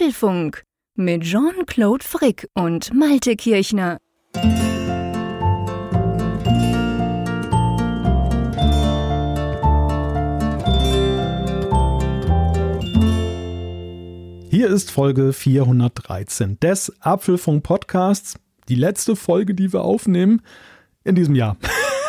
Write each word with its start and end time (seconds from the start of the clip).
Apfelfunk 0.00 0.62
mit 0.94 1.24
Jean-Claude 1.24 2.02
Frick 2.02 2.48
und 2.54 2.94
Malte 2.94 3.36
Kirchner. 3.36 3.98
Hier 14.48 14.68
ist 14.68 14.90
Folge 14.90 15.34
413 15.34 16.58
des 16.60 16.90
Apfelfunk 17.00 17.62
Podcasts. 17.62 18.36
Die 18.70 18.76
letzte 18.76 19.16
Folge, 19.16 19.54
die 19.54 19.70
wir 19.70 19.82
aufnehmen 19.82 20.40
in 21.04 21.14
diesem 21.14 21.34
Jahr. 21.34 21.58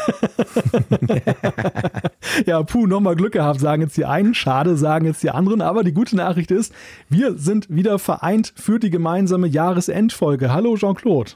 ja, 2.46 2.64
puh, 2.64 2.88
nochmal 2.88 3.16
Glück 3.16 3.34
gehabt, 3.34 3.60
sagen 3.60 3.82
jetzt 3.82 3.98
die 3.98 4.06
einen, 4.06 4.34
schade, 4.34 4.78
sagen 4.78 5.06
jetzt 5.06 5.24
die 5.24 5.32
anderen. 5.32 5.62
Aber 5.62 5.84
die 5.84 5.94
gute 5.94 6.16
Nachricht 6.16 6.52
ist, 6.52 6.74
wir 7.10 7.38
sind 7.38 7.70
wieder 7.70 8.00
vereint 8.00 8.54
für 8.56 8.80
die 8.80 8.90
gemeinsame 8.90 9.48
Jahresendfolge. 9.48 10.54
Hallo 10.54 10.76
Jean-Claude. 10.76 11.32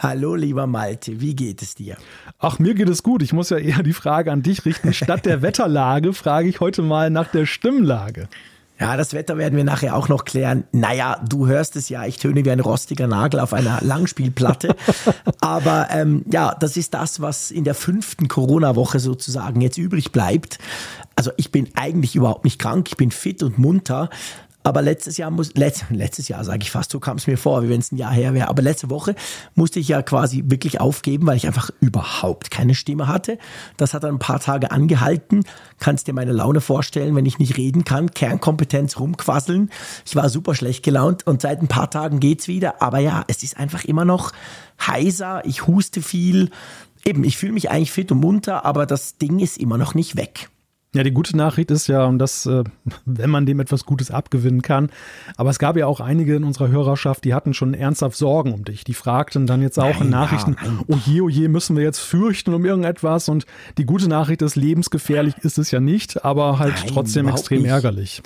Hallo, 0.00 0.36
lieber 0.36 0.68
Malte, 0.68 1.20
wie 1.20 1.34
geht 1.34 1.60
es 1.60 1.74
dir? 1.74 1.96
Ach, 2.38 2.60
mir 2.60 2.74
geht 2.74 2.88
es 2.88 3.02
gut. 3.02 3.20
Ich 3.20 3.32
muss 3.32 3.50
ja 3.50 3.58
eher 3.58 3.82
die 3.82 3.92
Frage 3.92 4.30
an 4.30 4.42
dich 4.42 4.64
richten. 4.64 4.92
Statt 4.92 5.26
der 5.26 5.42
Wetterlage 5.42 6.12
frage 6.12 6.48
ich 6.48 6.60
heute 6.60 6.82
mal 6.82 7.10
nach 7.10 7.28
der 7.28 7.46
Stimmlage. 7.46 8.28
Ja, 8.80 8.96
das 8.96 9.12
Wetter 9.12 9.36
werden 9.38 9.56
wir 9.56 9.64
nachher 9.64 9.96
auch 9.96 10.08
noch 10.08 10.24
klären. 10.24 10.64
Naja, 10.70 11.20
du 11.28 11.48
hörst 11.48 11.74
es 11.74 11.88
ja, 11.88 12.04
ich 12.04 12.18
töne 12.18 12.44
wie 12.44 12.50
ein 12.50 12.60
rostiger 12.60 13.08
Nagel 13.08 13.40
auf 13.40 13.52
einer 13.52 13.80
Langspielplatte. 13.82 14.76
Aber 15.40 15.88
ähm, 15.90 16.24
ja, 16.30 16.54
das 16.54 16.76
ist 16.76 16.94
das, 16.94 17.20
was 17.20 17.50
in 17.50 17.64
der 17.64 17.74
fünften 17.74 18.28
Corona-Woche 18.28 19.00
sozusagen 19.00 19.60
jetzt 19.60 19.78
übrig 19.78 20.12
bleibt. 20.12 20.58
Also 21.16 21.32
ich 21.36 21.50
bin 21.50 21.68
eigentlich 21.74 22.14
überhaupt 22.14 22.44
nicht 22.44 22.60
krank, 22.60 22.86
ich 22.88 22.96
bin 22.96 23.10
fit 23.10 23.42
und 23.42 23.58
munter. 23.58 24.10
Aber 24.64 24.82
letztes 24.82 25.16
Jahr 25.16 25.30
muss, 25.30 25.54
letzt, 25.54 25.84
letztes 25.90 26.28
Jahr 26.28 26.44
sage 26.44 26.58
ich 26.62 26.70
fast, 26.70 26.90
so 26.90 27.00
kam 27.00 27.16
es 27.16 27.26
mir 27.26 27.38
vor, 27.38 27.62
wie 27.62 27.68
wenn 27.68 27.80
es 27.80 27.92
ein 27.92 27.96
Jahr 27.96 28.12
her 28.12 28.34
wäre. 28.34 28.48
Aber 28.48 28.60
letzte 28.60 28.90
Woche 28.90 29.14
musste 29.54 29.80
ich 29.80 29.88
ja 29.88 30.02
quasi 30.02 30.44
wirklich 30.46 30.80
aufgeben, 30.80 31.26
weil 31.26 31.36
ich 31.36 31.46
einfach 31.46 31.70
überhaupt 31.80 32.50
keine 32.50 32.74
Stimme 32.74 33.08
hatte. 33.08 33.38
Das 33.76 33.94
hat 33.94 34.02
dann 34.02 34.16
ein 34.16 34.18
paar 34.18 34.40
Tage 34.40 34.70
angehalten. 34.70 35.44
Kannst 35.78 36.06
dir 36.06 36.12
meine 36.12 36.32
Laune 36.32 36.60
vorstellen, 36.60 37.14
wenn 37.14 37.24
ich 37.24 37.38
nicht 37.38 37.56
reden 37.56 37.84
kann, 37.84 38.10
Kernkompetenz 38.10 38.98
rumquasseln. 38.98 39.70
Ich 40.04 40.16
war 40.16 40.28
super 40.28 40.54
schlecht 40.54 40.82
gelaunt 40.82 41.26
und 41.26 41.40
seit 41.40 41.62
ein 41.62 41.68
paar 41.68 41.90
Tagen 41.90 42.20
geht's 42.20 42.48
wieder. 42.48 42.82
Aber 42.82 42.98
ja, 42.98 43.24
es 43.28 43.42
ist 43.42 43.56
einfach 43.56 43.84
immer 43.84 44.04
noch 44.04 44.32
heiser. 44.84 45.42
Ich 45.46 45.66
huste 45.66 46.02
viel. 46.02 46.50
Eben, 47.04 47.24
ich 47.24 47.38
fühle 47.38 47.52
mich 47.52 47.70
eigentlich 47.70 47.92
fit 47.92 48.12
und 48.12 48.20
munter, 48.20 48.64
aber 48.64 48.84
das 48.84 49.16
Ding 49.18 49.38
ist 49.38 49.56
immer 49.56 49.78
noch 49.78 49.94
nicht 49.94 50.16
weg. 50.16 50.50
Ja, 50.94 51.02
die 51.02 51.10
gute 51.10 51.36
Nachricht 51.36 51.70
ist 51.70 51.86
ja, 51.86 52.06
und 52.06 52.18
das, 52.18 52.46
äh, 52.46 52.64
wenn 53.04 53.28
man 53.28 53.44
dem 53.44 53.60
etwas 53.60 53.84
Gutes 53.84 54.10
abgewinnen 54.10 54.62
kann, 54.62 54.90
aber 55.36 55.50
es 55.50 55.58
gab 55.58 55.76
ja 55.76 55.86
auch 55.86 56.00
einige 56.00 56.34
in 56.34 56.44
unserer 56.44 56.68
Hörerschaft, 56.68 57.24
die 57.24 57.34
hatten 57.34 57.52
schon 57.52 57.74
ernsthaft 57.74 58.16
Sorgen 58.16 58.54
um 58.54 58.64
dich. 58.64 58.84
Die 58.84 58.94
fragten 58.94 59.46
dann 59.46 59.60
jetzt 59.60 59.78
auch 59.78 59.94
nein, 59.94 60.02
in 60.02 60.10
Nachrichten, 60.10 60.56
ja, 60.62 60.70
oh 60.86 60.96
je, 61.04 61.20
oh 61.20 61.28
je, 61.28 61.48
müssen 61.48 61.76
wir 61.76 61.82
jetzt 61.82 61.98
fürchten 61.98 62.54
um 62.54 62.64
irgendetwas? 62.64 63.28
Und 63.28 63.44
die 63.76 63.84
gute 63.84 64.08
Nachricht 64.08 64.40
ist, 64.40 64.56
lebensgefährlich 64.56 65.36
ist 65.42 65.58
es 65.58 65.70
ja 65.70 65.80
nicht, 65.80 66.24
aber 66.24 66.58
halt 66.58 66.74
nein, 66.76 66.86
trotzdem 66.86 67.28
extrem 67.28 67.62
nicht. 67.62 67.70
ärgerlich 67.70 68.22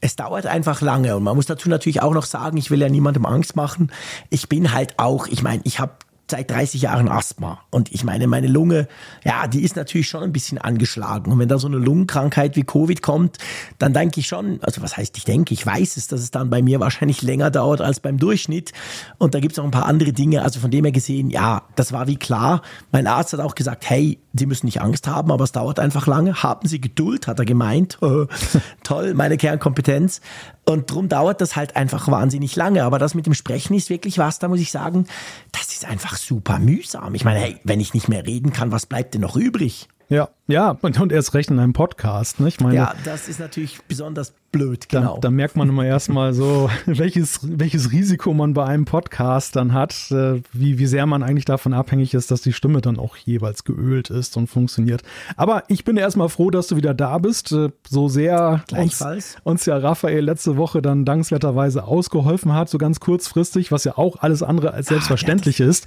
es 0.00 0.14
dauert 0.14 0.46
einfach 0.46 0.80
lange 0.80 1.16
und 1.16 1.24
man 1.24 1.34
muss 1.34 1.46
dazu 1.46 1.68
natürlich 1.68 2.02
auch 2.02 2.14
noch 2.14 2.24
sagen, 2.24 2.56
ich 2.56 2.70
will 2.70 2.80
ja 2.80 2.88
niemandem 2.88 3.26
Angst 3.26 3.56
machen. 3.56 3.90
Ich 4.30 4.48
bin 4.48 4.72
halt 4.72 4.96
auch, 4.98 5.26
ich 5.26 5.42
meine, 5.42 5.60
ich 5.64 5.80
habe 5.80 5.92
seit 6.30 6.50
30 6.50 6.82
Jahren 6.82 7.08
Asthma. 7.08 7.60
Und 7.70 7.92
ich 7.92 8.04
meine, 8.04 8.26
meine 8.26 8.48
Lunge, 8.48 8.88
ja, 9.24 9.46
die 9.46 9.62
ist 9.62 9.76
natürlich 9.76 10.08
schon 10.08 10.22
ein 10.22 10.32
bisschen 10.32 10.58
angeschlagen. 10.58 11.32
Und 11.32 11.38
wenn 11.38 11.48
da 11.48 11.58
so 11.58 11.68
eine 11.68 11.78
Lungenkrankheit 11.78 12.56
wie 12.56 12.64
Covid 12.64 13.02
kommt, 13.02 13.38
dann 13.78 13.92
denke 13.92 14.20
ich 14.20 14.26
schon, 14.26 14.58
also 14.62 14.82
was 14.82 14.96
heißt 14.96 15.16
ich 15.16 15.24
denke, 15.24 15.54
ich 15.54 15.64
weiß 15.64 15.96
es, 15.96 16.08
dass 16.08 16.20
es 16.20 16.30
dann 16.30 16.50
bei 16.50 16.62
mir 16.62 16.80
wahrscheinlich 16.80 17.22
länger 17.22 17.50
dauert 17.50 17.80
als 17.80 18.00
beim 18.00 18.18
Durchschnitt. 18.18 18.72
Und 19.18 19.34
da 19.34 19.40
gibt 19.40 19.52
es 19.52 19.58
auch 19.58 19.64
ein 19.64 19.70
paar 19.70 19.86
andere 19.86 20.12
Dinge. 20.12 20.42
Also 20.42 20.60
von 20.60 20.70
dem 20.70 20.84
her 20.84 20.92
gesehen, 20.92 21.30
ja, 21.30 21.62
das 21.76 21.92
war 21.92 22.06
wie 22.06 22.16
klar. 22.16 22.62
Mein 22.92 23.06
Arzt 23.06 23.32
hat 23.32 23.40
auch 23.40 23.54
gesagt, 23.54 23.88
hey, 23.88 24.18
Sie 24.34 24.46
müssen 24.46 24.66
nicht 24.66 24.80
Angst 24.80 25.08
haben, 25.08 25.32
aber 25.32 25.44
es 25.44 25.52
dauert 25.52 25.80
einfach 25.80 26.06
lange. 26.06 26.42
Haben 26.42 26.68
Sie 26.68 26.80
Geduld, 26.80 27.26
hat 27.26 27.38
er 27.38 27.44
gemeint. 27.44 27.98
Toll, 28.84 29.14
meine 29.14 29.36
Kernkompetenz. 29.36 30.20
Und 30.64 30.90
drum 30.90 31.08
dauert 31.08 31.40
das 31.40 31.56
halt 31.56 31.76
einfach 31.76 32.08
wahnsinnig 32.08 32.54
lange. 32.54 32.84
Aber 32.84 32.98
das 32.98 33.14
mit 33.14 33.24
dem 33.24 33.32
Sprechen 33.32 33.74
ist 33.74 33.88
wirklich 33.88 34.18
was, 34.18 34.38
da 34.38 34.48
muss 34.48 34.60
ich 34.60 34.70
sagen, 34.70 35.06
das 35.52 35.72
ist 35.72 35.86
einfach 35.86 36.17
super 36.22 36.58
mühsam. 36.58 37.14
Ich 37.14 37.24
meine, 37.24 37.40
hey, 37.40 37.58
wenn 37.64 37.80
ich 37.80 37.94
nicht 37.94 38.08
mehr 38.08 38.26
reden 38.26 38.52
kann, 38.52 38.72
was 38.72 38.86
bleibt 38.86 39.14
denn 39.14 39.20
noch 39.20 39.36
übrig? 39.36 39.88
Ja, 40.08 40.30
ja, 40.48 40.78
und 40.80 41.12
erst 41.12 41.34
recht 41.34 41.50
in 41.50 41.58
einem 41.58 41.74
Podcast. 41.74 42.40
Ne? 42.40 42.48
Ich 42.48 42.58
meine, 42.58 42.74
ja, 42.74 42.94
das 43.04 43.28
ist 43.28 43.38
natürlich 43.38 43.80
besonders 43.86 44.32
blöd, 44.50 44.88
genau. 44.88 45.16
Da, 45.16 45.20
da 45.20 45.30
merkt 45.30 45.56
man 45.56 45.68
immer 45.68 45.84
erstmal 45.84 46.32
so, 46.32 46.70
welches, 46.86 47.40
welches 47.42 47.92
Risiko 47.92 48.32
man 48.32 48.54
bei 48.54 48.64
einem 48.64 48.84
Podcast 48.86 49.56
dann 49.56 49.72
hat, 49.72 50.10
äh, 50.10 50.40
wie, 50.52 50.78
wie 50.78 50.86
sehr 50.86 51.06
man 51.06 51.22
eigentlich 51.22 51.44
davon 51.44 51.74
abhängig 51.74 52.14
ist, 52.14 52.30
dass 52.30 52.42
die 52.42 52.52
Stimme 52.52 52.80
dann 52.80 52.98
auch 52.98 53.16
jeweils 53.16 53.64
geölt 53.64 54.10
ist 54.10 54.36
und 54.36 54.46
funktioniert. 54.46 55.02
Aber 55.36 55.64
ich 55.68 55.84
bin 55.84 55.96
erstmal 55.96 56.28
froh, 56.28 56.50
dass 56.50 56.68
du 56.68 56.76
wieder 56.76 56.94
da 56.94 57.18
bist. 57.18 57.52
Äh, 57.52 57.70
so 57.88 58.08
sehr 58.08 58.64
uns, 58.72 59.04
uns 59.44 59.66
ja 59.66 59.76
Raphael 59.76 60.24
letzte 60.24 60.56
Woche 60.56 60.80
dann 60.80 61.04
dankenswerterweise 61.04 61.84
ausgeholfen 61.84 62.54
hat, 62.54 62.70
so 62.70 62.78
ganz 62.78 63.00
kurzfristig, 63.00 63.70
was 63.70 63.84
ja 63.84 63.98
auch 63.98 64.16
alles 64.20 64.42
andere 64.42 64.72
als 64.72 64.88
selbstverständlich 64.88 65.58
ja, 65.58 65.66
ist. 65.66 65.86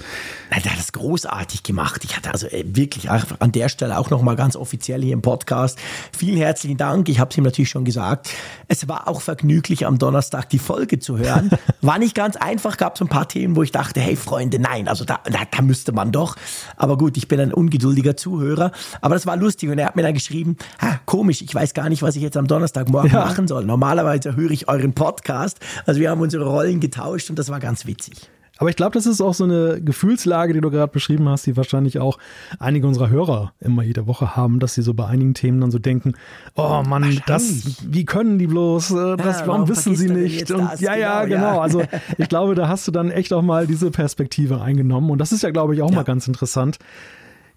Nein, 0.51 0.61
der 0.63 0.73
hat 0.73 0.79
das 0.79 0.91
großartig 0.91 1.63
gemacht. 1.63 2.03
Ich 2.03 2.15
hatte 2.15 2.31
also 2.31 2.47
äh, 2.47 2.63
wirklich 2.67 3.09
an 3.09 3.51
der 3.51 3.69
Stelle 3.69 3.97
auch 3.97 4.11
nochmal 4.11 4.35
ganz 4.35 4.50
offiziell 4.55 5.01
hier 5.01 5.13
im 5.13 5.21
Podcast. 5.21 5.79
Vielen 6.15 6.37
herzlichen 6.37 6.77
Dank. 6.77 7.09
Ich 7.09 7.19
habe 7.19 7.31
es 7.31 7.37
ihm 7.37 7.43
natürlich 7.43 7.69
schon 7.69 7.85
gesagt. 7.85 8.29
Es 8.67 8.87
war 8.87 9.07
auch 9.07 9.21
vergnüglich, 9.21 9.85
am 9.85 9.97
Donnerstag 9.97 10.49
die 10.49 10.59
Folge 10.59 10.99
zu 10.99 11.17
hören. 11.17 11.49
War 11.81 11.97
nicht 11.97 12.15
ganz 12.15 12.35
einfach, 12.35 12.77
gab 12.77 12.97
so 12.97 13.05
ein 13.05 13.09
paar 13.09 13.27
Themen, 13.27 13.55
wo 13.55 13.63
ich 13.63 13.71
dachte, 13.71 13.99
hey 13.99 14.15
Freunde, 14.15 14.59
nein, 14.59 14.87
also 14.87 15.03
da, 15.03 15.19
da, 15.25 15.39
da 15.49 15.61
müsste 15.61 15.91
man 15.91 16.11
doch. 16.11 16.35
Aber 16.77 16.97
gut, 16.97 17.17
ich 17.17 17.27
bin 17.27 17.39
ein 17.39 17.53
ungeduldiger 17.53 18.15
Zuhörer. 18.15 18.71
Aber 19.01 19.15
das 19.15 19.25
war 19.25 19.35
lustig 19.35 19.69
und 19.69 19.79
er 19.79 19.87
hat 19.87 19.95
mir 19.95 20.03
dann 20.03 20.13
geschrieben, 20.13 20.57
ha, 20.79 20.99
komisch, 21.05 21.41
ich 21.41 21.53
weiß 21.53 21.73
gar 21.73 21.89
nicht, 21.89 22.01
was 22.01 22.15
ich 22.15 22.21
jetzt 22.21 22.37
am 22.37 22.47
Donnerstagmorgen 22.47 23.11
ja. 23.11 23.25
machen 23.25 23.47
soll. 23.47 23.65
Normalerweise 23.65 24.35
höre 24.35 24.51
ich 24.51 24.67
euren 24.67 24.93
Podcast. 24.93 25.59
Also 25.85 25.99
wir 25.99 26.09
haben 26.09 26.21
unsere 26.21 26.45
Rollen 26.45 26.79
getauscht 26.79 27.29
und 27.29 27.39
das 27.39 27.49
war 27.49 27.59
ganz 27.59 27.85
witzig. 27.85 28.29
Aber 28.61 28.69
ich 28.69 28.75
glaube, 28.75 28.91
das 28.91 29.07
ist 29.07 29.21
auch 29.21 29.33
so 29.33 29.43
eine 29.43 29.81
Gefühlslage, 29.81 30.53
die 30.53 30.61
du 30.61 30.69
gerade 30.69 30.91
beschrieben 30.91 31.27
hast, 31.27 31.47
die 31.47 31.57
wahrscheinlich 31.57 31.97
auch 31.97 32.19
einige 32.59 32.85
unserer 32.85 33.09
Hörer 33.09 33.53
immer 33.59 33.81
jede 33.81 34.05
Woche 34.05 34.35
haben, 34.35 34.59
dass 34.59 34.75
sie 34.75 34.83
so 34.83 34.93
bei 34.93 35.07
einigen 35.07 35.33
Themen 35.33 35.59
dann 35.59 35.71
so 35.71 35.79
denken, 35.79 36.13
oh 36.55 36.83
Mann, 36.87 37.19
das, 37.25 37.83
wie 37.91 38.05
können 38.05 38.37
die 38.37 38.45
bloß, 38.45 38.91
äh, 38.91 39.17
das, 39.17 39.39
ja, 39.39 39.47
warum, 39.47 39.67
wissen 39.67 39.95
sie 39.95 40.09
nicht? 40.09 40.51
Und 40.51 40.79
ja, 40.79 40.93
ja, 40.93 41.25
genau. 41.25 41.55
Ja. 41.55 41.59
Also 41.59 41.81
ich 42.19 42.29
glaube, 42.29 42.53
da 42.53 42.67
hast 42.67 42.87
du 42.87 42.91
dann 42.91 43.09
echt 43.09 43.33
auch 43.33 43.41
mal 43.41 43.65
diese 43.65 43.89
Perspektive 43.89 44.61
eingenommen. 44.61 45.09
Und 45.09 45.17
das 45.17 45.31
ist 45.31 45.41
ja, 45.41 45.49
glaube 45.49 45.73
ich, 45.73 45.81
auch 45.81 45.89
ja. 45.89 45.95
mal 45.95 46.03
ganz 46.03 46.27
interessant. 46.27 46.77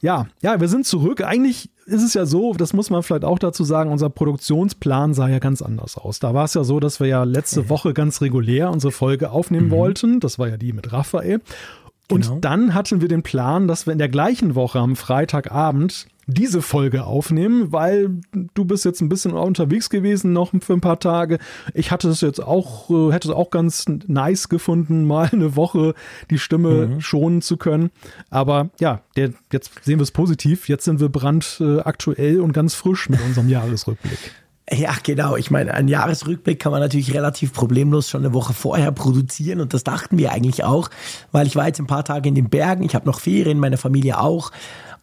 Ja, 0.05 0.27
ja, 0.43 0.61
wir 0.61 0.69
sind 0.69 0.85
zurück. 0.85 1.25
Eigentlich 1.25 1.71
ist 1.87 2.03
es 2.03 2.13
ja 2.13 2.27
so, 2.27 2.53
das 2.53 2.75
muss 2.75 2.91
man 2.91 3.03
vielleicht 3.03 3.25
auch 3.25 3.39
dazu 3.39 3.65
sagen, 3.65 3.91
unser 3.91 4.11
Produktionsplan 4.11 5.15
sah 5.15 5.29
ja 5.29 5.39
ganz 5.39 5.63
anders 5.63 5.97
aus. 5.97 6.19
Da 6.19 6.35
war 6.35 6.45
es 6.45 6.53
ja 6.53 6.63
so, 6.63 6.79
dass 6.79 7.01
wir 7.01 7.07
ja 7.07 7.25
letzte 7.25 7.71
Woche 7.71 7.95
ganz 7.95 8.21
regulär 8.21 8.71
unsere 8.71 8.93
Folge 8.93 9.31
aufnehmen 9.31 9.69
mhm. 9.69 9.71
wollten. 9.71 10.21
Das 10.21 10.39
war 10.39 10.47
ja 10.47 10.59
die 10.59 10.75
mit 10.75 10.93
Raphael. 10.93 11.41
Und 12.11 12.27
genau. 12.27 12.39
dann 12.39 12.75
hatten 12.75 13.01
wir 13.01 13.09
den 13.09 13.23
Plan, 13.23 13.67
dass 13.67 13.87
wir 13.87 13.95
in 13.95 13.99
der 13.99 14.11
gleichen 14.11 14.55
Woche 14.55 14.79
am 14.79 14.95
Freitagabend 14.95 16.07
diese 16.27 16.63
Folge 16.63 17.05
aufnehmen, 17.05 17.73
weil 17.73 18.11
du 18.55 18.65
bist 18.65 18.85
jetzt 18.85 19.01
ein 19.01 19.09
bisschen 19.09 19.33
unterwegs 19.33 19.91
gewesen 19.91 20.33
noch 20.33 20.53
für 20.61 20.73
ein 20.73 20.81
paar 20.81 21.01
Tage. 21.01 21.39
Ich 21.75 21.91
hatte 21.91 22.09
es 22.09 22.21
jetzt 22.21 22.43
auch, 22.43 22.91
äh, 22.91 23.13
hätte 23.13 23.29
es 23.29 23.35
auch 23.35 23.51
ganz 23.51 23.87
nice 24.07 24.49
gefunden, 24.49 25.05
mal 25.07 25.29
eine 25.33 25.57
Woche 25.57 25.95
die 26.31 26.39
Stimme 26.39 26.87
mhm. 26.87 27.01
schonen 27.01 27.43
zu 27.43 27.57
können. 27.57 27.91
Aber 28.31 28.71
ja, 28.81 29.03
der, 29.17 29.31
jetzt 29.53 29.73
sehen 29.83 29.99
wir 29.99 30.05
es 30.05 30.11
positiv. 30.11 30.69
Jetzt 30.69 30.85
sind 30.85 31.01
wir 31.01 31.09
brandaktuell 31.09 32.41
und 32.41 32.53
ganz 32.53 32.75
frisch 32.75 33.09
mit 33.09 33.21
unserem 33.21 33.49
Jahresrückblick. 33.49 34.19
Ja, 34.71 34.95
genau. 35.03 35.37
Ich 35.37 35.51
meine, 35.51 35.75
einen 35.75 35.89
Jahresrückblick 35.89 36.59
kann 36.59 36.73
man 36.73 36.81
natürlich 36.81 37.13
relativ 37.13 37.53
problemlos 37.53 38.09
schon 38.09 38.25
eine 38.25 38.33
Woche 38.33 38.55
vorher 38.55 38.93
produzieren 38.93 39.61
und 39.61 39.75
das 39.75 39.85
dachten 39.85 40.17
wir 40.17 40.33
eigentlich 40.33 40.65
auch, 40.65 40.89
weil 41.33 41.47
ich 41.47 41.55
war 41.55 41.67
jetzt 41.67 41.81
ein 41.81 41.87
paar 41.87 42.05
Tage 42.05 42.31
in 42.31 42.35
den 42.35 42.49
Bergen, 42.49 42.83
ich 42.83 42.95
habe 42.95 43.05
noch 43.05 43.21
Ferien, 43.21 43.59
meine 43.59 43.77
Familie 43.77 44.19
auch 44.19 44.53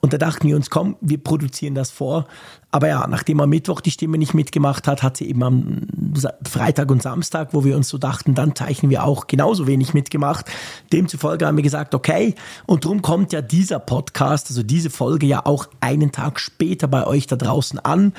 und 0.02 0.14
da 0.14 0.18
dachten 0.18 0.48
wir 0.48 0.56
uns, 0.56 0.70
komm, 0.72 0.98
wir 1.00 1.20
produzieren 1.20 1.76
das 1.76 1.92
vor. 1.92 2.26
Aber 2.72 2.88
ja, 2.88 3.06
nachdem 3.08 3.40
am 3.40 3.50
Mittwoch 3.50 3.82
die 3.82 3.92
Stimme 3.92 4.18
nicht 4.18 4.34
mitgemacht 4.34 4.88
hat, 4.88 5.04
hat 5.04 5.18
sie 5.18 5.30
eben 5.30 5.44
am 5.44 5.82
Freitag 6.48 6.90
und 6.90 7.04
Samstag, 7.04 7.50
wo 7.54 7.64
wir 7.64 7.76
uns 7.76 7.90
so 7.90 8.00
dachten, 8.00 8.34
dann 8.34 8.56
zeichnen 8.56 8.90
wir 8.90 9.04
auch 9.04 9.28
genauso 9.28 9.68
wenig 9.68 9.94
mitgemacht. 9.94 10.46
Demzufolge 10.92 11.46
haben 11.46 11.58
wir 11.58 11.64
gesagt, 11.64 11.94
okay, 11.94 12.34
und 12.66 12.84
drum 12.84 13.04
kommt 13.04 13.32
ja 13.32 13.42
dieser 13.42 13.80
Podcast, 13.80 14.50
also 14.50 14.64
diese 14.64 14.90
Folge 14.90 15.28
ja 15.28 15.46
auch 15.46 15.68
einen 15.82 16.12
Tag 16.12 16.40
später 16.40 16.88
bei 16.88 17.06
euch 17.06 17.28
da 17.28 17.36
draußen 17.36 17.78
an. 17.78 18.14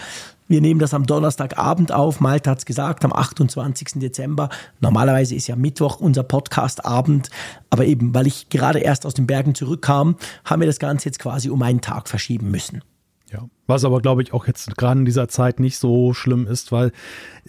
Wir 0.48 0.60
nehmen 0.60 0.80
das 0.80 0.94
am 0.94 1.06
Donnerstagabend 1.06 1.92
auf. 1.92 2.20
Malte 2.20 2.50
hat 2.50 2.58
es 2.58 2.66
gesagt, 2.66 3.04
am 3.04 3.12
28. 3.12 4.00
Dezember. 4.00 4.48
Normalerweise 4.80 5.34
ist 5.34 5.46
ja 5.46 5.56
Mittwoch 5.56 6.00
unser 6.00 6.22
Podcastabend. 6.22 7.30
Aber 7.70 7.84
eben, 7.84 8.14
weil 8.14 8.26
ich 8.26 8.48
gerade 8.48 8.80
erst 8.80 9.06
aus 9.06 9.14
den 9.14 9.26
Bergen 9.26 9.54
zurückkam, 9.54 10.16
haben 10.44 10.60
wir 10.60 10.66
das 10.66 10.78
Ganze 10.78 11.08
jetzt 11.08 11.18
quasi 11.18 11.48
um 11.48 11.62
einen 11.62 11.80
Tag 11.80 12.08
verschieben 12.08 12.50
müssen. 12.50 12.82
Ja, 13.30 13.48
Was 13.66 13.84
aber, 13.84 14.00
glaube 14.00 14.22
ich, 14.22 14.32
auch 14.32 14.46
jetzt 14.46 14.76
gerade 14.76 15.00
in 15.00 15.04
dieser 15.04 15.28
Zeit 15.28 15.60
nicht 15.60 15.78
so 15.78 16.14
schlimm 16.14 16.46
ist, 16.46 16.72
weil 16.72 16.92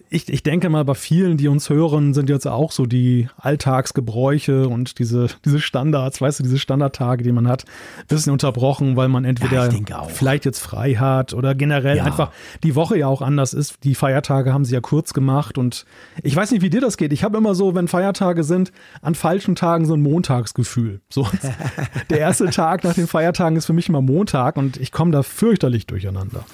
ich, 0.10 0.30
ich 0.32 0.44
denke 0.44 0.70
mal, 0.70 0.86
bei 0.86 0.94
vielen, 0.94 1.38
die 1.38 1.48
uns 1.48 1.70
hören, 1.70 2.14
sind 2.14 2.30
jetzt 2.30 2.48
auch 2.48 2.72
so 2.72 2.86
die 2.86 3.30
Alltagsgebräuche 3.38 4.68
und 4.68 5.00
diese, 5.00 5.28
diese 5.44 5.60
Standards, 5.60 6.22
weißt 6.22 6.40
du, 6.40 6.44
diese 6.44 6.60
Standardtage, 6.60 7.24
die 7.24 7.32
man 7.32 7.48
hat, 7.48 7.66
ein 8.00 8.08
bisschen 8.08 8.32
unterbrochen, 8.32 8.96
weil 8.96 9.08
man 9.08 9.26
entweder 9.26 9.72
ja, 9.72 10.04
vielleicht 10.04 10.46
jetzt 10.46 10.60
frei 10.60 10.96
hat 10.96 11.34
oder 11.34 11.56
generell 11.56 11.98
ja. 11.98 12.04
einfach 12.04 12.32
die 12.64 12.76
Woche 12.76 12.98
ja 12.98 13.08
auch 13.08 13.22
anders 13.22 13.54
ist. 13.54 13.84
Die 13.84 13.96
Feiertage 13.96 14.54
haben 14.54 14.66
sie 14.66 14.74
ja 14.76 14.82
kurz 14.82 15.14
gemacht 15.14 15.58
und 15.58 15.86
ich 16.22 16.36
weiß 16.36 16.52
nicht, 16.52 16.62
wie 16.62 16.70
dir 16.70 16.82
das 16.82 16.98
geht. 16.98 17.12
Ich 17.12 17.24
habe 17.24 17.38
immer 17.38 17.56
so, 17.56 17.74
wenn 17.74 17.88
Feiertage 17.88 18.44
sind, 18.44 18.72
an 19.02 19.16
falschen 19.16 19.56
Tagen 19.56 19.86
so 19.86 19.96
ein 19.96 20.02
Montagsgefühl. 20.02 21.02
So, 21.10 21.28
der 22.12 22.20
erste 22.20 22.50
Tag 22.52 22.84
nach 22.84 22.94
den 22.94 23.08
Feiertagen 23.08 23.58
ist 23.58 23.66
für 23.66 23.74
mich 23.74 23.90
immer 23.90 24.02
Montag 24.02 24.58
und 24.58 24.78
ich 24.78 24.92
komme 24.92 25.12
da 25.12 25.24
fürchterlich 25.24 25.88
durcheinander. 26.04 26.46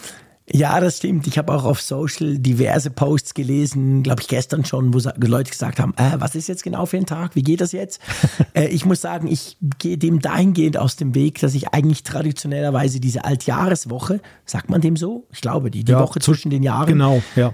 Ja, 0.52 0.80
das 0.80 0.98
stimmt. 0.98 1.28
Ich 1.28 1.38
habe 1.38 1.54
auch 1.54 1.64
auf 1.64 1.80
Social 1.80 2.40
diverse 2.40 2.90
Posts 2.90 3.36
gelesen, 3.36 4.02
glaube 4.02 4.22
ich 4.22 4.28
gestern 4.28 4.66
schon, 4.66 4.94
wo 4.96 5.00
Leute 5.28 5.52
gesagt 5.52 5.80
haben, 5.80 5.94
äh, 5.96 6.14
was 6.18 6.34
ist 6.34 6.48
jetzt 6.48 6.64
genau 6.64 6.88
für 6.88 6.98
ein 6.98 7.06
Tag? 7.06 7.36
Wie 7.36 7.44
geht 7.44 7.62
das 7.62 7.72
jetzt? 7.72 8.02
äh, 8.56 8.68
ich 8.68 8.84
muss 8.84 9.00
sagen, 9.00 9.28
ich 9.28 9.58
gehe 9.78 10.00
dem 10.00 10.20
dahingehend 10.22 10.78
aus 10.78 10.96
dem 10.96 11.14
Weg, 11.14 11.40
dass 11.40 11.54
ich 11.54 11.70
eigentlich 11.70 12.02
traditionellerweise 12.02 13.00
diese 13.00 13.26
Altjahreswoche, 13.26 14.22
sagt 14.46 14.72
man 14.72 14.82
dem 14.82 14.98
so? 14.98 15.28
Ich 15.32 15.42
glaube, 15.42 15.70
die, 15.70 15.84
die 15.84 15.92
ja, 15.92 16.00
Woche 16.00 16.20
zwischen 16.20 16.50
den 16.50 16.64
Jahren. 16.64 16.88
Genau, 16.88 17.22
ja 17.36 17.54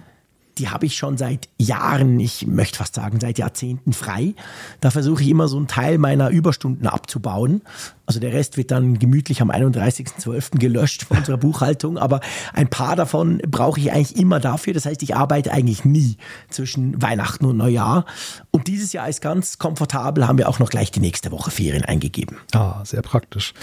die 0.57 0.69
habe 0.69 0.85
ich 0.85 0.95
schon 0.95 1.17
seit 1.17 1.49
Jahren, 1.57 2.19
ich 2.19 2.47
möchte 2.47 2.77
fast 2.77 2.95
sagen, 2.95 3.19
seit 3.19 3.37
Jahrzehnten 3.37 3.93
frei. 3.93 4.33
Da 4.81 4.91
versuche 4.91 5.21
ich 5.21 5.29
immer 5.29 5.47
so 5.47 5.57
einen 5.57 5.67
Teil 5.67 5.97
meiner 5.97 6.29
Überstunden 6.29 6.87
abzubauen. 6.87 7.61
Also 8.05 8.19
der 8.19 8.33
Rest 8.33 8.55
wird 8.57 8.71
dann 8.71 8.99
gemütlich 8.99 9.41
am 9.41 9.49
31.12. 9.49 10.59
gelöscht 10.59 11.03
von 11.03 11.17
unserer 11.17 11.37
Buchhaltung, 11.45 11.97
aber 11.97 12.21
ein 12.53 12.69
paar 12.69 12.95
davon 12.95 13.39
brauche 13.49 13.79
ich 13.79 13.91
eigentlich 13.91 14.17
immer 14.17 14.39
dafür. 14.39 14.73
Das 14.73 14.85
heißt, 14.85 15.01
ich 15.03 15.15
arbeite 15.15 15.51
eigentlich 15.51 15.85
nie 15.85 16.17
zwischen 16.49 17.01
Weihnachten 17.01 17.45
und 17.45 17.57
Neujahr. 17.57 18.05
Und 18.51 18.67
dieses 18.67 18.93
Jahr 18.93 19.09
ist 19.09 19.21
ganz 19.21 19.57
komfortabel, 19.57 20.27
haben 20.27 20.37
wir 20.37 20.47
auch 20.47 20.59
noch 20.59 20.69
gleich 20.69 20.91
die 20.91 20.99
nächste 20.99 21.31
Woche 21.31 21.51
Ferien 21.51 21.83
eingegeben. 21.83 22.37
Ah, 22.53 22.85
sehr 22.85 23.01
praktisch. 23.01 23.53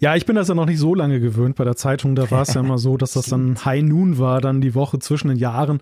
Ja, 0.00 0.16
ich 0.16 0.26
bin 0.26 0.34
das 0.36 0.48
ja 0.48 0.54
noch 0.54 0.66
nicht 0.66 0.78
so 0.78 0.94
lange 0.94 1.20
gewöhnt. 1.20 1.56
Bei 1.56 1.64
der 1.64 1.76
Zeitung, 1.76 2.14
da 2.14 2.30
war 2.30 2.42
es 2.42 2.54
ja 2.54 2.60
immer 2.64 2.78
so, 2.78 2.96
dass 2.96 3.12
das 3.12 3.26
dann 3.26 3.64
High 3.64 3.82
Noon 3.82 4.18
war, 4.18 4.40
dann 4.40 4.60
die 4.60 4.74
Woche 4.74 4.98
zwischen 4.98 5.28
den 5.28 5.36
Jahren. 5.36 5.80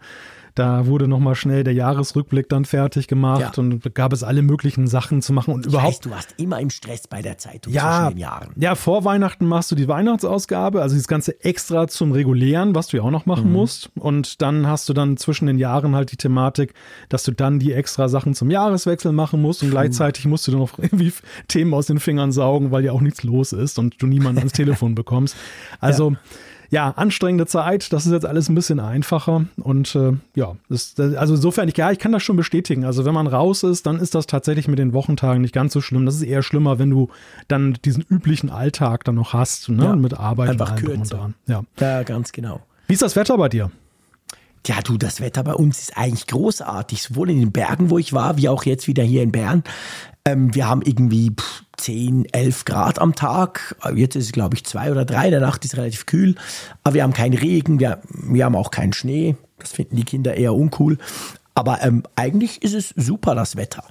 Da 0.58 0.86
wurde 0.86 1.06
nochmal 1.06 1.36
schnell 1.36 1.62
der 1.62 1.72
Jahresrückblick 1.72 2.48
dann 2.48 2.64
fertig 2.64 3.06
gemacht 3.06 3.56
ja. 3.56 3.62
und 3.62 3.94
gab 3.94 4.12
es 4.12 4.24
alle 4.24 4.42
möglichen 4.42 4.88
Sachen 4.88 5.22
zu 5.22 5.32
machen 5.32 5.54
und 5.54 5.66
ich 5.66 5.72
überhaupt. 5.72 5.92
Weiß, 5.92 6.00
du 6.00 6.10
warst 6.10 6.34
immer 6.36 6.58
im 6.58 6.70
Stress 6.70 7.06
bei 7.06 7.22
der 7.22 7.38
Zeitung 7.38 7.72
ja, 7.72 8.00
zwischen 8.00 8.16
den 8.16 8.18
Jahren. 8.18 8.50
Ja, 8.56 8.74
vor 8.74 9.04
Weihnachten 9.04 9.46
machst 9.46 9.70
du 9.70 9.76
die 9.76 9.86
Weihnachtsausgabe, 9.86 10.82
also 10.82 10.96
das 10.96 11.06
Ganze 11.06 11.44
extra 11.44 11.86
zum 11.86 12.10
Regulären, 12.10 12.74
was 12.74 12.88
du 12.88 12.96
ja 12.96 13.04
auch 13.04 13.12
noch 13.12 13.24
machen 13.24 13.46
mhm. 13.46 13.52
musst. 13.52 13.90
Und 13.94 14.42
dann 14.42 14.66
hast 14.66 14.88
du 14.88 14.94
dann 14.94 15.16
zwischen 15.16 15.46
den 15.46 15.58
Jahren 15.58 15.94
halt 15.94 16.10
die 16.10 16.16
Thematik, 16.16 16.74
dass 17.08 17.22
du 17.22 17.30
dann 17.30 17.60
die 17.60 17.72
extra 17.72 18.08
Sachen 18.08 18.34
zum 18.34 18.50
Jahreswechsel 18.50 19.12
machen 19.12 19.40
musst 19.40 19.62
und 19.62 19.70
gleichzeitig 19.70 20.26
musst 20.26 20.48
du 20.48 20.50
dann 20.50 20.60
noch 20.60 20.76
irgendwie 20.78 21.12
Themen 21.46 21.72
aus 21.72 21.86
den 21.86 22.00
Fingern 22.00 22.32
saugen, 22.32 22.72
weil 22.72 22.84
ja 22.84 22.90
auch 22.90 23.00
nichts 23.00 23.22
los 23.22 23.52
ist 23.52 23.78
und 23.78 24.02
du 24.02 24.08
niemanden 24.08 24.38
ans 24.38 24.52
Telefon 24.54 24.96
bekommst. 24.96 25.36
Also 25.78 26.10
ja 26.10 26.18
ja, 26.70 26.90
anstrengende 26.90 27.46
Zeit. 27.46 27.92
Das 27.92 28.06
ist 28.06 28.12
jetzt 28.12 28.26
alles 28.26 28.48
ein 28.48 28.54
bisschen 28.54 28.80
einfacher. 28.80 29.46
Und 29.56 29.94
äh, 29.94 30.12
ja, 30.34 30.56
das, 30.68 30.94
also 30.98 31.34
insofern, 31.34 31.68
ich, 31.68 31.76
ja, 31.76 31.90
ich 31.90 31.98
kann 31.98 32.12
das 32.12 32.22
schon 32.22 32.36
bestätigen. 32.36 32.84
Also 32.84 33.04
wenn 33.04 33.14
man 33.14 33.26
raus 33.26 33.62
ist, 33.62 33.86
dann 33.86 33.98
ist 33.98 34.14
das 34.14 34.26
tatsächlich 34.26 34.68
mit 34.68 34.78
den 34.78 34.92
Wochentagen 34.92 35.42
nicht 35.42 35.54
ganz 35.54 35.72
so 35.72 35.80
schlimm. 35.80 36.04
Das 36.06 36.14
ist 36.16 36.22
eher 36.22 36.42
schlimmer, 36.42 36.78
wenn 36.78 36.90
du 36.90 37.08
dann 37.48 37.78
diesen 37.84 38.04
üblichen 38.08 38.50
Alltag 38.50 39.04
dann 39.04 39.14
noch 39.14 39.32
hast, 39.32 39.68
ne? 39.68 39.84
Ja, 39.84 39.96
mit 39.96 40.14
Arbeit 40.14 40.50
einfach 40.50 40.72
und 40.72 40.76
allem 40.76 40.84
kürzer. 40.84 41.24
und 41.24 41.34
Ja. 41.46 41.62
ja, 41.80 42.02
ganz 42.02 42.32
genau. 42.32 42.60
Wie 42.86 42.94
ist 42.94 43.02
das 43.02 43.16
Wetter 43.16 43.36
bei 43.36 43.48
dir? 43.48 43.70
Ja, 44.66 44.80
du, 44.82 44.98
das 44.98 45.20
Wetter 45.20 45.42
bei 45.44 45.54
uns 45.54 45.80
ist 45.80 45.96
eigentlich 45.96 46.26
großartig, 46.26 47.02
sowohl 47.02 47.30
in 47.30 47.40
den 47.40 47.52
Bergen, 47.52 47.90
wo 47.90 47.98
ich 47.98 48.12
war, 48.12 48.36
wie 48.36 48.48
auch 48.48 48.64
jetzt 48.64 48.86
wieder 48.86 49.02
hier 49.02 49.22
in 49.22 49.32
Bern. 49.32 49.64
Ähm, 50.24 50.54
wir 50.54 50.68
haben 50.68 50.82
irgendwie 50.82 51.30
pff, 51.30 51.64
10, 51.78 52.26
11 52.32 52.64
Grad 52.64 52.98
am 52.98 53.14
Tag. 53.14 53.76
Jetzt 53.94 54.16
ist 54.16 54.26
es, 54.26 54.32
glaube 54.32 54.56
ich, 54.56 54.64
zwei 54.64 54.90
oder 54.90 55.04
drei. 55.04 55.26
In 55.26 55.30
der 55.30 55.40
Nacht 55.40 55.64
ist 55.64 55.76
relativ 55.76 56.06
kühl. 56.06 56.34
Aber 56.84 56.94
wir 56.94 57.02
haben 57.02 57.12
keinen 57.12 57.34
Regen, 57.34 57.80
wir, 57.80 58.02
wir 58.08 58.44
haben 58.44 58.56
auch 58.56 58.70
keinen 58.70 58.92
Schnee. 58.92 59.36
Das 59.58 59.72
finden 59.72 59.96
die 59.96 60.04
Kinder 60.04 60.34
eher 60.34 60.54
uncool. 60.54 60.98
Aber 61.54 61.82
ähm, 61.82 62.04
eigentlich 62.14 62.62
ist 62.62 62.74
es 62.74 62.90
super, 62.96 63.34
das 63.34 63.56
Wetter. 63.56 63.84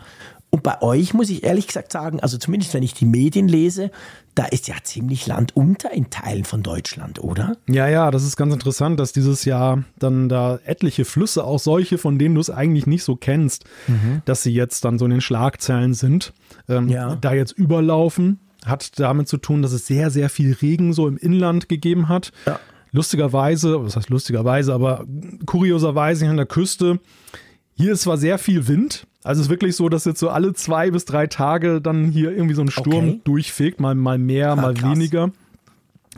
Und 0.49 0.63
bei 0.63 0.81
euch 0.81 1.13
muss 1.13 1.29
ich 1.29 1.43
ehrlich 1.43 1.67
gesagt 1.67 1.91
sagen, 1.91 2.21
also 2.21 2.37
zumindest 2.37 2.73
wenn 2.73 2.83
ich 2.83 2.93
die 2.93 3.05
Medien 3.05 3.47
lese, 3.49 3.91
da 4.33 4.45
ist 4.45 4.67
ja 4.67 4.75
ziemlich 4.81 5.27
Land 5.27 5.55
unter 5.55 5.91
in 5.91 6.09
Teilen 6.09 6.45
von 6.45 6.63
Deutschland, 6.63 7.21
oder? 7.21 7.57
Ja, 7.67 7.87
ja, 7.87 8.11
das 8.11 8.23
ist 8.23 8.37
ganz 8.37 8.53
interessant, 8.53 8.99
dass 8.99 9.11
dieses 9.11 9.45
Jahr 9.45 9.83
dann 9.99 10.29
da 10.29 10.59
etliche 10.63 11.05
Flüsse, 11.05 11.43
auch 11.43 11.59
solche, 11.59 11.97
von 11.97 12.17
denen 12.17 12.35
du 12.35 12.41
es 12.41 12.49
eigentlich 12.49 12.87
nicht 12.87 13.03
so 13.03 13.15
kennst, 13.15 13.65
mhm. 13.87 14.21
dass 14.25 14.43
sie 14.43 14.53
jetzt 14.53 14.85
dann 14.85 14.97
so 14.97 15.05
in 15.05 15.11
den 15.11 15.21
Schlagzeilen 15.21 15.93
sind, 15.93 16.33
ähm, 16.69 16.87
ja. 16.87 17.15
da 17.15 17.33
jetzt 17.33 17.51
überlaufen. 17.51 18.39
Hat 18.65 18.99
damit 18.99 19.27
zu 19.27 19.37
tun, 19.37 19.61
dass 19.61 19.71
es 19.71 19.85
sehr, 19.85 20.09
sehr 20.11 20.29
viel 20.29 20.53
Regen 20.53 20.93
so 20.93 21.07
im 21.07 21.17
Inland 21.17 21.69
gegeben 21.69 22.09
hat. 22.09 22.31
Ja. 22.45 22.59
Lustigerweise, 22.91 23.83
was 23.83 23.95
heißt 23.95 24.09
lustigerweise, 24.09 24.73
aber 24.73 25.05
kurioserweise 25.45 26.27
an 26.27 26.37
der 26.37 26.45
Küste, 26.45 26.99
hier 27.77 27.93
ist 27.93 28.01
zwar 28.01 28.17
sehr 28.17 28.37
viel 28.37 28.67
Wind, 28.67 29.05
also 29.23 29.39
es 29.39 29.47
ist 29.47 29.51
wirklich 29.51 29.75
so, 29.75 29.89
dass 29.89 30.05
jetzt 30.05 30.19
so 30.19 30.29
alle 30.29 30.53
zwei 30.53 30.89
bis 30.89 31.05
drei 31.05 31.27
Tage 31.27 31.81
dann 31.81 32.05
hier 32.05 32.31
irgendwie 32.31 32.55
so 32.55 32.61
ein 32.61 32.71
Sturm 32.71 33.09
okay. 33.09 33.21
durchfegt, 33.23 33.79
mal, 33.79 33.93
mal 33.93 34.17
mehr, 34.17 34.51
ah, 34.51 34.55
mal 34.55 34.73
krass. 34.73 34.91
weniger. 34.91 35.31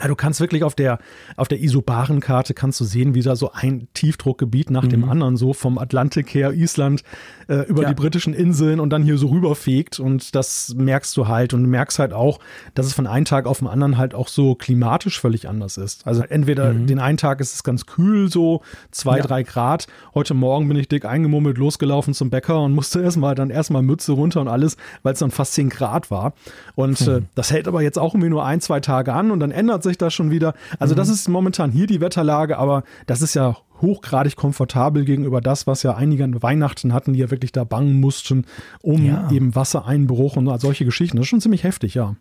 Ja, 0.01 0.07
du 0.07 0.15
kannst 0.15 0.39
wirklich 0.39 0.63
auf 0.63 0.75
der, 0.75 0.99
auf 1.35 1.47
der 1.47 1.59
Isobaren-Karte 1.59 2.53
kannst 2.53 2.79
du 2.79 2.85
sehen, 2.85 3.13
wie 3.15 3.21
da 3.21 3.35
so 3.35 3.51
ein 3.51 3.87
Tiefdruckgebiet 3.93 4.69
nach 4.69 4.83
mhm. 4.83 4.89
dem 4.89 5.09
anderen 5.09 5.37
so 5.37 5.53
vom 5.53 5.77
Atlantik 5.77 6.33
her, 6.33 6.53
Island, 6.53 7.03
äh, 7.47 7.67
über 7.67 7.83
ja. 7.83 7.89
die 7.89 7.95
britischen 7.95 8.33
Inseln 8.33 8.79
und 8.79 8.91
dann 8.91 9.03
hier 9.03 9.17
so 9.17 9.27
rüberfegt. 9.27 9.99
Und 9.99 10.35
das 10.35 10.73
merkst 10.75 11.15
du 11.17 11.27
halt 11.27 11.53
und 11.53 11.63
du 11.63 11.69
merkst 11.69 11.99
halt 11.99 12.13
auch, 12.13 12.39
dass 12.75 12.85
es 12.85 12.93
von 12.93 13.07
einem 13.07 13.25
Tag 13.25 13.45
auf 13.45 13.59
den 13.59 13.67
anderen 13.67 13.97
halt 13.97 14.13
auch 14.13 14.27
so 14.27 14.55
klimatisch 14.55 15.19
völlig 15.19 15.49
anders 15.49 15.77
ist. 15.77 16.07
Also 16.07 16.23
entweder 16.23 16.73
mhm. 16.73 16.87
den 16.87 16.99
einen 16.99 17.17
Tag 17.17 17.41
ist 17.41 17.53
es 17.53 17.63
ganz 17.63 17.85
kühl, 17.85 18.31
so 18.31 18.61
zwei, 18.91 19.17
ja. 19.17 19.23
drei 19.23 19.43
Grad. 19.43 19.87
Heute 20.13 20.33
Morgen 20.33 20.67
bin 20.67 20.77
ich 20.77 20.87
dick 20.87 21.05
eingemummelt, 21.05 21.57
losgelaufen 21.57 22.13
zum 22.13 22.29
Bäcker 22.29 22.61
und 22.61 22.73
musste 22.73 23.01
erstmal 23.03 23.35
dann 23.35 23.49
erstmal 23.49 23.81
Mütze 23.81 24.13
runter 24.13 24.41
und 24.41 24.47
alles, 24.47 24.77
weil 25.03 25.13
es 25.13 25.19
dann 25.19 25.31
fast 25.31 25.53
zehn 25.53 25.69
Grad 25.69 26.11
war. 26.11 26.33
Und 26.75 27.01
mhm. 27.01 27.13
äh, 27.13 27.21
das 27.35 27.51
hält 27.51 27.67
aber 27.67 27.81
jetzt 27.81 27.97
auch 27.97 28.13
irgendwie 28.13 28.29
nur 28.29 28.45
ein, 28.45 28.61
zwei 28.61 28.79
Tage 28.79 29.13
an 29.13 29.31
und 29.31 29.39
dann 29.39 29.51
ändert 29.51 29.83
sich 29.83 29.88
sich 29.89 29.97
das 29.97 30.13
schon 30.13 30.31
wieder. 30.31 30.53
Also 30.79 30.93
mhm. 30.93 30.97
das 30.97 31.09
ist 31.09 31.27
momentan 31.27 31.71
hier 31.71 31.87
die 31.87 32.01
Wetterlage, 32.01 32.57
aber 32.57 32.83
das 33.07 33.21
ist 33.21 33.33
ja 33.33 33.57
hochgradig 33.81 34.35
komfortabel 34.35 35.05
gegenüber 35.05 35.41
das, 35.41 35.67
was 35.67 35.83
ja 35.83 35.95
einige 35.95 36.23
an 36.23 36.41
Weihnachten 36.41 36.93
hatten, 36.93 37.13
die 37.13 37.19
ja 37.19 37.31
wirklich 37.31 37.51
da 37.51 37.63
bangen 37.63 37.99
mussten, 37.99 38.45
um 38.81 39.05
ja. 39.05 39.29
eben 39.31 39.55
Wassereinbruch 39.55 40.35
und 40.35 40.59
solche 40.59 40.85
Geschichten. 40.85 41.17
Das 41.17 41.25
ist 41.25 41.29
schon 41.29 41.41
ziemlich 41.41 41.63
heftig, 41.63 41.93
ja. 41.95 42.15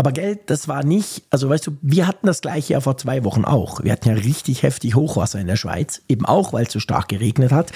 Aber 0.00 0.12
Geld, 0.12 0.42
das 0.46 0.68
war 0.68 0.84
nicht, 0.84 1.24
also 1.30 1.48
weißt 1.48 1.66
du, 1.66 1.76
wir 1.82 2.06
hatten 2.06 2.28
das 2.28 2.40
gleiche 2.40 2.74
ja 2.74 2.80
vor 2.80 2.96
zwei 2.96 3.24
Wochen 3.24 3.44
auch. 3.44 3.82
Wir 3.82 3.90
hatten 3.90 4.08
ja 4.08 4.14
richtig 4.14 4.62
heftig 4.62 4.94
Hochwasser 4.94 5.40
in 5.40 5.48
der 5.48 5.56
Schweiz, 5.56 6.02
eben 6.08 6.24
auch, 6.24 6.52
weil 6.52 6.66
es 6.66 6.72
so 6.72 6.78
stark 6.78 7.08
geregnet 7.08 7.50
hat. 7.50 7.72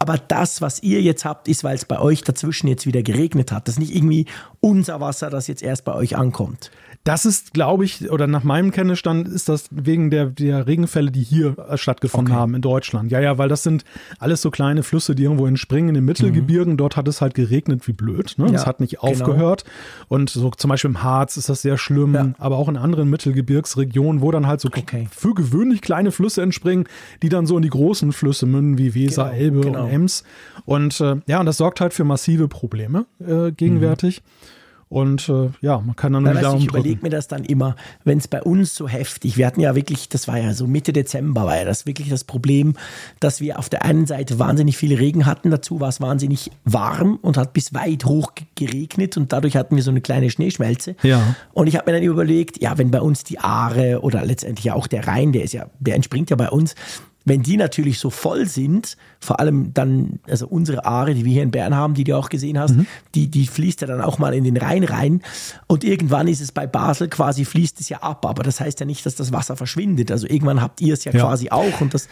Aber 0.00 0.16
das, 0.16 0.60
was 0.62 0.82
ihr 0.82 1.00
jetzt 1.00 1.24
habt, 1.24 1.46
ist, 1.46 1.62
weil 1.62 1.76
es 1.76 1.84
bei 1.84 2.00
euch 2.00 2.24
dazwischen 2.24 2.66
jetzt 2.66 2.86
wieder 2.86 3.02
geregnet 3.02 3.52
hat. 3.52 3.68
Das 3.68 3.74
ist 3.74 3.78
nicht 3.78 3.94
irgendwie 3.94 4.26
unser 4.58 5.00
Wasser, 5.00 5.30
das 5.30 5.46
jetzt 5.46 5.62
erst 5.62 5.84
bei 5.84 5.94
euch 5.94 6.16
ankommt. 6.16 6.72
Das 7.04 7.24
ist, 7.24 7.54
glaube 7.54 7.86
ich, 7.86 8.10
oder 8.10 8.26
nach 8.26 8.44
meinem 8.44 8.72
Kenntnisstand 8.72 9.26
ist 9.26 9.48
das 9.48 9.68
wegen 9.70 10.10
der, 10.10 10.26
der 10.26 10.66
Regenfälle, 10.66 11.10
die 11.10 11.22
hier 11.22 11.56
äh, 11.58 11.78
stattgefunden 11.78 12.34
okay. 12.34 12.40
haben 12.40 12.54
in 12.54 12.60
Deutschland. 12.60 13.10
Ja, 13.10 13.20
ja, 13.20 13.38
weil 13.38 13.48
das 13.48 13.62
sind 13.62 13.84
alles 14.18 14.42
so 14.42 14.50
kleine 14.50 14.82
Flüsse, 14.82 15.14
die 15.14 15.22
irgendwo 15.22 15.46
entspringen 15.46 15.88
in 15.88 15.94
den 15.94 16.04
Mittelgebirgen. 16.04 16.74
Mhm. 16.74 16.76
Dort 16.76 16.98
hat 16.98 17.08
es 17.08 17.22
halt 17.22 17.32
geregnet 17.32 17.88
wie 17.88 17.94
blöd. 17.94 18.34
Ne? 18.36 18.46
Ja, 18.46 18.52
das 18.52 18.66
hat 18.66 18.80
nicht 18.80 19.00
genau. 19.00 19.12
aufgehört. 19.12 19.64
Und 20.08 20.28
so 20.28 20.50
zum 20.50 20.68
Beispiel 20.68 20.90
im 20.90 21.02
Harz 21.02 21.38
ist 21.38 21.48
das 21.48 21.62
sehr 21.62 21.78
schlimm, 21.78 22.14
ja. 22.14 22.32
aber 22.38 22.58
auch 22.58 22.68
in 22.68 22.76
anderen 22.76 23.08
Mittelgebirgsregionen, 23.08 24.20
wo 24.20 24.30
dann 24.30 24.46
halt 24.46 24.60
so 24.60 24.68
okay. 24.68 25.08
für 25.10 25.32
gewöhnlich 25.32 25.80
kleine 25.80 26.12
Flüsse 26.12 26.42
entspringen, 26.42 26.86
die 27.22 27.30
dann 27.30 27.46
so 27.46 27.56
in 27.56 27.62
die 27.62 27.70
großen 27.70 28.12
Flüsse 28.12 28.44
münden, 28.44 28.76
wie 28.76 28.94
Weser, 28.94 29.24
genau, 29.24 29.36
Elbe 29.36 29.60
genau. 29.62 29.84
und 29.84 29.90
Ems. 29.90 30.24
Und 30.66 31.00
äh, 31.00 31.16
ja, 31.26 31.40
und 31.40 31.46
das 31.46 31.56
sorgt 31.56 31.80
halt 31.80 31.94
für 31.94 32.04
massive 32.04 32.46
Probleme 32.46 33.06
äh, 33.26 33.52
gegenwärtig. 33.52 34.20
Mhm. 34.22 34.59
Und 34.90 35.28
äh, 35.28 35.50
ja, 35.60 35.78
man 35.78 35.94
kann 35.94 36.12
dann 36.12 36.24
nur 36.24 36.36
wieder 36.36 36.56
Ich 36.56 36.66
überlege 36.66 36.98
mir 37.02 37.10
das 37.10 37.28
dann 37.28 37.44
immer, 37.44 37.76
wenn 38.02 38.18
es 38.18 38.26
bei 38.26 38.42
uns 38.42 38.74
so 38.74 38.88
heftig, 38.88 39.36
wir 39.36 39.46
hatten 39.46 39.60
ja 39.60 39.76
wirklich, 39.76 40.08
das 40.08 40.26
war 40.26 40.36
ja 40.36 40.52
so 40.52 40.66
Mitte 40.66 40.92
Dezember, 40.92 41.46
war 41.46 41.56
ja 41.58 41.64
das 41.64 41.86
wirklich 41.86 42.08
das 42.08 42.24
Problem, 42.24 42.74
dass 43.20 43.40
wir 43.40 43.60
auf 43.60 43.68
der 43.68 43.84
einen 43.84 44.06
Seite 44.06 44.40
wahnsinnig 44.40 44.76
viel 44.76 44.96
Regen 44.96 45.26
hatten, 45.26 45.52
dazu 45.52 45.78
war 45.78 45.90
es 45.90 46.00
wahnsinnig 46.00 46.50
warm 46.64 47.20
und 47.22 47.36
hat 47.36 47.52
bis 47.52 47.72
weit 47.72 48.04
hoch 48.04 48.32
geregnet 48.56 49.16
und 49.16 49.32
dadurch 49.32 49.56
hatten 49.56 49.76
wir 49.76 49.84
so 49.84 49.92
eine 49.92 50.00
kleine 50.00 50.28
Schneeschmelze. 50.28 50.96
Ja. 51.04 51.36
Und 51.52 51.68
ich 51.68 51.76
habe 51.76 51.88
mir 51.88 51.98
dann 51.98 52.04
überlegt, 52.04 52.60
ja, 52.60 52.76
wenn 52.76 52.90
bei 52.90 53.00
uns 53.00 53.22
die 53.22 53.38
Aare 53.38 54.00
oder 54.00 54.24
letztendlich 54.24 54.72
auch 54.72 54.88
der 54.88 55.06
Rhein, 55.06 55.30
der 55.30 55.44
ist 55.44 55.54
ja, 55.54 55.66
der 55.78 55.94
entspringt 55.94 56.30
ja 56.30 56.36
bei 56.36 56.50
uns, 56.50 56.74
wenn 57.24 57.42
die 57.42 57.56
natürlich 57.56 57.98
so 57.98 58.10
voll 58.10 58.46
sind, 58.46 58.96
vor 59.20 59.40
allem 59.40 59.74
dann, 59.74 60.20
also 60.28 60.46
unsere 60.46 60.84
Aare, 60.86 61.14
die 61.14 61.24
wir 61.24 61.32
hier 61.32 61.42
in 61.42 61.50
Bern 61.50 61.74
haben, 61.74 61.94
die 61.94 62.04
du 62.04 62.16
auch 62.16 62.30
gesehen 62.30 62.58
hast, 62.58 62.76
mhm. 62.76 62.86
die, 63.14 63.28
die 63.28 63.46
fließt 63.46 63.82
ja 63.82 63.86
dann 63.86 64.00
auch 64.00 64.18
mal 64.18 64.34
in 64.34 64.44
den 64.44 64.56
Rhein 64.56 64.84
rein. 64.84 65.22
Und 65.66 65.84
irgendwann 65.84 66.28
ist 66.28 66.40
es 66.40 66.50
bei 66.52 66.66
Basel 66.66 67.08
quasi, 67.08 67.44
fließt 67.44 67.80
es 67.80 67.88
ja 67.88 67.98
ab. 67.98 68.24
Aber 68.24 68.42
das 68.42 68.60
heißt 68.60 68.80
ja 68.80 68.86
nicht, 68.86 69.04
dass 69.04 69.16
das 69.16 69.32
Wasser 69.32 69.56
verschwindet. 69.56 70.10
Also 70.10 70.26
irgendwann 70.26 70.62
habt 70.62 70.80
ihr 70.80 70.94
es 70.94 71.04
ja, 71.04 71.12
ja. 71.12 71.20
quasi 71.20 71.50
auch. 71.50 71.80
Und 71.80 71.92
das, 71.92 72.08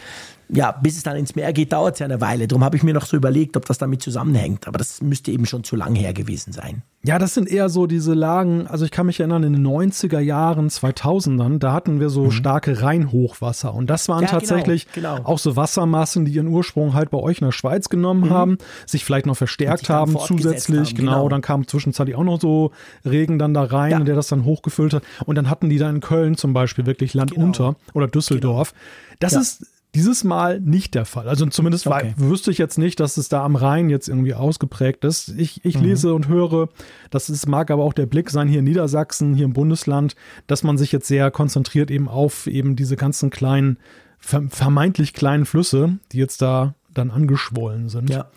ja, 0.51 0.71
bis 0.71 0.97
es 0.97 1.03
dann 1.03 1.15
ins 1.15 1.35
Meer 1.35 1.53
geht, 1.53 1.73
dauert 1.73 1.93
es 1.93 1.99
ja 1.99 2.05
eine 2.05 2.21
Weile. 2.21 2.47
Darum 2.47 2.63
habe 2.63 2.75
ich 2.75 2.81
mir 2.81 2.93
noch 2.93 3.05
so 3.05 3.15
überlegt, 3.15 3.55
ob 3.55 3.65
das 3.65 3.77
damit 3.77 4.01
zusammenhängt. 4.01 4.67
Aber 4.67 4.79
das 4.79 5.01
müsste 5.01 5.31
eben 5.31 5.45
schon 5.45 5.63
zu 5.63 5.75
lang 5.75 5.93
her 5.93 6.11
gewesen 6.13 6.53
sein. 6.53 6.81
Ja, 7.03 7.19
das 7.19 7.35
sind 7.35 7.47
eher 7.47 7.69
so 7.69 7.85
diese 7.85 8.13
Lagen, 8.13 8.67
also 8.67 8.83
ich 8.83 8.91
kann 8.91 9.05
mich 9.05 9.19
erinnern, 9.19 9.43
in 9.43 9.53
den 9.53 9.65
90er 9.65 10.19
Jahren, 10.19 10.69
2000ern, 10.69 11.59
da 11.59 11.71
hatten 11.71 11.99
wir 11.99 12.09
so 12.09 12.25
mhm. 12.25 12.31
starke 12.31 12.81
Rheinhochwasser. 12.81 13.73
Und 13.73 13.91
das 13.91 14.09
waren 14.09 14.23
ja, 14.23 14.27
genau, 14.27 14.39
tatsächlich 14.39 14.91
genau, 14.91 15.17
genau. 15.17 15.29
auch 15.29 15.37
so 15.37 15.55
Wassermassen, 15.55 16.25
die 16.25 16.31
ihren 16.31 16.47
Ursprung 16.47 16.95
halt 16.95 17.11
bei 17.11 17.19
euch 17.19 17.41
in 17.41 17.45
der 17.45 17.51
Schweiz 17.51 17.89
genommen 17.89 18.25
mhm. 18.25 18.29
haben, 18.31 18.57
sich 18.87 19.05
vielleicht 19.05 19.27
noch 19.27 19.37
verstärkt 19.37 19.89
haben 19.89 20.17
zusätzlich. 20.17 20.89
Haben, 20.89 20.95
genau, 20.95 21.11
genau, 21.11 21.29
dann 21.29 21.41
kam 21.41 21.67
zwischenzeitlich 21.67 22.15
auch 22.15 22.23
noch 22.23 22.41
so 22.41 22.71
Regen 23.05 23.37
dann 23.37 23.53
da 23.53 23.63
rein, 23.63 23.91
ja. 23.91 23.99
der 23.99 24.15
das 24.15 24.27
dann 24.27 24.45
hochgefüllt 24.45 24.93
hat. 24.93 25.03
Und 25.25 25.35
dann 25.35 25.49
hatten 25.49 25.69
die 25.69 25.77
da 25.77 25.89
in 25.89 25.99
Köln 25.99 26.37
zum 26.37 26.53
Beispiel 26.53 26.87
wirklich 26.87 27.13
Land 27.13 27.31
genau. 27.31 27.45
unter 27.45 27.75
oder 27.93 28.07
Düsseldorf. 28.07 28.73
Das 29.19 29.33
ja. 29.33 29.41
ist 29.41 29.65
dieses 29.95 30.23
Mal 30.23 30.59
nicht 30.59 30.93
der 30.93 31.05
Fall. 31.05 31.27
Also 31.27 31.45
zumindest 31.47 31.87
okay. 31.87 32.13
wüsste 32.17 32.51
ich 32.51 32.57
jetzt 32.57 32.77
nicht, 32.77 32.99
dass 32.99 33.17
es 33.17 33.27
da 33.27 33.43
am 33.43 33.55
Rhein 33.55 33.89
jetzt 33.89 34.07
irgendwie 34.07 34.35
ausgeprägt 34.35 35.03
ist. 35.03 35.29
Ich, 35.29 35.65
ich 35.65 35.77
mhm. 35.77 35.83
lese 35.83 36.13
und 36.13 36.27
höre, 36.27 36.69
das 37.09 37.29
ist, 37.29 37.47
mag 37.47 37.71
aber 37.71 37.83
auch 37.83 37.93
der 37.93 38.05
Blick 38.05 38.29
sein 38.29 38.47
hier 38.47 38.59
in 38.59 38.65
Niedersachsen, 38.65 39.33
hier 39.33 39.45
im 39.45 39.53
Bundesland, 39.53 40.15
dass 40.45 40.63
man 40.63 40.77
sich 40.77 40.91
jetzt 40.91 41.07
sehr 41.07 41.31
konzentriert 41.31 41.89
eben 41.89 42.07
auf 42.07 42.45
eben 42.45 42.75
diese 42.75 42.97
ganzen 42.97 43.31
kleinen, 43.31 43.77
vermeintlich 44.19 45.13
kleinen 45.13 45.45
Flüsse, 45.45 45.97
die 46.11 46.17
jetzt 46.17 46.41
da 46.41 46.75
dann 46.93 47.09
angeschwollen 47.09 47.89
sind. 47.89 48.09
Ja. 48.09 48.29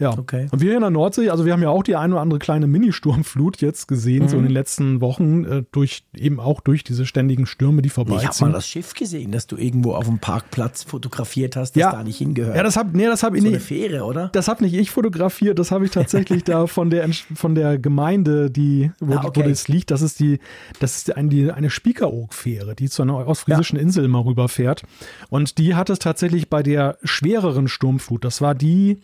Ja. 0.00 0.18
Okay. 0.18 0.48
Und 0.50 0.60
wir 0.60 0.70
hier 0.70 0.76
in 0.76 0.80
der 0.80 0.90
Nordsee, 0.90 1.28
also 1.28 1.44
wir 1.44 1.52
haben 1.52 1.62
ja 1.62 1.68
auch 1.68 1.82
die 1.82 1.94
eine 1.94 2.14
oder 2.14 2.22
andere 2.22 2.38
kleine 2.38 2.66
Mini-Sturmflut 2.66 3.60
jetzt 3.60 3.86
gesehen, 3.86 4.24
mhm. 4.24 4.28
so 4.28 4.36
in 4.38 4.44
den 4.44 4.52
letzten 4.52 5.02
Wochen, 5.02 5.44
äh, 5.44 5.62
durch 5.72 6.04
eben 6.16 6.40
auch 6.40 6.62
durch 6.62 6.82
diese 6.84 7.04
ständigen 7.04 7.44
Stürme, 7.44 7.82
die 7.82 7.90
vorbeiziehen. 7.90 8.30
Ich 8.32 8.40
habe 8.40 8.50
mal 8.50 8.56
das 8.56 8.66
Schiff 8.66 8.94
gesehen, 8.94 9.30
das 9.30 9.46
du 9.46 9.56
irgendwo 9.56 9.92
auf 9.92 10.06
dem 10.06 10.18
Parkplatz 10.18 10.84
fotografiert 10.84 11.54
hast, 11.54 11.72
das 11.72 11.80
ja. 11.80 11.92
da 11.92 12.02
nicht 12.02 12.16
hingehört. 12.16 12.56
Ja, 12.56 12.62
das 12.62 12.76
habe 12.76 12.96
nee, 12.96 13.04
das 13.04 13.22
hab 13.22 13.34
ich 13.34 13.42
so 13.42 13.48
nicht. 13.48 13.56
Eine 13.56 13.64
Fähre, 13.64 14.04
oder? 14.04 14.30
Das 14.32 14.48
habe 14.48 14.64
nicht 14.64 14.74
ich 14.74 14.90
fotografiert, 14.90 15.58
das 15.58 15.70
habe 15.70 15.84
ich 15.84 15.90
tatsächlich 15.90 16.44
da 16.44 16.66
von 16.66 16.88
der 16.88 17.06
von 17.34 17.54
der 17.54 17.78
Gemeinde, 17.78 18.50
die 18.50 18.90
wo, 19.00 19.14
ah, 19.14 19.24
okay. 19.26 19.44
wo 19.44 19.48
das 19.48 19.68
liegt, 19.68 19.90
das 19.90 20.00
ist 20.00 20.18
die 20.18 20.38
das 20.78 20.96
ist 20.96 21.14
eine, 21.14 21.28
die, 21.28 21.52
eine 21.52 21.68
Spiekeroog-Fähre, 21.68 22.74
die 22.74 22.88
zu 22.88 23.02
einer 23.02 23.26
ostfriesischen 23.26 23.76
ja. 23.76 23.82
Insel 23.82 24.08
mal 24.08 24.22
rüberfährt 24.22 24.82
und 25.28 25.58
die 25.58 25.74
hat 25.74 25.90
es 25.90 25.98
tatsächlich 25.98 26.48
bei 26.48 26.62
der 26.62 26.96
schwereren 27.04 27.68
Sturmflut, 27.68 28.24
das 28.24 28.40
war 28.40 28.54
die 28.54 29.02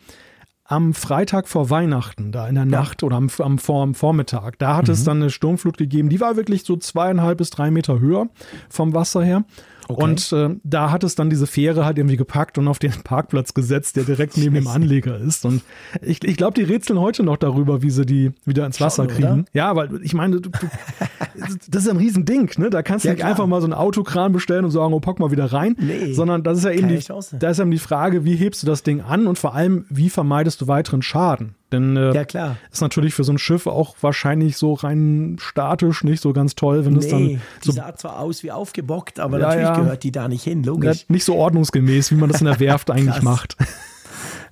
am 0.69 0.95
Freitag 0.95 1.49
vor 1.49 1.71
Weihnachten, 1.71 2.33
da 2.33 2.49
in 2.49 2.55
der 2.55 2.65
Nacht 2.65 3.03
oder 3.03 3.17
am, 3.17 3.31
am, 3.39 3.59
am 3.67 3.95
Vormittag, 3.95 4.59
da 4.59 4.77
hat 4.77 4.87
mhm. 4.87 4.93
es 4.93 5.05
dann 5.05 5.23
eine 5.23 5.31
Sturmflut 5.31 5.79
gegeben, 5.79 6.09
die 6.09 6.21
war 6.21 6.37
wirklich 6.37 6.65
so 6.65 6.77
zweieinhalb 6.77 7.39
bis 7.39 7.51
drei 7.51 7.71
Meter 7.71 8.01
höher 8.01 8.29
vom 8.69 8.95
Wasser 8.95 9.23
her. 9.23 9.45
Okay. 9.89 10.03
Und 10.03 10.33
äh, 10.33 10.57
da 10.65 10.91
hat 10.91 11.05
es 11.05 11.15
dann 11.15 11.31
diese 11.31 11.47
Fähre 11.47 11.85
halt 11.85 11.99
irgendwie 11.99 12.17
gepackt 12.17 12.59
und 12.59 12.67
auf 12.67 12.79
den 12.79 12.93
Parkplatz 13.05 13.55
gesetzt, 13.55 13.97
der 13.97 14.05
direkt 14.05 14.37
neben 14.37 14.55
dem 14.55 14.67
Anleger 14.67 15.19
ist. 15.19 15.45
Und 15.45 15.63
ich, 16.03 16.25
ich 16.25 16.37
glaube, 16.37 16.55
die 16.55 16.63
rätseln 16.63 16.99
heute 16.99 17.23
noch 17.23 17.37
darüber, 17.37 17.83
wie 17.83 17.91
sie 17.91 18.05
die 18.05 18.33
wieder 18.45 18.67
ins 18.67 18.81
Wasser 18.81 19.05
Schon, 19.05 19.15
kriegen. 19.15 19.41
Oder? 19.41 19.45
Ja, 19.53 19.77
weil 19.77 20.01
ich 20.03 20.15
meine, 20.15 20.41
du, 20.41 20.51
du, 20.51 20.59
das 21.71 21.85
ist 21.85 21.89
ein 21.89 21.99
Riesending, 21.99 22.51
ne? 22.59 22.71
Da 22.71 22.83
kannst 22.83 23.05
du 23.05 23.09
ja, 23.09 23.15
nicht 23.15 23.21
klar. 23.21 23.31
einfach 23.31 23.47
mal 23.47 23.61
so 23.61 23.67
einen 23.67 23.75
Autokran 23.75 24.33
bestellen 24.33 24.65
und 24.65 24.71
sagen, 24.73 24.93
oh, 24.93 25.01
pack 25.01 25.21
mal 25.21 25.31
wieder 25.31 25.53
rein. 25.53 25.77
Nee, 25.79 26.13
sondern 26.13 26.43
das 26.43 26.59
ist 26.59 26.65
ja 26.65 26.73
eben 26.73 26.89
die, 26.89 27.01
da 27.39 27.51
ist 27.51 27.59
eben 27.61 27.71
die 27.71 27.79
Frage, 27.79 28.25
wie 28.25 28.35
hebst 28.35 28.63
du 28.63 28.67
das 28.67 28.83
Ding 28.83 29.01
an 29.01 29.27
und 29.27 29.39
vor 29.39 29.55
allem, 29.55 29.85
wie 29.89 30.11
vermeidest 30.11 30.61
du 30.61 30.67
weiteren 30.67 31.03
Schaden? 31.03 31.55
Denn 31.73 31.97
äh, 31.97 32.15
ja, 32.15 32.25
klar. 32.25 32.57
ist 32.71 32.81
natürlich 32.81 33.15
für 33.15 33.25
so 33.25 33.33
ein 33.33 33.39
Schiff 33.39 33.67
auch 33.67 33.97
wahrscheinlich 34.01 34.57
so 34.57 34.75
rein 34.75 35.37
statisch 35.41 36.05
nicht 36.05 36.23
so 36.23 36.33
ganz 36.33 36.55
toll, 36.55 36.85
wenn 36.85 36.95
nee, 36.95 36.99
es 37.01 37.09
dann. 37.09 37.41
So, 37.61 37.73
die 37.73 37.77
sah 37.77 37.95
zwar 37.97 38.21
aus 38.21 38.45
wie 38.45 38.53
aufgebockt, 38.53 39.19
aber 39.19 39.41
ja, 39.41 39.49
natürlich 39.49 39.69
ja. 39.69 39.77
gehört 39.77 40.03
die 40.05 40.13
da 40.13 40.29
nicht 40.29 40.45
hin, 40.45 40.63
logisch. 40.63 41.01
Ja, 41.01 41.05
nicht 41.09 41.25
so 41.25 41.35
ordnungsgemäß, 41.35 42.13
wie 42.13 42.17
man 42.17 42.31
das 42.31 42.41
in 42.41 42.47
der 42.47 42.61
Werft 42.61 42.91
eigentlich 42.93 43.23
macht. 43.23 43.57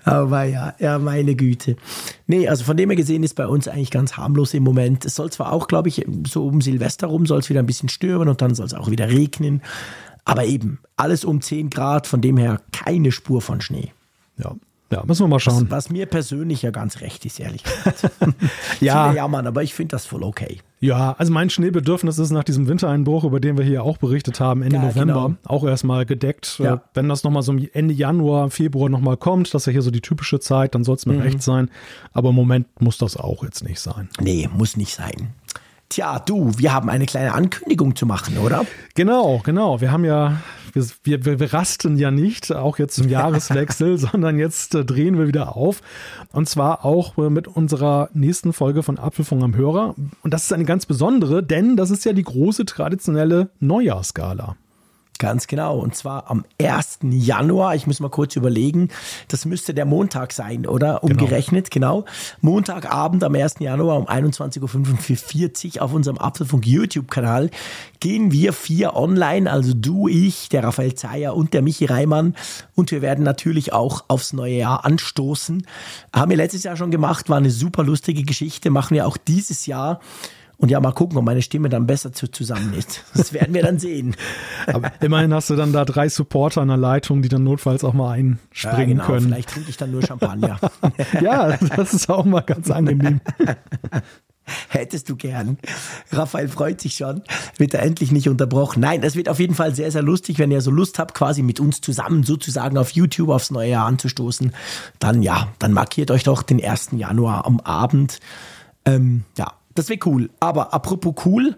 Aber 0.07 0.45
ja, 0.45 0.75
ja, 0.79 0.99
meine 0.99 1.35
Güte. 1.35 1.77
Nee, 2.27 2.47
also 2.47 2.65
von 2.65 2.77
dem 2.77 2.91
her 2.91 2.97
gesehen 2.97 3.23
ist 3.23 3.37
bei 3.37 3.47
uns 3.47 3.69
eigentlich 3.69 3.91
ganz 3.91 4.19
harmlos 4.19 4.53
im 4.53 4.63
Moment. 4.63 5.07
Es 5.07 5.15
soll 5.15 5.31
zwar 5.33 5.51
auch, 5.51 5.67
glaube 5.67 5.89
ich, 5.89 6.05
so 6.27 6.47
um 6.47 6.61
Silvester 6.61 7.07
rum 7.07 7.25
soll 7.25 7.39
es 7.39 7.49
wieder 7.49 7.61
ein 7.61 7.67
bisschen 7.67 7.89
stürmen 7.89 8.29
und 8.29 8.43
dann 8.43 8.55
soll 8.55 8.67
es 8.67 8.75
auch 8.75 8.91
wieder 8.91 9.09
regnen. 9.09 9.63
Aber 10.27 10.45
eben, 10.45 10.79
alles 10.97 11.25
um 11.25 11.41
10 11.41 11.71
Grad, 11.71 12.07
von 12.07 12.21
dem 12.21 12.37
her 12.37 12.61
keine 12.73 13.13
Spur 13.13 13.41
von 13.41 13.63
Schnee. 13.63 13.93
Ja, 14.37 14.55
ja, 14.93 15.03
müssen 15.07 15.25
wir 15.25 15.29
mal 15.29 15.41
schauen. 15.41 15.71
Was, 15.71 15.87
was 15.87 15.91
mir 15.91 16.07
persönlich 16.07 16.63
ja 16.63 16.71
ganz 16.71 17.01
recht 17.01 17.25
ist, 17.25 17.41
ehrlich 17.41 17.65
gesagt. 17.85 18.05
ja. 18.81 19.05
Viele 19.05 19.17
jammern, 19.17 19.47
aber 19.47 19.63
ich 19.63 19.75
finde 19.75 19.93
das 19.93 20.07
voll 20.07 20.23
okay. 20.23 20.61
Ja, 20.81 21.15
also 21.19 21.33
mein 21.33 21.49
Schneebedürfnis 21.49 22.19
ist 22.19 22.31
nach 22.31 22.45
diesem 22.45 22.69
Wintereinbruch, 22.69 23.25
über 23.25 23.41
den 23.41 23.57
wir 23.57 23.65
hier 23.65 23.83
auch 23.83 23.97
berichtet 23.97 24.39
haben, 24.39 24.63
Ende 24.63 24.77
ja, 24.77 24.83
November, 24.83 25.25
genau. 25.29 25.37
auch 25.45 25.65
erstmal 25.65 26.05
gedeckt. 26.05 26.59
Ja. 26.59 26.83
Wenn 26.93 27.09
das 27.09 27.25
nochmal 27.25 27.43
so 27.43 27.57
Ende 27.73 27.95
Januar, 27.95 28.51
Februar 28.51 28.91
nochmal 28.91 29.17
kommt, 29.17 29.55
das 29.55 29.63
ist 29.63 29.67
ja 29.67 29.73
hier 29.73 29.83
so 29.83 29.91
die 29.91 30.03
typische 30.03 30.41
Zeit, 30.41 30.75
dann 30.75 30.85
soll 30.85 30.97
es 30.97 31.07
mir 31.07 31.15
mhm. 31.15 31.23
recht 31.23 31.43
sein. 31.43 31.71
Aber 32.13 32.29
im 32.29 32.35
Moment 32.35 32.67
muss 32.81 32.99
das 32.99 33.17
auch 33.17 33.43
jetzt 33.43 33.65
nicht 33.65 33.81
sein. 33.81 34.11
Nee, 34.21 34.49
muss 34.53 34.77
nicht 34.77 34.95
sein. 34.95 35.33
Tja, 35.89 36.19
du, 36.19 36.53
wir 36.57 36.73
haben 36.73 36.91
eine 36.91 37.07
kleine 37.07 37.35
Ankündigung 37.35 37.95
zu 37.97 38.05
machen, 38.05 38.37
oder? 38.39 38.67
Genau, 38.95 39.41
genau. 39.45 39.81
Wir 39.81 39.93
haben 39.93 40.05
ja, 40.05 40.41
wir, 40.75 41.25
wir, 41.25 41.41
wir 41.41 41.53
rasten 41.53 41.97
ja 41.97 42.11
nicht, 42.11 42.53
auch 42.53 42.79
jetzt 42.79 42.97
zum 42.97 43.09
Jahreswechsel, 43.09 43.99
sondern 43.99 44.39
jetzt 44.39 44.75
äh, 44.75 44.85
drehen 44.85 45.19
wir 45.19 45.27
wieder 45.27 45.57
auf. 45.57 45.81
Und 46.33 46.49
zwar 46.49 46.85
auch 46.85 47.17
äh, 47.19 47.31
mit 47.31 47.49
unserer 47.49 48.09
nächsten 48.13 48.53
Folge 48.53 48.83
von 48.83 48.99
Apfelfunk 48.99 49.43
am 49.43 49.57
Hörer. 49.57 49.95
Und 50.23 50.35
das 50.35 50.45
ist 50.45 50.53
eine 50.53 50.65
ganz 50.65 50.87
besondere, 50.87 51.43
denn 51.43 51.77
das 51.77 51.91
ist 51.91 52.05
ja 52.05 52.13
die 52.13 52.25
große 52.25 52.65
traditionelle 52.65 53.51
Neujahrsgala. 53.61 54.57
Ganz 55.19 55.47
genau. 55.47 55.79
Und 55.79 55.95
zwar 55.95 56.29
am 56.31 56.45
1. 56.61 56.99
Januar. 57.03 57.77
Ich 57.77 57.87
muss 57.87 58.01
mal 58.01 58.11
kurz 58.11 58.35
überlegen. 58.35 58.89
Das 59.29 59.45
müsste 59.45 59.73
der 59.73 59.85
Montag 59.85 60.33
sein, 60.33 60.67
oder? 60.67 60.99
Genau. 61.03 61.23
Umgerechnet, 61.23 61.71
genau. 61.71 62.03
genau. 62.03 62.13
Montagabend 62.41 63.23
am 63.23 63.35
1. 63.35 63.57
Januar 63.61 63.99
um 63.99 64.09
21.45 64.09 65.77
Uhr 65.77 65.83
auf 65.83 65.93
unserem 65.93 66.19
Apfelfunk 66.19 66.67
YouTube-Kanal 66.67 67.51
gehen 68.01 68.33
wir 68.33 68.53
vier 68.53 68.97
online. 68.97 69.51
Also 69.51 69.73
du, 69.75 70.09
ich, 70.09 70.49
der 70.49 70.65
Raphael 70.65 70.95
Zeyer 70.95 71.37
und 71.37 71.55
der 71.55 71.63
Michi 71.63 71.85
Reimann. 71.85 72.35
Und 72.75 72.91
wir 72.91 73.01
werden 73.01 73.25
natürlich 73.25 73.73
auch 73.73 74.05
aufs 74.09 74.33
neue 74.33 74.57
Jahr 74.57 74.85
anstoßen. 74.85 75.65
Haben 76.13 76.31
wir 76.31 76.37
letztes 76.37 76.65
Jahr 76.65 76.77
schon 76.77 76.91
gemacht. 76.91 77.29
War 77.29 77.39
eine 77.39 77.51
super 77.51 77.85
lustige 77.85 78.25
Geschichte. 78.25 78.71
Machen 78.71 78.95
wir 78.95 79.07
auch 79.07 79.17
dieses 79.17 79.67
Jahr. 79.67 80.01
Und 80.57 80.71
ja, 80.71 80.81
mal 80.81 80.93
gucken, 80.93 81.19
ob 81.19 81.25
meine 81.25 81.43
Stimme 81.43 81.69
dann 81.69 81.87
besser 81.87 82.13
zu, 82.13 82.29
zusammen 82.29 82.75
ist. 82.75 83.05
Das 83.15 83.33
werden 83.33 83.55
wir 83.55 83.63
dann 83.63 83.79
sehen. 83.79 84.17
Aber 84.67 84.93
immerhin 85.01 85.35
hast 85.35 85.51
du 85.51 85.57
dann 85.57 85.73
da 85.73 85.85
drei 85.85 86.09
Supporter 86.09 86.63
an 86.63 86.69
der 86.69 86.77
Leitung, 86.77 87.23
die 87.23 87.29
dann 87.29 87.45
notfalls 87.45 87.85
auch 87.85 87.93
mal 87.93 88.13
einspringen 88.13 88.79
ja, 88.79 88.85
genau. 88.85 89.07
können. 89.07 89.27
Vielleicht 89.27 89.51
trinke 89.51 89.71
ich 89.71 89.77
dann 89.77 89.91
nur 89.91 90.03
Champagner. 90.03 90.59
ja, 91.21 91.57
das 91.57 91.93
ist 91.93 92.09
auch 92.09 92.25
mal 92.25 92.41
ganz 92.41 92.71
angenehm. 92.71 93.21
Hättest 94.69 95.09
du 95.09 95.17
gern. 95.17 95.59
Raphael 96.13 96.49
freut 96.49 96.81
sich 96.81 96.95
schon. 96.95 97.23
Wird 97.57 97.73
er 97.73 97.83
endlich 97.83 98.13
nicht 98.13 98.29
unterbrochen. 98.29 98.81
Nein, 98.81 99.01
das 99.01 99.17
wird 99.17 99.31
auf 99.31 99.41
jeden 99.41 99.55
Fall 99.55 99.75
sehr, 99.75 99.91
sehr 99.91 100.03
lustig, 100.03 100.39
wenn 100.39 100.51
ihr 100.51 100.61
so 100.61 100.71
Lust 100.71 100.99
habt, 100.99 101.15
quasi 101.15 101.43
mit 101.43 101.61
uns 101.61 101.81
zusammen 101.81 102.25
sozusagen 102.25 102.77
auf 102.77 102.91
YouTube 102.91 103.31
aufs 103.31 103.51
neue 103.51 103.71
Jahr 103.71 103.87
anzustoßen. 103.87 104.53
Dann 104.99 105.23
ja, 105.23 105.49
dann 105.59 105.73
markiert 105.73 106.11
euch 106.11 106.25
doch 106.25 106.43
den 106.43 106.63
1. 106.63 106.91
Januar 106.93 107.47
am 107.47 107.61
Abend. 107.61 108.21
Ähm, 108.85 109.25
ja, 109.39 109.55
das 109.75 109.89
wäre 109.89 110.01
cool. 110.07 110.31
Aber 110.41 110.73
apropos 110.73 111.15
cool, 111.27 111.57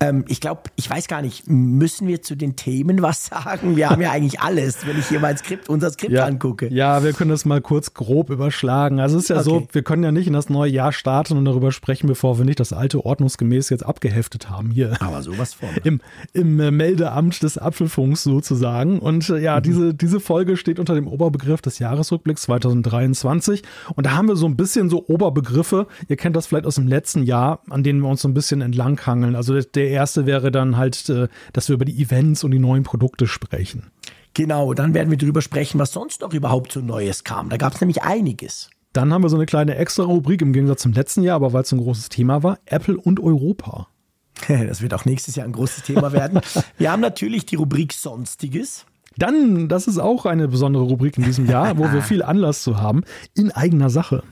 ähm, 0.00 0.24
ich 0.28 0.40
glaube, 0.40 0.62
ich 0.76 0.88
weiß 0.88 1.08
gar 1.08 1.22
nicht, 1.22 1.48
müssen 1.48 2.06
wir 2.06 2.22
zu 2.22 2.36
den 2.36 2.54
Themen 2.54 3.02
was 3.02 3.26
sagen? 3.26 3.76
Wir 3.76 3.90
haben 3.90 4.00
ja 4.00 4.12
eigentlich 4.12 4.40
alles, 4.40 4.86
wenn 4.86 4.98
ich 4.98 5.06
hier 5.06 5.18
mein 5.18 5.36
Skript, 5.36 5.68
unser 5.68 5.90
Skript 5.90 6.12
ja, 6.12 6.24
angucke. 6.24 6.72
Ja, 6.72 7.02
wir 7.02 7.12
können 7.12 7.30
das 7.30 7.44
mal 7.44 7.60
kurz 7.60 7.94
grob 7.94 8.30
überschlagen. 8.30 9.00
Also 9.00 9.16
es 9.16 9.24
ist 9.24 9.30
ja 9.30 9.36
okay. 9.36 9.44
so, 9.44 9.68
wir 9.72 9.82
können 9.82 10.04
ja 10.04 10.12
nicht 10.12 10.26
in 10.26 10.32
das 10.32 10.48
neue 10.48 10.70
Jahr 10.70 10.92
starten 10.92 11.36
und 11.36 11.44
darüber 11.44 11.72
sprechen, 11.72 12.06
bevor 12.06 12.38
wir 12.38 12.44
nicht 12.44 12.60
das 12.60 12.72
alte 12.72 13.04
ordnungsgemäß 13.04 13.70
jetzt 13.70 13.84
abgeheftet 13.84 14.48
haben 14.48 14.70
hier. 14.70 14.96
Aber 15.00 15.22
sowas 15.22 15.54
von. 15.54 15.68
Im, 15.82 16.00
im 16.32 16.60
äh, 16.60 16.70
Meldeamt 16.70 17.42
des 17.42 17.58
Apfelfunks 17.58 18.22
sozusagen. 18.22 19.00
Und 19.00 19.28
äh, 19.30 19.38
ja, 19.38 19.56
mhm. 19.56 19.62
diese, 19.62 19.94
diese 19.94 20.20
Folge 20.20 20.56
steht 20.56 20.78
unter 20.78 20.94
dem 20.94 21.08
Oberbegriff 21.08 21.60
des 21.60 21.78
Jahresrückblicks 21.80 22.42
2023. 22.42 23.62
Und 23.96 24.06
da 24.06 24.12
haben 24.12 24.28
wir 24.28 24.36
so 24.36 24.46
ein 24.46 24.56
bisschen 24.56 24.90
so 24.90 25.06
Oberbegriffe. 25.08 25.88
Ihr 26.08 26.16
kennt 26.16 26.36
das 26.36 26.46
vielleicht 26.46 26.66
aus 26.66 26.76
dem 26.76 26.86
letzten 26.86 27.24
Jahr, 27.24 27.62
an 27.68 27.82
denen 27.82 28.00
wir 28.00 28.08
uns 28.08 28.22
so 28.22 28.28
ein 28.28 28.34
bisschen 28.34 28.60
entlanghangeln. 28.60 29.34
Also 29.34 29.58
der 29.60 29.87
der 29.88 29.96
erste 29.96 30.26
wäre 30.26 30.50
dann 30.50 30.76
halt, 30.76 31.08
äh, 31.08 31.28
dass 31.54 31.68
wir 31.68 31.74
über 31.74 31.86
die 31.86 32.02
Events 32.02 32.44
und 32.44 32.50
die 32.50 32.58
neuen 32.58 32.82
Produkte 32.82 33.26
sprechen. 33.26 33.90
Genau, 34.34 34.74
dann 34.74 34.92
werden 34.92 35.10
wir 35.10 35.16
darüber 35.16 35.40
sprechen, 35.40 35.80
was 35.80 35.92
sonst 35.92 36.20
noch 36.20 36.34
überhaupt 36.34 36.72
so 36.72 36.80
Neues 36.80 37.24
kam. 37.24 37.48
Da 37.48 37.56
gab 37.56 37.74
es 37.74 37.80
nämlich 37.80 38.02
einiges. 38.02 38.68
Dann 38.92 39.12
haben 39.12 39.22
wir 39.22 39.30
so 39.30 39.36
eine 39.36 39.46
kleine 39.46 39.76
extra 39.76 40.04
Rubrik 40.04 40.42
im 40.42 40.52
Gegensatz 40.52 40.82
zum 40.82 40.92
letzten 40.92 41.22
Jahr, 41.22 41.36
aber 41.36 41.54
weil 41.54 41.62
es 41.62 41.72
ein 41.72 41.78
großes 41.78 42.10
Thema 42.10 42.42
war, 42.42 42.58
Apple 42.66 42.98
und 42.98 43.18
Europa. 43.20 43.88
Das 44.46 44.82
wird 44.82 44.94
auch 44.94 45.04
nächstes 45.04 45.34
Jahr 45.34 45.46
ein 45.46 45.52
großes 45.52 45.82
Thema 45.84 46.12
werden. 46.12 46.40
wir 46.78 46.92
haben 46.92 47.00
natürlich 47.00 47.46
die 47.46 47.56
Rubrik 47.56 47.92
Sonstiges. 47.92 48.84
Dann, 49.16 49.68
das 49.68 49.88
ist 49.88 49.98
auch 49.98 50.26
eine 50.26 50.48
besondere 50.48 50.84
Rubrik 50.84 51.16
in 51.16 51.24
diesem 51.24 51.46
Jahr, 51.46 51.76
wo 51.78 51.90
wir 51.90 52.02
viel 52.12 52.22
Anlass 52.22 52.62
zu 52.62 52.80
haben, 52.80 53.02
in 53.34 53.50
eigener 53.50 53.90
Sache. 53.90 54.22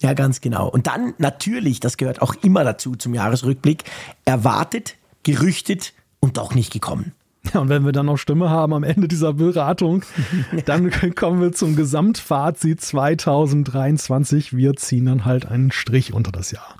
Ja, 0.00 0.12
ganz 0.12 0.42
genau. 0.42 0.68
Und 0.68 0.86
dann 0.86 1.14
natürlich, 1.16 1.80
das 1.80 1.96
gehört 1.96 2.20
auch 2.20 2.34
immer 2.42 2.62
dazu 2.62 2.94
zum 2.94 3.14
Jahresrückblick, 3.14 3.84
erwartet, 4.26 4.96
gerüchtet 5.24 5.92
und 6.20 6.36
doch 6.36 6.54
nicht 6.54 6.72
gekommen. 6.72 7.12
Ja, 7.52 7.60
und 7.60 7.68
wenn 7.68 7.84
wir 7.84 7.92
dann 7.92 8.06
noch 8.06 8.16
Stimme 8.16 8.48
haben 8.48 8.72
am 8.72 8.84
Ende 8.84 9.08
dieser 9.08 9.34
Beratung, 9.34 10.02
dann 10.64 10.90
kommen 11.14 11.42
wir 11.42 11.52
zum 11.52 11.76
Gesamtfazit 11.76 12.80
2023. 12.80 14.56
Wir 14.56 14.74
ziehen 14.76 15.06
dann 15.06 15.24
halt 15.24 15.46
einen 15.46 15.70
Strich 15.70 16.14
unter 16.14 16.32
das 16.32 16.50
Jahr. 16.52 16.76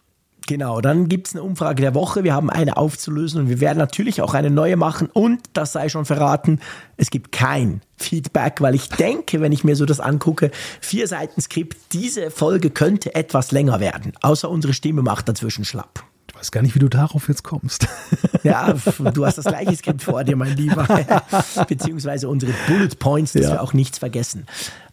Genau, 0.46 0.82
dann 0.82 1.08
gibt 1.08 1.28
es 1.28 1.34
eine 1.34 1.42
Umfrage 1.42 1.80
der 1.80 1.94
Woche. 1.94 2.22
Wir 2.22 2.34
haben 2.34 2.50
eine 2.50 2.76
aufzulösen 2.76 3.40
und 3.40 3.48
wir 3.48 3.60
werden 3.60 3.78
natürlich 3.78 4.20
auch 4.20 4.34
eine 4.34 4.50
neue 4.50 4.76
machen. 4.76 5.08
Und 5.10 5.40
das 5.54 5.72
sei 5.72 5.88
schon 5.88 6.04
verraten, 6.04 6.60
es 6.98 7.10
gibt 7.10 7.32
kein 7.32 7.80
Feedback, 7.96 8.60
weil 8.60 8.74
ich 8.74 8.90
denke, 8.90 9.40
wenn 9.40 9.52
ich 9.52 9.64
mir 9.64 9.74
so 9.74 9.86
das 9.86 10.00
angucke, 10.00 10.50
vier 10.80 11.08
Seiten 11.08 11.40
Skript, 11.40 11.78
diese 11.92 12.30
Folge 12.30 12.68
könnte 12.68 13.14
etwas 13.14 13.52
länger 13.52 13.80
werden. 13.80 14.12
Außer 14.20 14.50
unsere 14.50 14.74
Stimme 14.74 15.00
macht 15.00 15.28
dazwischen 15.28 15.64
schlapp. 15.64 16.04
Ich 16.44 16.48
weiß 16.48 16.52
gar 16.52 16.60
nicht, 16.62 16.74
wie 16.74 16.80
du 16.80 16.90
darauf 16.90 17.28
jetzt 17.28 17.42
kommst. 17.42 17.88
Ja, 18.42 18.74
du 18.74 19.24
hast 19.24 19.38
das 19.38 19.46
gleiche 19.46 19.74
Skript 19.74 20.02
vor 20.02 20.22
dir, 20.22 20.36
mein 20.36 20.54
Lieber. 20.54 20.86
Beziehungsweise 21.66 22.28
unsere 22.28 22.52
Bullet 22.66 22.90
Points, 22.98 23.32
dass 23.32 23.44
ja. 23.44 23.52
wir 23.52 23.62
auch 23.62 23.72
nichts 23.72 23.96
vergessen. 23.96 24.44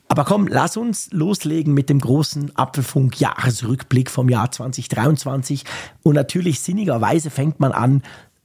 Aber 0.08 0.24
komm, 0.24 0.48
lass 0.48 0.78
uns 0.78 1.10
loslegen 1.12 1.74
mit 1.74 1.90
dem 1.90 2.00
großen 2.00 2.56
Apfelfunk-Jahresrückblick 2.56 4.10
vom 4.10 4.30
Jahr 4.30 4.50
2023. 4.50 5.66
Und 6.02 6.16
natürlich 6.16 6.62
sinnigerweise 6.62 7.30
fängt 7.30 7.60
man 7.60 7.74
an 7.74 8.04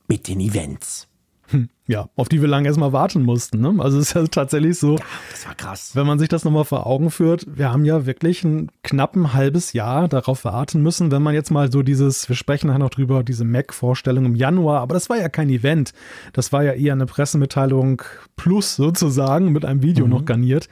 mit 0.09 0.27
den 0.27 0.41
Events. 0.41 1.06
Hm, 1.49 1.69
ja, 1.87 2.09
auf 2.17 2.29
die 2.29 2.41
wir 2.41 2.49
lange 2.49 2.67
erstmal 2.67 2.93
warten 2.93 3.23
mussten. 3.23 3.61
Ne? 3.61 3.75
Also 3.79 3.99
es 3.99 4.09
ist 4.09 4.15
ja 4.15 4.25
tatsächlich 4.27 4.79
so. 4.79 4.97
Ja, 4.97 5.05
das 5.31 5.47
war 5.47 5.55
krass. 5.55 5.93
Wenn 5.95 6.07
man 6.07 6.19
sich 6.19 6.29
das 6.29 6.45
nochmal 6.45 6.65
vor 6.65 6.87
Augen 6.87 7.11
führt, 7.11 7.47
wir 7.47 7.73
haben 7.73 7.85
ja 7.85 8.07
wirklich 8.07 8.43
ein 8.43 8.71
knappen 8.83 9.35
halbes 9.35 9.73
Jahr 9.73 10.09
darauf 10.09 10.45
warten 10.45 10.83
müssen, 10.83 11.13
wenn 11.13 11.23
man 11.23 11.35
jetzt 11.35 11.51
mal 11.51 11.71
so 11.71 11.83
dieses, 11.83 12.29
wir 12.29 12.35
sprechen 12.35 12.67
nachher 12.67 12.81
noch 12.81 12.91
drüber, 12.91 13.23
diese 13.23 13.45
Mac-Vorstellung 13.45 14.25
im 14.25 14.35
Januar, 14.35 14.81
aber 14.81 14.95
das 14.95 15.09
war 15.09 15.17
ja 15.17 15.29
kein 15.29 15.49
Event. 15.49 15.93
Das 16.33 16.53
war 16.53 16.65
ja 16.65 16.73
eher 16.73 16.93
eine 16.93 17.07
Pressemitteilung 17.07 18.03
plus 18.35 18.75
sozusagen 18.75 19.53
mit 19.53 19.65
einem 19.65 19.83
Video 19.83 20.07
mhm. 20.07 20.11
noch 20.11 20.25
garniert. 20.25 20.69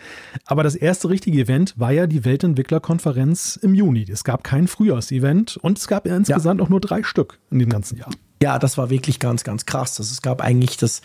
Aber 0.46 0.64
das 0.64 0.74
erste 0.74 1.08
richtige 1.08 1.40
Event 1.40 1.74
war 1.78 1.92
ja 1.92 2.08
die 2.08 2.24
Weltentwicklerkonferenz 2.24 3.56
im 3.62 3.74
Juni. 3.74 4.04
Es 4.10 4.24
gab 4.24 4.42
kein 4.42 4.66
Frühjahrsevent 4.66 5.58
und 5.58 5.78
es 5.78 5.86
gab 5.86 6.06
insgesamt 6.06 6.60
ja. 6.60 6.66
auch 6.66 6.70
nur 6.70 6.80
drei 6.80 7.04
Stück 7.04 7.38
in 7.50 7.60
dem 7.60 7.68
ganzen 7.68 7.98
Jahr. 7.98 8.10
Ja, 8.42 8.58
das 8.58 8.76
war 8.76 8.90
wirklich 8.90 9.20
ganz, 9.20 9.44
ganz 9.44 9.64
krass. 9.64 9.98
Also 9.98 10.12
es 10.12 10.20
gab 10.20 10.42
eigentlich 10.42 10.76
das, 10.76 11.00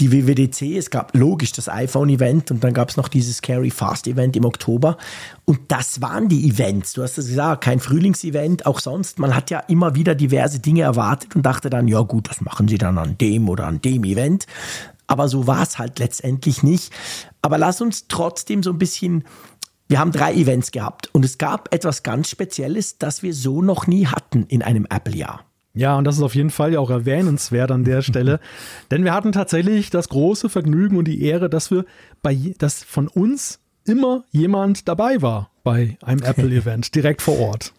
die 0.00 0.10
WWDC, 0.10 0.76
es 0.76 0.90
gab 0.90 1.16
logisch 1.16 1.52
das 1.52 1.68
iPhone-Event 1.68 2.50
und 2.50 2.64
dann 2.64 2.74
gab 2.74 2.88
es 2.88 2.96
noch 2.96 3.08
dieses 3.08 3.36
Scary 3.36 3.70
Fast-Event 3.70 4.36
im 4.36 4.44
Oktober. 4.44 4.96
Und 5.44 5.60
das 5.68 6.00
waren 6.00 6.28
die 6.28 6.48
Events. 6.48 6.94
Du 6.94 7.02
hast 7.02 7.18
es 7.18 7.28
gesagt, 7.28 7.62
kein 7.62 7.78
Frühlingsevent, 7.78 8.66
auch 8.66 8.80
sonst. 8.80 9.18
Man 9.18 9.36
hat 9.36 9.50
ja 9.50 9.60
immer 9.60 9.94
wieder 9.94 10.14
diverse 10.14 10.58
Dinge 10.58 10.82
erwartet 10.82 11.36
und 11.36 11.42
dachte 11.44 11.70
dann, 11.70 11.88
ja 11.88 12.00
gut, 12.00 12.28
das 12.28 12.40
machen 12.40 12.66
sie 12.66 12.78
dann 12.78 12.98
an 12.98 13.16
dem 13.18 13.48
oder 13.48 13.66
an 13.66 13.80
dem 13.80 14.02
Event. 14.04 14.46
Aber 15.06 15.28
so 15.28 15.46
war 15.46 15.62
es 15.62 15.78
halt 15.78 15.98
letztendlich 15.98 16.62
nicht. 16.62 16.92
Aber 17.42 17.58
lass 17.58 17.80
uns 17.80 18.08
trotzdem 18.08 18.62
so 18.62 18.70
ein 18.70 18.78
bisschen 18.78 19.24
wir 19.88 19.98
haben 19.98 20.12
drei 20.12 20.32
Events 20.32 20.70
gehabt 20.70 21.10
und 21.12 21.22
es 21.22 21.36
gab 21.36 21.74
etwas 21.74 22.02
ganz 22.02 22.30
Spezielles, 22.30 22.96
das 22.96 23.22
wir 23.22 23.34
so 23.34 23.60
noch 23.60 23.86
nie 23.86 24.06
hatten 24.06 24.44
in 24.44 24.62
einem 24.62 24.86
Apple-Jahr. 24.88 25.44
Ja, 25.74 25.96
und 25.96 26.04
das 26.04 26.16
ist 26.16 26.22
auf 26.22 26.34
jeden 26.34 26.50
Fall 26.50 26.74
ja 26.74 26.80
auch 26.80 26.90
erwähnenswert 26.90 27.70
an 27.70 27.84
der 27.84 28.02
Stelle, 28.02 28.40
denn 28.90 29.04
wir 29.04 29.14
hatten 29.14 29.32
tatsächlich 29.32 29.90
das 29.90 30.08
große 30.08 30.48
Vergnügen 30.48 30.96
und 30.96 31.06
die 31.06 31.22
Ehre, 31.22 31.48
dass 31.48 31.70
wir 31.70 31.84
bei, 32.22 32.54
dass 32.58 32.84
von 32.84 33.08
uns 33.08 33.60
immer 33.84 34.24
jemand 34.30 34.88
dabei 34.88 35.22
war 35.22 35.50
bei 35.64 35.96
einem 36.02 36.22
Apple-Event 36.22 36.94
direkt 36.94 37.22
vor 37.22 37.38
Ort. 37.38 37.72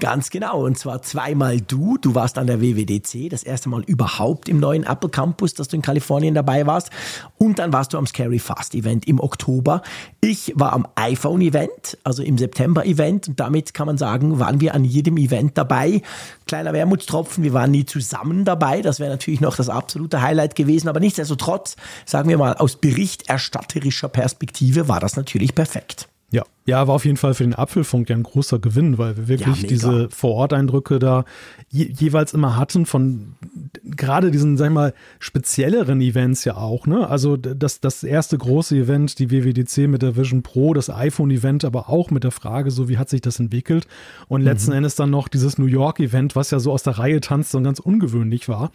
Ganz 0.00 0.30
genau. 0.30 0.64
Und 0.64 0.78
zwar 0.78 1.02
zweimal 1.02 1.60
du. 1.60 1.98
Du 1.98 2.14
warst 2.14 2.38
an 2.38 2.46
der 2.46 2.60
WWDC, 2.60 3.30
das 3.30 3.42
erste 3.42 3.68
Mal 3.68 3.82
überhaupt 3.84 4.48
im 4.48 4.60
neuen 4.60 4.84
Apple 4.84 5.10
Campus, 5.10 5.54
dass 5.54 5.68
du 5.68 5.76
in 5.76 5.82
Kalifornien 5.82 6.34
dabei 6.34 6.66
warst. 6.66 6.90
Und 7.38 7.58
dann 7.58 7.72
warst 7.72 7.92
du 7.92 7.98
am 7.98 8.06
Scary 8.06 8.38
Fast 8.38 8.74
Event 8.74 9.06
im 9.06 9.20
Oktober. 9.20 9.82
Ich 10.20 10.52
war 10.56 10.72
am 10.72 10.86
iPhone 10.96 11.40
Event, 11.40 11.98
also 12.04 12.22
im 12.22 12.38
September 12.38 12.84
Event. 12.84 13.28
Und 13.28 13.40
damit 13.40 13.74
kann 13.74 13.86
man 13.86 13.98
sagen, 13.98 14.38
waren 14.38 14.60
wir 14.60 14.74
an 14.74 14.84
jedem 14.84 15.16
Event 15.16 15.56
dabei. 15.58 16.02
Kleiner 16.46 16.72
Wermutstropfen, 16.72 17.44
wir 17.44 17.52
waren 17.52 17.70
nie 17.70 17.84
zusammen 17.84 18.44
dabei. 18.44 18.82
Das 18.82 19.00
wäre 19.00 19.10
natürlich 19.10 19.40
noch 19.40 19.56
das 19.56 19.68
absolute 19.68 20.22
Highlight 20.22 20.54
gewesen. 20.54 20.88
Aber 20.88 21.00
nichtsdestotrotz, 21.00 21.76
sagen 22.04 22.28
wir 22.28 22.38
mal, 22.38 22.54
aus 22.54 22.76
berichterstatterischer 22.76 24.08
Perspektive 24.08 24.88
war 24.88 25.00
das 25.00 25.16
natürlich 25.16 25.54
perfekt. 25.54 26.08
Ja, 26.32 26.42
ja, 26.64 26.88
war 26.88 26.96
auf 26.96 27.04
jeden 27.04 27.16
Fall 27.16 27.34
für 27.34 27.44
den 27.44 27.54
Apfelfunk 27.54 28.10
ja 28.10 28.16
ein 28.16 28.24
großer 28.24 28.58
Gewinn, 28.58 28.98
weil 28.98 29.16
wir 29.16 29.28
wirklich 29.28 29.62
ja, 29.62 29.68
diese 29.68 30.10
Vororteindrücke 30.10 30.98
da 30.98 31.24
je, 31.68 31.84
jeweils 31.84 32.34
immer 32.34 32.56
hatten 32.56 32.84
von 32.84 33.36
gerade 33.84 34.32
diesen, 34.32 34.56
sag 34.56 34.66
ich 34.66 34.72
mal, 34.72 34.92
spezielleren 35.20 36.00
Events 36.00 36.44
ja 36.44 36.56
auch, 36.56 36.88
ne? 36.88 37.08
Also 37.08 37.36
das, 37.36 37.80
das 37.80 38.02
erste 38.02 38.36
große 38.36 38.76
Event, 38.76 39.20
die 39.20 39.30
WWDC 39.30 39.88
mit 39.88 40.02
der 40.02 40.16
Vision 40.16 40.42
Pro, 40.42 40.74
das 40.74 40.90
iPhone-Event, 40.90 41.64
aber 41.64 41.88
auch 41.88 42.10
mit 42.10 42.24
der 42.24 42.32
Frage, 42.32 42.72
so 42.72 42.88
wie 42.88 42.98
hat 42.98 43.08
sich 43.08 43.20
das 43.20 43.38
entwickelt? 43.38 43.86
Und 44.26 44.42
letzten 44.42 44.72
mhm. 44.72 44.78
Endes 44.78 44.96
dann 44.96 45.10
noch 45.10 45.28
dieses 45.28 45.58
New 45.58 45.66
York-Event, 45.66 46.34
was 46.34 46.50
ja 46.50 46.58
so 46.58 46.72
aus 46.72 46.82
der 46.82 46.98
Reihe 46.98 47.20
tanzt 47.20 47.54
und 47.54 47.62
ganz 47.62 47.78
ungewöhnlich 47.78 48.48
war. 48.48 48.72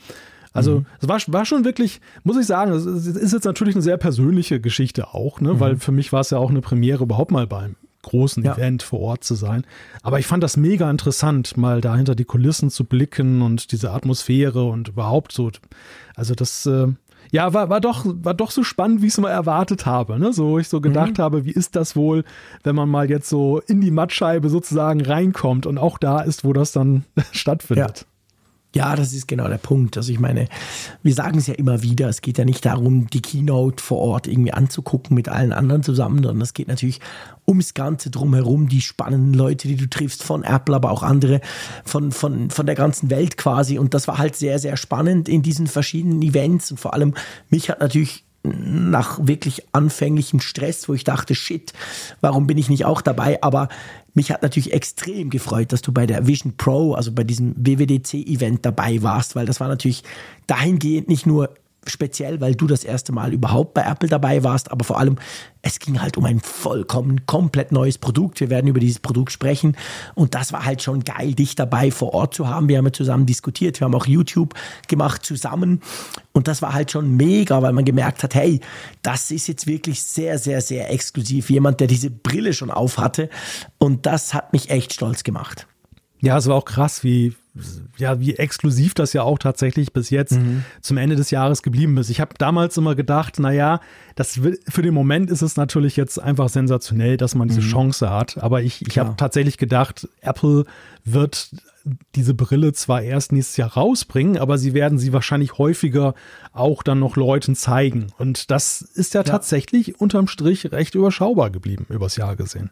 Also 0.53 0.79
mhm. 0.79 0.85
es 0.99 1.07
war, 1.07 1.19
war 1.27 1.45
schon 1.45 1.63
wirklich, 1.63 2.01
muss 2.23 2.37
ich 2.37 2.45
sagen, 2.45 2.71
es 2.71 2.85
ist 2.85 3.33
jetzt 3.33 3.45
natürlich 3.45 3.75
eine 3.75 3.81
sehr 3.81 3.97
persönliche 3.97 4.59
Geschichte 4.59 5.13
auch, 5.13 5.39
ne? 5.39 5.53
Mhm. 5.53 5.59
weil 5.59 5.75
für 5.77 5.91
mich 5.91 6.11
war 6.11 6.21
es 6.21 6.29
ja 6.29 6.37
auch 6.37 6.49
eine 6.49 6.61
Premiere, 6.61 7.03
überhaupt 7.03 7.31
mal 7.31 7.47
beim 7.47 7.75
großen 8.01 8.43
ja. 8.43 8.53
Event 8.53 8.83
vor 8.83 8.99
Ort 8.99 9.23
zu 9.23 9.35
sein. 9.35 9.63
Aber 10.01 10.19
ich 10.19 10.27
fand 10.27 10.43
das 10.43 10.57
mega 10.57 10.89
interessant, 10.89 11.57
mal 11.57 11.81
dahinter 11.81 12.15
die 12.15 12.25
Kulissen 12.25 12.69
zu 12.69 12.83
blicken 12.85 13.41
und 13.41 13.71
diese 13.71 13.91
Atmosphäre 13.91 14.63
und 14.63 14.89
überhaupt 14.89 15.31
so. 15.31 15.51
Also 16.15 16.33
das, 16.33 16.65
äh, 16.65 16.87
ja, 17.31 17.53
war, 17.53 17.69
war, 17.69 17.79
doch, 17.79 18.05
war 18.05 18.33
doch 18.33 18.51
so 18.51 18.63
spannend, 18.63 19.01
wie 19.01 19.07
ich 19.07 19.13
es 19.13 19.19
mal 19.19 19.29
erwartet 19.29 19.85
habe. 19.85 20.19
Ne? 20.19 20.33
So, 20.33 20.59
ich 20.59 20.67
so 20.67 20.81
gedacht 20.81 21.17
mhm. 21.17 21.21
habe, 21.21 21.45
wie 21.45 21.51
ist 21.51 21.75
das 21.75 21.95
wohl, 21.95 22.23
wenn 22.63 22.75
man 22.75 22.89
mal 22.89 23.09
jetzt 23.09 23.29
so 23.29 23.59
in 23.59 23.81
die 23.81 23.91
Mattscheibe 23.91 24.49
sozusagen 24.49 25.01
reinkommt 25.01 25.65
und 25.65 25.77
auch 25.77 25.97
da 25.97 26.21
ist, 26.21 26.43
wo 26.43 26.53
das 26.53 26.71
dann 26.71 27.05
stattfindet. 27.31 27.99
Ja. 27.99 28.10
Ja, 28.73 28.95
das 28.95 29.11
ist 29.11 29.27
genau 29.27 29.49
der 29.49 29.57
Punkt. 29.57 29.97
Also 29.97 30.13
ich 30.13 30.19
meine, 30.19 30.47
wir 31.03 31.13
sagen 31.13 31.37
es 31.37 31.47
ja 31.47 31.55
immer 31.55 31.83
wieder, 31.83 32.07
es 32.07 32.21
geht 32.21 32.37
ja 32.37 32.45
nicht 32.45 32.65
darum, 32.65 33.07
die 33.09 33.21
Keynote 33.21 33.83
vor 33.83 33.99
Ort 33.99 34.27
irgendwie 34.27 34.53
anzugucken 34.53 35.13
mit 35.13 35.27
allen 35.27 35.51
anderen 35.51 35.83
zusammen, 35.83 36.23
sondern 36.23 36.41
es 36.41 36.53
geht 36.53 36.69
natürlich 36.69 37.01
ums 37.45 37.73
Ganze 37.73 38.11
drumherum, 38.11 38.69
die 38.69 38.79
spannenden 38.79 39.33
Leute, 39.33 39.67
die 39.67 39.75
du 39.75 39.89
triffst, 39.89 40.23
von 40.23 40.45
Apple, 40.45 40.73
aber 40.73 40.91
auch 40.91 41.03
andere, 41.03 41.41
von, 41.83 42.13
von, 42.13 42.49
von 42.49 42.65
der 42.65 42.75
ganzen 42.75 43.09
Welt 43.09 43.35
quasi. 43.35 43.77
Und 43.77 43.93
das 43.93 44.07
war 44.07 44.17
halt 44.17 44.37
sehr, 44.37 44.57
sehr 44.57 44.77
spannend 44.77 45.27
in 45.27 45.41
diesen 45.41 45.67
verschiedenen 45.67 46.21
Events. 46.21 46.71
Und 46.71 46.79
vor 46.79 46.93
allem, 46.93 47.13
mich 47.49 47.69
hat 47.69 47.81
natürlich 47.81 48.23
nach 48.43 49.19
wirklich 49.21 49.63
anfänglichem 49.71 50.39
Stress, 50.39 50.89
wo 50.89 50.93
ich 50.93 51.03
dachte, 51.03 51.35
shit, 51.35 51.73
warum 52.21 52.47
bin 52.47 52.57
ich 52.57 52.69
nicht 52.69 52.85
auch 52.85 53.01
dabei? 53.01 53.41
Aber 53.43 53.69
mich 54.13 54.31
hat 54.31 54.41
natürlich 54.41 54.73
extrem 54.73 55.29
gefreut, 55.29 55.71
dass 55.71 55.81
du 55.81 55.91
bei 55.91 56.05
der 56.05 56.27
Vision 56.27 56.57
Pro, 56.57 56.93
also 56.93 57.11
bei 57.11 57.23
diesem 57.23 57.55
WWDC-Event 57.55 58.65
dabei 58.65 59.01
warst, 59.01 59.35
weil 59.35 59.45
das 59.45 59.59
war 59.59 59.67
natürlich 59.67 60.03
dahingehend 60.47 61.07
nicht 61.07 61.25
nur 61.25 61.53
speziell, 61.87 62.39
weil 62.41 62.53
du 62.53 62.67
das 62.67 62.83
erste 62.83 63.11
Mal 63.11 63.33
überhaupt 63.33 63.73
bei 63.73 63.81
Apple 63.81 64.07
dabei 64.07 64.43
warst, 64.43 64.71
aber 64.71 64.85
vor 64.85 64.99
allem, 64.99 65.17
es 65.63 65.79
ging 65.79 66.01
halt 66.01 66.15
um 66.17 66.25
ein 66.25 66.39
vollkommen 66.39 67.25
komplett 67.25 67.71
neues 67.71 67.97
Produkt. 67.97 68.39
Wir 68.39 68.49
werden 68.49 68.67
über 68.67 68.79
dieses 68.79 68.99
Produkt 68.99 69.31
sprechen 69.31 69.75
und 70.13 70.35
das 70.35 70.53
war 70.53 70.65
halt 70.65 70.81
schon 70.83 71.03
geil, 71.03 71.33
dich 71.33 71.55
dabei 71.55 71.89
vor 71.91 72.13
Ort 72.13 72.35
zu 72.35 72.47
haben. 72.47 72.69
Wir 72.69 72.77
haben 72.77 72.85
ja 72.85 72.93
zusammen 72.93 73.25
diskutiert, 73.25 73.79
wir 73.79 73.85
haben 73.85 73.95
auch 73.95 74.05
YouTube 74.05 74.53
gemacht 74.87 75.25
zusammen 75.25 75.81
und 76.33 76.47
das 76.47 76.61
war 76.61 76.73
halt 76.73 76.91
schon 76.91 77.15
mega, 77.15 77.61
weil 77.63 77.73
man 77.73 77.85
gemerkt 77.85 78.21
hat, 78.23 78.35
hey, 78.35 78.59
das 79.01 79.31
ist 79.31 79.47
jetzt 79.47 79.65
wirklich 79.65 80.03
sehr, 80.03 80.37
sehr, 80.37 80.61
sehr 80.61 80.91
exklusiv. 80.91 81.49
Jemand, 81.49 81.79
der 81.79 81.87
diese 81.87 82.11
Brille 82.11 82.53
schon 82.53 82.69
auf 82.69 82.99
hatte 82.99 83.29
und 83.79 84.05
das 84.05 84.35
hat 84.35 84.53
mich 84.53 84.69
echt 84.69 84.93
stolz 84.93 85.23
gemacht. 85.23 85.67
Ja, 86.19 86.37
es 86.37 86.47
war 86.47 86.55
auch 86.55 86.65
krass, 86.65 87.03
wie, 87.03 87.33
ja, 87.97 88.19
wie 88.19 88.35
exklusiv 88.35 88.93
das 88.93 89.11
ja 89.13 89.23
auch 89.23 89.37
tatsächlich 89.37 89.91
bis 89.91 90.09
jetzt 90.09 90.33
mhm. 90.33 90.63
zum 90.81 90.97
Ende 90.97 91.17
des 91.17 91.31
Jahres 91.31 91.63
geblieben 91.63 91.97
ist. 91.97 92.09
Ich 92.09 92.21
habe 92.21 92.33
damals 92.37 92.77
immer 92.77 92.95
gedacht, 92.95 93.39
naja, 93.39 93.81
das 94.15 94.39
für 94.69 94.81
den 94.81 94.93
Moment 94.93 95.29
ist 95.29 95.41
es 95.41 95.57
natürlich 95.57 95.97
jetzt 95.97 96.17
einfach 96.17 96.47
sensationell, 96.47 97.17
dass 97.17 97.35
man 97.35 97.49
diese 97.49 97.61
mhm. 97.61 97.69
Chance 97.69 98.09
hat. 98.09 98.37
Aber 98.37 98.61
ich, 98.61 98.87
ich 98.87 98.97
habe 98.97 99.15
tatsächlich 99.17 99.57
gedacht, 99.57 100.07
Apple 100.21 100.65
wird 101.03 101.51
diese 102.15 102.33
Brille 102.33 102.73
zwar 102.73 103.01
erst 103.01 103.31
nächstes 103.31 103.57
Jahr 103.57 103.73
rausbringen, 103.73 104.37
aber 104.37 104.57
sie 104.57 104.73
werden 104.73 104.99
sie 104.99 105.13
wahrscheinlich 105.13 105.57
häufiger 105.57 106.13
auch 106.53 106.83
dann 106.83 106.99
noch 106.99 107.15
Leuten 107.15 107.55
zeigen. 107.55 108.07
Und 108.17 108.51
das 108.51 108.81
ist 108.81 109.13
ja, 109.13 109.21
ja. 109.21 109.23
tatsächlich 109.23 109.99
unterm 109.99 110.27
Strich 110.27 110.71
recht 110.71 110.95
überschaubar 110.95 111.49
geblieben, 111.49 111.85
übers 111.89 112.15
Jahr 112.15 112.35
gesehen. 112.35 112.69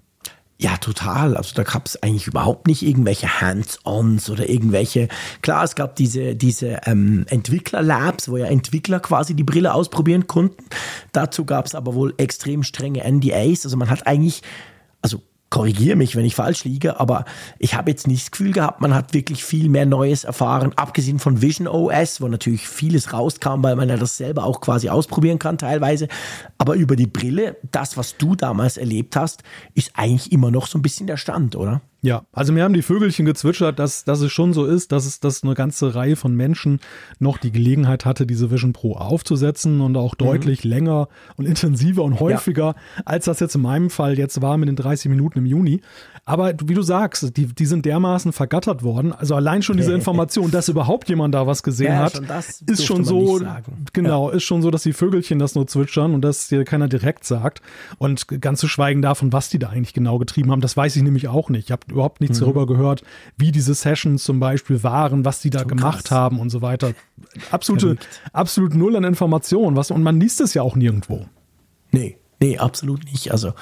Ja, 0.61 0.75
total. 0.75 1.37
Also 1.37 1.55
da 1.55 1.63
gab 1.63 1.85
es 1.85 2.03
eigentlich 2.03 2.27
überhaupt 2.27 2.67
nicht 2.67 2.81
irgendwelche 2.81 3.39
Hands-ons 3.39 4.29
oder 4.29 4.49
irgendwelche. 4.49 5.07
Klar, 5.41 5.63
es 5.63 5.73
gab 5.73 5.95
diese, 5.95 6.35
diese 6.35 6.81
ähm, 6.85 7.25
Entwickler-Labs, 7.29 8.27
wo 8.27 8.35
ja 8.35 8.45
Entwickler 8.45 8.99
quasi 8.99 9.35
die 9.35 9.45
Brille 9.45 9.73
ausprobieren 9.73 10.27
konnten. 10.27 10.65
Dazu 11.13 11.45
gab 11.45 11.65
es 11.65 11.75
aber 11.75 11.93
wohl 11.95 12.13
extrem 12.17 12.63
strenge 12.63 13.09
NDAs. 13.09 13.63
Also 13.63 13.77
man 13.77 13.89
hat 13.89 14.05
eigentlich, 14.05 14.41
also 15.01 15.21
korrigiere 15.49 15.95
mich, 15.95 16.15
wenn 16.15 16.25
ich 16.25 16.35
falsch 16.35 16.63
liege, 16.63 16.99
aber 16.99 17.25
ich 17.57 17.75
habe 17.75 17.89
jetzt 17.89 18.07
nicht 18.07 18.23
das 18.23 18.31
Gefühl 18.31 18.51
gehabt, 18.51 18.81
man 18.81 18.93
hat 18.93 19.13
wirklich 19.13 19.43
viel 19.43 19.69
mehr 19.69 19.85
Neues 19.85 20.23
erfahren, 20.23 20.73
abgesehen 20.75 21.19
von 21.19 21.41
Vision 21.41 21.67
OS, 21.67 22.21
wo 22.21 22.27
natürlich 22.27 22.67
vieles 22.67 23.13
rauskam, 23.13 23.63
weil 23.63 23.75
man 23.75 23.89
ja 23.89 23.97
das 23.97 24.17
selber 24.17 24.43
auch 24.43 24.61
quasi 24.61 24.89
ausprobieren 24.89 25.39
kann 25.39 25.57
teilweise. 25.57 26.07
Aber 26.57 26.75
über 26.75 26.95
die 26.95 27.07
Brille, 27.07 27.57
das, 27.71 27.97
was 27.97 28.17
du 28.17 28.35
damals 28.35 28.77
erlebt 28.77 29.15
hast, 29.15 29.43
ist 29.73 29.91
eigentlich 29.95 30.31
immer 30.31 30.51
noch 30.51 30.67
so 30.67 30.77
ein 30.77 30.81
bisschen 30.83 31.07
der 31.07 31.17
Stand, 31.17 31.55
oder? 31.55 31.81
Ja, 32.01 32.23
also 32.31 32.53
mir 32.53 32.63
haben 32.63 32.73
die 32.73 32.81
Vögelchen 32.81 33.25
gezwitschert, 33.25 33.77
dass, 33.77 34.05
dass 34.05 34.21
es 34.21 34.31
schon 34.31 34.53
so 34.53 34.65
ist, 34.65 34.93
dass 34.93 35.05
es 35.05 35.19
dass 35.19 35.43
eine 35.43 35.53
ganze 35.53 35.95
Reihe 35.95 36.15
von 36.15 36.33
Menschen 36.33 36.79
noch 37.19 37.37
die 37.37 37.51
Gelegenheit 37.51 38.05
hatte, 38.05 38.25
diese 38.25 38.51
Vision 38.51 38.71
Pro 38.71 38.95
aufzusetzen 38.95 39.81
und 39.81 39.97
auch 39.97 40.13
mhm. 40.13 40.25
deutlich 40.25 40.63
mhm. 40.63 40.69
länger 40.69 41.09
und 41.35 41.45
intensiver 41.45 42.03
und 42.03 42.21
häufiger, 42.21 42.75
ja. 42.75 43.03
als 43.03 43.25
das 43.25 43.41
jetzt 43.41 43.55
in 43.55 43.61
meinem 43.61 43.89
Fall 43.89 44.17
jetzt 44.17 44.41
war 44.41 44.57
mit 44.57 44.69
den 44.69 44.77
30 44.77 45.09
Minuten 45.09 45.39
im 45.39 45.45
Juni. 45.45 45.81
Aber 46.25 46.53
wie 46.63 46.73
du 46.73 46.81
sagst, 46.81 47.35
die, 47.37 47.47
die 47.47 47.65
sind 47.65 47.85
dermaßen 47.85 48.31
vergattert 48.33 48.83
worden. 48.83 49.13
Also 49.13 49.35
allein 49.35 49.61
schon 49.61 49.77
diese 49.77 49.93
Information, 49.93 50.51
dass 50.51 50.69
überhaupt 50.69 51.09
jemand 51.09 51.33
da 51.33 51.47
was 51.47 51.63
gesehen 51.63 51.93
ja, 51.93 51.99
hat, 51.99 52.21
ist 52.67 52.85
schon 52.85 53.03
so, 53.03 53.41
genau, 53.93 54.29
ja. 54.29 54.35
ist 54.35 54.43
schon 54.43 54.61
so, 54.61 54.71
dass 54.71 54.83
die 54.83 54.93
Vögelchen 54.93 55.39
das 55.39 55.55
nur 55.55 55.67
zwitschern 55.67 56.13
und 56.13 56.21
dass 56.21 56.47
dir 56.47 56.63
keiner 56.65 56.87
direkt 56.87 57.25
sagt. 57.25 57.61
Und 57.97 58.27
ganz 58.27 58.59
zu 58.59 58.67
schweigen 58.67 59.01
davon, 59.01 59.33
was 59.33 59.49
die 59.49 59.59
da 59.59 59.69
eigentlich 59.69 59.93
genau 59.93 60.19
getrieben 60.19 60.51
haben, 60.51 60.61
das 60.61 60.77
weiß 60.77 60.95
ich 60.95 61.03
nämlich 61.03 61.27
auch 61.27 61.49
nicht. 61.49 61.65
Ich 61.65 61.71
habe 61.71 61.81
überhaupt 61.89 62.21
nichts 62.21 62.39
mhm. 62.39 62.45
darüber 62.45 62.67
gehört, 62.67 63.03
wie 63.37 63.51
diese 63.51 63.73
Sessions 63.73 64.23
zum 64.23 64.39
Beispiel 64.39 64.83
waren, 64.83 65.25
was 65.25 65.41
die 65.41 65.49
da 65.49 65.59
so 65.59 65.67
gemacht 65.67 66.05
krass. 66.05 66.17
haben 66.17 66.39
und 66.39 66.49
so 66.49 66.61
weiter. 66.61 66.93
Absolute, 67.51 67.97
absolut 68.33 68.75
null 68.75 68.95
an 68.95 69.03
Informationen. 69.03 69.75
Was, 69.75 69.91
und 69.91 70.03
man 70.03 70.19
liest 70.19 70.41
es 70.41 70.53
ja 70.53 70.61
auch 70.61 70.75
nirgendwo. 70.75 71.25
Nee, 71.91 72.17
nee, 72.39 72.57
absolut 72.57 73.03
nicht. 73.05 73.31
Also 73.31 73.53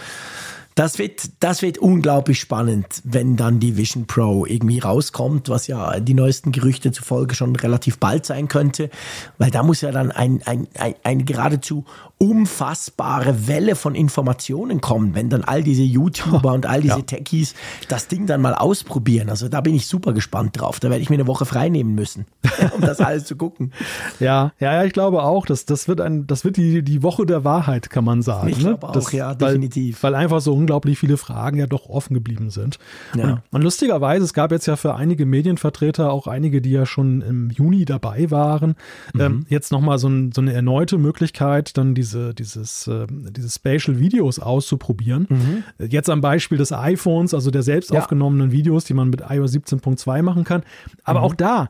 das 0.78 1.00
wird, 1.00 1.32
das 1.40 1.63
wird 1.63 1.80
unglaublich 1.80 2.40
spannend, 2.40 3.02
wenn 3.04 3.36
dann 3.36 3.60
die 3.60 3.78
Vision 3.78 4.06
Pro 4.06 4.46
irgendwie 4.46 4.78
rauskommt, 4.78 5.50
was 5.50 5.66
ja 5.66 6.00
die 6.00 6.13
neuesten 6.13 6.52
Gerüchte 6.52 6.92
zufolge 6.92 7.34
schon 7.34 7.56
relativ 7.56 7.98
bald 7.98 8.28
sein 8.28 8.48
könnte, 8.48 8.92
weil 9.40 9.50
da 9.50 9.63
muss 9.63 9.82
ja 9.82 9.92
dann 9.92 10.12
ein, 10.12 10.44
ein, 10.46 10.68
ein, 10.76 10.94
ein 11.04 11.26
geradezu 11.26 11.84
unfassbare 12.19 13.47
Welle 13.47 13.75
von 13.75 13.93
Informationen 13.93 14.82
kommen, 14.82 15.13
wenn 15.13 15.30
dann 15.30 15.43
all 15.43 15.62
diese 15.62 15.84
YouTuber 15.84 16.51
und 16.53 16.65
all 16.65 16.82
diese 16.82 16.97
ja. 16.97 17.01
Techies 17.03 17.53
das 17.89 18.08
Ding 18.08 18.25
dann 18.25 18.41
mal 18.41 18.56
ausprobieren. 18.56 19.30
Also 19.30 19.49
da 19.49 19.62
bin 19.62 19.75
ich 19.75 19.86
super 19.86 20.13
gespannt 20.13 20.60
drauf. 20.60 20.80
Da 20.80 20.89
werde 20.89 21.03
ich 21.03 21.12
mir 21.12 21.15
eine 21.17 21.27
Woche 21.27 21.45
frei 21.45 21.69
nehmen 21.69 21.93
müssen, 21.93 22.25
um 22.75 22.82
das 22.82 22.99
alles 23.01 23.25
zu 23.25 23.36
gucken. 23.36 23.71
Ja, 24.19 24.51
ja, 24.60 24.73
ja, 24.73 24.84
ich 24.84 24.93
glaube 24.93 25.21
auch, 25.21 25.45
dass 25.45 25.65
das 25.65 25.88
wird 25.88 26.01
ein, 26.01 26.25
das 26.25 26.43
wird 26.43 26.58
die, 26.58 26.82
die 26.82 27.03
Woche 27.03 27.25
der 27.27 27.43
Wahrheit, 27.43 27.91
kann 27.91 28.03
man 28.03 28.23
sagen. 28.23 28.47
Ich 28.47 28.60
glaube 28.60 28.88
ne? 28.88 28.93
auch, 28.93 29.12
ja, 29.12 29.36
definitiv. 29.36 30.01
Weil, 30.01 30.13
weil 30.13 30.21
einfach 30.21 30.41
so 30.41 30.56
unglaublich 30.56 30.97
viele 30.97 31.17
Fragen 31.17 31.60
ja 31.60 31.67
doch 31.67 31.88
offen 31.88 32.15
geblieben 32.15 32.49
sind. 32.49 32.80
Ja. 33.15 33.23
Und, 33.23 33.41
und 33.51 33.62
lustigerweise, 33.62 34.25
es 34.25 34.34
gab 34.34 34.51
jetzt 34.51 34.65
ja 34.65 34.75
für 34.75 34.95
einige 34.95 35.27
Medienvertreter 35.27 36.12
auch 36.12 36.25
einige, 36.25 36.63
die 36.63 36.71
ja 36.71 36.88
schon 36.88 37.21
im 37.21 37.51
Juni 37.51 37.86
dabei 37.86 38.32
waren, 38.32 38.75
mhm. 39.13 39.21
ähm, 39.21 39.45
jetzt 39.49 39.71
nochmal 39.71 39.99
so, 39.99 40.08
ein, 40.08 40.32
so 40.32 40.41
eine 40.41 40.53
erneute 40.53 40.97
Möglichkeit, 40.97 41.77
dann 41.77 41.93
diese 41.93 42.07
diese, 42.08 42.34
dieses, 42.34 42.88
äh, 42.88 43.06
diese 43.10 43.50
Spatial 43.50 44.00
Videos 44.00 44.39
auszuprobieren. 44.39 45.28
Mhm. 45.30 45.88
Jetzt 45.89 46.10
am 46.10 46.22
Beispiel 46.22 46.58
des 46.58 46.72
iPhones, 46.72 47.34
also 47.34 47.52
der 47.52 47.63
selbst 47.63 47.91
ja. 47.91 48.00
aufgenommenen 48.00 48.52
Videos, 48.52 48.86
die 48.86 48.93
man 48.93 49.10
mit 49.10 49.22
iOS 49.28 49.54
17.2 49.54 50.22
machen 50.22 50.43
kann. 50.43 50.63
Aber 51.04 51.20
mhm. 51.20 51.26
auch 51.26 51.36
da, 51.36 51.70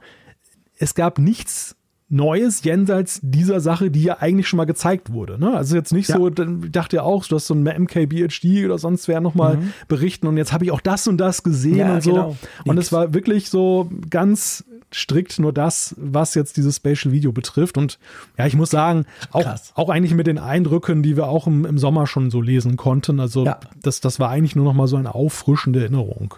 es 0.78 0.93
gab 0.93 1.17
nichts 1.17 1.76
Neues 2.10 2.63
jenseits 2.63 3.20
dieser 3.22 3.60
Sache, 3.60 3.91
die 3.91 4.04
ja 4.04 4.17
eigentlich 4.20 4.48
schon 4.48 4.58
mal 4.58 4.65
gezeigt 4.65 5.12
wurde. 5.12 5.38
Ne? 5.38 5.54
Also 5.54 5.76
jetzt 5.76 5.91
nicht 5.91 6.08
ja. 6.08 6.15
so, 6.15 6.30
dann 6.30 6.72
dachte 6.72 6.98
ja 6.98 7.04
auch, 7.04 7.26
du 7.26 7.36
hast 7.36 7.48
so 7.48 7.54
ein 7.54 7.63
MKBHD 7.63 8.65
oder 8.65 8.78
sonst 8.78 9.08
wer 9.10 9.20
nochmal 9.20 9.58
mhm. 9.58 9.74
berichten 9.89 10.28
und 10.28 10.38
jetzt 10.38 10.54
habe 10.54 10.63
ich 10.63 10.72
auch 10.72 10.80
das 10.80 11.08
und 11.08 11.17
das 11.17 11.43
gesehen 11.43 11.78
ja, 11.78 11.96
und 11.96 12.04
so. 12.04 12.12
Genau. 12.12 12.38
Und 12.65 12.78
es 12.78 12.93
war 12.93 13.13
wirklich 13.13 13.50
so 13.50 13.89
ganz 14.10 14.63
strikt 14.93 15.39
nur 15.39 15.52
das, 15.52 15.96
was 15.98 16.34
jetzt 16.36 16.58
dieses 16.58 16.78
Spatial 16.78 17.12
Video 17.12 17.32
betrifft. 17.32 17.78
Und 17.78 18.00
ja, 18.38 18.46
ich 18.46 18.56
muss 18.56 18.70
sagen, 18.70 19.06
auch, 19.32 19.46
auch 19.76 19.89
eigentlich 19.89 20.13
mit 20.13 20.28
den 20.28 20.38
Eindrücken, 20.38 21.04
die 21.04 21.17
wir 21.17 21.28
auch 21.28 21.48
im, 21.48 21.65
im 21.65 21.78
Sommer 21.78 22.08
schon 22.08 22.32
so 22.32 22.41
lesen 22.41 22.78
konnten. 22.78 23.20
Also 23.20 23.46
ja. 23.46 23.60
das, 23.82 24.00
das 24.00 24.20
war 24.20 24.30
eigentlich 24.30 24.56
nur 24.56 24.65
noch 24.65 24.74
mal 24.74 24.88
so 24.88 24.96
eine 24.96 25.13
auffrischende 25.13 25.82
Erinnerung. 25.82 26.36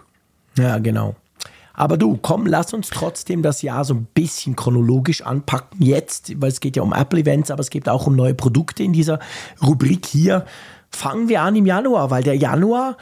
Ja, 0.58 0.78
genau. 0.78 1.14
Aber 1.74 1.96
du, 1.96 2.18
komm, 2.20 2.46
lass 2.46 2.72
uns 2.74 2.88
trotzdem 2.88 3.42
das 3.42 3.62
Jahr 3.62 3.84
so 3.84 3.94
ein 3.94 4.06
bisschen 4.12 4.56
chronologisch 4.56 5.22
anpacken 5.22 5.82
jetzt, 5.82 6.40
weil 6.40 6.50
es 6.50 6.60
geht 6.60 6.76
ja 6.76 6.82
um 6.82 6.92
Apple-Events, 6.92 7.50
aber 7.50 7.60
es 7.60 7.70
geht 7.70 7.88
auch 7.88 8.06
um 8.06 8.16
neue 8.16 8.34
Produkte 8.34 8.82
in 8.82 8.92
dieser 8.92 9.18
Rubrik 9.62 10.06
hier. 10.06 10.44
Fangen 10.90 11.28
wir 11.28 11.42
an 11.42 11.56
im 11.56 11.66
Januar, 11.66 12.10
weil 12.10 12.22
der 12.22 12.36
Januar, 12.36 12.96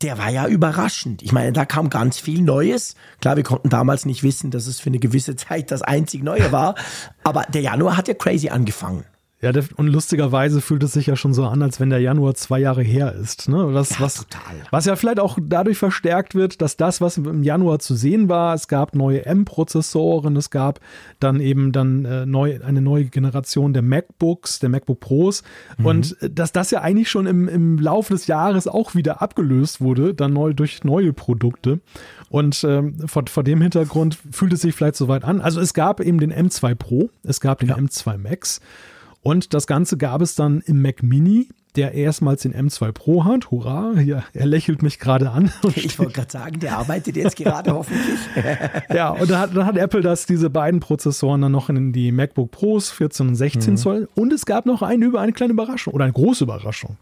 der 0.00 0.18
war 0.18 0.30
ja 0.30 0.46
überraschend. 0.46 1.22
Ich 1.22 1.32
meine, 1.32 1.52
da 1.52 1.64
kam 1.64 1.90
ganz 1.90 2.18
viel 2.18 2.42
Neues. 2.42 2.94
Klar, 3.20 3.36
wir 3.36 3.42
konnten 3.42 3.68
damals 3.68 4.06
nicht 4.06 4.22
wissen, 4.22 4.50
dass 4.50 4.66
es 4.66 4.80
für 4.80 4.90
eine 4.90 4.98
gewisse 4.98 5.36
Zeit 5.36 5.70
das 5.70 5.82
einzig 5.82 6.22
Neue 6.22 6.52
war, 6.52 6.74
aber 7.24 7.42
der 7.52 7.62
Januar 7.62 7.96
hat 7.96 8.08
ja 8.08 8.14
crazy 8.14 8.48
angefangen. 8.48 9.04
Ja, 9.42 9.50
und 9.74 9.88
lustigerweise 9.88 10.60
fühlt 10.60 10.84
es 10.84 10.92
sich 10.92 11.08
ja 11.08 11.16
schon 11.16 11.34
so 11.34 11.44
an, 11.44 11.62
als 11.62 11.80
wenn 11.80 11.90
der 11.90 11.98
Januar 11.98 12.34
zwei 12.34 12.60
Jahre 12.60 12.82
her 12.82 13.12
ist. 13.12 13.48
Ne? 13.48 13.74
Was, 13.74 13.90
ja, 13.90 14.00
was, 14.00 14.14
total. 14.14 14.54
was 14.70 14.84
ja 14.84 14.94
vielleicht 14.94 15.18
auch 15.18 15.36
dadurch 15.42 15.78
verstärkt 15.78 16.36
wird, 16.36 16.62
dass 16.62 16.76
das, 16.76 17.00
was 17.00 17.16
im 17.16 17.42
Januar 17.42 17.80
zu 17.80 17.96
sehen 17.96 18.28
war, 18.28 18.54
es 18.54 18.68
gab 18.68 18.94
neue 18.94 19.26
M-Prozessoren, 19.26 20.36
es 20.36 20.50
gab 20.50 20.78
dann 21.18 21.40
eben 21.40 21.72
dann 21.72 22.04
äh, 22.04 22.24
neu, 22.24 22.60
eine 22.64 22.80
neue 22.80 23.06
Generation 23.06 23.72
der 23.72 23.82
MacBooks, 23.82 24.60
der 24.60 24.68
MacBook 24.68 25.00
Pros 25.00 25.42
mhm. 25.76 25.86
und 25.86 26.22
äh, 26.22 26.30
dass 26.30 26.52
das 26.52 26.70
ja 26.70 26.82
eigentlich 26.82 27.10
schon 27.10 27.26
im, 27.26 27.48
im 27.48 27.78
Laufe 27.78 28.12
des 28.12 28.28
Jahres 28.28 28.68
auch 28.68 28.94
wieder 28.94 29.22
abgelöst 29.22 29.80
wurde, 29.80 30.14
dann 30.14 30.32
neu 30.34 30.54
durch 30.54 30.84
neue 30.84 31.12
Produkte. 31.12 31.80
Und 32.30 32.62
ähm, 32.62 32.96
vor, 33.06 33.24
vor 33.28 33.42
dem 33.42 33.60
Hintergrund 33.60 34.16
fühlt 34.30 34.52
es 34.52 34.60
sich 34.60 34.74
vielleicht 34.74 34.96
so 34.96 35.08
weit 35.08 35.24
an. 35.24 35.40
Also 35.40 35.60
es 35.60 35.74
gab 35.74 36.00
eben 36.00 36.20
den 36.20 36.32
M2 36.32 36.76
Pro, 36.76 37.10
es 37.24 37.40
gab 37.40 37.58
den 37.58 37.70
ja. 37.70 37.76
M2 37.76 38.18
Max. 38.18 38.60
Und 39.22 39.54
das 39.54 39.66
Ganze 39.66 39.96
gab 39.96 40.20
es 40.20 40.34
dann 40.34 40.62
im 40.66 40.82
Mac 40.82 41.02
Mini, 41.02 41.48
der 41.76 41.94
erstmals 41.94 42.42
den 42.42 42.52
M2 42.54 42.92
Pro 42.92 43.24
hat. 43.24 43.50
Hurra, 43.50 43.92
ja, 44.00 44.24
er 44.32 44.46
lächelt 44.46 44.82
mich 44.82 44.98
gerade 44.98 45.30
an. 45.30 45.52
Ich 45.76 45.98
wollte 45.98 46.12
gerade 46.12 46.30
sagen, 46.30 46.60
der 46.60 46.78
arbeitet 46.78 47.16
jetzt 47.16 47.36
gerade 47.36 47.72
hoffentlich. 47.72 48.18
ja, 48.94 49.10
und 49.10 49.30
dann 49.30 49.38
hat, 49.38 49.56
dann 49.56 49.64
hat, 49.64 49.76
Apple 49.76 50.00
das, 50.00 50.26
diese 50.26 50.50
beiden 50.50 50.80
Prozessoren 50.80 51.40
dann 51.40 51.52
noch 51.52 51.70
in 51.70 51.92
die 51.92 52.12
MacBook 52.12 52.50
Pros 52.50 52.90
14 52.90 53.28
und 53.28 53.34
16 53.36 53.72
mhm. 53.72 53.76
Zoll. 53.76 54.08
Und 54.14 54.32
es 54.32 54.44
gab 54.44 54.66
noch 54.66 54.82
eine, 54.82 55.18
eine 55.18 55.32
kleine 55.32 55.52
Überraschung 55.52 55.94
oder 55.94 56.04
eine 56.04 56.12
große 56.12 56.44
Überraschung. 56.44 56.96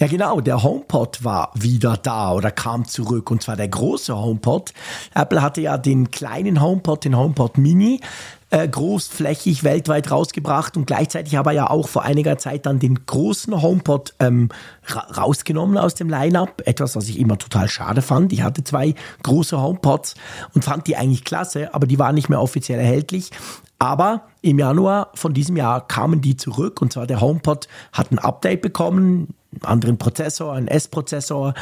Ja, 0.00 0.06
genau. 0.06 0.40
Der 0.40 0.62
HomePod 0.62 1.24
war 1.24 1.50
wieder 1.52 1.98
da 1.98 2.32
oder 2.32 2.50
kam 2.50 2.86
zurück 2.86 3.30
und 3.30 3.42
zwar 3.42 3.56
der 3.56 3.68
große 3.68 4.16
HomePod. 4.16 4.72
Apple 5.14 5.42
hatte 5.42 5.60
ja 5.60 5.76
den 5.76 6.10
kleinen 6.10 6.62
HomePod, 6.62 7.04
den 7.04 7.14
HomePod 7.14 7.58
Mini, 7.58 8.00
äh, 8.48 8.66
großflächig 8.66 9.62
weltweit 9.62 10.10
rausgebracht 10.10 10.78
und 10.78 10.86
gleichzeitig 10.86 11.36
aber 11.36 11.52
ja 11.52 11.68
auch 11.68 11.86
vor 11.86 12.02
einiger 12.02 12.38
Zeit 12.38 12.64
dann 12.64 12.78
den 12.78 13.04
großen 13.04 13.60
HomePod 13.60 14.14
ähm, 14.20 14.48
ra 14.86 15.00
rausgenommen 15.00 15.76
aus 15.76 15.96
dem 15.96 16.08
Lineup. 16.08 16.62
Etwas, 16.64 16.96
was 16.96 17.06
ich 17.10 17.18
immer 17.18 17.36
total 17.36 17.68
schade 17.68 18.00
fand. 18.00 18.32
Ich 18.32 18.40
hatte 18.40 18.64
zwei 18.64 18.94
große 19.22 19.60
HomePods 19.60 20.14
und 20.54 20.64
fand 20.64 20.86
die 20.86 20.96
eigentlich 20.96 21.24
klasse, 21.24 21.74
aber 21.74 21.86
die 21.86 21.98
waren 21.98 22.14
nicht 22.14 22.30
mehr 22.30 22.40
offiziell 22.40 22.78
erhältlich. 22.78 23.32
Aber 23.78 24.22
im 24.40 24.58
Januar 24.58 25.10
von 25.14 25.34
diesem 25.34 25.58
Jahr 25.58 25.86
kamen 25.86 26.22
die 26.22 26.36
zurück 26.36 26.80
und 26.80 26.90
zwar 26.90 27.06
der 27.06 27.20
HomePod 27.20 27.68
hat 27.92 28.12
ein 28.12 28.18
Update 28.18 28.62
bekommen, 28.62 29.34
anderen 29.62 29.98
Prozessor, 29.98 30.54
einen 30.54 30.68
S-Prozessor, 30.68 31.54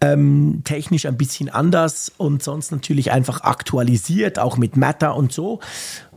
ähm, 0.00 0.62
technisch 0.64 1.06
ein 1.06 1.16
bisschen 1.16 1.48
anders 1.48 2.10
und 2.16 2.42
sonst 2.42 2.72
natürlich 2.72 3.12
einfach 3.12 3.42
aktualisiert, 3.42 4.38
auch 4.38 4.56
mit 4.56 4.76
Matter 4.76 5.14
und 5.14 5.32
so. 5.32 5.60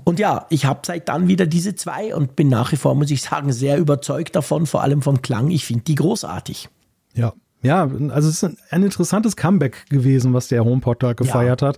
Und 0.05 0.19
ja, 0.19 0.45
ich 0.49 0.65
habe 0.65 0.81
seit 0.85 1.09
dann 1.09 1.27
wieder 1.27 1.45
diese 1.45 1.75
zwei 1.75 2.15
und 2.15 2.35
bin 2.35 2.49
nach 2.49 2.71
wie 2.71 2.77
vor, 2.77 2.95
muss 2.95 3.11
ich 3.11 3.21
sagen, 3.21 3.51
sehr 3.53 3.77
überzeugt 3.77 4.35
davon, 4.35 4.65
vor 4.65 4.81
allem 4.81 5.01
vom 5.01 5.21
Klang. 5.21 5.49
Ich 5.49 5.65
finde 5.65 5.83
die 5.83 5.95
großartig. 5.95 6.69
Ja, 7.13 7.33
ja, 7.61 7.89
also 8.09 8.29
es 8.29 8.43
ist 8.43 8.55
ein 8.69 8.83
interessantes 8.83 9.37
Comeback 9.37 9.85
gewesen, 9.89 10.33
was 10.33 10.49
der 10.49 10.65
HomePod 10.65 11.01
da 11.01 11.13
gefeiert 11.13 11.61
ja. 11.61 11.69
hat. 11.69 11.77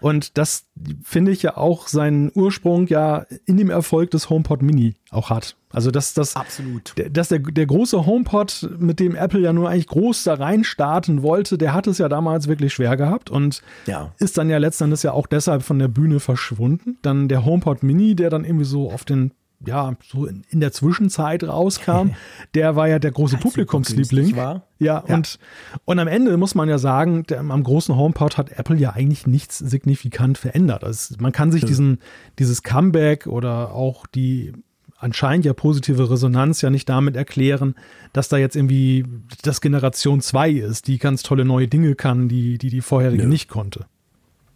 Und 0.00 0.36
das 0.38 0.66
finde 1.02 1.32
ich 1.32 1.42
ja 1.42 1.56
auch 1.56 1.88
seinen 1.88 2.30
Ursprung 2.34 2.86
ja 2.86 3.26
in 3.44 3.56
dem 3.56 3.70
Erfolg 3.70 4.10
des 4.10 4.30
HomePod 4.30 4.62
Mini 4.62 4.94
auch 5.10 5.30
hat. 5.30 5.56
Also 5.70 5.90
dass 5.90 6.14
das 6.14 6.36
absolut, 6.36 6.94
dass 7.10 7.28
der 7.28 7.40
der 7.40 7.66
große 7.66 8.06
HomePod, 8.06 8.70
mit 8.78 9.00
dem 9.00 9.14
Apple 9.14 9.40
ja 9.40 9.52
nur 9.52 9.68
eigentlich 9.68 9.88
groß 9.88 10.24
da 10.24 10.34
rein 10.34 10.64
starten 10.64 11.22
wollte, 11.22 11.58
der 11.58 11.74
hat 11.74 11.86
es 11.86 11.98
ja 11.98 12.08
damals 12.08 12.48
wirklich 12.48 12.72
schwer 12.72 12.96
gehabt 12.96 13.30
und 13.30 13.62
ja. 13.86 14.12
ist 14.18 14.38
dann 14.38 14.48
ja 14.48 14.58
letzten 14.58 14.84
Endes 14.84 15.02
ja 15.02 15.12
auch 15.12 15.26
deshalb 15.26 15.62
von 15.62 15.78
der 15.78 15.88
Bühne 15.88 16.20
verschwunden. 16.20 16.98
Dann 17.02 17.28
der 17.28 17.44
HomePod 17.44 17.82
Mini, 17.82 18.14
der 18.14 18.30
dann 18.30 18.44
irgendwie 18.44 18.64
so 18.64 18.90
auf 18.90 19.04
den 19.04 19.32
ja, 19.64 19.96
so 20.04 20.26
in, 20.26 20.44
in 20.50 20.60
der 20.60 20.72
Zwischenzeit 20.72 21.44
rauskam, 21.44 22.10
der 22.54 22.76
war 22.76 22.88
ja 22.88 22.98
der 22.98 23.12
große 23.12 23.38
Publikumsliebling. 23.38 24.36
War. 24.36 24.66
Ja, 24.78 25.04
ja, 25.06 25.14
Und, 25.14 25.38
und 25.84 25.98
am 25.98 26.08
Ende 26.08 26.36
muss 26.36 26.54
man 26.54 26.68
ja 26.68 26.78
sagen, 26.78 27.24
der, 27.24 27.40
am 27.40 27.62
großen 27.62 27.96
HomePod 27.96 28.36
hat 28.36 28.52
Apple 28.52 28.76
ja 28.76 28.92
eigentlich 28.92 29.26
nichts 29.26 29.58
signifikant 29.58 30.38
verändert. 30.38 30.84
Also 30.84 31.14
man 31.18 31.32
kann 31.32 31.52
sich 31.52 31.64
diesen, 31.64 31.98
dieses 32.38 32.62
Comeback 32.62 33.26
oder 33.26 33.72
auch 33.72 34.06
die 34.06 34.52
anscheinend 34.98 35.44
ja 35.44 35.52
positive 35.52 36.10
Resonanz 36.10 36.62
ja 36.62 36.70
nicht 36.70 36.88
damit 36.88 37.16
erklären, 37.16 37.74
dass 38.12 38.28
da 38.28 38.36
jetzt 38.36 38.56
irgendwie 38.56 39.04
das 39.42 39.60
Generation 39.60 40.20
2 40.20 40.50
ist, 40.50 40.86
die 40.86 40.98
ganz 40.98 41.22
tolle 41.22 41.44
neue 41.44 41.68
Dinge 41.68 41.94
kann, 41.94 42.28
die 42.28 42.58
die, 42.58 42.70
die 42.70 42.80
vorherige 42.80 43.24
Nö. 43.24 43.28
nicht 43.28 43.48
konnte. 43.48 43.86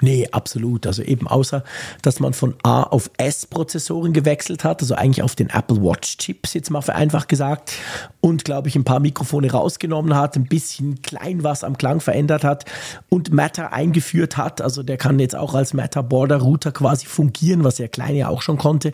Nee, 0.00 0.28
absolut. 0.32 0.86
Also 0.86 1.02
eben 1.02 1.28
außer, 1.28 1.62
dass 2.02 2.20
man 2.20 2.32
von 2.32 2.54
A 2.62 2.82
auf 2.82 3.10
S-Prozessoren 3.18 4.12
gewechselt 4.12 4.64
hat, 4.64 4.80
also 4.80 4.94
eigentlich 4.94 5.22
auf 5.22 5.34
den 5.34 5.50
Apple 5.50 5.82
Watch 5.82 6.16
Chips, 6.18 6.54
jetzt 6.54 6.70
mal 6.70 6.80
vereinfacht 6.80 7.28
gesagt, 7.28 7.72
und 8.20 8.44
glaube 8.44 8.68
ich 8.68 8.76
ein 8.76 8.84
paar 8.84 9.00
Mikrofone 9.00 9.50
rausgenommen 9.50 10.16
hat, 10.16 10.36
ein 10.36 10.46
bisschen 10.46 11.02
klein 11.02 11.44
was 11.44 11.64
am 11.64 11.76
Klang 11.76 12.00
verändert 12.00 12.44
hat 12.44 12.64
und 13.08 13.32
Matter 13.32 13.72
eingeführt 13.72 14.36
hat. 14.36 14.60
Also 14.62 14.82
der 14.82 14.96
kann 14.96 15.18
jetzt 15.18 15.36
auch 15.36 15.54
als 15.54 15.74
Matter 15.74 16.02
Border 16.02 16.38
Router 16.38 16.72
quasi 16.72 17.06
fungieren, 17.06 17.64
was 17.64 17.76
der 17.76 17.88
kleine 17.88 18.18
ja 18.18 18.28
auch 18.28 18.42
schon 18.42 18.58
konnte. 18.58 18.92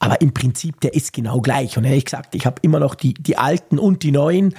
Aber 0.00 0.20
im 0.20 0.32
Prinzip, 0.32 0.80
der 0.80 0.94
ist 0.94 1.12
genau 1.12 1.40
gleich. 1.40 1.76
Und 1.76 1.84
ehrlich 1.84 2.04
gesagt, 2.04 2.34
ich 2.34 2.46
habe 2.46 2.56
immer 2.62 2.78
noch 2.78 2.94
die, 2.94 3.14
die 3.14 3.36
alten 3.36 3.78
und 3.78 4.02
die 4.04 4.12
neuen. 4.12 4.54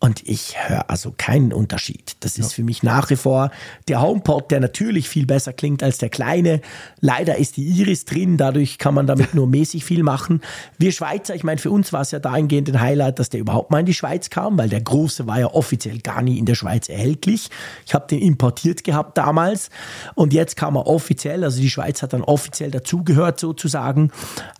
Und 0.00 0.28
ich 0.28 0.54
höre 0.68 0.90
also 0.90 1.14
keinen 1.16 1.50
Unterschied. 1.50 2.16
Das 2.20 2.32
ist 2.32 2.50
ja. 2.50 2.56
für 2.56 2.62
mich 2.62 2.82
nach 2.82 3.08
wie 3.08 3.16
vor 3.16 3.50
der 3.88 4.02
HomePod, 4.02 4.50
der 4.50 4.60
natürlich 4.60 5.08
viel 5.08 5.24
besser 5.24 5.54
klingt 5.54 5.82
als 5.82 5.96
der 5.96 6.10
kleine. 6.10 6.60
Leider 7.00 7.38
ist 7.38 7.56
die 7.56 7.62
Iris 7.62 8.04
drin, 8.04 8.36
dadurch 8.36 8.76
kann 8.76 8.92
man 8.92 9.06
damit 9.06 9.34
nur 9.34 9.46
mäßig 9.46 9.82
viel 9.82 10.02
machen. 10.02 10.42
Wir 10.76 10.92
Schweizer, 10.92 11.34
ich 11.34 11.42
meine, 11.42 11.58
für 11.58 11.70
uns 11.70 11.92
war 11.94 12.02
es 12.02 12.10
ja 12.10 12.18
dahingehend 12.18 12.68
ein 12.68 12.80
Highlight, 12.82 13.18
dass 13.18 13.30
der 13.30 13.40
überhaupt 13.40 13.70
mal 13.70 13.80
in 13.80 13.86
die 13.86 13.94
Schweiz 13.94 14.28
kam, 14.28 14.58
weil 14.58 14.68
der 14.68 14.82
große 14.82 15.26
war 15.26 15.40
ja 15.40 15.46
offiziell 15.46 16.00
gar 16.00 16.20
nie 16.20 16.38
in 16.38 16.44
der 16.44 16.54
Schweiz 16.54 16.90
erhältlich. 16.90 17.48
Ich 17.86 17.94
habe 17.94 18.06
den 18.06 18.20
importiert 18.20 18.84
gehabt 18.84 19.16
damals 19.16 19.70
und 20.14 20.34
jetzt 20.34 20.56
kam 20.56 20.76
er 20.76 20.86
offiziell, 20.86 21.44
also 21.44 21.62
die 21.62 21.70
Schweiz 21.70 22.02
hat 22.02 22.12
dann 22.12 22.22
offiziell 22.22 22.70
dazugehört 22.70 23.40
sozusagen. 23.40 24.10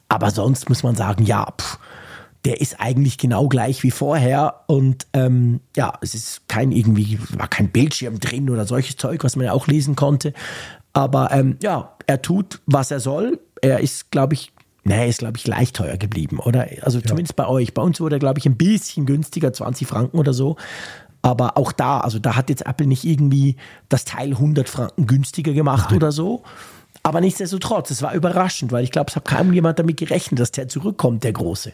Aber 0.09 0.31
sonst 0.31 0.71
muss 0.71 0.83
man 0.83 0.95
sagen, 0.95 1.25
ja, 1.25 1.53
pff, 1.61 1.79
der 2.45 2.61
ist 2.61 2.81
eigentlich 2.81 3.17
genau 3.19 3.49
gleich 3.49 3.83
wie 3.83 3.91
vorher 3.91 4.65
und 4.67 5.07
ähm, 5.15 5.61
ja, 5.77 5.95
es 6.03 6.15
ist 6.15 6.49
kein 6.49 6.73
irgendwie, 6.73 7.19
war 7.37 7.49
kein 7.49 7.71
Bildschirm 7.71 8.21
drin 8.21 8.51
oder 8.51 8.67
solches 8.67 8.97
Zeug, 8.97 9.25
was 9.25 9.37
man 9.37 9.47
ja 9.47 9.53
auch 9.53 9.67
lesen 9.67 9.97
konnte. 9.97 10.35
Aber 10.93 11.31
ähm, 11.33 11.57
ja, 11.63 11.97
er 12.07 12.23
tut, 12.23 12.61
was 12.67 12.91
er 12.91 13.01
soll. 13.01 13.41
Er 13.63 13.81
ist, 13.81 14.11
glaube 14.11 14.35
ich, 14.35 14.53
Nee, 14.87 15.09
ist, 15.09 15.21
glaube 15.21 15.39
ich, 15.39 15.45
gleich 15.45 15.73
teuer 15.73 15.97
geblieben, 15.97 16.39
oder? 16.39 16.67
Also 16.83 16.99
ja. 16.99 17.07
zumindest 17.07 17.37
bei 17.37 17.47
euch. 17.47 17.73
Bei 17.73 17.81
uns 17.81 18.01
wurde 18.01 18.17
er, 18.17 18.19
glaube 18.19 18.39
ich, 18.39 18.45
ein 18.45 18.59
bisschen 18.59 19.07
günstiger, 19.07 19.51
20 19.51 19.89
Franken 19.89 20.19
oder 20.19 20.35
so. 20.35 20.57
Aber 21.23 21.57
auch 21.57 21.73
da, 21.73 22.01
also 22.01 22.19
da 22.19 22.37
hat 22.37 22.51
jetzt 22.51 22.67
Apple 22.67 22.87
nicht 22.87 23.05
irgendwie 23.05 23.57
das 23.89 24.05
Teil 24.05 24.33
100 24.33 24.69
Franken 24.69 25.07
günstiger 25.07 25.55
gemacht 25.55 25.87
Nein. 25.89 25.97
oder 25.97 26.13
so. 26.13 26.43
Aber 27.03 27.23
nichtsdestotrotz, 27.23 27.91
es 27.91 28.03
war 28.03 28.13
überraschend, 28.13 28.73
weil 28.73 28.85
ich 28.85 28.91
glaube, 28.91 29.09
es 29.09 29.17
hat 29.17 29.25
kaum 29.25 29.55
jemand 29.55 29.79
damit 29.79 29.97
gerechnet, 29.97 30.39
dass 30.39 30.53
der 30.53 30.69
zurückkommt, 30.69 31.25
der 31.25 31.33
Große. 31.33 31.73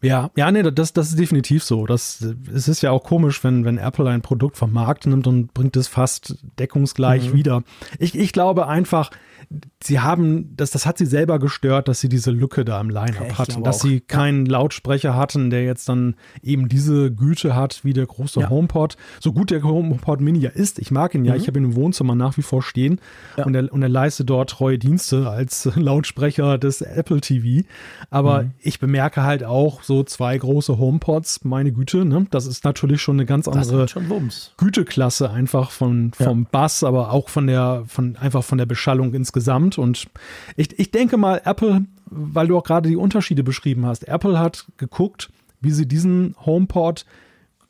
Ja, 0.00 0.30
ja, 0.36 0.50
nee, 0.52 0.62
das, 0.62 0.92
das 0.92 1.08
ist 1.08 1.18
definitiv 1.18 1.64
so. 1.64 1.84
Das, 1.84 2.24
es 2.54 2.68
ist 2.68 2.82
ja 2.82 2.92
auch 2.92 3.02
komisch, 3.02 3.42
wenn, 3.42 3.64
wenn 3.64 3.78
Apple 3.78 4.08
ein 4.08 4.22
Produkt 4.22 4.56
vom 4.56 4.72
Markt 4.72 5.06
nimmt 5.06 5.26
und 5.26 5.52
bringt 5.54 5.76
es 5.76 5.88
fast 5.88 6.36
deckungsgleich 6.58 7.30
mhm. 7.30 7.32
wieder. 7.34 7.62
Ich, 7.98 8.16
ich 8.16 8.32
glaube 8.32 8.68
einfach, 8.68 9.10
sie 9.82 10.00
haben, 10.00 10.54
das, 10.56 10.72
das 10.72 10.84
hat 10.84 10.98
sie 10.98 11.06
selber 11.06 11.38
gestört, 11.38 11.88
dass 11.88 12.00
sie 12.00 12.08
diese 12.08 12.30
Lücke 12.30 12.64
da 12.64 12.80
im 12.80 12.90
Line-Up 12.90 13.38
hatten, 13.38 13.64
dass 13.64 13.76
auch. 13.76 13.82
sie 13.82 14.00
keinen 14.00 14.44
Lautsprecher 14.44 15.16
hatten, 15.16 15.48
der 15.48 15.64
jetzt 15.64 15.88
dann 15.88 16.16
eben 16.42 16.68
diese 16.68 17.10
Güte 17.10 17.54
hat 17.56 17.84
wie 17.84 17.94
der 17.94 18.06
große 18.06 18.40
ja. 18.40 18.50
HomePod. 18.50 18.96
So 19.20 19.32
gut 19.32 19.50
der 19.50 19.62
HomePod 19.62 20.20
Mini 20.20 20.40
ja 20.40 20.50
ist, 20.50 20.78
ich 20.78 20.90
mag 20.90 21.14
ihn 21.14 21.24
ja, 21.24 21.34
mhm. 21.34 21.40
ich 21.40 21.46
habe 21.46 21.58
ihn 21.58 21.64
im 21.64 21.76
Wohnzimmer 21.76 22.14
nach 22.14 22.36
wie 22.36 22.42
vor 22.42 22.62
stehen 22.62 23.00
ja. 23.36 23.46
und, 23.46 23.54
er, 23.54 23.72
und 23.72 23.82
er 23.82 23.88
leistet 23.88 24.28
dort 24.28 24.50
treue 24.50 24.78
Dienste 24.78 25.30
als 25.30 25.64
Lautsprecher 25.74 26.58
des 26.58 26.82
Apple 26.82 27.20
TV. 27.20 27.66
Aber 28.10 28.42
mhm. 28.42 28.50
ich 28.58 28.80
bemerke 28.80 29.22
halt 29.22 29.44
auch 29.44 29.82
so 29.82 30.02
zwei 30.02 30.36
große 30.36 30.78
HomePods, 30.78 31.44
meine 31.44 31.72
Güte, 31.72 32.04
ne? 32.04 32.26
das 32.30 32.46
ist 32.46 32.64
natürlich 32.64 33.00
schon 33.00 33.16
eine 33.16 33.26
ganz 33.26 33.48
andere 33.48 33.86
Güteklasse 34.58 35.30
einfach 35.30 35.70
von, 35.70 36.12
vom 36.12 36.42
ja. 36.42 36.48
Bass, 36.50 36.84
aber 36.84 37.12
auch 37.12 37.30
von 37.30 37.46
der, 37.46 37.84
von, 37.86 38.16
einfach 38.16 38.44
von 38.44 38.58
der 38.58 38.66
Beschallung 38.66 39.14
insgesamt 39.14 39.37
insgesamt. 39.38 39.78
Und 39.78 40.08
ich, 40.56 40.78
ich 40.78 40.90
denke 40.90 41.16
mal, 41.16 41.40
Apple, 41.44 41.84
weil 42.06 42.48
du 42.48 42.56
auch 42.56 42.64
gerade 42.64 42.88
die 42.88 42.96
Unterschiede 42.96 43.42
beschrieben 43.42 43.86
hast, 43.86 44.06
Apple 44.06 44.38
hat 44.38 44.66
geguckt, 44.76 45.30
wie 45.60 45.70
sie 45.70 45.86
diesen 45.86 46.34
HomePod 46.44 47.06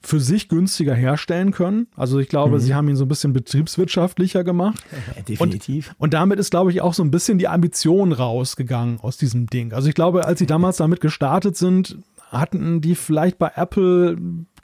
für 0.01 0.21
sich 0.21 0.49
günstiger 0.49 0.95
herstellen 0.95 1.51
können. 1.51 1.89
Also 1.97 2.21
ich 2.21 2.29
glaube, 2.29 2.57
mhm. 2.57 2.61
sie 2.61 2.75
haben 2.75 2.89
ihn 2.89 2.97
so 2.97 3.05
ein 3.05 3.09
bisschen 3.09 3.33
betriebswirtschaftlicher 3.33 4.45
gemacht. 4.45 4.81
Ja, 5.17 5.23
definitiv. 5.23 5.89
Und, 5.91 5.97
und, 5.99 6.15
damit 6.15 6.39
ist, 6.39 6.51
glaube 6.51 6.71
ich, 6.71 6.81
auch 6.81 6.95
so 6.95 7.03
ein 7.03 7.11
bisschen 7.11 7.39
die 7.39 7.49
Ambition 7.49 8.13
rausgegangen 8.13 9.01
aus 9.01 9.17
diesem 9.17 9.49
Ding. 9.49 9.73
Also 9.73 9.89
ich 9.89 9.95
glaube, 9.95 10.25
als 10.25 10.39
sie 10.39 10.47
damals 10.47 10.77
damit 10.77 11.01
gestartet 11.01 11.57
sind, 11.57 11.99
hatten 12.31 12.81
die 12.81 12.95
vielleicht 12.95 13.39
bei 13.39 13.51
Apple 13.57 14.17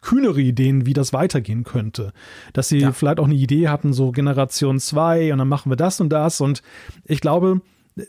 kühnere 0.05 0.41
Ideen, 0.41 0.87
wie 0.87 0.93
das 0.93 1.13
weitergehen 1.13 1.65
könnte. 1.65 2.13
Dass 2.53 2.69
sie 2.69 2.79
ja. 2.79 2.93
vielleicht 2.93 3.19
auch 3.19 3.25
eine 3.25 3.35
Idee 3.35 3.69
hatten, 3.69 3.93
so 3.93 4.13
Generation 4.13 4.79
2 4.79 5.33
und 5.33 5.39
dann 5.39 5.49
machen 5.49 5.71
wir 5.71 5.77
das 5.77 6.01
und 6.01 6.11
das. 6.11 6.41
Und 6.41 6.63
ich 7.05 7.21
glaube, 7.21 7.61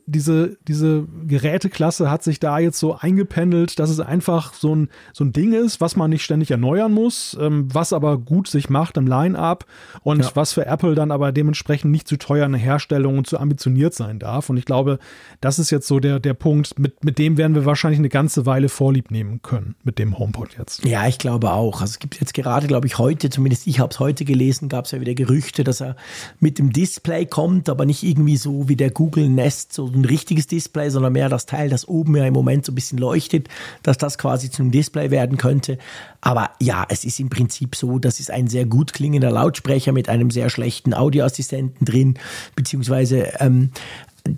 diese, 0.07 0.57
diese 0.67 1.07
Geräteklasse 1.27 2.09
hat 2.09 2.23
sich 2.23 2.39
da 2.39 2.57
jetzt 2.57 2.79
so 2.79 2.95
eingependelt, 2.95 3.77
dass 3.77 3.91
es 3.91 3.99
einfach 3.99 4.55
so 4.55 4.75
ein, 4.75 4.89
so 5.13 5.23
ein 5.23 5.31
Ding 5.31 5.53
ist, 5.53 5.79
was 5.79 5.95
man 5.95 6.09
nicht 6.09 6.23
ständig 6.23 6.49
erneuern 6.49 6.91
muss, 6.91 7.37
ähm, 7.39 7.67
was 7.71 7.93
aber 7.93 8.17
gut 8.17 8.47
sich 8.47 8.67
macht 8.69 8.97
im 8.97 9.05
Line-Up 9.05 9.65
und 10.01 10.23
ja. 10.23 10.31
was 10.33 10.53
für 10.53 10.65
Apple 10.65 10.95
dann 10.95 11.11
aber 11.11 11.31
dementsprechend 11.31 11.91
nicht 11.91 12.07
zu 12.07 12.17
teuer 12.17 12.45
eine 12.45 12.57
Herstellung 12.57 13.19
und 13.19 13.27
zu 13.27 13.39
ambitioniert 13.39 13.93
sein 13.93 14.17
darf. 14.17 14.49
Und 14.49 14.57
ich 14.57 14.65
glaube, 14.65 14.97
das 15.39 15.59
ist 15.59 15.69
jetzt 15.69 15.87
so 15.87 15.99
der, 15.99 16.19
der 16.19 16.33
Punkt, 16.33 16.79
mit, 16.79 17.03
mit 17.03 17.19
dem 17.19 17.37
werden 17.37 17.53
wir 17.53 17.65
wahrscheinlich 17.65 17.99
eine 17.99 18.09
ganze 18.09 18.47
Weile 18.47 18.69
Vorlieb 18.69 19.11
nehmen 19.11 19.43
können, 19.43 19.75
mit 19.83 19.99
dem 19.99 20.17
HomePod 20.17 20.57
jetzt. 20.57 20.83
Ja, 20.83 21.07
ich 21.07 21.19
glaube 21.19 21.51
auch. 21.51 21.81
Also 21.81 21.91
es 21.91 21.99
gibt 21.99 22.19
jetzt 22.19 22.33
gerade, 22.33 22.65
glaube 22.65 22.87
ich, 22.87 22.97
heute, 22.97 23.29
zumindest 23.29 23.67
ich 23.67 23.79
habe 23.79 23.91
es 23.91 23.99
heute 23.99 24.25
gelesen, 24.25 24.67
gab 24.67 24.85
es 24.85 24.91
ja 24.91 24.99
wieder 24.99 25.13
Gerüchte, 25.13 25.63
dass 25.63 25.79
er 25.79 25.95
mit 26.39 26.57
dem 26.57 26.73
Display 26.73 27.27
kommt, 27.27 27.69
aber 27.69 27.85
nicht 27.85 28.01
irgendwie 28.01 28.37
so 28.37 28.67
wie 28.67 28.75
der 28.75 28.89
Google 28.89 29.29
Nest 29.29 29.74
so 29.75 29.87
ein 29.87 30.05
richtiges 30.05 30.47
Display, 30.47 30.89
sondern 30.89 31.13
mehr 31.13 31.29
das 31.29 31.45
Teil, 31.45 31.69
das 31.69 31.87
oben 31.87 32.15
ja 32.15 32.25
im 32.25 32.33
Moment 32.33 32.65
so 32.65 32.71
ein 32.71 32.75
bisschen 32.75 32.97
leuchtet, 32.97 33.47
dass 33.83 33.97
das 33.97 34.17
quasi 34.17 34.49
zu 34.49 34.63
einem 34.63 34.71
Display 34.71 35.11
werden 35.11 35.37
könnte. 35.37 35.77
Aber 36.21 36.51
ja, 36.59 36.85
es 36.89 37.05
ist 37.05 37.19
im 37.19 37.29
Prinzip 37.29 37.75
so, 37.75 37.99
das 37.99 38.19
ist 38.19 38.31
ein 38.31 38.47
sehr 38.47 38.65
gut 38.65 38.93
klingender 38.93 39.31
Lautsprecher 39.31 39.91
mit 39.91 40.09
einem 40.09 40.31
sehr 40.31 40.49
schlechten 40.49 40.93
Audioassistenten 40.93 41.85
drin, 41.85 42.15
beziehungsweise 42.55 43.33
ähm, 43.39 43.71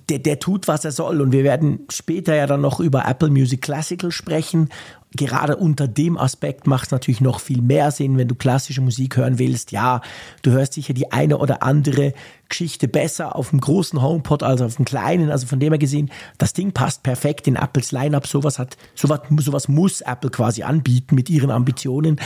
der, 0.10 0.20
der 0.20 0.40
tut, 0.40 0.68
was 0.68 0.86
er 0.86 0.92
soll. 0.92 1.22
Und 1.22 1.32
wir 1.32 1.44
werden 1.44 1.80
später 1.90 2.36
ja 2.36 2.46
dann 2.46 2.62
noch 2.62 2.80
über 2.80 3.06
Apple 3.06 3.30
Music 3.30 3.62
Classical 3.62 4.12
sprechen 4.12 4.70
gerade 5.16 5.56
unter 5.56 5.88
dem 5.88 6.18
Aspekt 6.18 6.68
macht 6.68 6.88
es 6.88 6.92
natürlich 6.92 7.22
noch 7.22 7.40
viel 7.40 7.62
mehr 7.62 7.92
Sinn, 7.92 8.18
wenn 8.18 8.28
du 8.28 8.36
klassische 8.36 8.82
Musik 8.82 9.18
hören 9.18 9.40
willst. 9.40 9.72
Ja, 9.72 10.02
du 10.42 10.52
hörst 10.52 10.74
sicher 10.74 10.94
die 10.94 11.12
eine 11.12 11.38
oder 11.38 11.64
andere 11.64 12.14
Geschichte 12.50 12.88
besser 12.88 13.36
auf 13.36 13.50
dem 13.52 13.62
großen 13.62 14.02
HomePod 14.02 14.44
als 14.44 14.62
auf 14.62 14.76
dem 14.76 14.86
kleinen. 14.86 15.32
Also 15.32 15.48
von 15.48 15.60
dem 15.60 15.72
her 15.72 15.80
gesehen, 15.80 16.12
das 16.38 16.54
Ding 16.54 16.72
passt 16.72 17.04
perfekt 17.04 17.48
in 17.48 17.56
Apples 17.56 17.92
Lineup. 17.92 18.28
Sowas 18.28 18.60
hat, 18.60 18.78
sowas, 18.96 19.22
sowas 19.40 19.68
muss 19.68 20.02
Apple 20.02 20.30
quasi 20.30 20.64
anbieten 20.64 21.16
mit 21.16 21.30
ihren 21.30 21.52
Ambitionen. 21.52 22.20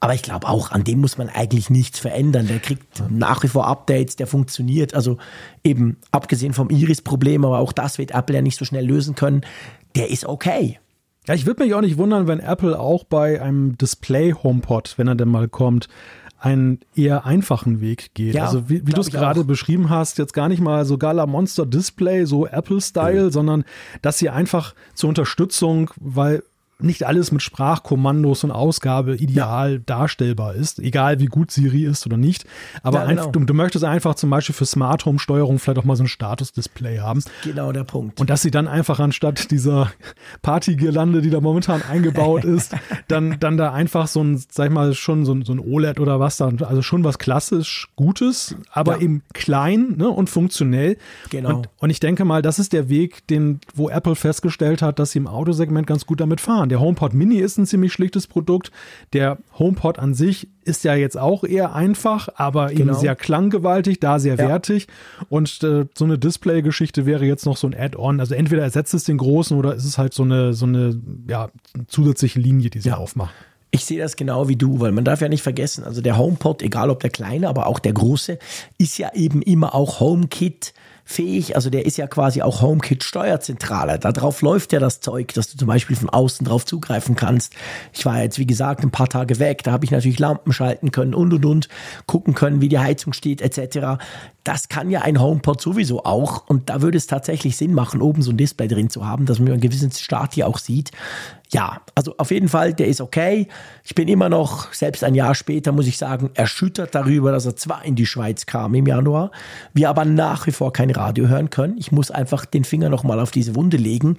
Aber 0.00 0.14
ich 0.14 0.22
glaube 0.22 0.48
auch, 0.48 0.70
an 0.72 0.84
dem 0.84 1.00
muss 1.00 1.18
man 1.18 1.28
eigentlich 1.28 1.70
nichts 1.70 1.98
verändern. 1.98 2.46
Der 2.46 2.58
kriegt 2.58 3.02
nach 3.10 3.42
wie 3.42 3.48
vor 3.48 3.66
Updates, 3.66 4.16
der 4.16 4.26
funktioniert. 4.26 4.94
Also 4.94 5.16
eben 5.64 5.96
abgesehen 6.12 6.52
vom 6.52 6.70
Iris-Problem, 6.70 7.44
aber 7.44 7.58
auch 7.58 7.72
das 7.72 7.98
wird 7.98 8.10
Apple 8.10 8.36
ja 8.36 8.42
nicht 8.42 8.58
so 8.58 8.64
schnell 8.64 8.86
lösen 8.86 9.14
können. 9.14 9.40
Der 9.94 10.10
ist 10.10 10.26
okay. 10.26 10.78
Ja, 11.26 11.34
ich 11.34 11.46
würde 11.46 11.64
mich 11.64 11.74
auch 11.74 11.80
nicht 11.80 11.98
wundern, 11.98 12.26
wenn 12.26 12.40
Apple 12.40 12.78
auch 12.78 13.04
bei 13.04 13.40
einem 13.40 13.76
Display 13.76 14.32
HomePod, 14.32 14.94
wenn 14.96 15.08
er 15.08 15.14
denn 15.14 15.28
mal 15.28 15.48
kommt, 15.48 15.88
einen 16.38 16.80
eher 16.94 17.26
einfachen 17.26 17.80
Weg 17.80 18.14
geht. 18.14 18.34
Ja, 18.34 18.46
also 18.46 18.68
wie, 18.68 18.86
wie 18.86 18.92
du 18.92 19.00
es 19.00 19.10
gerade 19.10 19.42
beschrieben 19.44 19.90
hast, 19.90 20.18
jetzt 20.18 20.32
gar 20.32 20.48
nicht 20.48 20.60
mal 20.60 20.84
so 20.84 20.98
Gala 20.98 21.26
Monster 21.26 21.66
Display, 21.66 22.24
so 22.26 22.46
Apple-Style, 22.46 23.24
mhm. 23.24 23.30
sondern 23.30 23.64
dass 24.02 24.18
sie 24.18 24.28
einfach 24.28 24.74
zur 24.94 25.08
Unterstützung, 25.08 25.90
weil 25.96 26.42
nicht 26.78 27.04
alles 27.04 27.32
mit 27.32 27.40
Sprachkommandos 27.42 28.44
und 28.44 28.50
Ausgabe 28.50 29.16
ideal 29.16 29.72
ja. 29.72 29.78
darstellbar 29.78 30.54
ist, 30.54 30.78
egal 30.78 31.20
wie 31.20 31.26
gut 31.26 31.50
Siri 31.50 31.84
ist 31.84 32.06
oder 32.06 32.18
nicht. 32.18 32.44
Aber 32.82 33.00
ja, 33.00 33.06
genau. 33.06 33.30
du, 33.30 33.40
du, 33.40 33.54
möchtest 33.54 33.84
einfach 33.84 34.14
zum 34.14 34.28
Beispiel 34.28 34.54
für 34.54 34.66
Smart 34.66 35.06
Home 35.06 35.18
Steuerung 35.18 35.58
vielleicht 35.58 35.78
auch 35.78 35.84
mal 35.84 35.96
so 35.96 36.04
ein 36.04 36.08
Status-Display 36.08 36.98
haben. 36.98 37.22
Genau 37.44 37.72
der 37.72 37.84
Punkt. 37.84 38.20
Und 38.20 38.28
dass 38.28 38.42
sie 38.42 38.50
dann 38.50 38.68
einfach 38.68 39.00
anstatt 39.00 39.50
dieser 39.50 39.90
Partygirlande, 40.42 41.22
die 41.22 41.30
da 41.30 41.40
momentan 41.40 41.82
eingebaut 41.82 42.44
ist, 42.44 42.74
dann, 43.08 43.40
dann 43.40 43.56
da 43.56 43.72
einfach 43.72 44.06
so 44.06 44.22
ein, 44.22 44.42
sag 44.50 44.66
ich 44.66 44.72
mal, 44.72 44.92
schon 44.94 45.24
so 45.24 45.32
ein, 45.32 45.42
so 45.44 45.54
ein 45.54 45.60
OLED 45.60 45.98
oder 45.98 46.20
was 46.20 46.36
da, 46.36 46.48
also 46.60 46.82
schon 46.82 47.04
was 47.04 47.18
klassisch 47.18 47.88
Gutes, 47.96 48.54
aber 48.70 48.96
ja. 48.96 49.02
eben 49.02 49.22
klein 49.32 49.94
ne, 49.96 50.10
und 50.10 50.28
funktionell. 50.28 50.98
Genau. 51.30 51.56
Und, 51.56 51.68
und 51.78 51.90
ich 51.90 52.00
denke 52.00 52.26
mal, 52.26 52.42
das 52.42 52.58
ist 52.58 52.74
der 52.74 52.90
Weg, 52.90 53.26
den, 53.28 53.60
wo 53.74 53.88
Apple 53.88 54.14
festgestellt 54.14 54.82
hat, 54.82 54.98
dass 54.98 55.12
sie 55.12 55.18
im 55.18 55.26
Autosegment 55.26 55.86
ganz 55.86 56.04
gut 56.04 56.20
damit 56.20 56.40
fahren. 56.40 56.65
Der 56.68 56.80
HomePod 56.80 57.14
Mini 57.14 57.38
ist 57.38 57.58
ein 57.58 57.66
ziemlich 57.66 57.92
schlichtes 57.92 58.26
Produkt. 58.26 58.70
Der 59.12 59.38
HomePod 59.58 59.98
an 59.98 60.14
sich 60.14 60.48
ist 60.64 60.84
ja 60.84 60.94
jetzt 60.94 61.16
auch 61.16 61.44
eher 61.44 61.74
einfach, 61.74 62.28
aber 62.34 62.68
genau. 62.68 62.80
eben 62.80 62.94
sehr 62.94 63.14
klanggewaltig, 63.14 64.00
da 64.00 64.18
sehr 64.18 64.34
ja. 64.34 64.48
wertig. 64.48 64.88
Und 65.28 65.62
äh, 65.62 65.86
so 65.96 66.04
eine 66.04 66.18
Display-Geschichte 66.18 67.06
wäre 67.06 67.24
jetzt 67.24 67.46
noch 67.46 67.56
so 67.56 67.66
ein 67.66 67.74
Add-on. 67.74 68.20
Also 68.20 68.34
entweder 68.34 68.62
ersetzt 68.62 68.94
es 68.94 69.04
den 69.04 69.18
großen 69.18 69.56
oder 69.56 69.74
ist 69.74 69.84
es 69.84 69.98
halt 69.98 70.14
so 70.14 70.22
eine, 70.22 70.54
so 70.54 70.66
eine 70.66 71.00
ja, 71.28 71.50
zusätzliche 71.86 72.40
Linie, 72.40 72.70
die 72.70 72.80
sie 72.80 72.88
ja. 72.88 72.96
aufmacht. 72.96 73.34
Ich 73.70 73.84
sehe 73.84 73.98
das 73.98 74.16
genau 74.16 74.48
wie 74.48 74.56
du, 74.56 74.80
weil 74.80 74.92
man 74.92 75.04
darf 75.04 75.20
ja 75.20 75.28
nicht 75.28 75.42
vergessen, 75.42 75.84
also 75.84 76.00
der 76.00 76.16
HomePod, 76.16 76.62
egal 76.62 76.88
ob 76.88 77.00
der 77.00 77.10
kleine, 77.10 77.48
aber 77.48 77.66
auch 77.66 77.78
der 77.78 77.92
große, 77.92 78.38
ist 78.78 78.96
ja 78.96 79.12
eben 79.12 79.42
immer 79.42 79.74
auch 79.74 80.00
HomeKit 80.00 80.72
fähig. 81.06 81.54
Also 81.54 81.70
der 81.70 81.86
ist 81.86 81.96
ja 81.96 82.08
quasi 82.08 82.42
auch 82.42 82.60
HomeKit 82.60 83.04
Steuerzentrale. 83.04 83.98
Darauf 83.98 84.42
läuft 84.42 84.72
ja 84.72 84.80
das 84.80 85.00
Zeug, 85.00 85.32
dass 85.34 85.50
du 85.50 85.56
zum 85.56 85.68
Beispiel 85.68 85.96
von 85.96 86.10
außen 86.10 86.44
drauf 86.44 86.66
zugreifen 86.66 87.14
kannst. 87.14 87.54
Ich 87.92 88.04
war 88.04 88.20
jetzt, 88.20 88.38
wie 88.38 88.46
gesagt, 88.46 88.82
ein 88.82 88.90
paar 88.90 89.08
Tage 89.08 89.38
weg. 89.38 89.62
Da 89.62 89.70
habe 89.70 89.84
ich 89.84 89.92
natürlich 89.92 90.18
Lampen 90.18 90.52
schalten 90.52 90.90
können 90.90 91.14
und 91.14 91.32
und 91.32 91.46
und 91.46 91.68
gucken 92.06 92.34
können, 92.34 92.60
wie 92.60 92.68
die 92.68 92.80
Heizung 92.80 93.12
steht 93.12 93.40
etc. 93.40 94.02
Das 94.42 94.68
kann 94.68 94.90
ja 94.90 95.02
ein 95.02 95.20
HomePod 95.20 95.60
sowieso 95.62 96.04
auch. 96.04 96.48
Und 96.48 96.68
da 96.70 96.82
würde 96.82 96.98
es 96.98 97.06
tatsächlich 97.06 97.56
Sinn 97.56 97.72
machen, 97.72 98.02
oben 98.02 98.22
so 98.22 98.32
ein 98.32 98.36
Display 98.36 98.66
drin 98.66 98.90
zu 98.90 99.06
haben, 99.06 99.26
dass 99.26 99.38
man 99.38 99.52
einen 99.52 99.60
gewissen 99.60 99.92
Start 99.92 100.34
hier 100.34 100.48
auch 100.48 100.58
sieht. 100.58 100.90
Ja, 101.52 101.80
also 101.94 102.14
auf 102.18 102.32
jeden 102.32 102.48
Fall, 102.48 102.74
der 102.74 102.88
ist 102.88 103.00
okay. 103.00 103.46
Ich 103.84 103.94
bin 103.94 104.08
immer 104.08 104.28
noch, 104.28 104.72
selbst 104.72 105.04
ein 105.04 105.14
Jahr 105.14 105.36
später, 105.36 105.70
muss 105.70 105.86
ich 105.86 105.96
sagen, 105.96 106.30
erschüttert 106.34 106.92
darüber, 106.94 107.30
dass 107.30 107.46
er 107.46 107.54
zwar 107.54 107.84
in 107.84 107.94
die 107.94 108.06
Schweiz 108.06 108.46
kam 108.46 108.74
im 108.74 108.86
Januar, 108.86 109.30
wir 109.72 109.88
aber 109.88 110.04
nach 110.04 110.48
wie 110.48 110.52
vor 110.52 110.72
kein 110.72 110.90
Radio 110.90 111.28
hören 111.28 111.48
können. 111.48 111.76
Ich 111.78 111.92
muss 111.92 112.10
einfach 112.10 112.46
den 112.46 112.64
Finger 112.64 112.88
nochmal 112.88 113.20
auf 113.20 113.30
diese 113.30 113.54
Wunde 113.54 113.76
legen. 113.76 114.16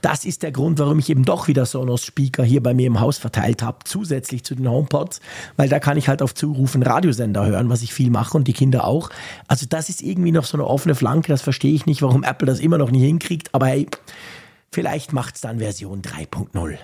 Das 0.00 0.24
ist 0.24 0.42
der 0.42 0.52
Grund, 0.52 0.78
warum 0.78 0.98
ich 0.98 1.10
eben 1.10 1.26
doch 1.26 1.48
wieder 1.48 1.66
Sonos 1.66 2.02
Speaker 2.02 2.44
hier 2.44 2.62
bei 2.62 2.72
mir 2.72 2.86
im 2.86 2.98
Haus 2.98 3.18
verteilt 3.18 3.62
habe, 3.62 3.80
zusätzlich 3.84 4.42
zu 4.44 4.54
den 4.54 4.68
HomePods, 4.70 5.20
weil 5.56 5.68
da 5.68 5.80
kann 5.80 5.98
ich 5.98 6.08
halt 6.08 6.22
auf 6.22 6.34
Zurufen 6.34 6.82
Radiosender 6.82 7.44
hören, 7.44 7.68
was 7.68 7.82
ich 7.82 7.92
viel 7.92 8.10
mache 8.10 8.38
und 8.38 8.48
die 8.48 8.54
Kinder 8.54 8.86
auch. 8.86 9.10
Also 9.48 9.66
das 9.68 9.90
ist 9.90 10.00
irgendwie 10.00 10.32
noch 10.32 10.46
so 10.46 10.56
eine 10.56 10.66
offene 10.66 10.94
Flanke, 10.94 11.28
das 11.28 11.42
verstehe 11.42 11.74
ich 11.74 11.84
nicht, 11.84 12.00
warum 12.00 12.24
Apple 12.24 12.46
das 12.46 12.58
immer 12.58 12.78
noch 12.78 12.90
nicht 12.90 13.02
hinkriegt, 13.02 13.54
aber 13.54 13.66
hey, 13.66 13.86
Vielleicht 14.72 15.12
macht 15.12 15.34
es 15.34 15.40
dann 15.40 15.58
Version 15.58 16.00
3.0. 16.00 16.78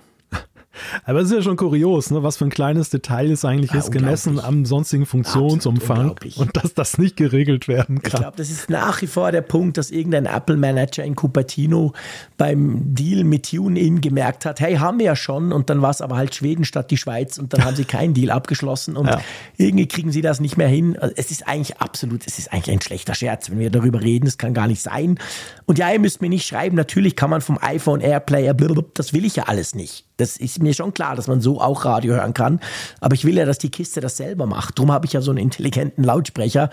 Aber 1.04 1.20
es 1.20 1.30
ist 1.30 1.34
ja 1.34 1.42
schon 1.42 1.56
kurios, 1.56 2.10
ne, 2.10 2.22
was 2.22 2.36
für 2.36 2.44
ein 2.44 2.50
kleines 2.50 2.90
Detail 2.90 3.30
es 3.30 3.44
eigentlich 3.44 3.72
ja, 3.72 3.78
ist, 3.78 3.90
gemessen 3.90 4.40
am 4.40 4.64
sonstigen 4.64 5.06
Funktionsumfang 5.06 6.16
und 6.36 6.56
dass 6.56 6.74
das 6.74 6.98
nicht 6.98 7.16
geregelt 7.16 7.68
werden 7.68 8.02
kann. 8.02 8.12
Ich 8.12 8.20
glaube, 8.20 8.36
das 8.36 8.50
ist 8.50 8.70
nach 8.70 9.02
wie 9.02 9.06
vor 9.06 9.32
der 9.32 9.42
Punkt, 9.42 9.76
dass 9.78 9.90
irgendein 9.90 10.26
Apple-Manager 10.26 11.04
in 11.04 11.14
Cupertino 11.14 11.92
beim 12.36 12.94
Deal 12.94 13.24
mit 13.24 13.50
TuneIn 13.50 14.00
gemerkt 14.00 14.44
hat, 14.44 14.60
hey, 14.60 14.76
haben 14.76 14.98
wir 14.98 15.06
ja 15.06 15.16
schon 15.16 15.52
und 15.52 15.70
dann 15.70 15.82
war 15.82 15.90
es 15.90 16.00
aber 16.00 16.16
halt 16.16 16.34
Schweden 16.34 16.64
statt 16.64 16.90
die 16.90 16.96
Schweiz 16.96 17.38
und 17.38 17.52
dann 17.52 17.64
haben 17.64 17.76
sie 17.76 17.84
keinen 17.84 18.14
Deal 18.14 18.30
abgeschlossen 18.30 18.96
und 18.96 19.06
ja. 19.06 19.20
irgendwie 19.56 19.86
kriegen 19.86 20.12
sie 20.12 20.22
das 20.22 20.40
nicht 20.40 20.56
mehr 20.56 20.68
hin. 20.68 20.98
Also 20.98 21.14
es 21.16 21.30
ist 21.30 21.46
eigentlich 21.46 21.78
absolut, 21.78 22.26
es 22.26 22.38
ist 22.38 22.52
eigentlich 22.52 22.70
ein 22.70 22.80
schlechter 22.80 23.14
Scherz, 23.14 23.50
wenn 23.50 23.58
wir 23.58 23.70
darüber 23.70 24.02
reden, 24.02 24.26
es 24.26 24.38
kann 24.38 24.54
gar 24.54 24.66
nicht 24.66 24.82
sein. 24.82 25.18
Und 25.66 25.78
ja, 25.78 25.90
ihr 25.92 26.00
müsst 26.00 26.22
mir 26.22 26.28
nicht 26.28 26.46
schreiben, 26.46 26.76
natürlich 26.76 27.16
kann 27.16 27.30
man 27.30 27.40
vom 27.40 27.58
iPhone 27.60 28.00
Airplayer, 28.00 28.54
das 28.94 29.12
will 29.12 29.24
ich 29.24 29.36
ja 29.36 29.44
alles 29.44 29.74
nicht. 29.74 30.05
Das 30.16 30.36
ist 30.36 30.62
mir 30.62 30.72
schon 30.72 30.94
klar, 30.94 31.14
dass 31.14 31.28
man 31.28 31.40
so 31.40 31.60
auch 31.60 31.84
Radio 31.84 32.14
hören 32.14 32.34
kann. 32.34 32.60
Aber 33.00 33.14
ich 33.14 33.24
will 33.24 33.36
ja, 33.36 33.44
dass 33.44 33.58
die 33.58 33.70
Kiste 33.70 34.00
das 34.00 34.16
selber 34.16 34.46
macht. 34.46 34.78
Drum 34.78 34.90
habe 34.90 35.06
ich 35.06 35.12
ja 35.12 35.20
so 35.20 35.30
einen 35.30 35.38
intelligenten 35.38 36.04
Lautsprecher. 36.04 36.70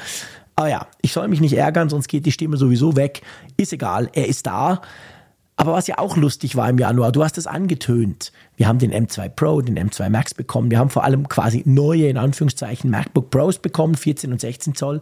Aber 0.55 0.69
ja, 0.69 0.87
ich 1.01 1.13
soll 1.13 1.27
mich 1.27 1.41
nicht 1.41 1.53
ärgern, 1.53 1.89
sonst 1.89 2.07
geht 2.07 2.25
die 2.25 2.31
Stimme 2.31 2.57
sowieso 2.57 2.95
weg. 2.95 3.21
Ist 3.57 3.73
egal, 3.73 4.09
er 4.13 4.27
ist 4.27 4.45
da. 4.45 4.81
Aber 5.55 5.73
was 5.73 5.87
ja 5.87 5.97
auch 5.99 6.17
lustig 6.17 6.55
war 6.55 6.69
im 6.69 6.77
Januar, 6.77 7.11
du 7.11 7.23
hast 7.23 7.37
es 7.37 7.45
angetönt. 7.45 8.31
Wir 8.55 8.67
haben 8.67 8.79
den 8.79 8.91
M2 8.91 9.29
Pro, 9.29 9.61
den 9.61 9.77
M2 9.77 10.09
Max 10.09 10.33
bekommen. 10.33 10.71
Wir 10.71 10.79
haben 10.79 10.89
vor 10.89 11.03
allem 11.03 11.27
quasi 11.27 11.61
neue, 11.65 12.07
in 12.07 12.17
Anführungszeichen, 12.17 12.89
MacBook 12.89 13.29
Pros 13.29 13.59
bekommen, 13.59 13.95
14 13.95 14.31
und 14.31 14.41
16 14.41 14.73
Zoll. 14.73 15.01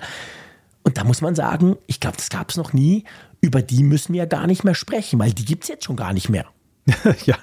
Und 0.83 0.97
da 0.97 1.03
muss 1.03 1.21
man 1.21 1.35
sagen, 1.35 1.77
ich 1.87 1.99
glaube, 1.99 2.17
das 2.17 2.29
gab 2.29 2.49
es 2.49 2.57
noch 2.57 2.73
nie. 2.73 3.05
Über 3.39 3.61
die 3.61 3.83
müssen 3.83 4.13
wir 4.13 4.19
ja 4.19 4.25
gar 4.25 4.47
nicht 4.47 4.63
mehr 4.63 4.75
sprechen, 4.75 5.19
weil 5.19 5.31
die 5.31 5.45
gibt 5.45 5.63
es 5.63 5.69
jetzt 5.69 5.85
schon 5.85 5.95
gar 5.95 6.11
nicht 6.11 6.29
mehr. 6.29 6.45
ja, 7.25 7.35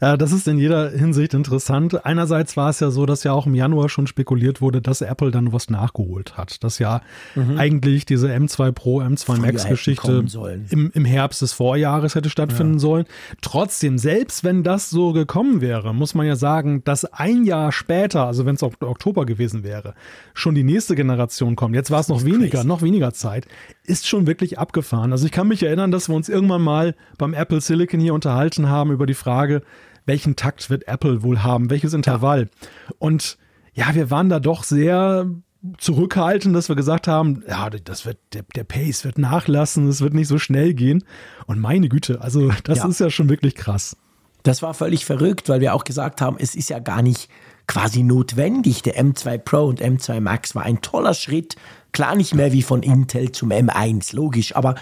ja, 0.00 0.16
das 0.16 0.32
ist 0.32 0.48
in 0.48 0.58
jeder 0.58 0.90
Hinsicht 0.90 1.34
interessant. 1.34 2.06
Einerseits 2.06 2.56
war 2.56 2.70
es 2.70 2.80
ja 2.80 2.90
so, 2.90 3.04
dass 3.04 3.22
ja 3.22 3.32
auch 3.32 3.46
im 3.46 3.54
Januar 3.54 3.90
schon 3.90 4.06
spekuliert 4.06 4.62
wurde, 4.62 4.80
dass 4.80 5.02
Apple 5.02 5.30
dann 5.30 5.52
was 5.52 5.68
nachgeholt 5.68 6.38
hat. 6.38 6.64
Dass 6.64 6.78
ja 6.78 7.02
mhm. 7.34 7.58
eigentlich 7.58 8.06
diese 8.06 8.28
M2 8.28 8.72
Pro, 8.72 9.02
M2 9.02 9.40
Max 9.40 9.66
Geschichte 9.66 10.24
im, 10.70 10.90
im 10.94 11.04
Herbst 11.04 11.42
des 11.42 11.52
Vorjahres 11.52 12.14
hätte 12.14 12.30
stattfinden 12.30 12.74
ja. 12.74 12.78
sollen. 12.78 13.04
Trotzdem, 13.42 13.98
selbst 13.98 14.42
wenn 14.42 14.62
das 14.62 14.88
so 14.88 15.12
gekommen 15.12 15.60
wäre, 15.60 15.92
muss 15.92 16.14
man 16.14 16.26
ja 16.26 16.36
sagen, 16.36 16.82
dass 16.84 17.04
ein 17.04 17.44
Jahr 17.44 17.72
später, 17.72 18.26
also 18.26 18.46
wenn 18.46 18.54
es 18.54 18.62
Oktober 18.62 19.26
gewesen 19.26 19.64
wäre, 19.64 19.94
schon 20.32 20.54
die 20.54 20.64
nächste 20.64 20.94
Generation 20.94 21.56
kommt. 21.56 21.74
Jetzt 21.74 21.90
war 21.90 22.00
es 22.00 22.08
noch 22.08 22.24
weniger, 22.24 22.58
crazy. 22.58 22.66
noch 22.66 22.80
weniger 22.80 23.12
Zeit. 23.12 23.46
Ist 23.84 24.08
schon 24.08 24.26
wirklich 24.26 24.58
abgefahren. 24.58 25.12
Also 25.12 25.26
ich 25.26 25.32
kann 25.32 25.48
mich 25.48 25.62
erinnern, 25.62 25.90
dass 25.90 26.08
wir 26.08 26.16
uns 26.16 26.28
irgendwann 26.28 26.62
mal 26.62 26.94
beim 27.18 27.34
Apple 27.34 27.60
Silicon 27.60 28.00
hier 28.00 28.14
unterhalten 28.14 28.68
haben 28.68 28.77
über 28.84 29.06
die 29.06 29.14
Frage, 29.14 29.62
welchen 30.06 30.36
Takt 30.36 30.70
wird 30.70 30.88
Apple 30.88 31.22
wohl 31.22 31.42
haben, 31.42 31.70
welches 31.70 31.92
Intervall. 31.92 32.42
Ja. 32.42 32.94
Und 32.98 33.38
ja, 33.74 33.94
wir 33.94 34.10
waren 34.10 34.28
da 34.28 34.40
doch 34.40 34.64
sehr 34.64 35.30
zurückhaltend, 35.76 36.54
dass 36.54 36.68
wir 36.68 36.76
gesagt 36.76 37.08
haben, 37.08 37.42
ja, 37.48 37.68
das 37.70 38.06
wird, 38.06 38.18
der, 38.32 38.44
der 38.54 38.64
Pace 38.64 39.04
wird 39.04 39.18
nachlassen, 39.18 39.88
es 39.88 40.00
wird 40.00 40.14
nicht 40.14 40.28
so 40.28 40.38
schnell 40.38 40.74
gehen. 40.74 41.04
Und 41.46 41.58
meine 41.58 41.88
Güte, 41.88 42.20
also 42.20 42.50
das 42.64 42.78
ja. 42.78 42.88
ist 42.88 43.00
ja 43.00 43.10
schon 43.10 43.28
wirklich 43.28 43.54
krass. 43.54 43.96
Das 44.44 44.62
war 44.62 44.72
völlig 44.72 45.04
verrückt, 45.04 45.48
weil 45.48 45.60
wir 45.60 45.74
auch 45.74 45.84
gesagt 45.84 46.20
haben, 46.20 46.36
es 46.38 46.54
ist 46.54 46.70
ja 46.70 46.78
gar 46.78 47.02
nicht 47.02 47.28
quasi 47.66 48.02
notwendig. 48.02 48.82
Der 48.82 48.96
M2 48.96 49.38
Pro 49.38 49.66
und 49.66 49.82
M2 49.82 50.20
Max 50.20 50.54
war 50.54 50.62
ein 50.62 50.80
toller 50.80 51.14
Schritt. 51.14 51.56
Klar 51.92 52.14
nicht 52.14 52.34
mehr 52.34 52.52
wie 52.52 52.62
von 52.62 52.82
Intel 52.82 53.32
zum 53.32 53.50
M1, 53.50 54.14
logisch, 54.14 54.54
aber 54.54 54.76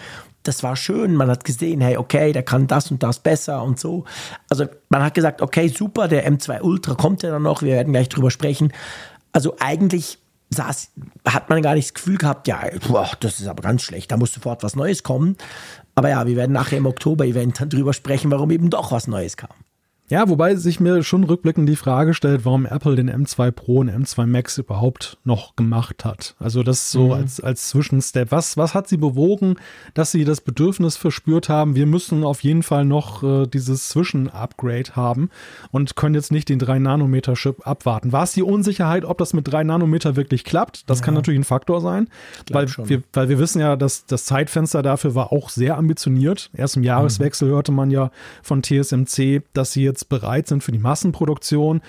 das 0.47 0.63
war 0.63 0.77
schön. 0.77 1.15
Man 1.15 1.29
hat 1.31 1.45
gesehen, 1.45 1.81
hey, 1.81 1.97
okay, 1.97 2.33
der 2.33 2.43
kann 2.43 2.67
das 2.67 2.91
und 2.91 3.03
das 3.03 3.19
besser 3.19 3.63
und 3.63 3.79
so. 3.79 4.05
Also 4.49 4.67
man 4.89 5.03
hat 5.03 5.15
gesagt, 5.15 5.43
okay, 5.43 5.69
super, 5.69 6.09
der 6.09 6.31
M2 6.31 6.63
Ultra 6.63 6.95
kommt 6.95 7.23
ja 7.23 7.31
dann 7.31 7.43
noch, 7.43 7.63
wir 7.63 7.73
werden 7.73 7.93
gleich 7.93 8.09
drüber 8.09 8.31
sprechen. 8.31 8.73
Also 9.33 9.57
eigentlich 9.59 10.19
saß, 10.51 10.91
hat 11.27 11.51
man 11.51 11.63
gar 11.63 11.75
nicht 11.75 11.89
das 11.89 11.95
Gefühl 11.95 12.19
gehabt, 12.19 12.49
ja, 12.49 12.61
boah, 12.87 13.11
das 13.21 13.41
ist 13.41 13.49
aber 13.49 13.63
ganz 13.63 13.83
schlecht, 13.83 14.13
da 14.13 14.17
muss 14.17 14.33
sofort 14.33 14.63
was 14.63 14.77
Neues 14.77 15.03
kommen. 15.03 15.37
Aber 15.95 16.11
ja, 16.11 16.27
wir 16.27 16.37
werden 16.37 16.53
nachher 16.53 16.79
im 16.79 16.87
Oktober-Event 16.87 17.73
drüber 17.73 17.93
sprechen, 17.93 18.31
warum 18.31 18.51
eben 18.51 18.71
doch 18.71 18.93
was 18.93 19.07
Neues 19.09 19.37
kam. 19.37 19.51
Ja, 20.09 20.29
wobei 20.29 20.55
sich 20.55 20.79
mir 20.79 21.03
schon 21.03 21.25
rückblickend 21.25 21.69
die 21.69 21.75
Frage 21.75 22.15
stellt, 22.15 22.45
warum 22.45 22.65
Apple 22.65 22.95
den 22.95 23.11
M2 23.11 23.51
Pro 23.51 23.79
und 23.79 23.91
M2 23.91 24.27
Max 24.27 24.57
überhaupt 24.57 25.19
noch 25.25 25.57
gemacht 25.57 26.05
hat. 26.05 26.37
Also 26.39 26.63
das 26.63 26.93
so 26.93 27.07
mhm. 27.07 27.13
als, 27.13 27.41
als 27.41 27.69
Zwischenstep. 27.69 28.31
Was, 28.31 28.57
was 28.57 28.75
hat 28.75 28.89
sie 28.89 28.99
bewogen, 28.99 29.57
dass 29.95 30.13
sie 30.13 30.25
das 30.25 30.41
Bedürfnis 30.41 30.97
verspürt 30.97 31.49
haben, 31.49 31.75
wir 31.75 31.87
müssen 31.87 32.23
auf 32.23 32.45
jeden 32.45 32.63
Fall 32.63 32.85
noch 32.85 33.25
äh, 33.25 33.47
dieses 33.49 33.89
Zwischen-Upgrade 33.89 34.95
haben 34.95 35.29
und 35.73 35.97
können 35.97 36.15
jetzt 36.15 36.31
nicht 36.31 36.49
den 36.51 36.61
3-Nanometer-Chip 36.61 37.67
abwarten. 37.67 38.13
War 38.13 38.23
es 38.23 38.33
die 38.33 38.43
Unsicherheit, 38.43 39.05
ob 39.05 39.19
das 39.19 39.33
mit 39.33 39.49
3 39.51 39.65
Nanometer 39.65 40.15
wirklich 40.15 40.45
klappt? 40.45 40.89
Das 40.89 41.01
ja. 41.01 41.05
kann 41.05 41.15
natürlich 41.15 41.41
ein 41.41 41.45
Faktor 41.45 41.81
sein, 41.81 42.09
weil 42.53 42.69
wir, 42.85 43.03
weil 43.13 43.29
wir 43.29 43.41
wissen 43.41 43.61
ja, 43.61 43.75
dass 43.75 44.07
das 44.07 44.25
Zeitfenster 44.25 44.83
dafür 44.83 45.17
war 45.17 45.33
auch 45.33 45.49
sehr 45.49 45.77
ambitioniert. 45.77 46.51
Erst 46.55 46.77
im 46.77 46.85
Jahreswechsel 46.85 47.49
mhm. 47.49 47.53
hörte 47.55 47.73
man 47.73 47.91
ja 47.91 48.13
von 48.45 48.63
TSMC, 48.63 49.43
dass 49.53 49.73
sie 49.73 49.83
jetzt 49.83 49.96
jetzt 49.97 50.09
bereit 50.09 50.47
sind 50.47 50.63
für 50.63 50.73
die 50.73 50.79
Massenproduktion. 50.79 51.81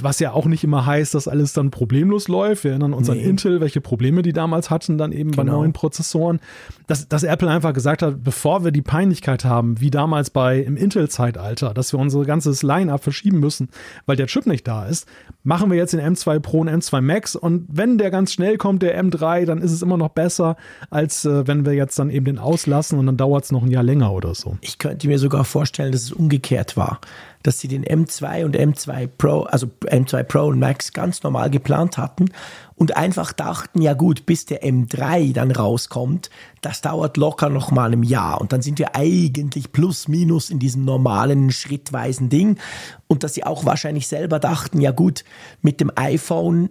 was 0.00 0.20
ja 0.20 0.32
auch 0.32 0.46
nicht 0.46 0.64
immer 0.64 0.86
heißt, 0.86 1.14
dass 1.14 1.28
alles 1.28 1.52
dann 1.52 1.70
problemlos 1.70 2.26
läuft. 2.26 2.64
Wir 2.64 2.70
erinnern 2.70 2.94
uns 2.94 3.08
nee. 3.08 3.12
an 3.12 3.20
Intel, 3.20 3.60
welche 3.60 3.82
Probleme 3.82 4.22
die 4.22 4.32
damals 4.32 4.70
hatten, 4.70 4.96
dann 4.96 5.12
eben 5.12 5.32
genau. 5.32 5.42
bei 5.42 5.50
neuen 5.50 5.74
Prozessoren. 5.74 6.40
Dass, 6.86 7.08
dass 7.08 7.24
Apple 7.24 7.50
einfach 7.50 7.74
gesagt 7.74 8.00
hat, 8.00 8.24
bevor 8.24 8.64
wir 8.64 8.70
die 8.70 8.80
Peinlichkeit 8.80 9.44
haben, 9.44 9.80
wie 9.80 9.90
damals 9.90 10.30
bei 10.30 10.60
im 10.60 10.78
Intel-Zeitalter, 10.78 11.74
dass 11.74 11.92
wir 11.92 12.00
unser 12.00 12.24
ganzes 12.24 12.62
Line-Up 12.62 13.04
verschieben 13.04 13.38
müssen, 13.38 13.68
weil 14.06 14.16
der 14.16 14.28
Chip 14.28 14.46
nicht 14.46 14.66
da 14.66 14.86
ist, 14.86 15.06
machen 15.42 15.70
wir 15.70 15.76
jetzt 15.76 15.92
den 15.92 16.00
M2 16.00 16.40
Pro 16.40 16.60
und 16.60 16.70
M2 16.70 17.02
Max. 17.02 17.36
Und 17.36 17.66
wenn 17.70 17.98
der 17.98 18.10
ganz 18.10 18.32
schnell 18.32 18.56
kommt, 18.56 18.82
der 18.82 18.98
M3, 18.98 19.44
dann 19.44 19.60
ist 19.60 19.72
es 19.72 19.82
immer 19.82 19.98
noch 19.98 20.08
besser, 20.08 20.56
als 20.88 21.26
äh, 21.26 21.46
wenn 21.46 21.66
wir 21.66 21.74
jetzt 21.74 21.98
dann 21.98 22.08
eben 22.08 22.24
den 22.24 22.38
auslassen 22.38 22.98
und 22.98 23.04
dann 23.04 23.18
dauert 23.18 23.44
es 23.44 23.52
noch 23.52 23.62
ein 23.62 23.70
Jahr 23.70 23.82
länger 23.82 24.12
oder 24.12 24.34
so. 24.34 24.56
Ich 24.62 24.78
könnte 24.78 25.06
mir 25.06 25.18
sogar 25.18 25.44
vorstellen, 25.44 25.92
dass 25.92 26.00
es 26.00 26.12
umgekehrt 26.12 26.78
war 26.78 26.98
dass 27.42 27.58
sie 27.58 27.68
den 27.68 27.84
M2 27.84 28.44
und 28.44 28.56
M2 28.56 29.06
Pro, 29.06 29.42
also 29.42 29.68
M2 29.84 30.22
Pro 30.24 30.46
und 30.46 30.58
Max 30.58 30.92
ganz 30.92 31.22
normal 31.22 31.50
geplant 31.50 31.98
hatten 31.98 32.30
und 32.74 32.96
einfach 32.96 33.32
dachten, 33.32 33.82
ja 33.82 33.94
gut, 33.94 34.26
bis 34.26 34.46
der 34.46 34.62
M3 34.62 35.32
dann 35.32 35.50
rauskommt, 35.50 36.30
das 36.60 36.80
dauert 36.80 37.16
locker 37.16 37.48
noch 37.48 37.70
mal 37.70 37.92
ein 37.92 38.02
Jahr 38.02 38.40
und 38.40 38.52
dann 38.52 38.62
sind 38.62 38.78
wir 38.78 38.96
eigentlich 38.96 39.72
plus 39.72 40.08
minus 40.08 40.50
in 40.50 40.58
diesem 40.58 40.84
normalen 40.84 41.50
schrittweisen 41.50 42.28
Ding 42.28 42.58
und 43.06 43.22
dass 43.22 43.34
sie 43.34 43.44
auch 43.44 43.64
wahrscheinlich 43.64 44.08
selber 44.08 44.38
dachten, 44.38 44.80
ja 44.80 44.90
gut, 44.90 45.24
mit 45.60 45.80
dem 45.80 45.90
iPhone 45.96 46.70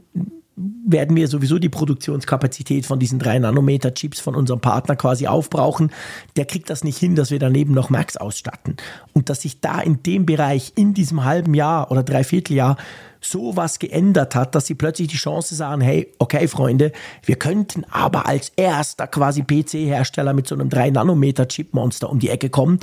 werden 0.55 1.15
wir 1.15 1.27
sowieso 1.27 1.59
die 1.59 1.69
Produktionskapazität 1.69 2.85
von 2.85 2.99
diesen 2.99 3.19
drei 3.19 3.39
Nanometer 3.39 3.93
Chips 3.93 4.19
von 4.19 4.35
unserem 4.35 4.59
Partner 4.59 4.95
quasi 4.95 5.27
aufbrauchen. 5.27 5.91
Der 6.35 6.45
kriegt 6.45 6.69
das 6.69 6.83
nicht 6.83 6.97
hin, 6.97 7.15
dass 7.15 7.31
wir 7.31 7.39
daneben 7.39 7.73
noch 7.73 7.89
Max 7.89 8.17
ausstatten. 8.17 8.75
Und 9.13 9.29
dass 9.29 9.41
sich 9.41 9.61
da 9.61 9.79
in 9.79 10.03
dem 10.03 10.25
Bereich 10.25 10.73
in 10.75 10.93
diesem 10.93 11.23
halben 11.23 11.53
Jahr 11.53 11.89
oder 11.89 12.03
Dreivierteljahr 12.03 12.77
so 13.21 13.55
was 13.55 13.79
geändert 13.79 14.35
hat, 14.35 14.55
dass 14.55 14.65
sie 14.65 14.75
plötzlich 14.75 15.07
die 15.07 15.17
Chance 15.17 15.55
sahen, 15.55 15.79
hey, 15.79 16.11
okay, 16.19 16.47
Freunde, 16.47 16.91
wir 17.23 17.35
könnten 17.35 17.85
aber 17.89 18.25
als 18.25 18.51
erster 18.55 19.07
quasi 19.07 19.43
PC-Hersteller 19.43 20.33
mit 20.33 20.47
so 20.47 20.55
einem 20.55 20.69
3-Nanometer-Chip-Monster 20.69 22.09
um 22.09 22.19
die 22.19 22.29
Ecke 22.29 22.49
kommen. 22.49 22.79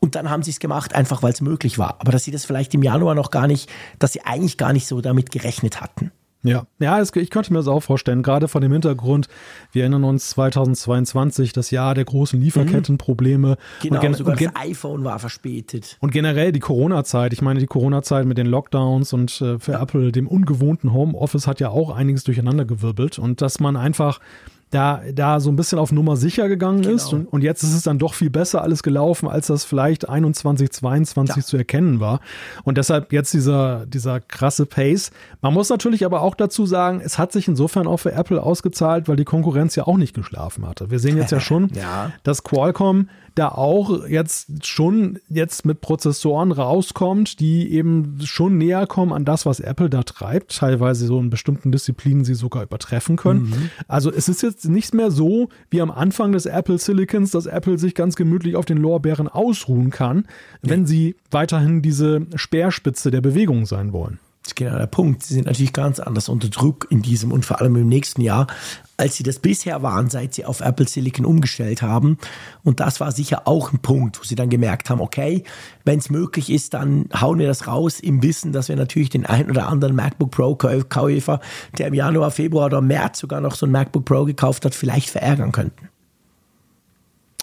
Und 0.00 0.14
dann 0.14 0.30
haben 0.30 0.42
sie 0.42 0.50
es 0.50 0.60
gemacht, 0.60 0.94
einfach 0.94 1.22
weil 1.22 1.32
es 1.32 1.40
möglich 1.40 1.78
war. 1.78 1.96
Aber 2.00 2.12
dass 2.12 2.24
sie 2.24 2.30
das 2.30 2.44
vielleicht 2.44 2.74
im 2.74 2.82
Januar 2.82 3.14
noch 3.14 3.30
gar 3.30 3.48
nicht, 3.48 3.68
dass 3.98 4.12
sie 4.12 4.22
eigentlich 4.22 4.56
gar 4.56 4.72
nicht 4.72 4.86
so 4.86 5.00
damit 5.00 5.32
gerechnet 5.32 5.80
hatten. 5.80 6.12
Ja, 6.42 6.66
ja, 6.78 7.00
es, 7.00 7.14
ich 7.16 7.30
könnte 7.30 7.52
mir 7.52 7.58
das 7.58 7.66
auch 7.66 7.82
vorstellen, 7.82 8.22
gerade 8.22 8.46
vor 8.46 8.60
dem 8.60 8.70
Hintergrund, 8.70 9.26
wir 9.72 9.82
erinnern 9.82 10.04
uns 10.04 10.30
2022, 10.30 11.52
das 11.52 11.72
Jahr 11.72 11.94
der 11.96 12.04
großen 12.04 12.40
Lieferkettenprobleme. 12.40 13.56
Genau, 13.82 14.00
und 14.00 14.16
sogar 14.16 14.34
und 14.34 14.42
das 14.42 14.56
iPhone 14.56 15.04
war 15.04 15.18
verspätet. 15.18 15.96
Und 16.00 16.12
generell 16.12 16.52
die 16.52 16.60
Corona-Zeit, 16.60 17.32
ich 17.32 17.42
meine 17.42 17.58
die 17.58 17.66
Corona-Zeit 17.66 18.24
mit 18.24 18.38
den 18.38 18.46
Lockdowns 18.46 19.12
und 19.12 19.40
äh, 19.40 19.58
für 19.58 19.72
ja. 19.72 19.82
Apple, 19.82 20.12
dem 20.12 20.28
ungewohnten 20.28 20.92
Homeoffice, 20.92 21.48
hat 21.48 21.58
ja 21.58 21.70
auch 21.70 21.90
einiges 21.90 22.22
durcheinandergewirbelt 22.22 23.18
und 23.18 23.42
dass 23.42 23.58
man 23.58 23.76
einfach 23.76 24.20
da, 24.70 25.00
da 25.14 25.40
so 25.40 25.50
ein 25.50 25.56
bisschen 25.56 25.78
auf 25.78 25.92
Nummer 25.92 26.16
sicher 26.16 26.48
gegangen 26.48 26.82
genau. 26.82 26.94
ist. 26.94 27.12
Und, 27.12 27.26
und, 27.26 27.42
jetzt 27.42 27.62
ist 27.62 27.74
es 27.74 27.82
dann 27.82 27.98
doch 27.98 28.14
viel 28.14 28.30
besser 28.30 28.62
alles 28.62 28.82
gelaufen, 28.82 29.28
als 29.28 29.46
das 29.46 29.64
vielleicht 29.64 30.08
21, 30.08 30.70
22 30.70 31.36
ja. 31.36 31.42
zu 31.42 31.56
erkennen 31.56 32.00
war. 32.00 32.20
Und 32.64 32.78
deshalb 32.78 33.12
jetzt 33.12 33.32
dieser, 33.32 33.86
dieser 33.86 34.20
krasse 34.20 34.66
Pace. 34.66 35.10
Man 35.40 35.54
muss 35.54 35.70
natürlich 35.70 36.04
aber 36.04 36.22
auch 36.22 36.34
dazu 36.34 36.66
sagen, 36.66 37.00
es 37.02 37.18
hat 37.18 37.32
sich 37.32 37.48
insofern 37.48 37.86
auch 37.86 37.98
für 37.98 38.12
Apple 38.12 38.42
ausgezahlt, 38.42 39.08
weil 39.08 39.16
die 39.16 39.24
Konkurrenz 39.24 39.74
ja 39.76 39.86
auch 39.86 39.96
nicht 39.96 40.14
geschlafen 40.14 40.66
hatte. 40.66 40.90
Wir 40.90 40.98
sehen 40.98 41.16
jetzt 41.16 41.32
ja 41.32 41.40
schon, 41.48 41.70
ja. 41.74 42.12
dass 42.22 42.44
Qualcomm 42.44 43.08
da 43.38 43.48
auch 43.48 44.06
jetzt 44.08 44.66
schon 44.66 45.18
jetzt 45.28 45.64
mit 45.64 45.80
Prozessoren 45.80 46.50
rauskommt, 46.52 47.40
die 47.40 47.72
eben 47.72 48.18
schon 48.24 48.58
näher 48.58 48.86
kommen 48.86 49.12
an 49.12 49.24
das, 49.24 49.46
was 49.46 49.60
Apple 49.60 49.88
da 49.88 50.02
treibt, 50.02 50.56
teilweise 50.56 51.06
so 51.06 51.20
in 51.20 51.30
bestimmten 51.30 51.70
Disziplinen 51.70 52.24
sie 52.24 52.34
sogar 52.34 52.64
übertreffen 52.64 53.16
können. 53.16 53.50
Mhm. 53.50 53.70
Also 53.86 54.10
es 54.12 54.28
ist 54.28 54.42
jetzt 54.42 54.68
nicht 54.68 54.92
mehr 54.94 55.10
so 55.10 55.48
wie 55.70 55.80
am 55.80 55.90
Anfang 55.90 56.32
des 56.32 56.46
Apple 56.46 56.78
Silicons, 56.78 57.30
dass 57.30 57.46
Apple 57.46 57.78
sich 57.78 57.94
ganz 57.94 58.16
gemütlich 58.16 58.56
auf 58.56 58.64
den 58.64 58.78
Lorbeeren 58.78 59.28
ausruhen 59.28 59.90
kann, 59.90 60.26
wenn 60.62 60.86
sie 60.86 61.16
weiterhin 61.30 61.82
diese 61.82 62.26
Speerspitze 62.34 63.10
der 63.10 63.20
Bewegung 63.20 63.66
sein 63.66 63.92
wollen. 63.92 64.18
Genau 64.54 64.76
der 64.76 64.86
Punkt. 64.86 65.22
Sie 65.22 65.34
sind 65.34 65.46
natürlich 65.46 65.72
ganz 65.72 66.00
anders 66.00 66.28
unter 66.28 66.48
Druck 66.48 66.86
in 66.90 67.02
diesem 67.02 67.32
und 67.32 67.44
vor 67.44 67.60
allem 67.60 67.76
im 67.76 67.88
nächsten 67.88 68.20
Jahr, 68.20 68.46
als 68.96 69.16
sie 69.16 69.22
das 69.22 69.38
bisher 69.38 69.82
waren, 69.82 70.10
seit 70.10 70.34
sie 70.34 70.44
auf 70.44 70.60
Apple 70.60 70.88
Silicon 70.88 71.24
umgestellt 71.24 71.82
haben. 71.82 72.18
Und 72.64 72.80
das 72.80 73.00
war 73.00 73.12
sicher 73.12 73.46
auch 73.46 73.72
ein 73.72 73.78
Punkt, 73.78 74.18
wo 74.20 74.24
sie 74.24 74.34
dann 74.34 74.50
gemerkt 74.50 74.90
haben, 74.90 75.00
okay, 75.00 75.44
wenn 75.84 75.98
es 75.98 76.10
möglich 76.10 76.50
ist, 76.50 76.74
dann 76.74 77.08
hauen 77.18 77.38
wir 77.38 77.46
das 77.46 77.66
raus 77.66 78.00
im 78.00 78.22
Wissen, 78.22 78.52
dass 78.52 78.68
wir 78.68 78.76
natürlich 78.76 79.10
den 79.10 79.26
einen 79.26 79.50
oder 79.50 79.68
anderen 79.68 79.94
MacBook 79.94 80.30
Pro 80.30 80.54
Käufer, 80.54 81.40
der 81.78 81.88
im 81.88 81.94
Januar, 81.94 82.30
Februar 82.30 82.66
oder 82.66 82.80
März 82.80 83.18
sogar 83.20 83.40
noch 83.40 83.54
so 83.54 83.66
ein 83.66 83.72
MacBook 83.72 84.04
Pro 84.04 84.24
gekauft 84.24 84.64
hat, 84.64 84.74
vielleicht 84.74 85.10
verärgern 85.10 85.52
könnten. 85.52 85.88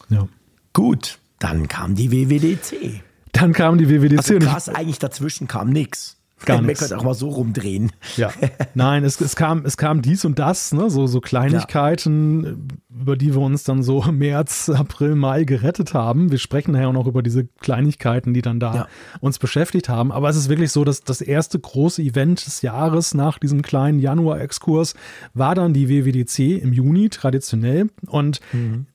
Ja. 0.10 0.28
Gut, 0.74 1.20
dann 1.39 1.68
kam 1.68 1.95
die 1.95 2.12
WWDC. 2.12 3.01
Dann 3.32 3.53
kam 3.53 3.78
die 3.78 3.89
WWDC. 3.89 4.18
Also 4.18 4.39
krass, 4.39 4.70
eigentlich 4.70 4.99
dazwischen 4.99 5.47
kam 5.47 5.70
nichts. 5.70 6.18
Gar 6.46 6.62
Man 6.62 6.74
könnte 6.74 6.98
auch 6.98 7.04
mal 7.04 7.14
so 7.14 7.30
rumdrehen. 7.30 7.91
Ja. 8.18 8.32
Nein, 8.74 9.04
es, 9.04 9.20
es, 9.22 9.36
kam, 9.36 9.66
es 9.66 9.78
kam 9.78 10.02
dies 10.02 10.26
und 10.26 10.39
das, 10.39 10.74
ne? 10.74 10.89
so, 10.89 11.08
so 11.08 11.22
Kleinigkeiten, 11.22 12.43
ja. 12.43 13.02
über 13.02 13.16
die 13.16 13.34
wir 13.34 13.41
uns 13.41 13.64
dann 13.64 13.84
so 13.84 14.02
März, 14.12 14.70
April, 14.70 15.16
Mai 15.16 15.43
gerettet 15.43 15.93
haben. 15.93 16.32
Wir 16.32 16.38
sprechen 16.38 16.72
nachher 16.72 16.89
auch 16.89 16.93
noch 16.93 17.08
über 17.08 17.24
diese 17.24 17.46
Kleinigkeiten, 17.46 18.34
die 18.34 18.41
dann 18.41 18.60
da 18.60 18.76
ja. 18.76 18.88
uns 19.20 19.39
beschäftigt 19.39 19.89
haben. 19.89 20.12
Aber 20.12 20.30
es 20.30 20.36
ist 20.36 20.50
wirklich 20.50 20.72
so, 20.72 20.84
dass 20.84 21.02
das 21.02 21.22
erste 21.22 21.60
große 21.60 22.02
Event 22.02 22.46
des 22.46 22.62
Jahres 22.62 23.14
nach 23.14 23.39
diesem 23.39 23.62
kleinen 23.62 24.00
Januar-Exkurs 24.00 24.96
war 25.34 25.56
dann 25.56 25.74
die 25.74 25.89
WWDC 25.89 26.62
im 26.62 26.74
Juni 26.74 27.10
traditionell. 27.10 27.89
Und 28.08 28.39
mhm 28.54 28.88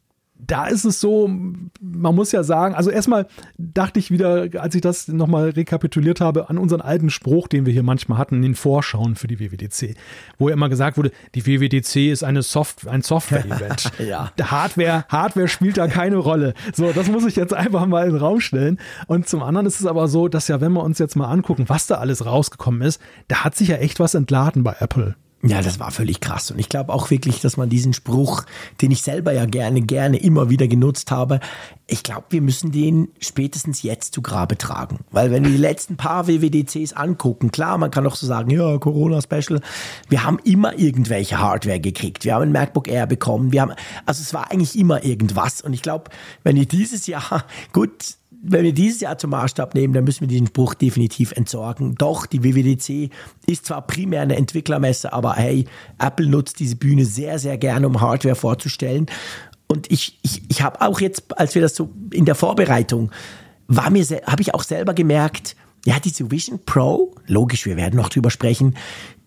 da 0.47 0.67
ist 0.67 0.85
es 0.85 1.01
so, 1.01 1.29
man 1.29 2.15
muss 2.15 2.33
ja 2.33 2.43
sagen, 2.43 2.75
also 2.75 2.91
erstmal 2.91 3.27
dachte 3.59 3.99
ich 3.99 4.11
wieder, 4.11 4.49
als 4.59 4.75
ich 4.75 4.81
das 4.81 5.09
nochmal 5.09 5.51
rekapituliert 5.51 6.21
habe, 6.21 6.49
an 6.51 6.59
unseren 6.59 6.81
alten 6.81 7.11
Spruch, 7.11 7.49
den 7.49 7.67
wir 7.67 7.73
hier 7.73 7.83
manchmal 7.83 8.19
hatten, 8.19 8.37
in 8.37 8.43
den 8.43 8.55
Vorschauen 8.55 9.17
für 9.17 9.27
die 9.27 9.39
WWDC, 9.39 9.97
wo 10.39 10.49
ja 10.49 10.55
immer 10.55 10.69
gesagt 10.69 10.97
wurde, 10.97 11.11
die 11.35 11.47
WWDC 11.47 12.11
ist 12.11 12.25
eine 12.25 12.43
Soft 12.43 12.87
ein 12.87 13.03
Software-Event. 13.03 13.93
ja. 13.99 14.33
Hardware, 14.41 15.05
Hardware 15.09 15.49
spielt 15.49 15.77
da 15.77 15.87
keine 15.87 16.17
Rolle. 16.17 16.55
So, 16.75 16.93
das 16.93 17.09
muss 17.09 17.25
ich 17.27 17.37
jetzt 17.37 17.55
einfach 17.55 17.87
mal 17.87 18.07
in 18.07 18.13
den 18.13 18.21
Raum 18.21 18.41
stellen. 18.41 18.79
Und 19.07 19.29
zum 19.29 19.43
anderen 19.43 19.67
ist 19.67 19.81
es 19.81 19.87
aber 19.87 20.09
so, 20.09 20.29
dass 20.29 20.49
ja, 20.49 20.61
wenn 20.61 20.73
wir 20.73 20.83
uns 20.83 20.99
jetzt 20.99 21.17
mal 21.17 21.29
angucken, 21.29 21.65
was 21.69 21.87
da 21.87 21.97
alles 21.97 22.25
rausgekommen 22.25 22.83
ist, 22.83 23.01
da 23.29 23.45
hat 23.45 23.57
sich 23.57 23.69
ja 23.69 23.77
echt 23.77 24.01
was 24.01 24.15
entladen 24.15 24.63
bei 24.63 24.77
Apple. 24.79 25.17
Ja, 25.43 25.63
das 25.63 25.81
war 25.81 25.91
völlig 25.91 26.21
krass. 26.21 26.51
Und 26.51 26.59
ich 26.59 26.69
glaube 26.69 26.93
auch 26.93 27.11
wirklich, 27.11 27.41
dass 27.41 27.57
man 27.57 27.71
diesen 27.71 27.95
Spruch, 27.95 28.45
den 28.83 28.91
ich 28.91 29.01
selber 29.01 29.33
ja 29.33 29.47
gerne, 29.47 29.81
gerne 29.81 30.19
immer 30.19 30.51
wieder 30.51 30.69
genutzt 30.69 31.11
habe, 31.11 31.41
ich 31.87 32.03
glaube, 32.03 32.27
wir 32.29 32.43
müssen 32.43 32.73
den 32.73 33.09
spätestens 33.21 33.83
jetzt 33.83 34.15
zu 34.15 34.21
Grabe 34.21 34.59
tragen. 34.59 34.99
Weil 35.11 35.31
wenn 35.31 35.45
wir 35.45 35.51
die 35.51 35.57
letzten 35.57 35.97
paar 35.97 36.29
WWDCs 36.29 36.93
angucken, 36.93 37.51
klar, 37.51 37.79
man 37.79 37.91
kann 37.91 38.07
auch 38.07 38.17
so 38.17 38.27
sagen, 38.27 38.51
ja, 38.51 38.77
Corona-Special, 38.77 39.63
wir 40.11 40.25
haben 40.25 40.39
immer 40.45 40.79
irgendwelche 40.79 41.39
Hardware 41.39 41.81
gekriegt. 41.81 42.25
Wir 42.27 42.35
haben 42.35 42.43
ein 42.43 42.53
MacBook 42.53 42.87
Air 42.87 43.07
bekommen. 43.07 43.51
Wir 43.51 43.63
haben, 43.63 43.73
also 44.05 44.21
es 44.21 44.35
war 44.35 44.51
eigentlich 44.51 44.79
immer 44.79 45.05
irgendwas. 45.05 45.63
Und 45.63 45.73
ich 45.73 45.81
glaube, 45.81 46.11
wenn 46.45 46.59
ihr 46.59 46.67
dieses 46.67 47.07
Jahr, 47.07 47.45
gut, 47.73 48.20
wenn 48.43 48.65
wir 48.65 48.73
dieses 48.73 49.01
Jahr 49.01 49.19
zum 49.19 49.31
Maßstab 49.31 49.75
nehmen, 49.75 49.93
dann 49.93 50.05
müssen 50.05 50.23
wir 50.23 50.29
diesen 50.29 50.47
Spruch 50.47 50.75
definitiv 50.75 51.33
entsorgen. 51.33 51.95
Doch, 51.97 52.27
die 52.27 52.43
WWDC 52.43 53.13
ist 53.47 53.67
zwar 53.67 53.87
primär 53.87 54.23
eine 54.23 54.37
Entwicklermesse, 54.37 55.13
aber 55.13 55.35
hey, 55.35 55.67
Apple 55.99 56.27
nutzt 56.27 56.59
diese 56.59 56.77
Bühne 56.77 57.05
sehr, 57.05 57.39
sehr 57.39 57.59
gerne, 57.59 57.87
um 57.87 58.01
Hardware 58.01 58.35
vorzustellen. 58.35 59.07
Und 59.67 59.91
ich, 59.93 60.19
ich, 60.23 60.43
ich 60.49 60.63
habe 60.63 60.81
auch 60.81 61.01
jetzt, 61.01 61.39
als 61.39 61.55
wir 61.55 61.63
das 61.63 61.77
so 61.77 61.91
in 62.13 62.25
der 62.25 62.35
Vorbereitung, 62.35 63.11
war 63.69 63.91
mir, 63.91 64.05
habe 64.27 64.43
ich 64.43 64.55
auch 64.55 64.65
selber 64.65 64.95
gemerkt, 64.95 65.55
ja, 65.85 65.99
diese 65.99 66.31
Vision 66.31 66.61
Pro, 66.65 67.15
logisch, 67.27 67.65
wir 67.65 67.77
werden 67.77 67.97
noch 67.97 68.11
drüber 68.11 68.31
sprechen, 68.31 68.77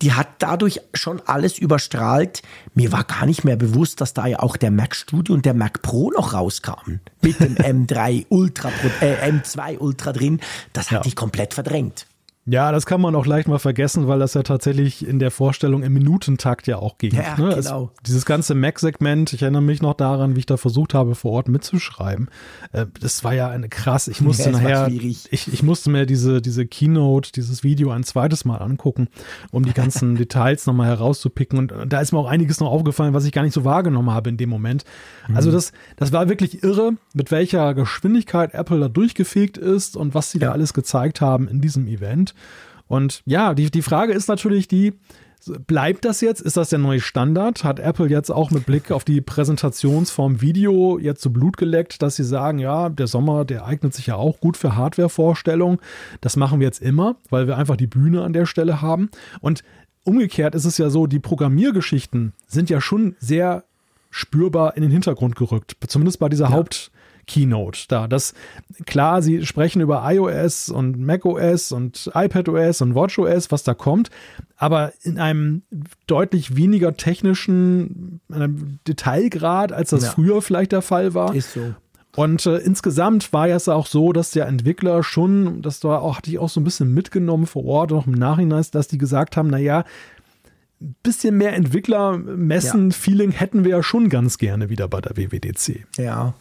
die 0.02 0.12
hat 0.12 0.28
dadurch 0.38 0.80
schon 0.92 1.20
alles 1.26 1.58
überstrahlt. 1.58 2.42
Mir 2.74 2.92
war 2.92 3.04
gar 3.04 3.26
nicht 3.26 3.44
mehr 3.44 3.56
bewusst, 3.56 4.00
dass 4.00 4.14
da 4.14 4.26
ja 4.26 4.38
auch 4.40 4.56
der 4.56 4.70
Mac 4.70 4.94
Studio 4.94 5.34
und 5.34 5.44
der 5.44 5.54
Mac 5.54 5.82
Pro 5.82 6.10
noch 6.10 6.32
rauskamen. 6.32 7.00
Mit 7.22 7.40
dem 7.40 7.54
M3 7.86 8.26
Ultra, 8.28 8.70
äh, 9.00 9.30
M2 9.30 9.78
Ultra 9.78 10.12
drin. 10.12 10.40
Das 10.72 10.90
hatte 10.90 11.06
ja. 11.06 11.08
ich 11.08 11.16
komplett 11.16 11.54
verdrängt. 11.54 12.06
Ja, 12.46 12.72
das 12.72 12.84
kann 12.84 13.00
man 13.00 13.14
auch 13.14 13.24
leicht 13.24 13.48
mal 13.48 13.58
vergessen, 13.58 14.06
weil 14.06 14.18
das 14.18 14.34
ja 14.34 14.42
tatsächlich 14.42 15.06
in 15.06 15.18
der 15.18 15.30
Vorstellung 15.30 15.82
im 15.82 15.94
Minutentakt 15.94 16.66
ja 16.66 16.76
auch 16.76 16.98
ging. 16.98 17.14
Ja, 17.14 17.38
ne? 17.38 17.54
genau. 17.54 17.90
Es, 17.94 18.02
dieses 18.02 18.26
ganze 18.26 18.54
Mac-Segment, 18.54 19.32
ich 19.32 19.40
erinnere 19.40 19.62
mich 19.62 19.80
noch 19.80 19.94
daran, 19.94 20.36
wie 20.36 20.40
ich 20.40 20.46
da 20.46 20.58
versucht 20.58 20.92
habe, 20.92 21.14
vor 21.14 21.32
Ort 21.32 21.48
mitzuschreiben. 21.48 22.28
Äh, 22.72 22.84
das 23.00 23.24
war 23.24 23.32
ja 23.32 23.48
eine 23.48 23.70
krass. 23.70 24.08
Ich 24.08 24.20
musste 24.20 24.50
ja, 24.50 24.50
nachher, 24.50 24.88
ich, 24.88 25.32
ich 25.32 25.62
musste 25.62 25.88
mir 25.88 26.04
diese, 26.04 26.42
diese 26.42 26.66
Keynote, 26.66 27.32
dieses 27.32 27.62
Video 27.62 27.90
ein 27.92 28.04
zweites 28.04 28.44
Mal 28.44 28.58
angucken, 28.58 29.08
um 29.50 29.64
die 29.64 29.72
ganzen 29.72 30.14
Details 30.16 30.66
nochmal 30.66 30.88
herauszupicken. 30.88 31.58
Und 31.58 31.72
da 31.88 32.00
ist 32.00 32.12
mir 32.12 32.18
auch 32.18 32.28
einiges 32.28 32.60
noch 32.60 32.70
aufgefallen, 32.70 33.14
was 33.14 33.24
ich 33.24 33.32
gar 33.32 33.42
nicht 33.42 33.54
so 33.54 33.64
wahrgenommen 33.64 34.10
habe 34.10 34.28
in 34.28 34.36
dem 34.36 34.50
Moment. 34.50 34.84
Also 35.32 35.48
mhm. 35.48 35.54
das, 35.54 35.72
das 35.96 36.12
war 36.12 36.28
wirklich 36.28 36.62
irre, 36.62 36.92
mit 37.14 37.30
welcher 37.30 37.72
Geschwindigkeit 37.72 38.52
Apple 38.52 38.80
da 38.80 38.88
durchgefegt 38.88 39.56
ist 39.56 39.96
und 39.96 40.12
was 40.12 40.30
sie 40.30 40.40
ja. 40.40 40.48
da 40.48 40.52
alles 40.52 40.74
gezeigt 40.74 41.22
haben 41.22 41.48
in 41.48 41.62
diesem 41.62 41.86
Event. 41.86 42.33
Und 42.86 43.22
ja, 43.24 43.54
die, 43.54 43.70
die 43.70 43.82
Frage 43.82 44.12
ist 44.12 44.28
natürlich 44.28 44.68
die, 44.68 44.92
Bleibt 45.66 46.04
das 46.04 46.20
jetzt? 46.20 46.40
Ist 46.40 46.56
das 46.56 46.70
der 46.70 46.78
neue 46.78 47.00
Standard? 47.00 47.64
Hat 47.64 47.78
Apple 47.78 48.08
jetzt 48.08 48.30
auch 48.30 48.50
mit 48.50 48.64
Blick 48.64 48.90
auf 48.90 49.04
die 49.04 49.20
Präsentationsform 49.20 50.40
Video 50.40 50.98
jetzt 50.98 51.20
so 51.20 51.30
Blut 51.30 51.58
geleckt, 51.58 52.00
dass 52.00 52.16
sie 52.16 52.24
sagen, 52.24 52.58
ja, 52.58 52.88
der 52.88 53.06
Sommer, 53.06 53.44
der 53.44 53.66
eignet 53.66 53.92
sich 53.92 54.06
ja 54.06 54.16
auch 54.16 54.40
gut 54.40 54.56
für 54.56 54.74
Hardware-Vorstellungen. 54.74 55.78
Das 56.22 56.36
machen 56.36 56.60
wir 56.60 56.66
jetzt 56.66 56.80
immer, 56.80 57.16
weil 57.28 57.46
wir 57.46 57.58
einfach 57.58 57.76
die 57.76 57.86
Bühne 57.86 58.22
an 58.22 58.32
der 58.32 58.46
Stelle 58.46 58.80
haben. 58.80 59.10
Und 59.40 59.62
umgekehrt 60.04 60.54
ist 60.54 60.64
es 60.64 60.78
ja 60.78 60.88
so, 60.88 61.06
die 61.06 61.20
Programmiergeschichten 61.20 62.32
sind 62.46 62.70
ja 62.70 62.80
schon 62.80 63.14
sehr 63.18 63.64
spürbar 64.10 64.76
in 64.76 64.82
den 64.82 64.90
Hintergrund 64.90 65.36
gerückt. 65.36 65.76
Zumindest 65.86 66.20
bei 66.20 66.28
dieser 66.28 66.46
ja. 66.46 66.52
Haupt- 66.52 66.90
Keynote 67.26 67.86
da. 67.88 68.08
Das 68.08 68.34
klar, 68.86 69.22
sie 69.22 69.44
sprechen 69.46 69.80
über 69.80 70.02
iOS 70.04 70.68
und 70.68 70.98
macOS 70.98 71.72
und 71.72 72.10
iPadOS 72.14 72.82
und 72.82 72.94
watchOS, 72.94 73.50
was 73.50 73.62
da 73.62 73.74
kommt, 73.74 74.10
aber 74.56 74.92
in 75.02 75.18
einem 75.18 75.62
deutlich 76.06 76.56
weniger 76.56 76.96
technischen 76.96 78.20
Detailgrad, 78.86 79.72
als 79.72 79.90
das 79.90 80.04
ja. 80.04 80.10
früher 80.10 80.42
vielleicht 80.42 80.72
der 80.72 80.82
Fall 80.82 81.14
war. 81.14 81.34
Ist 81.34 81.52
so. 81.52 81.74
Und 82.16 82.46
äh, 82.46 82.58
insgesamt 82.58 83.32
war 83.32 83.48
ja 83.48 83.56
es 83.56 83.68
auch 83.68 83.86
so, 83.86 84.12
dass 84.12 84.30
der 84.30 84.46
Entwickler 84.46 85.02
schon, 85.02 85.62
das 85.62 85.82
war 85.82 86.02
auch, 86.02 86.18
hatte 86.18 86.30
ich 86.30 86.38
auch 86.38 86.48
so 86.48 86.60
ein 86.60 86.64
bisschen 86.64 86.94
mitgenommen 86.94 87.46
vor 87.46 87.64
Ort, 87.64 87.90
noch 87.90 88.06
im 88.06 88.12
Nachhinein, 88.12 88.64
dass 88.70 88.88
die 88.88 88.98
gesagt 88.98 89.36
haben, 89.36 89.48
naja, 89.48 89.84
ein 90.80 90.94
bisschen 91.02 91.36
mehr 91.36 91.54
Entwicklermessen-Feeling 91.54 93.32
ja. 93.32 93.38
hätten 93.38 93.64
wir 93.64 93.72
ja 93.72 93.82
schon 93.82 94.10
ganz 94.10 94.38
gerne 94.38 94.68
wieder 94.68 94.86
bei 94.86 95.00
der 95.00 95.16
WWDC. 95.16 95.86
Ja 95.96 96.34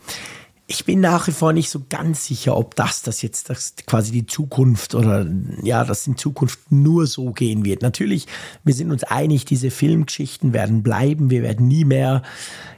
ich 0.66 0.86
bin 0.86 1.02
nach 1.02 1.28
wie 1.28 1.32
vor 1.32 1.52
nicht 1.52 1.70
so 1.70 1.82
ganz 1.90 2.26
sicher, 2.26 2.56
ob 2.56 2.76
das 2.76 3.02
das 3.02 3.22
jetzt 3.22 3.50
das 3.50 3.76
quasi 3.86 4.12
die 4.12 4.26
Zukunft 4.26 4.96
oder 4.96 5.28
ja, 5.62 5.84
das 5.84 6.08
in 6.08 6.16
Zukunft 6.16 6.72
nur 6.72 7.06
so 7.06 7.32
gehen 7.32 7.66
wird. 7.66 7.82
Natürlich, 7.82 8.28
wir 8.64 8.74
sind 8.74 8.92
uns 8.92 9.04
einig, 9.04 9.44
diese 9.44 9.72
Filmgeschichten 9.72 10.54
werden 10.54 10.82
bleiben. 10.82 11.30
Wir 11.30 11.42
werden 11.42 11.68
nie 11.68 11.84
mehr 11.84 12.24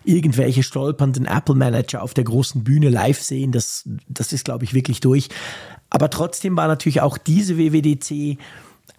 irgendwelche 0.03 0.63
stolpernden 0.63 1.25
Apple 1.25 1.55
Manager 1.55 2.01
auf 2.01 2.15
der 2.15 2.23
großen 2.23 2.63
Bühne 2.63 2.89
live 2.89 3.21
sehen. 3.21 3.51
Das, 3.51 3.87
das 4.07 4.33
ist, 4.33 4.45
glaube 4.45 4.65
ich, 4.65 4.73
wirklich 4.73 4.99
durch. 4.99 5.29
Aber 5.91 6.09
trotzdem 6.09 6.57
war 6.57 6.67
natürlich 6.67 7.01
auch 7.01 7.19
diese 7.19 7.57
WWDC 7.57 8.39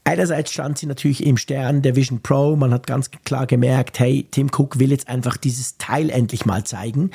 Einerseits 0.07 0.53
stand 0.53 0.79
sie 0.79 0.87
natürlich 0.87 1.27
im 1.27 1.37
Stern 1.37 1.83
der 1.83 1.97
Vision 1.97 2.21
Pro. 2.21 2.55
Man 2.55 2.73
hat 2.73 2.87
ganz 2.87 3.11
klar 3.11 3.45
gemerkt, 3.47 3.99
hey, 3.99 4.25
Tim 4.31 4.51
Cook 4.57 4.79
will 4.79 4.93
jetzt 4.93 5.09
einfach 5.09 5.37
dieses 5.37 5.79
Teil 5.79 6.11
endlich 6.11 6.47
mal 6.47 6.63
zeigen. 6.63 7.11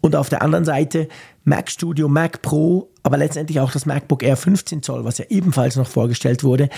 Und 0.00 0.16
auf 0.16 0.28
der 0.28 0.42
anderen 0.42 0.64
Seite 0.64 1.08
Mac 1.44 1.70
Studio, 1.70 2.08
Mac 2.08 2.42
Pro, 2.42 2.88
aber 3.04 3.16
letztendlich 3.16 3.60
auch 3.60 3.70
das 3.70 3.86
MacBook 3.86 4.24
Air 4.24 4.36
15 4.36 4.82
Zoll, 4.82 5.04
was 5.04 5.18
ja 5.18 5.26
ebenfalls 5.28 5.76
noch 5.76 5.86
vorgestellt 5.86 6.42
wurde. 6.42 6.68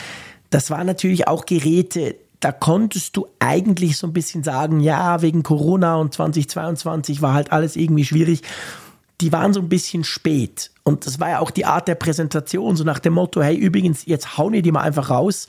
Das 0.50 0.70
waren 0.70 0.86
natürlich 0.86 1.28
auch 1.28 1.46
Geräte, 1.46 2.16
da 2.40 2.52
konntest 2.52 3.16
du 3.16 3.26
eigentlich 3.38 3.96
so 3.96 4.06
ein 4.06 4.12
bisschen 4.12 4.42
sagen, 4.42 4.80
ja, 4.80 5.22
wegen 5.22 5.42
Corona 5.42 5.96
und 5.96 6.12
2022 6.12 7.22
war 7.22 7.32
halt 7.32 7.52
alles 7.52 7.74
irgendwie 7.74 8.04
schwierig 8.04 8.42
die 9.20 9.32
waren 9.32 9.52
so 9.52 9.60
ein 9.60 9.68
bisschen 9.68 10.04
spät. 10.04 10.70
Und 10.86 11.06
das 11.06 11.18
war 11.18 11.30
ja 11.30 11.38
auch 11.40 11.50
die 11.50 11.64
Art 11.64 11.88
der 11.88 11.94
Präsentation, 11.94 12.76
so 12.76 12.84
nach 12.84 12.98
dem 12.98 13.14
Motto, 13.14 13.42
hey, 13.42 13.56
übrigens, 13.56 14.04
jetzt 14.04 14.36
hauen 14.36 14.52
wir 14.52 14.60
die 14.60 14.70
mal 14.70 14.82
einfach 14.82 15.08
raus, 15.08 15.46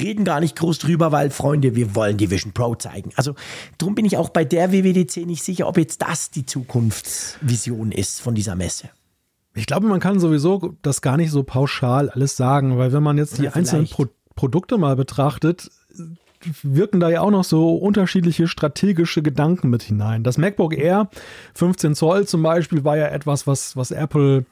reden 0.00 0.24
gar 0.24 0.38
nicht 0.38 0.54
groß 0.54 0.78
drüber, 0.78 1.10
weil, 1.10 1.30
Freunde, 1.30 1.74
wir 1.74 1.96
wollen 1.96 2.18
die 2.18 2.30
Vision 2.30 2.52
Pro 2.52 2.76
zeigen. 2.76 3.10
Also 3.16 3.34
darum 3.78 3.96
bin 3.96 4.04
ich 4.04 4.16
auch 4.16 4.28
bei 4.28 4.44
der 4.44 4.70
WWDC 4.70 5.26
nicht 5.26 5.42
sicher, 5.42 5.66
ob 5.66 5.76
jetzt 5.76 6.02
das 6.02 6.30
die 6.30 6.46
Zukunftsvision 6.46 7.90
ist 7.90 8.20
von 8.20 8.36
dieser 8.36 8.54
Messe. 8.54 8.88
Ich 9.54 9.66
glaube, 9.66 9.88
man 9.88 9.98
kann 9.98 10.20
sowieso 10.20 10.76
das 10.82 11.00
gar 11.00 11.16
nicht 11.16 11.32
so 11.32 11.42
pauschal 11.42 12.08
alles 12.10 12.36
sagen, 12.36 12.78
weil 12.78 12.92
wenn 12.92 13.02
man 13.02 13.18
jetzt 13.18 13.38
die 13.38 13.44
ja, 13.44 13.52
einzelnen 13.54 13.88
Pro 13.88 14.06
Produkte 14.36 14.76
mal 14.76 14.96
betrachtet, 14.96 15.70
wirken 16.62 17.00
da 17.00 17.08
ja 17.08 17.22
auch 17.22 17.30
noch 17.30 17.42
so 17.42 17.74
unterschiedliche 17.74 18.46
strategische 18.46 19.22
Gedanken 19.22 19.70
mit 19.70 19.82
hinein. 19.82 20.22
Das 20.22 20.36
MacBook 20.36 20.76
Air 20.76 21.08
15 21.54 21.94
Zoll 21.94 22.28
zum 22.28 22.42
Beispiel 22.42 22.84
war 22.84 22.98
ja 22.98 23.06
etwas, 23.06 23.46
was, 23.46 23.76
was 23.76 23.90
Apple 23.90 24.44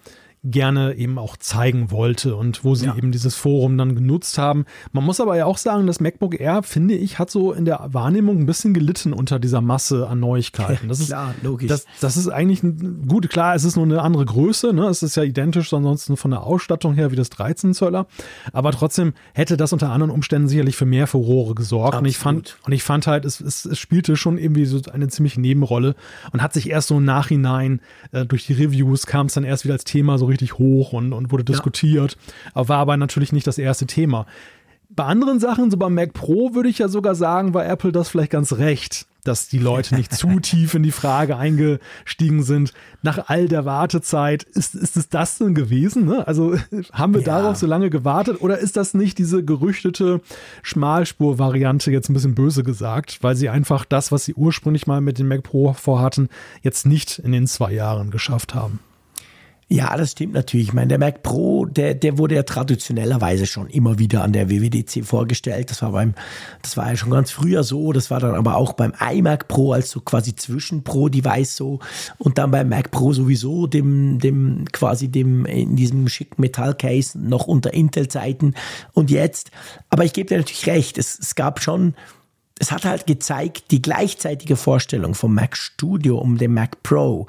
gerne 0.44 0.94
eben 0.94 1.18
auch 1.18 1.38
zeigen 1.38 1.90
wollte 1.90 2.36
und 2.36 2.64
wo 2.64 2.74
sie 2.74 2.86
ja. 2.86 2.96
eben 2.96 3.12
dieses 3.12 3.34
Forum 3.34 3.78
dann 3.78 3.94
genutzt 3.94 4.36
haben. 4.36 4.66
Man 4.92 5.02
muss 5.02 5.18
aber 5.18 5.36
ja 5.36 5.46
auch 5.46 5.56
sagen, 5.56 5.86
das 5.86 6.00
MacBook 6.00 6.38
Air, 6.38 6.62
finde 6.62 6.94
ich, 6.94 7.18
hat 7.18 7.30
so 7.30 7.52
in 7.52 7.64
der 7.64 7.80
Wahrnehmung 7.88 8.40
ein 8.40 8.46
bisschen 8.46 8.74
gelitten 8.74 9.14
unter 9.14 9.38
dieser 9.38 9.62
Masse 9.62 10.06
an 10.06 10.20
Neuigkeiten. 10.20 10.88
Das 10.88 11.06
klar, 11.06 11.34
ist, 11.34 11.42
logisch. 11.42 11.68
Das, 11.68 11.86
das 12.00 12.18
ist 12.18 12.28
eigentlich 12.28 12.62
ein, 12.62 13.06
gut, 13.08 13.30
klar, 13.30 13.54
es 13.54 13.64
ist 13.64 13.76
nur 13.76 13.86
eine 13.86 14.02
andere 14.02 14.26
Größe, 14.26 14.74
ne? 14.74 14.86
es 14.88 15.02
ist 15.02 15.16
ja 15.16 15.22
identisch 15.22 15.72
ansonsten 15.72 16.18
von 16.18 16.30
der 16.30 16.42
Ausstattung 16.42 16.94
her 16.94 17.10
wie 17.10 17.16
das 17.16 17.30
13 17.30 17.72
Zöller, 17.72 18.06
aber 18.52 18.72
trotzdem 18.72 19.14
hätte 19.32 19.56
das 19.56 19.72
unter 19.72 19.90
anderen 19.90 20.12
Umständen 20.12 20.48
sicherlich 20.48 20.76
für 20.76 20.86
mehr 20.86 21.06
Furore 21.06 21.54
gesorgt 21.54 21.98
und 21.98 22.04
ich 22.04 22.18
fand, 22.18 22.58
und 22.66 22.72
ich 22.72 22.82
fand 22.82 23.06
halt, 23.06 23.24
es, 23.24 23.40
es, 23.40 23.64
es 23.64 23.78
spielte 23.78 24.16
schon 24.16 24.36
irgendwie 24.36 24.66
so 24.66 24.80
eine 24.92 25.08
ziemliche 25.08 25.40
Nebenrolle 25.40 25.94
und 26.32 26.42
hat 26.42 26.52
sich 26.52 26.68
erst 26.68 26.88
so 26.88 26.98
im 26.98 27.04
Nachhinein 27.04 27.80
äh, 28.12 28.26
durch 28.26 28.46
die 28.46 28.52
Reviews 28.52 29.06
kam 29.06 29.26
es 29.26 29.34
dann 29.34 29.44
erst 29.44 29.64
wieder 29.64 29.74
als 29.74 29.84
Thema 29.84 30.18
so 30.18 30.26
richtig 30.34 30.58
hoch 30.58 30.92
und, 30.92 31.12
und 31.12 31.32
wurde 31.32 31.44
diskutiert, 31.44 32.16
ja. 32.54 32.68
war 32.68 32.78
aber 32.78 32.96
natürlich 32.96 33.32
nicht 33.32 33.46
das 33.46 33.58
erste 33.58 33.86
Thema. 33.86 34.26
Bei 34.90 35.04
anderen 35.04 35.40
Sachen, 35.40 35.70
so 35.70 35.76
beim 35.76 35.94
Mac 35.94 36.12
Pro, 36.12 36.54
würde 36.54 36.68
ich 36.68 36.78
ja 36.78 36.88
sogar 36.88 37.14
sagen, 37.14 37.52
war 37.54 37.66
Apple 37.66 37.90
das 37.90 38.08
vielleicht 38.08 38.30
ganz 38.30 38.52
recht, 38.52 39.06
dass 39.24 39.48
die 39.48 39.58
Leute 39.58 39.96
nicht 39.96 40.12
zu 40.12 40.38
tief 40.40 40.74
in 40.74 40.84
die 40.84 40.92
Frage 40.92 41.36
eingestiegen 41.36 42.44
sind. 42.44 42.72
Nach 43.02 43.28
all 43.28 43.48
der 43.48 43.64
Wartezeit, 43.64 44.44
ist, 44.44 44.74
ist 44.76 44.96
es 44.96 45.08
das 45.08 45.38
denn 45.38 45.54
gewesen? 45.54 46.04
Ne? 46.04 46.26
Also 46.28 46.56
haben 46.92 47.14
wir 47.14 47.22
ja. 47.22 47.26
darauf 47.26 47.56
so 47.56 47.66
lange 47.66 47.90
gewartet 47.90 48.40
oder 48.40 48.58
ist 48.58 48.76
das 48.76 48.94
nicht 48.94 49.18
diese 49.18 49.44
gerüchtete 49.44 50.20
Schmalspur-Variante, 50.62 51.90
jetzt 51.90 52.08
ein 52.08 52.14
bisschen 52.14 52.36
böse 52.36 52.62
gesagt, 52.62 53.18
weil 53.22 53.34
sie 53.34 53.48
einfach 53.48 53.84
das, 53.84 54.12
was 54.12 54.24
sie 54.24 54.34
ursprünglich 54.34 54.86
mal 54.86 55.00
mit 55.00 55.18
dem 55.18 55.26
Mac 55.26 55.42
Pro 55.42 55.72
vorhatten, 55.72 56.28
jetzt 56.62 56.86
nicht 56.86 57.18
in 57.18 57.32
den 57.32 57.46
zwei 57.48 57.72
Jahren 57.72 58.10
geschafft 58.10 58.54
haben? 58.54 58.78
Ja, 59.68 59.96
das 59.96 60.12
stimmt 60.12 60.34
natürlich. 60.34 60.68
Ich 60.68 60.72
meine, 60.74 60.88
der 60.88 60.98
Mac 60.98 61.22
Pro, 61.22 61.64
der, 61.64 61.94
der 61.94 62.18
wurde 62.18 62.34
ja 62.34 62.42
traditionellerweise 62.42 63.46
schon 63.46 63.68
immer 63.68 63.98
wieder 63.98 64.22
an 64.22 64.32
der 64.32 64.50
WWDC 64.50 65.04
vorgestellt. 65.04 65.70
Das 65.70 65.80
war 65.80 65.92
beim, 65.92 66.14
das 66.60 66.76
war 66.76 66.90
ja 66.90 66.96
schon 66.96 67.10
ganz 67.10 67.30
früher 67.30 67.64
so. 67.64 67.92
Das 67.92 68.10
war 68.10 68.20
dann 68.20 68.34
aber 68.34 68.56
auch 68.56 68.74
beim 68.74 68.92
iMac 69.00 69.48
Pro 69.48 69.72
als 69.72 69.90
so 69.90 70.00
quasi 70.00 70.34
Zwischen-Pro-Device 70.34 71.56
so. 71.56 71.78
Und 72.18 72.36
dann 72.36 72.50
beim 72.50 72.68
Mac 72.68 72.90
Pro 72.90 73.14
sowieso, 73.14 73.66
dem, 73.66 74.18
dem, 74.18 74.66
quasi 74.70 75.08
dem, 75.08 75.46
in 75.46 75.76
diesem 75.76 76.08
schicken 76.08 76.42
Metallcase 76.42 77.18
noch 77.18 77.46
unter 77.46 77.72
Intel-Zeiten. 77.72 78.54
Und 78.92 79.10
jetzt, 79.10 79.50
aber 79.88 80.04
ich 80.04 80.12
gebe 80.12 80.28
dir 80.28 80.38
natürlich 80.38 80.66
recht. 80.66 80.98
Es, 80.98 81.18
es 81.18 81.34
gab 81.34 81.62
schon, 81.62 81.94
es 82.58 82.70
hat 82.70 82.84
halt 82.84 83.06
gezeigt, 83.06 83.70
die 83.70 83.80
gleichzeitige 83.80 84.56
Vorstellung 84.56 85.14
vom 85.14 85.34
Mac 85.34 85.56
Studio 85.56 86.18
um 86.18 86.36
den 86.36 86.52
Mac 86.52 86.82
Pro 86.82 87.26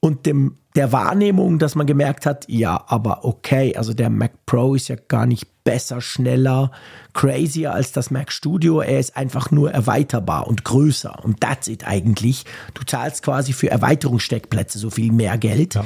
und 0.00 0.26
dem 0.26 0.58
der 0.74 0.92
Wahrnehmung, 0.92 1.58
dass 1.58 1.74
man 1.74 1.86
gemerkt 1.86 2.24
hat, 2.24 2.46
ja, 2.48 2.82
aber 2.86 3.24
okay, 3.24 3.76
also 3.76 3.92
der 3.92 4.08
Mac 4.08 4.32
Pro 4.46 4.74
ist 4.74 4.88
ja 4.88 4.96
gar 5.08 5.26
nicht 5.26 5.46
besser, 5.64 6.00
schneller, 6.00 6.70
crazier 7.12 7.72
als 7.74 7.92
das 7.92 8.10
Mac 8.10 8.32
Studio. 8.32 8.80
Er 8.80 8.98
ist 8.98 9.16
einfach 9.16 9.50
nur 9.50 9.70
erweiterbar 9.70 10.46
und 10.48 10.64
größer. 10.64 11.24
Und 11.24 11.40
that's 11.40 11.68
it 11.68 11.86
eigentlich. 11.86 12.44
Du 12.74 12.84
zahlst 12.84 13.22
quasi 13.22 13.52
für 13.52 13.70
Erweiterungssteckplätze 13.70 14.78
so 14.78 14.90
viel 14.90 15.12
mehr 15.12 15.36
Geld, 15.36 15.74
ja. 15.74 15.84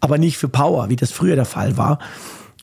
aber 0.00 0.16
nicht 0.16 0.38
für 0.38 0.48
Power, 0.48 0.88
wie 0.88 0.96
das 0.96 1.12
früher 1.12 1.36
der 1.36 1.44
Fall 1.44 1.76
war. 1.76 1.98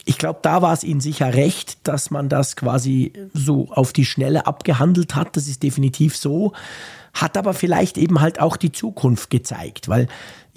Ich 0.05 0.17
glaube, 0.17 0.39
da 0.41 0.63
war 0.63 0.73
es 0.73 0.83
ihnen 0.83 1.01
sicher 1.01 1.35
recht, 1.35 1.87
dass 1.87 2.09
man 2.09 2.29
das 2.29 2.55
quasi 2.55 3.13
so 3.33 3.67
auf 3.69 3.93
die 3.93 4.05
Schnelle 4.05 4.47
abgehandelt 4.47 5.15
hat. 5.15 5.37
Das 5.37 5.47
ist 5.47 5.61
definitiv 5.61 6.17
so 6.17 6.53
hat 7.13 7.37
aber 7.37 7.53
vielleicht 7.53 7.97
eben 7.97 8.21
halt 8.21 8.39
auch 8.39 8.57
die 8.57 8.71
Zukunft 8.71 9.29
gezeigt, 9.29 9.89
weil 9.89 10.07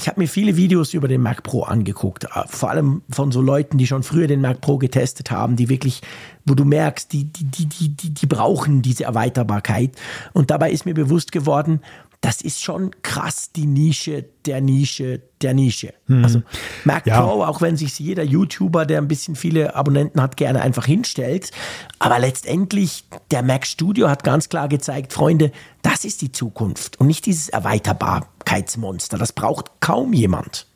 ich 0.03 0.09
habe 0.09 0.20
mir 0.20 0.26
viele 0.26 0.57
Videos 0.57 0.94
über 0.94 1.07
den 1.07 1.20
Mac 1.20 1.44
Pro 1.44 1.62
angeguckt, 1.62 2.24
äh, 2.24 2.28
vor 2.46 2.70
allem 2.70 3.03
von 3.09 3.30
so 3.30 3.40
Leuten, 3.40 3.78
die 3.78 3.86
schon 3.86 4.03
früher 4.03 4.26
den 4.26 4.40
Mac 4.40 4.61
Pro 4.61 4.76
getestet 4.76 5.30
haben, 5.30 5.55
die 5.55 5.68
wirklich, 5.68 6.03
wo 6.44 6.55
du 6.55 6.64
merkst, 6.64 7.12
die, 7.12 7.24
die, 7.24 7.44
die, 7.44 7.88
die, 7.88 8.11
die 8.11 8.26
brauchen 8.26 8.82
diese 8.82 9.05
Erweiterbarkeit. 9.05 9.92
Und 10.32 10.50
dabei 10.50 10.72
ist 10.72 10.86
mir 10.86 10.94
bewusst 10.94 11.30
geworden, 11.30 11.80
das 12.22 12.40
ist 12.40 12.62
schon 12.62 12.92
krass 13.02 13.50
die 13.52 13.66
Nische 13.66 14.24
der 14.46 14.60
Nische 14.60 15.20
der 15.42 15.54
Nische. 15.54 15.92
Hm. 16.06 16.24
Also 16.24 16.42
Mac 16.84 17.04
ja. 17.04 17.20
Pro, 17.20 17.42
auch 17.42 17.60
wenn 17.60 17.76
sich 17.76 17.98
jeder 17.98 18.22
YouTuber, 18.22 18.86
der 18.86 18.98
ein 18.98 19.08
bisschen 19.08 19.34
viele 19.34 19.74
Abonnenten 19.74 20.22
hat, 20.22 20.36
gerne 20.36 20.62
einfach 20.62 20.86
hinstellt. 20.86 21.50
Aber 21.98 22.20
letztendlich, 22.20 23.04
der 23.32 23.42
Mac 23.42 23.66
Studio 23.66 24.08
hat 24.08 24.22
ganz 24.22 24.48
klar 24.48 24.68
gezeigt, 24.68 25.12
Freunde, 25.12 25.50
das 25.82 26.04
ist 26.04 26.22
die 26.22 26.30
Zukunft 26.30 26.98
und 27.00 27.08
nicht 27.08 27.26
dieses 27.26 27.48
Erweiterbarkeitsmonster. 27.48 29.18
Das 29.18 29.32
braucht 29.32 29.72
kaum 29.80 30.12
jemand. 30.12 30.66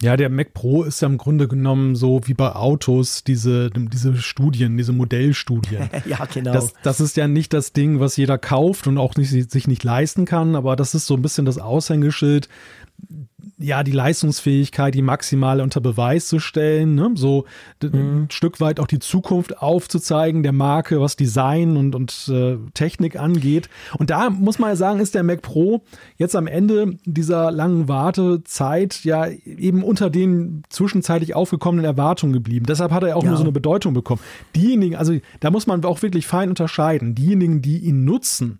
Ja, 0.00 0.16
der 0.16 0.28
Mac 0.28 0.54
Pro 0.54 0.82
ist 0.82 1.00
ja 1.02 1.08
im 1.08 1.18
Grunde 1.18 1.46
genommen 1.46 1.94
so 1.94 2.20
wie 2.24 2.34
bei 2.34 2.52
Autos, 2.52 3.22
diese, 3.22 3.70
diese 3.70 4.16
Studien, 4.16 4.76
diese 4.76 4.92
Modellstudien. 4.92 5.88
ja, 6.06 6.24
genau. 6.26 6.52
Das, 6.52 6.74
das 6.82 7.00
ist 7.00 7.16
ja 7.16 7.28
nicht 7.28 7.52
das 7.52 7.72
Ding, 7.72 8.00
was 8.00 8.16
jeder 8.16 8.36
kauft 8.36 8.86
und 8.86 8.98
auch 8.98 9.14
nicht, 9.14 9.50
sich 9.50 9.68
nicht 9.68 9.84
leisten 9.84 10.24
kann, 10.24 10.56
aber 10.56 10.76
das 10.76 10.94
ist 10.94 11.06
so 11.06 11.14
ein 11.14 11.22
bisschen 11.22 11.46
das 11.46 11.58
Aushängeschild 11.58 12.48
ja, 13.58 13.84
die 13.84 13.92
Leistungsfähigkeit, 13.92 14.94
die 14.94 15.02
maximale 15.02 15.62
unter 15.62 15.80
Beweis 15.80 16.26
zu 16.26 16.40
stellen, 16.40 16.94
ne? 16.94 17.12
so 17.14 17.44
mhm. 17.82 18.24
ein 18.24 18.26
Stück 18.30 18.60
weit 18.60 18.80
auch 18.80 18.86
die 18.86 18.98
Zukunft 18.98 19.58
aufzuzeigen 19.58 20.42
der 20.42 20.52
Marke, 20.52 21.00
was 21.00 21.16
Design 21.16 21.76
und, 21.76 21.94
und 21.94 22.28
äh, 22.28 22.56
Technik 22.74 23.16
angeht. 23.16 23.68
Und 23.96 24.10
da 24.10 24.30
muss 24.30 24.58
man 24.58 24.70
ja 24.70 24.76
sagen, 24.76 24.98
ist 24.98 25.14
der 25.14 25.22
Mac 25.22 25.42
Pro 25.42 25.82
jetzt 26.16 26.34
am 26.34 26.46
Ende 26.46 26.96
dieser 27.04 27.52
langen 27.52 27.86
Wartezeit 27.86 29.04
ja 29.04 29.26
eben 29.26 29.84
unter 29.84 30.10
den 30.10 30.64
zwischenzeitlich 30.68 31.34
aufgekommenen 31.36 31.84
Erwartungen 31.84 32.32
geblieben. 32.32 32.66
Deshalb 32.66 32.90
hat 32.90 33.04
er 33.04 33.16
auch 33.16 33.22
ja. 33.22 33.28
nur 33.28 33.38
so 33.38 33.44
eine 33.44 33.52
Bedeutung 33.52 33.94
bekommen. 33.94 34.20
Diejenigen, 34.56 34.96
also 34.96 35.16
da 35.40 35.50
muss 35.50 35.66
man 35.66 35.84
auch 35.84 36.02
wirklich 36.02 36.26
fein 36.26 36.48
unterscheiden. 36.48 37.14
Diejenigen, 37.14 37.62
die 37.62 37.78
ihn 37.78 38.04
nutzen, 38.04 38.58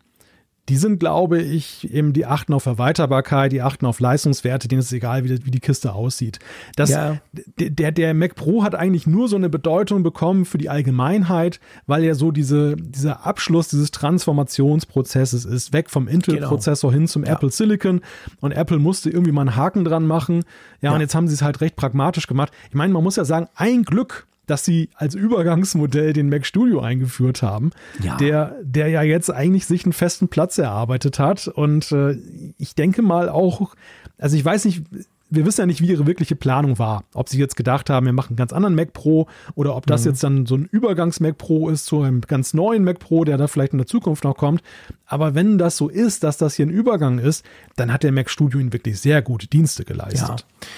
die 0.71 0.77
sind, 0.77 0.99
glaube 0.99 1.43
ich, 1.43 1.93
eben 1.93 2.15
die 2.15 2.25
achten 2.25 2.55
auf 2.55 2.65
Erweiterbarkeit, 2.65 3.53
die 3.53 3.61
achten 3.61 3.85
auf 3.85 4.01
Leistungswerte, 4.01 4.67
denen 4.67 4.81
ist 4.81 4.93
egal, 4.93 5.23
wie, 5.25 5.45
wie 5.45 5.51
die 5.51 5.61
Kiste 5.61 5.93
aussieht. 5.93 6.39
Das, 6.75 6.89
ja. 6.89 7.19
der, 7.59 7.93
der 7.93 8.15
Mac 8.15 8.35
Pro 8.35 8.63
hat 8.63 8.75
eigentlich 8.75 9.07
nur 9.07 9.29
so 9.29 9.37
eine 9.37 9.51
Bedeutung 9.51 10.03
bekommen 10.03 10.47
für 10.47 10.57
die 10.57 10.71
Allgemeinheit, 10.71 11.61
weil 11.87 12.03
er 12.03 12.15
so 12.15 12.31
diese, 12.31 12.77
dieser 12.77 13.27
Abschluss 13.27 13.69
dieses 13.69 13.91
Transformationsprozesses 13.91 15.45
ist, 15.45 15.75
weg 15.75 15.91
vom 15.91 16.09
Intel-Prozessor 16.09 16.91
genau. 16.91 17.01
hin 17.01 17.09
zum 17.09 17.25
ja. 17.25 17.33
Apple 17.35 17.51
Silicon. 17.51 18.01
Und 18.41 18.53
Apple 18.53 18.79
musste 18.79 19.11
irgendwie 19.11 19.33
mal 19.33 19.43
einen 19.43 19.57
Haken 19.57 19.85
dran 19.85 20.07
machen. 20.07 20.45
Ja, 20.81 20.91
ja. 20.91 20.95
und 20.95 21.03
jetzt 21.03 21.15
haben 21.15 21.29
sie 21.29 21.35
es 21.35 21.43
halt 21.43 21.61
recht 21.61 21.77
pragmatisch 21.77 22.27
gemacht. 22.27 22.53
Ich 22.71 22.75
meine, 22.75 22.93
man 22.93 23.05
muss 23.05 23.17
ja 23.17 23.27
sagen, 23.27 23.49
ein 23.55 23.83
Glück, 23.83 24.27
dass 24.47 24.65
sie 24.65 24.91
als 24.95 25.15
Übergangsmodell 25.15 26.13
den 26.13 26.29
Mac 26.29 26.47
Studio 26.47 26.81
eingeführt 26.81 27.43
haben, 27.43 27.71
ja. 28.03 28.17
der, 28.17 28.57
der 28.63 28.89
ja 28.89 29.03
jetzt 29.03 29.31
eigentlich 29.31 29.67
sich 29.67 29.85
einen 29.85 29.93
festen 29.93 30.29
Platz 30.29 30.59
erarbeitet 30.59 31.19
hat. 31.19 31.49
Und 31.49 31.93
äh, 31.93 32.17
ich 32.59 32.75
denke 32.75 33.03
mal 33.03 33.29
auch, 33.29 33.75
also 34.19 34.37
ich 34.37 34.45
weiß 34.45 34.65
nicht, 34.67 34.83
wir 35.31 35.47
wissen 35.47 35.63
ja 35.63 35.67
nicht, 35.67 35.81
wie 35.81 35.89
ihre 35.89 36.07
wirkliche 36.07 36.37
Planung 36.37 36.79
war. 36.79 37.05
Ob 37.15 37.29
sie 37.29 37.39
jetzt 37.39 37.57
gedacht 37.57 37.91
haben, 37.91 38.07
wir 38.07 38.13
machen 38.13 38.31
einen 38.31 38.37
ganz 38.37 38.53
anderen 38.53 38.75
Mac 38.75 38.93
Pro 38.93 39.27
oder 39.55 39.75
ob 39.75 39.87
das 39.87 40.03
mhm. 40.03 40.11
jetzt 40.11 40.23
dann 40.23 40.47
so 40.47 40.57
ein 40.57 40.69
Übergangs-Mac 40.71 41.39
Pro 41.39 41.69
ist 41.71 41.87
zu 41.87 42.03
einem 42.03 42.21
ganz 42.21 42.55
neuen 42.55 42.85
Mac 42.85 42.99
Pro, 42.99 43.25
der 43.25 43.37
da 43.37 43.47
vielleicht 43.47 43.73
in 43.73 43.79
der 43.79 43.87
Zukunft 43.87 44.25
noch 44.25 44.37
kommt. 44.37 44.63
Aber 45.07 45.35
wenn 45.35 45.59
das 45.59 45.77
so 45.77 45.89
ist, 45.89 46.25
dass 46.25 46.37
das 46.37 46.55
hier 46.55 46.67
ein 46.67 46.71
Übergang 46.71 47.19
ist, 47.19 47.45
dann 47.77 47.93
hat 47.93 48.03
der 48.03 48.13
Mac 48.13 48.31
Studio 48.31 48.61
ihnen 48.61 48.73
wirklich 48.73 49.01
sehr 49.01 49.23
gute 49.23 49.47
Dienste 49.47 49.85
geleistet. 49.85 50.41
Ja 50.41 50.69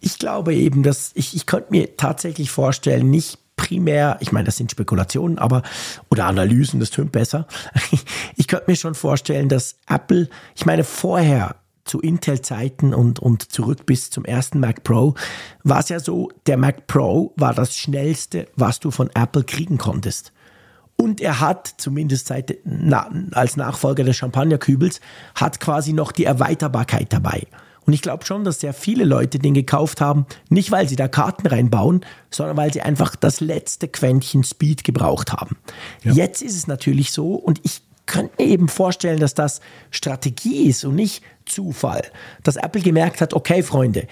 ich 0.00 0.18
glaube 0.18 0.54
eben, 0.54 0.82
dass 0.82 1.12
ich, 1.14 1.36
ich 1.36 1.46
könnte 1.46 1.68
mir 1.70 1.96
tatsächlich 1.96 2.50
vorstellen, 2.50 3.10
nicht 3.10 3.38
primär, 3.56 4.16
ich 4.20 4.32
meine, 4.32 4.46
das 4.46 4.56
sind 4.56 4.70
Spekulationen, 4.70 5.38
aber 5.38 5.62
oder 6.10 6.24
Analysen, 6.24 6.80
das 6.80 6.90
tönt 6.90 7.12
besser. 7.12 7.46
Ich 8.36 8.48
könnte 8.48 8.70
mir 8.70 8.76
schon 8.76 8.94
vorstellen, 8.94 9.48
dass 9.48 9.76
Apple, 9.86 10.28
ich 10.56 10.64
meine, 10.64 10.82
vorher 10.82 11.56
zu 11.84 12.00
Intel-Zeiten 12.00 12.94
und, 12.94 13.18
und 13.18 13.52
zurück 13.52 13.84
bis 13.84 14.10
zum 14.10 14.24
ersten 14.24 14.60
Mac 14.60 14.82
Pro, 14.82 15.14
war 15.62 15.80
es 15.80 15.90
ja 15.90 16.00
so, 16.00 16.30
der 16.46 16.56
Mac 16.56 16.86
Pro 16.86 17.34
war 17.36 17.52
das 17.52 17.76
schnellste, 17.76 18.48
was 18.56 18.80
du 18.80 18.90
von 18.90 19.10
Apple 19.14 19.44
kriegen 19.44 19.76
konntest. 19.76 20.32
Und 20.96 21.20
er 21.20 21.40
hat, 21.40 21.74
zumindest 21.78 22.26
seit, 22.26 22.58
na, 22.64 23.10
als 23.32 23.56
Nachfolger 23.56 24.04
des 24.04 24.16
Champagnerkübels, 24.16 25.00
hat 25.34 25.60
quasi 25.60 25.92
noch 25.92 26.12
die 26.12 26.24
Erweiterbarkeit 26.24 27.12
dabei. 27.12 27.46
Und 27.86 27.92
ich 27.92 28.02
glaube 28.02 28.24
schon, 28.24 28.44
dass 28.44 28.60
sehr 28.60 28.74
viele 28.74 29.04
Leute 29.04 29.38
den 29.38 29.54
gekauft 29.54 30.00
haben, 30.00 30.26
nicht 30.48 30.70
weil 30.70 30.88
sie 30.88 30.96
da 30.96 31.08
Karten 31.08 31.46
reinbauen, 31.46 32.04
sondern 32.30 32.56
weil 32.56 32.72
sie 32.72 32.82
einfach 32.82 33.16
das 33.16 33.40
letzte 33.40 33.88
Quäntchen 33.88 34.44
Speed 34.44 34.84
gebraucht 34.84 35.32
haben. 35.32 35.56
Ja. 36.02 36.12
Jetzt 36.12 36.42
ist 36.42 36.56
es 36.56 36.66
natürlich 36.66 37.12
so 37.12 37.34
und 37.34 37.60
ich 37.64 37.82
könnte 38.06 38.42
mir 38.42 38.48
eben 38.48 38.68
vorstellen, 38.68 39.20
dass 39.20 39.34
das 39.34 39.60
Strategie 39.90 40.64
ist 40.64 40.84
und 40.84 40.96
nicht 40.96 41.22
Zufall, 41.46 42.02
dass 42.42 42.56
Apple 42.56 42.82
gemerkt 42.82 43.20
hat, 43.20 43.34
okay 43.34 43.62
Freunde, 43.62 44.06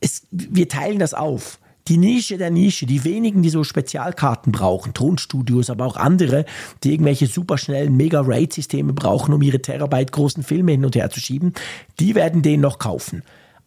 es, 0.00 0.26
wir 0.30 0.68
teilen 0.68 0.98
das 0.98 1.14
auf 1.14 1.58
die 1.88 1.96
Nische 1.96 2.38
der 2.38 2.50
Nische, 2.50 2.86
die 2.86 3.04
wenigen, 3.04 3.42
die 3.42 3.50
so 3.50 3.64
Spezialkarten 3.64 4.52
brauchen, 4.52 4.94
Tonstudios, 4.94 5.70
aber 5.70 5.86
auch 5.86 5.96
andere, 5.96 6.44
die 6.84 6.92
irgendwelche 6.92 7.26
superschnellen 7.26 7.96
Mega-Rate-Systeme 7.96 8.92
brauchen, 8.92 9.34
um 9.34 9.42
ihre 9.42 9.60
Terabyte 9.60 10.12
großen 10.12 10.42
Filme 10.42 10.72
hin 10.72 10.84
und 10.84 10.94
her 10.94 11.10
zu 11.10 11.20
schieben, 11.20 11.54
die 11.98 12.14
werden 12.14 12.42
den 12.42 12.60
noch 12.60 12.78
kaufen. 12.78 13.22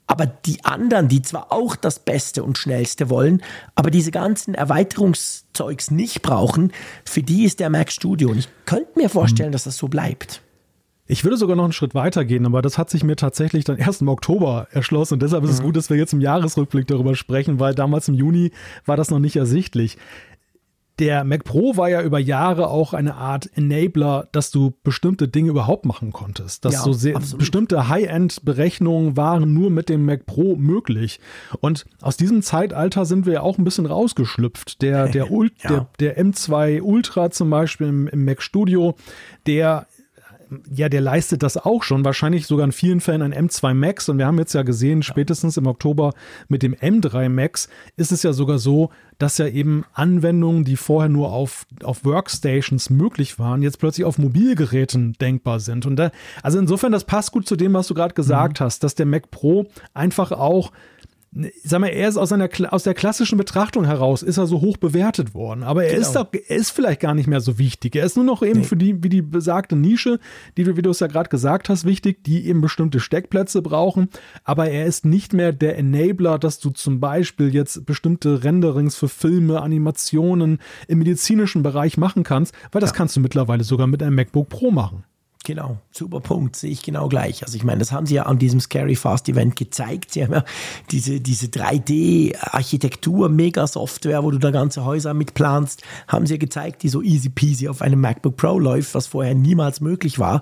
Aber 0.07 0.27
die 0.27 0.63
anderen, 0.63 1.07
die 1.07 1.23
zwar 1.23 1.51
auch 1.51 1.75
das 1.75 1.99
Beste 1.99 2.43
und 2.43 2.57
Schnellste 2.57 3.09
wollen, 3.09 3.41
aber 3.73 3.89
diese 3.89 4.11
ganzen 4.11 4.53
Erweiterungszeugs 4.53 5.89
nicht 5.89 6.21
brauchen, 6.21 6.71
für 7.05 7.23
die 7.23 7.43
ist 7.43 7.59
der 7.59 7.71
Mac 7.71 7.91
Studio. 7.91 8.29
Und 8.29 8.37
ich 8.37 8.47
könnte 8.65 8.91
mir 8.99 9.09
vorstellen, 9.09 9.51
dass 9.51 9.63
das 9.63 9.77
so 9.77 9.87
bleibt. 9.87 10.41
Ich 11.07 11.23
würde 11.23 11.37
sogar 11.37 11.55
noch 11.55 11.65
einen 11.65 11.73
Schritt 11.73 11.93
weiter 11.93 12.25
gehen, 12.25 12.45
aber 12.45 12.61
das 12.61 12.77
hat 12.77 12.89
sich 12.89 13.03
mir 13.03 13.15
tatsächlich 13.15 13.63
dann 13.63 13.77
erst 13.77 14.01
im 14.01 14.07
Oktober 14.07 14.67
erschlossen. 14.71 15.15
Und 15.15 15.21
deshalb 15.21 15.43
ist 15.43 15.51
mhm. 15.51 15.55
es 15.55 15.61
gut, 15.61 15.75
dass 15.75 15.89
wir 15.89 15.97
jetzt 15.97 16.13
im 16.13 16.21
Jahresrückblick 16.21 16.87
darüber 16.87 17.15
sprechen, 17.15 17.59
weil 17.59 17.75
damals 17.75 18.07
im 18.07 18.15
Juni 18.15 18.51
war 18.85 18.97
das 18.97 19.11
noch 19.11 19.19
nicht 19.19 19.35
ersichtlich. 19.35 19.97
Der 20.97 21.25
Mac 21.25 21.43
Pro 21.43 21.75
war 21.75 21.89
ja 21.89 22.01
über 22.01 22.19
Jahre 22.19 22.69
auch 22.69 22.93
eine 22.93 23.15
Art 23.15 23.49
Enabler, 23.53 24.29
dass 24.31 24.49
du 24.49 24.73
bestimmte 24.83 25.27
Dinge 25.27 25.49
überhaupt 25.49 25.85
machen 25.85 26.13
konntest. 26.13 26.63
Dass 26.63 26.75
ja, 26.75 26.79
so 26.79 26.93
sehr, 26.93 27.19
bestimmte 27.37 27.89
High-End-Berechnungen 27.89 29.17
waren 29.17 29.53
nur 29.53 29.69
mit 29.71 29.89
dem 29.89 30.05
Mac 30.05 30.25
Pro 30.25 30.55
möglich. 30.55 31.19
Und 31.59 31.85
aus 32.01 32.15
diesem 32.15 32.41
Zeitalter 32.41 33.05
sind 33.05 33.25
wir 33.25 33.33
ja 33.33 33.41
auch 33.41 33.57
ein 33.57 33.65
bisschen 33.65 33.85
rausgeschlüpft. 33.85 34.81
Der, 34.81 35.09
der, 35.09 35.31
Ult, 35.31 35.51
ja. 35.63 35.69
der, 35.99 36.15
der 36.15 36.25
M2 36.25 36.81
Ultra 36.81 37.29
zum 37.29 37.49
Beispiel 37.49 37.87
im, 37.87 38.07
im 38.07 38.23
Mac 38.23 38.41
Studio, 38.41 38.95
der 39.47 39.87
ja, 40.69 40.89
der 40.89 41.01
leistet 41.01 41.43
das 41.43 41.57
auch 41.57 41.83
schon, 41.83 42.05
wahrscheinlich 42.05 42.47
sogar 42.47 42.65
in 42.65 42.71
vielen 42.71 42.99
Fällen 43.01 43.21
ein 43.21 43.33
M2 43.33 43.73
Max. 43.73 44.09
Und 44.09 44.17
wir 44.17 44.25
haben 44.25 44.37
jetzt 44.37 44.53
ja 44.53 44.63
gesehen, 44.63 45.03
spätestens 45.03 45.57
im 45.57 45.67
Oktober 45.67 46.13
mit 46.47 46.63
dem 46.63 46.73
M3 46.73 47.29
Max 47.29 47.69
ist 47.97 48.11
es 48.11 48.23
ja 48.23 48.33
sogar 48.33 48.59
so, 48.59 48.89
dass 49.17 49.37
ja 49.37 49.47
eben 49.47 49.85
Anwendungen, 49.93 50.65
die 50.65 50.75
vorher 50.75 51.09
nur 51.09 51.31
auf, 51.31 51.65
auf 51.83 52.03
Workstations 52.03 52.89
möglich 52.89 53.39
waren, 53.39 53.61
jetzt 53.61 53.79
plötzlich 53.79 54.05
auf 54.05 54.17
Mobilgeräten 54.17 55.13
denkbar 55.13 55.59
sind. 55.59 55.85
Und 55.85 55.95
da, 55.95 56.11
also 56.43 56.59
insofern, 56.59 56.91
das 56.91 57.05
passt 57.05 57.31
gut 57.31 57.47
zu 57.47 57.55
dem, 57.55 57.73
was 57.73 57.87
du 57.87 57.93
gerade 57.93 58.13
gesagt 58.13 58.59
mhm. 58.59 58.65
hast, 58.65 58.83
dass 58.83 58.95
der 58.95 59.05
Mac 59.05 59.31
Pro 59.31 59.67
einfach 59.93 60.31
auch 60.31 60.71
sag 61.63 61.81
mal, 61.81 61.87
er 61.87 62.07
ist 62.07 62.17
aus, 62.17 62.31
einer, 62.31 62.49
aus 62.71 62.83
der 62.83 62.93
klassischen 62.93 63.37
Betrachtung 63.37 63.85
heraus, 63.85 64.23
ist 64.23 64.37
er 64.37 64.47
so 64.47 64.61
hoch 64.61 64.77
bewertet 64.77 65.33
worden. 65.33 65.63
Aber 65.63 65.83
er, 65.83 65.95
genau. 65.95 66.01
ist, 66.01 66.15
doch, 66.15 66.27
er 66.31 66.55
ist 66.55 66.71
vielleicht 66.71 67.01
gar 67.01 67.13
nicht 67.13 67.27
mehr 67.27 67.41
so 67.41 67.57
wichtig. 67.57 67.95
Er 67.95 68.05
ist 68.05 68.15
nur 68.15 68.25
noch 68.25 68.41
eben 68.41 68.61
nee. 68.61 68.65
für 68.65 68.77
die, 68.77 69.03
wie 69.03 69.09
die 69.09 69.21
besagte 69.21 69.75
Nische, 69.75 70.19
die 70.55 70.63
du, 70.63 70.77
wie 70.77 70.81
du 70.81 70.91
es 70.91 71.01
ja 71.01 71.07
gerade 71.07 71.29
gesagt 71.29 71.67
hast, 71.67 71.83
wichtig, 71.83 72.23
die 72.23 72.47
eben 72.47 72.61
bestimmte 72.61 73.01
Steckplätze 73.01 73.61
brauchen. 73.61 74.09
Aber 74.45 74.69
er 74.69 74.85
ist 74.85 75.05
nicht 75.05 75.33
mehr 75.33 75.51
der 75.51 75.77
Enabler, 75.77 76.39
dass 76.39 76.59
du 76.59 76.69
zum 76.69 77.01
Beispiel 77.01 77.53
jetzt 77.53 77.85
bestimmte 77.85 78.43
Renderings 78.43 78.95
für 78.95 79.09
Filme, 79.09 79.61
Animationen 79.61 80.59
im 80.87 80.99
medizinischen 80.99 81.63
Bereich 81.63 81.97
machen 81.97 82.23
kannst, 82.23 82.55
weil 82.71 82.79
das 82.79 82.91
ja. 82.91 82.95
kannst 82.95 83.15
du 83.17 83.19
mittlerweile 83.19 83.63
sogar 83.63 83.87
mit 83.87 84.01
einem 84.01 84.15
MacBook 84.15 84.47
Pro 84.47 84.71
machen. 84.71 85.03
Genau, 85.45 85.77
super 85.91 86.21
Punkt, 86.21 86.55
sehe 86.55 86.71
ich 86.71 86.81
genau 86.81 87.07
gleich. 87.07 87.43
Also 87.43 87.55
ich 87.55 87.63
meine, 87.63 87.77
das 87.77 87.91
haben 87.91 88.07
sie 88.07 88.15
ja 88.15 88.23
an 88.23 88.39
diesem 88.39 88.59
Scary 88.59 88.95
Fast 88.95 89.29
Event 89.29 89.55
gezeigt. 89.55 90.13
Sie 90.13 90.23
haben 90.23 90.33
ja 90.33 90.43
diese, 90.89 91.21
diese 91.21 91.45
3D-Architektur, 91.45 93.29
Mega-Software, 93.29 94.23
wo 94.23 94.31
du 94.31 94.39
da 94.39 94.49
ganze 94.49 94.85
Häuser 94.85 95.13
mitplanst, 95.13 95.83
haben 96.07 96.25
sie 96.25 96.33
ja 96.33 96.39
gezeigt, 96.39 96.81
die 96.81 96.89
so 96.89 97.03
easy 97.03 97.29
peasy 97.29 97.67
auf 97.67 97.83
einem 97.83 98.01
MacBook 98.01 98.37
Pro 98.37 98.57
läuft, 98.57 98.95
was 98.95 99.05
vorher 99.05 99.35
niemals 99.35 99.81
möglich 99.81 100.17
war. 100.17 100.41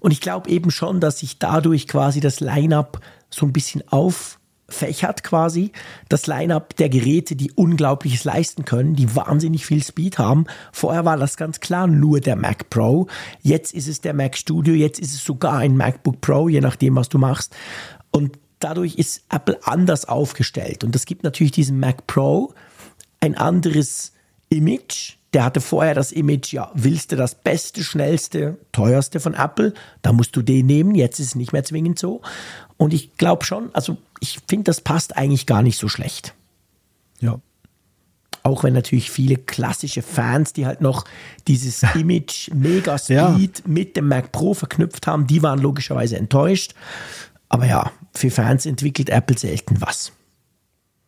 Und 0.00 0.10
ich 0.10 0.20
glaube 0.20 0.50
eben 0.50 0.72
schon, 0.72 0.98
dass 0.98 1.20
sich 1.20 1.38
dadurch 1.38 1.86
quasi 1.86 2.18
das 2.18 2.40
Line-up 2.40 3.00
so 3.30 3.46
ein 3.46 3.52
bisschen 3.52 3.86
auf 3.86 4.39
fächert 4.70 5.22
quasi 5.22 5.72
das 6.08 6.26
Line-up 6.26 6.76
der 6.76 6.88
Geräte, 6.88 7.36
die 7.36 7.52
Unglaubliches 7.52 8.24
leisten 8.24 8.64
können, 8.64 8.96
die 8.96 9.14
wahnsinnig 9.14 9.66
viel 9.66 9.82
Speed 9.82 10.18
haben. 10.18 10.46
Vorher 10.72 11.04
war 11.04 11.16
das 11.16 11.36
ganz 11.36 11.60
klar 11.60 11.86
nur 11.86 12.20
der 12.20 12.36
Mac 12.36 12.70
Pro. 12.70 13.06
Jetzt 13.42 13.74
ist 13.74 13.88
es 13.88 14.00
der 14.00 14.14
Mac 14.14 14.36
Studio, 14.36 14.74
jetzt 14.74 15.00
ist 15.00 15.14
es 15.14 15.24
sogar 15.24 15.58
ein 15.58 15.76
MacBook 15.76 16.20
Pro, 16.20 16.48
je 16.48 16.60
nachdem, 16.60 16.96
was 16.96 17.08
du 17.08 17.18
machst. 17.18 17.54
Und 18.10 18.38
dadurch 18.60 18.96
ist 18.96 19.24
Apple 19.30 19.58
anders 19.64 20.06
aufgestellt. 20.06 20.84
Und 20.84 20.94
es 20.94 21.06
gibt 21.06 21.24
natürlich 21.24 21.52
diesen 21.52 21.80
Mac 21.80 22.06
Pro 22.06 22.54
ein 23.20 23.36
anderes 23.36 24.12
Image. 24.48 25.16
Der 25.32 25.44
hatte 25.44 25.60
vorher 25.60 25.94
das 25.94 26.10
Image, 26.10 26.52
ja, 26.52 26.72
willst 26.74 27.12
du 27.12 27.16
das 27.16 27.36
beste, 27.36 27.84
schnellste, 27.84 28.58
teuerste 28.72 29.20
von 29.20 29.34
Apple, 29.34 29.74
da 30.02 30.12
musst 30.12 30.34
du 30.34 30.42
den 30.42 30.66
nehmen. 30.66 30.94
Jetzt 30.94 31.20
ist 31.20 31.28
es 31.28 31.34
nicht 31.36 31.52
mehr 31.52 31.62
zwingend 31.62 31.98
so. 31.98 32.20
Und 32.80 32.94
ich 32.94 33.18
glaube 33.18 33.44
schon, 33.44 33.68
also 33.74 33.98
ich 34.20 34.38
finde, 34.48 34.64
das 34.64 34.80
passt 34.80 35.14
eigentlich 35.14 35.44
gar 35.44 35.60
nicht 35.60 35.76
so 35.76 35.86
schlecht. 35.90 36.32
Ja. 37.20 37.38
Auch 38.42 38.64
wenn 38.64 38.72
natürlich 38.72 39.10
viele 39.10 39.36
klassische 39.36 40.00
Fans, 40.00 40.54
die 40.54 40.64
halt 40.64 40.80
noch 40.80 41.04
dieses 41.46 41.82
Image 41.94 42.50
Mega 42.54 42.96
Speed 42.96 43.10
ja. 43.18 43.64
mit 43.66 43.98
dem 43.98 44.08
Mac 44.08 44.32
Pro 44.32 44.54
verknüpft 44.54 45.06
haben, 45.06 45.26
die 45.26 45.42
waren 45.42 45.58
logischerweise 45.58 46.16
enttäuscht. 46.16 46.72
Aber 47.50 47.66
ja, 47.66 47.92
für 48.14 48.30
Fans 48.30 48.64
entwickelt 48.64 49.10
Apple 49.10 49.36
selten 49.36 49.82
was. 49.82 50.12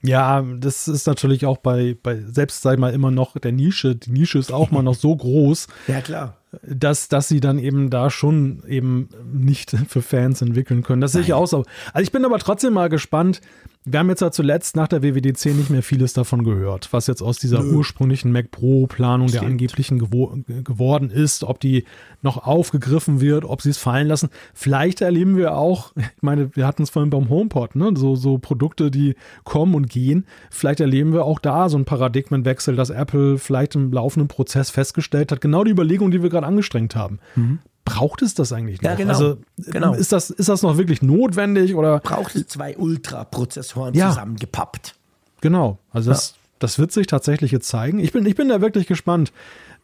Ja, 0.02 0.42
das 0.42 0.88
ist 0.88 1.06
natürlich 1.06 1.46
auch 1.46 1.56
bei, 1.56 1.96
bei 2.02 2.20
selbst 2.20 2.60
sei 2.60 2.76
mal 2.76 2.92
immer 2.92 3.10
noch 3.10 3.38
der 3.38 3.52
Nische. 3.52 3.96
Die 3.96 4.10
Nische 4.10 4.38
ist 4.38 4.52
auch 4.52 4.70
mal 4.70 4.82
noch 4.82 4.96
so 4.96 5.16
groß. 5.16 5.68
Ja, 5.88 6.02
klar 6.02 6.36
dass, 6.62 7.08
dass 7.08 7.28
sie 7.28 7.40
dann 7.40 7.58
eben 7.58 7.88
da 7.88 8.10
schon 8.10 8.62
eben 8.66 9.08
nicht 9.32 9.74
für 9.88 10.02
Fans 10.02 10.42
entwickeln 10.42 10.82
können. 10.82 11.00
Das 11.00 11.12
sehe 11.12 11.22
ich 11.22 11.32
auch 11.32 11.46
so. 11.46 11.64
Also 11.92 12.02
ich 12.02 12.12
bin 12.12 12.24
aber 12.24 12.38
trotzdem 12.38 12.74
mal 12.74 12.88
gespannt, 12.88 13.40
wir 13.84 13.98
haben 13.98 14.08
jetzt 14.10 14.22
ja 14.22 14.30
zuletzt 14.30 14.76
nach 14.76 14.86
der 14.86 15.02
WWDC 15.02 15.46
nicht 15.46 15.70
mehr 15.70 15.82
vieles 15.82 16.12
davon 16.12 16.44
gehört, 16.44 16.92
was 16.92 17.08
jetzt 17.08 17.20
aus 17.20 17.38
dieser 17.38 17.62
Nö. 17.64 17.78
ursprünglichen 17.78 18.30
Mac 18.30 18.52
Pro 18.52 18.86
Planung 18.86 19.26
der 19.26 19.42
angeblichen 19.42 19.98
gewo 19.98 20.36
geworden 20.46 21.10
ist, 21.10 21.42
ob 21.42 21.58
die 21.58 21.84
noch 22.20 22.46
aufgegriffen 22.46 23.20
wird, 23.20 23.44
ob 23.44 23.60
sie 23.60 23.70
es 23.70 23.78
fallen 23.78 24.06
lassen. 24.06 24.28
Vielleicht 24.54 25.00
erleben 25.00 25.36
wir 25.36 25.56
auch, 25.56 25.92
ich 25.96 26.22
meine, 26.22 26.54
wir 26.54 26.66
hatten 26.66 26.84
es 26.84 26.90
vorhin 26.90 27.10
beim 27.10 27.28
HomePod, 27.28 27.74
ne, 27.74 27.92
so, 27.96 28.14
so 28.14 28.38
Produkte, 28.38 28.92
die 28.92 29.16
kommen 29.42 29.74
und 29.74 29.90
gehen. 29.90 30.26
Vielleicht 30.50 30.78
erleben 30.78 31.12
wir 31.12 31.24
auch 31.24 31.40
da 31.40 31.68
so 31.68 31.76
einen 31.76 31.84
Paradigmenwechsel, 31.84 32.76
dass 32.76 32.90
Apple 32.90 33.38
vielleicht 33.38 33.74
im 33.74 33.92
laufenden 33.92 34.28
Prozess 34.28 34.70
festgestellt 34.70 35.32
hat, 35.32 35.40
genau 35.40 35.64
die 35.64 35.72
Überlegung, 35.72 36.12
die 36.12 36.22
wir 36.22 36.30
gerade 36.30 36.46
angestrengt 36.46 36.94
haben. 36.94 37.18
Mhm 37.34 37.58
braucht 37.84 38.22
es 38.22 38.34
das 38.34 38.52
eigentlich 38.52 38.80
noch? 38.82 38.90
Ja, 38.90 38.96
genau. 38.96 39.12
Also, 39.12 39.38
genau. 39.58 39.94
Ist, 39.94 40.12
das, 40.12 40.30
ist 40.30 40.48
das 40.48 40.62
noch 40.62 40.76
wirklich 40.78 41.02
notwendig? 41.02 41.74
Oder? 41.74 42.00
Braucht 42.00 42.36
es 42.36 42.46
zwei 42.48 42.76
Ultra-Prozessoren 42.76 43.94
ja. 43.94 44.10
zusammengepappt? 44.10 44.94
Genau. 45.40 45.78
Also, 45.90 46.10
das, 46.10 46.30
ja. 46.30 46.36
das 46.60 46.78
wird 46.78 46.92
sich 46.92 47.06
tatsächlich 47.06 47.50
jetzt 47.50 47.68
zeigen. 47.68 47.98
Ich 47.98 48.12
bin, 48.12 48.26
ich 48.26 48.36
bin 48.36 48.48
da 48.48 48.60
wirklich 48.60 48.86
gespannt, 48.86 49.32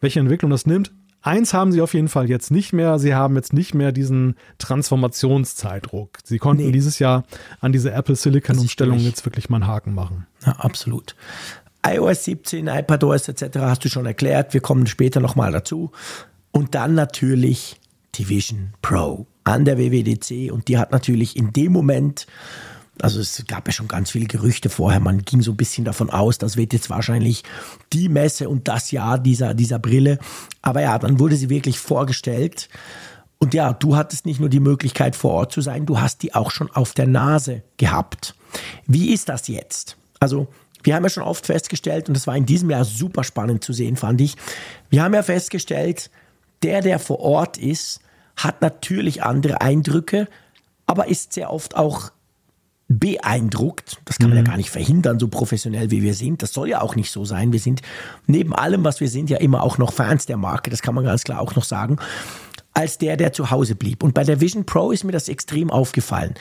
welche 0.01 0.19
Entwicklung 0.19 0.51
das 0.51 0.65
nimmt. 0.65 0.91
Eins 1.21 1.53
haben 1.53 1.73
sie 1.73 1.81
auf 1.81 1.93
jeden 1.93 2.07
Fall 2.07 2.29
jetzt 2.29 2.49
nicht 2.49 2.71
mehr. 2.71 2.97
Sie 2.97 3.13
haben 3.13 3.35
jetzt 3.35 3.51
nicht 3.51 3.73
mehr 3.73 3.91
diesen 3.91 4.35
Transformationszeitdruck. 4.57 6.19
Sie 6.23 6.37
konnten 6.37 6.63
nee. 6.63 6.71
dieses 6.71 6.97
Jahr 6.99 7.25
an 7.59 7.73
diese 7.73 7.91
Apple 7.91 8.15
Silicon-Umstellung 8.15 8.99
jetzt 8.99 9.25
wirklich 9.25 9.49
mal 9.49 9.57
einen 9.57 9.67
Haken 9.67 9.93
machen. 9.93 10.27
Ja, 10.45 10.53
absolut 10.53 11.15
iOS 11.85 12.25
17, 12.25 12.67
iPadOS 12.67 13.29
etc. 13.29 13.59
hast 13.59 13.85
du 13.85 13.89
schon 13.89 14.05
erklärt. 14.05 14.53
Wir 14.53 14.61
kommen 14.61 14.87
später 14.87 15.19
nochmal 15.19 15.51
dazu. 15.51 15.91
Und 16.51 16.75
dann 16.75 16.95
natürlich 16.95 17.79
die 18.15 18.29
Vision 18.29 18.73
Pro 18.81 19.27
an 19.43 19.65
der 19.65 19.77
WWDC. 19.77 20.51
Und 20.51 20.67
die 20.67 20.77
hat 20.77 20.91
natürlich 20.91 21.35
in 21.35 21.53
dem 21.53 21.71
Moment, 21.71 22.27
also 23.01 23.19
es 23.19 23.43
gab 23.47 23.67
ja 23.67 23.71
schon 23.71 23.87
ganz 23.87 24.11
viele 24.11 24.25
Gerüchte 24.25 24.69
vorher, 24.69 24.99
man 24.99 25.23
ging 25.23 25.41
so 25.41 25.51
ein 25.51 25.57
bisschen 25.57 25.85
davon 25.85 26.09
aus, 26.09 26.37
das 26.37 26.57
wird 26.57 26.73
jetzt 26.73 26.89
wahrscheinlich 26.89 27.43
die 27.93 28.09
Messe 28.09 28.49
und 28.49 28.67
das 28.67 28.91
Jahr 28.91 29.19
dieser, 29.19 29.53
dieser 29.53 29.79
Brille. 29.79 30.19
Aber 30.61 30.81
ja, 30.81 30.99
dann 30.99 31.19
wurde 31.19 31.35
sie 31.35 31.49
wirklich 31.49 31.79
vorgestellt. 31.79 32.69
Und 33.37 33.53
ja, 33.53 33.71
du 33.71 33.95
hattest 33.95 34.25
nicht 34.25 34.39
nur 34.41 34.49
die 34.49 34.59
Möglichkeit 34.59 35.15
vor 35.15 35.31
Ort 35.31 35.53
zu 35.53 35.61
sein, 35.61 35.85
du 35.85 35.99
hast 35.99 36.23
die 36.23 36.35
auch 36.35 36.51
schon 36.51 36.69
auf 36.71 36.93
der 36.93 37.07
Nase 37.07 37.63
gehabt. 37.77 38.35
Wie 38.85 39.13
ist 39.13 39.29
das 39.29 39.47
jetzt? 39.47 39.95
Also 40.19 40.49
wir 40.83 40.95
haben 40.95 41.03
ja 41.03 41.09
schon 41.09 41.23
oft 41.23 41.45
festgestellt, 41.45 42.09
und 42.09 42.15
das 42.15 42.27
war 42.27 42.35
in 42.35 42.45
diesem 42.45 42.69
Jahr 42.69 42.85
super 42.85 43.23
spannend 43.23 43.63
zu 43.63 43.73
sehen, 43.73 43.95
fand 43.95 44.19
ich, 44.21 44.35
wir 44.89 45.03
haben 45.03 45.13
ja 45.13 45.23
festgestellt, 45.23 46.09
der, 46.63 46.81
der 46.81 46.99
vor 46.99 47.19
Ort 47.19 47.57
ist, 47.57 48.01
hat 48.35 48.61
natürlich 48.61 49.23
andere 49.23 49.61
Eindrücke, 49.61 50.27
aber 50.85 51.07
ist 51.07 51.33
sehr 51.33 51.51
oft 51.51 51.75
auch 51.75 52.11
beeindruckt. 52.87 53.97
Das 54.05 54.17
kann 54.17 54.29
man 54.29 54.39
mhm. 54.39 54.45
ja 54.45 54.51
gar 54.51 54.57
nicht 54.57 54.71
verhindern, 54.71 55.19
so 55.19 55.27
professionell 55.27 55.91
wie 55.91 56.01
wir 56.01 56.15
sind. 56.15 56.41
Das 56.41 56.53
soll 56.53 56.69
ja 56.69 56.81
auch 56.81 56.95
nicht 56.95 57.11
so 57.11 57.23
sein. 57.23 57.53
Wir 57.53 57.59
sind 57.59 57.81
neben 58.25 58.55
allem, 58.55 58.83
was 58.83 58.99
wir 58.99 59.09
sind, 59.09 59.29
ja 59.29 59.37
immer 59.37 59.61
auch 59.61 59.77
noch 59.77 59.93
Fans 59.93 60.25
der 60.25 60.37
Marke. 60.37 60.69
Das 60.69 60.81
kann 60.81 60.95
man 60.95 61.03
ganz 61.03 61.23
klar 61.23 61.39
auch 61.39 61.55
noch 61.55 61.65
sagen. 61.65 61.97
Als 62.73 62.97
der, 62.97 63.17
der 63.17 63.33
zu 63.33 63.51
Hause 63.51 63.75
blieb. 63.75 64.03
Und 64.03 64.13
bei 64.13 64.23
der 64.23 64.41
Vision 64.41 64.65
Pro 64.65 64.91
ist 64.91 65.03
mir 65.03 65.11
das 65.11 65.29
extrem 65.29 65.69
aufgefallen. 65.69 66.33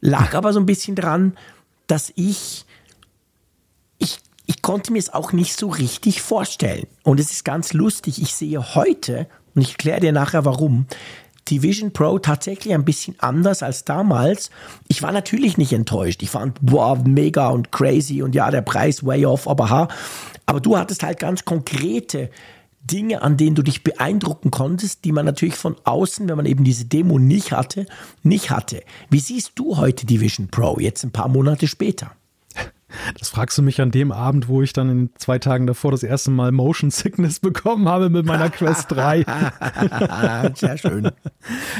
Lag 0.00 0.34
aber 0.34 0.52
so 0.52 0.60
ein 0.60 0.66
bisschen 0.66 0.94
dran, 0.94 1.36
dass 1.86 2.12
ich 2.14 2.66
ich 4.46 4.62
konnte 4.62 4.92
mir 4.92 4.98
es 4.98 5.12
auch 5.12 5.32
nicht 5.32 5.58
so 5.58 5.68
richtig 5.68 6.22
vorstellen. 6.22 6.86
Und 7.02 7.20
es 7.20 7.32
ist 7.32 7.44
ganz 7.44 7.72
lustig. 7.72 8.22
Ich 8.22 8.34
sehe 8.34 8.74
heute, 8.74 9.28
und 9.56 9.62
ich 9.62 9.70
erkläre 9.72 10.00
dir 10.00 10.12
nachher 10.12 10.44
warum, 10.44 10.86
die 11.48 11.62
Vision 11.62 11.92
Pro 11.92 12.18
tatsächlich 12.18 12.74
ein 12.74 12.84
bisschen 12.84 13.16
anders 13.18 13.62
als 13.62 13.84
damals. 13.84 14.50
Ich 14.88 15.02
war 15.02 15.12
natürlich 15.12 15.58
nicht 15.58 15.72
enttäuscht. 15.72 16.22
Ich 16.22 16.30
fand, 16.30 16.58
boah, 16.60 16.96
mega 17.04 17.48
und 17.48 17.72
crazy 17.72 18.22
und 18.22 18.34
ja, 18.34 18.50
der 18.50 18.62
Preis 18.62 19.04
way 19.04 19.24
off, 19.26 19.48
aber 19.48 19.70
ha. 19.70 19.88
Aber 20.44 20.60
du 20.60 20.76
hattest 20.76 21.02
halt 21.02 21.18
ganz 21.18 21.44
konkrete 21.44 22.30
Dinge, 22.80 23.22
an 23.22 23.36
denen 23.36 23.56
du 23.56 23.62
dich 23.62 23.82
beeindrucken 23.82 24.50
konntest, 24.50 25.04
die 25.04 25.12
man 25.12 25.24
natürlich 25.24 25.56
von 25.56 25.76
außen, 25.84 26.28
wenn 26.28 26.36
man 26.36 26.46
eben 26.46 26.64
diese 26.64 26.84
Demo 26.84 27.18
nicht 27.18 27.52
hatte, 27.52 27.86
nicht 28.22 28.50
hatte. 28.50 28.82
Wie 29.10 29.20
siehst 29.20 29.52
du 29.56 29.76
heute 29.76 30.06
die 30.06 30.20
Vision 30.20 30.48
Pro, 30.48 30.78
jetzt 30.78 31.02
ein 31.04 31.10
paar 31.10 31.28
Monate 31.28 31.66
später? 31.66 32.12
Das 33.18 33.28
fragst 33.30 33.58
du 33.58 33.62
mich 33.62 33.80
an 33.80 33.90
dem 33.90 34.12
Abend, 34.12 34.48
wo 34.48 34.62
ich 34.62 34.72
dann 34.72 34.88
in 34.88 35.10
zwei 35.16 35.38
Tagen 35.38 35.66
davor 35.66 35.90
das 35.90 36.02
erste 36.02 36.30
Mal 36.30 36.52
Motion 36.52 36.90
Sickness 36.90 37.40
bekommen 37.40 37.88
habe 37.88 38.10
mit 38.10 38.26
meiner 38.26 38.50
Quest 38.50 38.92
3. 38.92 39.24
Sehr 40.54 40.78
schön. 40.78 41.10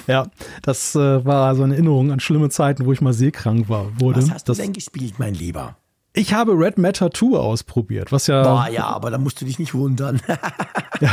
Ja, 0.07 0.27
das 0.63 0.95
äh, 0.95 1.25
war 1.25 1.55
so 1.55 1.63
eine 1.63 1.75
Erinnerung 1.75 2.11
an 2.11 2.21
schlimme 2.21 2.51
Zeiten, 2.51 2.87
wo 2.87 2.93
ich 2.93 3.01
mal 3.01 3.13
seekrank 3.13 3.69
war. 3.69 4.01
Wurde. 4.01 4.23
Was 4.23 4.31
hast 4.31 4.49
das, 4.49 4.57
du 4.57 4.63
denn 4.65 4.73
gespielt, 4.73 5.15
mein 5.19 5.35
Lieber? 5.35 5.77
Ich 6.19 6.33
habe 6.33 6.53
Red 6.53 6.79
Matter 6.79 7.11
2 7.11 7.37
ausprobiert, 7.37 8.11
was 8.11 8.27
ja. 8.27 8.43
Boah, 8.43 8.69
ja, 8.71 8.87
aber 8.87 9.11
da 9.11 9.19
musst 9.19 9.39
du 9.39 9.45
dich 9.45 9.59
nicht 9.59 9.75
wundern. 9.75 10.19
ja. 11.01 11.11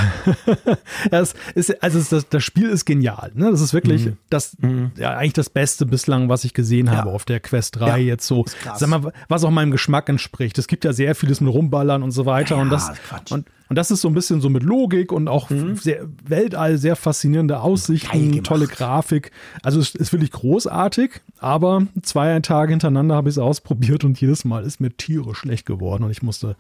das 1.12 1.36
ist, 1.56 1.84
also 1.84 2.02
das, 2.10 2.30
das, 2.30 2.44
Spiel 2.44 2.70
ist 2.70 2.86
genial. 2.86 3.32
Ne? 3.34 3.52
Das 3.52 3.60
ist 3.60 3.74
wirklich 3.74 4.06
mhm. 4.06 4.18
das, 4.30 4.56
mhm. 4.60 4.92
ja, 4.96 5.18
eigentlich 5.18 5.34
das 5.34 5.50
Beste 5.50 5.86
bislang, 5.86 6.30
was 6.30 6.46
ich 6.46 6.54
gesehen 6.54 6.90
habe 6.90 7.10
ja. 7.10 7.16
auf 7.16 7.26
der 7.26 7.42
Quest 7.42 7.82
3 7.82 7.88
ja, 7.88 7.98
jetzt 7.98 8.26
so. 8.26 8.46
Sag 8.76 8.88
mal, 8.88 9.12
was 9.28 9.44
auch 9.44 9.52
meinem 9.52 9.72
Geschmack 9.72 10.08
entspricht. 10.08 10.58
Es 10.58 10.68
gibt 10.68 10.86
ja 10.86 10.94
sehr 10.94 11.16
vieles 11.16 11.42
mit 11.42 11.54
Rumballern 11.54 12.02
und 12.02 12.12
so 12.12 12.26
weiter. 12.26 12.56
und 12.56 12.70
das, 12.70 12.94
und, 13.30 13.46
und 13.70 13.78
das 13.78 13.92
ist 13.92 14.02
so 14.02 14.08
ein 14.08 14.14
bisschen 14.14 14.42
so 14.42 14.50
mit 14.50 14.64
Logik 14.64 15.12
und 15.12 15.28
auch 15.28 15.50
mhm. 15.50 15.76
sehr, 15.76 16.06
Weltall, 16.24 16.78
sehr 16.78 16.96
faszinierende 16.96 17.62
Aussichten, 17.62 18.44
tolle 18.44 18.68
Grafik. 18.68 19.32
Also 19.62 19.80
es 19.80 19.96
ist 19.96 20.12
wirklich 20.12 20.32
großartig, 20.32 21.22
aber 21.40 21.88
zwei 22.02 22.40
Tage 22.42 22.72
hintereinander 22.72 23.16
habe 23.16 23.30
ich 23.30 23.36
es 23.36 23.40
ausprobiert 23.40 24.04
und 24.04 24.20
jedes 24.20 24.46
Mal 24.46 24.64
ist 24.64 24.80
mir 24.80 24.92
Tiere 24.92 25.36
schlecht 25.36 25.66
geworden 25.66 26.04
und 26.04 26.12
ich 26.12 26.22
musste 26.22 26.56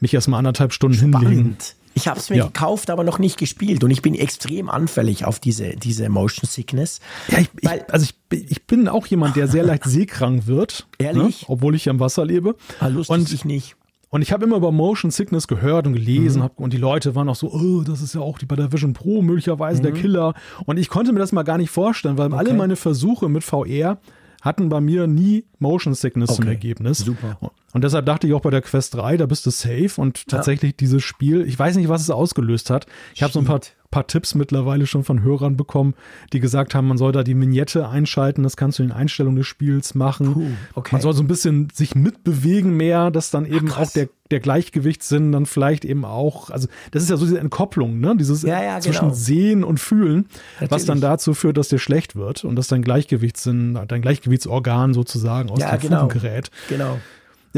mich 0.00 0.14
erst 0.14 0.28
mal 0.28 0.38
anderthalb 0.38 0.72
Stunden 0.72 0.96
Spannend. 0.96 1.18
hinlegen. 1.20 1.56
Ich 1.94 2.06
habe 2.06 2.20
es 2.20 2.30
mir 2.30 2.36
ja. 2.36 2.46
gekauft, 2.46 2.90
aber 2.90 3.02
noch 3.02 3.18
nicht 3.18 3.38
gespielt 3.38 3.82
und 3.82 3.90
ich 3.90 4.02
bin 4.02 4.14
extrem 4.14 4.68
anfällig 4.68 5.24
auf 5.24 5.40
diese, 5.40 5.70
diese 5.70 6.08
Motion 6.08 6.48
Sickness. 6.48 7.00
Ja, 7.28 7.38
ich, 7.38 7.48
ich, 7.60 7.92
also 7.92 8.06
ich, 8.06 8.50
ich 8.50 8.66
bin 8.66 8.88
auch 8.88 9.06
jemand, 9.06 9.34
der 9.34 9.48
sehr 9.48 9.64
leicht 9.64 9.84
seekrank 9.86 10.46
wird. 10.46 10.86
Ehrlich? 10.98 11.42
Ne? 11.42 11.46
Obwohl 11.48 11.74
ich 11.74 11.88
am 11.88 11.98
Wasser 11.98 12.24
lebe. 12.24 12.54
Ah, 12.78 12.86
lustig 12.86 13.16
und 13.16 13.32
ich 13.32 13.44
nicht. 13.44 13.74
Und 14.10 14.22
ich 14.22 14.32
habe 14.32 14.44
immer 14.44 14.56
über 14.56 14.72
Motion 14.72 15.10
Sickness 15.10 15.48
gehört 15.48 15.86
und 15.86 15.92
gelesen 15.92 16.40
mhm. 16.40 16.44
hab, 16.44 16.58
und 16.58 16.72
die 16.72 16.78
Leute 16.78 17.14
waren 17.14 17.28
auch 17.28 17.36
so, 17.36 17.52
oh, 17.52 17.82
das 17.82 18.00
ist 18.00 18.14
ja 18.14 18.20
auch 18.20 18.38
die 18.38 18.46
bei 18.46 18.56
der 18.56 18.72
Vision 18.72 18.94
Pro 18.94 19.22
möglicherweise 19.22 19.80
mhm. 19.80 19.82
der 19.84 19.92
Killer. 19.92 20.34
Und 20.64 20.78
ich 20.78 20.88
konnte 20.88 21.12
mir 21.12 21.20
das 21.20 21.32
mal 21.32 21.42
gar 21.42 21.58
nicht 21.58 21.70
vorstellen, 21.70 22.16
weil 22.16 22.28
okay. 22.28 22.38
alle 22.38 22.54
meine 22.54 22.76
Versuche 22.76 23.28
mit 23.28 23.44
VR 23.44 23.98
hatten 24.40 24.68
bei 24.68 24.80
mir 24.80 25.06
nie 25.06 25.44
Motion 25.58 25.94
Sickness 25.94 26.30
okay. 26.30 26.42
zum 26.42 26.48
Ergebnis. 26.48 26.98
Super. 26.98 27.38
Und 27.72 27.84
deshalb 27.84 28.06
dachte 28.06 28.26
ich 28.26 28.34
auch 28.34 28.40
bei 28.40 28.50
der 28.50 28.62
Quest 28.62 28.94
3, 28.94 29.16
da 29.16 29.26
bist 29.26 29.44
du 29.46 29.50
safe 29.50 30.00
und 30.00 30.26
tatsächlich 30.28 30.72
ja. 30.72 30.76
dieses 30.78 31.02
Spiel, 31.02 31.42
ich 31.46 31.58
weiß 31.58 31.76
nicht, 31.76 31.88
was 31.88 32.02
es 32.02 32.10
ausgelöst 32.10 32.70
hat. 32.70 32.86
Ich 33.14 33.22
habe 33.22 33.32
so 33.32 33.40
ein 33.40 33.44
paar 33.44 33.60
paar 33.90 34.06
Tipps 34.06 34.34
mittlerweile 34.34 34.86
schon 34.86 35.02
von 35.02 35.22
Hörern 35.22 35.56
bekommen, 35.56 35.94
die 36.32 36.40
gesagt 36.40 36.74
haben, 36.74 36.88
man 36.88 36.98
soll 36.98 37.12
da 37.12 37.22
die 37.22 37.38
Vignette 37.38 37.88
einschalten, 37.88 38.42
das 38.42 38.56
kannst 38.56 38.78
du 38.78 38.82
in 38.82 38.90
den 38.90 38.96
Einstellungen 38.96 39.36
des 39.36 39.46
Spiels 39.46 39.94
machen. 39.94 40.34
Puh, 40.34 40.50
okay. 40.74 40.90
Man 40.92 41.00
soll 41.00 41.14
so 41.14 41.22
ein 41.22 41.28
bisschen 41.28 41.68
sich 41.72 41.94
mitbewegen 41.94 42.76
mehr, 42.76 43.10
dass 43.10 43.30
dann 43.30 43.46
eben 43.46 43.70
Ach, 43.72 43.80
auch 43.80 43.90
der, 43.90 44.08
der 44.30 44.40
Gleichgewichtssinn 44.40 45.32
dann 45.32 45.46
vielleicht 45.46 45.86
eben 45.86 46.04
auch, 46.04 46.50
also 46.50 46.68
das 46.90 47.02
ist 47.02 47.08
ja 47.08 47.16
so 47.16 47.24
diese 47.24 47.38
Entkopplung, 47.38 47.98
ne? 47.98 48.14
Dieses 48.16 48.42
ja, 48.42 48.62
ja, 48.62 48.80
zwischen 48.80 49.06
genau. 49.06 49.14
Sehen 49.14 49.64
und 49.64 49.80
Fühlen, 49.80 50.26
Natürlich. 50.54 50.70
was 50.70 50.84
dann 50.84 51.00
dazu 51.00 51.32
führt, 51.32 51.56
dass 51.56 51.68
dir 51.68 51.78
schlecht 51.78 52.14
wird 52.14 52.44
und 52.44 52.56
dass 52.56 52.68
dein 52.68 52.82
Gleichgewichtssinn, 52.82 53.78
dein 53.88 54.02
Gleichgewichtsorgan 54.02 54.92
sozusagen 54.92 55.50
aus 55.50 55.60
ja, 55.60 55.76
dem 55.76 55.80
genau. 55.80 56.08
Gerät. 56.08 56.50
Genau. 56.68 56.98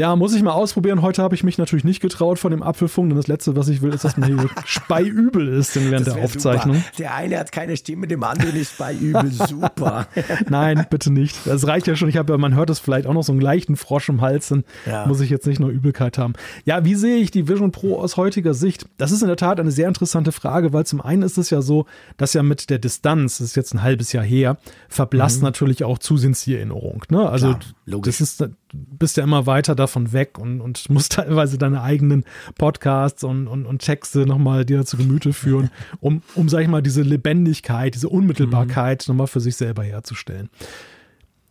Ja, 0.01 0.15
muss 0.15 0.33
ich 0.33 0.41
mal 0.41 0.53
ausprobieren. 0.53 1.03
Heute 1.03 1.21
habe 1.21 1.35
ich 1.35 1.43
mich 1.43 1.59
natürlich 1.59 1.83
nicht 1.83 2.01
getraut 2.01 2.39
von 2.39 2.49
dem 2.49 2.63
Apfelfunk, 2.63 3.09
denn 3.09 3.17
das 3.17 3.27
Letzte, 3.27 3.55
was 3.55 3.67
ich 3.67 3.83
will, 3.83 3.93
ist, 3.93 4.03
dass 4.03 4.17
mir 4.17 4.25
hier 4.25 4.49
speiübel 4.65 5.47
ist 5.47 5.75
während 5.75 6.07
der 6.07 6.15
Aufzeichnung. 6.15 6.77
Super. 6.77 6.91
Der 6.97 7.13
eine 7.13 7.37
hat 7.37 7.51
keine 7.51 7.77
Stimme, 7.77 8.07
dem 8.07 8.23
anderen 8.23 8.55
ist 8.55 8.71
speiübel. 8.73 9.31
Super. 9.47 10.07
Nein, 10.49 10.87
bitte 10.89 11.13
nicht. 11.13 11.45
Das 11.45 11.67
reicht 11.67 11.85
ja 11.85 11.95
schon. 11.95 12.09
Ich 12.09 12.17
habe, 12.17 12.35
man 12.39 12.55
hört 12.55 12.71
es 12.71 12.79
vielleicht 12.79 13.05
auch 13.05 13.13
noch 13.13 13.21
so 13.21 13.31
einen 13.31 13.41
leichten 13.41 13.75
Frosch 13.75 14.09
im 14.09 14.21
Hals, 14.21 14.47
dann 14.47 14.63
ja. 14.87 15.05
muss 15.05 15.21
ich 15.21 15.29
jetzt 15.29 15.45
nicht 15.45 15.59
nur 15.59 15.69
Übelkeit 15.69 16.17
haben. 16.17 16.33
Ja, 16.65 16.83
wie 16.83 16.95
sehe 16.95 17.17
ich 17.17 17.29
die 17.29 17.47
Vision 17.47 17.71
Pro 17.71 17.99
aus 17.99 18.17
heutiger 18.17 18.55
Sicht? 18.55 18.87
Das 18.97 19.11
ist 19.11 19.21
in 19.21 19.27
der 19.27 19.37
Tat 19.37 19.59
eine 19.59 19.69
sehr 19.69 19.87
interessante 19.87 20.31
Frage, 20.31 20.73
weil 20.73 20.83
zum 20.83 20.99
einen 20.99 21.21
ist 21.21 21.37
es 21.37 21.51
ja 21.51 21.61
so, 21.61 21.85
dass 22.17 22.33
ja 22.33 22.41
mit 22.41 22.71
der 22.71 22.79
Distanz, 22.79 23.37
das 23.37 23.49
ist 23.49 23.55
jetzt 23.55 23.75
ein 23.75 23.83
halbes 23.83 24.13
Jahr 24.13 24.23
her, 24.23 24.57
verblasst 24.89 25.41
mhm. 25.41 25.43
natürlich 25.43 25.83
auch 25.83 25.99
zusehends 25.99 26.43
die 26.43 26.55
Erinnerung. 26.55 27.03
Ne? 27.09 27.29
Also 27.29 27.53
Klar, 27.85 28.01
das 28.01 28.19
ist 28.19 28.43
bist 28.73 29.17
ja 29.17 29.23
immer 29.23 29.45
weiter 29.45 29.75
davon 29.75 29.90
weg 29.95 30.37
und, 30.37 30.61
und 30.61 30.89
musst 30.89 31.11
teilweise 31.13 31.57
deine 31.57 31.81
eigenen 31.81 32.23
Podcasts 32.57 33.23
und, 33.23 33.47
und, 33.47 33.65
und 33.65 33.79
Texte 33.79 34.25
nochmal 34.25 34.65
dir 34.65 34.85
zu 34.85 34.97
Gemüte 34.97 35.33
führen, 35.33 35.69
um, 35.99 36.21
um, 36.35 36.49
sag 36.49 36.61
ich 36.61 36.67
mal, 36.67 36.81
diese 36.81 37.01
Lebendigkeit, 37.01 37.95
diese 37.95 38.09
Unmittelbarkeit 38.09 39.07
mhm. 39.07 39.13
nochmal 39.13 39.27
für 39.27 39.39
sich 39.39 39.55
selber 39.55 39.83
herzustellen. 39.83 40.49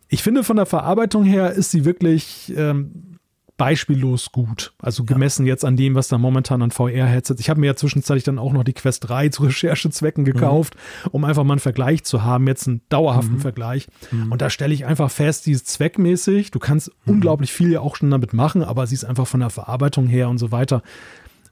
Ich 0.07 0.23
finde, 0.23 0.43
von 0.43 0.57
der 0.57 0.65
Verarbeitung 0.65 1.23
her 1.23 1.51
ist 1.51 1.71
sie 1.71 1.85
wirklich 1.85 2.51
ähm, 2.57 3.10
beispiellos 3.61 4.31
gut. 4.31 4.73
Also 4.81 5.03
gemessen 5.03 5.45
ja. 5.45 5.51
jetzt 5.51 5.63
an 5.63 5.77
dem, 5.77 5.93
was 5.93 6.07
da 6.07 6.17
momentan 6.17 6.63
an 6.63 6.71
VR-Headsets. 6.71 7.39
Ich 7.39 7.47
habe 7.47 7.59
mir 7.59 7.67
ja 7.67 7.75
zwischenzeitlich 7.75 8.23
dann 8.23 8.39
auch 8.39 8.53
noch 8.53 8.63
die 8.63 8.73
Quest 8.73 9.07
3 9.07 9.29
zu 9.29 9.43
Recherchezwecken 9.43 10.25
gekauft, 10.25 10.73
mhm. 11.03 11.09
um 11.11 11.25
einfach 11.25 11.43
mal 11.43 11.53
einen 11.53 11.59
Vergleich 11.59 12.03
zu 12.03 12.23
haben, 12.23 12.47
jetzt 12.47 12.67
einen 12.67 12.81
dauerhaften 12.89 13.35
mhm. 13.35 13.41
Vergleich. 13.41 13.87
Mhm. 14.09 14.31
Und 14.31 14.41
da 14.41 14.49
stelle 14.49 14.73
ich 14.73 14.87
einfach 14.87 15.11
fest, 15.11 15.45
die 15.45 15.51
ist 15.51 15.67
zweckmäßig. 15.67 16.49
Du 16.49 16.57
kannst 16.57 16.89
mhm. 17.05 17.13
unglaublich 17.13 17.53
viel 17.53 17.71
ja 17.71 17.81
auch 17.81 17.95
schon 17.95 18.09
damit 18.09 18.33
machen, 18.33 18.63
aber 18.63 18.87
sie 18.87 18.95
ist 18.95 19.05
einfach 19.05 19.27
von 19.27 19.41
der 19.41 19.51
Verarbeitung 19.51 20.07
her 20.07 20.27
und 20.27 20.39
so 20.39 20.51
weiter 20.51 20.81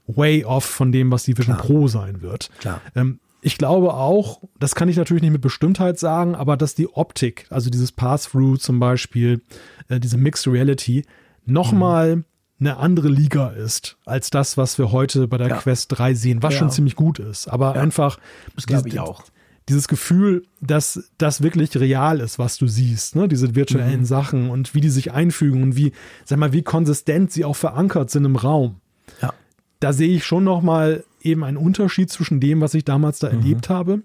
way 0.08 0.44
off 0.44 0.64
von 0.64 0.90
dem, 0.90 1.12
was 1.12 1.22
die 1.22 1.38
Vision 1.38 1.54
Klar. 1.54 1.64
Pro 1.64 1.86
sein 1.86 2.22
wird. 2.22 2.50
Klar. 2.58 2.80
Ähm, 2.96 3.20
ich 3.40 3.56
glaube 3.56 3.94
auch, 3.94 4.42
das 4.58 4.74
kann 4.74 4.88
ich 4.88 4.96
natürlich 4.96 5.22
nicht 5.22 5.30
mit 5.30 5.42
Bestimmtheit 5.42 6.00
sagen, 6.00 6.34
aber 6.34 6.56
dass 6.56 6.74
die 6.74 6.88
Optik, 6.88 7.46
also 7.50 7.70
dieses 7.70 7.92
Pass-Through 7.92 8.56
zum 8.56 8.80
Beispiel, 8.80 9.42
äh, 9.88 10.00
diese 10.00 10.18
Mixed 10.18 10.48
Reality, 10.48 11.04
nochmal 11.46 12.16
mhm. 12.16 12.24
eine 12.60 12.76
andere 12.76 13.08
Liga 13.08 13.48
ist 13.48 13.96
als 14.04 14.30
das, 14.30 14.56
was 14.56 14.78
wir 14.78 14.92
heute 14.92 15.28
bei 15.28 15.38
der 15.38 15.48
ja. 15.48 15.56
Quest 15.56 15.98
3 15.98 16.14
sehen, 16.14 16.42
was 16.42 16.54
ja. 16.54 16.60
schon 16.60 16.70
ziemlich 16.70 16.96
gut 16.96 17.18
ist. 17.18 17.48
Aber 17.48 17.74
ja. 17.74 17.80
einfach. 17.80 18.18
Das 18.54 18.66
glaube 18.66 18.88
ich 18.88 18.98
auch 18.98 19.24
dieses 19.70 19.86
Gefühl, 19.86 20.44
dass 20.60 21.10
das 21.16 21.42
wirklich 21.42 21.76
real 21.76 22.18
ist, 22.20 22.40
was 22.40 22.58
du 22.58 22.66
siehst, 22.66 23.14
ne? 23.14 23.28
diese 23.28 23.54
virtuellen 23.54 24.00
mhm. 24.00 24.04
Sachen 24.04 24.50
und 24.50 24.74
wie 24.74 24.80
die 24.80 24.88
sich 24.88 25.12
einfügen 25.12 25.62
und 25.62 25.76
wie, 25.76 25.92
sag 26.24 26.38
mal, 26.38 26.52
wie 26.52 26.62
konsistent 26.62 27.30
sie 27.30 27.44
auch 27.44 27.54
verankert 27.54 28.10
sind 28.10 28.24
im 28.24 28.34
Raum. 28.34 28.80
Ja. 29.22 29.32
Da 29.78 29.92
sehe 29.92 30.16
ich 30.16 30.24
schon 30.24 30.42
noch 30.42 30.60
mal 30.60 31.04
eben 31.22 31.44
einen 31.44 31.56
Unterschied 31.56 32.10
zwischen 32.10 32.40
dem, 32.40 32.60
was 32.60 32.74
ich 32.74 32.84
damals 32.84 33.20
da 33.20 33.28
mhm. 33.30 33.38
erlebt 33.38 33.68
habe. 33.68 34.02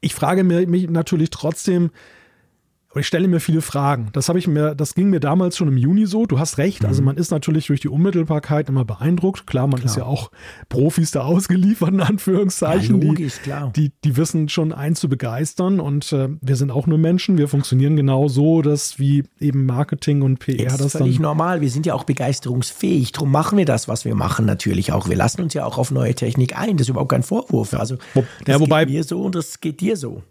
Ich 0.00 0.14
frage 0.14 0.44
mich 0.44 0.88
natürlich 0.88 1.30
trotzdem, 1.30 1.90
und 2.96 3.00
ich 3.00 3.08
stelle 3.08 3.28
mir 3.28 3.40
viele 3.40 3.60
Fragen. 3.60 4.08
Das 4.14 4.30
habe 4.30 4.38
ich 4.38 4.46
mir, 4.46 4.74
das 4.74 4.94
ging 4.94 5.10
mir 5.10 5.20
damals 5.20 5.58
schon 5.58 5.68
im 5.68 5.76
Juni 5.76 6.06
so. 6.06 6.24
Du 6.24 6.38
hast 6.38 6.56
recht. 6.56 6.82
Also 6.86 7.02
mhm. 7.02 7.06
man 7.08 7.16
ist 7.18 7.30
natürlich 7.30 7.66
durch 7.66 7.80
die 7.80 7.90
Unmittelbarkeit 7.90 8.70
immer 8.70 8.86
beeindruckt. 8.86 9.46
Klar, 9.46 9.66
man 9.66 9.80
klar. 9.80 9.90
ist 9.90 9.96
ja 9.98 10.04
auch 10.04 10.30
Profis 10.70 11.10
da 11.10 11.20
ausgeliefert, 11.20 11.90
in 11.90 12.00
Anführungszeichen. 12.00 13.02
Ja, 13.02 13.08
logisch, 13.08 13.34
die, 13.34 13.40
klar. 13.42 13.70
Die, 13.76 13.92
die 14.02 14.16
wissen 14.16 14.48
schon 14.48 14.72
einen 14.72 14.96
zu 14.96 15.10
begeistern 15.10 15.78
und 15.78 16.10
äh, 16.14 16.30
wir 16.40 16.56
sind 16.56 16.70
auch 16.70 16.86
nur 16.86 16.96
Menschen. 16.96 17.36
Wir 17.36 17.48
funktionieren 17.48 17.96
genau 17.96 18.28
so, 18.28 18.62
dass 18.62 18.98
wie 18.98 19.24
eben 19.40 19.66
Marketing 19.66 20.22
und 20.22 20.38
PR 20.38 20.64
das, 20.64 20.78
das 20.78 20.86
ist 20.86 20.96
völlig 20.96 21.20
normal. 21.20 21.60
Wir 21.60 21.70
sind 21.70 21.84
ja 21.84 21.92
auch 21.92 22.04
begeisterungsfähig. 22.04 23.12
Darum 23.12 23.30
machen 23.30 23.58
wir 23.58 23.66
das, 23.66 23.88
was 23.88 24.06
wir 24.06 24.14
machen 24.14 24.46
natürlich 24.46 24.92
auch. 24.92 25.06
Wir 25.06 25.16
lassen 25.16 25.42
uns 25.42 25.52
ja 25.52 25.66
auch 25.66 25.76
auf 25.76 25.90
neue 25.90 26.14
Technik 26.14 26.58
ein. 26.58 26.78
Das 26.78 26.86
ist 26.86 26.88
überhaupt 26.88 27.10
kein 27.10 27.22
Vorwurf. 27.22 27.74
Also 27.74 27.96
das 28.14 28.24
ja, 28.46 28.58
wobei, 28.58 28.86
geht 28.86 28.94
mir 28.94 29.04
so 29.04 29.20
und 29.20 29.34
das 29.34 29.60
geht 29.60 29.82
dir 29.82 29.98
so. 29.98 30.22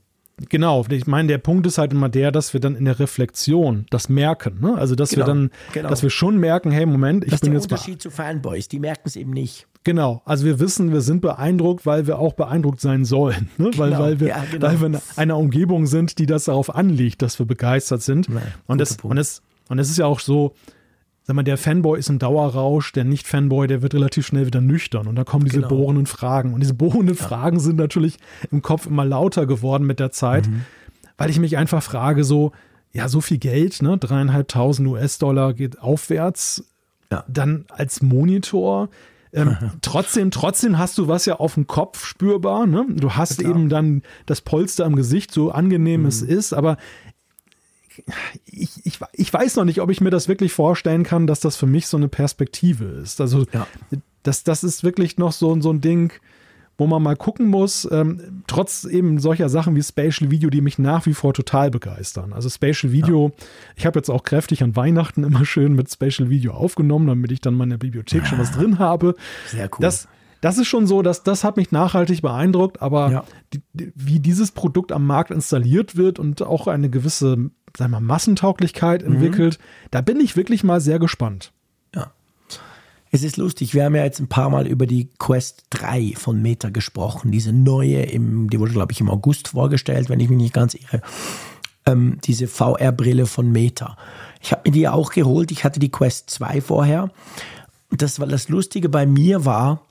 Genau, 0.50 0.86
ich 0.90 1.08
meine, 1.08 1.30
der 1.30 1.38
Punkt 1.38 1.66
ist 1.66 1.78
halt 1.78 1.94
immer 1.94 2.10
der, 2.10 2.32
dass 2.32 2.52
wir 2.52 2.60
dann 2.60 2.76
in 2.76 2.86
der 2.86 3.00
Reflexion 3.00 3.86
das 3.90 4.10
merken. 4.10 4.60
Ne? 4.60 4.76
Also, 4.76 4.96
dass 4.96 5.12
genau, 5.12 5.22
wir 5.22 5.28
dann, 5.28 5.52
genau. 5.72 5.90
dass 5.90 6.04
wir 6.04 6.10
schon 6.10 6.38
merken, 6.40 6.72
hey, 6.72 6.86
Moment, 6.86 7.24
ich 7.24 7.32
das 7.32 7.40
bin 7.40 7.54
ist 7.54 7.70
der 7.70 7.78
jetzt. 7.78 7.86
Unterschied 7.88 8.02
zu 8.02 8.12
Fanboys, 8.12 8.68
die 8.68 8.80
merken 8.80 9.04
es 9.06 9.16
eben 9.16 9.32
nicht. 9.32 9.68
Genau, 9.86 10.24
also 10.26 10.46
wir 10.46 10.60
wissen, 10.60 10.92
wir 10.92 11.02
sind 11.02 11.22
beeindruckt, 11.22 11.86
weil 11.86 12.08
wir 12.08 12.20
auch 12.20 12.34
beeindruckt 12.34 12.82
sein 12.82 13.06
sollen. 13.06 13.50
Ne? 13.58 13.70
Genau, 13.70 13.78
weil, 13.78 14.00
weil, 14.00 14.20
wir, 14.20 14.28
ja, 14.30 14.44
genau. 14.52 14.68
weil 14.68 14.82
wir 14.82 14.88
in 14.88 15.00
einer 15.16 15.38
Umgebung 15.38 15.86
sind, 15.86 16.20
die 16.20 16.26
das 16.26 16.46
darauf 16.46 16.74
anlegt, 16.76 17.22
dass 17.22 17.40
wir 17.40 17.46
begeistert 17.46 18.02
sind. 18.02 18.28
Ja, 18.28 18.42
und, 18.68 18.82
es, 18.82 18.98
und, 19.04 19.18
es, 19.18 19.42
und 19.70 19.80
es 19.80 19.90
ist 19.90 19.98
ja 19.98 20.06
auch 20.06 20.20
so, 20.20 20.54
sag 21.26 21.36
mal, 21.36 21.44
der 21.44 21.58
Fanboy 21.58 21.98
ist 21.98 22.10
im 22.10 22.20
Dauerrausch, 22.20 22.92
der 22.92 23.04
Nicht-Fanboy, 23.04 23.68
der 23.68 23.82
wird 23.82 23.96
relativ 23.96 24.28
schnell 24.28 24.46
wieder 24.46 24.62
nüchtern. 24.62 25.08
Und 25.08 25.16
da 25.16 25.24
kommen 25.24 25.46
diese 25.46 25.58
genau. 25.58 25.70
bohrenden 25.70 26.06
Fragen. 26.06 26.54
Und 26.54 26.60
diese 26.60 26.76
bohrenden 26.76 27.16
ja. 27.16 27.24
Fragen 27.24 27.60
sind 27.60 27.78
natürlich 27.78 28.18
im 28.52 28.62
Kopf 28.62 28.86
immer 28.86 29.06
lauter 29.06 29.48
geworden 29.48 29.88
mit 29.88 30.00
der 30.00 30.12
Zeit, 30.12 30.48
mhm. 30.48 30.62
weil 31.18 31.32
ich 31.32 31.40
mich 31.40 31.58
einfach 31.58 31.82
frage, 31.82 32.24
so, 32.24 32.52
ja, 32.94 33.10
so 33.10 33.22
viel 33.22 33.40
Geld, 33.40 33.82
ne, 33.82 33.98
dreieinhalbtausend 33.98 34.88
US-Dollar 34.88 35.54
geht 35.54 35.80
aufwärts, 35.80 36.64
ja. 37.12 37.24
dann 37.28 37.66
als 37.70 38.04
Monitor. 38.04 38.90
Ähm, 39.34 39.58
trotzdem, 39.82 40.30
trotzdem 40.30 40.78
hast 40.78 41.00
du 41.00 41.08
was 41.08 41.26
ja 41.26 41.38
auf 41.38 41.56
dem 41.56 41.66
Kopf 41.66 42.06
spürbar. 42.06 42.68
Ne? 42.68 42.86
Du 42.90 43.14
hast 43.14 43.42
eben 43.42 43.68
dann 43.68 44.04
das 44.28 44.42
Polster 44.42 44.86
im 44.86 44.96
Gesicht, 44.96 45.32
so 45.32 45.50
angenehm 45.50 46.02
mhm. 46.02 46.08
es 46.08 46.22
ist, 46.22 46.54
aber 46.54 46.78
ich, 48.46 48.86
ich, 48.86 49.00
ich 49.14 49.34
weiß 49.34 49.56
noch 49.56 49.66
nicht, 49.66 49.82
ob 49.82 49.90
ich 49.90 50.02
mir 50.02 50.10
das 50.10 50.28
wirklich 50.28 50.54
vorstellen 50.54 51.04
kann, 51.04 51.28
dass 51.28 51.40
das 51.40 51.56
für 51.56 51.68
mich 51.68 51.88
so 51.88 51.98
eine 51.98 52.08
Perspektive 52.08 52.86
ist. 52.86 53.22
Also 53.22 53.46
ja. 53.52 53.68
das, 54.24 54.44
das 54.44 54.64
ist 54.64 54.84
wirklich 54.84 55.18
noch 55.18 55.32
so, 55.32 55.60
so 55.62 55.72
ein 55.72 55.82
Ding, 55.82 56.14
wo 56.78 56.88
man 56.88 57.02
mal 57.02 57.16
gucken 57.16 57.48
muss, 57.48 57.88
ähm, 57.90 58.44
trotz 58.48 58.84
eben 58.84 59.20
solcher 59.20 59.48
Sachen 59.48 59.76
wie 59.76 59.84
Spatial 59.84 60.30
Video, 60.30 60.50
die 60.50 60.62
mich 60.62 60.78
nach 60.78 61.06
wie 61.06 61.14
vor 61.14 61.34
total 61.34 61.72
begeistern. 61.72 62.34
Also 62.34 62.50
Spatial 62.50 62.92
Video, 62.92 63.30
ja. 63.30 63.46
ich 63.78 63.86
habe 63.86 63.98
jetzt 63.98 64.10
auch 64.10 64.24
kräftig 64.24 64.62
an 64.62 64.76
Weihnachten 64.76 65.24
immer 65.24 65.46
schön 65.46 65.74
mit 65.74 65.90
Spatial 65.90 66.30
Video 66.30 66.54
aufgenommen, 66.54 67.08
damit 67.08 67.32
ich 67.32 67.40
dann 67.40 67.54
in 67.54 67.60
meiner 67.60 67.78
Bibliothek 67.78 68.24
ja. 68.24 68.28
schon 68.28 68.40
was 68.40 68.52
drin 68.52 68.78
habe. 68.80 69.16
Sehr 69.48 69.70
cool. 69.72 69.80
Das, 69.80 70.10
das 70.42 70.58
ist 70.58 70.68
schon 70.68 70.86
so, 70.86 71.02
dass 71.02 71.24
das 71.24 71.44
hat 71.44 71.56
mich 71.56 71.72
nachhaltig 71.72 72.22
beeindruckt, 72.22 72.82
aber 72.82 73.12
ja. 73.12 73.24
die, 73.54 73.92
wie 73.96 74.20
dieses 74.20 74.52
Produkt 74.52 74.92
am 74.92 75.08
Markt 75.08 75.32
installiert 75.32 75.96
wird 75.96 76.20
und 76.20 76.42
auch 76.42 76.68
eine 76.68 76.90
gewisse 76.90 77.52
sagen 77.78 77.92
wir, 77.92 78.00
Massentauglichkeit 78.00 79.04
mhm. 79.06 79.14
entwickelt. 79.14 79.60
Mhm. 79.60 79.88
Da 79.92 80.02
bin 80.02 80.20
ich 80.20 80.36
wirklich 80.36 80.64
mal 80.64 80.82
sehr 80.82 81.00
gespannt. 81.00 81.52
Ja. 81.94 82.12
Es 83.12 83.24
ist 83.24 83.38
lustig, 83.38 83.74
wir 83.74 83.86
haben 83.86 83.96
ja 83.96 84.04
jetzt 84.04 84.20
ein 84.20 84.28
paar 84.28 84.50
Mal 84.50 84.68
über 84.68 84.86
die 84.86 85.10
Quest 85.20 85.66
3 85.72 86.14
von 86.16 86.42
Meta 86.42 86.70
gesprochen. 86.70 87.32
Diese 87.32 87.54
neue, 87.54 88.04
im, 88.04 88.50
die 88.50 88.60
wurde, 88.60 88.74
glaube 88.74 88.92
ich, 88.92 89.02
im 89.02 89.10
August 89.10 89.50
vorgestellt, 89.50 90.10
wenn 90.10 90.20
ich 90.20 90.30
mich 90.30 90.38
nicht 90.38 90.54
ganz 90.54 90.74
irre. 90.74 91.02
Ähm, 91.86 92.18
diese 92.24 92.48
VR-Brille 92.48 93.26
von 93.26 93.52
Meta. 93.52 93.98
Ich 94.42 94.52
habe 94.52 94.64
mir 94.66 94.72
die 94.72 94.88
auch 94.88 95.12
geholt. 95.12 95.52
Ich 95.52 95.64
hatte 95.64 95.80
die 95.80 95.92
Quest 95.92 96.30
2 96.32 96.62
vorher. 96.62 97.12
Das 97.92 98.20
war 98.20 98.28
das 98.28 98.50
Lustige 98.50 98.90
bei 98.90 99.06
mir 99.06 99.46
war, 99.46 99.82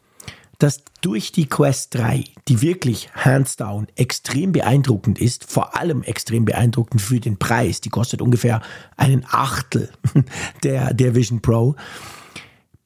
dass 0.59 0.83
durch 1.01 1.33
die 1.33 1.47
Quest 1.47 1.95
3, 1.95 2.25
die 2.49 2.63
wirklich 2.63 3.11
hands 3.15 3.57
down 3.57 3.87
extrem 3.97 4.53
beeindruckend 4.53 5.19
ist, 5.19 5.51
vor 5.51 5.77
allem 5.77 6.03
extrem 6.03 6.45
beeindruckend 6.45 7.01
für 7.01 7.21
den 7.21 7.39
Preis, 7.39 7.81
die 7.81 7.91
kostet 7.91 8.23
ungefähr 8.23 8.63
einen 8.97 9.25
Achtel 9.29 9.91
der, 10.63 10.95
der 10.95 11.15
Vision 11.15 11.43
Pro. 11.43 11.77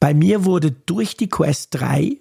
Bei 0.01 0.15
mir 0.15 0.45
wurde 0.45 0.73
durch 0.73 1.17
die 1.17 1.29
Quest 1.29 1.69
3 1.73 2.19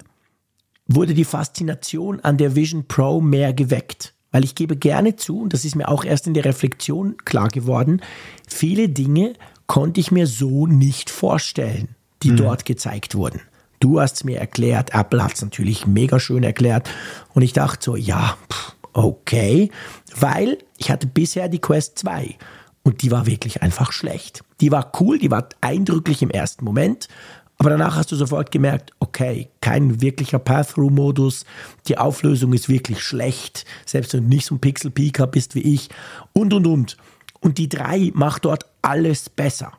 wurde 0.87 1.13
die 1.13 1.25
Faszination 1.25 2.21
an 2.21 2.37
der 2.37 2.55
Vision 2.55 2.87
Pro 2.87 3.21
mehr 3.21 3.53
geweckt. 3.53 4.13
Weil 4.31 4.43
ich 4.43 4.55
gebe 4.55 4.75
gerne 4.75 5.15
zu, 5.15 5.41
und 5.41 5.53
das 5.53 5.65
ist 5.65 5.75
mir 5.75 5.87
auch 5.87 6.03
erst 6.03 6.27
in 6.27 6.33
der 6.33 6.45
Reflexion 6.45 7.17
klar 7.25 7.47
geworden, 7.47 8.01
viele 8.47 8.89
Dinge 8.89 9.33
konnte 9.67 9.99
ich 9.99 10.11
mir 10.11 10.27
so 10.27 10.67
nicht 10.67 11.09
vorstellen, 11.09 11.95
die 12.23 12.31
mhm. 12.31 12.37
dort 12.37 12.65
gezeigt 12.65 13.15
wurden. 13.15 13.41
Du 13.79 13.99
hast 13.99 14.15
es 14.17 14.23
mir 14.23 14.39
erklärt, 14.39 14.93
Apple 14.93 15.23
hat 15.23 15.35
es 15.35 15.41
natürlich 15.41 15.85
mega 15.85 16.19
schön 16.19 16.43
erklärt. 16.43 16.89
Und 17.33 17.41
ich 17.43 17.53
dachte 17.53 17.83
so, 17.83 17.95
ja, 17.95 18.37
okay, 18.93 19.71
weil 20.19 20.57
ich 20.77 20.89
hatte 20.89 21.07
bisher 21.07 21.49
die 21.49 21.59
Quest 21.59 21.99
2 21.99 22.35
und 22.83 23.01
die 23.01 23.11
war 23.11 23.25
wirklich 23.27 23.61
einfach 23.61 23.91
schlecht. 23.91 24.43
Die 24.61 24.71
war 24.71 24.91
cool, 24.99 25.19
die 25.19 25.29
war 25.29 25.49
eindrücklich 25.61 26.21
im 26.21 26.31
ersten 26.31 26.65
Moment, 26.65 27.07
aber 27.59 27.71
danach 27.71 27.95
hast 27.95 28.11
du 28.11 28.15
sofort 28.15 28.51
gemerkt, 28.51 28.91
okay, 28.99 29.49
kein 29.61 30.01
wirklicher 30.01 30.39
Path-Through-Modus, 30.39 31.45
die 31.87 31.97
Auflösung 31.97 32.53
ist 32.53 32.69
wirklich 32.69 33.01
schlecht, 33.01 33.65
selbst 33.85 34.13
wenn 34.13 34.23
du 34.23 34.29
nicht 34.29 34.45
so 34.45 34.55
ein 34.55 34.59
Pixel-Peaker 34.59 35.27
bist 35.27 35.55
wie 35.55 35.73
ich 35.73 35.89
und 36.33 36.53
und 36.53 36.67
und. 36.67 36.97
Und 37.39 37.57
die 37.57 37.69
3 37.69 38.11
macht 38.13 38.45
dort 38.45 38.65
alles 38.81 39.29
besser. 39.29 39.73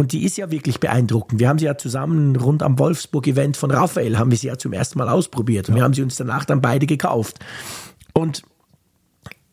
Und 0.00 0.12
die 0.12 0.24
ist 0.24 0.38
ja 0.38 0.50
wirklich 0.50 0.80
beeindruckend. 0.80 1.40
Wir 1.40 1.50
haben 1.50 1.58
sie 1.58 1.66
ja 1.66 1.76
zusammen 1.76 2.34
rund 2.34 2.62
am 2.62 2.78
Wolfsburg-Event 2.78 3.58
von 3.58 3.70
Raphael, 3.70 4.16
haben 4.16 4.30
wir 4.30 4.38
sie 4.38 4.46
ja 4.46 4.56
zum 4.56 4.72
ersten 4.72 4.98
Mal 4.98 5.10
ausprobiert. 5.10 5.68
Und 5.68 5.74
ja. 5.74 5.80
wir 5.80 5.84
haben 5.84 5.92
sie 5.92 6.00
uns 6.00 6.16
danach 6.16 6.46
dann 6.46 6.62
beide 6.62 6.86
gekauft. 6.86 7.38
Und 8.14 8.42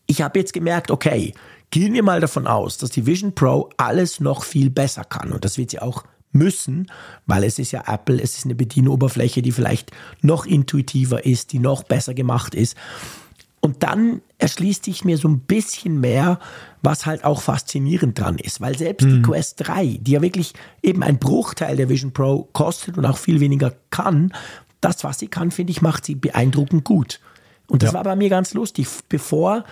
ich 0.06 0.22
habe 0.22 0.38
jetzt 0.38 0.54
gemerkt, 0.54 0.90
okay, 0.90 1.34
gehen 1.70 1.92
wir 1.92 2.02
mal 2.02 2.22
davon 2.22 2.46
aus, 2.46 2.78
dass 2.78 2.88
die 2.88 3.04
Vision 3.04 3.34
Pro 3.34 3.68
alles 3.76 4.20
noch 4.20 4.42
viel 4.42 4.70
besser 4.70 5.04
kann. 5.04 5.32
Und 5.32 5.44
das 5.44 5.58
wird 5.58 5.70
sie 5.70 5.80
auch 5.80 6.04
müssen, 6.32 6.90
weil 7.26 7.44
es 7.44 7.58
ist 7.58 7.72
ja 7.72 7.84
Apple, 7.86 8.18
es 8.18 8.38
ist 8.38 8.46
eine 8.46 8.54
Bedienoberfläche, 8.54 9.42
die 9.42 9.52
vielleicht 9.52 9.90
noch 10.22 10.46
intuitiver 10.46 11.26
ist, 11.26 11.52
die 11.52 11.58
noch 11.58 11.82
besser 11.82 12.14
gemacht 12.14 12.54
ist. 12.54 12.74
Und 13.68 13.82
dann 13.82 14.22
erschließt 14.38 14.86
sich 14.86 15.04
mir 15.04 15.18
so 15.18 15.28
ein 15.28 15.40
bisschen 15.40 16.00
mehr, 16.00 16.38
was 16.80 17.04
halt 17.04 17.22
auch 17.22 17.42
faszinierend 17.42 18.18
dran 18.18 18.38
ist, 18.38 18.62
weil 18.62 18.78
selbst 18.78 19.04
mhm. 19.04 19.16
die 19.16 19.22
Quest 19.22 19.56
3, 19.58 19.98
die 20.00 20.12
ja 20.12 20.22
wirklich 20.22 20.54
eben 20.82 21.02
ein 21.02 21.18
Bruchteil 21.18 21.76
der 21.76 21.90
Vision 21.90 22.12
Pro 22.12 22.48
kostet 22.54 22.96
und 22.96 23.04
auch 23.04 23.18
viel 23.18 23.40
weniger 23.40 23.74
kann, 23.90 24.32
das, 24.80 25.04
was 25.04 25.18
sie 25.18 25.28
kann, 25.28 25.50
finde 25.50 25.72
ich, 25.72 25.82
macht 25.82 26.06
sie 26.06 26.14
beeindruckend 26.14 26.84
gut. 26.84 27.20
Und 27.66 27.82
das 27.82 27.90
ja. 27.90 27.96
war 27.96 28.04
bei 28.04 28.16
mir 28.16 28.30
ganz 28.30 28.54
lustig. 28.54 28.88
Bevor 29.10 29.64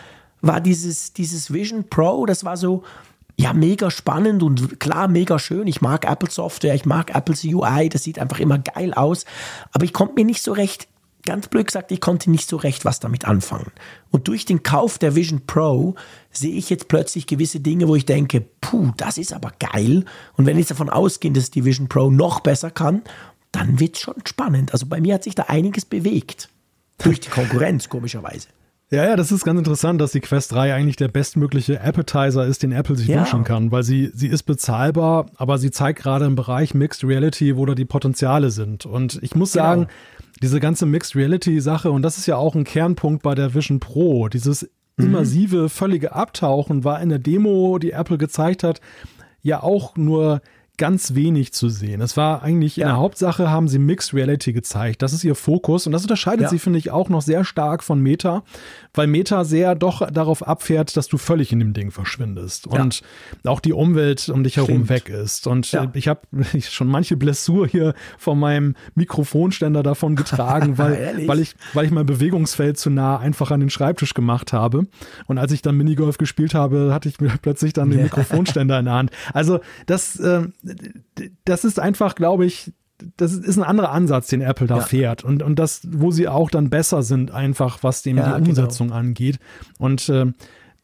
war 0.42 0.60
dieses, 0.60 1.14
dieses 1.14 1.50
Vision 1.50 1.88
Pro, 1.88 2.26
das 2.26 2.44
war 2.44 2.58
so, 2.58 2.82
ja, 3.38 3.54
mega 3.54 3.90
spannend 3.90 4.42
und 4.42 4.78
klar, 4.78 5.08
mega 5.08 5.38
schön. 5.38 5.66
Ich 5.68 5.80
mag 5.80 6.04
Apple 6.04 6.30
Software, 6.30 6.74
ich 6.74 6.84
mag 6.84 7.14
Apples 7.14 7.42
UI, 7.44 7.88
das 7.88 8.02
sieht 8.02 8.18
einfach 8.18 8.40
immer 8.40 8.58
geil 8.58 8.92
aus. 8.92 9.24
Aber 9.72 9.86
ich 9.86 9.94
konnte 9.94 10.16
mir 10.16 10.26
nicht 10.26 10.42
so 10.42 10.52
recht 10.52 10.86
ganz 11.26 11.48
blöd 11.48 11.66
gesagt, 11.66 11.92
ich 11.92 12.00
konnte 12.00 12.30
nicht 12.30 12.48
so 12.48 12.56
recht 12.56 12.86
was 12.86 13.00
damit 13.00 13.26
anfangen. 13.26 13.70
Und 14.10 14.28
durch 14.28 14.46
den 14.46 14.62
Kauf 14.62 14.96
der 14.96 15.14
Vision 15.14 15.42
Pro 15.46 15.94
sehe 16.30 16.54
ich 16.54 16.70
jetzt 16.70 16.88
plötzlich 16.88 17.26
gewisse 17.26 17.60
Dinge, 17.60 17.86
wo 17.88 17.94
ich 17.94 18.06
denke, 18.06 18.42
puh, 18.62 18.92
das 18.96 19.18
ist 19.18 19.34
aber 19.34 19.52
geil. 19.58 20.06
Und 20.36 20.46
wenn 20.46 20.58
ich 20.58 20.68
davon 20.68 20.88
ausgehe, 20.88 21.32
dass 21.32 21.50
die 21.50 21.66
Vision 21.66 21.88
Pro 21.88 22.10
noch 22.10 22.40
besser 22.40 22.70
kann, 22.70 23.02
dann 23.52 23.78
wird 23.78 23.96
es 23.96 24.02
schon 24.02 24.14
spannend. 24.26 24.72
Also 24.72 24.86
bei 24.86 25.00
mir 25.00 25.14
hat 25.14 25.24
sich 25.24 25.34
da 25.34 25.44
einiges 25.44 25.84
bewegt. 25.84 26.48
Durch 26.98 27.20
die 27.20 27.28
Konkurrenz, 27.28 27.90
komischerweise. 27.90 28.48
Ja, 28.88 29.04
ja, 29.04 29.16
das 29.16 29.32
ist 29.32 29.44
ganz 29.44 29.58
interessant, 29.58 30.00
dass 30.00 30.12
die 30.12 30.20
Quest 30.20 30.52
3 30.52 30.72
eigentlich 30.72 30.94
der 30.94 31.08
bestmögliche 31.08 31.80
Appetizer 31.80 32.46
ist, 32.46 32.62
den 32.62 32.70
Apple 32.70 32.94
sich 32.94 33.08
ja. 33.08 33.18
wünschen 33.18 33.42
kann, 33.42 33.72
weil 33.72 33.82
sie, 33.82 34.12
sie 34.14 34.28
ist 34.28 34.44
bezahlbar, 34.44 35.26
aber 35.36 35.58
sie 35.58 35.72
zeigt 35.72 35.98
gerade 35.98 36.24
im 36.24 36.36
Bereich 36.36 36.72
Mixed 36.72 37.02
Reality, 37.02 37.56
wo 37.56 37.66
da 37.66 37.74
die 37.74 37.84
Potenziale 37.84 38.52
sind. 38.52 38.86
Und 38.86 39.18
ich 39.22 39.34
muss 39.34 39.52
genau. 39.52 39.64
sagen, 39.64 39.86
diese 40.42 40.60
ganze 40.60 40.86
Mixed 40.86 41.16
Reality 41.16 41.60
Sache, 41.60 41.90
und 41.90 42.02
das 42.02 42.18
ist 42.18 42.26
ja 42.26 42.36
auch 42.36 42.54
ein 42.54 42.64
Kernpunkt 42.64 43.22
bei 43.22 43.34
der 43.34 43.54
Vision 43.54 43.80
Pro, 43.80 44.28
dieses 44.28 44.68
mhm. 44.96 45.06
immersive, 45.06 45.68
völlige 45.68 46.14
Abtauchen 46.14 46.84
war 46.84 47.00
in 47.00 47.08
der 47.08 47.18
Demo, 47.18 47.78
die 47.78 47.92
Apple 47.92 48.18
gezeigt 48.18 48.62
hat, 48.62 48.80
ja 49.42 49.62
auch 49.62 49.96
nur 49.96 50.40
ganz 50.76 51.14
wenig 51.14 51.52
zu 51.52 51.68
sehen. 51.68 52.00
Es 52.00 52.16
war 52.16 52.42
eigentlich 52.42 52.76
ja. 52.76 52.86
in 52.86 52.88
der 52.88 52.96
Hauptsache 52.98 53.50
haben 53.50 53.68
sie 53.68 53.78
Mixed 53.78 54.14
Reality 54.14 54.52
gezeigt. 54.52 55.02
Das 55.02 55.12
ist 55.12 55.24
ihr 55.24 55.34
Fokus 55.34 55.86
und 55.86 55.92
das 55.92 56.02
unterscheidet 56.02 56.42
ja. 56.42 56.48
sie, 56.48 56.58
finde 56.58 56.78
ich, 56.78 56.90
auch 56.90 57.08
noch 57.08 57.22
sehr 57.22 57.44
stark 57.44 57.82
von 57.82 58.00
Meta, 58.00 58.42
weil 58.94 59.06
Meta 59.06 59.44
sehr 59.44 59.74
doch 59.74 60.10
darauf 60.10 60.46
abfährt, 60.46 60.96
dass 60.96 61.08
du 61.08 61.18
völlig 61.18 61.52
in 61.52 61.58
dem 61.58 61.72
Ding 61.72 61.90
verschwindest 61.90 62.68
ja. 62.70 62.82
und 62.82 63.02
auch 63.44 63.60
die 63.60 63.72
Umwelt 63.72 64.28
um 64.28 64.44
dich 64.44 64.56
herum 64.56 64.84
Stimmt. 64.84 64.90
weg 64.90 65.08
ist. 65.08 65.46
Und 65.46 65.72
äh, 65.72 65.88
ich 65.94 66.08
habe 66.08 66.20
schon 66.60 66.88
manche 66.88 67.16
Blessur 67.16 67.66
hier 67.66 67.94
von 68.18 68.38
meinem 68.38 68.74
Mikrofonständer 68.94 69.82
davon 69.82 70.16
getragen, 70.16 70.78
weil, 70.78 71.22
weil, 71.26 71.40
ich, 71.40 71.54
weil 71.72 71.86
ich 71.86 71.90
mein 71.90 72.06
Bewegungsfeld 72.06 72.78
zu 72.78 72.90
nah 72.90 73.18
einfach 73.18 73.50
an 73.50 73.60
den 73.60 73.70
Schreibtisch 73.70 74.14
gemacht 74.14 74.52
habe. 74.52 74.86
Und 75.26 75.38
als 75.38 75.52
ich 75.52 75.62
dann 75.62 75.76
Minigolf 75.76 76.18
gespielt 76.18 76.54
habe, 76.54 76.92
hatte 76.92 77.08
ich 77.08 77.20
mir 77.20 77.32
plötzlich 77.40 77.72
dann 77.72 77.90
den 77.90 78.02
Mikrofonständer 78.02 78.78
in 78.78 78.84
der 78.84 78.94
Hand. 78.94 79.10
Also 79.32 79.60
das, 79.86 80.18
äh, 80.20 80.42
das 81.44 81.64
ist 81.64 81.78
einfach, 81.78 82.14
glaube 82.14 82.46
ich, 82.46 82.72
das 83.16 83.32
ist 83.32 83.56
ein 83.56 83.62
anderer 83.62 83.90
Ansatz, 83.92 84.28
den 84.28 84.40
Apple 84.40 84.66
da 84.66 84.78
ja. 84.78 84.82
fährt. 84.82 85.24
Und, 85.24 85.42
und 85.42 85.58
das, 85.58 85.82
wo 85.90 86.10
sie 86.10 86.28
auch 86.28 86.50
dann 86.50 86.70
besser 86.70 87.02
sind, 87.02 87.30
einfach 87.30 87.82
was 87.82 88.02
dem 88.02 88.16
ja, 88.16 88.24
die 88.24 88.44
genau. 88.44 88.48
Umsetzung 88.48 88.88
genau. 88.88 88.98
angeht. 88.98 89.38
Und 89.78 90.08
äh, 90.08 90.32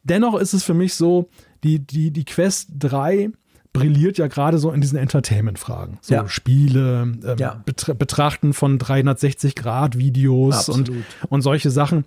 dennoch 0.03 0.39
ist 0.39 0.53
es 0.53 0.63
für 0.63 0.75
mich 0.75 0.95
so, 0.95 1.29
die, 1.65 1.79
die, 1.79 2.11
die 2.11 2.25
Quest 2.25 2.69
3 2.79 3.31
brilliert 3.73 4.19
ja 4.19 4.27
gerade 4.27 4.59
so 4.59 4.71
in 4.71 4.83
diesen 4.83 4.99
Entertainment-Fragen. 4.99 5.99
So 6.03 6.15
ja. 6.15 6.29
Spiele, 6.29 7.03
ähm, 7.03 7.37
ja. 7.39 7.63
Betrachten 7.65 8.53
von 8.53 8.79
360-Grad-Videos 8.79 10.69
und, 10.69 10.93
und 11.31 11.41
solche 11.41 11.71
Sachen 11.71 12.05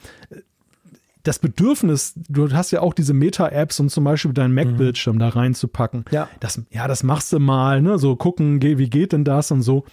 das 1.26 1.40
Bedürfnis, 1.40 2.14
du 2.30 2.52
hast 2.52 2.72
ja 2.72 2.82
auch 2.82 2.94
diese 2.94 3.14
Meta-Apps, 3.14 3.80
um 3.80 3.90
zum 3.90 4.04
Beispiel 4.04 4.32
deinen 4.32 4.54
Mac-Bildschirm 4.54 5.16
mhm. 5.16 5.20
da 5.20 5.30
reinzupacken. 5.30 6.06
Ja. 6.12 6.30
Das, 6.40 6.62
ja, 6.70 6.88
das 6.88 7.04
machst 7.04 7.34
du 7.34 7.40
mal, 7.40 7.82
ne? 7.82 7.98
So 7.98 8.16
gucken, 8.16 8.62
wie 8.62 8.90
geht 8.90 9.12
denn 9.12 9.24
das 9.24 9.52
und 9.52 9.64
so. 9.64 9.86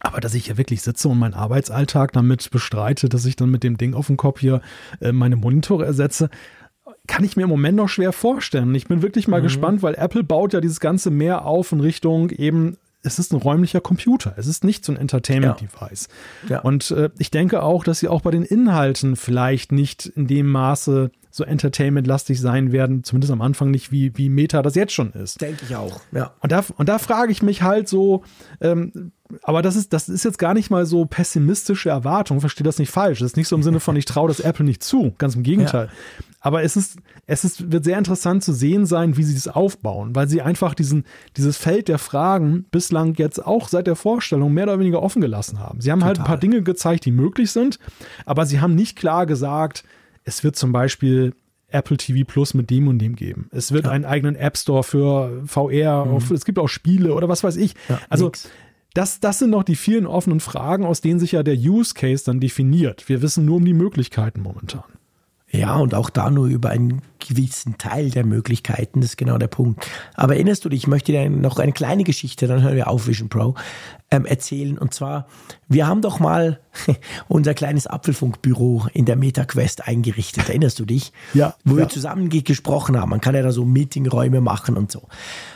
Aber 0.00 0.20
dass 0.20 0.34
ich 0.34 0.48
ja 0.48 0.58
wirklich 0.58 0.82
sitze 0.82 1.08
und 1.08 1.18
meinen 1.18 1.34
Arbeitsalltag 1.34 2.12
damit 2.12 2.50
bestreite, 2.50 3.08
dass 3.08 3.26
ich 3.26 3.36
dann 3.36 3.50
mit 3.50 3.62
dem 3.62 3.76
Ding 3.76 3.94
auf 3.94 4.08
dem 4.08 4.16
Kopf 4.16 4.40
hier 4.40 4.60
äh, 5.00 5.12
meine 5.12 5.36
Monitore 5.36 5.84
ersetze, 5.84 6.30
kann 7.06 7.22
ich 7.22 7.36
mir 7.36 7.44
im 7.44 7.48
Moment 7.48 7.76
noch 7.76 7.88
schwer 7.88 8.12
vorstellen. 8.12 8.74
Ich 8.74 8.88
bin 8.88 9.02
wirklich 9.02 9.28
mal 9.28 9.40
mhm. 9.40 9.44
gespannt, 9.44 9.82
weil 9.82 9.94
Apple 9.94 10.24
baut 10.24 10.52
ja 10.52 10.60
dieses 10.60 10.80
Ganze 10.80 11.10
mehr 11.10 11.44
auf 11.44 11.70
in 11.70 11.80
Richtung 11.80 12.30
eben 12.30 12.76
es 13.02 13.18
ist 13.18 13.32
ein 13.32 13.36
räumlicher 13.36 13.80
Computer. 13.80 14.34
Es 14.36 14.46
ist 14.46 14.64
nicht 14.64 14.84
so 14.84 14.92
ein 14.92 14.96
Entertainment-Device. 14.98 16.08
Ja. 16.44 16.56
Ja. 16.56 16.60
Und 16.60 16.90
äh, 16.90 17.10
ich 17.18 17.30
denke 17.30 17.62
auch, 17.62 17.84
dass 17.84 18.00
sie 18.00 18.08
auch 18.08 18.20
bei 18.22 18.30
den 18.30 18.42
Inhalten 18.42 19.16
vielleicht 19.16 19.72
nicht 19.72 20.06
in 20.06 20.26
dem 20.26 20.46
Maße 20.46 21.10
so 21.30 21.44
Entertainment-lastig 21.44 22.40
sein 22.40 22.72
werden, 22.72 23.04
zumindest 23.04 23.32
am 23.32 23.42
Anfang 23.42 23.70
nicht, 23.70 23.92
wie, 23.92 24.16
wie 24.16 24.28
Meta 24.28 24.62
das 24.62 24.74
jetzt 24.74 24.92
schon 24.92 25.12
ist. 25.12 25.40
Denke 25.40 25.64
ich 25.64 25.76
auch, 25.76 26.00
ja. 26.12 26.34
Und 26.40 26.52
da, 26.52 26.64
und 26.76 26.88
da 26.88 26.98
frage 26.98 27.32
ich 27.32 27.42
mich 27.42 27.62
halt 27.62 27.88
so, 27.88 28.22
ähm, 28.60 29.12
aber 29.42 29.62
das 29.62 29.76
ist, 29.76 29.92
das 29.92 30.08
ist 30.08 30.24
jetzt 30.24 30.38
gar 30.38 30.54
nicht 30.54 30.70
mal 30.70 30.86
so 30.86 31.04
pessimistische 31.04 31.88
Erwartung, 31.88 32.40
verstehe 32.40 32.64
das 32.64 32.78
nicht 32.78 32.90
falsch. 32.90 33.20
Das 33.20 33.32
ist 33.32 33.36
nicht 33.36 33.48
so 33.48 33.56
im 33.56 33.62
Sinne 33.62 33.80
von, 33.80 33.94
ich 33.96 34.04
traue 34.04 34.28
das 34.28 34.40
Apple 34.40 34.64
nicht 34.64 34.82
zu, 34.82 35.14
ganz 35.18 35.36
im 35.36 35.42
Gegenteil. 35.42 35.86
Ja. 35.86 36.24
Aber 36.40 36.62
es 36.62 36.74
ist, 36.76 36.98
es 37.26 37.44
ist, 37.44 37.70
wird 37.70 37.84
sehr 37.84 37.98
interessant 37.98 38.42
zu 38.42 38.52
sehen 38.52 38.86
sein, 38.86 39.16
wie 39.16 39.22
sie 39.22 39.34
das 39.34 39.46
aufbauen, 39.46 40.16
weil 40.16 40.28
sie 40.28 40.40
einfach 40.40 40.74
diesen, 40.74 41.04
dieses 41.36 41.58
Feld 41.58 41.88
der 41.88 41.98
Fragen 41.98 42.64
bislang 42.70 43.14
jetzt 43.16 43.44
auch 43.44 43.68
seit 43.68 43.86
der 43.86 43.96
Vorstellung 43.96 44.52
mehr 44.54 44.64
oder 44.64 44.78
weniger 44.78 45.02
offen 45.02 45.20
gelassen 45.20 45.60
haben. 45.60 45.80
Sie 45.80 45.92
haben 45.92 46.00
Total. 46.00 46.08
halt 46.08 46.18
ein 46.20 46.24
paar 46.24 46.38
Dinge 46.38 46.62
gezeigt, 46.62 47.04
die 47.04 47.12
möglich 47.12 47.52
sind, 47.52 47.78
aber 48.24 48.46
sie 48.46 48.60
haben 48.60 48.74
nicht 48.74 48.96
klar 48.96 49.26
gesagt, 49.26 49.84
es 50.30 50.44
wird 50.44 50.54
zum 50.54 50.70
Beispiel 50.70 51.34
Apple 51.68 51.96
TV 51.96 52.24
Plus 52.24 52.54
mit 52.54 52.70
dem 52.70 52.86
und 52.86 53.00
dem 53.00 53.16
geben. 53.16 53.48
Es 53.50 53.72
wird 53.72 53.86
ja. 53.86 53.90
einen 53.90 54.04
eigenen 54.04 54.36
App 54.36 54.56
Store 54.56 54.84
für 54.84 55.42
VR, 55.44 56.04
mhm. 56.04 56.12
auf, 56.12 56.30
es 56.30 56.44
gibt 56.44 56.58
auch 56.58 56.68
Spiele 56.68 57.14
oder 57.14 57.28
was 57.28 57.42
weiß 57.42 57.56
ich. 57.56 57.74
Ja, 57.88 58.00
also 58.08 58.30
das, 58.94 59.18
das 59.18 59.40
sind 59.40 59.50
noch 59.50 59.64
die 59.64 59.76
vielen 59.76 60.06
offenen 60.06 60.40
Fragen, 60.40 60.84
aus 60.84 61.00
denen 61.00 61.18
sich 61.18 61.32
ja 61.32 61.42
der 61.42 61.56
Use 61.56 61.94
Case 61.94 62.24
dann 62.24 62.38
definiert. 62.40 63.08
Wir 63.08 63.22
wissen 63.22 63.44
nur 63.44 63.56
um 63.56 63.64
die 63.64 63.72
Möglichkeiten 63.72 64.40
momentan. 64.40 64.84
Ja, 65.52 65.76
und 65.76 65.94
auch 65.94 66.10
da 66.10 66.30
nur 66.30 66.46
über 66.46 66.70
einen 66.70 67.02
gewissen 67.18 67.76
Teil 67.76 68.10
der 68.10 68.24
Möglichkeiten, 68.24 69.00
das 69.00 69.10
ist 69.10 69.16
genau 69.16 69.36
der 69.36 69.48
Punkt. 69.48 69.84
Aber 70.14 70.34
erinnerst 70.34 70.64
du 70.64 70.68
dich, 70.68 70.82
ich 70.82 70.86
möchte 70.86 71.10
dir 71.10 71.28
noch 71.28 71.58
eine 71.58 71.72
kleine 71.72 72.04
Geschichte, 72.04 72.46
dann 72.46 72.62
hören 72.62 72.76
wir 72.76 72.88
auf 72.88 73.08
Vision 73.08 73.28
Pro, 73.28 73.56
ähm, 74.12 74.26
erzählen. 74.26 74.78
Und 74.78 74.94
zwar, 74.94 75.26
wir 75.68 75.88
haben 75.88 76.02
doch 76.02 76.20
mal 76.20 76.60
unser 77.28 77.54
kleines 77.54 77.88
Apfelfunkbüro 77.88 78.86
in 78.92 79.06
der 79.06 79.16
MetaQuest 79.16 79.86
eingerichtet, 79.86 80.48
erinnerst 80.48 80.78
du 80.78 80.84
dich? 80.84 81.12
Ja. 81.32 81.54
Wo 81.64 81.74
ja. 81.74 81.80
wir 81.80 81.88
zusammen 81.88 82.28
gesprochen 82.28 82.98
haben. 82.98 83.10
Man 83.10 83.20
kann 83.20 83.36
ja 83.36 83.42
da 83.42 83.52
so 83.52 83.64
Meetingräume 83.64 84.40
machen 84.40 84.76
und 84.76 84.90
so. 84.90 85.06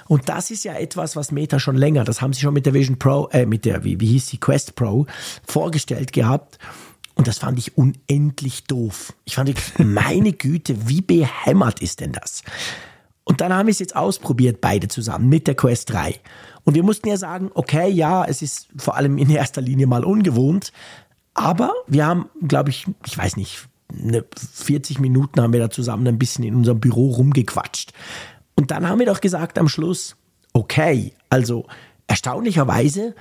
Und 0.07 0.29
das 0.29 0.51
ist 0.51 0.65
ja 0.65 0.75
etwas, 0.75 1.17
was 1.17 1.33
Meta 1.33 1.59
schon 1.59 1.77
länger, 1.77 2.05
das 2.05 2.23
haben 2.23 2.33
sie 2.33 2.41
schon 2.41 2.55
mit 2.55 2.65
der 2.65 2.75
Vision 2.75 2.99
Pro, 2.99 3.29
äh, 3.33 3.45
mit 3.45 3.65
der, 3.65 3.83
wie, 3.83 4.01
wie 4.01 4.07
hieß 4.07 4.27
die, 4.27 4.39
Quest 4.39 4.77
Pro, 4.77 5.07
vorgestellt 5.47 6.13
gehabt. 6.13 6.59
Und 7.15 7.29
das 7.29 7.39
fand 7.39 7.59
ich 7.59 7.77
unendlich 7.79 8.65
doof. 8.65 9.13
Ich 9.25 9.37
fand, 9.37 9.55
meine 9.79 10.33
Güte, 10.33 10.89
wie 10.89 11.01
behämmert 11.01 11.81
ist 11.81 12.01
denn 12.01 12.13
das? 12.13 12.43
Und 13.25 13.41
dann 13.41 13.53
haben 13.53 13.67
wir 13.67 13.73
es 13.73 13.79
jetzt 13.79 13.97
ausprobiert, 13.97 14.61
beide 14.61 14.89
zusammen, 14.89 15.29
mit 15.29 15.47
der 15.47 15.55
Quest 15.55 15.93
3. 15.93 16.15
Und 16.65 16.75
wir 16.75 16.83
mussten 16.83 17.09
ja 17.09 17.17
sagen, 17.17 17.51
okay, 17.55 17.89
ja, 17.91 18.25
es 18.25 18.43
ist 18.43 18.69
vor 18.77 18.97
allem 18.97 19.19
in 19.19 19.31
erster 19.31 19.61
Linie 19.61 19.87
mal 19.87 20.05
ungewohnt, 20.05 20.73
aber 21.35 21.73
wir 21.87 22.07
haben, 22.07 22.27
glaube 22.47 22.71
ich, 22.71 22.87
ich 23.07 23.17
weiß 23.17 23.37
nicht, 23.37 23.67
40 24.55 24.99
Minuten 24.99 25.41
haben 25.41 25.53
wir 25.53 25.61
da 25.61 25.71
zusammen 25.71 26.07
ein 26.07 26.19
bisschen 26.19 26.45
in 26.45 26.55
unserem 26.55 26.81
Büro 26.81 27.11
rumgequatscht. 27.11 27.93
Und 28.57 28.71
dann 28.71 28.89
haben 28.89 28.99
wir 28.99 29.07
doch 29.07 29.21
gesagt 29.21 29.59
am 29.59 29.69
Schluss, 29.69 30.17
okay, 30.53 31.13
also 31.29 31.67
erstaunlicherweise 32.07 33.15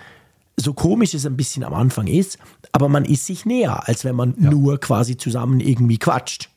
so 0.58 0.74
komisch 0.74 1.14
es 1.14 1.26
ein 1.26 1.38
bisschen 1.38 1.64
am 1.64 1.74
Anfang 1.74 2.08
ist, 2.08 2.38
aber 2.72 2.90
man 2.90 3.06
ist 3.06 3.26
sich 3.26 3.46
näher, 3.46 3.88
als 3.88 4.06
wenn 4.06 4.16
man 4.16 4.36
ja. 4.40 4.50
nur 4.50 4.80
quasi 4.80 5.18
zusammen 5.18 5.60
irgendwie 5.60 5.98
quatscht. 5.98 6.50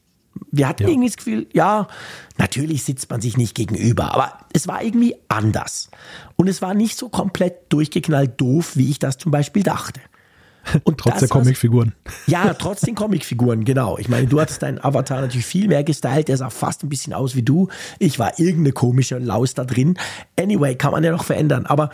Wir 0.51 0.69
hatten 0.69 0.83
ja. 0.83 0.91
irgendwie 0.91 1.09
das 1.09 1.17
Gefühl, 1.17 1.47
ja, 1.55 1.89
natürlich 2.37 2.85
sitzt 2.85 3.09
man 3.09 3.23
sich 3.23 3.39
nicht 3.39 3.55
gegenüber, 3.55 4.13
aber 4.13 4.39
es 4.53 4.69
war 4.69 4.83
irgendwie 4.83 5.17
anders. 5.29 5.91
Und 6.37 6.49
es 6.49 6.61
war 6.61 6.75
nicht 6.75 6.99
so 6.99 7.09
komplett 7.09 7.73
durchgeknallt 7.73 8.39
doof, 8.39 8.77
wie 8.77 8.91
ich 8.91 8.99
das 8.99 9.17
zum 9.17 9.33
Beispiel 9.33 9.63
dachte. 9.63 10.01
Und 10.85 10.99
trotz 10.99 11.21
der 11.21 11.29
Comicfiguren. 11.29 11.95
Ja, 12.27 12.53
trotz 12.55 12.81
den 12.81 12.95
Comicfiguren, 12.95 13.65
genau. 13.65 13.99
Ich 13.99 14.09
meine, 14.09 14.27
du 14.27 14.41
hattest 14.41 14.63
deinen 14.63 14.83
Avatar 14.83 15.21
natürlich 15.21 15.47
viel 15.47 15.69
mehr 15.69 15.85
gestylt. 15.85 16.29
Der 16.29 16.37
sah 16.37 16.51
fast 16.51 16.83
ein 16.83 16.89
bisschen 16.89 17.13
aus 17.13 17.37
wie 17.37 17.43
du. 17.43 17.69
Ich 17.99 18.19
war 18.19 18.39
irgendeine 18.39 18.73
komische 18.73 19.19
Laus 19.19 19.55
da 19.55 19.65
drin. 19.65 19.97
Anyway, 20.39 20.75
kann 20.75 20.93
man 20.93 21.05
ja 21.05 21.13
noch 21.13 21.25
verändern. 21.25 21.67
Aber 21.67 21.91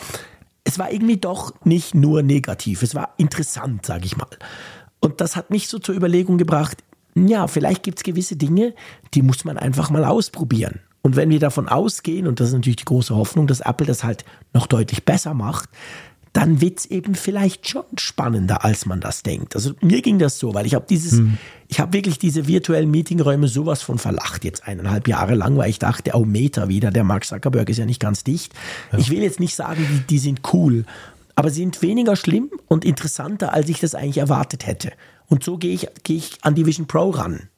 es 0.65 0.79
war 0.79 0.93
irgendwie 0.93 1.17
doch 1.17 1.53
nicht 1.65 1.95
nur 1.95 2.23
negativ, 2.23 2.83
es 2.83 2.95
war 2.95 3.15
interessant, 3.17 3.85
sage 3.87 4.07
ich 4.07 4.17
mal. 4.17 4.29
Und 5.01 5.21
das 5.21 5.37
hat 5.37 5.51
mich 5.51 5.69
so 5.69 5.79
zur 5.79 5.95
Überlegung 5.95 6.39
gebracht, 6.39 6.85
ja, 7.15 7.47
vielleicht 7.47 7.83
gibt 7.83 7.99
es 7.99 8.05
gewisse 8.05 8.37
Dinge, 8.37 8.75
die 9.15 9.23
muss 9.23 9.45
man 9.45 9.59
einfach 9.59 9.91
mal 9.91 10.05
ausprobieren. 10.05 10.81
Und 11.03 11.17
wenn 11.17 11.31
wir 11.31 11.41
davon 11.41 11.69
ausgehen, 11.69 12.27
und 12.27 12.39
das 12.39 12.49
ist 12.49 12.55
natürlich 12.55 12.77
die 12.77 12.85
große 12.85 13.15
Hoffnung, 13.15 13.49
dass 13.49 13.61
Apple 13.61 13.87
das 13.87 14.05
halt 14.05 14.25
noch 14.55 14.67
deutlich 14.69 15.05
besser 15.05 15.35
macht, 15.35 15.69
dann 16.33 16.63
wird 16.63 16.79
es 16.79 16.87
eben 16.87 17.15
vielleicht 17.15 17.69
schon 17.69 17.85
spannender, 17.99 18.65
als 18.65 18.87
man 18.87 19.01
das 19.01 19.23
denkt. 19.23 19.55
Also 19.55 19.73
mir 19.83 20.01
ging 20.01 20.19
das 20.19 20.39
so, 20.39 20.55
weil 20.55 20.65
ich 20.65 20.75
habe 20.75 20.87
dieses, 20.89 21.19
hm. 21.19 21.37
ich 21.69 21.79
habe 21.79 21.93
wirklich 21.93 22.19
diese 22.19 22.47
virtuellen 22.47 22.91
Meetingräume 22.91 23.49
sowas 23.49 23.83
von 23.83 23.99
verlacht 23.99 24.45
jetzt 24.45 24.67
eineinhalb 24.67 25.09
Jahre 25.09 25.35
lang, 25.35 25.59
weil 25.59 25.69
ich 25.69 25.79
dachte, 25.79 26.13
oh 26.15 26.25
Meta 26.25 26.69
wieder, 26.69 26.91
der 26.91 27.05
Mark 27.05 27.27
Zuckerberg 27.27 27.69
ist 27.69 27.77
ja 27.77 27.85
nicht 27.85 28.01
ganz 28.01 28.25
dicht. 28.25 28.55
Ja. 28.93 28.99
Ich 28.99 29.11
will 29.11 29.21
jetzt 29.21 29.41
nicht 29.41 29.55
sagen, 29.55 29.87
die, 29.91 30.07
die 30.07 30.19
sind 30.19 30.41
cool, 30.55 30.87
aber 31.35 31.51
sie 31.51 31.61
sind 31.61 31.83
weniger 31.83 32.17
schlimm 32.17 32.51
und 32.67 32.85
interessanter, 32.87 33.53
als 33.53 33.69
ich 33.69 33.81
das 33.81 33.95
eigentlich 33.95 34.19
erwartet 34.19 34.67
hätte. 34.67 34.93
Und 35.27 35.45
so 35.45 35.59
gehe 35.59 35.75
ich, 35.75 35.87
gehe 36.03 36.17
ich 36.17 36.39
an 36.43 36.55
die 36.55 36.65
Vision 36.65 36.87
Pro 36.87 37.11
ran. 37.11 37.49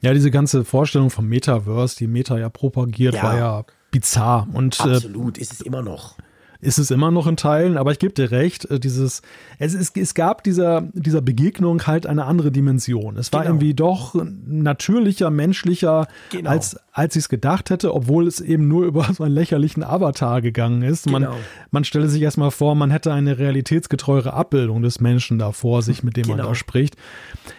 Ja, 0.00 0.14
diese 0.14 0.30
ganze 0.30 0.64
Vorstellung 0.64 1.10
vom 1.10 1.28
Metaverse, 1.28 1.96
die 1.96 2.06
Meta 2.06 2.38
ja 2.38 2.48
propagiert, 2.48 3.14
ja. 3.14 3.22
war 3.22 3.36
ja 3.36 3.64
bizarr. 3.90 4.48
Und, 4.54 4.80
äh, 4.80 4.84
Absolut, 4.84 5.36
äh, 5.36 5.42
ist 5.42 5.52
es 5.52 5.60
immer 5.60 5.82
noch 5.82 6.16
ist 6.60 6.78
es 6.78 6.90
immer 6.90 7.10
noch 7.10 7.26
in 7.26 7.36
Teilen, 7.36 7.76
aber 7.76 7.92
ich 7.92 7.98
gebe 7.98 8.12
dir 8.12 8.30
recht, 8.30 8.70
äh, 8.70 8.78
dieses, 8.78 9.22
es, 9.58 9.74
es, 9.74 9.92
es 9.94 10.14
gab 10.14 10.44
dieser, 10.44 10.82
dieser 10.92 11.22
Begegnung 11.22 11.86
halt 11.86 12.06
eine 12.06 12.24
andere 12.24 12.50
Dimension. 12.52 13.16
Es 13.16 13.32
war 13.32 13.42
genau. 13.42 13.54
irgendwie 13.54 13.74
doch 13.74 14.14
natürlicher, 14.46 15.30
menschlicher, 15.30 16.06
genau. 16.30 16.50
als, 16.50 16.78
als 16.92 17.16
ich 17.16 17.24
es 17.24 17.28
gedacht 17.28 17.70
hätte, 17.70 17.94
obwohl 17.94 18.26
es 18.26 18.40
eben 18.40 18.68
nur 18.68 18.84
über 18.90 19.04
so 19.12 19.24
einen 19.24 19.34
lächerlichen 19.34 19.82
Avatar 19.82 20.42
gegangen 20.42 20.82
ist. 20.82 21.04
Genau. 21.04 21.18
Man, 21.18 21.28
man 21.70 21.84
stelle 21.84 22.08
sich 22.08 22.22
erstmal 22.22 22.50
vor, 22.50 22.74
man 22.74 22.90
hätte 22.90 23.12
eine 23.12 23.38
realitätsgetreuere 23.38 24.32
Abbildung 24.32 24.82
des 24.82 25.00
Menschen 25.00 25.38
da 25.38 25.52
vor 25.52 25.82
sich, 25.82 26.02
mit 26.02 26.16
dem 26.16 26.28
man 26.28 26.38
da 26.38 26.44
genau. 26.44 26.54
spricht. 26.54 26.96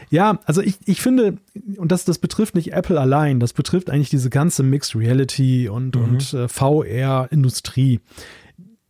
Ja, 0.10 0.40
also 0.46 0.62
ich, 0.62 0.78
ich 0.86 1.02
finde, 1.02 1.38
und 1.78 1.92
das, 1.92 2.04
das 2.04 2.18
betrifft 2.18 2.54
nicht 2.54 2.74
Apple 2.74 3.00
allein, 3.00 3.40
das 3.40 3.54
betrifft 3.54 3.90
eigentlich 3.90 4.10
diese 4.10 4.30
ganze 4.30 4.62
Mixed 4.62 4.96
Reality 4.96 5.70
und, 5.70 5.96
mhm. 5.96 6.04
und 6.04 6.34
äh, 6.34 6.48
VR-Industrie 6.48 8.02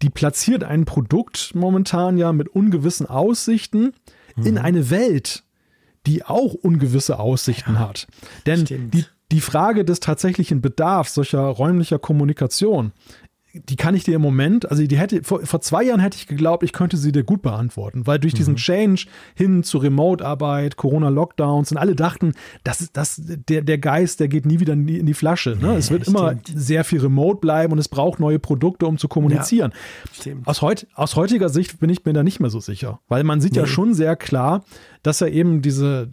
die 0.02 0.10
platziert 0.10 0.64
ein 0.64 0.86
Produkt 0.86 1.52
momentan 1.54 2.18
ja 2.18 2.34
mit 2.34 2.49
ungewissen 2.49 3.06
Aussichten 3.06 3.93
mhm. 4.36 4.45
in 4.45 4.58
eine 4.58 4.89
Welt, 4.89 5.43
die 6.06 6.26
auch 6.26 6.54
ungewisse 6.54 7.20
Aussichten 7.20 7.74
ja, 7.74 7.80
hat. 7.80 8.08
Denn 8.45 8.66
die, 8.66 9.06
die 9.32 9.41
Frage 9.41 9.86
des 9.86 9.99
tatsächlichen 9.99 10.62
Bedarfs 10.62 11.14
solcher 11.14 11.41
räumlicher 11.41 11.99
Kommunikation 11.99 12.91
die 13.54 13.76
kann 13.76 13.95
ich 13.95 14.04
dir 14.04 14.16
im 14.16 14.22
Moment, 14.22 14.70
also 14.70 14.86
die 14.86 14.97
hätte, 14.97 15.24
vor, 15.24 15.45
vor, 15.45 15.60
zwei 15.62 15.84
Jahren 15.84 15.99
hätte 15.99 16.18
ich 16.18 16.28
geglaubt, 16.28 16.64
ich 16.64 16.72
könnte 16.72 16.95
sie 16.95 17.12
dir 17.12 17.24
gut 17.24 17.41
beantworten, 17.41 18.08
weil 18.08 18.18
durch 18.18 18.34
mhm. 18.34 18.38
diesen 18.38 18.56
Change 18.56 19.08
hin 19.36 19.64
zu 19.64 19.78
Remote-Arbeit, 19.78 20.78
Corona-Lockdowns 20.78 21.72
und 21.72 21.78
alle 21.78 21.95
dachten, 21.95 22.34
das 22.64 22.82
ist 22.82 22.95
das, 22.95 23.22
der, 23.22 23.62
der 23.62 23.78
Geist, 23.78 24.22
der 24.22 24.30
geht 24.30 24.45
nie 24.45 24.60
wieder 24.60 24.74
in 24.74 24.88
die, 24.88 24.99
in 24.99 25.06
die 25.06 25.14
Flasche. 25.14 25.58
Ne? 25.60 25.68
Ja, 25.68 25.78
es 25.78 25.91
wird 25.91 26.04
stimmt. 26.04 26.18
immer 26.18 26.36
sehr 26.54 26.84
viel 26.84 27.02
Remote 27.02 27.39
bleiben 27.39 27.74
und 27.74 27.80
es 27.80 27.89
braucht 27.89 28.20
neue 28.20 28.39
Produkte, 28.39 28.86
um 28.86 28.97
zu 28.97 29.08
kommunizieren. 29.08 29.74
Ja, 30.24 30.34
aus, 30.45 30.62
heut, 30.62 30.88
aus 30.93 31.16
heutiger 31.18 31.49
Sicht 31.49 31.80
bin 31.80 31.89
ich 31.89 32.06
mir 32.06 32.14
da 32.14 32.24
nicht 32.24 32.39
mehr 32.39 32.49
so 32.49 32.62
sicher, 32.62 33.02
weil 33.10 33.24
man 33.24 33.41
sieht 33.41 33.54
nee. 33.54 33.60
ja 33.60 33.68
schon 33.68 33.93
sehr 33.93 34.16
klar, 34.16 34.64
dass 35.04 35.20
er 35.20 35.30
eben 35.30 35.62
diese 35.62 36.10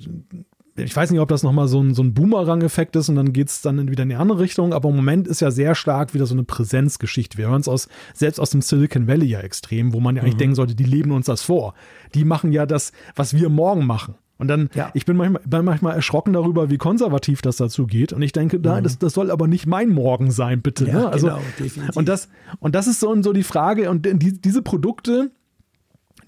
ich 0.79 0.95
weiß 0.95 1.11
nicht, 1.11 1.21
ob 1.21 1.29
das 1.29 1.43
nochmal 1.43 1.69
so 1.69 1.83
ein, 1.83 1.95
so 1.95 2.03
ein 2.03 2.15
Boomerang-Effekt 2.15 2.97
ist 2.97 3.09
und 3.09 3.17
dann 3.17 3.33
geht 3.33 3.49
es 3.49 3.61
dann 3.63 3.91
wieder 3.91 4.03
in 4.03 4.09
die 4.09 4.15
andere 4.15 4.41
Richtung, 4.41 4.73
aber 4.73 4.89
im 4.89 4.97
Moment 4.97 5.29
ist 5.29 5.41
ja 5.41 5.51
sehr 5.51 5.75
stark 5.75 6.15
wieder 6.15 6.27
so 6.27 6.35
eine 6.35 6.45
Präsenzgeschichte. 6.45 7.39
Wir 7.39 7.49
hören 7.49 7.61
es 7.61 7.69
aus, 7.69 7.89
selbst 8.15 8.39
aus 8.39 8.51
dem 8.51 8.63
Silicon 8.63 9.07
Valley 9.07 9.27
ja 9.27 9.41
extrem, 9.41 9.93
wo 9.93 10.01
man 10.01 10.17
ja 10.17 10.23
eigentlich 10.23 10.35
mhm. 10.35 10.39
denken 10.39 10.55
sollte, 10.55 10.75
die 10.75 10.85
leben 10.85 11.13
uns 11.13 11.27
das 11.27 11.43
vor. 11.43 11.75
Die 12.15 12.25
machen 12.25 12.53
ja 12.53 12.67
das, 12.67 12.93
was 13.15 13.35
wir 13.35 13.49
morgen 13.49 13.87
machen. 13.87 14.15
Und 14.39 14.47
dann, 14.47 14.71
ja. 14.75 14.91
ich 14.95 15.05
bin 15.05 15.17
manchmal, 15.17 15.43
bin 15.45 15.65
manchmal 15.65 15.97
erschrocken 15.97 16.33
darüber, 16.33 16.71
wie 16.71 16.79
konservativ 16.79 17.43
das 17.43 17.57
dazu 17.57 17.87
geht. 17.87 18.13
Und 18.13 18.23
ich 18.23 18.31
denke, 18.33 18.61
da, 18.61 18.79
mhm. 18.79 18.85
das, 18.85 18.99
das 18.99 19.13
soll 19.13 19.33
aber 19.33 19.49
nicht 19.49 19.67
mein 19.67 19.91
Morgen 19.91 20.31
sein, 20.31 20.63
bitte. 20.63 20.87
Ja, 20.87 20.93
ne? 20.93 21.09
also, 21.09 21.27
genau, 21.27 21.41
definitiv. 21.59 21.97
Und 21.97 22.09
das, 22.09 22.29
und 22.61 22.77
das 22.77 22.87
ist 22.87 23.01
so, 23.01 23.21
so 23.23 23.33
die 23.33 23.43
Frage. 23.43 23.91
Und 23.91 24.07
die, 24.07 24.41
diese 24.41 24.63
Produkte, 24.63 25.33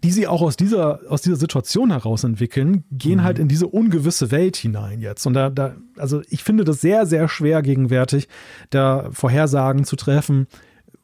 die 0.02 0.10
sie 0.10 0.26
auch 0.26 0.42
aus 0.42 0.56
dieser, 0.56 1.00
aus 1.08 1.22
dieser 1.22 1.36
Situation 1.36 1.90
heraus 1.90 2.24
entwickeln, 2.24 2.84
gehen 2.90 3.18
mhm. 3.18 3.24
halt 3.24 3.38
in 3.38 3.48
diese 3.48 3.66
ungewisse 3.66 4.30
Welt 4.30 4.56
hinein 4.56 5.00
jetzt. 5.00 5.26
Und 5.26 5.34
da, 5.34 5.50
da, 5.50 5.76
also 5.96 6.22
ich 6.28 6.42
finde 6.42 6.64
das 6.64 6.80
sehr, 6.80 7.06
sehr 7.06 7.28
schwer 7.28 7.62
gegenwärtig, 7.62 8.28
da 8.70 9.10
Vorhersagen 9.12 9.84
zu 9.84 9.96
treffen, 9.96 10.46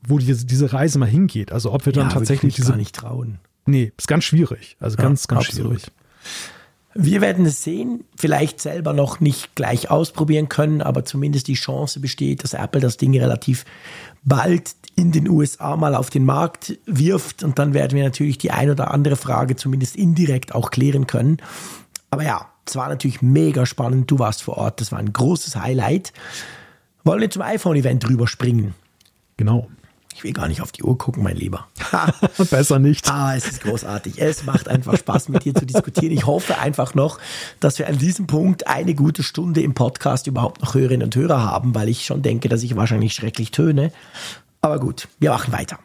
wo 0.06 0.18
die, 0.18 0.34
diese 0.46 0.72
Reise 0.72 0.98
mal 0.98 1.06
hingeht. 1.08 1.52
Also 1.52 1.72
ob 1.72 1.84
wir 1.84 1.92
dann 1.92 2.08
ja, 2.08 2.14
tatsächlich 2.14 2.54
diese. 2.54 2.70
gar 2.70 2.76
nicht 2.76 2.94
trauen. 2.94 3.38
Nee, 3.66 3.92
ist 3.96 4.08
ganz 4.08 4.24
schwierig. 4.24 4.76
Also 4.80 4.96
ja, 4.96 5.02
ganz, 5.02 5.28
ganz 5.28 5.48
absolut. 5.48 5.80
schwierig. 5.80 5.92
Wir 6.98 7.20
werden 7.20 7.44
es 7.44 7.62
sehen, 7.62 8.04
vielleicht 8.16 8.58
selber 8.58 8.94
noch 8.94 9.20
nicht 9.20 9.54
gleich 9.54 9.90
ausprobieren 9.90 10.48
können, 10.48 10.80
aber 10.80 11.04
zumindest 11.04 11.46
die 11.46 11.54
Chance 11.54 12.00
besteht, 12.00 12.42
dass 12.42 12.54
Apple 12.54 12.80
das 12.80 12.96
Ding 12.96 13.14
relativ 13.18 13.66
bald 14.26 14.76
in 14.96 15.12
den 15.12 15.28
USA 15.28 15.76
mal 15.76 15.94
auf 15.94 16.10
den 16.10 16.24
Markt 16.24 16.78
wirft 16.84 17.42
und 17.42 17.58
dann 17.58 17.72
werden 17.72 17.96
wir 17.96 18.04
natürlich 18.04 18.38
die 18.38 18.50
ein 18.50 18.70
oder 18.70 18.90
andere 18.90 19.16
Frage 19.16 19.56
zumindest 19.56 19.96
indirekt 19.96 20.54
auch 20.54 20.70
klären 20.70 21.06
können. 21.06 21.38
Aber 22.10 22.24
ja, 22.24 22.48
es 22.66 22.76
war 22.76 22.88
natürlich 22.88 23.22
mega 23.22 23.64
spannend. 23.64 24.10
Du 24.10 24.18
warst 24.18 24.42
vor 24.42 24.58
Ort, 24.58 24.80
das 24.80 24.92
war 24.92 24.98
ein 24.98 25.12
großes 25.12 25.56
Highlight. 25.56 26.12
Wollen 27.04 27.20
wir 27.20 27.30
zum 27.30 27.42
iPhone-Event 27.42 28.08
rüberspringen? 28.08 28.74
Genau. 29.36 29.68
Ich 30.16 30.24
will 30.24 30.32
gar 30.32 30.48
nicht 30.48 30.62
auf 30.62 30.72
die 30.72 30.82
Uhr 30.82 30.96
gucken, 30.96 31.22
mein 31.22 31.36
Lieber. 31.36 31.66
Besser 32.50 32.78
nicht. 32.78 33.06
Ah, 33.16 33.36
es 33.36 33.46
ist 33.46 33.60
großartig. 33.62 34.18
Es 34.18 34.44
macht 34.44 34.66
einfach 34.66 34.96
Spaß, 34.96 35.28
mit 35.28 35.44
dir 35.44 35.54
zu 35.54 35.66
diskutieren. 35.66 36.10
Ich 36.12 36.26
hoffe 36.26 36.58
einfach 36.58 36.94
noch, 36.94 37.18
dass 37.60 37.78
wir 37.78 37.86
an 37.86 37.98
diesem 37.98 38.26
Punkt 38.26 38.66
eine 38.66 38.94
gute 38.94 39.22
Stunde 39.22 39.60
im 39.60 39.74
Podcast 39.74 40.26
überhaupt 40.26 40.62
noch 40.62 40.74
Hörerinnen 40.74 41.04
und 41.04 41.16
Hörer 41.16 41.42
haben, 41.42 41.74
weil 41.74 41.90
ich 41.90 42.06
schon 42.06 42.22
denke, 42.22 42.48
dass 42.48 42.62
ich 42.62 42.76
wahrscheinlich 42.76 43.12
schrecklich 43.12 43.50
töne. 43.50 43.92
Aber 44.62 44.78
gut, 44.78 45.08
wir 45.18 45.30
machen 45.30 45.52
weiter. 45.52 45.78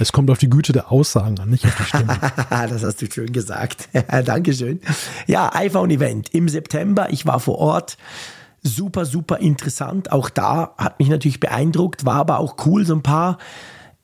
Es 0.00 0.10
kommt 0.10 0.30
auf 0.30 0.38
die 0.38 0.50
Güte 0.50 0.72
der 0.72 0.90
Aussagen 0.90 1.38
an, 1.38 1.50
nicht 1.50 1.64
auf 1.64 1.76
die 1.76 1.84
Stimme. 1.84 2.18
das 2.50 2.82
hast 2.82 3.00
du 3.00 3.06
schön 3.10 3.32
gesagt. 3.32 3.88
Dankeschön. 4.24 4.80
Ja, 5.28 5.54
iPhone-Event 5.54 6.34
im 6.34 6.48
September. 6.48 7.08
Ich 7.10 7.24
war 7.26 7.38
vor 7.38 7.58
Ort 7.58 7.98
super, 8.62 9.04
super 9.06 9.38
interessant. 9.38 10.12
Auch 10.12 10.28
da 10.28 10.74
hat 10.76 10.98
mich 10.98 11.08
natürlich 11.08 11.40
beeindruckt, 11.40 12.04
war 12.04 12.16
aber 12.16 12.38
auch 12.38 12.56
cool, 12.66 12.84
so 12.84 12.94
ein 12.94 13.02
paar 13.02 13.38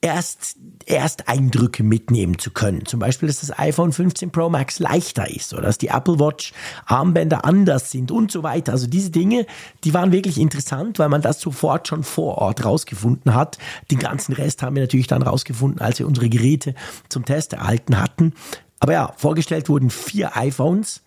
erst 0.03 0.57
Ersteindrücke 0.84 1.84
mitnehmen 1.84 2.38
zu 2.38 2.50
können. 2.50 2.84
Zum 2.84 2.98
Beispiel, 3.00 3.28
dass 3.28 3.40
das 3.40 3.57
iPhone 3.59 3.92
15 3.92 4.32
Pro 4.32 4.50
Max 4.50 4.80
leichter 4.80 5.30
ist 5.30 5.55
oder 5.55 5.62
dass 5.62 5.78
die 5.78 5.88
Apple 5.88 6.18
Watch 6.18 6.53
Armbänder 6.86 7.44
anders 7.44 7.90
sind 7.92 8.11
und 8.11 8.30
so 8.30 8.42
weiter. 8.42 8.72
Also 8.72 8.88
diese 8.88 9.11
Dinge, 9.11 9.46
die 9.84 9.94
waren 9.94 10.11
wirklich 10.11 10.38
interessant, 10.38 10.98
weil 10.98 11.09
man 11.09 11.22
das 11.22 11.40
sofort 11.40 11.86
schon 11.86 12.03
vor 12.03 12.38
Ort 12.38 12.64
rausgefunden 12.64 13.34
hat. 13.34 13.59
Den 13.90 14.00
ganzen 14.00 14.32
Rest 14.32 14.62
haben 14.62 14.74
wir 14.74 14.82
natürlich 14.82 15.07
dann 15.07 15.22
rausgefunden, 15.22 15.80
als 15.80 16.00
wir 16.00 16.07
unsere 16.07 16.28
Geräte 16.28 16.74
zum 17.09 17.24
Test 17.24 17.53
erhalten 17.53 18.00
hatten. 18.00 18.34
Aber 18.80 18.92
ja, 18.92 19.12
vorgestellt 19.16 19.68
wurden 19.68 19.90
vier 19.90 20.36
iPhones. 20.36 21.03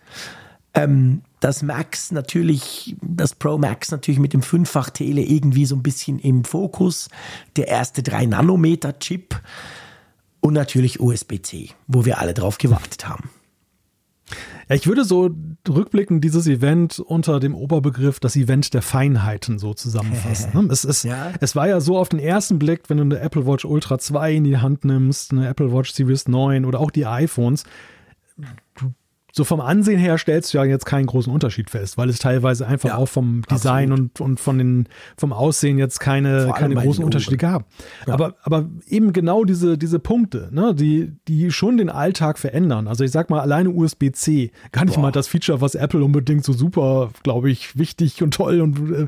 Ähm, 0.73 1.21
das 1.45 1.61
Max 1.61 2.11
natürlich, 2.11 2.95
das 3.03 3.35
Pro 3.35 3.59
Max 3.59 3.91
natürlich 3.91 4.19
mit 4.19 4.33
dem 4.33 4.41
fünffach 4.41 4.89
Tele 4.89 5.21
irgendwie 5.21 5.67
so 5.67 5.75
ein 5.75 5.83
bisschen 5.83 6.17
im 6.17 6.43
Fokus. 6.43 7.07
Der 7.55 7.67
erste 7.67 8.01
3 8.01 8.25
Nanometer 8.25 8.97
Chip 8.97 9.39
und 10.39 10.55
natürlich 10.55 10.99
USB-C, 10.99 11.69
wo 11.85 12.03
wir 12.03 12.17
alle 12.17 12.33
drauf 12.33 12.57
gewartet 12.57 13.07
haben. 13.07 13.29
Ja, 14.67 14.75
ich 14.75 14.87
würde 14.87 15.05
so 15.05 15.29
rückblickend 15.69 16.23
dieses 16.23 16.47
Event 16.47 16.97
unter 16.97 17.39
dem 17.39 17.53
Oberbegriff 17.53 18.19
das 18.19 18.35
Event 18.35 18.73
der 18.73 18.81
Feinheiten 18.81 19.59
so 19.59 19.75
zusammenfassen. 19.75 20.49
Ne? 20.59 20.67
es, 20.71 20.83
ist, 20.83 21.03
ja. 21.03 21.31
es 21.41 21.55
war 21.55 21.67
ja 21.67 21.79
so 21.79 21.99
auf 21.99 22.09
den 22.09 22.19
ersten 22.19 22.57
Blick, 22.57 22.89
wenn 22.89 22.97
du 22.97 23.03
eine 23.03 23.19
Apple 23.19 23.45
Watch 23.45 23.65
Ultra 23.65 23.99
2 23.99 24.33
in 24.33 24.45
die 24.45 24.57
Hand 24.57 24.83
nimmst, 24.83 25.31
eine 25.31 25.47
Apple 25.47 25.71
Watch 25.71 25.91
Series 25.91 26.27
9 26.27 26.65
oder 26.65 26.79
auch 26.79 26.89
die 26.89 27.05
iPhones, 27.05 27.65
so 29.35 29.43
vom 29.43 29.59
Ansehen 29.59 29.99
her 29.99 30.17
stellst 30.17 30.53
du 30.53 30.59
ja 30.59 30.63
jetzt 30.63 30.85
keinen 30.85 31.07
großen 31.07 31.31
Unterschied 31.31 31.69
fest, 31.69 31.97
weil 31.97 32.07
es 32.07 32.19
teilweise 32.19 32.65
einfach 32.65 32.89
ja, 32.89 32.95
auch 32.95 33.09
vom 33.09 33.41
Design 33.51 33.91
und, 33.91 34.21
und 34.21 34.39
von 34.39 34.57
den, 34.57 34.87
vom 35.17 35.33
Aussehen 35.33 35.77
jetzt 35.77 35.99
keine, 35.99 36.53
keine 36.55 36.75
großen 36.75 37.03
Unterschiede 37.03 37.35
gab. 37.35 37.65
Ja. 38.07 38.13
Aber, 38.13 38.35
aber 38.43 38.69
eben 38.87 39.11
genau 39.11 39.43
diese, 39.43 39.77
diese 39.77 39.99
Punkte, 39.99 40.47
ne, 40.53 40.73
die, 40.73 41.11
die 41.27 41.51
schon 41.51 41.75
den 41.75 41.89
Alltag 41.89 42.39
verändern. 42.39 42.87
Also 42.87 43.03
ich 43.03 43.11
sag 43.11 43.29
mal, 43.29 43.41
alleine 43.41 43.71
USB-C, 43.71 44.51
gar 44.71 44.85
nicht 44.85 44.95
Boah. 44.95 45.01
mal 45.01 45.11
das 45.11 45.27
Feature, 45.27 45.59
was 45.59 45.75
Apple 45.75 46.01
unbedingt 46.01 46.45
so 46.45 46.53
super, 46.53 47.09
glaube 47.23 47.51
ich, 47.51 47.77
wichtig 47.77 48.23
und 48.23 48.33
toll 48.33 48.61
und 48.61 48.89
äh, 48.89 49.07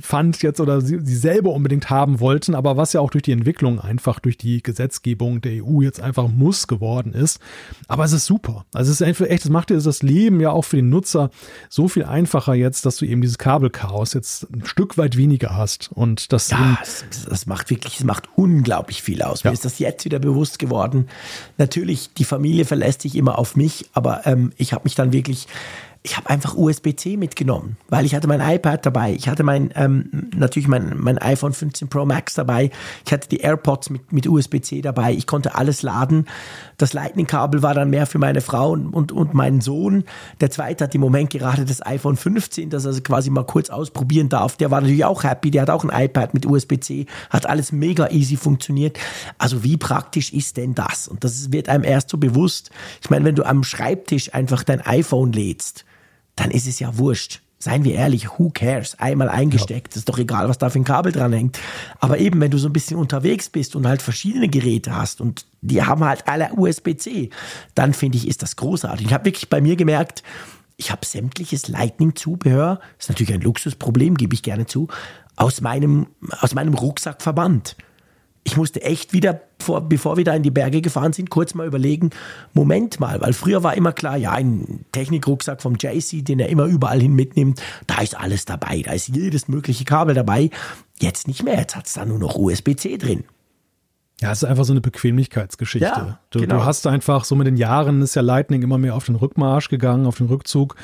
fand 0.00 0.40
jetzt 0.40 0.60
oder 0.60 0.80
sie, 0.82 1.00
sie 1.02 1.16
selber 1.16 1.52
unbedingt 1.52 1.90
haben 1.90 2.20
wollten, 2.20 2.54
aber 2.54 2.76
was 2.76 2.92
ja 2.92 3.00
auch 3.00 3.10
durch 3.10 3.22
die 3.22 3.32
Entwicklung 3.32 3.80
einfach 3.80 4.20
durch 4.20 4.38
die 4.38 4.62
Gesetzgebung 4.62 5.40
der 5.40 5.64
EU 5.64 5.82
jetzt 5.82 6.00
einfach 6.00 6.28
muss 6.28 6.68
geworden 6.68 7.12
ist. 7.12 7.40
Aber 7.88 8.04
es 8.04 8.12
ist 8.12 8.26
super. 8.26 8.64
Also 8.72 8.92
es 8.92 9.00
ist 9.00 9.06
einfach 9.06 9.26
echt 9.26 9.47
das 9.48 9.52
macht 9.52 9.70
dir 9.70 9.80
das 9.80 10.02
Leben 10.02 10.40
ja 10.40 10.50
auch 10.50 10.66
für 10.66 10.76
den 10.76 10.90
Nutzer 10.90 11.30
so 11.70 11.88
viel 11.88 12.04
einfacher 12.04 12.52
jetzt, 12.52 12.84
dass 12.84 12.98
du 12.98 13.06
eben 13.06 13.22
dieses 13.22 13.38
Kabelchaos 13.38 14.12
jetzt 14.12 14.46
ein 14.52 14.66
Stück 14.66 14.98
weit 14.98 15.16
weniger 15.16 15.56
hast. 15.56 15.90
Und 15.90 16.32
das, 16.34 16.50
ja, 16.50 16.76
das, 16.80 17.06
das 17.26 17.46
macht 17.46 17.70
wirklich, 17.70 17.98
es 17.98 18.04
macht 18.04 18.28
unglaublich 18.36 19.02
viel 19.02 19.22
aus. 19.22 19.42
Ja. 19.42 19.50
Mir 19.50 19.54
ist 19.54 19.64
das 19.64 19.78
jetzt 19.78 20.04
wieder 20.04 20.18
bewusst 20.18 20.58
geworden. 20.58 21.08
Natürlich, 21.56 22.12
die 22.12 22.24
Familie 22.24 22.66
verlässt 22.66 23.00
sich 23.02 23.16
immer 23.16 23.38
auf 23.38 23.56
mich, 23.56 23.88
aber 23.94 24.26
ähm, 24.26 24.52
ich 24.58 24.74
habe 24.74 24.84
mich 24.84 24.94
dann 24.94 25.12
wirklich 25.12 25.46
ich 26.02 26.16
habe 26.16 26.30
einfach 26.30 26.56
USB-C 26.56 27.16
mitgenommen, 27.16 27.76
weil 27.88 28.06
ich 28.06 28.14
hatte 28.14 28.28
mein 28.28 28.40
iPad 28.40 28.86
dabei, 28.86 29.12
ich 29.12 29.28
hatte 29.28 29.42
mein 29.42 29.70
ähm, 29.74 30.30
natürlich 30.34 30.68
mein, 30.68 30.96
mein 30.96 31.18
iPhone 31.18 31.52
15 31.52 31.88
Pro 31.88 32.04
Max 32.04 32.34
dabei, 32.34 32.70
ich 33.04 33.12
hatte 33.12 33.28
die 33.28 33.38
AirPods 33.38 33.90
mit, 33.90 34.12
mit 34.12 34.26
USB-C 34.26 34.80
dabei, 34.80 35.12
ich 35.12 35.26
konnte 35.26 35.56
alles 35.56 35.82
laden. 35.82 36.26
Das 36.78 36.92
Lightning-Kabel 36.92 37.60
war 37.62 37.74
dann 37.74 37.90
mehr 37.90 38.06
für 38.06 38.18
meine 38.18 38.40
Frau 38.40 38.70
und, 38.70 39.10
und, 39.12 39.34
meinen 39.34 39.60
Sohn. 39.60 40.04
Der 40.40 40.50
zweite 40.50 40.84
hat 40.84 40.94
im 40.94 41.00
Moment 41.00 41.30
gerade 41.30 41.64
das 41.64 41.84
iPhone 41.84 42.16
15, 42.16 42.70
das 42.70 42.84
er 42.84 42.90
also 42.90 43.02
quasi 43.02 43.30
mal 43.30 43.44
kurz 43.44 43.68
ausprobieren 43.68 44.28
darf. 44.28 44.56
Der 44.56 44.70
war 44.70 44.80
natürlich 44.80 45.04
auch 45.04 45.24
happy, 45.24 45.50
der 45.50 45.62
hat 45.62 45.70
auch 45.70 45.84
ein 45.84 46.04
iPad 46.04 46.34
mit 46.34 46.46
USB-C, 46.46 47.06
hat 47.30 47.46
alles 47.46 47.72
mega 47.72 48.08
easy 48.10 48.36
funktioniert. 48.36 48.96
Also 49.38 49.64
wie 49.64 49.76
praktisch 49.76 50.32
ist 50.32 50.56
denn 50.56 50.76
das? 50.76 51.08
Und 51.08 51.24
das 51.24 51.50
wird 51.50 51.68
einem 51.68 51.82
erst 51.82 52.10
so 52.10 52.16
bewusst. 52.16 52.70
Ich 53.02 53.10
meine, 53.10 53.24
wenn 53.24 53.34
du 53.34 53.44
am 53.44 53.64
Schreibtisch 53.64 54.32
einfach 54.32 54.62
dein 54.62 54.80
iPhone 54.80 55.32
lädst, 55.32 55.84
dann 56.36 56.52
ist 56.52 56.68
es 56.68 56.78
ja 56.78 56.96
wurscht. 56.96 57.42
Seien 57.58 57.84
wir 57.84 57.94
ehrlich, 57.94 58.38
who 58.38 58.50
cares? 58.50 58.98
Einmal 58.98 59.28
eingesteckt, 59.28 59.94
ja. 59.94 59.98
ist 59.98 60.08
doch 60.08 60.18
egal, 60.18 60.48
was 60.48 60.58
da 60.58 60.70
für 60.70 60.78
ein 60.78 60.84
Kabel 60.84 61.12
dran 61.12 61.32
hängt. 61.32 61.58
Aber 61.98 62.18
eben, 62.18 62.40
wenn 62.40 62.50
du 62.50 62.58
so 62.58 62.68
ein 62.68 62.72
bisschen 62.72 62.96
unterwegs 62.96 63.48
bist 63.48 63.74
und 63.74 63.86
halt 63.86 64.00
verschiedene 64.00 64.48
Geräte 64.48 64.94
hast 64.94 65.20
und 65.20 65.46
die 65.60 65.82
haben 65.82 66.04
halt 66.04 66.28
alle 66.28 66.52
USB-C, 66.54 67.30
dann 67.74 67.94
finde 67.94 68.18
ich, 68.18 68.28
ist 68.28 68.42
das 68.42 68.56
großartig. 68.56 69.06
Ich 69.06 69.12
habe 69.12 69.24
wirklich 69.24 69.48
bei 69.48 69.60
mir 69.60 69.76
gemerkt, 69.76 70.22
ich 70.76 70.92
habe 70.92 71.04
sämtliches 71.04 71.66
Lightning-Zubehör, 71.66 72.80
ist 72.98 73.08
natürlich 73.08 73.34
ein 73.34 73.40
Luxusproblem, 73.40 74.16
gebe 74.16 74.34
ich 74.34 74.44
gerne 74.44 74.66
zu, 74.66 74.86
aus 75.34 75.60
meinem, 75.60 76.06
aus 76.40 76.54
meinem 76.54 76.74
Rucksack 76.74 77.22
verbannt 77.22 77.76
ich 78.48 78.56
musste 78.56 78.82
echt 78.82 79.12
wieder, 79.12 79.42
vor, 79.60 79.82
bevor 79.82 80.16
wir 80.16 80.24
da 80.24 80.34
in 80.34 80.42
die 80.42 80.50
Berge 80.50 80.80
gefahren 80.80 81.12
sind, 81.12 81.28
kurz 81.28 81.52
mal 81.52 81.66
überlegen, 81.66 82.10
Moment 82.54 82.98
mal, 82.98 83.20
weil 83.20 83.34
früher 83.34 83.62
war 83.62 83.76
immer 83.76 83.92
klar, 83.92 84.16
ja, 84.16 84.32
ein 84.32 84.86
Technikrucksack 84.92 85.60
vom 85.60 85.76
JC, 85.76 86.24
den 86.24 86.40
er 86.40 86.48
immer 86.48 86.64
überall 86.64 87.00
hin 87.00 87.12
mitnimmt, 87.12 87.60
da 87.86 88.00
ist 88.00 88.18
alles 88.18 88.46
dabei, 88.46 88.80
da 88.80 88.92
ist 88.92 89.08
jedes 89.08 89.48
mögliche 89.48 89.84
Kabel 89.84 90.14
dabei. 90.14 90.48
Jetzt 90.98 91.28
nicht 91.28 91.44
mehr, 91.44 91.58
jetzt 91.58 91.76
hat 91.76 91.86
es 91.86 91.92
da 91.92 92.06
nur 92.06 92.18
noch 92.18 92.36
USB-C 92.36 92.96
drin. 92.96 93.24
Ja, 94.20 94.32
es 94.32 94.42
ist 94.42 94.48
einfach 94.48 94.64
so 94.64 94.72
eine 94.72 94.80
Bequemlichkeitsgeschichte. 94.80 95.86
Ja, 95.86 96.18
du, 96.30 96.40
genau. 96.40 96.56
du 96.56 96.64
hast 96.64 96.86
einfach 96.86 97.24
so 97.24 97.36
mit 97.36 97.46
den 97.46 97.56
Jahren 97.56 98.00
ist 98.00 98.16
ja 98.16 98.22
Lightning 98.22 98.62
immer 98.62 98.78
mehr 98.78 98.96
auf 98.96 99.04
den 99.04 99.14
Rückmarsch 99.14 99.68
gegangen, 99.68 100.06
auf 100.06 100.16
den 100.16 100.26
Rückzug. 100.26 100.74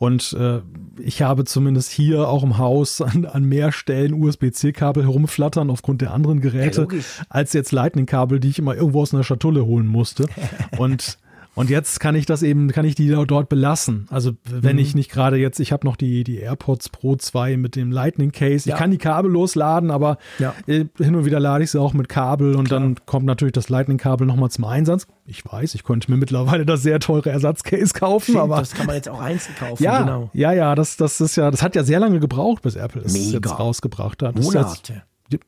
Und 0.00 0.32
äh, 0.32 0.62
ich 0.98 1.20
habe 1.20 1.44
zumindest 1.44 1.90
hier 1.90 2.26
auch 2.26 2.42
im 2.42 2.56
Haus 2.56 3.00
an, 3.02 3.26
an 3.26 3.44
mehr 3.44 3.70
Stellen 3.70 4.14
USB-C-Kabel 4.14 5.02
herumflattern 5.02 5.68
aufgrund 5.68 6.00
der 6.00 6.14
anderen 6.14 6.40
Geräte, 6.40 6.88
ja, 6.90 6.98
als 7.28 7.52
jetzt 7.52 7.70
Lightning-Kabel, 7.70 8.40
die 8.40 8.48
ich 8.48 8.58
immer 8.58 8.74
irgendwo 8.74 9.02
aus 9.02 9.12
einer 9.12 9.24
Schatulle 9.24 9.66
holen 9.66 9.86
musste. 9.86 10.26
Und 10.78 11.18
und 11.54 11.68
jetzt 11.68 11.98
kann 11.98 12.14
ich 12.14 12.26
das 12.26 12.42
eben, 12.42 12.70
kann 12.70 12.84
ich 12.84 12.94
die 12.94 13.08
dort 13.08 13.48
belassen. 13.48 14.06
Also 14.10 14.32
wenn 14.48 14.76
mhm. 14.76 14.82
ich 14.82 14.94
nicht 14.94 15.10
gerade 15.10 15.36
jetzt, 15.36 15.58
ich 15.58 15.72
habe 15.72 15.86
noch 15.86 15.96
die, 15.96 16.22
die 16.22 16.38
AirPods 16.38 16.88
Pro 16.90 17.16
2 17.16 17.56
mit 17.56 17.76
dem 17.76 17.90
Lightning 17.90 18.30
Case. 18.30 18.68
Ja. 18.68 18.74
Ich 18.74 18.78
kann 18.78 18.90
die 18.90 18.98
Kabel 18.98 19.30
losladen, 19.30 19.90
aber 19.90 20.18
ja. 20.38 20.54
Äh, 20.66 20.86
hin 20.98 21.16
und 21.16 21.24
wieder 21.24 21.40
lade 21.40 21.64
ich 21.64 21.72
sie 21.72 21.80
auch 21.80 21.92
mit 21.92 22.08
Kabel 22.08 22.54
und 22.54 22.68
Klar. 22.68 22.80
dann 22.80 22.96
kommt 23.04 23.26
natürlich 23.26 23.52
das 23.52 23.68
Lightning-Kabel 23.68 24.26
nochmal 24.26 24.50
zum 24.50 24.64
Einsatz. 24.64 25.06
Ich 25.26 25.44
weiß, 25.44 25.74
ich 25.74 25.84
könnte 25.84 26.10
mir 26.10 26.16
mittlerweile 26.16 26.64
das 26.64 26.82
sehr 26.82 27.00
teure 27.00 27.30
Ersatzcase 27.30 27.92
kaufen, 27.94 28.32
Stimmt, 28.32 28.38
aber. 28.38 28.58
Das 28.58 28.72
kann 28.72 28.86
man 28.86 28.94
jetzt 28.94 29.08
auch 29.08 29.20
einzeln 29.20 29.54
kaufen, 29.56 29.82
ja, 29.82 30.00
genau. 30.00 30.30
Ja, 30.32 30.52
ja, 30.52 30.74
das, 30.74 30.96
das 30.96 31.20
ist 31.20 31.36
ja, 31.36 31.50
das 31.50 31.62
hat 31.62 31.74
ja 31.74 31.82
sehr 31.82 31.98
lange 31.98 32.20
gebraucht, 32.20 32.62
bis 32.62 32.76
Apple 32.76 33.02
es 33.02 33.12
Mega. 33.12 33.38
jetzt 33.38 33.58
rausgebracht 33.58 34.22
hat. 34.22 34.38
Das 34.38 34.44
Monate. 34.44 35.02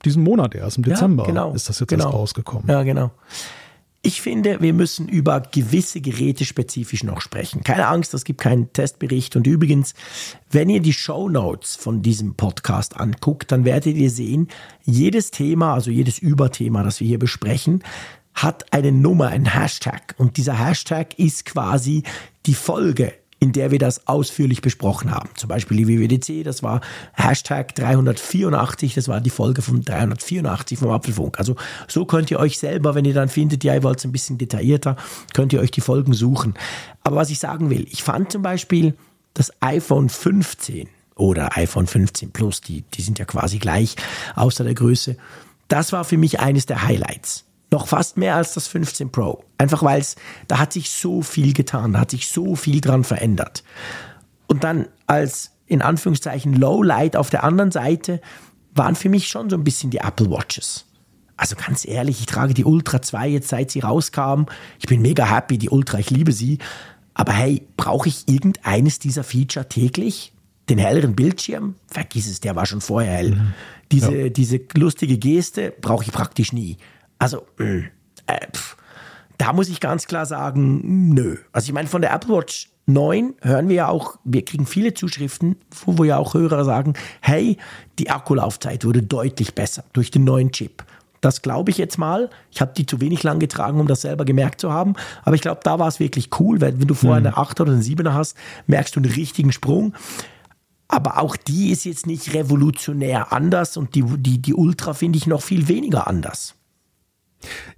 Diesen 0.05 0.23
Monat 0.23 0.55
erst, 0.55 0.77
im 0.77 0.85
Dezember 0.85 1.24
ja, 1.24 1.29
genau. 1.29 1.53
ist 1.55 1.69
das 1.69 1.81
jetzt 1.81 1.89
genau. 1.89 2.05
erst 2.05 2.15
rausgekommen. 2.15 2.69
Ja, 2.69 2.85
genau. 2.85 3.11
Ich 4.05 4.20
finde, 4.20 4.61
wir 4.61 4.73
müssen 4.73 5.09
über 5.09 5.41
gewisse 5.41 6.01
Geräte 6.01 6.45
spezifisch 6.45 7.05
noch 7.05 7.20
sprechen. 7.20 7.62
Keine 7.62 7.87
Angst, 7.87 8.12
es 8.15 8.24
gibt 8.24 8.41
keinen 8.41 8.73
Testbericht. 8.73 9.37
Und 9.37 9.47
übrigens, 9.47 9.95
wenn 10.51 10.69
ihr 10.69 10.81
die 10.81 10.93
Show 10.93 11.29
Notes 11.29 11.77
von 11.77 12.03
diesem 12.03 12.35
Podcast 12.35 12.97
anguckt, 12.97 13.53
dann 13.53 13.65
werdet 13.65 13.95
ihr 13.95 14.11
sehen, 14.11 14.49
jedes 14.83 15.31
Thema, 15.31 15.74
also 15.74 15.93
jedes 15.93 16.19
Überthema, 16.19 16.83
das 16.83 16.99
wir 16.99 17.07
hier 17.07 17.20
besprechen, 17.20 17.85
hat 18.35 18.73
eine 18.73 18.91
Nummer, 18.91 19.29
ein 19.29 19.55
Hashtag. 19.55 20.16
Und 20.19 20.37
dieser 20.37 20.59
Hashtag 20.59 21.16
ist 21.16 21.45
quasi 21.45 22.03
die 22.47 22.55
Folge 22.55 23.12
in 23.43 23.51
der 23.51 23.73
wir 23.73 23.81
das 23.81 24.06
ausführlich 24.06 24.62
besprochen 24.62 25.10
haben. 25.10 25.28
Zum 25.35 25.48
Beispiel 25.48 25.78
die 25.78 25.89
WWDC, 25.89 26.44
das 26.44 26.62
war 26.62 26.81
Hashtag 27.12 27.74
384, 27.74 28.94
das 28.94 29.09
war 29.09 29.20
die 29.20 29.31
Folge 29.31 29.62
von 29.62 29.82
384 29.82 30.78
vom 30.78 30.90
Apfelfunk. 30.90 31.40
Also 31.40 31.56
so 31.89 32.05
könnt 32.05 32.31
ihr 32.31 32.39
euch 32.39 32.60
selber, 32.60 32.94
wenn 32.94 33.05
ihr 33.05 33.14
dann 33.14 33.28
findet, 33.28 33.64
ja, 33.64 33.74
ihr 33.74 33.82
wollt 33.82 33.98
es 33.98 34.05
ein 34.05 34.12
bisschen 34.12 34.39
detaillierter, 34.39 34.94
könnt 35.35 35.52
ihr 35.52 35.59
euch 35.59 35.73
die 35.73 35.81
Folgen 35.81 36.12
suchen. 36.12 36.55
Aber 37.02 37.16
was 37.16 37.31
ich 37.31 37.40
sagen 37.40 37.69
will, 37.69 37.85
ich 37.90 38.05
fand 38.05 38.31
zum 38.31 38.43
Beispiel 38.43 38.94
das 39.35 39.51
iPhone 39.60 40.09
15 40.09 40.86
oder 41.16 41.56
iPhone 41.56 41.89
15 41.89 42.31
Plus, 42.31 42.60
die, 42.60 42.82
die 42.94 43.02
sind 43.02 43.19
ja 43.19 43.24
quasi 43.24 43.59
gleich, 43.59 43.97
außer 44.36 44.62
der 44.62 44.74
Größe. 44.74 45.16
Das 45.66 45.90
war 45.90 46.05
für 46.05 46.16
mich 46.16 46.39
eines 46.39 46.66
der 46.66 46.85
Highlights 46.85 47.44
noch 47.73 47.89
fast 47.89 48.19
mehr 48.19 48.36
als 48.36 48.55
das 48.55 48.69
15 48.69 49.10
Pro. 49.10 49.43
Einfach 49.62 49.84
weil 49.84 50.01
es, 50.01 50.16
da 50.48 50.59
hat 50.59 50.72
sich 50.72 50.90
so 50.90 51.22
viel 51.22 51.52
getan, 51.52 51.93
da 51.93 52.01
hat 52.01 52.10
sich 52.10 52.26
so 52.26 52.56
viel 52.56 52.80
dran 52.80 53.05
verändert. 53.05 53.62
Und 54.48 54.64
dann 54.64 54.89
als 55.06 55.52
in 55.66 55.82
Anführungszeichen 55.82 56.52
Lowlight 56.52 57.14
auf 57.14 57.30
der 57.30 57.44
anderen 57.44 57.70
Seite 57.70 58.20
waren 58.74 58.97
für 58.97 59.09
mich 59.09 59.28
schon 59.28 59.51
so 59.51 59.56
ein 59.56 59.62
bisschen 59.62 59.90
die 59.90 59.98
Apple 59.98 60.30
Watches. 60.30 60.86
Also 61.36 61.55
ganz 61.55 61.86
ehrlich, 61.86 62.18
ich 62.18 62.26
trage 62.26 62.55
die 62.55 62.64
Ultra 62.64 63.01
2 63.01 63.28
jetzt 63.28 63.48
seit 63.51 63.70
sie 63.70 63.78
rauskam. 63.78 64.47
Ich 64.80 64.86
bin 64.86 65.01
mega 65.01 65.24
happy, 65.24 65.59
die 65.59 65.70
Ultra, 65.70 66.01
ich 66.01 66.10
liebe 66.10 66.32
sie. 66.32 66.59
Aber 67.14 67.32
hey, 67.32 67.64
brauche 67.76 68.09
ich 68.09 68.26
irgendeines 68.26 68.98
dieser 68.98 69.22
Feature 69.22 69.68
täglich? 69.68 70.32
Den 70.68 70.78
helleren 70.78 71.14
Bildschirm? 71.14 71.76
Vergiss 71.86 72.26
es, 72.26 72.40
der 72.40 72.56
war 72.56 72.66
schon 72.66 72.80
vorher 72.80 73.12
hell. 73.12 73.30
Mhm. 73.30 73.55
Diese, 73.93 74.12
ja. 74.12 74.28
diese 74.28 74.60
lustige 74.74 75.18
Geste 75.18 75.72
brauche 75.80 76.02
ich 76.02 76.10
praktisch 76.10 76.52
nie. 76.52 76.78
Also, 77.20 77.47
äh, 77.59 77.82
pff, 78.52 78.76
da 79.43 79.52
muss 79.52 79.69
ich 79.69 79.81
ganz 79.81 80.06
klar 80.06 80.24
sagen, 80.24 81.14
nö. 81.14 81.36
Also 81.51 81.66
ich 81.66 81.73
meine, 81.73 81.89
von 81.89 82.01
der 82.01 82.12
Apple 82.12 82.36
Watch 82.36 82.70
9 82.86 83.35
hören 83.40 83.69
wir 83.69 83.74
ja 83.74 83.89
auch, 83.89 84.16
wir 84.23 84.44
kriegen 84.44 84.66
viele 84.66 84.94
Zuschriften, 84.94 85.56
wo, 85.85 85.98
wo 85.98 86.05
ja 86.05 86.16
auch 86.16 86.35
Hörer 86.35 86.64
sagen, 86.64 86.94
hey, 87.20 87.56
die 87.98 88.09
Akkulaufzeit 88.09 88.85
wurde 88.85 89.02
deutlich 89.02 89.56
besser 89.56 89.82
durch 89.94 90.12
den 90.12 90.23
neuen 90.23 90.52
Chip. 90.52 90.85
Das 91.23 91.43
glaube 91.43 91.73
ich 91.73 91.78
jetzt 91.78 91.98
mal. 91.98 92.31
Ich 92.52 92.60
habe 92.60 92.73
die 92.77 92.86
zu 92.86 93.01
wenig 93.01 93.24
lang 93.24 93.40
getragen, 93.40 93.81
um 93.81 93.89
das 93.89 94.02
selber 94.02 94.24
gemerkt 94.24 94.60
zu 94.60 94.73
haben. 94.73 94.94
Aber 95.24 95.35
ich 95.35 95.43
glaube, 95.43 95.60
da 95.64 95.81
war 95.81 95.89
es 95.89 95.98
wirklich 95.98 96.31
cool, 96.39 96.60
weil 96.60 96.78
wenn 96.78 96.86
du 96.86 96.94
vorher 96.94 97.20
mhm. 97.20 97.27
eine 97.27 97.36
8 97.36 97.60
oder 97.62 97.73
eine 97.73 97.82
7er 97.82 98.12
hast, 98.12 98.36
merkst 98.69 98.94
du 98.94 99.01
einen 99.01 99.12
richtigen 99.12 99.51
Sprung. 99.51 99.93
Aber 100.86 101.19
auch 101.19 101.35
die 101.35 101.73
ist 101.73 101.85
jetzt 101.85 102.06
nicht 102.06 102.32
revolutionär 102.32 103.32
anders 103.32 103.77
und 103.77 103.97
die, 103.97 104.05
die, 104.19 104.40
die 104.40 104.55
Ultra 104.55 104.94
finde 104.94 105.19
ich 105.19 105.27
noch 105.27 105.43
viel 105.43 105.66
weniger 105.66 106.06
anders. 106.06 106.55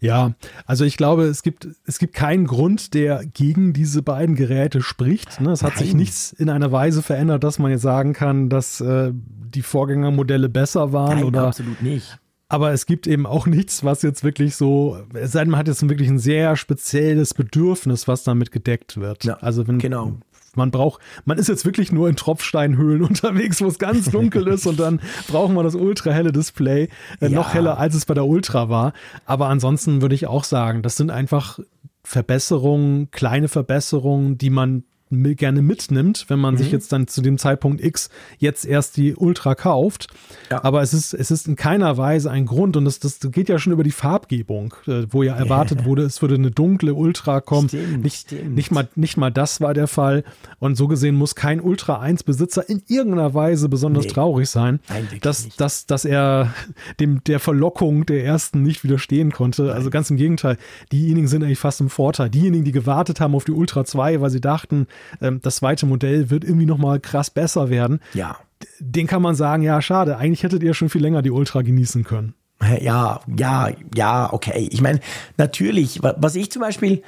Ja, 0.01 0.35
also 0.66 0.85
ich 0.85 0.97
glaube, 0.97 1.24
es 1.24 1.43
gibt, 1.43 1.69
es 1.86 1.99
gibt 1.99 2.15
keinen 2.15 2.47
Grund, 2.47 2.95
der 2.95 3.24
gegen 3.24 3.73
diese 3.73 4.03
beiden 4.03 4.35
Geräte 4.35 4.82
spricht. 4.82 5.41
Ne? 5.41 5.53
Es 5.53 5.62
hat 5.62 5.77
Nein. 5.77 5.85
sich 5.85 5.95
nichts 5.95 6.32
in 6.32 6.51
einer 6.51 6.73
Weise 6.73 7.03
verändert, 7.03 7.45
dass 7.45 7.59
man 7.59 7.70
jetzt 7.70 7.82
sagen 7.82 8.12
kann, 8.12 8.49
dass 8.49 8.81
äh, 8.81 9.12
die 9.12 9.62
Vorgängermodelle 9.62 10.49
besser 10.49 10.93
waren 10.93 11.16
Nein, 11.16 11.24
oder. 11.24 11.47
Absolut 11.47 11.82
nicht. 11.82 12.19
Aber 12.49 12.73
es 12.73 12.86
gibt 12.86 13.07
eben 13.07 13.27
auch 13.27 13.47
nichts, 13.47 13.85
was 13.85 14.03
jetzt 14.03 14.23
wirklich 14.23 14.55
so, 14.55 14.99
es 15.15 15.32
sei 15.32 15.41
denn, 15.41 15.51
man 15.51 15.61
hat 15.61 15.66
jetzt 15.66 15.89
wirklich 15.89 16.09
ein 16.09 16.19
sehr 16.19 16.57
spezielles 16.57 17.35
Bedürfnis, 17.35 18.07
was 18.07 18.23
damit 18.23 18.53
gedeckt 18.53 18.99
wird. 18.99 19.24
Ja, 19.24 19.35
also 19.39 19.66
wenn, 19.66 19.78
genau 19.78 20.19
man 20.57 20.71
braucht, 20.71 21.01
man 21.25 21.39
ist 21.39 21.49
jetzt 21.49 21.65
wirklich 21.65 21.93
nur 21.93 22.09
in 22.09 22.17
Tropfsteinhöhlen 22.17 23.03
unterwegs, 23.09 23.61
wo 23.61 23.67
es 23.67 23.79
ganz 23.79 24.11
dunkel 24.11 24.49
ist 24.49 24.67
und 24.67 24.81
dann 24.81 25.01
brauchen 25.29 25.55
wir 25.55 25.63
das 25.63 25.75
ultra 25.75 26.11
helle 26.11 26.33
Display, 26.33 26.89
äh, 27.21 27.29
ja. 27.29 27.29
noch 27.31 27.55
heller 27.55 27.79
als 27.79 27.95
es 27.95 28.07
bei 28.07 28.15
der 28.15 28.27
Ultra 28.27 28.69
war. 28.69 28.93
Aber 29.27 29.49
ansonsten 29.49 30.03
würde 30.03 30.15
ich 30.15 30.27
auch 30.27 30.45
sagen, 30.45 30.83
das 30.83 30.97
sind 30.97 31.11
einfach 31.11 31.59
Verbesserungen, 32.03 33.11
kleine 33.11 33.49
Verbesserungen, 33.49 34.37
die 34.39 34.51
man 34.51 34.85
gerne 35.35 35.62
mitnimmt, 35.62 36.27
wenn 36.28 36.39
man 36.39 36.55
mhm. 36.55 36.59
sich 36.59 36.73
jetzt 36.73 36.93
dann 36.93 37.07
zu 37.07 37.23
dem 37.23 37.39
Zeitpunkt 37.39 37.82
X 37.82 38.11
jetzt 38.39 38.65
erst 38.65 38.97
die 38.97 39.15
Ultra 39.15 39.55
kauft. 39.55 40.09
Ja. 40.51 40.62
Aber 40.65 40.82
es 40.82 40.93
ist, 40.93 41.15
es 41.15 41.31
ist 41.31 41.49
in 41.49 41.57
keiner 41.57 41.97
Weise 41.97 42.31
ein 42.31 42.47
Grund 42.47 42.77
und 42.77 42.85
das, 42.85 42.99
das 42.99 43.20
geht 43.20 43.49
ja 43.49 43.59
schon 43.59 43.73
über 43.73 43.85
die 43.85 43.91
Farbgebung, 43.91 44.74
äh, 44.86 45.07
wo 45.11 45.23
ja 45.23 45.35
erwartet 45.35 45.78
yeah. 45.81 45.86
wurde, 45.86 46.03
es 46.03 46.23
würde 46.23 46.35
eine 46.35 46.51
dunkle 46.51 46.95
Ultra 46.95 47.41
kommen. 47.41 47.69
Stimmt, 47.69 48.03
nicht, 48.03 48.27
stimmt. 48.27 48.55
Nicht, 48.55 48.70
mal, 48.70 48.89
nicht 48.95 49.16
mal 49.16 49.31
das 49.31 49.61
war 49.61 49.74
der 49.74 49.89
Fall. 49.89 50.24
Und 50.59 50.77
so 50.77 50.89
gesehen 50.89 51.16
muss 51.16 51.35
kein 51.35 51.61
Ultra 51.61 52.01
1 52.01 52.24
Besitzer 52.24 52.69
in 52.69 52.82
irgendeiner 52.89 53.35
Weise 53.35 53.69
besonders 53.69 54.05
nee. 54.05 54.11
traurig 54.11 54.49
sein, 54.49 54.81
dass, 55.20 55.49
dass, 55.57 55.86
dass 55.86 56.05
er 56.05 56.55
dem, 57.01 57.23
der 57.24 57.41
Verlockung 57.41 58.07
der 58.07 58.24
ersten 58.24 58.62
nicht 58.62 58.85
widerstehen 58.85 59.32
konnte. 59.32 59.73
Also 59.73 59.91
ganz 59.91 60.11
im 60.11 60.16
Gegenteil, 60.16 60.57
diejenigen 60.93 61.28
sind 61.28 61.43
eigentlich 61.43 61.59
fast 61.59 61.81
im 61.81 61.91
Vorteil. 61.91 62.31
Diejenigen, 62.31 62.65
die 62.65 62.73
gewartet 62.73 63.20
haben 63.20 63.35
auf 63.35 63.45
die 63.45 63.53
Ultra 63.53 63.85
2, 63.85 64.20
weil 64.20 64.31
sie 64.31 64.41
dachten, 64.41 64.86
das 65.21 65.57
zweite 65.57 65.87
Modell 65.87 66.31
wird 66.31 66.45
irgendwie 66.45 66.67
nochmal 66.67 67.01
krass 67.01 67.31
besser 67.31 67.71
werden. 67.71 68.01
Ja. 68.15 68.39
Den 68.81 69.07
kann 69.07 69.23
man 69.23 69.35
sagen, 69.35 69.63
ja, 69.63 69.81
schade, 69.83 70.17
eigentlich 70.17 70.43
hättet 70.43 70.63
ihr 70.63 70.75
schon 70.75 70.89
viel 70.89 71.03
länger 71.03 71.23
die 71.23 71.31
Ultra 71.31 71.63
genießen 71.63 72.05
können. 72.05 72.35
Ja, 72.81 73.21
ja, 73.37 73.71
ja, 73.95 74.33
okay. 74.33 74.69
Ich 74.71 74.81
meine, 74.81 75.01
natürlich, 75.37 76.01
was 76.03 76.35
ich 76.35 76.51
zum 76.51 76.63
Beispiel, 76.63 77.03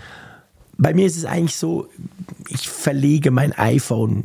bei 0.77 0.93
mir 0.93 1.07
ist 1.07 1.17
es 1.17 1.25
eigentlich 1.25 1.57
so, 1.57 1.89
ich 2.49 2.69
verlege 2.69 3.31
mein 3.31 3.53
iPhone 3.53 4.25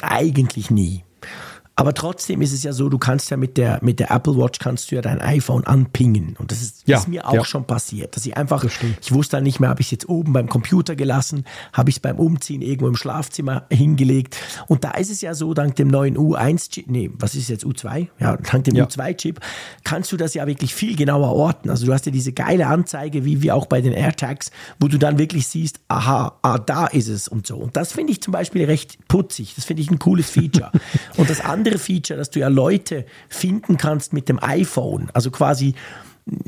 eigentlich 0.00 0.70
nie. 0.70 1.04
Aber 1.74 1.94
trotzdem 1.94 2.42
ist 2.42 2.52
es 2.52 2.62
ja 2.64 2.72
so, 2.72 2.90
du 2.90 2.98
kannst 2.98 3.30
ja 3.30 3.38
mit 3.38 3.56
der, 3.56 3.78
mit 3.82 3.98
der 3.98 4.10
Apple 4.10 4.36
Watch 4.36 4.58
kannst 4.58 4.90
du 4.90 4.96
ja 4.96 5.02
dein 5.02 5.20
iPhone 5.22 5.64
anpingen. 5.64 6.36
Und 6.38 6.52
das 6.52 6.60
ist, 6.60 6.86
ja, 6.86 6.98
ist 6.98 7.08
mir 7.08 7.26
auch 7.26 7.32
ja. 7.32 7.44
schon 7.44 7.66
passiert, 7.66 8.14
dass 8.14 8.26
ich 8.26 8.36
einfach, 8.36 8.62
ich 8.64 9.12
wusste 9.12 9.38
dann 9.38 9.44
nicht 9.44 9.58
mehr, 9.58 9.70
habe 9.70 9.80
ich 9.80 9.86
es 9.86 9.92
jetzt 9.92 10.08
oben 10.08 10.34
beim 10.34 10.50
Computer 10.50 10.94
gelassen, 10.96 11.44
habe 11.72 11.88
ich 11.88 11.96
es 11.96 12.00
beim 12.00 12.18
Umziehen 12.18 12.60
irgendwo 12.60 12.88
im 12.88 12.96
Schlafzimmer 12.96 13.64
hingelegt. 13.70 14.36
Und 14.66 14.84
da 14.84 14.90
ist 14.92 15.10
es 15.10 15.22
ja 15.22 15.34
so, 15.34 15.54
dank 15.54 15.76
dem 15.76 15.88
neuen 15.88 16.18
U1-Chip, 16.18 16.88
nee, 16.88 17.10
was 17.14 17.34
ist 17.34 17.48
jetzt 17.48 17.64
U2? 17.64 18.08
Ja, 18.20 18.36
dank 18.36 18.64
dem 18.64 18.74
ja. 18.74 18.84
U2-Chip 18.84 19.40
kannst 19.82 20.12
du 20.12 20.18
das 20.18 20.34
ja 20.34 20.46
wirklich 20.46 20.74
viel 20.74 20.94
genauer 20.94 21.32
orten. 21.32 21.70
Also 21.70 21.86
du 21.86 21.94
hast 21.94 22.04
ja 22.04 22.12
diese 22.12 22.32
geile 22.32 22.66
Anzeige, 22.66 23.24
wie, 23.24 23.40
wie 23.40 23.50
auch 23.50 23.64
bei 23.64 23.80
den 23.80 23.94
AirTags, 23.94 24.50
wo 24.78 24.88
du 24.88 24.98
dann 24.98 25.18
wirklich 25.18 25.48
siehst, 25.48 25.80
aha, 25.88 26.38
ah, 26.42 26.58
da 26.58 26.86
ist 26.86 27.08
es 27.08 27.28
und 27.28 27.46
so. 27.46 27.56
Und 27.56 27.76
das 27.76 27.92
finde 27.92 28.12
ich 28.12 28.20
zum 28.20 28.32
Beispiel 28.32 28.66
recht 28.66 28.98
putzig. 29.08 29.54
Das 29.54 29.64
finde 29.64 29.82
ich 29.82 29.90
ein 29.90 29.98
cooles 29.98 30.28
Feature. 30.28 30.70
und 31.16 31.30
das 31.30 31.40
andere 31.40 31.61
andere 31.62 31.78
Feature, 31.78 32.18
dass 32.18 32.30
du 32.30 32.40
ja 32.40 32.48
Leute 32.48 33.06
finden 33.28 33.76
kannst 33.76 34.12
mit 34.12 34.28
dem 34.28 34.42
iPhone. 34.42 35.10
Also 35.12 35.30
quasi, 35.30 35.74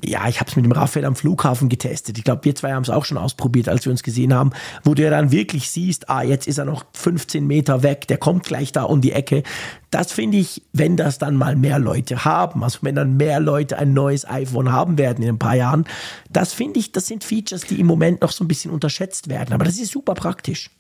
ja, 0.05 0.27
ich 0.27 0.41
habe 0.41 0.51
es 0.51 0.57
mit 0.57 0.65
dem 0.65 0.73
Raphael 0.73 1.05
am 1.05 1.15
Flughafen 1.15 1.69
getestet. 1.69 2.19
Ich 2.19 2.25
glaube, 2.25 2.45
wir 2.45 2.57
zwei 2.57 2.73
haben 2.73 2.83
es 2.83 2.91
auch 2.91 3.05
schon 3.05 3.17
ausprobiert, 3.17 3.69
als 3.69 3.85
wir 3.85 3.93
uns 3.93 4.03
gesehen 4.03 4.35
haben, 4.35 4.51
wo 4.83 4.95
du 4.95 5.05
ja 5.05 5.11
dann 5.11 5.31
wirklich 5.31 5.71
siehst, 5.71 6.11
ah, 6.11 6.23
jetzt 6.23 6.49
ist 6.49 6.59
er 6.59 6.65
noch 6.65 6.85
15 6.95 7.47
Meter 7.47 7.85
weg, 7.85 8.09
der 8.09 8.17
kommt 8.17 8.43
gleich 8.43 8.73
da 8.73 8.83
um 8.83 9.01
die 9.01 9.13
Ecke. 9.13 9.45
Das 9.93 10.11
finde 10.11 10.39
ich, 10.39 10.63
wenn 10.73 10.97
das 10.97 11.19
dann 11.19 11.37
mal 11.37 11.55
mehr 11.55 11.79
Leute 11.79 12.25
haben, 12.25 12.65
also 12.65 12.81
wenn 12.83 12.97
dann 12.97 13.17
mehr 13.17 13.39
Leute 13.39 13.79
ein 13.79 13.93
neues 13.93 14.29
iPhone 14.29 14.73
haben 14.73 14.99
werden 14.99 15.23
in 15.23 15.29
ein 15.29 15.39
paar 15.39 15.55
Jahren, 15.55 15.85
das 16.29 16.53
finde 16.53 16.81
ich, 16.81 16.91
das 16.91 17.07
sind 17.07 17.23
Features, 17.23 17.63
die 17.63 17.79
im 17.79 17.87
Moment 17.87 18.23
noch 18.23 18.33
so 18.33 18.43
ein 18.43 18.49
bisschen 18.49 18.73
unterschätzt 18.73 19.29
werden. 19.29 19.53
Aber 19.53 19.65
das 19.65 19.79
ist 19.79 19.93
super 19.93 20.15
praktisch. 20.15 20.71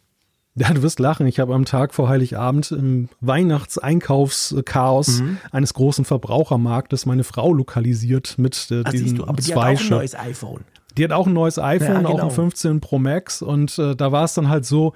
Ja, 0.56 0.72
du 0.72 0.82
wirst 0.82 1.01
lachen. 1.01 1.26
Ich 1.26 1.40
habe 1.40 1.52
am 1.52 1.64
Tag 1.64 1.94
vor 1.94 2.09
Heiligabend 2.09 2.70
im 2.70 3.09
Weihnachtseinkaufschaos 3.20 5.20
mhm. 5.20 5.39
eines 5.51 5.74
großen 5.74 6.05
Verbrauchermarktes 6.05 7.06
meine 7.06 7.24
Frau 7.24 7.52
lokalisiert 7.52 8.36
mit 8.39 8.68
äh, 8.70 8.82
Ach, 8.85 8.93
diesen 8.93 9.18
du, 9.18 9.24
aber 9.24 9.39
die 9.39 9.51
zwei 9.51 9.74
hat 9.74 9.78
auch 9.78 9.82
ein 9.82 9.90
neues 9.90 10.14
iPhone. 10.14 10.60
Die 10.97 11.02
hat 11.02 11.10
auch 11.10 11.26
ein 11.26 11.32
neues 11.32 11.59
iPhone, 11.59 11.89
ja, 11.89 11.97
genau. 12.02 12.10
auch 12.10 12.22
ein 12.22 12.31
15 12.31 12.70
genau. 12.70 12.86
Pro 12.86 13.01
Max 13.01 13.43
und 13.43 13.76
äh, 13.81 13.97
da 13.97 14.12
war 14.12 14.22
es 14.24 14.35
dann 14.35 14.48
halt 14.48 14.64
so, 14.64 14.93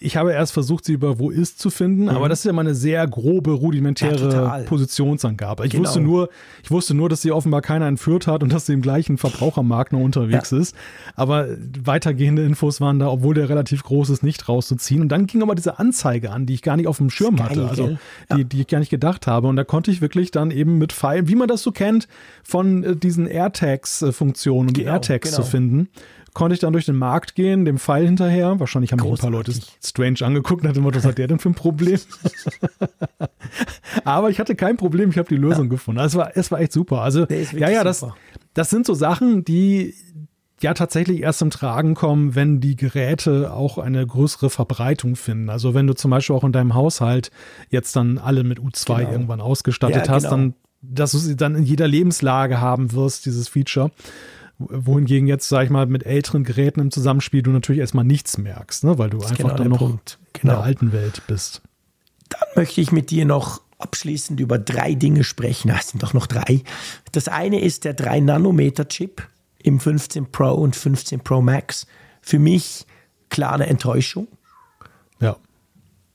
ich 0.00 0.16
habe 0.16 0.32
erst 0.32 0.52
versucht, 0.52 0.84
sie 0.84 0.92
über 0.92 1.18
wo 1.18 1.30
ist 1.30 1.58
zu 1.58 1.70
finden, 1.70 2.02
mhm. 2.02 2.10
aber 2.10 2.28
das 2.28 2.40
ist 2.40 2.44
ja 2.44 2.52
mal 2.52 2.60
eine 2.60 2.76
sehr 2.76 3.04
grobe, 3.08 3.50
rudimentäre 3.50 4.32
ja, 4.32 4.58
Positionsangabe. 4.58 5.66
Ich 5.66 5.72
genau. 5.72 5.84
wusste 5.84 6.00
nur, 6.00 6.28
ich 6.62 6.70
wusste 6.70 6.94
nur, 6.94 7.08
dass 7.08 7.22
sie 7.22 7.32
offenbar 7.32 7.62
keiner 7.62 7.86
entführt 7.86 8.28
hat 8.28 8.44
und 8.44 8.52
dass 8.52 8.66
sie 8.66 8.74
im 8.74 8.82
gleichen 8.82 9.18
Verbrauchermarkt 9.18 9.92
noch 9.92 10.00
unterwegs 10.00 10.52
ja. 10.52 10.58
ist. 10.58 10.76
Aber 11.16 11.48
weitergehende 11.82 12.44
Infos 12.44 12.80
waren 12.80 13.00
da, 13.00 13.08
obwohl 13.08 13.34
der 13.34 13.48
relativ 13.48 13.82
groß 13.82 14.10
ist, 14.10 14.22
nicht 14.22 14.48
rauszuziehen. 14.48 15.00
Und 15.00 15.08
dann 15.08 15.26
ging 15.26 15.42
aber 15.42 15.56
diese 15.56 15.80
Anzeige 15.80 16.30
an, 16.30 16.46
die 16.46 16.54
ich 16.54 16.62
gar 16.62 16.76
nicht 16.76 16.86
auf 16.86 16.98
dem 16.98 17.10
Schirm 17.10 17.34
geil, 17.34 17.48
hatte, 17.48 17.68
also 17.68 17.88
ja. 18.30 18.36
die, 18.36 18.44
die 18.44 18.60
ich 18.60 18.66
gar 18.68 18.78
nicht 18.78 18.90
gedacht 18.90 19.26
habe. 19.26 19.48
Und 19.48 19.56
da 19.56 19.64
konnte 19.64 19.90
ich 19.90 20.00
wirklich 20.00 20.30
dann 20.30 20.52
eben 20.52 20.78
mit 20.78 20.92
Pfeilen, 20.92 21.26
wie 21.26 21.34
man 21.34 21.48
das 21.48 21.62
so 21.62 21.72
kennt, 21.72 22.06
von 22.44 22.84
äh, 22.84 22.94
diesen 22.94 23.26
AirTags-Funktionen, 23.26 24.68
um 24.68 24.74
genau, 24.74 24.78
die 24.78 24.84
AirTags 24.84 25.30
genau. 25.30 25.42
zu 25.42 25.50
finden 25.50 25.88
konnte 26.34 26.54
ich 26.54 26.60
dann 26.60 26.72
durch 26.72 26.86
den 26.86 26.96
Markt 26.96 27.34
gehen, 27.34 27.64
dem 27.64 27.78
Pfeil 27.78 28.06
hinterher. 28.06 28.60
Wahrscheinlich 28.60 28.92
haben 28.92 29.00
Großartig. 29.00 29.24
ein 29.24 29.32
paar 29.32 29.38
Leute 29.38 29.52
strange 29.84 30.22
angeguckt 30.22 30.64
nach 30.64 30.72
dem 30.72 30.82
Motto, 30.82 30.98
was 30.98 31.04
hat 31.04 31.18
der 31.18 31.26
denn 31.26 31.38
für 31.38 31.50
ein 31.50 31.54
Problem? 31.54 31.98
Aber 34.04 34.30
ich 34.30 34.38
hatte 34.38 34.54
kein 34.54 34.76
Problem, 34.76 35.10
ich 35.10 35.18
habe 35.18 35.28
die 35.28 35.36
Lösung 35.36 35.64
ja. 35.64 35.70
gefunden. 35.70 36.00
Also 36.00 36.18
es 36.18 36.24
war, 36.24 36.36
es 36.36 36.50
war 36.50 36.60
echt 36.60 36.72
super. 36.72 37.02
Also, 37.02 37.26
ja, 37.26 37.70
ja, 37.70 37.84
das, 37.84 38.06
das 38.54 38.70
sind 38.70 38.86
so 38.86 38.94
Sachen, 38.94 39.44
die 39.44 39.94
ja 40.60 40.74
tatsächlich 40.74 41.22
erst 41.22 41.38
zum 41.38 41.50
Tragen 41.50 41.94
kommen, 41.94 42.34
wenn 42.34 42.60
die 42.60 42.76
Geräte 42.76 43.52
auch 43.52 43.78
eine 43.78 44.06
größere 44.06 44.50
Verbreitung 44.50 45.16
finden. 45.16 45.50
Also 45.50 45.74
wenn 45.74 45.86
du 45.86 45.94
zum 45.94 46.10
Beispiel 46.10 46.34
auch 46.34 46.44
in 46.44 46.52
deinem 46.52 46.74
Haushalt 46.74 47.30
jetzt 47.70 47.94
dann 47.96 48.18
alle 48.18 48.44
mit 48.44 48.58
U2 48.58 48.96
genau. 48.98 49.10
irgendwann 49.10 49.40
ausgestattet 49.40 50.06
ja, 50.06 50.12
hast, 50.12 50.24
genau. 50.24 50.36
dann, 50.36 50.54
dass 50.82 51.12
du 51.12 51.18
sie 51.18 51.36
dann 51.36 51.54
in 51.54 51.62
jeder 51.62 51.86
Lebenslage 51.86 52.60
haben 52.60 52.92
wirst, 52.92 53.26
dieses 53.26 53.48
Feature 53.48 53.90
wohingegen 54.58 55.28
jetzt, 55.28 55.48
sag 55.48 55.64
ich 55.64 55.70
mal, 55.70 55.86
mit 55.86 56.04
älteren 56.04 56.44
Geräten 56.44 56.80
im 56.80 56.90
Zusammenspiel 56.90 57.42
du 57.42 57.50
natürlich 57.50 57.80
erstmal 57.80 58.04
nichts 58.04 58.38
merkst, 58.38 58.84
ne? 58.84 58.98
weil 58.98 59.10
du 59.10 59.20
einfach 59.20 59.36
genau 59.36 59.54
dann 59.54 59.68
noch 59.68 59.78
Punkt. 59.78 60.18
Genau. 60.32 60.40
in 60.42 60.46
der 60.48 60.54
genau. 60.54 60.66
alten 60.66 60.92
Welt 60.92 61.22
bist. 61.26 61.62
Dann 62.28 62.48
möchte 62.56 62.80
ich 62.80 62.92
mit 62.92 63.10
dir 63.10 63.24
noch 63.24 63.62
abschließend 63.78 64.40
über 64.40 64.58
drei 64.58 64.94
Dinge 64.94 65.24
sprechen. 65.24 65.70
Es 65.70 65.88
sind 65.88 66.02
doch 66.02 66.12
noch 66.12 66.26
drei. 66.26 66.62
Das 67.12 67.28
eine 67.28 67.60
ist 67.60 67.84
der 67.84 67.96
3-Nanometer-Chip 67.96 69.22
im 69.62 69.80
15 69.80 70.30
Pro 70.32 70.52
und 70.54 70.74
15 70.74 71.20
Pro 71.20 71.40
Max. 71.40 71.86
Für 72.20 72.38
mich 72.38 72.86
klar 73.28 73.54
eine 73.54 73.66
Enttäuschung. 73.66 74.26
Ja. 75.20 75.36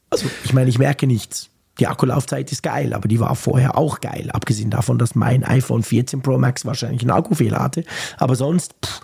Also, 0.09 0.27
ich 0.43 0.53
meine, 0.53 0.69
ich 0.69 0.77
merke 0.77 1.07
nichts 1.07 1.49
die 1.79 1.87
Akkulaufzeit 1.87 2.51
ist 2.51 2.63
geil, 2.63 2.93
aber 2.93 3.07
die 3.07 3.19
war 3.19 3.35
vorher 3.35 3.77
auch 3.77 3.99
geil. 3.99 4.29
Abgesehen 4.31 4.69
davon, 4.69 4.99
dass 4.99 5.15
mein 5.15 5.43
iPhone 5.43 5.83
14 5.83 6.21
Pro 6.21 6.37
Max 6.37 6.65
wahrscheinlich 6.65 7.01
einen 7.01 7.11
Akkufehler 7.11 7.59
hatte. 7.59 7.83
Aber 8.17 8.35
sonst, 8.35 8.75
pff, 8.85 9.01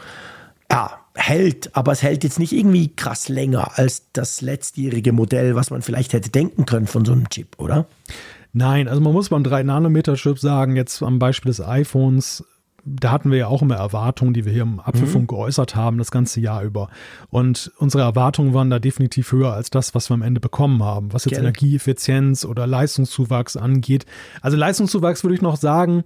ja, 0.71 0.99
hält, 1.15 1.75
aber 1.75 1.91
es 1.91 2.03
hält 2.03 2.23
jetzt 2.23 2.39
nicht 2.39 2.53
irgendwie 2.53 2.95
krass 2.95 3.27
länger 3.27 3.77
als 3.77 4.03
das 4.13 4.41
letztjährige 4.41 5.13
Modell, 5.13 5.55
was 5.55 5.71
man 5.71 5.81
vielleicht 5.81 6.13
hätte 6.13 6.29
denken 6.29 6.65
können 6.65 6.87
von 6.87 7.05
so 7.05 7.11
einem 7.11 7.29
Chip, 7.29 7.55
oder? 7.57 7.87
Nein, 8.53 8.87
also 8.87 9.01
man 9.01 9.13
muss 9.13 9.29
beim 9.29 9.43
3-Nanometer-Chip 9.43 10.39
sagen, 10.39 10.75
jetzt 10.75 11.01
am 11.03 11.19
Beispiel 11.19 11.49
des 11.49 11.61
iPhones, 11.61 12.43
da 12.89 13.11
hatten 13.11 13.31
wir 13.31 13.37
ja 13.37 13.47
auch 13.47 13.61
immer 13.61 13.75
Erwartungen, 13.75 14.33
die 14.33 14.45
wir 14.45 14.51
hier 14.51 14.63
im 14.63 14.79
Apfelfunk 14.79 15.23
mhm. 15.23 15.35
geäußert 15.35 15.75
haben, 15.75 15.97
das 15.97 16.11
ganze 16.11 16.39
Jahr 16.39 16.63
über. 16.63 16.89
Und 17.29 17.71
unsere 17.77 18.03
Erwartungen 18.03 18.53
waren 18.53 18.69
da 18.69 18.79
definitiv 18.79 19.31
höher 19.31 19.53
als 19.53 19.69
das, 19.69 19.93
was 19.95 20.09
wir 20.09 20.15
am 20.15 20.21
Ende 20.21 20.39
bekommen 20.39 20.83
haben, 20.83 21.13
was 21.13 21.25
jetzt 21.25 21.35
Gell. 21.35 21.41
Energieeffizienz 21.41 22.45
oder 22.45 22.65
Leistungszuwachs 22.67 23.57
angeht. 23.57 24.05
Also 24.41 24.57
Leistungszuwachs 24.57 25.23
würde 25.23 25.35
ich 25.35 25.41
noch 25.41 25.57
sagen, 25.57 26.03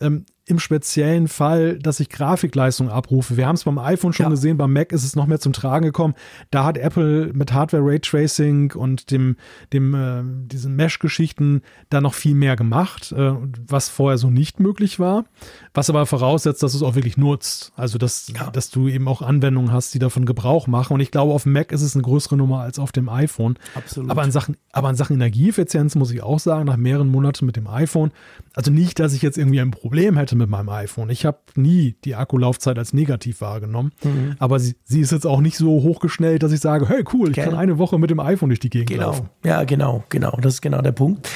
ähm, 0.00 0.26
im 0.46 0.58
speziellen 0.58 1.26
Fall, 1.26 1.78
dass 1.78 2.00
ich 2.00 2.10
Grafikleistung 2.10 2.90
abrufe. 2.90 3.38
Wir 3.38 3.46
haben 3.46 3.54
es 3.54 3.64
beim 3.64 3.78
iPhone 3.78 4.12
schon 4.12 4.24
ja. 4.24 4.30
gesehen, 4.30 4.58
beim 4.58 4.74
Mac 4.74 4.92
ist 4.92 5.02
es 5.02 5.16
noch 5.16 5.26
mehr 5.26 5.40
zum 5.40 5.54
Tragen 5.54 5.86
gekommen. 5.86 6.14
Da 6.50 6.64
hat 6.64 6.76
Apple 6.76 7.32
mit 7.32 7.54
Hardware 7.54 7.82
Raytracing 7.82 8.72
und 8.72 9.10
dem, 9.10 9.36
dem, 9.72 9.94
äh, 9.94 10.22
diesen 10.46 10.76
Mesh-Geschichten 10.76 11.62
da 11.88 12.02
noch 12.02 12.12
viel 12.12 12.34
mehr 12.34 12.56
gemacht, 12.56 13.12
äh, 13.12 13.32
was 13.66 13.88
vorher 13.88 14.18
so 14.18 14.28
nicht 14.28 14.60
möglich 14.60 14.98
war. 14.98 15.24
Was 15.72 15.88
aber 15.88 16.04
voraussetzt, 16.04 16.62
dass 16.62 16.72
du 16.72 16.78
es 16.78 16.82
auch 16.82 16.94
wirklich 16.94 17.16
nutzt. 17.16 17.72
Also, 17.74 17.96
dass, 17.96 18.28
ja. 18.28 18.50
dass 18.50 18.70
du 18.70 18.88
eben 18.88 19.08
auch 19.08 19.22
Anwendungen 19.22 19.72
hast, 19.72 19.94
die 19.94 19.98
davon 19.98 20.26
Gebrauch 20.26 20.66
machen. 20.66 20.92
Und 20.92 21.00
ich 21.00 21.10
glaube, 21.10 21.32
auf 21.32 21.44
dem 21.44 21.52
Mac 21.52 21.72
ist 21.72 21.80
es 21.80 21.94
eine 21.94 22.02
größere 22.02 22.36
Nummer 22.36 22.60
als 22.60 22.78
auf 22.78 22.92
dem 22.92 23.08
iPhone. 23.08 23.58
Absolut. 23.74 24.10
Aber 24.10 24.22
in 24.22 24.30
Sachen, 24.30 24.58
aber 24.72 24.90
in 24.90 24.96
Sachen 24.96 25.14
Energieeffizienz 25.14 25.94
muss 25.94 26.10
ich 26.10 26.22
auch 26.22 26.38
sagen, 26.38 26.66
nach 26.66 26.76
mehreren 26.76 27.08
Monaten 27.08 27.46
mit 27.46 27.56
dem 27.56 27.66
iPhone, 27.66 28.12
also 28.52 28.70
nicht, 28.70 28.98
dass 28.98 29.14
ich 29.14 29.22
jetzt 29.22 29.38
irgendwie 29.38 29.60
ein 29.60 29.70
Problem 29.70 30.18
hätte 30.18 30.33
mit 30.36 30.48
meinem 30.48 30.68
iPhone. 30.68 31.10
Ich 31.10 31.24
habe 31.24 31.38
nie 31.54 31.96
die 32.04 32.14
Akkulaufzeit 32.14 32.78
als 32.78 32.92
negativ 32.92 33.40
wahrgenommen. 33.40 33.92
Mhm. 34.02 34.36
Aber 34.38 34.58
sie, 34.58 34.76
sie, 34.84 35.00
ist 35.00 35.12
jetzt 35.12 35.26
auch 35.26 35.40
nicht 35.40 35.56
so 35.56 35.82
hochgeschnellt, 35.82 36.42
dass 36.42 36.52
ich 36.52 36.60
sage, 36.60 36.88
hey 36.88 37.04
cool, 37.12 37.30
ich 37.30 37.36
kann 37.36 37.54
eine 37.54 37.78
Woche 37.78 37.98
mit 37.98 38.10
dem 38.10 38.20
iPhone 38.20 38.48
durch 38.50 38.60
die 38.60 38.70
Gegend 38.70 38.90
genau. 38.90 39.06
laufen. 39.06 39.30
Ja, 39.44 39.64
genau, 39.64 40.04
genau. 40.08 40.36
Das 40.40 40.54
ist 40.54 40.62
genau 40.62 40.82
der 40.82 40.92
Punkt. 40.92 41.28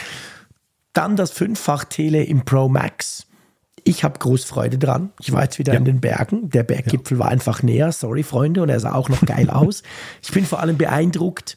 Dann 0.92 1.16
das 1.16 1.30
Fünffach-Tele 1.30 2.24
im 2.24 2.44
Pro 2.44 2.68
Max. 2.68 3.26
Ich 3.84 4.04
habe 4.04 4.18
groß 4.18 4.44
Freude 4.44 4.78
dran. 4.78 5.12
Ich 5.20 5.32
war 5.32 5.44
jetzt 5.44 5.58
wieder 5.58 5.72
ja. 5.72 5.78
in 5.78 5.84
den 5.84 6.00
Bergen. 6.00 6.50
Der 6.50 6.62
Berggipfel 6.62 7.16
ja. 7.16 7.24
war 7.24 7.30
einfach 7.30 7.62
näher. 7.62 7.92
Sorry, 7.92 8.22
Freunde. 8.22 8.62
Und 8.62 8.68
er 8.68 8.80
sah 8.80 8.94
auch 8.94 9.08
noch 9.08 9.24
geil 9.24 9.48
aus. 9.50 9.82
Ich 10.22 10.30
bin 10.32 10.44
vor 10.44 10.60
allem 10.60 10.76
beeindruckt 10.76 11.56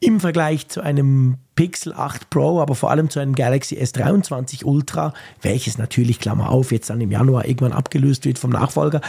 im 0.00 0.20
Vergleich 0.20 0.68
zu 0.68 0.80
einem 0.80 1.38
Pixel 1.54 1.92
8 1.92 2.28
Pro, 2.30 2.60
aber 2.60 2.74
vor 2.74 2.90
allem 2.90 3.10
zu 3.10 3.18
einem 3.18 3.34
Galaxy 3.34 3.76
S23 3.76 4.64
Ultra, 4.64 5.14
welches 5.40 5.78
natürlich, 5.78 6.20
Klammer 6.20 6.50
auf, 6.50 6.70
jetzt 6.70 6.90
dann 6.90 7.00
im 7.00 7.10
Januar 7.10 7.46
irgendwann 7.46 7.72
abgelöst 7.72 8.24
wird 8.24 8.38
vom 8.38 8.50
Nachfolger. 8.50 9.00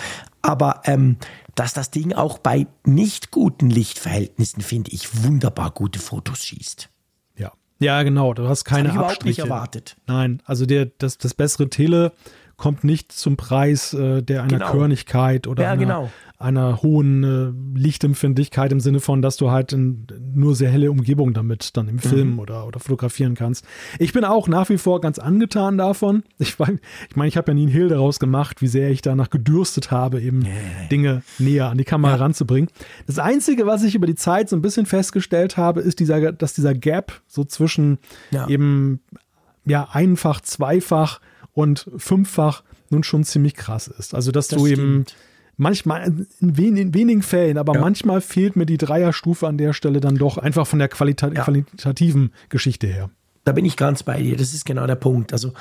Aber 0.42 0.82
ähm, 0.86 1.18
dass 1.56 1.74
das 1.74 1.92
Ding 1.92 2.14
auch 2.14 2.38
bei 2.38 2.68
nicht 2.86 3.32
guten 3.32 3.70
Lichtverhältnissen, 3.70 4.62
finde 4.62 4.92
ich, 4.92 5.24
wunderbar 5.24 5.72
gute 5.72 6.00
Fotos 6.00 6.46
schießt. 6.46 6.90
Ja, 7.36 7.52
ja, 7.80 8.04
genau. 8.04 8.34
Du 8.34 8.48
hast 8.48 8.64
keine 8.64 8.84
das 8.84 8.94
ich 8.94 9.00
überhaupt 9.00 9.26
nicht 9.26 9.40
erwartet. 9.40 9.98
Nein, 10.08 10.42
also 10.46 10.66
der, 10.66 10.86
das, 10.86 11.18
das 11.18 11.34
bessere 11.34 11.70
Tele 11.70 12.14
kommt 12.58 12.84
nicht 12.84 13.12
zum 13.12 13.38
Preis 13.38 13.94
äh, 13.94 14.22
der 14.22 14.42
einer 14.44 14.60
genau. 14.60 14.72
Körnigkeit 14.72 15.48
oder 15.48 15.64
ja, 15.64 15.72
einer, 15.72 15.80
genau 15.80 16.10
einer 16.40 16.84
hohen 16.84 17.24
äh, 17.24 17.80
Lichtempfindlichkeit 17.80 18.72
im 18.72 18.80
Sinne 18.80 19.00
von, 19.00 19.24
dass 19.24 19.38
du 19.38 19.50
halt 19.50 19.74
in, 19.74 20.06
nur 20.36 20.56
sehr 20.56 20.70
helle 20.70 20.92
Umgebung 20.92 21.34
damit 21.34 21.76
dann 21.76 21.88
im 21.88 21.98
Film 21.98 22.34
mhm. 22.34 22.40
oder, 22.40 22.68
oder 22.68 22.80
fotografieren 22.80 23.34
kannst. 23.34 23.66
Ich 23.98 24.14
bin 24.14 24.24
auch 24.24 24.48
nach 24.48 24.70
wie 24.70 24.78
vor 24.78 25.02
ganz 25.02 25.18
angetan 25.18 25.78
davon. 25.78 26.24
Ich 26.38 26.60
meine, 26.60 26.80
ich, 27.10 27.16
mein, 27.16 27.28
ich 27.28 27.38
habe 27.38 27.52
ja 27.52 27.56
nie 27.56 27.64
einen 27.64 27.72
Hehl 27.72 27.90
daraus 27.90 28.20
gemacht, 28.20 28.62
wie 28.62 28.68
sehr 28.68 28.92
ich 28.92 29.02
danach 29.02 29.32
gedürstet 29.32 29.90
habe, 29.90 30.22
eben 30.22 30.46
yeah. 30.46 30.54
Dinge 30.92 31.24
näher 31.40 31.70
an 31.70 31.78
die 31.80 31.84
Kamera 31.84 32.14
ja. 32.14 32.18
ranzubringen. 32.18 32.70
Das 33.08 33.18
Einzige, 33.18 33.66
was 33.66 33.84
ich 33.84 33.96
über 33.96 34.06
die 34.06 34.16
Zeit 34.16 34.48
so 34.48 34.56
ein 34.56 34.62
bisschen 34.62 34.86
festgestellt 34.86 35.58
habe, 35.58 35.82
ist 35.82 36.00
dieser, 36.00 36.32
dass 36.32 36.54
dieser 36.54 36.76
Gap 36.76 37.22
so 37.28 37.44
zwischen 37.44 37.98
ja. 38.30 38.48
eben 38.48 39.02
ja 39.66 39.90
einfach, 39.92 40.42
zweifach 40.42 41.20
und 41.58 41.90
fünffach 41.98 42.64
nun 42.92 43.04
schon 43.04 43.24
ziemlich 43.24 43.56
krass 43.56 43.88
ist. 43.88 44.14
Also, 44.14 44.32
dass 44.32 44.48
das 44.48 44.60
du 44.60 44.68
stimmt. 44.68 44.80
eben 44.80 45.06
manchmal, 45.58 46.06
in, 46.06 46.28
wen, 46.40 46.78
in 46.78 46.94
wenigen 46.94 47.24
Fällen, 47.24 47.58
aber 47.58 47.74
ja. 47.74 47.82
manchmal 47.82 48.22
fehlt 48.22 48.56
mir 48.56 48.68
die 48.68 48.78
Dreierstufe 48.78 49.48
an 49.48 49.58
der 49.58 49.74
Stelle 49.74 50.00
dann 50.00 50.18
doch 50.18 50.38
einfach 50.38 50.68
von 50.68 50.78
der 50.78 50.88
Qualita 50.88 51.30
ja. 51.30 51.44
qualitativen 51.44 52.32
Geschichte 52.50 52.86
her. 52.86 53.10
Da 53.44 53.54
bin 53.54 53.66
ich 53.66 53.76
ganz 53.76 54.04
bei 54.04 54.22
dir. 54.22 54.38
Das 54.38 54.54
ist 54.54 54.66
genau 54.66 54.86
der 54.86 54.96
Punkt. 54.96 55.34
Also 55.34 55.54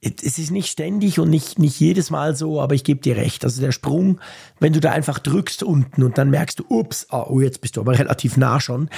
es 0.00 0.38
ist 0.38 0.50
nicht 0.50 0.70
ständig 0.70 1.20
und 1.20 1.30
nicht, 1.30 1.58
nicht 1.58 1.78
jedes 1.78 2.10
Mal 2.10 2.34
so, 2.34 2.60
aber 2.60 2.74
ich 2.74 2.82
gebe 2.82 3.00
dir 3.00 3.16
recht. 3.16 3.44
Also 3.44 3.60
der 3.60 3.72
Sprung, 3.72 4.20
wenn 4.58 4.72
du 4.72 4.80
da 4.80 4.90
einfach 4.90 5.20
drückst 5.20 5.62
unten 5.62 6.02
und 6.02 6.18
dann 6.18 6.30
merkst 6.30 6.58
du, 6.58 6.64
ups, 6.68 7.06
oh, 7.10 7.40
jetzt 7.40 7.60
bist 7.60 7.76
du 7.76 7.80
aber 7.80 7.92
relativ 7.98 8.36
nah 8.36 8.60
schon, 8.60 8.90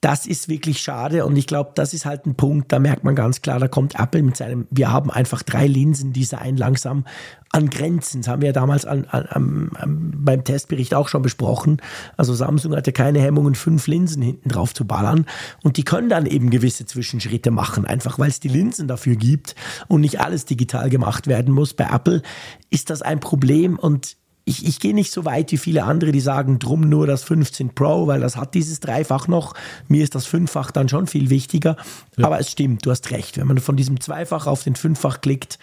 das 0.00 0.26
ist 0.26 0.48
wirklich 0.48 0.80
schade 0.80 1.26
und 1.26 1.36
ich 1.36 1.48
glaube, 1.48 1.72
das 1.74 1.92
ist 1.92 2.06
halt 2.06 2.24
ein 2.24 2.36
Punkt, 2.36 2.70
da 2.70 2.78
merkt 2.78 3.02
man 3.02 3.16
ganz 3.16 3.42
klar, 3.42 3.58
da 3.58 3.66
kommt 3.66 3.98
Apple 3.98 4.22
mit 4.22 4.36
seinem, 4.36 4.68
wir 4.70 4.92
haben 4.92 5.10
einfach 5.10 5.42
drei 5.42 5.66
Linsen-Design 5.66 6.56
langsam 6.56 7.04
an 7.50 7.68
Grenzen. 7.70 8.20
Das 8.20 8.28
haben 8.28 8.42
wir 8.42 8.48
ja 8.48 8.52
damals 8.52 8.84
an, 8.84 9.06
an, 9.06 9.70
an, 9.72 10.12
beim 10.14 10.44
Testbericht 10.44 10.94
auch 10.94 11.08
schon 11.08 11.22
besprochen. 11.22 11.80
Also 12.16 12.34
Samsung 12.34 12.76
hatte 12.76 12.92
keine 12.92 13.20
Hemmungen, 13.20 13.56
fünf 13.56 13.86
Linsen 13.88 14.22
hinten 14.22 14.50
drauf 14.50 14.72
zu 14.72 14.86
ballern 14.86 15.26
und 15.64 15.76
die 15.76 15.84
können 15.84 16.08
dann 16.08 16.26
eben 16.26 16.50
gewisse 16.50 16.86
Zwischenschritte 16.86 17.50
machen, 17.50 17.84
einfach 17.84 18.18
weil 18.20 18.28
es 18.28 18.38
die 18.38 18.48
Linsen 18.48 18.86
dafür 18.86 19.16
gibt 19.16 19.56
und 19.88 20.02
nicht 20.02 20.20
alles 20.20 20.44
digital 20.44 20.90
gemacht 20.90 21.26
werden 21.26 21.52
muss. 21.52 21.74
Bei 21.74 21.88
Apple 21.90 22.22
ist 22.70 22.90
das 22.90 23.02
ein 23.02 23.18
Problem 23.18 23.78
und 23.78 24.16
ich, 24.48 24.66
ich 24.66 24.80
gehe 24.80 24.94
nicht 24.94 25.12
so 25.12 25.24
weit 25.24 25.52
wie 25.52 25.58
viele 25.58 25.84
andere, 25.84 26.10
die 26.10 26.20
sagen, 26.20 26.58
drum 26.58 26.80
nur 26.80 27.06
das 27.06 27.22
15 27.24 27.74
Pro, 27.74 28.06
weil 28.06 28.20
das 28.20 28.36
hat 28.36 28.54
dieses 28.54 28.80
Dreifach 28.80 29.28
noch. 29.28 29.54
Mir 29.88 30.02
ist 30.02 30.14
das 30.14 30.26
Fünffach 30.26 30.70
dann 30.70 30.88
schon 30.88 31.06
viel 31.06 31.30
wichtiger. 31.30 31.76
Ja. 32.16 32.26
Aber 32.26 32.40
es 32.40 32.50
stimmt, 32.50 32.84
du 32.86 32.90
hast 32.90 33.10
recht. 33.10 33.36
Wenn 33.36 33.46
man 33.46 33.58
von 33.58 33.76
diesem 33.76 34.00
Zweifach 34.00 34.46
auf 34.46 34.64
den 34.64 34.74
Fünffach 34.74 35.20
klickt, 35.20 35.58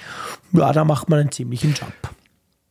ja, 0.53 0.71
da 0.71 0.85
macht 0.85 1.09
man 1.09 1.19
einen 1.19 1.31
ziemlichen 1.31 1.73
Jump. 1.73 2.14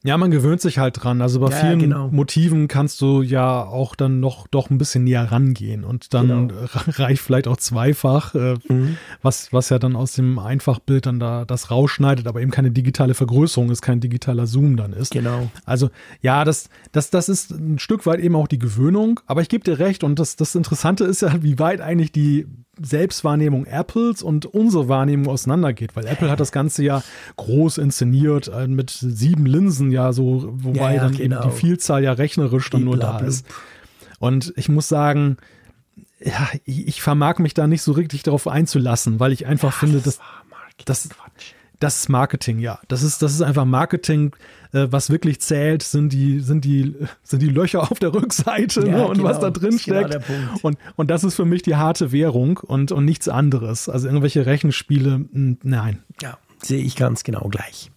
Ja, 0.07 0.19
man 0.19 0.31
gewöhnt 0.31 0.61
sich 0.61 0.79
halt 0.79 1.03
dran. 1.03 1.23
Also 1.23 1.41
bei 1.41 1.49
ja, 1.49 1.57
vielen 1.57 1.79
genau. 1.79 2.09
Motiven 2.11 2.69
kannst 2.69 3.01
du 3.01 3.23
ja 3.23 3.65
auch 3.65 3.97
dann 3.97 4.21
noch 4.21 4.47
doch 4.47 4.69
ein 4.69 4.77
bisschen 4.77 5.05
näher 5.05 5.33
rangehen 5.33 5.83
und 5.83 6.13
dann 6.13 6.49
genau. 6.49 6.61
reicht 6.89 7.23
vielleicht 7.23 7.49
auch 7.49 7.57
zweifach, 7.57 8.35
äh, 8.35 8.57
mhm. 8.69 8.99
was, 9.23 9.51
was 9.55 9.71
ja 9.71 9.79
dann 9.79 9.97
aus 9.97 10.13
dem 10.13 10.39
Einfachbild 10.39 11.07
dann 11.07 11.21
da 11.21 11.47
das 11.47 11.71
rausschneidet, 11.71 12.27
aber 12.27 12.43
eben 12.43 12.51
keine 12.51 12.71
digitale 12.71 13.15
Vergrößerung 13.15 13.71
ist, 13.71 13.81
kein 13.81 14.01
digitaler 14.01 14.47
Zoom 14.47 14.77
dann 14.77 14.93
ist. 14.93 15.13
Genau. 15.13 15.51
Also 15.65 15.89
ja, 16.21 16.45
das, 16.45 16.69
das, 16.93 17.09
das 17.09 17.31
ist 17.31 17.53
ein 17.53 17.79
Stück 17.79 18.05
weit 18.05 18.21
eben 18.21 18.37
auch 18.37 18.47
die 18.47 18.59
Gewöhnung, 18.59 19.21
aber 19.27 19.41
ich 19.41 19.49
gebe 19.49 19.65
dir 19.65 19.79
recht 19.79 20.05
und 20.05 20.19
das, 20.19 20.37
das 20.37 20.55
Interessante 20.55 21.05
ist 21.05 21.23
ja, 21.23 21.43
wie 21.43 21.59
weit 21.59 21.81
eigentlich 21.81 22.13
die 22.13 22.47
Selbstwahrnehmung 22.81 23.67
Apples 23.67 24.23
und 24.23 24.47
unsere 24.47 24.89
Wahrnehmung 24.89 25.29
auseinandergeht, 25.29 25.97
weil 25.97 26.07
Apple 26.07 26.31
hat 26.31 26.41
das 26.41 26.53
Ganze 26.53 26.83
ja 26.83 27.03
groß 27.37 27.79
inszeniert 27.79 28.49
äh, 28.49 28.67
mit 28.67 28.91
sieben 28.91 29.47
Linsen 29.47 29.91
ja 29.91 30.13
so, 30.13 30.49
wobei 30.53 30.81
ja, 30.81 30.93
ja, 30.93 31.03
dann 31.03 31.17
genau. 31.17 31.43
eben 31.43 31.51
die 31.51 31.57
Vielzahl 31.57 32.03
ja 32.03 32.13
rechnerisch 32.13 32.71
dann 32.71 32.85
nur 32.85 32.97
da 32.97 33.19
ist. 33.19 33.47
Und 34.19 34.53
ich 34.57 34.69
muss 34.69 34.89
sagen, 34.89 35.37
ja, 36.21 36.49
ich, 36.65 36.89
ich 36.89 37.03
vermag 37.03 37.39
mich 37.39 37.55
da 37.55 37.67
nicht 37.67 37.83
so 37.83 37.93
richtig 37.93 38.23
darauf 38.23 38.49
einzulassen, 38.49 39.21
weil 39.21 39.33
ich 39.33 39.47
einfach 39.47 39.73
ja, 39.73 39.79
finde, 39.79 40.01
dass 40.01 40.19
das, 40.85 41.09
das 41.81 41.99
ist 41.99 42.09
Marketing, 42.09 42.59
ja. 42.59 42.79
Das 42.89 43.03
ist, 43.03 43.23
das 43.23 43.33
ist 43.33 43.43
einfach 43.43 43.65
Marketing. 43.65 44.35
Äh, 44.75 44.91
was 44.91 45.09
wirklich 45.09 45.41
zählt, 45.41 45.85
sind 45.85 46.13
die, 46.13 46.41
sind 46.41 46.65
die, 46.65 46.97
sind 47.23 47.41
die 47.43 47.49
Löcher 47.49 47.83
auf 47.91 48.01
der 48.01 48.13
Rückseite 48.13 48.87
ja, 48.87 48.97
ne, 48.97 49.07
und 49.07 49.19
genau, 49.19 49.29
was 49.29 49.39
da 49.39 49.51
drin 49.51 49.79
genau 49.83 50.07
steckt. 50.09 50.27
Genau 50.27 50.59
und, 50.63 50.79
und 50.97 51.11
das 51.11 51.23
ist 51.23 51.37
für 51.37 51.45
mich 51.45 51.63
die 51.63 51.77
harte 51.77 52.11
Währung 52.11 52.59
und, 52.59 52.91
und 52.91 53.05
nichts 53.05 53.29
anderes. 53.29 53.89
Also 53.89 54.09
irgendwelche 54.09 54.47
Rechenspiele, 54.47 55.27
nein. 55.31 56.03
Ja, 56.21 56.39
sehe 56.61 56.83
ich 56.83 56.97
ganz 56.97 57.23
genau 57.23 57.49
gleich. 57.49 57.93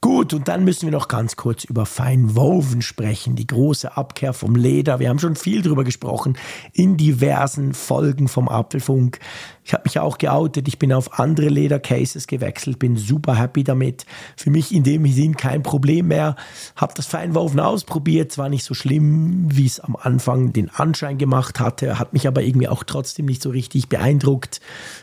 Gut, 0.00 0.32
und 0.32 0.46
dann 0.46 0.62
müssen 0.62 0.86
wir 0.86 0.92
noch 0.92 1.08
ganz 1.08 1.34
kurz 1.34 1.64
über 1.64 1.84
Feinwoven 1.84 2.82
sprechen, 2.82 3.34
die 3.34 3.48
große 3.48 3.96
Abkehr 3.96 4.32
vom 4.32 4.54
Leder. 4.54 5.00
Wir 5.00 5.08
haben 5.08 5.18
schon 5.18 5.34
viel 5.34 5.60
drüber 5.60 5.82
gesprochen 5.82 6.38
in 6.72 6.96
diversen 6.96 7.74
Folgen 7.74 8.28
vom 8.28 8.48
Apfelfunk. 8.48 9.18
Ich 9.64 9.74
habe 9.74 9.82
mich 9.86 9.98
auch 9.98 10.16
geoutet, 10.16 10.68
ich 10.68 10.78
bin 10.78 10.92
auf 10.92 11.18
andere 11.18 11.48
Ledercases 11.48 12.28
gewechselt, 12.28 12.78
bin 12.78 12.96
super 12.96 13.34
happy 13.34 13.64
damit. 13.64 14.06
Für 14.36 14.50
mich 14.50 14.72
in 14.72 14.84
dem 14.84 15.04
Sinn 15.06 15.36
kein 15.36 15.64
Problem 15.64 16.06
mehr. 16.08 16.36
Habe 16.76 16.94
das 16.94 17.06
Feinwoven 17.06 17.58
ausprobiert, 17.58 18.30
zwar 18.30 18.48
nicht 18.48 18.64
so 18.64 18.74
schlimm, 18.74 19.48
wie 19.50 19.66
es 19.66 19.80
am 19.80 19.96
Anfang 19.96 20.52
den 20.52 20.70
Anschein 20.70 21.18
gemacht 21.18 21.58
hatte, 21.58 21.98
hat 21.98 22.12
mich 22.12 22.28
aber 22.28 22.42
irgendwie 22.42 22.68
auch 22.68 22.84
trotzdem 22.84 23.26
nicht 23.26 23.42
so 23.42 23.50
richtig 23.50 23.88
beeindruckt. 23.88 24.60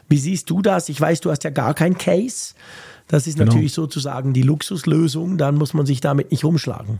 Wie 0.07 0.17
siehst 0.17 0.49
du 0.49 0.61
das? 0.61 0.87
Ich 0.87 1.01
weiß, 1.01 1.19
du 1.19 1.31
hast 1.31 1.43
ja 1.43 1.49
gar 1.49 1.73
kein 1.73 1.97
Case. 1.97 2.55
Das 3.07 3.27
ist 3.27 3.37
genau. 3.37 3.51
natürlich 3.51 3.73
sozusagen 3.73 4.33
die 4.33 4.41
Luxuslösung, 4.41 5.37
dann 5.37 5.55
muss 5.55 5.73
man 5.73 5.85
sich 5.85 6.01
damit 6.01 6.31
nicht 6.31 6.43
rumschlagen. 6.43 6.99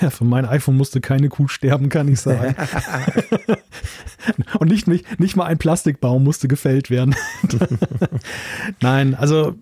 Ja, 0.00 0.10
für 0.10 0.24
mein 0.24 0.44
iPhone 0.44 0.76
musste 0.76 1.00
keine 1.00 1.28
Kuh 1.28 1.46
sterben, 1.46 1.88
kann 1.88 2.08
ich 2.08 2.20
sagen. 2.20 2.56
Und 4.58 4.68
nicht, 4.68 4.88
nicht, 4.88 5.20
nicht 5.20 5.36
mal 5.36 5.44
ein 5.44 5.58
Plastikbaum 5.58 6.24
musste 6.24 6.48
gefällt 6.48 6.90
werden. 6.90 7.14
Nein, 8.80 9.14
also 9.14 9.54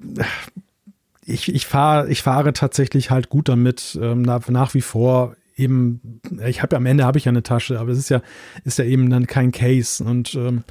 ich, 1.26 1.54
ich, 1.54 1.66
fahr, 1.66 2.08
ich 2.08 2.22
fahre 2.22 2.54
tatsächlich 2.54 3.10
halt 3.10 3.28
gut 3.28 3.48
damit, 3.48 3.98
ähm, 4.00 4.22
nach, 4.22 4.48
nach 4.48 4.72
wie 4.72 4.80
vor 4.80 5.36
eben, 5.56 6.20
ich 6.46 6.62
habe 6.62 6.74
ja 6.74 6.78
am 6.78 6.86
Ende 6.86 7.04
habe 7.04 7.18
ich 7.18 7.26
ja 7.26 7.30
eine 7.30 7.42
Tasche, 7.42 7.78
aber 7.78 7.90
es 7.90 7.98
ist 7.98 8.08
ja, 8.08 8.22
ist 8.64 8.78
ja 8.78 8.84
eben 8.84 9.10
dann 9.10 9.26
kein 9.26 9.52
Case. 9.52 10.02
Und 10.02 10.34
ähm, 10.34 10.64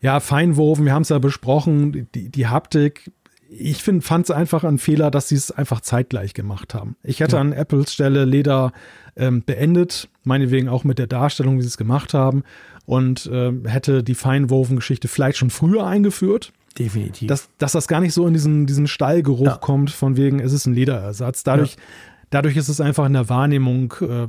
ja, 0.00 0.20
Feinwoven, 0.20 0.84
wir 0.84 0.94
haben 0.94 1.02
es 1.02 1.10
ja 1.10 1.18
besprochen, 1.18 2.08
die, 2.14 2.30
die 2.30 2.46
Haptik 2.46 3.10
ich 3.48 3.82
fand 3.82 4.24
es 4.24 4.30
einfach 4.30 4.64
ein 4.64 4.78
Fehler, 4.78 5.10
dass 5.10 5.28
sie 5.28 5.36
es 5.36 5.50
einfach 5.50 5.80
zeitgleich 5.80 6.34
gemacht 6.34 6.74
haben. 6.74 6.96
Ich 7.02 7.20
hätte 7.20 7.36
ja. 7.36 7.40
an 7.40 7.52
Apples 7.52 7.92
Stelle 7.92 8.24
Leder 8.24 8.72
ähm, 9.16 9.42
beendet, 9.44 10.08
meinetwegen 10.24 10.68
auch 10.68 10.84
mit 10.84 10.98
der 10.98 11.06
Darstellung, 11.06 11.58
wie 11.58 11.62
sie 11.62 11.68
es 11.68 11.76
gemacht 11.76 12.14
haben, 12.14 12.42
und 12.84 13.28
ähm, 13.32 13.66
hätte 13.66 14.02
die 14.02 14.14
Feinwoven-Geschichte 14.14 15.08
vielleicht 15.08 15.38
schon 15.38 15.50
früher 15.50 15.86
eingeführt. 15.86 16.52
Definitiv. 16.78 17.28
Dass, 17.28 17.48
dass 17.58 17.72
das 17.72 17.88
gar 17.88 18.00
nicht 18.00 18.12
so 18.12 18.26
in 18.26 18.34
diesen, 18.34 18.66
diesen 18.66 18.86
Stallgeruch 18.86 19.46
ja. 19.46 19.56
kommt, 19.56 19.90
von 19.90 20.16
wegen, 20.16 20.40
es 20.40 20.52
ist 20.52 20.66
ein 20.66 20.74
Lederersatz. 20.74 21.42
Dadurch, 21.42 21.74
ja. 21.74 21.82
dadurch 22.30 22.56
ist 22.56 22.68
es 22.68 22.80
einfach 22.80 23.06
in 23.06 23.14
der 23.14 23.28
Wahrnehmung 23.28 23.94
äh, 24.02 24.28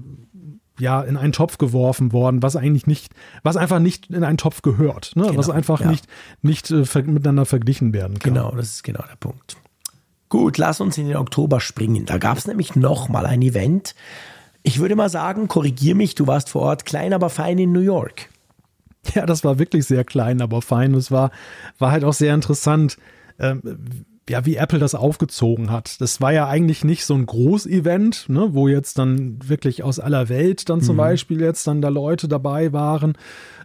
ja 0.80 1.02
in 1.02 1.18
einen 1.18 1.34
Topf 1.34 1.58
geworfen 1.58 2.12
worden, 2.14 2.44
was 2.44 2.56
eigentlich 2.56 2.88
nicht, 2.88 3.14
was 3.44 3.58
einfach 3.58 3.80
nicht 3.80 4.10
in 4.10 4.24
einen 4.24 4.38
Topf 4.38 4.62
gehört, 4.62 5.14
ne? 5.16 5.24
Genau, 5.24 5.38
was 5.38 5.50
einfach 5.50 5.82
ja. 5.82 5.90
nicht, 5.90 6.08
nicht 6.42 6.72
äh, 6.72 6.84
miteinander 7.04 7.46
verglichen 7.46 7.94
werden 7.94 8.20
kann. 8.20 8.34
Genau, 8.34 8.52
das 8.52 8.68
ist 8.68 8.84
genau 8.84 9.04
der 9.10 9.16
Punkt. 9.18 9.58
Gut, 10.30 10.58
lass 10.58 10.82
uns 10.82 10.98
in 10.98 11.08
den 11.08 11.18
Oktober 11.18 11.60
springen. 11.60 12.06
Da 12.06 12.18
gab 12.18 12.38
es 12.38 12.48
nämlich 12.48 12.76
noch 12.76 13.08
mal 13.08 13.26
ein 13.26 13.42
Event. 13.42 13.96
Ich 14.62 14.80
würde 14.80 14.96
mal 14.96 15.10
sagen, 15.10 15.48
korrigier 15.48 15.96
mich, 15.96 16.16
du 16.16 16.28
warst 16.28 16.50
vor 16.50 16.64
Ort 16.64 16.86
klein, 16.86 17.14
aber 17.14 17.30
fein 17.30 17.58
in 17.58 17.72
New 17.72 17.80
York. 17.80 18.30
Ja, 19.16 19.26
das 19.26 19.46
war 19.46 19.58
wirklich 19.58 19.86
sehr 19.86 20.04
klein, 20.04 20.42
aber 20.42 20.62
fein. 20.62 20.94
Es 20.94 21.12
war, 21.12 21.32
war 21.80 21.92
halt 21.92 22.04
auch 22.04 22.14
sehr 22.14 22.34
interessant. 22.34 22.98
Ähm, 23.40 24.06
ja, 24.30 24.46
wie 24.46 24.56
Apple 24.56 24.80
das 24.80 24.96
aufgezogen 24.96 25.72
hat. 25.72 26.02
Das 26.02 26.20
war 26.20 26.34
ja 26.34 26.48
eigentlich 26.48 26.84
nicht 26.84 27.06
so 27.06 27.14
ein 27.14 27.26
Großevent, 27.26 28.28
ne, 28.30 28.50
wo 28.52 28.68
jetzt 28.68 28.98
dann 28.98 29.40
wirklich 29.48 29.84
aus 29.84 30.00
aller 30.00 30.30
Welt 30.30 30.70
dann 30.70 30.82
zum 30.82 30.96
mhm. 30.96 31.00
Beispiel 31.00 31.42
jetzt 31.42 31.66
dann 31.68 31.82
da 31.82 31.90
Leute 31.90 32.28
dabei 32.28 32.74
waren. 32.74 33.18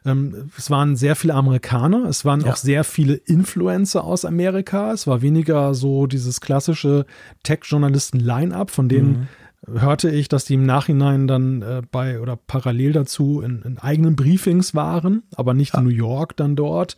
Ähm, 0.05 0.51
es 0.57 0.71
waren 0.71 0.97
sehr 0.97 1.17
viele 1.17 1.35
Amerikaner, 1.35 2.05
es 2.09 2.25
waren 2.25 2.43
ja. 2.43 2.53
auch 2.53 2.57
sehr 2.57 2.85
viele 2.85 3.15
Influencer 3.15 4.05
aus 4.05 4.25
Amerika. 4.25 4.93
Es 4.93 5.07
war 5.07 5.23
weniger 5.23 5.75
so 5.75 6.07
dieses 6.07 6.41
klassische 6.41 7.07
Tech-Journalisten-Line-up, 7.43 8.71
von 8.71 8.89
denen 8.89 9.29
mhm. 9.67 9.81
hörte 9.81 10.11
ich, 10.11 10.29
dass 10.29 10.45
die 10.45 10.55
im 10.55 10.67
Nachhinein 10.67 11.27
dann 11.27 11.63
äh, 11.63 11.83
bei 11.91 12.21
oder 12.21 12.37
parallel 12.37 12.93
dazu 12.93 13.41
in, 13.41 13.63
in 13.63 13.79
eigenen 13.79 14.15
Briefings 14.15 14.75
waren, 14.75 15.25
aber 15.35 15.55
nicht 15.55 15.75
ja. 15.75 15.81
in 15.81 15.87
New 15.87 15.91
York 15.91 16.37
dann 16.37 16.55
dort. 16.55 16.97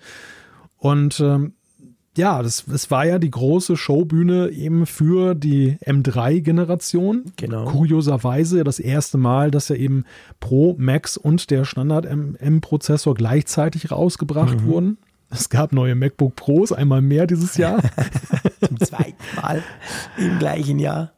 Und 0.77 1.19
ähm, 1.21 1.55
ja, 2.17 2.43
das, 2.43 2.65
das 2.67 2.91
war 2.91 3.07
ja 3.07 3.19
die 3.19 3.31
große 3.31 3.77
Showbühne 3.77 4.51
eben 4.51 4.87
für 4.87 5.35
die 5.35 5.79
M3-Generation. 5.85 7.25
Genau. 7.37 7.65
Kurioserweise 7.65 8.63
das 8.63 8.79
erste 8.79 9.19
Mal, 9.19 9.51
dass 9.51 9.69
ja 9.69 9.77
eben 9.77 10.05
Pro, 10.39 10.77
Max 10.79 11.17
und 11.17 11.51
der 11.51 11.65
Standard-M-Prozessor 11.65 13.15
gleichzeitig 13.15 13.91
rausgebracht 13.91 14.61
mhm. 14.61 14.67
wurden. 14.67 14.99
Es 15.31 15.49
gab 15.49 15.73
neue 15.73 15.97
MacBook 15.97 16.37
Pros, 16.37 16.71
einmal 16.71 17.03
mehr 17.03 17.27
dieses 17.27 17.57
Jahr. 17.57 17.83
Zum 18.67 18.79
zweiten 18.79 19.17
Mal 19.41 19.63
im 20.17 20.39
gleichen 20.39 20.79
Jahr. 20.79 21.13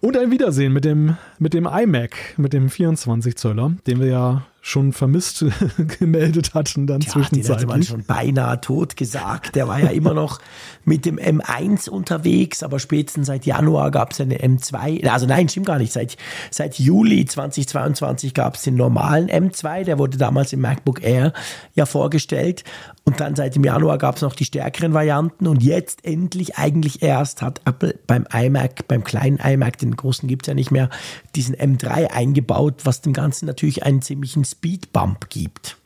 Und 0.00 0.18
ein 0.18 0.30
Wiedersehen 0.30 0.74
mit 0.74 0.84
dem, 0.84 1.16
mit 1.38 1.54
dem 1.54 1.66
iMac, 1.66 2.34
mit 2.36 2.52
dem 2.52 2.68
24 2.68 3.36
Zöller, 3.36 3.72
den 3.86 4.00
wir 4.00 4.08
ja 4.08 4.46
schon 4.66 4.94
vermisst 4.94 5.44
gemeldet 5.98 6.54
hatten 6.54 6.86
dann 6.86 7.00
Tja, 7.00 7.12
zwischenzeitlich. 7.12 7.46
Den 7.46 7.54
hatte 7.54 7.66
man 7.66 7.82
schon 7.82 8.04
beinahe 8.04 8.62
tot 8.62 8.96
gesagt. 8.96 9.56
Der 9.56 9.68
war 9.68 9.78
ja 9.78 9.90
immer 9.90 10.14
noch 10.14 10.40
mit 10.86 11.04
dem 11.04 11.18
M1 11.18 11.90
unterwegs, 11.90 12.62
aber 12.62 12.78
spätestens 12.78 13.26
seit 13.26 13.44
Januar 13.44 13.90
gab 13.90 14.12
es 14.12 14.22
eine 14.22 14.38
M2. 14.38 15.06
Also 15.06 15.26
nein, 15.26 15.50
stimmt 15.50 15.66
gar 15.66 15.76
nicht. 15.76 15.92
Seit, 15.92 16.16
seit 16.50 16.78
Juli 16.78 17.26
2022 17.26 18.32
gab 18.32 18.54
es 18.54 18.62
den 18.62 18.76
normalen 18.76 19.28
M2. 19.28 19.84
Der 19.84 19.98
wurde 19.98 20.16
damals 20.16 20.54
im 20.54 20.62
MacBook 20.62 21.02
Air 21.02 21.34
ja 21.74 21.84
vorgestellt. 21.84 22.64
Und 23.06 23.20
dann 23.20 23.36
seit 23.36 23.54
dem 23.54 23.64
Januar 23.64 23.98
gab 23.98 24.16
es 24.16 24.22
noch 24.22 24.34
die 24.34 24.46
stärkeren 24.46 24.94
Varianten. 24.94 25.46
Und 25.46 25.62
jetzt 25.62 26.04
endlich 26.04 26.56
eigentlich 26.56 27.02
erst 27.02 27.42
hat 27.42 27.60
Apple 27.66 27.98
beim 28.06 28.26
iMac, 28.32 28.88
beim 28.88 29.04
kleinen 29.04 29.38
iMac, 29.38 29.76
den 29.78 29.94
großen 29.94 30.26
gibt 30.26 30.44
es 30.44 30.48
ja 30.48 30.54
nicht 30.54 30.70
mehr, 30.70 30.88
diesen 31.36 31.54
M3 31.54 32.10
eingebaut, 32.10 32.80
was 32.84 33.02
dem 33.02 33.12
Ganzen 33.12 33.46
natürlich 33.46 33.84
einen 33.84 34.00
ziemlichen 34.00 34.44
Speedbump 34.44 35.28
gibt. 35.28 35.76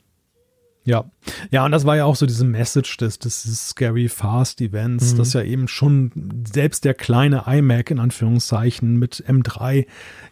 Ja, 0.85 1.11
ja, 1.51 1.65
und 1.65 1.71
das 1.71 1.85
war 1.85 1.97
ja 1.97 2.05
auch 2.05 2.15
so 2.15 2.25
diese 2.25 2.45
Message 2.45 2.97
des, 2.97 3.19
des 3.19 3.69
Scary 3.69 4.07
Fast 4.07 4.61
Events, 4.61 5.13
mhm. 5.13 5.17
dass 5.17 5.33
ja 5.33 5.43
eben 5.43 5.67
schon 5.67 6.45
selbst 6.51 6.85
der 6.85 6.93
kleine 6.93 7.43
iMac 7.45 7.91
in 7.91 7.99
Anführungszeichen 7.99 8.97
mit 8.97 9.23
M3 9.27 9.85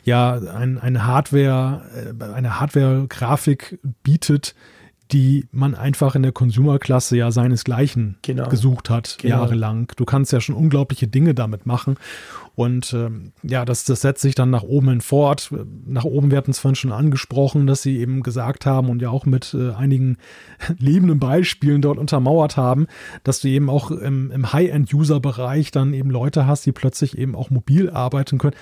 ja 0.03 0.33
ein, 0.33 0.79
eine 0.79 1.05
Hardware, 1.05 2.15
äh, 2.19 2.23
eine 2.33 2.59
Hardware-Grafik 2.59 3.79
bietet, 4.01 4.55
die 5.11 5.47
man 5.51 5.75
einfach 5.75 6.15
in 6.15 6.23
der 6.23 6.31
Consumer-Klasse 6.31 7.17
ja 7.17 7.31
seinesgleichen 7.31 8.17
genau. 8.21 8.49
gesucht 8.49 8.89
hat, 8.89 9.17
genau. 9.21 9.37
jahrelang. 9.37 9.91
Du 9.95 10.05
kannst 10.05 10.33
ja 10.33 10.41
schon 10.41 10.55
unglaubliche 10.55 11.07
Dinge 11.07 11.33
damit 11.33 11.65
machen. 11.65 11.95
Und 12.55 12.91
ähm, 12.93 13.33
ja, 13.43 13.65
das, 13.65 13.83
das 13.83 14.01
setzt 14.01 14.21
sich 14.21 14.33
dann 14.33 14.49
nach 14.49 14.63
oben 14.63 14.89
hin 14.89 15.01
fort. 15.01 15.51
Nach 15.85 16.05
oben, 16.05 16.31
wir 16.31 16.39
hatten 16.39 16.51
es 16.51 16.59
vorhin 16.59 16.75
schon 16.75 16.91
angesprochen, 16.91 17.67
dass 17.67 17.83
sie 17.83 17.99
eben 17.99 18.23
gesagt 18.23 18.65
haben 18.65 18.89
und 18.89 18.99
ja 18.99 19.11
auch 19.11 19.27
mit 19.27 19.53
äh, 19.53 19.73
einigen 19.73 20.17
lebenden 20.79 21.19
Beispielen 21.19 21.81
dort 21.83 21.99
untermauert 21.99 22.57
haben, 22.57 22.87
dass 23.23 23.41
du 23.41 23.47
eben 23.47 23.69
auch 23.69 23.91
im, 23.91 24.31
im 24.31 24.51
High-End-User-Bereich 24.51 25.69
dann 25.71 25.93
eben 25.93 26.09
Leute 26.09 26.47
hast, 26.47 26.65
die 26.65 26.71
plötzlich 26.71 27.15
eben 27.17 27.35
auch 27.35 27.51
mobil 27.51 27.91
arbeiten 27.91 28.39
können. 28.39 28.55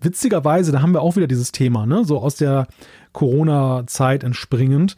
Witzigerweise, 0.00 0.72
da 0.72 0.80
haben 0.80 0.94
wir 0.94 1.02
auch 1.02 1.16
wieder 1.16 1.28
dieses 1.28 1.52
Thema, 1.52 1.84
ne? 1.84 2.06
So 2.06 2.20
aus 2.20 2.36
der 2.36 2.66
Corona-Zeit 3.12 4.24
entspringend, 4.24 4.96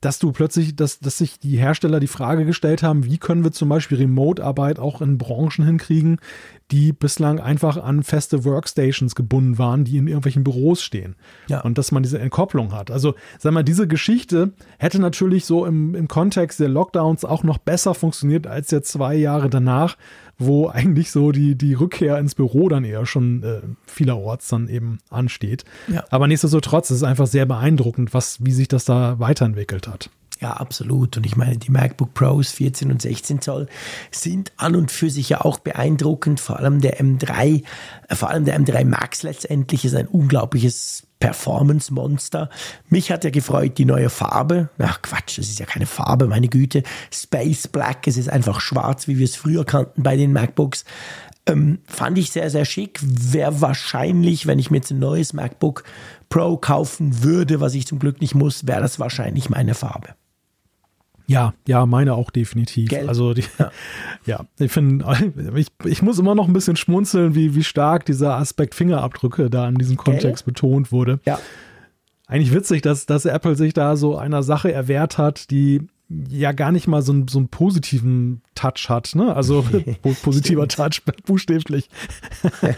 dass 0.00 0.18
du 0.18 0.32
plötzlich, 0.32 0.76
dass, 0.76 0.98
dass 0.98 1.18
sich 1.18 1.38
die 1.38 1.56
Hersteller 1.56 2.00
die 2.00 2.06
Frage 2.06 2.44
gestellt 2.44 2.82
haben, 2.82 3.04
wie 3.04 3.18
können 3.18 3.44
wir 3.44 3.52
zum 3.52 3.68
Beispiel 3.68 3.98
Remote-Arbeit 3.98 4.78
auch 4.78 5.00
in 5.00 5.16
Branchen 5.16 5.64
hinkriegen, 5.64 6.18
die 6.70 6.92
bislang 6.92 7.38
einfach 7.38 7.76
an 7.76 8.02
feste 8.02 8.44
Workstations 8.44 9.14
gebunden 9.14 9.58
waren, 9.58 9.84
die 9.84 9.98
in 9.98 10.08
irgendwelchen 10.08 10.42
Büros 10.42 10.82
stehen. 10.82 11.16
Ja. 11.46 11.60
Und 11.60 11.78
dass 11.78 11.92
man 11.92 12.02
diese 12.02 12.18
Entkopplung 12.18 12.72
hat. 12.72 12.90
Also, 12.90 13.14
sag 13.38 13.52
mal, 13.52 13.62
diese 13.62 13.86
Geschichte 13.86 14.52
hätte 14.78 14.98
natürlich 14.98 15.44
so 15.44 15.64
im, 15.66 15.94
im 15.94 16.08
Kontext 16.08 16.58
der 16.60 16.68
Lockdowns 16.68 17.24
auch 17.24 17.44
noch 17.44 17.58
besser 17.58 17.94
funktioniert 17.94 18.46
als 18.46 18.70
jetzt 18.70 18.90
zwei 18.90 19.14
Jahre 19.14 19.50
danach, 19.50 19.96
wo 20.38 20.68
eigentlich 20.68 21.10
so 21.10 21.32
die, 21.32 21.54
die 21.56 21.74
Rückkehr 21.74 22.18
ins 22.18 22.34
Büro 22.34 22.68
dann 22.68 22.84
eher 22.84 23.06
schon 23.06 23.42
äh, 23.42 23.60
vielerorts 23.86 24.48
dann 24.48 24.68
eben 24.68 24.98
ansteht. 25.10 25.64
Ja. 25.88 26.04
Aber 26.10 26.26
nichtsdestotrotz 26.26 26.90
ist 26.90 26.98
es 26.98 27.02
einfach 27.02 27.26
sehr 27.26 27.46
beeindruckend, 27.46 28.14
was, 28.14 28.44
wie 28.44 28.52
sich 28.52 28.68
das 28.68 28.84
da 28.84 29.18
weiterentwickelt 29.18 29.88
hat. 29.88 30.10
Ja, 30.42 30.54
absolut. 30.54 31.16
Und 31.16 31.24
ich 31.24 31.36
meine, 31.36 31.56
die 31.56 31.70
MacBook 31.70 32.14
Pros 32.14 32.50
14 32.50 32.90
und 32.90 33.00
16 33.00 33.40
Zoll 33.40 33.68
sind 34.10 34.50
an 34.56 34.74
und 34.74 34.90
für 34.90 35.08
sich 35.08 35.28
ja 35.28 35.42
auch 35.42 35.60
beeindruckend. 35.60 36.40
Vor 36.40 36.58
allem 36.58 36.80
der 36.80 37.00
M3, 37.00 37.62
äh, 38.08 38.14
vor 38.16 38.28
allem 38.28 38.44
der 38.44 38.58
M3 38.58 38.84
Max 38.84 39.22
letztendlich 39.22 39.84
ist 39.84 39.94
ein 39.94 40.08
unglaubliches 40.08 41.06
Performance-Monster. 41.22 42.50
Mich 42.88 43.12
hat 43.12 43.22
ja 43.22 43.30
gefreut 43.30 43.78
die 43.78 43.84
neue 43.84 44.10
Farbe. 44.10 44.70
Ach 44.78 45.00
Quatsch, 45.02 45.38
das 45.38 45.48
ist 45.48 45.60
ja 45.60 45.66
keine 45.66 45.86
Farbe, 45.86 46.26
meine 46.26 46.48
Güte. 46.48 46.82
Space 47.12 47.68
Black, 47.68 48.08
es 48.08 48.16
ist 48.16 48.28
einfach 48.28 48.60
schwarz, 48.60 49.06
wie 49.06 49.18
wir 49.18 49.24
es 49.24 49.36
früher 49.36 49.64
kannten 49.64 50.02
bei 50.02 50.16
den 50.16 50.32
MacBooks. 50.32 50.84
Ähm, 51.46 51.78
fand 51.86 52.18
ich 52.18 52.32
sehr, 52.32 52.50
sehr 52.50 52.64
schick. 52.64 52.98
Wäre 53.02 53.60
wahrscheinlich, 53.60 54.48
wenn 54.48 54.58
ich 54.58 54.72
mir 54.72 54.78
jetzt 54.78 54.90
ein 54.90 54.98
neues 54.98 55.32
MacBook 55.32 55.84
Pro 56.28 56.56
kaufen 56.56 57.22
würde, 57.22 57.60
was 57.60 57.74
ich 57.74 57.86
zum 57.86 58.00
Glück 58.00 58.20
nicht 58.20 58.34
muss, 58.34 58.66
wäre 58.66 58.80
das 58.80 58.98
wahrscheinlich 58.98 59.48
meine 59.48 59.74
Farbe. 59.74 60.14
Ja, 61.26 61.54
ja, 61.66 61.86
meine 61.86 62.14
auch 62.14 62.30
definitiv. 62.30 62.90
Gell? 62.90 63.08
Also 63.08 63.34
die, 63.34 63.44
ja. 63.58 63.70
ja, 64.26 64.40
ich 64.58 64.72
finde, 64.72 65.04
ich, 65.56 65.68
ich 65.84 66.02
muss 66.02 66.18
immer 66.18 66.34
noch 66.34 66.46
ein 66.46 66.52
bisschen 66.52 66.76
schmunzeln, 66.76 67.34
wie, 67.34 67.54
wie 67.54 67.64
stark 67.64 68.04
dieser 68.06 68.36
Aspekt 68.36 68.74
Fingerabdrücke 68.74 69.50
da 69.50 69.68
in 69.68 69.76
diesem 69.76 69.96
Kontext 69.96 70.44
Gell? 70.44 70.52
betont 70.52 70.92
wurde. 70.92 71.20
Ja. 71.24 71.38
Eigentlich 72.26 72.54
witzig, 72.54 72.82
dass, 72.82 73.06
dass 73.06 73.24
Apple 73.24 73.56
sich 73.56 73.74
da 73.74 73.96
so 73.96 74.16
einer 74.16 74.42
Sache 74.42 74.72
erwehrt 74.72 75.18
hat, 75.18 75.50
die 75.50 75.86
ja 76.28 76.52
gar 76.52 76.72
nicht 76.72 76.86
mal 76.86 77.02
so, 77.02 77.12
einen, 77.12 77.28
so 77.28 77.38
einen 77.38 77.48
positiven 77.48 78.42
Touch 78.54 78.88
hat, 78.88 79.14
ne? 79.14 79.34
Also 79.34 79.64
positiver 80.22 80.68
Touch, 80.68 81.02
buchstäblich. 81.26 81.88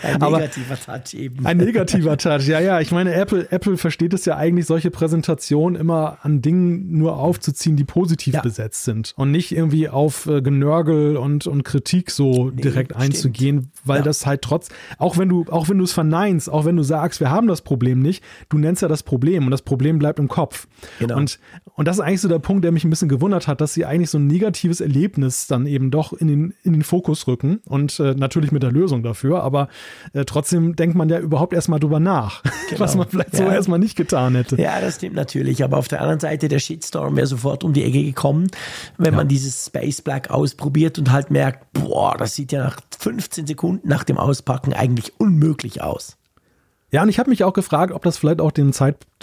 Ein 0.03 0.21
negativer 0.21 0.79
Touch 0.79 1.15
eben. 1.15 1.47
Ein 1.47 1.57
negativer 1.59 2.17
Touch, 2.17 2.47
ja, 2.47 2.61
ja. 2.61 2.81
Ich 2.81 2.93
meine, 2.93 3.15
Apple, 3.15 3.51
Apple 3.51 3.77
versteht 3.77 4.15
es 4.15 4.25
ja 4.25 4.37
eigentlich, 4.37 4.67
solche 4.67 4.91
Präsentationen 4.91 5.81
immer 5.81 6.19
an 6.23 6.43
Dingen 6.43 6.99
nur 6.99 7.17
aufzuziehen, 7.17 7.77
die 7.77 7.85
positiv 7.85 8.35
ja. 8.35 8.41
besetzt 8.41 8.85
sind 8.85 9.15
und 9.17 9.31
nicht 9.31 9.53
irgendwie 9.53 9.89
auf 9.89 10.27
äh, 10.27 10.43
Genörgel 10.43 11.17
und, 11.17 11.47
und 11.47 11.65
Kritik 11.65 12.11
so 12.11 12.51
nee, 12.51 12.63
direkt 12.63 12.95
einzugehen, 12.95 13.59
stimmt. 13.59 13.74
Weil 13.85 13.99
ja. 13.99 14.03
das 14.03 14.27
halt 14.27 14.43
trotz, 14.43 14.69
auch 14.99 15.19
wenn 15.19 15.29
du, 15.29 15.45
auch 15.51 15.69
wenn 15.69 15.79
du 15.79 15.85
es 15.85 15.93
verneinst, 15.93 16.51
auch 16.51 16.65
wenn 16.65 16.77
du 16.77 16.83
sagst, 16.83 17.21
wir 17.21 17.31
haben 17.31 17.47
das 17.47 17.63
Problem 17.63 18.01
nicht, 18.01 18.23
du 18.49 18.59
nennst 18.59 18.83
ja 18.83 18.89
das 18.89 19.03
Problem 19.03 19.45
und 19.45 19.51
das 19.51 19.63
Problem 19.63 19.99
bleibt 19.99 20.19
im 20.19 20.29
Kopf. 20.29 20.67
Genau. 20.99 21.17
Und, 21.17 21.39
und 21.75 21.89
das 21.89 21.97
ist 21.97 22.01
eigentlich 22.01 22.21
so 22.21 22.29
der 22.29 22.39
Punkt, 22.39 22.65
der 22.65 22.73
mich 22.73 22.85
ein 22.85 22.91
bisschen 22.91 23.09
gewundert 23.09 23.47
hat, 23.49 23.61
dass 23.61 23.75
sie 23.75 23.85
eigentlich 23.85 24.11
so 24.11 24.19
ein 24.19 24.27
negatives 24.27 24.81
Erlebnis 24.81 25.47
dann 25.47 25.67
eben 25.67 25.91
doch 25.91 26.13
in 26.13 26.29
den, 26.29 26.55
in 26.63 26.73
den 26.73 26.83
Fokus 26.83 27.27
rücken 27.27 27.61
und 27.67 27.99
äh, 28.01 28.15
natürlich 28.15 28.53
mit 28.53 28.63
der 28.63 28.73
Lösung 28.73 29.03
dafür, 29.03 29.43
aber 29.43 29.69
äh, 30.13 30.25
trotzdem 30.25 30.77
denkt 30.77 30.97
man 30.97 31.09
ja 31.09 31.19
überhaupt 31.19 31.53
erstmal 31.53 31.81
drüber 31.81 32.01
nach, 32.01 32.43
genau. 32.69 32.81
was 32.81 32.97
man 32.97 33.09
vielleicht 33.09 33.35
ja. 33.35 33.39
so 33.39 33.45
erstmal 33.45 33.79
nicht 33.79 33.97
getan 33.97 34.35
hätte. 34.35 34.61
Ja, 34.61 34.81
das 34.81 34.97
stimmt 34.97 35.17
natürlich, 35.17 35.63
aber 35.65 35.79
auf 35.79 35.89
der 35.89 36.01
anderen 36.01 36.21
Seite, 36.21 36.49
der 36.49 36.59
Shitstorm 36.59 37.17
wäre 37.17 37.27
sofort 37.27 37.65
um 37.65 37.73
die 37.73 37.85
Ecke 37.85 38.03
gekommen, 38.03 38.49
wenn 38.99 39.13
ja. 39.13 39.17
man 39.17 39.29
dieses 39.29 39.67
Space 39.67 40.03
Black 40.03 40.31
ausprobiert 40.31 40.99
und 40.99 41.13
halt 41.13 41.31
merkt, 41.31 41.73
boah, 41.73 42.17
das 42.17 42.35
sieht 42.35 42.53
ja 42.53 42.65
nach 42.65 42.79
15 42.99 43.47
Sekunden 43.47 43.74
nach 43.83 44.05
dem 44.05 44.19
Auspacken 44.19 44.73
eigentlich 44.73 45.19
unmöglich 45.19 45.83
aus. 45.83 46.17
Ja, 46.91 47.03
und 47.03 47.09
ich 47.09 47.19
habe 47.19 47.31
mich 47.31 47.43
auch 47.43 47.53
gefragt, 47.53 47.93
ob 47.93 48.03
das 48.05 48.19
vielleicht 48.19 48.41
auch 48.41 48.53
dem 48.53 48.73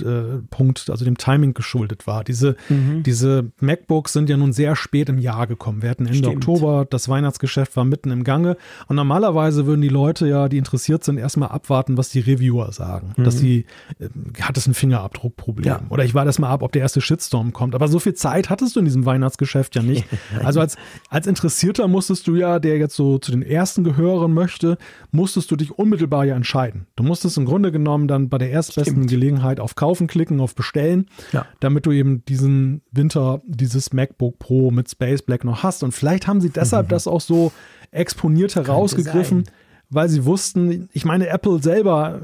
Zeitpunkt, 0.02 0.90
also 0.90 1.06
dem 1.06 1.18
Timing 1.18 1.54
geschuldet 1.54 2.08
war. 2.08 2.24
Diese, 2.24 2.56
mhm. 2.70 3.04
diese 3.04 3.52
MacBooks 3.60 4.14
sind 4.14 4.30
ja 4.30 4.38
nun 4.38 4.54
sehr 4.54 4.76
spät 4.76 5.10
im 5.10 5.18
Jahr 5.18 5.48
gekommen. 5.48 5.82
Wir 5.82 5.90
hatten 5.90 6.06
Ende 6.06 6.18
Stimmt. 6.20 6.38
Oktober, 6.38 6.86
das 6.90 7.10
Weihnachtsgeschäft 7.10 7.76
war 7.76 7.86
mitten 7.86 8.12
im 8.12 8.24
Gange. 8.24 8.58
Und 8.88 8.96
normalerweise 8.96 9.66
würden 9.66 9.82
die 9.82 9.90
Leute 9.90 10.28
ja, 10.28 10.50
die 10.50 10.58
interessiert 10.58 11.04
sind, 11.04 11.18
erstmal 11.18 11.50
abwarten, 11.50 11.98
was 11.98 12.10
die 12.10 12.20
Reviewer 12.20 12.72
sagen. 12.72 13.14
Mhm. 13.18 13.24
Dass 13.24 13.38
sie, 13.38 13.66
äh, 14.00 14.10
hat 14.42 14.58
es 14.58 14.68
ein 14.68 14.74
Fingerabdruckproblem? 14.74 15.66
Ja. 15.66 15.82
Oder 15.90 16.04
ich 16.06 16.14
warte 16.14 16.30
erstmal 16.30 16.52
ab, 16.52 16.64
ob 16.64 16.72
der 16.72 16.82
erste 16.82 17.02
Shitstorm 17.02 17.54
kommt. 17.54 17.76
Aber 17.76 17.88
so 17.88 18.00
viel 18.00 18.14
Zeit 18.14 18.50
hattest 18.50 18.76
du 18.76 18.80
in 18.80 18.86
diesem 18.86 19.06
Weihnachtsgeschäft 19.06 19.76
ja 19.76 19.82
nicht. 19.82 20.06
also 20.44 20.60
als, 20.60 20.78
als 21.10 21.28
Interessierter 21.28 21.88
musstest 21.88 22.28
du 22.28 22.36
ja, 22.36 22.60
der 22.60 22.78
jetzt 22.78 22.96
so 22.96 23.18
zu 23.18 23.32
den 23.32 23.42
ersten 23.42 23.84
gehören 23.84 24.34
möchte, 24.34 24.78
musstest 25.12 25.52
du 25.52 25.56
dich 25.56 25.72
unmittelbar 25.72 26.26
ja 26.26 26.36
entscheiden. 26.36 26.88
Du 26.96 27.04
musstest 27.04 27.38
im 27.38 27.46
Grunde 27.46 27.72
genommen 27.72 28.08
dann 28.08 28.30
bei 28.30 28.38
der 28.38 28.52
erstbesten 28.52 28.96
Stimmt. 28.96 29.10
Gelegenheit 29.10 29.60
auf 29.60 29.76
Kaufen 29.92 30.08
klicken, 30.08 30.40
auf 30.40 30.56
Bestellen, 30.56 31.08
ja. 31.34 31.46
damit 31.60 31.86
du 31.86 31.92
eben 31.92 32.24
diesen 32.24 32.82
Winter 32.94 33.42
dieses 33.46 33.92
MacBook 33.92 34.40
Pro 34.40 34.72
mit 34.72 34.90
Space 34.90 35.22
Black 35.22 35.44
noch 35.44 35.64
hast. 35.64 35.84
Und 35.84 35.92
vielleicht 35.92 36.28
haben 36.28 36.40
sie 36.40 36.50
deshalb 36.50 36.86
mhm. 36.86 36.92
das 36.92 37.08
auch 37.08 37.20
so 37.20 37.52
exponiert 37.92 38.56
herausgegriffen, 38.56 39.44
weil 39.90 40.08
sie 40.08 40.24
wussten, 40.24 40.88
ich 40.94 41.04
meine, 41.04 41.28
Apple 41.28 41.62
selber 41.62 42.22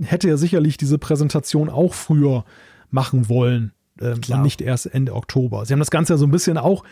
hätte 0.00 0.28
ja 0.28 0.36
sicherlich 0.36 0.76
diese 0.76 0.98
Präsentation 0.98 1.68
auch 1.68 1.94
früher 1.94 2.44
machen 2.90 3.28
wollen. 3.28 3.72
Äh, 4.00 4.12
und 4.12 4.42
nicht 4.42 4.60
erst 4.60 4.86
Ende 4.86 5.16
Oktober. 5.16 5.64
Sie 5.66 5.72
haben 5.72 5.80
das 5.80 5.90
Ganze 5.90 6.12
ja 6.12 6.16
so 6.16 6.26
ein 6.26 6.30
bisschen 6.30 6.58
auch 6.58 6.84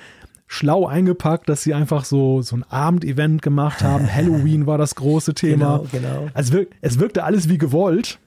schlau 0.52 0.86
eingepackt, 0.86 1.48
dass 1.48 1.62
sie 1.62 1.72
einfach 1.72 2.04
so, 2.04 2.42
so 2.42 2.56
ein 2.56 2.64
Abendevent 2.68 3.40
gemacht 3.40 3.82
haben. 3.82 4.06
Halloween 4.14 4.66
war 4.66 4.76
das 4.76 4.94
große 4.94 5.32
Thema. 5.32 5.78
Genau, 5.78 5.86
genau. 5.90 6.28
Also 6.34 6.58
es 6.82 6.98
wirkte 6.98 7.24
alles 7.24 7.48
wie 7.48 7.56
gewollt. 7.56 8.18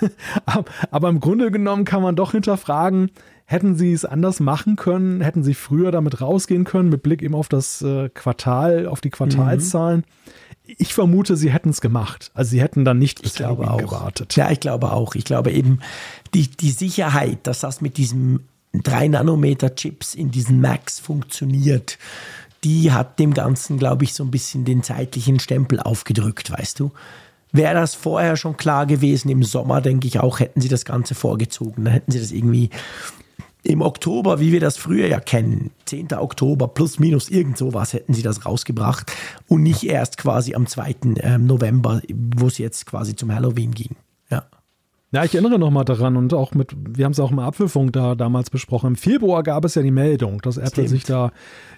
Aber 0.90 1.08
im 1.08 1.20
Grunde 1.20 1.50
genommen 1.50 1.86
kann 1.86 2.02
man 2.02 2.16
doch 2.16 2.32
hinterfragen, 2.32 3.10
hätten 3.46 3.76
sie 3.76 3.94
es 3.94 4.04
anders 4.04 4.40
machen 4.40 4.76
können? 4.76 5.22
Hätten 5.22 5.42
sie 5.42 5.54
früher 5.54 5.90
damit 5.90 6.20
rausgehen 6.20 6.64
können, 6.64 6.90
mit 6.90 7.02
Blick 7.02 7.22
eben 7.22 7.34
auf 7.34 7.48
das 7.48 7.80
äh, 7.80 8.10
Quartal, 8.10 8.86
auf 8.86 9.00
die 9.00 9.10
Quartalszahlen? 9.10 10.00
Mhm. 10.00 10.74
Ich 10.78 10.92
vermute, 10.92 11.34
sie 11.34 11.50
hätten 11.50 11.70
es 11.70 11.80
gemacht. 11.80 12.30
Also 12.34 12.50
sie 12.50 12.60
hätten 12.60 12.84
dann 12.84 12.98
nicht 12.98 13.22
bis 13.22 13.40
Halloween 13.40 13.78
gewartet. 13.78 14.36
Ja, 14.36 14.50
ich 14.50 14.60
glaube 14.60 14.92
auch. 14.92 15.14
Ich 15.14 15.24
glaube 15.24 15.50
eben, 15.50 15.80
die, 16.34 16.48
die 16.48 16.70
Sicherheit, 16.70 17.38
dass 17.44 17.60
das 17.60 17.80
mit 17.80 17.96
diesem 17.96 18.40
3 18.72 19.08
Nanometer 19.08 19.74
Chips 19.74 20.14
in 20.14 20.30
diesen 20.30 20.60
Macs 20.60 21.00
funktioniert, 21.00 21.98
die 22.64 22.92
hat 22.92 23.18
dem 23.18 23.34
Ganzen, 23.34 23.78
glaube 23.78 24.04
ich, 24.04 24.14
so 24.14 24.22
ein 24.22 24.30
bisschen 24.30 24.64
den 24.64 24.82
zeitlichen 24.82 25.40
Stempel 25.40 25.80
aufgedrückt, 25.80 26.50
weißt 26.50 26.78
du? 26.78 26.92
Wäre 27.52 27.74
das 27.74 27.94
vorher 27.94 28.36
schon 28.36 28.56
klar 28.56 28.86
gewesen, 28.86 29.28
im 29.28 29.42
Sommer, 29.42 29.80
denke 29.80 30.06
ich 30.06 30.20
auch, 30.20 30.38
hätten 30.38 30.60
sie 30.60 30.68
das 30.68 30.84
Ganze 30.84 31.14
vorgezogen. 31.14 31.84
Dann 31.84 31.94
hätten 31.94 32.12
sie 32.12 32.20
das 32.20 32.30
irgendwie 32.30 32.70
im 33.62 33.82
Oktober, 33.82 34.40
wie 34.40 34.52
wir 34.52 34.60
das 34.60 34.76
früher 34.76 35.06
ja 35.06 35.20
kennen, 35.20 35.70
10. 35.86 36.12
Oktober 36.14 36.68
plus 36.68 36.98
minus 36.98 37.28
irgend 37.28 37.58
sowas, 37.58 37.92
hätten 37.92 38.14
sie 38.14 38.22
das 38.22 38.46
rausgebracht 38.46 39.12
und 39.48 39.62
nicht 39.62 39.84
erst 39.84 40.16
quasi 40.16 40.54
am 40.54 40.66
2. 40.66 40.96
Ähm, 41.22 41.46
November, 41.46 42.00
wo 42.36 42.46
es 42.46 42.58
jetzt 42.58 42.86
quasi 42.86 43.16
zum 43.16 43.34
Halloween 43.34 43.72
ging. 43.72 43.96
Ja. 45.12 45.24
Ich 45.24 45.34
erinnere 45.34 45.58
noch 45.58 45.70
mal 45.70 45.84
daran 45.84 46.16
und 46.16 46.32
auch 46.34 46.54
mit, 46.54 46.74
wir 46.76 47.04
haben 47.04 47.12
es 47.12 47.20
auch 47.20 47.32
im 47.32 47.38
Apfelfunk 47.38 47.92
da 47.92 48.14
damals 48.14 48.50
besprochen. 48.50 48.88
Im 48.88 48.96
Februar 48.96 49.42
gab 49.42 49.64
es 49.64 49.74
ja 49.74 49.82
die 49.82 49.90
Meldung, 49.90 50.40
dass 50.40 50.56
Apple 50.56 50.70
Stimmt. 50.70 50.88
sich 50.88 51.04
da 51.04 51.32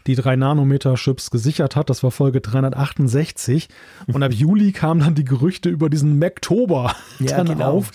die 0.07 0.15
3 0.15 0.37
Nanometer 0.37 0.95
Chips 0.95 1.31
gesichert 1.31 1.75
hat. 1.77 1.89
Das 1.89 2.03
war 2.03 2.11
Folge 2.11 2.41
368. 2.41 3.69
Und 4.07 4.23
ab 4.23 4.33
Juli 4.35 4.73
kamen 4.73 5.01
dann 5.01 5.15
die 5.15 5.25
Gerüchte 5.25 5.69
über 5.71 5.89
diesen 5.89 6.19
Mactober 6.19 6.95
ja, 7.21 7.39
dann 7.39 7.47
genau. 7.47 7.73
auf. 7.73 7.91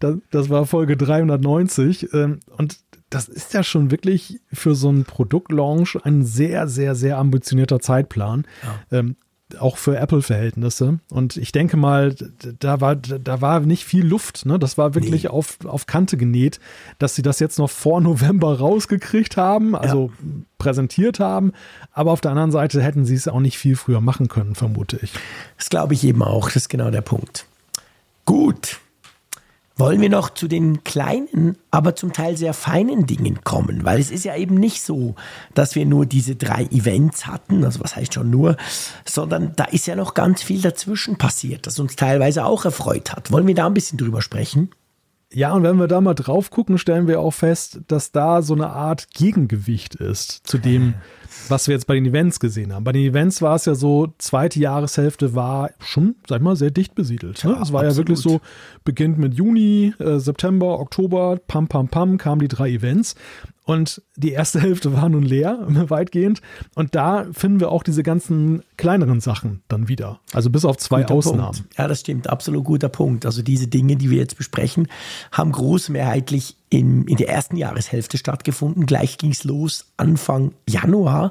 Das, 0.00 0.16
das 0.30 0.48
war 0.48 0.66
Folge 0.66 0.96
390. 0.96 2.12
Ähm, 2.14 2.40
und 2.56 2.78
das 3.10 3.28
ist 3.28 3.52
ja 3.52 3.62
schon 3.62 3.90
wirklich 3.90 4.40
für 4.52 4.74
so 4.74 4.88
einen 4.88 5.04
Produktlaunch 5.04 5.98
ein 6.02 6.24
sehr, 6.24 6.66
sehr, 6.66 6.94
sehr 6.94 7.18
ambitionierter 7.18 7.80
Zeitplan. 7.80 8.46
Ja. 8.90 9.00
Auch 9.58 9.76
für 9.76 9.96
Apple-Verhältnisse. 9.96 10.98
Und 11.10 11.36
ich 11.36 11.52
denke 11.52 11.76
mal, 11.76 12.14
da 12.60 12.80
war, 12.80 12.96
da 12.96 13.40
war 13.40 13.60
nicht 13.60 13.84
viel 13.84 14.06
Luft. 14.06 14.46
Ne? 14.46 14.58
Das 14.58 14.78
war 14.78 14.94
wirklich 14.94 15.24
nee. 15.24 15.28
auf, 15.28 15.58
auf 15.64 15.86
Kante 15.86 16.16
genäht, 16.16 16.60
dass 16.98 17.14
sie 17.14 17.22
das 17.22 17.40
jetzt 17.40 17.58
noch 17.58 17.70
vor 17.70 18.00
November 18.02 18.58
rausgekriegt 18.58 19.36
haben, 19.36 19.74
also 19.74 20.10
ja. 20.10 20.28
präsentiert 20.58 21.20
haben. 21.20 21.52
Aber 21.92 22.12
auf 22.12 22.20
der 22.20 22.30
anderen 22.30 22.52
Seite 22.52 22.82
hätten 22.82 23.04
sie 23.04 23.14
es 23.14 23.28
auch 23.28 23.40
nicht 23.40 23.58
viel 23.58 23.76
früher 23.76 24.00
machen 24.00 24.28
können, 24.28 24.54
vermute 24.54 24.98
ich. 25.02 25.12
Das 25.56 25.70
glaube 25.70 25.94
ich 25.94 26.04
eben 26.04 26.22
auch. 26.22 26.46
Das 26.46 26.56
ist 26.56 26.68
genau 26.68 26.90
der 26.90 27.02
Punkt. 27.02 27.46
Gut. 28.24 28.80
Wollen 29.76 30.00
wir 30.00 30.10
noch 30.10 30.30
zu 30.30 30.48
den 30.48 30.84
kleinen, 30.84 31.56
aber 31.70 31.96
zum 31.96 32.12
Teil 32.12 32.36
sehr 32.36 32.52
feinen 32.52 33.06
Dingen 33.06 33.42
kommen? 33.42 33.84
Weil 33.84 34.00
es 34.00 34.10
ist 34.10 34.24
ja 34.24 34.36
eben 34.36 34.56
nicht 34.56 34.82
so, 34.82 35.14
dass 35.54 35.74
wir 35.74 35.86
nur 35.86 36.04
diese 36.04 36.36
drei 36.36 36.64
Events 36.64 37.26
hatten, 37.26 37.64
also 37.64 37.80
was 37.80 37.96
heißt 37.96 38.12
schon 38.12 38.30
nur, 38.30 38.56
sondern 39.06 39.54
da 39.56 39.64
ist 39.64 39.86
ja 39.86 39.96
noch 39.96 40.14
ganz 40.14 40.42
viel 40.42 40.60
dazwischen 40.60 41.16
passiert, 41.16 41.66
das 41.66 41.78
uns 41.78 41.96
teilweise 41.96 42.44
auch 42.44 42.64
erfreut 42.64 43.12
hat. 43.12 43.32
Wollen 43.32 43.46
wir 43.46 43.54
da 43.54 43.66
ein 43.66 43.74
bisschen 43.74 43.98
drüber 43.98 44.20
sprechen? 44.20 44.70
Ja, 45.32 45.52
und 45.52 45.62
wenn 45.62 45.76
wir 45.76 45.88
da 45.88 46.02
mal 46.02 46.14
drauf 46.14 46.50
gucken, 46.50 46.76
stellen 46.76 47.08
wir 47.08 47.20
auch 47.20 47.32
fest, 47.32 47.80
dass 47.88 48.12
da 48.12 48.42
so 48.42 48.52
eine 48.54 48.68
Art 48.68 49.08
Gegengewicht 49.14 49.94
ist 49.94 50.46
zu 50.46 50.58
dem, 50.58 50.94
was 51.48 51.68
wir 51.68 51.74
jetzt 51.74 51.86
bei 51.86 51.94
den 51.94 52.06
Events 52.06 52.40
gesehen 52.40 52.72
haben. 52.72 52.84
Bei 52.84 52.92
den 52.92 53.08
Events 53.08 53.42
war 53.42 53.56
es 53.56 53.64
ja 53.64 53.74
so, 53.74 54.12
zweite 54.18 54.58
Jahreshälfte 54.60 55.34
war 55.34 55.70
schon, 55.80 56.16
sag 56.28 56.38
ich 56.38 56.42
mal, 56.42 56.56
sehr 56.56 56.70
dicht 56.70 56.94
besiedelt. 56.94 57.44
Ne? 57.44 57.52
Ja, 57.52 57.62
es 57.62 57.72
war 57.72 57.82
absolut. 57.82 57.92
ja 57.92 57.96
wirklich 57.96 58.18
so, 58.18 58.40
beginnt 58.84 59.18
mit 59.18 59.34
Juni, 59.34 59.94
äh, 59.98 60.18
September, 60.18 60.78
Oktober, 60.80 61.38
pam, 61.46 61.68
pam, 61.68 61.88
pam, 61.88 62.18
kamen 62.18 62.40
die 62.40 62.48
drei 62.48 62.70
Events. 62.70 63.14
Und 63.64 64.02
die 64.16 64.32
erste 64.32 64.60
Hälfte 64.62 64.92
war 64.92 65.08
nun 65.08 65.22
leer, 65.22 65.58
weitgehend. 65.88 66.40
Und 66.74 66.94
da 66.94 67.26
finden 67.32 67.60
wir 67.60 67.70
auch 67.70 67.82
diese 67.82 68.02
ganzen 68.02 68.62
kleineren 68.76 69.20
Sachen 69.20 69.62
dann 69.68 69.88
wieder. 69.88 70.20
Also 70.32 70.50
bis 70.50 70.64
auf 70.64 70.76
zwei 70.78 71.02
guter 71.02 71.14
Ausnahmen. 71.14 71.56
Punkt. 71.56 71.78
Ja, 71.78 71.88
das 71.88 72.00
stimmt. 72.00 72.28
Absolut 72.28 72.64
guter 72.64 72.88
Punkt. 72.88 73.26
Also 73.26 73.42
diese 73.42 73.68
Dinge, 73.68 73.96
die 73.96 74.10
wir 74.10 74.18
jetzt 74.18 74.36
besprechen, 74.36 74.88
haben 75.30 75.52
großmehrheitlich 75.52 76.56
in, 76.72 77.06
in 77.06 77.16
der 77.16 77.28
ersten 77.28 77.56
Jahreshälfte 77.56 78.16
stattgefunden. 78.16 78.86
Gleich 78.86 79.18
ging 79.18 79.32
es 79.32 79.44
los 79.44 79.92
Anfang 79.98 80.54
Januar. 80.66 81.30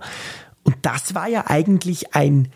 Und 0.64 0.76
das 0.84 1.16
war 1.16 1.28
ja 1.28 1.46
eigentlich 1.48 2.14
ein, 2.14 2.50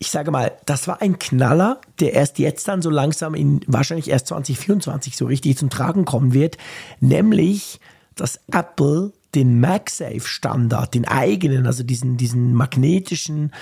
ich 0.00 0.10
sage 0.10 0.32
mal, 0.32 0.52
das 0.66 0.88
war 0.88 1.00
ein 1.00 1.20
Knaller, 1.20 1.80
der 2.00 2.14
erst 2.14 2.40
jetzt 2.40 2.66
dann 2.66 2.82
so 2.82 2.90
langsam 2.90 3.34
in 3.34 3.60
wahrscheinlich 3.68 4.10
erst 4.10 4.26
2024 4.26 5.16
so 5.16 5.26
richtig 5.26 5.56
zum 5.56 5.70
Tragen 5.70 6.04
kommen 6.04 6.34
wird. 6.34 6.58
Nämlich, 6.98 7.78
dass 8.16 8.40
Apple 8.50 9.12
den 9.36 9.60
MagSafe-Standard, 9.60 10.94
den 10.94 11.06
eigenen, 11.06 11.66
also 11.66 11.84
diesen, 11.84 12.16
diesen 12.16 12.54
magnetischen 12.54 13.52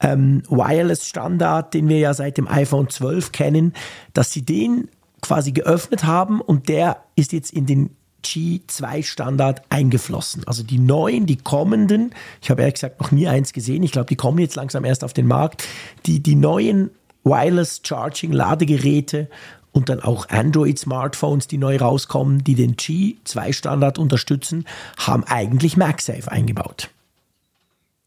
ähm, 0.00 0.42
Wireless-Standard, 0.48 1.74
den 1.74 1.88
wir 1.88 1.98
ja 1.98 2.14
seit 2.14 2.38
dem 2.38 2.48
iPhone 2.48 2.88
12 2.88 3.30
kennen, 3.30 3.74
dass 4.14 4.32
sie 4.32 4.42
den 4.42 4.88
quasi 5.20 5.52
geöffnet 5.52 6.04
haben 6.04 6.40
und 6.40 6.68
der 6.70 7.04
ist 7.14 7.32
jetzt 7.32 7.52
in 7.52 7.66
den 7.66 7.90
G2-Standard 8.24 9.62
eingeflossen. 9.68 10.44
Also 10.46 10.62
die 10.62 10.78
neuen, 10.78 11.26
die 11.26 11.36
kommenden, 11.36 12.14
ich 12.40 12.50
habe 12.50 12.62
ehrlich 12.62 12.74
gesagt 12.74 13.00
noch 13.00 13.10
nie 13.12 13.28
eins 13.28 13.52
gesehen, 13.52 13.82
ich 13.82 13.92
glaube, 13.92 14.08
die 14.08 14.16
kommen 14.16 14.38
jetzt 14.38 14.56
langsam 14.56 14.84
erst 14.84 15.04
auf 15.04 15.12
den 15.12 15.26
Markt, 15.26 15.64
die, 16.06 16.20
die 16.20 16.34
neuen 16.34 16.90
Wireless 17.24 17.80
Charging 17.84 18.32
Ladegeräte 18.32 19.28
und 19.72 19.88
dann 19.88 20.00
auch 20.00 20.28
Android-Smartphones, 20.28 21.46
die 21.48 21.58
neu 21.58 21.76
rauskommen, 21.78 22.44
die 22.44 22.54
den 22.54 22.76
G2-Standard 22.76 23.98
unterstützen, 23.98 24.66
haben 24.98 25.24
eigentlich 25.24 25.76
MagSafe 25.76 26.30
eingebaut. 26.30 26.90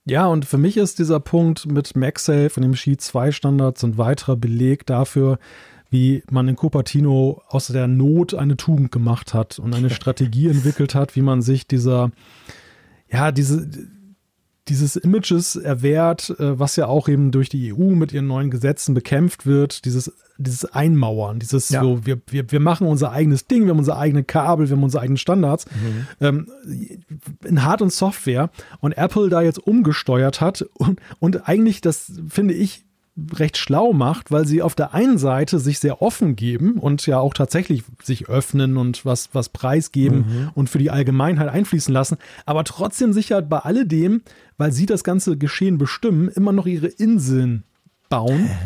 Ja, 0.07 0.27
und 0.27 0.45
für 0.45 0.59
mich 0.59 0.77
ist 0.77 0.99
dieser 0.99 1.19
Punkt 1.19 1.65
mit 1.65 1.95
MagSafe 1.95 2.51
und 2.57 2.61
dem 2.61 2.73
G2-Standard 2.73 3.79
so 3.79 3.87
ein 3.87 3.97
weiterer 3.97 4.35
Beleg 4.35 4.85
dafür, 4.85 5.39
wie 5.95 6.23
man 6.29 6.49
in 6.49 6.57
Cupertino 6.57 7.41
aus 7.47 7.67
der 7.67 7.87
Not 7.87 8.33
eine 8.33 8.57
Tugend 8.57 8.91
gemacht 8.91 9.33
hat 9.33 9.59
und 9.59 9.73
eine 9.73 9.89
Strategie 10.01 10.49
entwickelt 10.49 10.93
hat, 10.93 11.15
wie 11.15 11.21
man 11.21 11.41
sich 11.41 11.67
dieser, 11.67 12.11
ja, 13.09 13.31
diese, 13.31 13.65
dieses 14.67 14.97
Images 14.97 15.55
erwehrt, 15.55 16.31
äh, 16.37 16.59
was 16.59 16.75
ja 16.75 16.87
auch 16.87 17.07
eben 17.07 17.31
durch 17.31 17.47
die 17.47 17.73
EU 17.73 17.95
mit 17.95 18.11
ihren 18.11 18.27
neuen 18.27 18.51
Gesetzen 18.51 18.93
bekämpft 18.93 19.45
wird, 19.45 19.85
dieses, 19.85 20.11
dieses 20.37 20.65
Einmauern, 20.65 21.39
dieses 21.39 21.69
ja. 21.69 21.81
so, 21.81 22.05
wir, 22.05 22.21
wir, 22.27 22.51
wir 22.51 22.59
machen 22.59 22.87
unser 22.87 23.13
eigenes 23.13 23.47
Ding, 23.47 23.63
wir 23.63 23.69
haben 23.69 23.79
unsere 23.79 23.97
eigene 23.97 24.25
Kabel, 24.25 24.67
wir 24.67 24.75
haben 24.75 24.83
unsere 24.83 25.01
eigenen 25.01 25.17
Standards, 25.17 25.65
mhm. 25.67 26.07
ähm, 26.19 26.47
in 27.45 27.63
Hard- 27.63 27.83
und 27.83 27.93
Software 27.93 28.49
und 28.81 28.97
Apple 28.97 29.29
da 29.29 29.41
jetzt 29.41 29.59
umgesteuert 29.59 30.41
hat 30.41 30.63
und, 30.73 30.99
und 31.19 31.47
eigentlich, 31.47 31.79
das 31.79 32.11
finde 32.27 32.53
ich, 32.53 32.83
recht 33.33 33.57
schlau 33.57 33.93
macht, 33.93 34.29
weil 34.31 34.45
sie 34.45 34.61
auf 34.61 34.75
der 34.75 34.93
einen 34.93 35.17
Seite 35.17 35.59
sich 35.59 35.79
sehr 35.79 36.01
offen 36.01 36.35
geben 36.35 36.73
und 36.73 37.05
ja 37.05 37.19
auch 37.19 37.33
tatsächlich 37.33 37.83
sich 38.03 38.27
öffnen 38.27 38.77
und 38.77 39.05
was, 39.05 39.29
was 39.33 39.49
preisgeben 39.49 40.17
mhm. 40.17 40.49
und 40.53 40.69
für 40.69 40.79
die 40.79 40.91
Allgemeinheit 40.91 41.47
einfließen 41.47 41.93
lassen, 41.93 42.17
aber 42.45 42.65
trotzdem 42.65 43.13
sich 43.13 43.31
halt 43.31 43.47
bei 43.47 43.59
alledem, 43.59 44.21
weil 44.57 44.73
sie 44.73 44.85
das 44.85 45.03
ganze 45.03 45.37
Geschehen 45.37 45.77
bestimmen, 45.77 46.27
immer 46.27 46.51
noch 46.51 46.65
ihre 46.65 46.87
Inseln 46.87 47.63
bauen. 48.09 48.49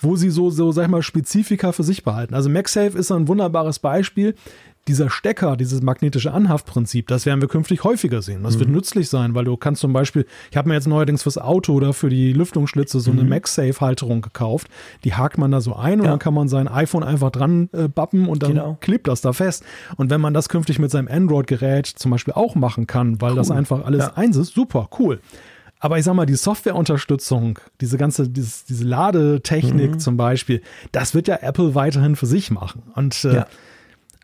wo 0.00 0.16
sie 0.16 0.30
so, 0.30 0.48
so, 0.48 0.72
sag 0.72 0.84
ich 0.84 0.88
mal, 0.88 1.02
Spezifika 1.02 1.72
für 1.72 1.82
sich 1.82 2.02
behalten. 2.02 2.34
Also 2.34 2.48
MagSafe 2.48 2.96
ist 2.96 3.10
ein 3.12 3.28
wunderbares 3.28 3.78
Beispiel 3.78 4.34
dieser 4.88 5.10
Stecker, 5.10 5.56
dieses 5.56 5.82
magnetische 5.82 6.32
Anhaftprinzip, 6.32 7.08
das 7.08 7.26
werden 7.26 7.40
wir 7.40 7.48
künftig 7.48 7.82
häufiger 7.82 8.22
sehen. 8.22 8.44
Das 8.44 8.54
mhm. 8.54 8.60
wird 8.60 8.70
nützlich 8.70 9.08
sein, 9.08 9.34
weil 9.34 9.44
du 9.44 9.56
kannst 9.56 9.80
zum 9.80 9.92
Beispiel, 9.92 10.26
ich 10.50 10.56
habe 10.56 10.68
mir 10.68 10.74
jetzt 10.74 10.86
neuerdings 10.86 11.24
fürs 11.24 11.38
Auto 11.38 11.72
oder 11.72 11.92
für 11.92 12.08
die 12.08 12.32
Lüftungsschlitze 12.32 13.00
so 13.00 13.10
eine 13.10 13.22
mhm. 13.22 13.30
MagSafe-Halterung 13.30 14.22
gekauft. 14.22 14.68
Die 15.04 15.14
hakt 15.14 15.38
man 15.38 15.50
da 15.50 15.60
so 15.60 15.74
ein 15.74 16.00
und 16.00 16.06
ja. 16.06 16.12
dann 16.12 16.20
kann 16.20 16.34
man 16.34 16.48
sein 16.48 16.68
iPhone 16.68 17.02
einfach 17.02 17.30
dran 17.30 17.68
äh, 17.72 17.88
bappen 17.88 18.28
und 18.28 18.42
dann 18.42 18.52
genau. 18.52 18.78
klebt 18.80 19.08
das 19.08 19.20
da 19.20 19.32
fest. 19.32 19.64
Und 19.96 20.10
wenn 20.10 20.20
man 20.20 20.34
das 20.34 20.48
künftig 20.48 20.78
mit 20.78 20.90
seinem 20.90 21.08
Android-Gerät 21.08 21.86
zum 21.86 22.12
Beispiel 22.12 22.34
auch 22.34 22.54
machen 22.54 22.86
kann, 22.86 23.20
weil 23.20 23.32
cool. 23.32 23.36
das 23.36 23.50
einfach 23.50 23.84
alles 23.84 24.04
ja. 24.04 24.12
eins 24.14 24.36
ist, 24.36 24.54
super, 24.54 24.88
cool. 24.98 25.20
Aber 25.78 25.98
ich 25.98 26.04
sag 26.04 26.14
mal, 26.14 26.26
die 26.26 26.36
Softwareunterstützung, 26.36 27.58
diese 27.80 27.98
ganze, 27.98 28.28
dieses, 28.28 28.64
diese 28.64 28.84
Ladetechnik 28.84 29.92
mhm. 29.92 29.98
zum 29.98 30.16
Beispiel, 30.16 30.62
das 30.92 31.14
wird 31.14 31.28
ja 31.28 31.36
Apple 31.42 31.74
weiterhin 31.74 32.16
für 32.16 32.26
sich 32.26 32.50
machen. 32.50 32.82
Und 32.94 33.24
äh, 33.24 33.34
ja. 33.34 33.46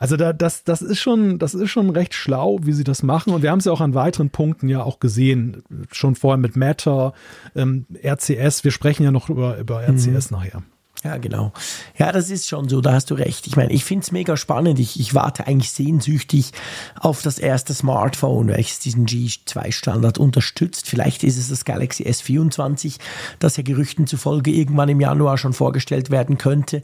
Also 0.02 0.16
da, 0.16 0.32
das, 0.32 0.64
das 0.64 0.82
ist 0.82 0.98
schon, 0.98 1.38
das 1.38 1.54
ist 1.54 1.70
schon 1.70 1.88
recht 1.88 2.12
schlau, 2.12 2.58
wie 2.62 2.72
sie 2.72 2.82
das 2.82 3.04
machen. 3.04 3.32
Und 3.32 3.42
wir 3.42 3.52
haben 3.52 3.60
es 3.60 3.66
ja 3.66 3.72
auch 3.72 3.80
an 3.80 3.94
weiteren 3.94 4.30
Punkten 4.30 4.68
ja 4.68 4.82
auch 4.82 4.98
gesehen. 4.98 5.62
Schon 5.92 6.16
vorher 6.16 6.38
mit 6.38 6.56
Matter, 6.56 7.12
ähm, 7.54 7.86
RCS. 8.04 8.64
Wir 8.64 8.72
sprechen 8.72 9.04
ja 9.04 9.12
noch 9.12 9.30
über, 9.30 9.58
über 9.58 9.80
RCS 9.80 10.32
mhm. 10.32 10.36
nachher. 10.36 10.62
Ja, 11.04 11.18
genau. 11.18 11.52
Ja, 11.96 12.10
das 12.10 12.30
ist 12.30 12.48
schon 12.48 12.68
so, 12.68 12.80
da 12.80 12.94
hast 12.94 13.12
du 13.12 13.14
recht. 13.14 13.46
Ich 13.46 13.54
meine, 13.54 13.72
ich 13.72 13.84
finde 13.84 14.02
es 14.02 14.10
mega 14.10 14.36
spannend. 14.36 14.80
Ich, 14.80 14.98
ich 14.98 15.14
warte 15.14 15.46
eigentlich 15.46 15.70
sehnsüchtig 15.70 16.50
auf 16.98 17.22
das 17.22 17.38
erste 17.38 17.72
Smartphone, 17.72 18.48
welches 18.48 18.80
diesen 18.80 19.06
G2-Standard 19.06 20.18
unterstützt. 20.18 20.88
Vielleicht 20.88 21.22
ist 21.22 21.38
es 21.38 21.48
das 21.48 21.64
Galaxy 21.64 22.02
S24, 22.08 22.98
das 23.38 23.56
ja 23.56 23.62
Gerüchten 23.62 24.08
zufolge 24.08 24.50
irgendwann 24.50 24.88
im 24.88 25.00
Januar 25.00 25.38
schon 25.38 25.52
vorgestellt 25.52 26.10
werden 26.10 26.38
könnte 26.38 26.82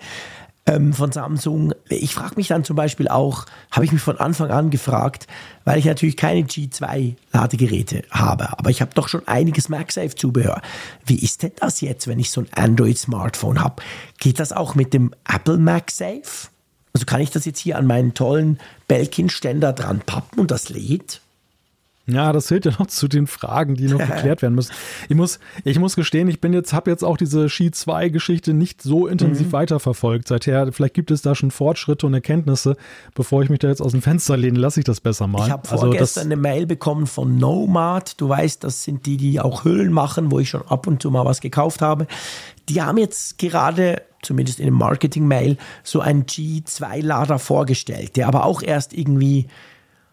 ähm, 0.69 0.93
von 0.93 1.13
Samsung. 1.13 1.73
Ich 1.89 2.15
frage 2.15 2.35
mich 2.37 2.49
dann 2.49 2.65
zum 2.65 2.77
Beispiel 2.77 3.09
auch, 3.09 3.47
habe 3.71 3.85
ich 3.85 3.93
mich 3.93 4.03
von 4.03 4.19
Anfang 4.19 4.51
an 4.51 4.71
gefragt, 4.71 5.27
weil 5.65 5.79
ich 5.79 5.87
natürlich 5.87 6.17
keine 6.17 6.43
G2-Ladegeräte 6.43 8.03
habe, 8.11 8.59
aber 8.59 8.71
ich 8.71 8.81
habe 8.81 8.93
doch 8.95 9.09
schon 9.09 9.27
einiges 9.27 9.69
MagSafe-Zubehör. 9.69 10.61
Wie 11.05 11.19
ist 11.19 11.43
denn 11.43 11.53
das 11.57 11.81
jetzt, 11.81 12.07
wenn 12.07 12.19
ich 12.19 12.31
so 12.31 12.43
ein 12.43 12.49
Android-Smartphone 12.55 13.63
habe? 13.63 13.83
Geht 14.19 14.39
das 14.39 14.53
auch 14.53 14.75
mit 14.75 14.93
dem 14.93 15.15
Apple 15.29 15.59
MagSafe? 15.59 16.49
Also 16.93 17.07
kann 17.07 17.21
ich 17.21 17.31
das 17.31 17.45
jetzt 17.45 17.61
hier 17.61 17.79
an 17.79 17.87
meinen 17.87 18.15
tollen 18.15 18.59
Belkin-Ständer 18.89 19.73
dran 19.73 20.01
pappen 20.01 20.41
und 20.41 20.51
das 20.51 20.69
lädt? 20.69 21.21
Ja, 22.11 22.33
das 22.33 22.47
zählt 22.47 22.65
ja 22.65 22.73
noch 22.79 22.87
zu 22.87 23.07
den 23.07 23.27
Fragen, 23.27 23.75
die 23.75 23.87
noch 23.87 23.99
geklärt 24.07 24.41
werden 24.43 24.55
müssen. 24.55 24.73
Ich 25.09 25.17
muss, 25.17 25.39
ich 25.65 25.79
muss 25.79 25.95
gestehen, 25.95 26.29
ich 26.29 26.41
bin 26.41 26.53
jetzt, 26.53 26.73
habe 26.73 26.91
jetzt 26.91 27.05
auch 27.05 27.17
diese 27.17 27.49
Ski 27.49 27.71
2 27.71 28.09
Geschichte 28.09 28.55
nicht 28.55 28.81
so 28.83 29.07
intensiv 29.07 29.49
mhm. 29.49 29.53
weiterverfolgt. 29.53 30.29
Seither, 30.29 30.73
vielleicht 30.73 30.95
gibt 30.95 31.11
es 31.11 31.23
da 31.23 31.35
schon 31.35 31.51
Fortschritte 31.51 32.07
und 32.07 32.15
Erkenntnisse. 32.15 32.77
Bevor 33.15 33.43
ich 33.43 33.51
mich 33.51 33.59
da 33.59 33.69
jetzt 33.69 33.83
aus 33.83 33.93
dem 33.93 34.01
Fenster 34.01 34.37
lehne, 34.37 34.59
lasse 34.59 34.81
ich 34.81 34.85
das 34.85 35.01
besser 35.01 35.27
mal. 35.27 35.45
Ich 35.45 35.51
habe 35.51 35.69
also 35.69 35.87
vorgestern 35.87 36.25
eine 36.25 36.37
Mail 36.37 36.67
bekommen 36.67 37.07
von 37.07 37.37
Nomad. 37.37 38.21
Du 38.21 38.29
weißt, 38.29 38.65
das 38.65 38.85
sind 38.85 39.05
die, 39.05 39.19
die 39.19 39.41
auch 39.41 39.65
Hüllen 39.65 39.93
machen, 39.93 40.31
wo 40.31 40.39
ich 40.39 40.49
schon 40.49 40.63
ab 40.63 40.87
und 40.87 41.03
zu 41.03 41.11
mal 41.11 41.27
was 41.27 41.41
gekauft 41.41 41.83
habe. 41.83 42.07
Die 42.71 42.81
haben 42.81 42.97
jetzt 42.97 43.39
gerade 43.39 44.03
zumindest 44.23 44.59
in 44.61 44.67
einem 44.67 44.77
Marketing-Mail, 44.77 45.57
so 45.85 46.01
einen 46.01 46.25
G2-Lader 46.25 47.39
vorgestellt, 47.39 48.17
der 48.17 48.27
aber 48.27 48.45
auch 48.45 48.63
erst 48.63 48.93
irgendwie 48.93 49.47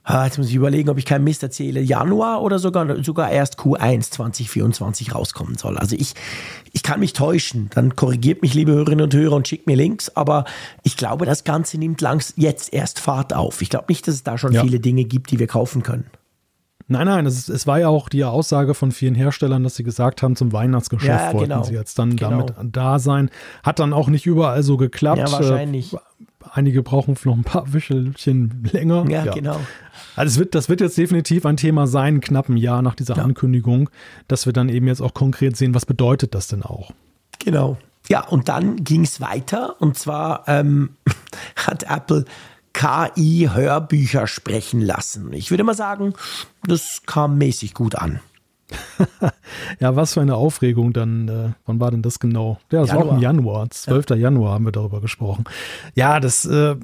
jetzt 0.07 0.38
muss 0.38 0.49
ich 0.49 0.56
überlegen, 0.56 0.90
ob 0.90 0.98
ich 0.98 1.06
keinen 1.06 1.23
Mist 1.23 1.41
erzähle, 1.41 1.82
Januar 1.82 2.41
oder 2.41 2.60
sogar, 2.60 3.03
sogar 3.03 3.32
erst 3.32 3.60
Q1 3.60 4.11
2024 4.11 5.15
rauskommen 5.15 5.57
soll. 5.57 5.77
Also 5.77 5.95
ich, 5.95 6.14
ich 6.73 6.84
kann 6.84 6.99
mich 6.99 7.14
täuschen. 7.14 7.69
Dann 7.73 7.95
korrigiert 7.95 8.41
mich, 8.44 8.53
liebe 8.53 8.72
Hörerinnen 8.72 9.06
und 9.06 9.14
Hörer, 9.14 9.36
und 9.36 9.48
schickt 9.48 9.65
mir 9.65 9.76
Links. 9.76 10.15
Aber 10.15 10.45
ich 10.84 10.95
glaube, 10.95 11.26
das 11.26 11.44
Ganze 11.44 11.80
nimmt 11.80 12.02
langs 12.02 12.34
jetzt 12.38 12.72
erst 12.73 12.99
Fahrt 12.99 13.34
auf. 13.34 13.61
Ich 13.61 13.69
glaube 13.69 13.86
nicht, 13.90 14.07
dass 14.07 14.15
es 14.15 14.23
da 14.23 14.38
schon 14.38 14.53
ja. 14.53 14.61
viele 14.61 14.80
Dinge 14.80 15.06
gibt, 15.06 15.32
die 15.32 15.40
wir 15.40 15.48
kaufen 15.48 15.82
können. 15.82 16.06
Nein, 16.88 17.07
nein, 17.07 17.26
es, 17.26 17.49
es, 17.49 17.65
war 17.65 17.80
ja 17.80 17.88
auch 17.88 18.10
die 18.10 18.23
Aussage 18.23 18.76
von 18.76 18.91
vielen 18.91 19.15
Herstellern, 19.15 19.64
dass 19.64 19.76
sie 19.76 19.84
gesagt 19.84 20.22
haben, 20.22 20.36
zum 20.36 20.53
Weihnachtsgeschäft 20.53 21.10
ja, 21.10 21.34
wollten 21.34 21.49
genau. 21.49 21.64
sie 21.64 21.73
jetzt 21.73 21.98
dann 21.98 22.15
genau. 22.15 22.44
damit 22.44 22.76
da 22.76 22.99
sein. 22.99 23.32
Hat 23.64 23.80
dann 23.80 23.91
auch 23.91 24.07
nicht 24.07 24.27
überall 24.27 24.61
so 24.61 24.77
geklappt. 24.77 25.18
Ja, 25.18 25.32
wahrscheinlich. 25.32 25.94
Äh, 25.94 25.98
einige 26.56 26.82
brauchen 26.84 27.15
noch 27.26 27.36
ein 27.36 27.44
paar 27.44 27.73
Wichelchen 27.73 28.68
länger. 28.72 29.06
Ja, 29.10 29.26
ja. 29.26 29.34
genau. 29.34 29.60
Also 30.15 30.34
es 30.34 30.40
wird, 30.40 30.56
das 30.56 30.69
wird 30.69 30.82
jetzt 30.82 30.98
definitiv 30.98 31.45
ein 31.45 31.57
Thema 31.57 31.88
sein, 31.88 32.22
knapp 32.22 32.49
ein 32.49 32.57
Jahr 32.57 32.82
nach 32.82 32.95
dieser 32.95 33.18
ja. 33.18 33.23
Ankündigung, 33.23 33.90
dass 34.27 34.45
wir 34.45 34.53
dann 34.53 34.69
eben 34.69 34.88
jetzt 34.88 35.02
auch 35.02 35.14
konkret 35.14 35.57
sehen, 35.57 35.73
was 35.73 35.86
bedeutet 35.86 36.34
das 36.34 36.48
denn 36.48 36.64
auch. 36.64 36.91
Genau. 37.44 37.77
Ja, 38.07 38.27
und 38.27 38.49
dann 38.49 38.84
ging 38.84 39.03
es 39.03 39.19
weiter 39.19 39.82
und 39.82 39.98
zwar 39.98 40.48
ähm, 40.48 40.91
hat 41.56 41.84
Apple 41.84 42.26
KI-Hörbücher 42.73 44.27
sprechen 44.27 44.82
lassen. 44.82 45.32
Ich 45.34 45.49
würde 45.49 45.64
mal 45.64 45.76
sagen, 45.76 46.14
das 46.64 47.02
kam 47.06 47.38
mäßig 47.38 47.73
gut 47.73 47.95
an. 47.95 48.19
ja, 49.80 49.96
was 49.96 50.14
für 50.14 50.22
eine 50.22 50.36
Aufregung 50.36 50.94
dann. 50.94 51.28
Äh, 51.28 51.50
wann 51.66 51.80
war 51.80 51.92
denn 51.92 52.02
das 52.02 52.20
genau? 52.20 52.60
Ja, 52.72 52.82
das 52.82 52.90
Januar. 52.90 53.06
war 53.06 53.12
auch 53.12 53.16
im 53.18 53.22
Januar. 53.22 53.70
12. 53.70 54.10
Ja. 54.12 54.16
Januar 54.16 54.54
haben 54.54 54.66
wir 54.66 54.72
darüber 54.72 55.02
gesprochen. 55.02 55.46
Ja, 55.94 56.20
das. 56.20 56.46
Äh, 56.46 56.76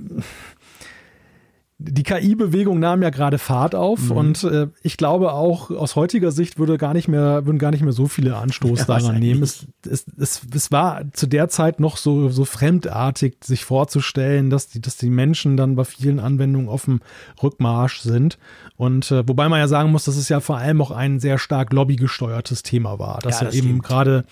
die 1.84 2.04
KI-Bewegung 2.04 2.80
nahm 2.80 3.02
ja 3.02 3.10
gerade 3.10 3.40
Fahrt 3.40 3.74
auf 3.74 4.10
mhm. 4.10 4.12
und 4.12 4.44
äh, 4.44 4.68
ich 4.84 4.98
glaube 4.98 5.34
auch 5.34 5.72
aus 5.72 5.96
heutiger 5.96 6.32
Sicht 6.32 6.60
würde 6.60 6.78
gar 6.78 6.94
nicht 6.94 7.08
mehr, 7.08 7.46
würden 7.46 7.58
gar 7.58 7.72
nicht 7.72 7.82
mehr 7.82 7.92
so 7.92 8.08
viele 8.08 8.38
Anstoß 8.38 8.80
ja, 8.80 8.86
daran 8.86 9.20
nehmen. 9.20 9.42
Es, 9.42 9.66
es, 9.90 10.06
es, 10.20 10.42
es 10.54 10.72
war 10.72 11.12
zu 11.14 11.26
der 11.26 11.50
Zeit 11.50 11.80
noch 11.80 11.98
so, 11.98 12.30
so 12.30 12.46
fremdartig, 12.46 13.38
sich 13.44 13.66
vorzustellen, 13.66 14.50
dass 14.52 14.68
die, 14.68 14.80
dass 14.80 14.98
die 14.98 15.10
Menschen 15.10 15.58
dann 15.58 15.76
bei 15.76 15.84
vielen 15.84 16.20
Anwendungen 16.20 16.70
auf 16.70 16.86
dem 16.86 17.02
Rückmarsch 17.42 18.02
sind. 18.02 18.38
Und 18.78 19.12
äh, 19.12 19.28
wobei 19.28 19.50
man 19.50 19.60
ja 19.60 19.68
sagen 19.68 19.92
muss, 19.92 20.06
dass 20.06 20.18
es 20.18 20.30
ja 20.30 20.40
vor 20.40 20.58
allem 20.58 20.82
auch 20.82 20.92
ein 20.92 21.20
sehr 21.20 21.38
stark 21.38 21.74
lobbygesteuertes 21.74 22.64
Thema 22.64 23.00
war. 23.00 23.20
Dass 23.20 23.40
ja, 23.40 23.46
das 23.46 23.56
ja 23.56 23.64
eben 23.64 23.82
gerade 23.82 24.24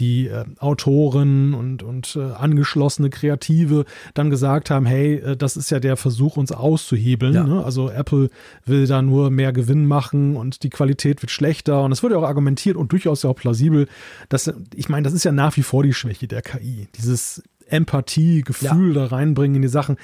die 0.00 0.26
äh, 0.26 0.44
Autoren 0.58 1.54
und, 1.54 1.82
und 1.82 2.16
äh, 2.16 2.32
angeschlossene 2.32 3.10
Kreative 3.10 3.84
dann 4.14 4.30
gesagt 4.30 4.70
haben, 4.70 4.86
hey, 4.86 5.16
äh, 5.16 5.36
das 5.36 5.56
ist 5.56 5.70
ja 5.70 5.80
der 5.80 5.96
Versuch, 5.96 6.36
uns 6.36 6.52
auszuhören 6.52 6.95
auszuhebeln. 6.96 7.34
Ja. 7.34 7.44
Ne? 7.44 7.64
Also 7.64 7.90
Apple 7.90 8.30
will 8.64 8.86
da 8.86 9.02
nur 9.02 9.30
mehr 9.30 9.52
Gewinn 9.52 9.86
machen 9.86 10.36
und 10.36 10.62
die 10.62 10.70
Qualität 10.70 11.22
wird 11.22 11.30
schlechter. 11.30 11.82
Und 11.82 11.92
es 11.92 12.02
wird 12.02 12.12
ja 12.12 12.18
auch 12.18 12.24
argumentiert 12.24 12.76
und 12.76 12.92
durchaus 12.92 13.22
ja 13.22 13.30
auch 13.30 13.36
plausibel, 13.36 13.88
dass, 14.28 14.52
ich 14.74 14.88
meine, 14.88 15.04
das 15.04 15.12
ist 15.12 15.24
ja 15.24 15.32
nach 15.32 15.56
wie 15.56 15.62
vor 15.62 15.82
die 15.82 15.94
Schwäche 15.94 16.26
der 16.26 16.42
KI. 16.42 16.88
Dieses 16.96 17.42
Empathie, 17.68 18.42
Gefühl 18.42 18.94
ja. 18.94 19.02
da 19.02 19.16
reinbringen 19.16 19.56
in 19.56 19.62
die 19.62 19.68
Sachen 19.68 19.96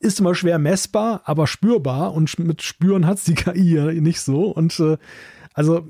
ist 0.00 0.20
immer 0.20 0.34
schwer 0.34 0.58
messbar, 0.58 1.22
aber 1.24 1.46
spürbar 1.46 2.12
und 2.12 2.38
mit 2.38 2.60
Spüren 2.60 3.06
hat 3.06 3.18
es 3.18 3.24
die 3.24 3.34
KI 3.34 3.74
ja 3.74 3.86
nicht 3.86 4.20
so. 4.20 4.48
Und 4.48 4.78
äh, 4.78 4.98
also 5.54 5.86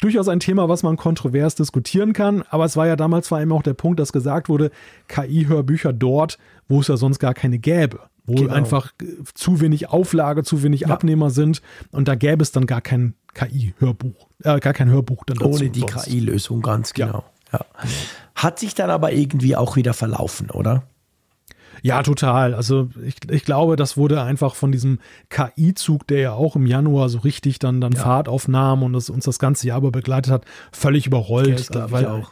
durchaus 0.00 0.26
ein 0.26 0.40
Thema, 0.40 0.68
was 0.68 0.82
man 0.82 0.96
kontrovers 0.96 1.54
diskutieren 1.54 2.12
kann, 2.12 2.42
aber 2.50 2.64
es 2.64 2.76
war 2.76 2.88
ja 2.88 2.96
damals 2.96 3.28
vor 3.28 3.38
allem 3.38 3.52
auch 3.52 3.62
der 3.62 3.74
Punkt, 3.74 4.00
dass 4.00 4.12
gesagt 4.12 4.48
wurde, 4.48 4.72
KI-Hörbücher 5.06 5.92
dort, 5.92 6.38
wo 6.66 6.80
es 6.80 6.88
ja 6.88 6.96
sonst 6.96 7.20
gar 7.20 7.34
keine 7.34 7.60
gäbe 7.60 8.00
wo 8.26 8.34
genau. 8.34 8.52
einfach 8.52 8.92
zu 9.34 9.60
wenig 9.60 9.88
Auflage, 9.88 10.42
zu 10.42 10.62
wenig 10.62 10.82
ja. 10.82 10.88
Abnehmer 10.88 11.30
sind 11.30 11.62
und 11.92 12.08
da 12.08 12.14
gäbe 12.14 12.42
es 12.42 12.52
dann 12.52 12.66
gar 12.66 12.80
kein 12.80 13.14
KI-Hörbuch, 13.34 14.28
äh, 14.42 14.58
gar 14.60 14.72
kein 14.72 14.88
Hörbuch 14.88 15.24
dann 15.24 15.38
dazu. 15.38 15.50
Ohne 15.50 15.70
die 15.70 15.82
KI-Lösung, 15.82 16.62
ganz 16.62 16.92
genau. 16.92 17.24
Ja. 17.52 17.60
ja. 17.60 17.66
Hat 18.34 18.58
sich 18.58 18.74
dann 18.74 18.90
aber 18.90 19.12
irgendwie 19.12 19.56
auch 19.56 19.76
wieder 19.76 19.94
verlaufen, 19.94 20.50
oder? 20.50 20.84
Ja, 21.82 22.02
total. 22.02 22.54
Also 22.54 22.88
ich, 23.04 23.16
ich 23.30 23.44
glaube, 23.44 23.76
das 23.76 23.96
wurde 23.96 24.22
einfach 24.22 24.54
von 24.54 24.72
diesem 24.72 24.98
KI-Zug, 25.28 26.06
der 26.06 26.20
ja 26.20 26.32
auch 26.32 26.56
im 26.56 26.66
Januar 26.66 27.08
so 27.08 27.18
richtig 27.18 27.58
dann, 27.58 27.80
dann 27.80 27.92
ja. 27.92 28.00
Fahrt 28.00 28.28
aufnahm 28.28 28.82
und 28.82 28.92
das, 28.92 29.10
uns 29.10 29.24
das 29.24 29.38
ganze 29.38 29.68
Jahr 29.68 29.78
über 29.78 29.92
begleitet 29.92 30.32
hat, 30.32 30.44
völlig 30.72 31.06
überrollt. 31.06 31.74
Ja, 31.74 31.90
weil, 31.90 32.06
auch 32.06 32.30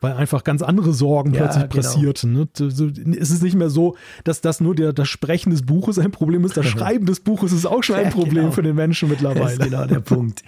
weil 0.00 0.14
einfach 0.14 0.44
ganz 0.44 0.62
andere 0.62 0.92
Sorgen 0.92 1.34
ja, 1.34 1.42
plötzlich 1.42 1.68
genau. 1.68 1.74
pressierten. 1.74 2.32
Ne? 2.32 2.48
Es 3.18 3.30
ist 3.30 3.42
nicht 3.42 3.56
mehr 3.56 3.70
so, 3.70 3.96
dass 4.24 4.40
das 4.40 4.60
nur 4.60 4.74
der, 4.74 4.92
das 4.92 5.08
Sprechen 5.08 5.50
des 5.50 5.66
Buches 5.66 5.98
ein 5.98 6.10
Problem 6.10 6.44
ist, 6.44 6.56
das 6.56 6.66
Schreiben 6.70 7.06
des 7.06 7.20
Buches 7.20 7.52
ist 7.52 7.66
auch 7.66 7.82
schon 7.82 7.96
ein 7.96 8.10
Problem 8.10 8.44
genau. 8.44 8.52
für 8.52 8.62
den 8.62 8.76
Menschen 8.76 9.08
mittlerweile. 9.08 9.40
Das 9.40 9.52
ist 9.54 9.62
genau 9.62 9.86
der 9.86 10.00
Punkt. 10.00 10.42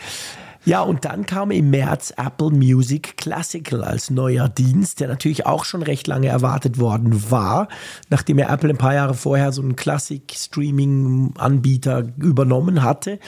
Ja, 0.65 0.83
und 0.83 1.05
dann 1.05 1.27
kam 1.27 1.51
im 1.51 1.71
März 1.71 2.15
Apple 2.17 2.51
Music 2.51 3.17
Classical 3.17 3.83
als 3.83 4.11
neuer 4.11 4.49
Dienst, 4.49 5.01
der 5.01 5.09
natürlich 5.09 5.45
auch 5.45 5.65
schon 5.65 5.83
recht 5.83 6.07
lange 6.07 6.29
erwartet 6.29 6.79
worden 6.79 7.33
war, 7.33 7.67
nachdem 8.11 8.39
ja 8.39 8.49
Apple 8.53 8.71
ein 8.71 8.79
paar 8.79 8.95
Jahre 8.95 9.15
vorher 9.15 9.51
so 9.51 9.61
einen 9.61 9.75
Classic-Streaming-Anbieter 9.75 12.13
übernommen 12.17 12.85
hatte. 12.85 13.19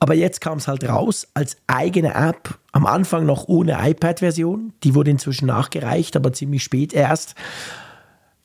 Aber 0.00 0.14
jetzt 0.14 0.40
kam 0.40 0.58
es 0.58 0.68
halt 0.68 0.88
raus 0.88 1.26
als 1.34 1.56
eigene 1.66 2.14
App. 2.14 2.58
Am 2.72 2.86
Anfang 2.86 3.26
noch 3.26 3.48
ohne 3.48 3.78
iPad-Version. 3.80 4.72
Die 4.84 4.94
wurde 4.94 5.10
inzwischen 5.10 5.46
nachgereicht, 5.46 6.16
aber 6.16 6.32
ziemlich 6.32 6.62
spät 6.62 6.92
erst. 6.92 7.34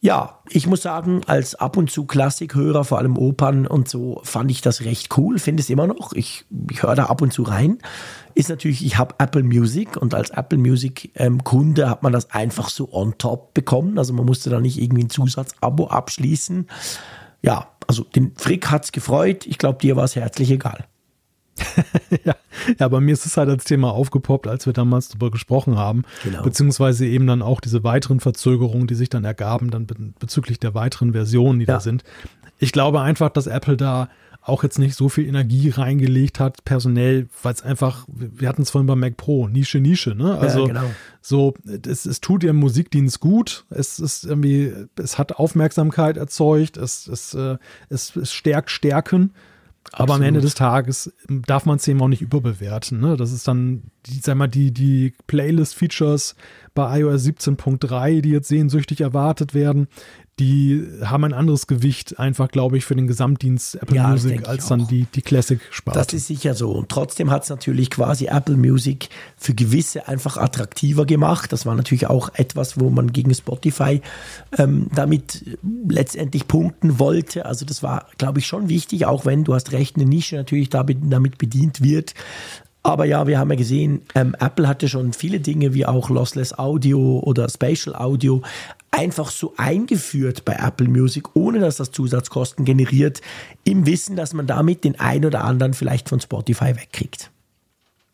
Ja, 0.03 0.39
ich 0.49 0.67
muss 0.67 0.81
sagen, 0.81 1.21
als 1.27 1.55
ab 1.55 1.77
und 1.77 1.89
zu 1.89 2.03
Klassikhörer, 2.05 2.83
vor 2.83 2.97
allem 2.97 3.17
Opern 3.17 3.65
und 3.65 3.87
so, 3.87 4.19
fand 4.25 4.51
ich 4.51 4.59
das 4.59 4.81
recht 4.81 5.17
cool. 5.17 5.39
Finde 5.39 5.61
es 5.61 5.69
immer 5.69 5.87
noch. 5.87 6.11
Ich, 6.11 6.43
ich 6.69 6.83
höre 6.83 6.95
da 6.95 7.05
ab 7.05 7.21
und 7.21 7.31
zu 7.31 7.43
rein. 7.43 7.77
Ist 8.33 8.49
natürlich, 8.49 8.85
ich 8.85 8.97
habe 8.97 9.15
Apple 9.19 9.43
Music 9.43 9.95
und 9.95 10.13
als 10.13 10.31
Apple 10.31 10.57
Music 10.57 11.11
ähm, 11.15 11.45
Kunde 11.45 11.89
hat 11.89 12.03
man 12.03 12.11
das 12.11 12.31
einfach 12.31 12.67
so 12.67 12.91
on 12.91 13.17
top 13.17 13.53
bekommen. 13.53 13.97
Also 13.97 14.11
man 14.11 14.25
musste 14.25 14.49
da 14.49 14.59
nicht 14.59 14.81
irgendwie 14.81 15.05
ein 15.05 15.09
Zusatzabo 15.09 15.87
abschließen. 15.87 16.67
Ja, 17.41 17.69
also 17.87 18.03
den 18.03 18.33
Frick 18.35 18.69
hat 18.71 18.83
es 18.83 18.91
gefreut. 18.91 19.45
Ich 19.45 19.57
glaube, 19.57 19.79
dir 19.79 19.95
war 19.95 20.03
es 20.03 20.17
herzlich 20.17 20.51
egal. 20.51 20.83
ja, 22.25 22.35
ja, 22.79 22.87
bei 22.87 22.99
mir 22.99 23.13
ist 23.13 23.25
es 23.25 23.37
halt 23.37 23.49
als 23.49 23.65
Thema 23.65 23.91
aufgepoppt, 23.91 24.47
als 24.47 24.65
wir 24.65 24.73
damals 24.73 25.09
darüber 25.09 25.31
gesprochen 25.31 25.77
haben. 25.77 26.03
Genau. 26.23 26.43
Beziehungsweise 26.43 27.05
eben 27.05 27.27
dann 27.27 27.41
auch 27.41 27.61
diese 27.61 27.83
weiteren 27.83 28.19
Verzögerungen, 28.19 28.87
die 28.87 28.95
sich 28.95 29.09
dann 29.09 29.23
ergaben, 29.23 29.69
dann 29.69 29.87
bezüglich 30.19 30.59
der 30.59 30.73
weiteren 30.73 31.13
Versionen, 31.13 31.59
die 31.59 31.65
ja. 31.65 31.75
da 31.75 31.79
sind. 31.79 32.03
Ich 32.59 32.71
glaube 32.71 33.01
einfach, 33.01 33.29
dass 33.29 33.47
Apple 33.47 33.77
da 33.77 34.09
auch 34.45 34.63
jetzt 34.63 34.77
nicht 34.77 34.95
so 34.95 35.07
viel 35.07 35.25
Energie 35.25 35.69
reingelegt 35.69 36.39
hat, 36.39 36.65
personell, 36.65 37.29
weil 37.41 37.53
es 37.53 37.61
einfach, 37.61 38.05
wir 38.07 38.49
hatten 38.49 38.63
es 38.63 38.71
vorhin 38.71 38.87
bei 38.87 38.95
Mac 38.95 39.15
Pro, 39.15 39.47
Nische, 39.47 39.79
Nische, 39.79 40.15
ne? 40.15 40.37
Also 40.37 40.61
ja, 40.61 40.67
genau. 40.67 40.91
so, 41.21 41.53
es, 41.87 42.05
es 42.05 42.19
tut 42.19 42.43
ihrem 42.43 42.57
Musikdienst 42.57 43.21
gut, 43.21 43.65
es 43.69 43.99
ist 43.99 44.25
irgendwie, 44.25 44.73
es 45.01 45.17
hat 45.17 45.37
Aufmerksamkeit 45.37 46.17
erzeugt, 46.17 46.75
es, 46.75 47.07
es, 47.07 47.33
äh, 47.33 47.57
es, 47.87 48.17
es 48.17 48.33
stärkt 48.33 48.69
Stärken 48.69 49.31
aber 49.91 50.15
am 50.15 50.21
Ende 50.21 50.41
des 50.41 50.55
Tages 50.55 51.13
darf 51.27 51.65
man 51.65 51.75
es 51.77 51.87
eben 51.87 52.01
auch 52.01 52.07
nicht 52.07 52.21
überbewerten. 52.21 52.99
Ne? 52.99 53.17
Das 53.17 53.31
ist 53.31 53.47
dann, 53.47 53.83
die, 54.05 54.19
sag 54.19 54.35
mal, 54.35 54.47
die, 54.47 54.71
die 54.71 55.13
Playlist-Features 55.27 56.35
bei 56.73 57.01
iOS 57.01 57.25
17.3, 57.25 58.21
die 58.21 58.31
jetzt 58.31 58.47
sehnsüchtig 58.47 59.01
erwartet 59.01 59.53
werden, 59.53 59.87
die 60.39 60.87
haben 61.03 61.25
ein 61.25 61.33
anderes 61.33 61.67
Gewicht 61.67 62.17
einfach, 62.17 62.49
glaube 62.49 62.77
ich, 62.77 62.85
für 62.85 62.95
den 62.95 63.05
Gesamtdienst 63.05 63.75
Apple 63.75 63.95
ja, 63.95 64.07
Music 64.07 64.47
als 64.47 64.67
dann 64.67 64.87
die, 64.87 65.05
die 65.13 65.21
Classic-Sparte. 65.21 65.99
Das 65.99 66.11
ist 66.11 66.25
sicher 66.25 66.55
so. 66.55 66.71
Und 66.71 66.89
trotzdem 66.89 67.29
hat 67.29 67.43
es 67.43 67.49
natürlich 67.49 67.91
quasi 67.91 68.25
Apple 68.25 68.57
Music 68.57 69.09
für 69.37 69.53
gewisse 69.53 70.07
einfach 70.07 70.37
attraktiver 70.37 71.05
gemacht. 71.05 71.53
Das 71.53 71.67
war 71.67 71.75
natürlich 71.75 72.07
auch 72.07 72.31
etwas, 72.33 72.79
wo 72.79 72.89
man 72.89 73.13
gegen 73.13 73.33
Spotify 73.33 74.01
ähm, 74.57 74.87
damit 74.95 75.45
letztendlich 75.87 76.47
punkten 76.47 76.97
wollte. 76.97 77.45
Also 77.45 77.63
das 77.63 77.83
war, 77.83 78.07
glaube 78.17 78.39
ich, 78.39 78.47
schon 78.47 78.69
wichtig, 78.69 79.05
auch 79.05 79.25
wenn, 79.25 79.43
du 79.43 79.53
hast 79.53 79.71
recht, 79.71 79.97
eine 79.97 80.05
Nische 80.05 80.35
natürlich 80.35 80.69
damit 80.69 81.37
bedient 81.37 81.83
wird. 81.83 82.15
Aber 82.85 83.05
ja, 83.05 83.27
wir 83.27 83.39
haben 83.39 83.49
ja 83.49 83.55
gesehen, 83.55 84.01
ähm, 84.13 84.35
Apple 84.39 84.67
hatte 84.67 84.89
schon 84.89 85.13
viele 85.13 85.39
Dinge 85.39 85.73
wie 85.73 85.85
auch 85.85 86.09
Lossless 86.09 86.57
Audio 86.57 87.19
oder 87.19 87.47
Spatial 87.47 87.95
Audio 87.95 88.41
einfach 88.93 89.31
so 89.31 89.53
eingeführt 89.57 90.45
bei 90.45 90.53
Apple 90.53 90.87
Music, 90.87 91.35
ohne 91.35 91.59
dass 91.59 91.77
das 91.77 91.91
Zusatzkosten 91.91 92.63
generiert, 92.63 93.21
im 93.63 93.85
Wissen, 93.85 94.15
dass 94.15 94.33
man 94.33 94.47
damit 94.47 94.83
den 94.83 94.99
ein 94.99 95.25
oder 95.25 95.43
anderen 95.43 95.73
vielleicht 95.73 96.09
von 96.09 96.21
Spotify 96.21 96.75
wegkriegt. 96.75 97.31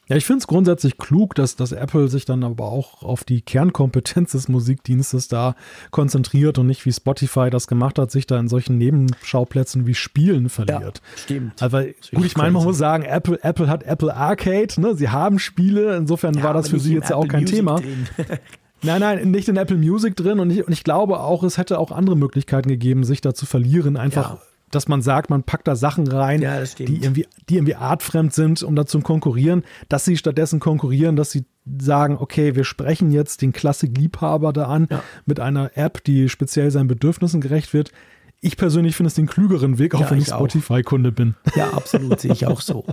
Ja, 0.10 0.16
ich 0.16 0.26
finde 0.26 0.40
es 0.40 0.48
grundsätzlich 0.48 0.98
klug, 0.98 1.36
dass, 1.36 1.56
dass 1.56 1.72
Apple 1.72 2.08
sich 2.08 2.26
dann 2.26 2.44
aber 2.44 2.66
auch 2.66 3.04
auf 3.04 3.24
die 3.24 3.42
Kernkompetenz 3.42 4.32
des 4.32 4.48
Musikdienstes 4.48 5.28
da 5.28 5.56
konzentriert 5.92 6.58
und 6.58 6.66
nicht 6.66 6.84
wie 6.88 6.92
Spotify 6.92 7.52
das 7.52 7.68
gemacht 7.68 8.00
hat, 8.00 8.10
sich 8.10 8.26
da 8.26 8.40
in 8.40 8.48
solchen 8.48 8.80
Nebenschauplätzen 8.80 9.86
wie 9.86 9.94
Spielen 9.94 10.50
verliert. 10.50 10.82
Ja, 10.82 11.18
stimmt. 11.18 11.62
Also, 11.62 11.78
gut, 12.16 12.26
ich 12.26 12.36
meine, 12.36 12.52
man 12.52 12.64
muss 12.64 12.80
sagen, 12.80 13.04
Apple, 13.04 13.38
Apple 13.44 13.68
hat 13.68 13.84
Apple 13.84 14.16
Arcade, 14.16 14.82
ne? 14.82 14.96
Sie 14.96 15.10
haben 15.10 15.38
Spiele, 15.38 15.96
insofern 15.98 16.34
ja, 16.34 16.44
war 16.44 16.56
das 16.56 16.70
für 16.70 16.80
sie 16.80 16.96
jetzt 16.96 17.12
ja 17.12 17.16
auch 17.16 17.28
kein 17.28 17.42
Music 17.42 17.58
Thema. 17.58 17.80
Nein, 18.82 19.02
nein, 19.02 19.32
nicht 19.32 19.50
in 19.50 19.58
Apple 19.58 19.78
Music 19.78 20.16
drin 20.16 20.40
und 20.40 20.50
ich, 20.50 20.66
und 20.66 20.72
ich 20.72 20.84
glaube 20.84 21.20
auch, 21.20 21.44
es 21.44 21.58
hätte 21.58 21.80
auch 21.80 21.92
andere 21.92 22.16
Möglichkeiten 22.16 22.70
gegeben, 22.70 23.04
sich 23.04 23.22
da 23.22 23.34
zu 23.34 23.46
verlieren, 23.46 23.98
einfach. 23.98 24.36
Ja 24.36 24.42
dass 24.72 24.88
man 24.88 25.02
sagt, 25.02 25.30
man 25.30 25.44
packt 25.44 25.68
da 25.68 25.76
Sachen 25.76 26.08
rein, 26.08 26.42
Ja, 26.42 26.62
die 26.64 27.02
irgendwie, 27.02 27.28
die 27.50 27.56
irgendwie 27.56 27.76
artfremd 27.76 28.34
sind, 28.34 28.64
um 28.64 28.76
da 28.76 28.86
zu 28.86 29.00
konkurrieren, 29.00 29.64
dass 29.88 30.06
sie 30.06 30.18
stattdessen 30.18 30.60
konkurrieren, 30.60 31.16
dass 31.16 31.32
sie 31.32 31.46
sagen, 31.80 32.18
okay, 32.20 32.56
wir 32.56 32.64
sprechen 32.64 33.12
jetzt 33.12 33.42
den 33.42 33.54
Klassik-Liebhaber 33.54 34.54
da 34.54 34.66
an 34.66 34.88
Ja. 34.90 35.04
mit 35.26 35.40
einer 35.40 35.72
App, 35.76 36.04
die 36.04 36.30
speziell 36.30 36.72
seinen 36.72 36.88
Bedürfnissen 36.88 37.42
gerecht 37.42 37.74
wird. 37.74 37.92
Ich 38.42 38.56
persönlich 38.56 38.96
finde 38.96 39.08
es 39.08 39.16
den 39.16 39.28
klügeren 39.28 39.80
Weg, 39.80 39.96
auch 39.96 40.00
Ja, 40.00 40.12
wenn 40.12 40.18
ich 40.18 40.28
ich. 40.28 40.34
Spotify-Kunde 40.34 41.12
bin. 41.12 41.36
Ja, 41.56 41.72
absolut, 41.72 42.22
sehe 42.22 42.32
ich 42.32 42.48
auch 42.48 42.62
so. 42.62 42.86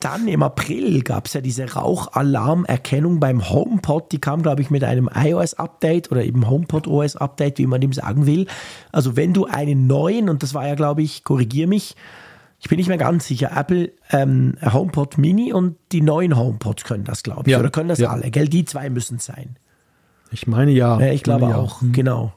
Dann 0.00 0.28
im 0.28 0.42
April 0.42 1.02
gab 1.02 1.26
es 1.26 1.32
ja 1.32 1.40
diese 1.40 1.72
Rauchalarmerkennung 1.72 3.18
beim 3.18 3.48
HomePod. 3.48 4.12
Die 4.12 4.20
kam, 4.20 4.42
glaube 4.42 4.60
ich, 4.60 4.68
mit 4.68 4.84
einem 4.84 5.08
iOS-Update 5.14 6.12
oder 6.12 6.22
eben 6.24 6.48
HomePod 6.48 6.86
OS-Update, 6.88 7.58
wie 7.58 7.66
man 7.66 7.80
dem 7.80 7.94
sagen 7.94 8.26
will. 8.26 8.46
Also 8.90 9.16
wenn 9.16 9.32
du 9.32 9.46
einen 9.46 9.86
neuen, 9.86 10.28
und 10.28 10.42
das 10.42 10.52
war 10.52 10.66
ja, 10.66 10.74
glaube 10.74 11.00
ich, 11.00 11.24
korrigier 11.24 11.66
mich, 11.66 11.96
ich 12.60 12.68
bin 12.68 12.76
nicht 12.76 12.88
mehr 12.88 12.98
ganz 12.98 13.26
sicher, 13.26 13.50
Apple 13.56 13.92
ähm, 14.10 14.56
HomePod 14.62 15.16
Mini 15.16 15.54
und 15.54 15.76
die 15.90 16.02
neuen 16.02 16.36
HomePods 16.36 16.84
können 16.84 17.04
das, 17.04 17.22
glaube 17.22 17.44
ich. 17.46 17.52
Ja, 17.52 17.58
Oder 17.58 17.70
können 17.70 17.88
das 17.88 17.98
ja. 17.98 18.10
alle, 18.10 18.30
gell? 18.30 18.46
Die 18.46 18.66
zwei 18.66 18.90
müssen 18.90 19.16
es 19.16 19.24
sein. 19.24 19.56
Ich 20.30 20.46
meine 20.46 20.70
ja. 20.70 21.00
Ja, 21.00 21.12
ich 21.12 21.22
glaube 21.22 21.56
auch, 21.56 21.80
genau. 21.92 22.34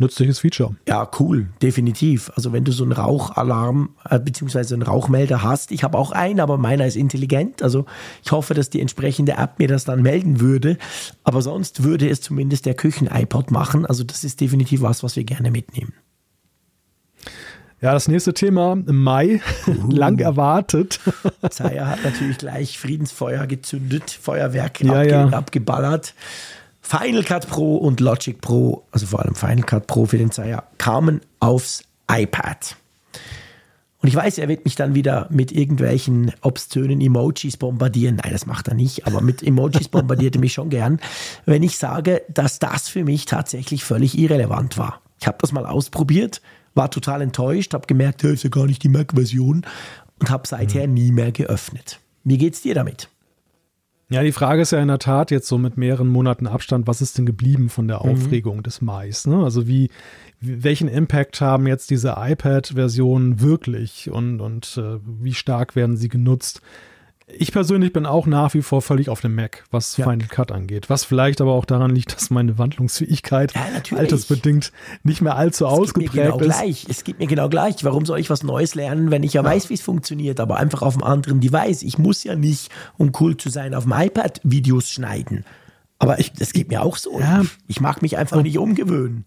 Nützliches 0.00 0.38
Feature. 0.38 0.74
Ja, 0.88 1.08
cool, 1.20 1.48
definitiv. 1.60 2.32
Also 2.34 2.54
wenn 2.54 2.64
du 2.64 2.72
so 2.72 2.84
einen 2.84 2.92
Rauchalarm 2.92 3.90
äh, 4.08 4.18
beziehungsweise 4.18 4.74
einen 4.74 4.82
Rauchmelder 4.82 5.42
hast, 5.42 5.72
ich 5.72 5.84
habe 5.84 5.98
auch 5.98 6.10
einen, 6.10 6.40
aber 6.40 6.56
meiner 6.56 6.86
ist 6.86 6.96
intelligent. 6.96 7.62
Also 7.62 7.84
ich 8.24 8.32
hoffe, 8.32 8.54
dass 8.54 8.70
die 8.70 8.80
entsprechende 8.80 9.32
App 9.32 9.58
mir 9.58 9.68
das 9.68 9.84
dann 9.84 10.00
melden 10.00 10.40
würde. 10.40 10.78
Aber 11.22 11.42
sonst 11.42 11.82
würde 11.82 12.08
es 12.08 12.22
zumindest 12.22 12.64
der 12.64 12.72
Küchen-iPod 12.72 13.50
machen. 13.50 13.84
Also 13.84 14.02
das 14.02 14.24
ist 14.24 14.40
definitiv 14.40 14.80
was, 14.80 15.02
was 15.02 15.16
wir 15.16 15.24
gerne 15.24 15.50
mitnehmen. 15.50 15.92
Ja, 17.82 17.92
das 17.92 18.08
nächste 18.08 18.32
Thema 18.32 18.72
im 18.72 19.02
Mai, 19.02 19.40
lang 19.90 20.18
erwartet. 20.18 21.00
Zaya 21.50 21.88
hat 21.88 22.04
natürlich 22.04 22.38
gleich 22.38 22.78
Friedensfeuer 22.78 23.46
gezündet, 23.46 24.10
Feuerwerk 24.10 24.80
Ja, 24.82 24.94
abge 24.94 25.10
ja. 25.10 25.26
abgeballert. 25.28 26.14
Final 26.90 27.22
Cut 27.22 27.46
Pro 27.46 27.76
und 27.76 28.00
Logic 28.00 28.40
Pro, 28.40 28.84
also 28.90 29.06
vor 29.06 29.20
allem 29.20 29.36
Final 29.36 29.62
Cut 29.62 29.86
Pro 29.86 30.06
für 30.06 30.18
den 30.18 30.32
Zaya, 30.32 30.64
kamen 30.76 31.20
aufs 31.38 31.84
iPad. 32.10 32.74
Und 34.02 34.08
ich 34.08 34.16
weiß, 34.16 34.38
er 34.38 34.48
wird 34.48 34.64
mich 34.64 34.74
dann 34.74 34.96
wieder 34.96 35.28
mit 35.30 35.52
irgendwelchen 35.52 36.32
obszönen 36.40 37.00
Emojis 37.00 37.56
bombardieren. 37.58 38.16
Nein, 38.16 38.32
das 38.32 38.44
macht 38.44 38.66
er 38.66 38.74
nicht, 38.74 39.06
aber 39.06 39.20
mit 39.20 39.40
Emojis 39.40 39.86
bombardiert 39.90 40.34
er 40.34 40.40
mich 40.40 40.52
schon 40.52 40.68
gern, 40.68 40.98
wenn 41.46 41.62
ich 41.62 41.78
sage, 41.78 42.22
dass 42.28 42.58
das 42.58 42.88
für 42.88 43.04
mich 43.04 43.24
tatsächlich 43.24 43.84
völlig 43.84 44.18
irrelevant 44.18 44.76
war. 44.76 45.00
Ich 45.20 45.28
habe 45.28 45.38
das 45.40 45.52
mal 45.52 45.66
ausprobiert, 45.66 46.42
war 46.74 46.90
total 46.90 47.22
enttäuscht, 47.22 47.72
habe 47.72 47.86
gemerkt, 47.86 48.24
das 48.24 48.32
ist 48.32 48.42
ja 48.42 48.50
gar 48.50 48.66
nicht 48.66 48.82
die 48.82 48.88
Mac-Version 48.88 49.64
und 50.18 50.30
habe 50.30 50.48
seither 50.48 50.88
nie 50.88 51.12
mehr 51.12 51.30
geöffnet. 51.30 52.00
Wie 52.24 52.36
geht's 52.36 52.62
dir 52.62 52.74
damit? 52.74 53.08
Ja, 54.10 54.22
die 54.24 54.32
Frage 54.32 54.62
ist 54.62 54.72
ja 54.72 54.80
in 54.80 54.88
der 54.88 54.98
Tat 54.98 55.30
jetzt 55.30 55.46
so 55.46 55.56
mit 55.56 55.76
mehreren 55.76 56.08
Monaten 56.08 56.46
Abstand, 56.48 56.86
was 56.88 57.00
ist 57.00 57.16
denn 57.16 57.26
geblieben 57.26 57.68
von 57.68 57.86
der 57.86 58.04
Mhm. 58.04 58.10
Aufregung 58.12 58.62
des 58.64 58.80
Mais? 58.80 59.26
Ne? 59.26 59.36
Also 59.42 59.68
wie, 59.68 59.88
wie- 60.40 60.64
welchen 60.64 60.88
Impact 60.88 61.40
haben 61.40 61.66
jetzt 61.68 61.90
diese 61.90 62.14
iPad-Versionen 62.18 63.40
wirklich 63.40 64.10
und, 64.10 64.40
und 64.40 64.76
äh, 64.82 64.98
wie 65.20 65.32
stark 65.34 65.76
werden 65.76 65.96
sie 65.96 66.08
genutzt? 66.08 66.60
Ich 67.38 67.52
persönlich 67.52 67.92
bin 67.92 68.06
auch 68.06 68.26
nach 68.26 68.54
wie 68.54 68.62
vor 68.62 68.82
völlig 68.82 69.08
auf 69.08 69.20
dem 69.20 69.34
Mac, 69.34 69.64
was 69.70 69.96
Ja. 69.96 70.08
Final 70.08 70.26
Cut 70.28 70.52
angeht. 70.52 70.90
Was 70.90 71.04
vielleicht 71.04 71.40
aber 71.40 71.52
auch 71.52 71.64
daran 71.64 71.94
liegt, 71.94 72.14
dass 72.14 72.30
meine 72.30 72.58
Wandlungsfähigkeit 72.58 73.52
Ja, 73.90 73.96
altersbedingt 73.96 74.72
nicht 75.02 75.20
mehr 75.20 75.36
allzu 75.36 75.64
Es 75.66 75.70
geht 75.70 75.76
mir 75.76 75.82
ausgeprägt 75.82 76.12
genau 76.12 76.38
ist. 76.38 76.44
gleich. 76.46 76.86
Es 76.88 77.04
geht 77.04 77.18
mir 77.18 77.26
genau 77.26 77.48
gleich. 77.48 77.84
Warum 77.84 78.06
soll 78.06 78.18
ich 78.20 78.30
was 78.30 78.42
Neues 78.42 78.74
lernen, 78.74 79.10
wenn 79.10 79.22
ich 79.22 79.34
ja, 79.34 79.44
weiß, 79.44 79.70
wie 79.70 79.74
es 79.74 79.82
funktioniert, 79.82 80.40
aber 80.40 80.56
einfach 80.56 80.82
auf 80.82 80.94
einem 80.94 81.04
anderen 81.04 81.40
Device? 81.40 81.82
Ich 81.82 81.98
muss 81.98 82.24
ja 82.24 82.34
nicht, 82.36 82.70
um 82.98 83.12
cool 83.20 83.36
zu 83.36 83.48
sein, 83.48 83.74
auf 83.74 83.84
dem 83.84 83.92
iPad 83.94 84.40
Videos 84.44 84.90
schneiden. 84.90 85.44
Aber 85.98 86.18
ich, 86.18 86.32
das 86.32 86.52
geht 86.52 86.68
mir 86.68 86.82
auch 86.82 86.96
so. 86.96 87.20
Ja. 87.20 87.42
Ich 87.68 87.80
mag 87.80 88.00
mich 88.02 88.16
einfach 88.16 88.42
nicht 88.42 88.58
umgewöhnen. 88.58 89.26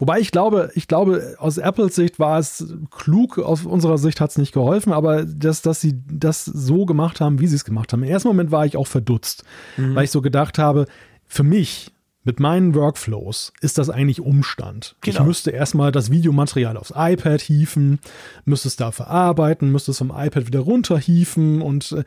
Wobei 0.00 0.18
ich 0.18 0.32
glaube, 0.32 0.70
ich 0.74 0.88
glaube, 0.88 1.36
aus 1.38 1.58
Apples 1.58 1.94
Sicht 1.94 2.18
war 2.18 2.38
es 2.38 2.74
klug, 2.90 3.38
aus 3.38 3.64
unserer 3.64 3.98
Sicht 3.98 4.20
hat 4.20 4.30
es 4.30 4.38
nicht 4.38 4.52
geholfen, 4.52 4.92
aber 4.92 5.24
dass, 5.24 5.62
dass 5.62 5.80
sie 5.80 5.94
das 6.10 6.44
so 6.46 6.86
gemacht 6.86 7.20
haben, 7.20 7.38
wie 7.38 7.46
sie 7.46 7.54
es 7.54 7.64
gemacht 7.64 7.92
haben. 7.92 8.02
Im 8.02 8.08
ersten 8.10 8.28
Moment 8.28 8.50
war 8.50 8.64
ich 8.66 8.76
auch 8.76 8.86
verdutzt, 8.88 9.44
Mhm. 9.76 9.94
weil 9.94 10.04
ich 10.04 10.10
so 10.10 10.22
gedacht 10.22 10.58
habe, 10.58 10.86
für 11.26 11.42
mich 11.44 11.92
mit 12.30 12.38
meinen 12.38 12.76
Workflows 12.76 13.52
ist 13.60 13.76
das 13.76 13.90
eigentlich 13.90 14.20
Umstand. 14.20 14.94
Ich 15.04 15.14
Genau. 15.16 15.24
müsste 15.24 15.50
erstmal 15.50 15.90
das 15.90 16.12
Videomaterial 16.12 16.76
aufs 16.76 16.92
iPad 16.96 17.40
hieven, 17.40 17.98
müsste 18.44 18.68
es 18.68 18.76
da 18.76 18.92
verarbeiten, 18.92 19.72
müsste 19.72 19.90
es 19.90 19.98
vom 19.98 20.12
iPad 20.14 20.46
wieder 20.46 20.60
runterhieven 20.60 21.60
und 21.60 21.90
äh, 21.90 22.04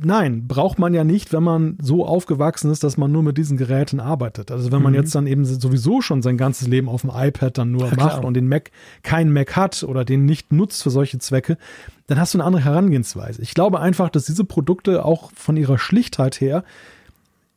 nein, 0.00 0.46
braucht 0.46 0.78
man 0.78 0.94
ja 0.94 1.02
nicht, 1.02 1.32
wenn 1.32 1.42
man 1.42 1.76
so 1.82 2.06
aufgewachsen 2.06 2.70
ist, 2.70 2.84
dass 2.84 2.96
man 2.96 3.10
nur 3.10 3.24
mit 3.24 3.36
diesen 3.36 3.56
Geräten 3.56 3.98
arbeitet. 3.98 4.52
Also 4.52 4.70
wenn 4.70 4.80
man 4.80 4.94
jetzt 4.94 5.12
dann 5.16 5.26
eben 5.26 5.44
sowieso 5.44 6.00
schon 6.02 6.22
sein 6.22 6.36
ganzes 6.36 6.68
Leben 6.68 6.88
auf 6.88 7.00
dem 7.00 7.10
iPad 7.12 7.58
dann 7.58 7.72
nur 7.72 7.82
Mhm. 7.86 7.88
Ja, 7.90 7.94
klar. 7.96 8.06
macht 8.06 8.24
und 8.24 8.34
den 8.34 8.46
Mac 8.46 8.70
keinen 9.02 9.32
Mac 9.32 9.56
hat 9.56 9.82
oder 9.82 10.04
den 10.04 10.24
nicht 10.24 10.52
nutzt 10.52 10.84
für 10.84 10.90
solche 10.90 11.18
Zwecke, 11.18 11.58
dann 12.06 12.20
hast 12.20 12.32
du 12.34 12.38
eine 12.38 12.44
andere 12.44 12.62
Herangehensweise. 12.62 13.42
Ich 13.42 13.54
glaube 13.54 13.80
einfach, 13.80 14.08
dass 14.08 14.26
diese 14.26 14.44
Produkte 14.44 15.04
auch 15.04 15.32
von 15.34 15.56
ihrer 15.56 15.78
Schlichtheit 15.78 16.40
her 16.40 16.62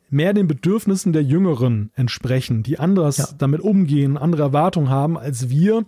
mehr 0.08 0.32
den 0.32 0.46
Bedürfnissen 0.46 1.12
der 1.12 1.22
Jüngeren 1.22 1.90
entsprechen, 1.94 2.62
die 2.62 2.78
anders 2.78 3.16
Ja. 3.16 3.28
damit 3.38 3.60
umgehen, 3.60 4.16
andere 4.16 4.42
Erwartungen 4.42 4.90
haben 4.90 5.18
als 5.18 5.48
wir, 5.48 5.84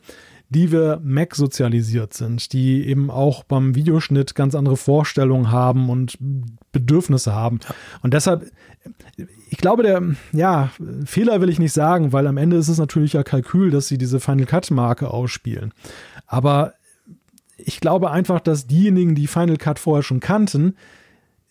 die 0.50 0.72
wir 0.72 1.00
Mac 1.04 1.34
sozialisiert 1.34 2.14
sind, 2.14 2.52
die 2.54 2.86
eben 2.86 3.10
auch 3.10 3.44
beim 3.44 3.74
Videoschnitt 3.74 4.34
ganz 4.34 4.54
andere 4.54 4.78
Vorstellungen 4.78 5.52
haben 5.52 5.90
und 5.90 6.16
Bedürfnisse 6.72 7.34
haben. 7.34 7.60
Und 8.02 8.14
deshalb, 8.14 8.50
ich 9.50 9.58
glaube, 9.58 9.82
der, 9.82 10.02
ja, 10.32 10.70
Fehler 11.04 11.42
will 11.42 11.50
ich 11.50 11.58
nicht 11.58 11.74
sagen, 11.74 12.12
weil 12.14 12.26
am 12.26 12.38
Ende 12.38 12.56
ist 12.56 12.68
es 12.68 12.78
natürlich 12.78 13.12
ja 13.12 13.22
Kalkül, 13.22 13.70
dass 13.70 13.88
sie 13.88 13.98
diese 13.98 14.20
Final 14.20 14.46
Cut 14.46 14.70
Marke 14.70 15.10
ausspielen. 15.10 15.74
Aber 16.26 16.72
ich 17.58 17.80
glaube 17.80 18.10
einfach, 18.10 18.40
dass 18.40 18.66
diejenigen, 18.66 19.14
die 19.14 19.26
Final 19.26 19.58
Cut 19.58 19.78
vorher 19.78 20.02
schon 20.02 20.20
kannten, 20.20 20.76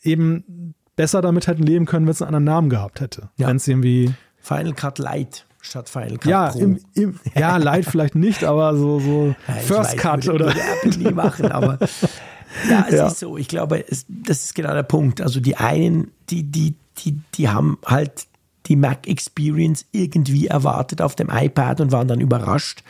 eben 0.01 0.73
besser 0.97 1.21
damit 1.21 1.47
hätten 1.47 1.63
leben 1.63 1.85
können, 1.85 2.05
wenn 2.05 2.11
es 2.11 2.21
einen 2.21 2.27
anderen 2.35 2.43
Namen 2.43 2.69
gehabt 2.69 2.99
hätte. 2.99 3.29
Ja. 3.37 3.47
Wenn 3.47 3.55
es 3.55 3.67
irgendwie, 3.67 4.13
Final 4.39 4.73
Cut 4.73 4.99
Lite 4.99 5.43
statt 5.61 5.89
Final 5.89 6.17
Cut 6.17 6.25
ja, 6.25 6.49
Pro. 6.49 6.59
im, 6.59 6.79
im, 6.93 7.19
ja, 7.35 7.55
Light 7.57 7.85
vielleicht 7.85 8.15
nicht, 8.15 8.43
aber 8.43 8.75
so, 8.75 8.99
so 8.99 9.35
Ja, 9.47 9.53
First 9.55 9.91
weiß, 9.93 9.97
Cut 9.97 10.25
würde, 10.25 10.45
oder. 10.45 10.55
Würde 10.83 10.97
nie 10.99 11.11
machen, 11.11 11.51
aber 11.51 11.77
ja, 12.69 12.85
es 12.89 12.95
Ja. 12.95 13.07
ist 13.07 13.19
so. 13.19 13.37
Ich 13.37 13.47
glaube, 13.47 13.85
es, 13.89 14.05
das 14.09 14.43
ist 14.43 14.55
genau 14.55 14.73
der 14.73 14.83
Punkt. 14.83 15.21
Also 15.21 15.39
die 15.39 15.55
einen, 15.57 16.11
die, 16.29 16.43
die, 16.43 16.75
die, 16.99 17.19
die 17.35 17.49
haben 17.49 17.77
halt 17.85 18.27
die 18.67 18.75
Mac 18.75 19.07
Experience 19.07 19.85
irgendwie 19.91 20.47
erwartet 20.47 21.01
auf 21.01 21.15
dem 21.15 21.29
iPad 21.29 21.79
und 21.81 21.91
waren 21.91 22.07
dann 22.07 22.19
überrascht. 22.19 22.83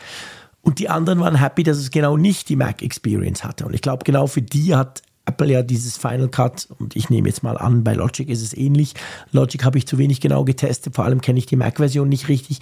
Und 0.61 0.79
die 0.79 0.89
anderen 0.89 1.19
waren 1.19 1.35
happy, 1.35 1.63
dass 1.63 1.77
es 1.77 1.91
genau 1.91 2.17
nicht 2.17 2.49
die 2.49 2.55
Mac 2.55 2.81
Experience 2.81 3.43
hatte. 3.43 3.65
Und 3.65 3.73
ich 3.73 3.81
glaube, 3.81 4.03
genau 4.03 4.27
für 4.27 4.41
die 4.41 4.75
hat 4.75 5.01
Apple 5.27 5.51
ja 5.51 5.61
dieses 5.61 5.97
Final 5.97 6.29
Cut, 6.29 6.67
und 6.79 6.95
ich 6.95 7.09
nehme 7.09 7.27
jetzt 7.27 7.43
mal 7.43 7.57
an, 7.57 7.83
bei 7.83 7.93
Logic 7.93 8.27
ist 8.29 8.41
es 8.41 8.55
ähnlich. 8.55 8.93
Logic 9.31 9.63
habe 9.63 9.77
ich 9.77 9.85
zu 9.85 9.97
wenig 9.97 10.21
genau 10.21 10.43
getestet, 10.45 10.95
vor 10.95 11.05
allem 11.05 11.21
kenne 11.21 11.39
ich 11.39 11.45
die 11.45 11.55
Mac-Version 11.55 12.09
nicht 12.09 12.27
richtig. 12.29 12.59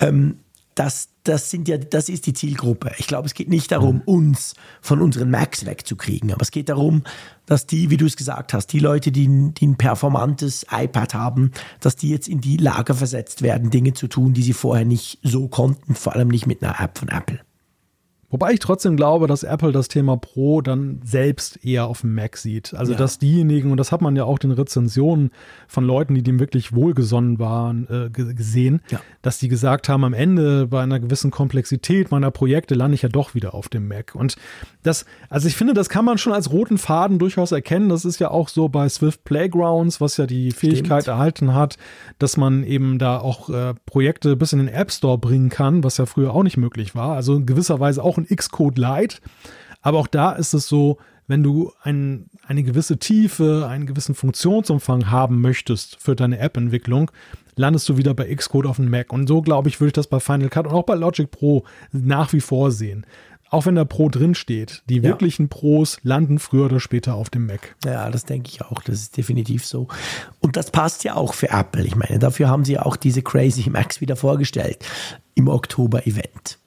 Ähm, 0.00 0.38
das, 0.74 1.08
das, 1.22 1.50
sind 1.50 1.68
ja, 1.68 1.78
das 1.78 2.08
ist 2.08 2.26
die 2.26 2.32
Zielgruppe. 2.32 2.92
Ich 2.98 3.06
glaube, 3.06 3.26
es 3.26 3.34
geht 3.34 3.48
nicht 3.48 3.70
darum, 3.70 4.02
uns 4.04 4.54
von 4.80 5.00
unseren 5.00 5.30
Macs 5.30 5.66
wegzukriegen, 5.66 6.32
aber 6.32 6.42
es 6.42 6.50
geht 6.50 6.68
darum, 6.68 7.04
dass 7.46 7.66
die, 7.66 7.90
wie 7.90 7.96
du 7.96 8.06
es 8.06 8.16
gesagt 8.16 8.52
hast, 8.52 8.72
die 8.72 8.80
Leute, 8.80 9.12
die, 9.12 9.52
die 9.54 9.66
ein 9.66 9.76
performantes 9.76 10.66
iPad 10.70 11.14
haben, 11.14 11.52
dass 11.80 11.96
die 11.96 12.10
jetzt 12.10 12.28
in 12.28 12.40
die 12.40 12.56
Lage 12.56 12.94
versetzt 12.94 13.42
werden, 13.42 13.70
Dinge 13.70 13.92
zu 13.94 14.08
tun, 14.08 14.34
die 14.34 14.42
sie 14.42 14.52
vorher 14.52 14.84
nicht 14.84 15.18
so 15.22 15.46
konnten, 15.48 15.94
vor 15.94 16.14
allem 16.14 16.28
nicht 16.28 16.46
mit 16.46 16.62
einer 16.62 16.80
App 16.80 16.98
von 16.98 17.08
Apple. 17.08 17.40
Wobei 18.34 18.52
ich 18.52 18.58
trotzdem 18.58 18.96
glaube, 18.96 19.28
dass 19.28 19.44
Apple 19.44 19.70
das 19.70 19.86
Thema 19.86 20.16
Pro 20.16 20.60
dann 20.60 20.98
selbst 21.04 21.64
eher 21.64 21.86
auf 21.86 22.00
dem 22.00 22.16
Mac 22.16 22.36
sieht. 22.36 22.74
Also 22.74 22.90
Ja. 22.90 22.98
dass 22.98 23.20
diejenigen, 23.20 23.70
und 23.70 23.76
das 23.76 23.92
hat 23.92 24.02
man 24.02 24.16
ja 24.16 24.24
auch 24.24 24.40
den 24.40 24.50
Rezensionen 24.50 25.30
von 25.68 25.84
Leuten, 25.84 26.16
die 26.16 26.24
dem 26.24 26.40
wirklich 26.40 26.74
wohlgesonnen 26.74 27.38
waren, 27.38 27.86
äh, 27.88 28.10
ge- 28.10 28.34
gesehen, 28.34 28.80
Ja. 28.90 29.00
dass 29.22 29.38
die 29.38 29.46
gesagt 29.46 29.88
haben, 29.88 30.02
am 30.02 30.14
Ende 30.14 30.66
bei 30.66 30.82
einer 30.82 30.98
gewissen 30.98 31.30
Komplexität 31.30 32.10
meiner 32.10 32.32
Projekte 32.32 32.74
lande 32.74 32.96
ich 32.96 33.02
ja 33.02 33.08
doch 33.08 33.36
wieder 33.36 33.54
auf 33.54 33.68
dem 33.68 33.86
Mac. 33.86 34.16
Und 34.16 34.34
das, 34.82 35.04
also 35.30 35.46
ich 35.46 35.54
finde, 35.54 35.72
das 35.72 35.88
kann 35.88 36.04
man 36.04 36.18
schon 36.18 36.32
als 36.32 36.50
roten 36.50 36.76
Faden 36.76 37.20
durchaus 37.20 37.52
erkennen. 37.52 37.88
Das 37.88 38.04
ist 38.04 38.18
ja 38.18 38.32
auch 38.32 38.48
so 38.48 38.68
bei 38.68 38.88
Swift 38.88 39.22
Playgrounds, 39.22 40.00
was 40.00 40.16
ja 40.16 40.26
die 40.26 40.50
Fähigkeit 40.50 41.06
erhalten 41.06 41.54
hat, 41.54 41.76
dass 42.18 42.36
man 42.36 42.64
eben 42.64 42.98
da 42.98 43.18
auch 43.18 43.48
äh, 43.48 43.74
Projekte 43.86 44.34
bis 44.34 44.52
in 44.52 44.58
den 44.58 44.66
App 44.68 44.90
Store 44.90 45.18
bringen 45.18 45.50
kann, 45.50 45.84
was 45.84 45.98
ja 45.98 46.06
früher 46.06 46.34
auch 46.34 46.42
nicht 46.42 46.56
möglich 46.56 46.96
war. 46.96 47.14
Also 47.14 47.36
in 47.36 47.46
gewisser 47.46 47.78
Weise 47.78 48.02
auch 48.02 48.18
ein 48.18 48.23
Xcode 48.24 48.78
Lite. 48.78 49.16
Aber 49.82 49.98
auch 49.98 50.06
da 50.06 50.32
ist 50.32 50.54
es 50.54 50.66
so, 50.66 50.98
wenn 51.26 51.42
du 51.42 51.72
ein, 51.82 52.28
eine 52.46 52.62
gewisse 52.62 52.98
Tiefe, 52.98 53.66
einen 53.68 53.86
gewissen 53.86 54.14
Funktionsumfang 54.14 55.10
haben 55.10 55.40
möchtest 55.40 55.96
für 56.00 56.14
deine 56.14 56.38
App-Entwicklung, 56.38 57.10
landest 57.56 57.88
du 57.88 57.96
wieder 57.96 58.14
bei 58.14 58.34
Xcode 58.34 58.66
auf 58.66 58.76
dem 58.76 58.90
Mac. 58.90 59.12
Und 59.12 59.26
so, 59.26 59.42
glaube 59.42 59.68
ich, 59.68 59.80
würde 59.80 59.88
ich 59.88 59.94
das 59.94 60.06
bei 60.06 60.20
Final 60.20 60.48
Cut 60.48 60.66
und 60.66 60.72
auch 60.72 60.84
bei 60.84 60.94
Logic 60.94 61.30
Pro 61.30 61.64
nach 61.92 62.32
wie 62.32 62.40
vor 62.40 62.70
sehen. 62.70 63.06
Auch 63.50 63.66
wenn 63.66 63.76
da 63.76 63.84
Pro 63.84 64.08
drin 64.08 64.34
steht, 64.34 64.82
die 64.88 64.96
ja. 64.96 65.04
wirklichen 65.04 65.48
Pros 65.48 65.98
landen 66.02 66.38
früher 66.40 66.64
oder 66.64 66.80
später 66.80 67.14
auf 67.14 67.30
dem 67.30 67.46
Mac. 67.46 67.76
Ja, 67.84 68.10
das 68.10 68.24
denke 68.24 68.50
ich 68.50 68.62
auch. 68.62 68.82
Das 68.82 68.96
ist 68.96 69.16
definitiv 69.16 69.64
so. 69.64 69.86
Und 70.40 70.56
das 70.56 70.70
passt 70.72 71.04
ja 71.04 71.14
auch 71.14 71.34
für 71.34 71.50
Apple. 71.50 71.84
Ich 71.84 71.94
meine, 71.94 72.18
dafür 72.18 72.48
haben 72.48 72.64
sie 72.64 72.78
auch 72.78 72.96
diese 72.96 73.22
Crazy 73.22 73.70
Macs 73.70 74.00
wieder 74.00 74.16
vorgestellt 74.16 74.84
im 75.36 75.48
Oktober-Event. 75.48 76.58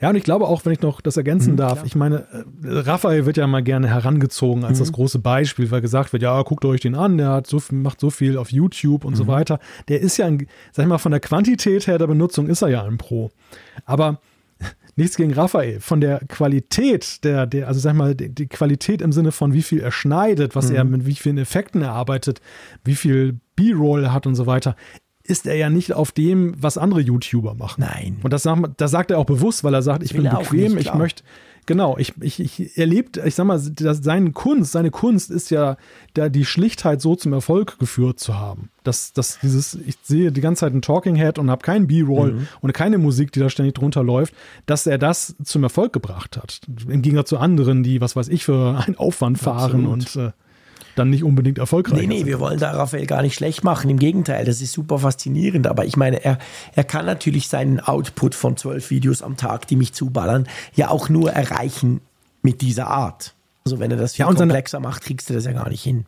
Ja, 0.00 0.10
und 0.10 0.16
ich 0.16 0.22
glaube 0.22 0.46
auch, 0.46 0.64
wenn 0.64 0.72
ich 0.72 0.80
noch 0.80 1.00
das 1.00 1.16
ergänzen 1.16 1.52
mhm, 1.52 1.56
darf, 1.56 1.74
klar. 1.74 1.86
ich 1.86 1.96
meine, 1.96 2.18
äh, 2.18 2.44
Raphael 2.64 3.26
wird 3.26 3.36
ja 3.36 3.46
mal 3.46 3.62
gerne 3.62 3.88
herangezogen 3.88 4.64
als 4.64 4.78
mhm. 4.78 4.82
das 4.82 4.92
große 4.92 5.18
Beispiel, 5.18 5.70
weil 5.70 5.80
gesagt 5.80 6.12
wird, 6.12 6.22
ja, 6.22 6.40
guckt 6.42 6.64
euch 6.64 6.80
den 6.80 6.94
an, 6.94 7.18
der 7.18 7.30
hat 7.30 7.46
so, 7.48 7.60
macht 7.72 8.00
so 8.00 8.10
viel 8.10 8.36
auf 8.36 8.52
YouTube 8.52 9.04
und 9.04 9.14
mhm. 9.14 9.16
so 9.16 9.26
weiter. 9.26 9.58
Der 9.88 10.00
ist 10.00 10.16
ja, 10.16 10.26
ein, 10.26 10.46
sag 10.72 10.84
ich 10.84 10.88
mal, 10.88 10.98
von 10.98 11.10
der 11.10 11.20
Quantität 11.20 11.86
her 11.88 11.98
der 11.98 12.06
Benutzung 12.06 12.48
ist 12.48 12.62
er 12.62 12.68
ja 12.68 12.84
ein 12.84 12.98
Pro. 12.98 13.30
Aber 13.86 14.20
nichts 14.96 15.16
gegen 15.16 15.32
Raphael. 15.32 15.80
Von 15.80 16.00
der 16.00 16.20
Qualität 16.28 17.24
der, 17.24 17.46
der 17.46 17.66
also 17.66 17.80
sag 17.80 17.92
ich 17.92 17.98
mal, 17.98 18.14
die, 18.14 18.32
die 18.32 18.46
Qualität 18.46 19.02
im 19.02 19.10
Sinne 19.10 19.32
von 19.32 19.52
wie 19.52 19.62
viel 19.62 19.80
er 19.80 19.90
schneidet, 19.90 20.54
was 20.54 20.70
er 20.70 20.84
mhm. 20.84 20.90
mit 20.92 21.06
wie 21.06 21.14
vielen 21.14 21.38
Effekten 21.38 21.82
er 21.82 21.92
arbeitet, 21.92 22.40
wie 22.84 22.94
viel 22.94 23.40
B-Roll 23.56 24.10
hat 24.10 24.28
und 24.28 24.36
so 24.36 24.46
weiter, 24.46 24.76
ist 25.28 25.46
er 25.46 25.56
ja 25.56 25.70
nicht 25.70 25.92
auf 25.92 26.10
dem, 26.10 26.54
was 26.60 26.78
andere 26.78 27.00
YouTuber 27.00 27.54
machen. 27.54 27.82
Nein. 27.82 28.18
Und 28.22 28.32
das, 28.32 28.48
das 28.76 28.90
sagt 28.90 29.10
er 29.10 29.18
auch 29.18 29.26
bewusst, 29.26 29.62
weil 29.62 29.74
er 29.74 29.82
sagt, 29.82 30.02
ich 30.02 30.14
bin 30.14 30.24
bequem, 30.24 30.74
nicht, 30.74 30.86
ich 30.86 30.94
möchte, 30.94 31.22
genau, 31.66 31.98
ich, 31.98 32.14
ich, 32.20 32.40
ich 32.40 32.78
erlebt, 32.78 33.18
ich 33.18 33.34
sag 33.34 33.44
mal, 33.44 33.60
das, 33.60 33.98
seine 34.02 34.32
Kunst, 34.32 34.72
seine 34.72 34.90
Kunst 34.90 35.30
ist 35.30 35.50
ja, 35.50 35.76
da 36.14 36.30
die 36.30 36.46
Schlichtheit 36.46 37.02
so 37.02 37.14
zum 37.14 37.34
Erfolg 37.34 37.78
geführt 37.78 38.18
zu 38.18 38.38
haben. 38.38 38.70
Dass, 38.84 39.12
dass 39.12 39.38
dieses, 39.40 39.74
ich 39.74 39.96
sehe 40.02 40.32
die 40.32 40.40
ganze 40.40 40.60
Zeit 40.60 40.72
ein 40.72 40.80
Talking 40.80 41.14
Head 41.14 41.38
und 41.38 41.50
habe 41.50 41.62
keinen 41.62 41.86
B-Roll 41.86 42.32
mhm. 42.32 42.48
und 42.62 42.72
keine 42.72 42.96
Musik, 42.96 43.32
die 43.32 43.40
da 43.40 43.50
ständig 43.50 43.74
drunter 43.74 44.02
läuft, 44.02 44.34
dass 44.64 44.86
er 44.86 44.96
das 44.96 45.36
zum 45.44 45.62
Erfolg 45.62 45.92
gebracht 45.92 46.38
hat. 46.38 46.60
Im 46.88 47.02
Gegensatz 47.02 47.28
zu 47.28 47.38
anderen, 47.38 47.82
die, 47.82 48.00
was 48.00 48.16
weiß 48.16 48.28
ich, 48.28 48.44
für 48.44 48.82
einen 48.86 48.96
Aufwand 48.96 49.38
fahren 49.38 49.86
Absolut. 49.86 50.16
und 50.16 50.16
äh, 50.16 50.32
dann 50.98 51.10
nicht 51.10 51.24
unbedingt 51.24 51.58
erfolgreich. 51.58 52.00
Nee, 52.00 52.06
nee, 52.06 52.26
wir 52.26 52.40
wollen 52.40 52.58
da 52.58 52.72
Raphael 52.72 53.06
gar 53.06 53.22
nicht 53.22 53.34
schlecht 53.34 53.64
machen. 53.64 53.90
Im 53.90 53.98
Gegenteil, 53.98 54.44
das 54.44 54.60
ist 54.60 54.72
super 54.72 54.98
faszinierend. 54.98 55.66
Aber 55.66 55.84
ich 55.84 55.96
meine, 55.96 56.24
er, 56.24 56.38
er 56.74 56.84
kann 56.84 57.06
natürlich 57.06 57.48
seinen 57.48 57.80
Output 57.80 58.34
von 58.34 58.56
zwölf 58.56 58.90
Videos 58.90 59.22
am 59.22 59.36
Tag, 59.36 59.66
die 59.66 59.76
mich 59.76 59.92
zuballern, 59.92 60.46
ja 60.74 60.88
auch 60.90 61.08
nur 61.08 61.32
erreichen 61.32 62.00
mit 62.42 62.60
dieser 62.60 62.88
Art. 62.88 63.34
Also 63.64 63.80
wenn 63.80 63.90
er 63.90 63.96
das 63.96 64.14
viel 64.14 64.26
ja, 64.26 64.32
komplexer 64.32 64.80
macht, 64.80 65.02
kriegst 65.02 65.28
du 65.28 65.34
das 65.34 65.44
ja 65.44 65.52
gar 65.52 65.68
nicht 65.68 65.82
hin. 65.82 66.06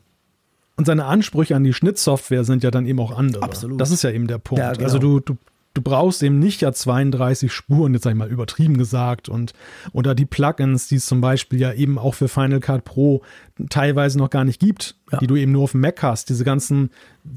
Und 0.77 0.87
seine 0.87 1.05
Ansprüche 1.05 1.55
an 1.55 1.65
die 1.65 1.75
Schnittsoftware 1.75 2.45
sind 2.45 2.63
ja 2.63 2.71
dann 2.71 2.87
eben 2.87 2.99
auch 3.01 3.17
andere. 3.17 3.43
Absolut. 3.43 3.81
Das 3.81 3.91
ist 3.91 4.03
ja 4.03 4.11
eben 4.11 4.27
der 4.27 4.39
Punkt. 4.39 4.61
Ja, 4.61 4.73
genau. 4.73 4.85
Also 4.85 4.99
du, 4.99 5.21
du 5.21 5.37
du 5.75 5.83
brauchst 5.83 6.23
eben 6.23 6.39
nicht 6.39 6.63
ja 6.63 6.73
32 6.73 7.53
Spuren, 7.53 7.95
jetzt 7.95 8.03
sag 8.03 8.11
ich 8.11 8.17
mal 8.17 8.29
übertrieben 8.29 8.77
gesagt, 8.77 9.29
und 9.29 9.53
oder 9.93 10.15
die 10.15 10.27
Plugins, 10.27 10.89
die 10.89 10.97
es 10.97 11.07
zum 11.07 11.21
Beispiel 11.21 11.61
ja 11.61 11.73
eben 11.73 11.99
auch 11.99 12.15
für 12.15 12.29
Final 12.29 12.61
Cut 12.61 12.85
Pro 12.85 13.23
teilweise 13.69 14.19
noch 14.19 14.31
gar 14.31 14.45
nicht 14.45 14.59
gibt, 14.59 14.97
ja. 15.13 15.19
die 15.19 15.27
du 15.27 15.37
eben 15.37 15.53
nur 15.53 15.65
auf 15.65 15.73
dem 15.73 15.81
Mac 15.81 16.03
hast. 16.03 16.29
Diese 16.29 16.45
ganzen, 16.45 16.91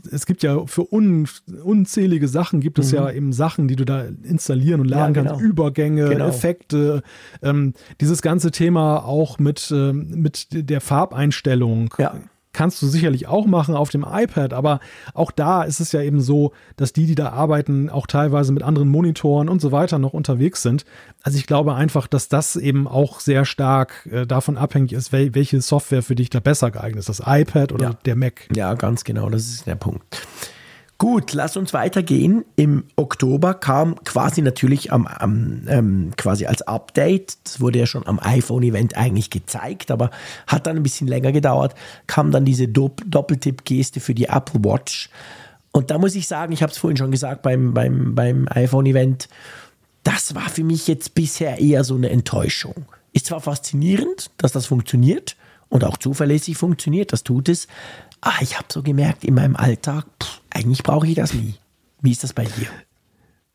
es 0.09 0.25
gibt 0.25 0.41
ja 0.41 0.65
für 0.65 0.91
un, 0.91 1.27
unzählige 1.63 2.27
Sachen 2.27 2.59
gibt 2.59 2.79
es 2.79 2.91
mhm. 2.91 2.97
ja 2.97 3.11
eben 3.11 3.33
Sachen, 3.33 3.67
die 3.67 3.75
du 3.75 3.85
da 3.85 4.05
installieren 4.23 4.81
und 4.81 4.87
laden 4.87 5.13
ja, 5.13 5.21
genau. 5.21 5.35
kannst, 5.35 5.45
Übergänge, 5.45 6.09
genau. 6.09 6.27
Effekte, 6.27 7.03
ähm, 7.41 7.73
dieses 8.01 8.21
ganze 8.21 8.51
Thema 8.51 9.05
auch 9.05 9.37
mit, 9.37 9.69
äh, 9.71 9.93
mit 9.93 10.47
der 10.51 10.81
Farbeinstellung. 10.81 11.93
Ja 11.99 12.15
kannst 12.53 12.81
du 12.81 12.87
sicherlich 12.87 13.27
auch 13.27 13.45
machen 13.45 13.75
auf 13.75 13.89
dem 13.89 14.05
iPad, 14.07 14.53
aber 14.53 14.79
auch 15.13 15.31
da 15.31 15.63
ist 15.63 15.79
es 15.79 15.91
ja 15.91 16.01
eben 16.01 16.21
so, 16.21 16.53
dass 16.77 16.93
die, 16.93 17.05
die 17.05 17.15
da 17.15 17.29
arbeiten, 17.29 17.89
auch 17.89 18.07
teilweise 18.07 18.53
mit 18.53 18.63
anderen 18.63 18.87
Monitoren 18.87 19.49
und 19.49 19.59
so 19.59 19.71
weiter 19.71 19.99
noch 19.99 20.13
unterwegs 20.13 20.61
sind. 20.61 20.85
Also 21.23 21.37
ich 21.37 21.47
glaube 21.47 21.73
einfach, 21.73 22.07
dass 22.07 22.29
das 22.29 22.55
eben 22.55 22.87
auch 22.87 23.19
sehr 23.19 23.45
stark 23.45 24.07
äh, 24.11 24.25
davon 24.25 24.57
abhängig 24.57 24.93
ist, 24.93 25.11
wel 25.11 25.35
welche 25.35 25.61
Software 25.61 26.03
für 26.03 26.15
dich 26.15 26.29
da 26.29 26.39
besser 26.39 26.71
geeignet 26.71 26.99
ist, 26.99 27.09
das 27.09 27.23
iPad 27.25 27.71
oder 27.71 27.85
ja. 27.85 27.93
der 28.05 28.15
Mac. 28.15 28.47
Ja, 28.55 28.73
ganz 28.75 29.03
genau, 29.03 29.29
das 29.29 29.47
ist 29.47 29.67
der 29.67 29.75
Punkt. 29.75 30.03
Gut, 30.97 31.33
lass 31.33 31.57
uns 31.57 31.73
weitergehen. 31.73 32.45
Im 32.55 32.85
Oktober 32.95 33.55
kam 33.55 34.01
quasi 34.03 34.41
natürlich 34.41 34.91
am, 34.91 35.07
am 35.07 35.63
ähm, 35.67 36.13
quasi 36.15 36.45
als 36.45 36.61
Update, 36.61 37.37
das 37.43 37.59
wurde 37.59 37.79
ja 37.79 37.85
schon 37.85 38.07
am 38.07 38.19
iPhone-Event 38.19 38.95
eigentlich 38.95 39.29
gezeigt, 39.29 39.91
aber 39.91 40.11
hat 40.47 40.67
dann 40.67 40.77
ein 40.77 40.83
bisschen 40.83 41.07
länger 41.07 41.31
gedauert, 41.31 41.75
kam 42.07 42.31
dann 42.31 42.45
diese 42.45 42.67
Dopp 42.67 43.01
Doppeltipp-Geste 43.05 43.99
für 43.99 44.13
die 44.13 44.25
Apple 44.25 44.63
Watch. 44.63 45.09
Und 45.71 45.89
da 45.89 45.97
muss 45.97 46.15
ich 46.15 46.27
sagen, 46.27 46.53
ich 46.53 46.61
habe 46.61 46.71
es 46.71 46.77
vorhin 46.77 46.97
schon 46.97 47.11
gesagt 47.11 47.41
beim, 47.41 47.73
beim, 47.73 48.13
beim 48.15 48.47
iPhone-Event, 48.49 49.27
das 50.03 50.35
war 50.35 50.49
für 50.49 50.63
mich 50.63 50.87
jetzt 50.87 51.15
bisher 51.15 51.59
eher 51.59 51.83
so 51.83 51.95
eine 51.95 52.11
Enttäuschung. 52.11 52.85
Ist 53.11 53.25
zwar 53.25 53.41
faszinierend, 53.41 54.29
dass 54.37 54.51
das 54.51 54.67
funktioniert 54.67 55.35
und 55.69 55.83
auch 55.83 55.97
zuverlässig 55.97 56.57
funktioniert, 56.57 57.11
das 57.11 57.23
tut 57.23 57.49
es, 57.49 57.67
ah, 58.23 58.37
ich 58.41 58.57
habe 58.57 58.67
so 58.71 58.81
gemerkt 58.81 59.23
in 59.23 59.35
meinem 59.35 59.55
Alltag, 59.55 60.05
pff, 60.21 60.41
eigentlich 60.49 60.83
brauche 60.83 61.07
ich 61.07 61.15
das 61.15 61.33
nie. 61.33 61.55
Wie 62.01 62.11
ist 62.11 62.23
das 62.23 62.33
bei 62.33 62.45
dir? 62.45 62.67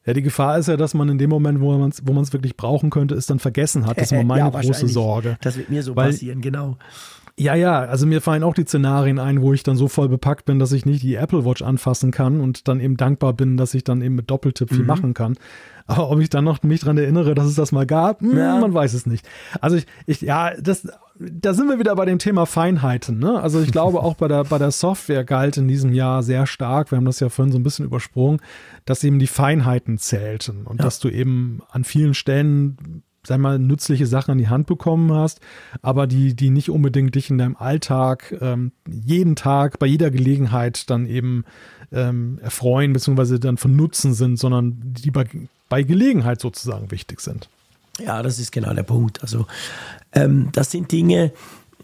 Ja, 0.06 0.14
die 0.14 0.22
Gefahr 0.22 0.58
ist 0.58 0.68
ja, 0.68 0.76
dass 0.76 0.94
man 0.94 1.08
in 1.10 1.18
dem 1.18 1.28
Moment, 1.28 1.60
wo 1.60 1.76
man 1.76 1.90
es 1.90 2.02
wo 2.06 2.14
wirklich 2.32 2.56
brauchen 2.56 2.88
könnte, 2.88 3.14
es 3.14 3.26
dann 3.26 3.38
vergessen 3.38 3.86
hat. 3.86 3.98
Das 3.98 4.04
ist 4.04 4.12
immer 4.12 4.36
meine 4.36 4.50
ja, 4.50 4.60
große 4.60 4.88
Sorge. 4.88 5.36
Das 5.42 5.56
wird 5.56 5.68
mir 5.68 5.82
so 5.82 5.96
Weil, 5.96 6.12
passieren, 6.12 6.40
genau. 6.40 6.78
Ja, 7.38 7.54
ja, 7.54 7.80
also 7.80 8.04
mir 8.04 8.20
fallen 8.20 8.42
auch 8.42 8.54
die 8.54 8.64
Szenarien 8.64 9.20
ein, 9.20 9.42
wo 9.42 9.52
ich 9.52 9.62
dann 9.62 9.76
so 9.76 9.86
voll 9.86 10.08
bepackt 10.08 10.44
bin, 10.46 10.58
dass 10.58 10.72
ich 10.72 10.86
nicht 10.86 11.04
die 11.04 11.14
Apple 11.14 11.44
Watch 11.44 11.62
anfassen 11.62 12.10
kann 12.10 12.40
und 12.40 12.66
dann 12.66 12.80
eben 12.80 12.96
dankbar 12.96 13.32
bin, 13.32 13.56
dass 13.56 13.74
ich 13.74 13.84
dann 13.84 14.02
eben 14.02 14.16
mit 14.16 14.28
Doppeltipp 14.28 14.70
viel 14.70 14.80
mhm. 14.80 14.86
machen 14.86 15.14
kann. 15.14 15.36
Aber 15.86 16.10
ob 16.10 16.20
ich 16.20 16.30
dann 16.30 16.44
noch 16.44 16.62
mich 16.62 16.80
daran 16.80 16.98
erinnere, 16.98 17.34
dass 17.34 17.46
es 17.46 17.54
das 17.54 17.70
mal 17.70 17.86
gab, 17.86 18.22
hm, 18.22 18.36
ja. 18.36 18.58
man 18.58 18.74
weiß 18.74 18.92
es 18.92 19.06
nicht. 19.06 19.26
Also 19.60 19.76
ich, 19.76 19.86
ich, 20.06 20.20
ja, 20.20 20.52
das, 20.60 20.88
da 21.18 21.52
sind 21.52 21.68
wir 21.68 21.78
wieder 21.78 21.94
bei 21.96 22.04
dem 22.04 22.18
Thema 22.18 22.46
Feinheiten. 22.46 23.18
Ne? 23.18 23.40
Also 23.40 23.60
ich 23.60 23.72
glaube 23.72 24.02
auch 24.02 24.14
bei 24.14 24.28
der, 24.28 24.44
bei 24.44 24.58
der 24.58 24.70
Software 24.70 25.24
galt 25.24 25.56
in 25.56 25.68
diesem 25.68 25.92
Jahr 25.92 26.22
sehr 26.22 26.46
stark, 26.46 26.90
wir 26.92 26.96
haben 26.96 27.04
das 27.04 27.20
ja 27.20 27.28
vorhin 27.28 27.52
so 27.52 27.58
ein 27.58 27.62
bisschen 27.62 27.84
übersprungen, 27.84 28.40
dass 28.84 29.04
eben 29.04 29.18
die 29.18 29.26
Feinheiten 29.26 29.98
zählten 29.98 30.64
und 30.64 30.78
ja. 30.78 30.84
dass 30.84 31.00
du 31.00 31.08
eben 31.08 31.62
an 31.70 31.84
vielen 31.84 32.14
Stellen 32.14 33.02
sag 33.24 33.38
mal, 33.40 33.58
nützliche 33.58 34.06
Sachen 34.06 34.32
an 34.32 34.38
die 34.38 34.48
Hand 34.48 34.66
bekommen 34.66 35.12
hast, 35.12 35.40
aber 35.82 36.06
die, 36.06 36.34
die 36.34 36.50
nicht 36.50 36.70
unbedingt 36.70 37.14
dich 37.14 37.30
in 37.30 37.38
deinem 37.38 37.56
Alltag 37.56 38.34
ähm, 38.40 38.72
jeden 38.88 39.36
Tag, 39.36 39.78
bei 39.78 39.86
jeder 39.86 40.10
Gelegenheit 40.10 40.88
dann 40.88 41.04
eben 41.06 41.44
ähm, 41.92 42.38
erfreuen, 42.40 42.92
beziehungsweise 42.92 43.38
dann 43.38 43.58
von 43.58 43.76
Nutzen 43.76 44.14
sind, 44.14 44.38
sondern 44.38 44.80
die 44.82 45.10
bei, 45.10 45.26
bei 45.68 45.82
Gelegenheit 45.82 46.40
sozusagen 46.40 46.90
wichtig 46.90 47.20
sind. 47.20 47.48
Ja, 47.98 48.22
das 48.22 48.38
ist 48.38 48.52
genau 48.52 48.72
der 48.72 48.82
Punkt. 48.82 49.22
Also, 49.22 49.46
ähm, 50.12 50.50
das 50.52 50.70
sind 50.70 50.90
Dinge, 50.92 51.32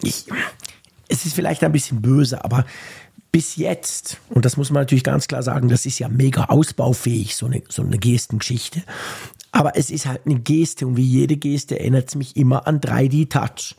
ich, 0.02 0.26
es 1.08 1.26
ist 1.26 1.34
vielleicht 1.34 1.62
ein 1.64 1.72
bisschen 1.72 2.02
böse, 2.02 2.44
aber 2.44 2.64
bis 3.32 3.56
jetzt, 3.56 4.18
und 4.30 4.44
das 4.44 4.56
muss 4.56 4.70
man 4.70 4.82
natürlich 4.82 5.02
ganz 5.02 5.26
klar 5.26 5.42
sagen, 5.42 5.68
das 5.68 5.86
ist 5.86 5.98
ja 5.98 6.08
mega 6.08 6.44
ausbaufähig, 6.44 7.34
so 7.34 7.46
eine, 7.46 7.62
so 7.68 7.82
eine 7.82 7.98
Gestengeschichte. 7.98 8.82
Aber 9.50 9.76
es 9.76 9.90
ist 9.90 10.06
halt 10.06 10.22
eine 10.24 10.38
Geste 10.38 10.86
und 10.86 10.96
wie 10.96 11.02
jede 11.02 11.36
Geste 11.36 11.78
erinnert 11.78 12.08
es 12.08 12.14
mich 12.14 12.36
immer 12.36 12.66
an 12.66 12.80
3D-Touch. 12.80 13.74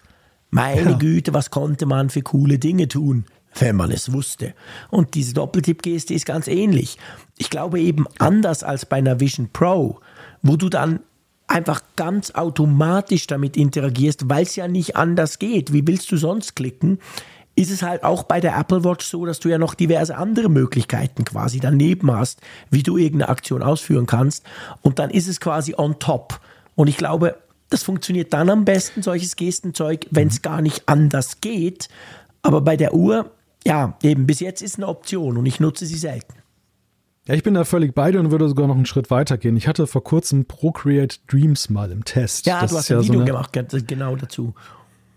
Meine 0.51 0.91
ja. 0.91 0.97
Güte, 0.97 1.33
was 1.33 1.51
konnte 1.51 1.85
man 1.85 2.09
für 2.09 2.21
coole 2.21 2.59
Dinge 2.59 2.87
tun? 2.87 3.25
wenn 3.59 3.75
man 3.75 3.91
es 3.91 4.11
wusste. 4.11 4.53
Und 4.89 5.15
diese 5.15 5.33
Doppeltipp-Geste 5.33 6.13
ist 6.13 6.25
ganz 6.25 6.47
ähnlich. 6.47 6.97
Ich 7.37 7.49
glaube 7.49 7.79
eben 7.79 8.05
anders 8.19 8.63
als 8.63 8.85
bei 8.85 8.97
einer 8.97 9.19
Vision 9.19 9.49
Pro, 9.51 9.99
wo 10.41 10.57
du 10.57 10.69
dann 10.69 10.99
einfach 11.47 11.81
ganz 11.95 12.31
automatisch 12.31 13.27
damit 13.27 13.57
interagierst, 13.57 14.29
weil 14.29 14.43
es 14.43 14.55
ja 14.55 14.67
nicht 14.67 14.95
anders 14.95 15.39
geht. 15.39 15.73
Wie 15.73 15.87
willst 15.87 16.11
du 16.11 16.17
sonst 16.17 16.55
klicken? 16.55 16.99
Ist 17.55 17.71
es 17.71 17.83
halt 17.83 18.03
auch 18.03 18.23
bei 18.23 18.41
der 18.41 18.57
Apple 18.57 18.83
Watch 18.83 19.05
so, 19.05 19.25
dass 19.25 19.39
du 19.39 19.49
ja 19.49 19.57
noch 19.57 19.75
diverse 19.75 20.17
andere 20.17 20.49
Möglichkeiten 20.49 21.23
quasi 21.23 21.59
daneben 21.59 22.11
hast, 22.11 22.41
wie 22.69 22.83
du 22.83 22.97
irgendeine 22.97 23.29
Aktion 23.29 23.63
ausführen 23.63 24.05
kannst. 24.05 24.43
Und 24.81 24.99
dann 24.99 25.09
ist 25.09 25.27
es 25.27 25.39
quasi 25.39 25.73
on 25.77 25.99
top. 25.99 26.41
Und 26.75 26.87
ich 26.87 26.97
glaube, 26.97 27.37
das 27.69 27.83
funktioniert 27.83 28.33
dann 28.33 28.49
am 28.49 28.65
besten, 28.65 29.01
solches 29.01 29.35
Gestenzeug, 29.37 30.07
wenn 30.11 30.27
es 30.27 30.41
gar 30.41 30.61
nicht 30.61 30.89
anders 30.89 31.39
geht. 31.39 31.87
Aber 32.41 32.61
bei 32.61 32.75
der 32.75 32.93
Uhr 32.93 33.31
ja, 33.65 33.97
eben, 34.03 34.27
bis 34.27 34.39
jetzt 34.39 34.61
ist 34.61 34.77
eine 34.77 34.87
Option 34.87 35.37
und 35.37 35.45
ich 35.45 35.59
nutze 35.59 35.85
sie 35.85 35.97
selten. 35.97 36.35
Ja, 37.27 37.33
ich 37.33 37.41
bin 37.41 37.55
da 37.55 37.63
völlig 37.63 37.95
bei 37.95 38.11
dir 38.11 38.19
und 38.19 38.29
würde 38.29 38.47
sogar 38.47 38.67
noch 38.67 38.75
einen 38.75 38.85
Schritt 38.85 39.09
weiter 39.09 39.37
gehen. 39.37 39.57
Ich 39.57 39.67
hatte 39.67 39.87
vor 39.87 40.03
kurzem 40.03 40.45
Procreate 40.45 41.17
Dreams 41.27 41.69
mal 41.69 41.91
im 41.91 42.05
Test. 42.05 42.45
Ja, 42.45 42.61
das 42.61 42.71
du 42.71 42.77
hast 42.77 42.89
ja 42.89 42.97
ein 42.97 43.03
Video 43.03 43.13
so 43.13 43.19
eine, 43.19 43.25
gemacht, 43.25 43.87
genau 43.87 44.15
dazu. 44.15 44.53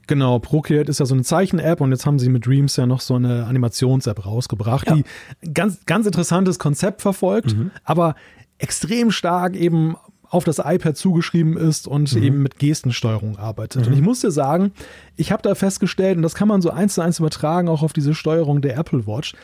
Genau, 0.06 0.38
Procreate 0.38 0.90
ist 0.90 1.00
ja 1.00 1.06
so 1.06 1.14
eine 1.14 1.22
Zeichen-App 1.22 1.82
und 1.82 1.90
jetzt 1.90 2.06
haben 2.06 2.18
sie 2.18 2.30
mit 2.30 2.46
Dreams 2.46 2.76
ja 2.76 2.86
noch 2.86 3.02
so 3.02 3.14
eine 3.14 3.44
Animations-App 3.44 4.24
rausgebracht, 4.24 4.88
ja. 4.88 4.96
die 4.96 5.04
ganz, 5.52 5.84
ganz 5.84 6.06
interessantes 6.06 6.58
Konzept 6.58 7.02
verfolgt, 7.02 7.54
mhm. 7.54 7.72
aber 7.84 8.14
extrem 8.56 9.10
stark 9.10 9.54
eben 9.54 9.96
auf 10.30 10.44
das 10.44 10.58
iPad 10.58 10.96
zugeschrieben 10.96 11.56
ist 11.56 11.86
und 11.86 12.14
mhm. 12.14 12.22
eben 12.22 12.42
mit 12.42 12.58
Gestensteuerung 12.58 13.38
arbeitet. 13.38 13.82
Mhm. 13.82 13.88
Und 13.88 13.98
ich 13.98 14.04
muss 14.04 14.20
dir 14.20 14.30
sagen, 14.30 14.72
ich 15.16 15.30
habe 15.30 15.42
da 15.42 15.54
festgestellt, 15.54 16.16
und 16.16 16.22
das 16.22 16.34
kann 16.34 16.48
man 16.48 16.62
so 16.62 16.70
eins 16.70 16.94
zu 16.94 17.02
eins 17.02 17.18
übertragen, 17.18 17.68
auch 17.68 17.82
auf 17.82 17.92
diese 17.92 18.14
Steuerung 18.14 18.60
der 18.60 18.76
Apple 18.78 19.06
Watch, 19.06 19.34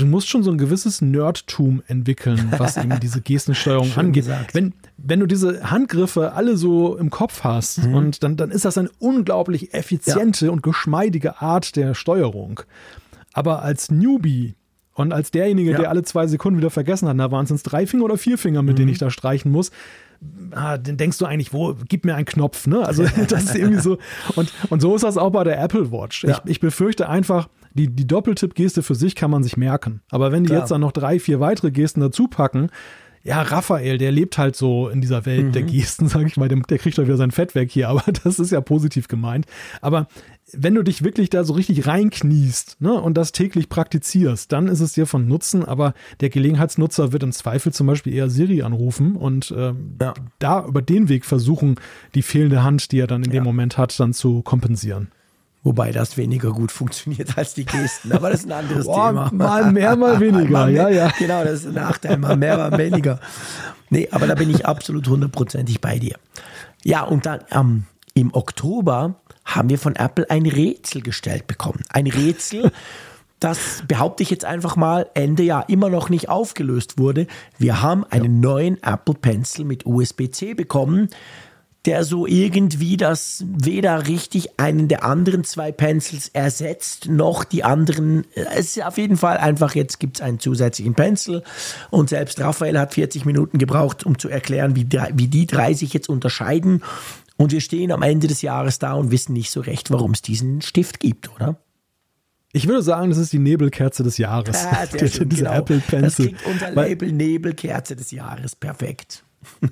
du 0.00 0.06
musst 0.06 0.28
schon 0.28 0.42
so 0.42 0.50
ein 0.50 0.58
gewisses 0.58 1.00
Nerdtum 1.00 1.82
entwickeln, 1.86 2.52
was 2.56 2.76
eben 2.76 2.98
diese 3.00 3.20
Gestensteuerung 3.20 3.90
angeht. 3.96 4.26
Wenn, 4.52 4.74
wenn 4.96 5.20
du 5.20 5.26
diese 5.26 5.70
Handgriffe 5.70 6.32
alle 6.32 6.56
so 6.56 6.96
im 6.96 7.10
Kopf 7.10 7.44
hast 7.44 7.86
mhm. 7.86 7.94
und 7.94 8.22
dann, 8.22 8.36
dann 8.36 8.50
ist 8.50 8.64
das 8.64 8.78
eine 8.78 8.90
unglaublich 8.98 9.74
effiziente 9.74 10.46
ja. 10.46 10.52
und 10.52 10.62
geschmeidige 10.62 11.40
Art 11.40 11.76
der 11.76 11.94
Steuerung. 11.94 12.60
Aber 13.32 13.62
als 13.62 13.90
Newbie 13.90 14.54
und 14.94 15.12
als 15.12 15.30
derjenige, 15.30 15.72
ja. 15.72 15.78
der 15.78 15.90
alle 15.90 16.02
zwei 16.02 16.26
Sekunden 16.26 16.58
wieder 16.58 16.70
vergessen 16.70 17.08
hat, 17.08 17.18
da 17.18 17.30
waren 17.30 17.44
es 17.44 17.62
drei 17.62 17.86
Finger 17.86 18.04
oder 18.04 18.16
vier 18.16 18.38
Finger, 18.38 18.62
mit 18.62 18.74
mhm. 18.74 18.76
denen 18.78 18.88
ich 18.90 18.98
da 18.98 19.10
streichen 19.10 19.52
muss, 19.52 19.70
ah, 20.52 20.78
dann 20.78 20.96
denkst 20.96 21.18
du 21.18 21.26
eigentlich, 21.26 21.52
wo, 21.52 21.76
gib 21.88 22.04
mir 22.04 22.14
einen 22.14 22.24
Knopf, 22.24 22.66
ne? 22.66 22.86
Also 22.86 23.04
das 23.28 23.44
ist 23.44 23.54
irgendwie 23.54 23.80
so. 23.80 23.98
Und, 24.34 24.52
und 24.70 24.80
so 24.80 24.94
ist 24.94 25.02
das 25.02 25.18
auch 25.18 25.30
bei 25.30 25.44
der 25.44 25.60
Apple 25.60 25.92
Watch. 25.92 26.24
Ja. 26.24 26.40
Ich, 26.44 26.50
ich 26.52 26.60
befürchte 26.60 27.08
einfach, 27.08 27.48
die, 27.76 27.88
die 27.88 28.06
Doppeltipp-Geste 28.06 28.82
für 28.82 28.94
sich 28.94 29.14
kann 29.14 29.30
man 29.30 29.42
sich 29.42 29.56
merken. 29.56 30.00
Aber 30.10 30.32
wenn 30.32 30.44
die 30.44 30.48
Klar. 30.48 30.60
jetzt 30.60 30.70
dann 30.70 30.80
noch 30.80 30.92
drei, 30.92 31.20
vier 31.20 31.40
weitere 31.40 31.70
Gesten 31.70 32.00
dazu 32.00 32.26
packen, 32.26 32.70
ja, 33.26 33.42
Raphael, 33.42 33.98
der 33.98 34.12
lebt 34.12 34.38
halt 34.38 34.54
so 34.54 34.88
in 34.88 35.00
dieser 35.00 35.26
Welt 35.26 35.46
mhm. 35.46 35.52
der 35.52 35.64
Gesten, 35.64 36.08
sage 36.08 36.26
ich 36.26 36.36
mal, 36.36 36.48
der, 36.48 36.60
der 36.60 36.78
kriegt 36.78 36.96
doch 36.96 37.04
wieder 37.04 37.16
sein 37.16 37.32
Fett 37.32 37.54
weg 37.56 37.70
hier, 37.72 37.88
aber 37.88 38.04
das 38.24 38.38
ist 38.38 38.52
ja 38.52 38.60
positiv 38.60 39.08
gemeint. 39.08 39.46
Aber 39.80 40.06
wenn 40.52 40.76
du 40.76 40.84
dich 40.84 41.02
wirklich 41.02 41.28
da 41.28 41.42
so 41.42 41.54
richtig 41.54 41.88
reinkniest 41.88 42.80
ne, 42.80 42.92
und 42.92 43.16
das 43.16 43.32
täglich 43.32 43.68
praktizierst, 43.68 44.52
dann 44.52 44.68
ist 44.68 44.78
es 44.78 44.92
dir 44.92 45.06
von 45.06 45.26
Nutzen, 45.26 45.64
aber 45.64 45.92
der 46.20 46.30
Gelegenheitsnutzer 46.30 47.12
wird 47.12 47.24
im 47.24 47.32
Zweifel 47.32 47.72
zum 47.72 47.88
Beispiel 47.88 48.14
eher 48.14 48.30
Siri 48.30 48.62
anrufen 48.62 49.16
und 49.16 49.50
äh, 49.50 49.74
ja. 50.00 50.14
da 50.38 50.64
über 50.64 50.82
den 50.82 51.08
Weg 51.08 51.24
versuchen, 51.24 51.80
die 52.14 52.22
fehlende 52.22 52.62
Hand, 52.62 52.92
die 52.92 53.00
er 53.00 53.08
dann 53.08 53.24
in 53.24 53.32
ja. 53.32 53.40
dem 53.40 53.44
Moment 53.44 53.76
hat, 53.76 53.98
dann 53.98 54.12
zu 54.12 54.42
kompensieren. 54.42 55.08
Wobei 55.66 55.90
das 55.90 56.16
weniger 56.16 56.52
gut 56.52 56.70
funktioniert 56.70 57.36
als 57.36 57.54
die 57.54 57.64
Gesten, 57.64 58.12
aber 58.12 58.30
das 58.30 58.44
ist 58.44 58.46
ein 58.46 58.52
anderes 58.52 58.84
Boah, 58.86 59.08
Thema. 59.08 59.30
Mal 59.32 59.72
mehr, 59.72 59.96
mal 59.96 60.20
weniger, 60.20 60.48
mal 60.48 60.70
mehr, 60.70 60.90
ja, 60.90 61.06
ja. 61.06 61.12
Genau, 61.18 61.42
das 61.42 61.54
ist 61.54 61.66
ein 61.66 61.74
Nachteil, 61.74 62.18
mal 62.18 62.36
mehr, 62.36 62.56
mal 62.56 62.78
weniger. 62.78 63.18
Nee, 63.90 64.06
aber 64.12 64.28
da 64.28 64.36
bin 64.36 64.48
ich 64.48 64.64
absolut 64.64 65.08
hundertprozentig 65.08 65.80
bei 65.80 65.98
dir. 65.98 66.14
Ja, 66.84 67.02
und 67.02 67.26
dann 67.26 67.40
ähm, 67.50 67.82
im 68.14 68.32
Oktober 68.32 69.16
haben 69.44 69.68
wir 69.68 69.80
von 69.80 69.96
Apple 69.96 70.30
ein 70.30 70.46
Rätsel 70.46 71.02
gestellt 71.02 71.48
bekommen. 71.48 71.82
Ein 71.88 72.06
Rätsel, 72.06 72.70
das 73.40 73.82
behaupte 73.88 74.22
ich 74.22 74.30
jetzt 74.30 74.44
einfach 74.44 74.76
mal, 74.76 75.10
Ende 75.14 75.42
Jahr 75.42 75.68
immer 75.68 75.90
noch 75.90 76.10
nicht 76.10 76.28
aufgelöst 76.28 76.96
wurde. 76.96 77.26
Wir 77.58 77.82
haben 77.82 78.04
einen 78.04 78.40
ja. 78.40 78.50
neuen 78.50 78.82
Apple 78.84 79.16
Pencil 79.20 79.64
mit 79.64 79.84
USB-C 79.84 80.54
bekommen 80.54 81.08
der 81.86 82.04
so 82.04 82.26
irgendwie 82.26 82.96
das 82.96 83.44
weder 83.46 84.08
richtig 84.08 84.58
einen 84.58 84.88
der 84.88 85.04
anderen 85.04 85.44
zwei 85.44 85.70
Pencils 85.70 86.28
ersetzt, 86.28 87.08
noch 87.08 87.44
die 87.44 87.62
anderen. 87.62 88.24
Es 88.34 88.76
ist 88.76 88.84
auf 88.84 88.98
jeden 88.98 89.16
Fall 89.16 89.38
einfach, 89.38 89.74
jetzt 89.76 90.00
gibt 90.00 90.16
es 90.16 90.22
einen 90.22 90.40
zusätzlichen 90.40 90.94
Pencil 90.94 91.42
und 91.90 92.10
selbst 92.10 92.40
Raphael 92.40 92.78
hat 92.78 92.94
40 92.94 93.24
Minuten 93.24 93.58
gebraucht, 93.58 94.04
um 94.04 94.18
zu 94.18 94.28
erklären, 94.28 94.74
wie, 94.74 94.86
wie 95.14 95.28
die 95.28 95.46
drei 95.46 95.74
sich 95.74 95.92
jetzt 95.92 96.08
unterscheiden. 96.08 96.82
Und 97.36 97.52
wir 97.52 97.60
stehen 97.60 97.92
am 97.92 98.02
Ende 98.02 98.26
des 98.26 98.42
Jahres 98.42 98.78
da 98.78 98.94
und 98.94 99.10
wissen 99.12 99.34
nicht 99.34 99.50
so 99.50 99.60
recht, 99.60 99.90
warum 99.90 100.12
es 100.12 100.22
diesen 100.22 100.62
Stift 100.62 100.98
gibt, 101.00 101.30
oder? 101.34 101.56
Ich 102.52 102.66
würde 102.66 102.82
sagen, 102.82 103.10
das 103.10 103.18
ist 103.18 103.32
die 103.34 103.38
Nebelkerze 103.38 104.02
des 104.02 104.16
Jahres. 104.16 104.64
Ah, 104.64 104.86
der, 104.86 105.06
schön, 105.08 105.28
genau. 105.28 105.52
Apple 105.52 105.82
Pencil. 105.86 106.32
Das 106.32 106.42
kriegt 106.42 106.46
unser 106.46 106.70
Label 106.70 107.12
Nebelkerze 107.12 107.94
des 107.94 108.10
Jahres. 108.10 108.56
Perfekt 108.56 109.26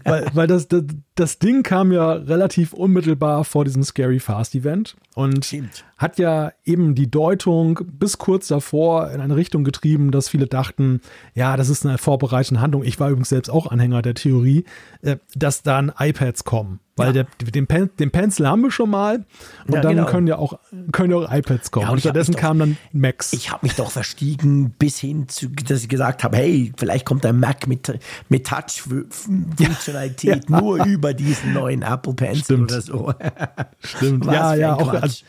weil, 0.05 0.27
weil 0.35 0.47
das, 0.47 0.69
das, 0.69 0.83
das 1.15 1.39
Ding 1.39 1.63
kam 1.63 1.93
ja 1.93 2.13
relativ 2.13 2.73
unmittelbar 2.73 3.45
vor 3.45 3.65
diesem 3.65 3.85
Scary 3.85 4.19
Fast 4.19 4.55
Event 4.55 4.97
und 5.15 5.45
Stimmt. 5.45 5.85
hat 5.97 6.19
ja 6.19 6.53
eben 6.65 6.97
die 6.97 7.09
Deutung 7.09 7.81
bis 7.85 8.19
kurz 8.19 8.49
davor 8.49 9.11
in 9.11 9.21
eine 9.21 9.37
Richtung 9.37 9.63
getrieben, 9.63 10.11
dass 10.11 10.29
viele 10.29 10.47
dachten, 10.47 11.01
ja, 11.35 11.57
das 11.57 11.69
ist 11.69 11.87
eine 11.87 11.99
vorbereitende 11.99 12.61
Handlung. 12.61 12.83
Ich 12.83 12.99
war 12.99 13.11
übrigens 13.11 13.29
selbst 13.29 13.49
auch 13.49 13.71
Anhänger 13.71 14.03
der 14.03 14.15
Theorie, 14.15 14.65
äh, 15.03 15.17
dass 15.35 15.63
dann 15.63 15.93
iPads 15.97 16.45
kommen. 16.45 16.81
Weil 16.97 17.09
ja. 17.09 17.25
der, 17.25 17.51
den, 17.51 17.67
Pen, 17.67 17.91
den 17.99 18.13
Pencil 18.13 18.47
haben 18.47 18.63
wir 18.63 18.71
schon 18.71 18.89
mal 18.89 19.25
und 19.67 19.75
ja, 19.75 19.81
dann 19.81 19.97
genau. 19.97 20.07
können 20.07 20.29
ja 20.29 20.39
auch, 20.39 20.61
können 20.93 21.11
ja 21.11 21.17
auch 21.17 21.33
iPads 21.33 21.73
kommen. 21.73 21.83
Ja, 21.83 21.89
und, 21.89 21.95
und 21.95 22.01
stattdessen 22.01 22.37
kamen 22.37 22.61
dann 22.61 22.77
Macs. 22.93 23.33
Ich 23.33 23.51
habe 23.51 23.67
mich 23.67 23.75
doch 23.75 23.91
verstiegen 23.91 24.71
bis 24.71 25.01
hin 25.01 25.29
zu, 25.29 25.49
dass 25.49 25.83
ich 25.83 25.89
gesagt 25.89 26.23
habe, 26.23 26.37
hey, 26.37 26.73
vielleicht 26.77 27.05
kommt 27.05 27.27
ein 27.27 27.41
Mac 27.41 27.67
mit, 27.67 27.99
mit 28.29 28.47
Touch-Funktionalität 28.47 30.49
nur 30.51 30.87
über 30.87 31.04
diesen 31.13 31.53
neuen 31.53 31.83
Apple 31.83 32.15
Pencil 32.15 32.45
Stimmt. 32.45 32.73
oder 32.73 32.81
so. 32.81 33.13
Stimmt. 33.81 34.25
ja, 34.27 34.55
ja, 34.55 34.75
auch 34.75 34.89
also, 34.89 35.25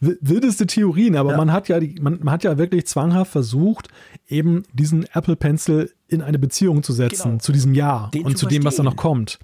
wildeste 0.00 0.66
Theorien, 0.66 1.16
aber 1.16 1.36
man 1.36 1.52
hat 1.52 1.68
ja 1.68 1.80
die, 1.80 1.96
man, 2.00 2.18
man, 2.22 2.34
hat 2.34 2.44
ja 2.44 2.58
wirklich 2.58 2.86
zwanghaft 2.86 3.32
versucht, 3.32 3.88
eben 4.28 4.64
diesen 4.72 5.06
Apple 5.12 5.36
Pencil 5.36 5.90
in 6.08 6.22
eine 6.22 6.38
Beziehung 6.38 6.82
zu 6.82 6.92
setzen 6.92 7.30
genau. 7.30 7.38
zu 7.38 7.52
diesem 7.52 7.74
Jahr 7.74 8.10
Den 8.12 8.26
und 8.26 8.38
zu, 8.38 8.46
zu 8.46 8.46
dem, 8.46 8.64
was 8.64 8.76
da 8.76 8.82
noch 8.82 8.96
kommt. 8.96 9.38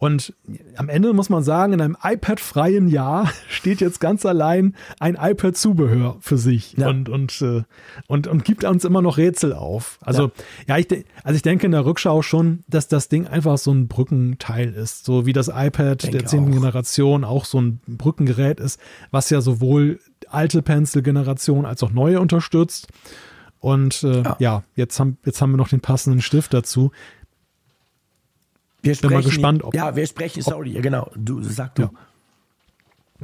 Und 0.00 0.32
am 0.76 0.88
Ende 0.88 1.12
muss 1.12 1.28
man 1.28 1.42
sagen, 1.42 1.74
in 1.74 1.80
einem 1.82 1.94
iPad-freien 2.02 2.88
Jahr 2.88 3.30
steht 3.50 3.82
jetzt 3.82 4.00
ganz 4.00 4.24
allein 4.24 4.74
ein 4.98 5.14
iPad-Zubehör 5.20 6.16
für 6.20 6.38
sich 6.38 6.72
ja. 6.78 6.88
und, 6.88 7.10
und, 7.10 7.42
äh, 7.42 7.64
und, 8.06 8.26
und 8.26 8.42
gibt 8.46 8.64
uns 8.64 8.86
immer 8.86 9.02
noch 9.02 9.18
Rätsel 9.18 9.52
auf. 9.52 9.98
Also, 10.00 10.32
ja, 10.66 10.78
ja 10.78 10.78
ich, 10.78 11.04
also 11.22 11.36
ich 11.36 11.42
denke 11.42 11.66
in 11.66 11.72
der 11.72 11.84
Rückschau 11.84 12.22
schon, 12.22 12.60
dass 12.66 12.88
das 12.88 13.10
Ding 13.10 13.26
einfach 13.26 13.58
so 13.58 13.72
ein 13.72 13.88
Brückenteil 13.88 14.72
ist. 14.72 15.04
So 15.04 15.26
wie 15.26 15.34
das 15.34 15.48
iPad 15.48 16.02
denke 16.02 16.16
der 16.16 16.26
zehnten 16.26 16.52
Generation 16.52 17.22
auch 17.22 17.44
so 17.44 17.60
ein 17.60 17.82
Brückengerät 17.86 18.58
ist, 18.58 18.80
was 19.10 19.28
ja 19.28 19.42
sowohl 19.42 20.00
alte 20.30 20.62
Pencil-Generation 20.62 21.66
als 21.66 21.82
auch 21.82 21.90
neue 21.90 22.22
unterstützt. 22.22 22.88
Und 23.58 24.02
äh, 24.02 24.22
ja. 24.22 24.36
ja, 24.38 24.62
jetzt, 24.76 24.98
haben, 24.98 25.18
jetzt 25.26 25.42
haben 25.42 25.50
wir 25.50 25.58
noch 25.58 25.68
den 25.68 25.80
passenden 25.80 26.22
Stift 26.22 26.54
dazu. 26.54 26.90
Wir 28.82 28.94
sprechen, 28.94 29.08
Bin 29.08 29.18
mal 29.18 29.24
gespannt, 29.24 29.64
ob. 29.64 29.74
Ja, 29.74 29.94
wir 29.96 30.06
sprechen, 30.06 30.42
sorry, 30.42 30.72
ja, 30.72 30.80
genau. 30.80 31.10
Du 31.14 31.42
sag 31.42 31.74
du. 31.74 31.82
Ja. 31.82 31.90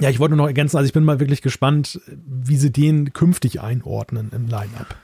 ja, 0.01 0.11
ich 0.11 0.19
wollte 0.19 0.37
noch 0.37 0.47
ergänzen, 0.47 0.77
also 0.77 0.87
ich 0.87 0.93
bin 0.93 1.05
mal 1.05 1.21
wirklich 1.21 1.43
gespannt, 1.43 2.01
wie 2.07 2.57
sie 2.57 2.71
den 2.71 3.13
künftig 3.13 3.61
einordnen 3.61 4.31
im 4.35 4.47
Line-Up. 4.47 4.97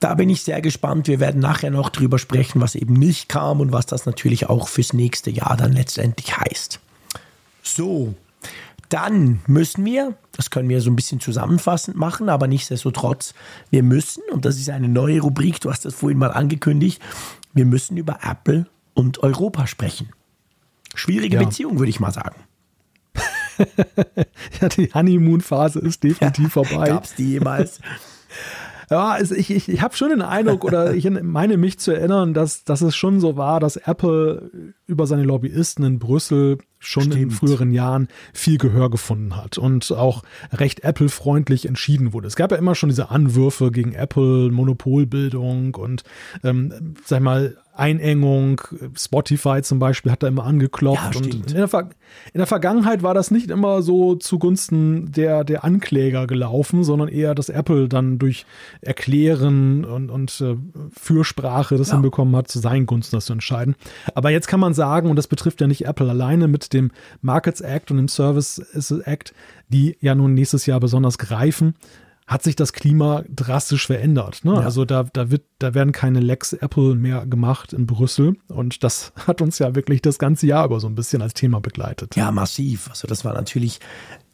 Da 0.00 0.14
bin 0.14 0.30
ich 0.30 0.42
sehr 0.42 0.60
gespannt. 0.60 1.08
Wir 1.08 1.18
werden 1.18 1.40
nachher 1.40 1.70
noch 1.70 1.90
drüber 1.90 2.20
sprechen, 2.20 2.60
was 2.60 2.76
eben 2.76 2.94
nicht 2.94 3.28
kam 3.28 3.60
und 3.60 3.72
was 3.72 3.86
das 3.86 4.06
natürlich 4.06 4.48
auch 4.48 4.68
fürs 4.68 4.92
nächste 4.92 5.30
Jahr 5.30 5.56
dann 5.56 5.72
letztendlich 5.72 6.36
heißt. 6.36 6.78
So, 7.64 8.14
dann 8.88 9.40
müssen 9.46 9.84
wir, 9.84 10.14
das 10.32 10.50
können 10.50 10.68
wir 10.68 10.80
so 10.80 10.90
ein 10.90 10.96
bisschen 10.96 11.20
zusammenfassend 11.20 11.96
machen, 11.96 12.28
aber 12.28 12.46
nichtsdestotrotz, 12.46 13.34
wir 13.70 13.82
müssen, 13.82 14.22
und 14.32 14.44
das 14.44 14.56
ist 14.56 14.70
eine 14.70 14.88
neue 14.88 15.20
Rubrik, 15.20 15.60
du 15.60 15.70
hast 15.70 15.84
das 15.84 15.94
vorhin 15.94 16.18
mal 16.18 16.32
angekündigt, 16.32 17.02
wir 17.52 17.66
müssen 17.66 17.96
über 17.96 18.20
Apple 18.22 18.66
und 18.98 19.22
Europa 19.22 19.68
sprechen. 19.68 20.08
Schwierige 20.94 21.36
ja. 21.36 21.44
Beziehung, 21.44 21.78
würde 21.78 21.90
ich 21.90 22.00
mal 22.00 22.10
sagen. 22.10 22.36
ja, 24.60 24.68
die 24.68 24.92
Honeymoon-Phase 24.92 25.78
ist 25.78 26.02
definitiv 26.02 26.44
ja, 26.56 26.64
vorbei. 26.64 26.88
Gab 26.88 27.04
es 27.04 27.14
die 27.14 27.30
jemals? 27.30 27.80
ja, 28.90 29.16
es, 29.16 29.30
ich, 29.30 29.50
ich, 29.50 29.68
ich 29.68 29.82
habe 29.82 29.96
schon 29.96 30.10
den 30.10 30.22
Eindruck 30.22 30.64
oder 30.64 30.94
ich 30.94 31.08
meine 31.08 31.56
mich 31.58 31.78
zu 31.78 31.92
erinnern, 31.92 32.34
dass, 32.34 32.64
dass 32.64 32.80
es 32.80 32.96
schon 32.96 33.20
so 33.20 33.36
war, 33.36 33.60
dass 33.60 33.76
Apple 33.76 34.74
über 34.86 35.06
seine 35.06 35.22
Lobbyisten 35.22 35.84
in 35.84 35.98
Brüssel 36.00 36.58
schon 36.80 37.04
Stimmt. 37.04 37.22
in 37.22 37.30
früheren 37.30 37.72
Jahren 37.72 38.08
viel 38.32 38.58
Gehör 38.58 38.90
gefunden 38.90 39.36
hat 39.36 39.58
und 39.58 39.92
auch 39.92 40.22
recht 40.52 40.80
Apple-freundlich 40.80 41.66
entschieden 41.66 42.12
wurde. 42.12 42.26
Es 42.26 42.36
gab 42.36 42.50
ja 42.50 42.58
immer 42.58 42.74
schon 42.74 42.88
diese 42.88 43.10
Anwürfe 43.10 43.70
gegen 43.70 43.92
Apple, 43.92 44.50
Monopolbildung 44.50 45.74
und, 45.74 46.04
ähm, 46.42 46.94
sag 47.04 47.20
mal, 47.20 47.56
Einengung. 47.78 48.60
Spotify 48.96 49.62
zum 49.62 49.78
Beispiel 49.78 50.10
hat 50.10 50.22
da 50.22 50.28
immer 50.28 50.44
angeklopft. 50.44 51.14
Ja, 51.14 51.20
und 51.20 51.34
in 51.34 51.42
der, 51.54 51.88
in 52.32 52.38
der, 52.38 52.46
Vergangenheit 52.46 53.02
war 53.02 53.14
das 53.14 53.30
nicht 53.30 53.50
immer 53.50 53.82
so 53.82 54.16
zugunsten 54.16 55.12
der, 55.12 55.44
der 55.44 55.64
Ankläger 55.64 56.26
gelaufen, 56.26 56.84
sondern 56.84 57.08
eher, 57.08 57.34
dass 57.34 57.48
Apple 57.48 57.88
dann 57.88 58.18
durch 58.18 58.46
Erklären 58.80 59.84
und, 59.84 60.10
und 60.10 60.40
äh, 60.40 60.56
Fürsprache 60.90 61.76
das 61.76 61.88
ja. 61.88 61.94
hinbekommen 61.94 62.34
hat, 62.34 62.48
zu 62.48 62.58
seinen 62.58 62.86
Gunsten 62.86 63.16
das 63.16 63.26
zu 63.26 63.32
entscheiden. 63.32 63.76
Aber 64.14 64.30
jetzt 64.30 64.48
kann 64.48 64.60
man 64.60 64.74
sagen, 64.74 65.08
und 65.08 65.16
das 65.16 65.28
betrifft 65.28 65.60
ja 65.60 65.66
nicht 65.66 65.86
Apple 65.86 66.10
alleine 66.10 66.48
mit 66.48 66.72
dem 66.72 66.90
Markets 67.20 67.60
Act 67.60 67.90
und 67.90 67.98
dem 67.98 68.08
Service 68.08 68.58
Act, 69.04 69.34
die 69.68 69.96
ja 70.00 70.14
nun 70.14 70.34
nächstes 70.34 70.66
Jahr 70.66 70.80
besonders 70.80 71.18
greifen, 71.18 71.74
hat 72.28 72.42
sich 72.42 72.56
das 72.56 72.74
Klima 72.74 73.24
drastisch 73.34 73.86
verändert. 73.86 74.44
Ne? 74.44 74.52
Ja. 74.52 74.60
Also 74.60 74.84
da, 74.84 75.04
da, 75.04 75.30
wird, 75.30 75.44
da 75.58 75.72
werden 75.72 75.92
keine 75.92 76.20
Lex 76.20 76.52
Apple 76.52 76.94
mehr 76.94 77.24
gemacht 77.24 77.72
in 77.72 77.86
Brüssel. 77.86 78.36
Und 78.48 78.84
das 78.84 79.12
hat 79.26 79.40
uns 79.40 79.58
ja 79.58 79.74
wirklich 79.74 80.02
das 80.02 80.18
ganze 80.18 80.46
Jahr 80.46 80.66
über 80.66 80.78
so 80.78 80.86
ein 80.86 80.94
bisschen 80.94 81.22
als 81.22 81.32
Thema 81.32 81.60
begleitet. 81.60 82.16
Ja, 82.16 82.30
massiv. 82.30 82.90
Also 82.90 83.08
das 83.08 83.24
war 83.24 83.32
natürlich 83.32 83.80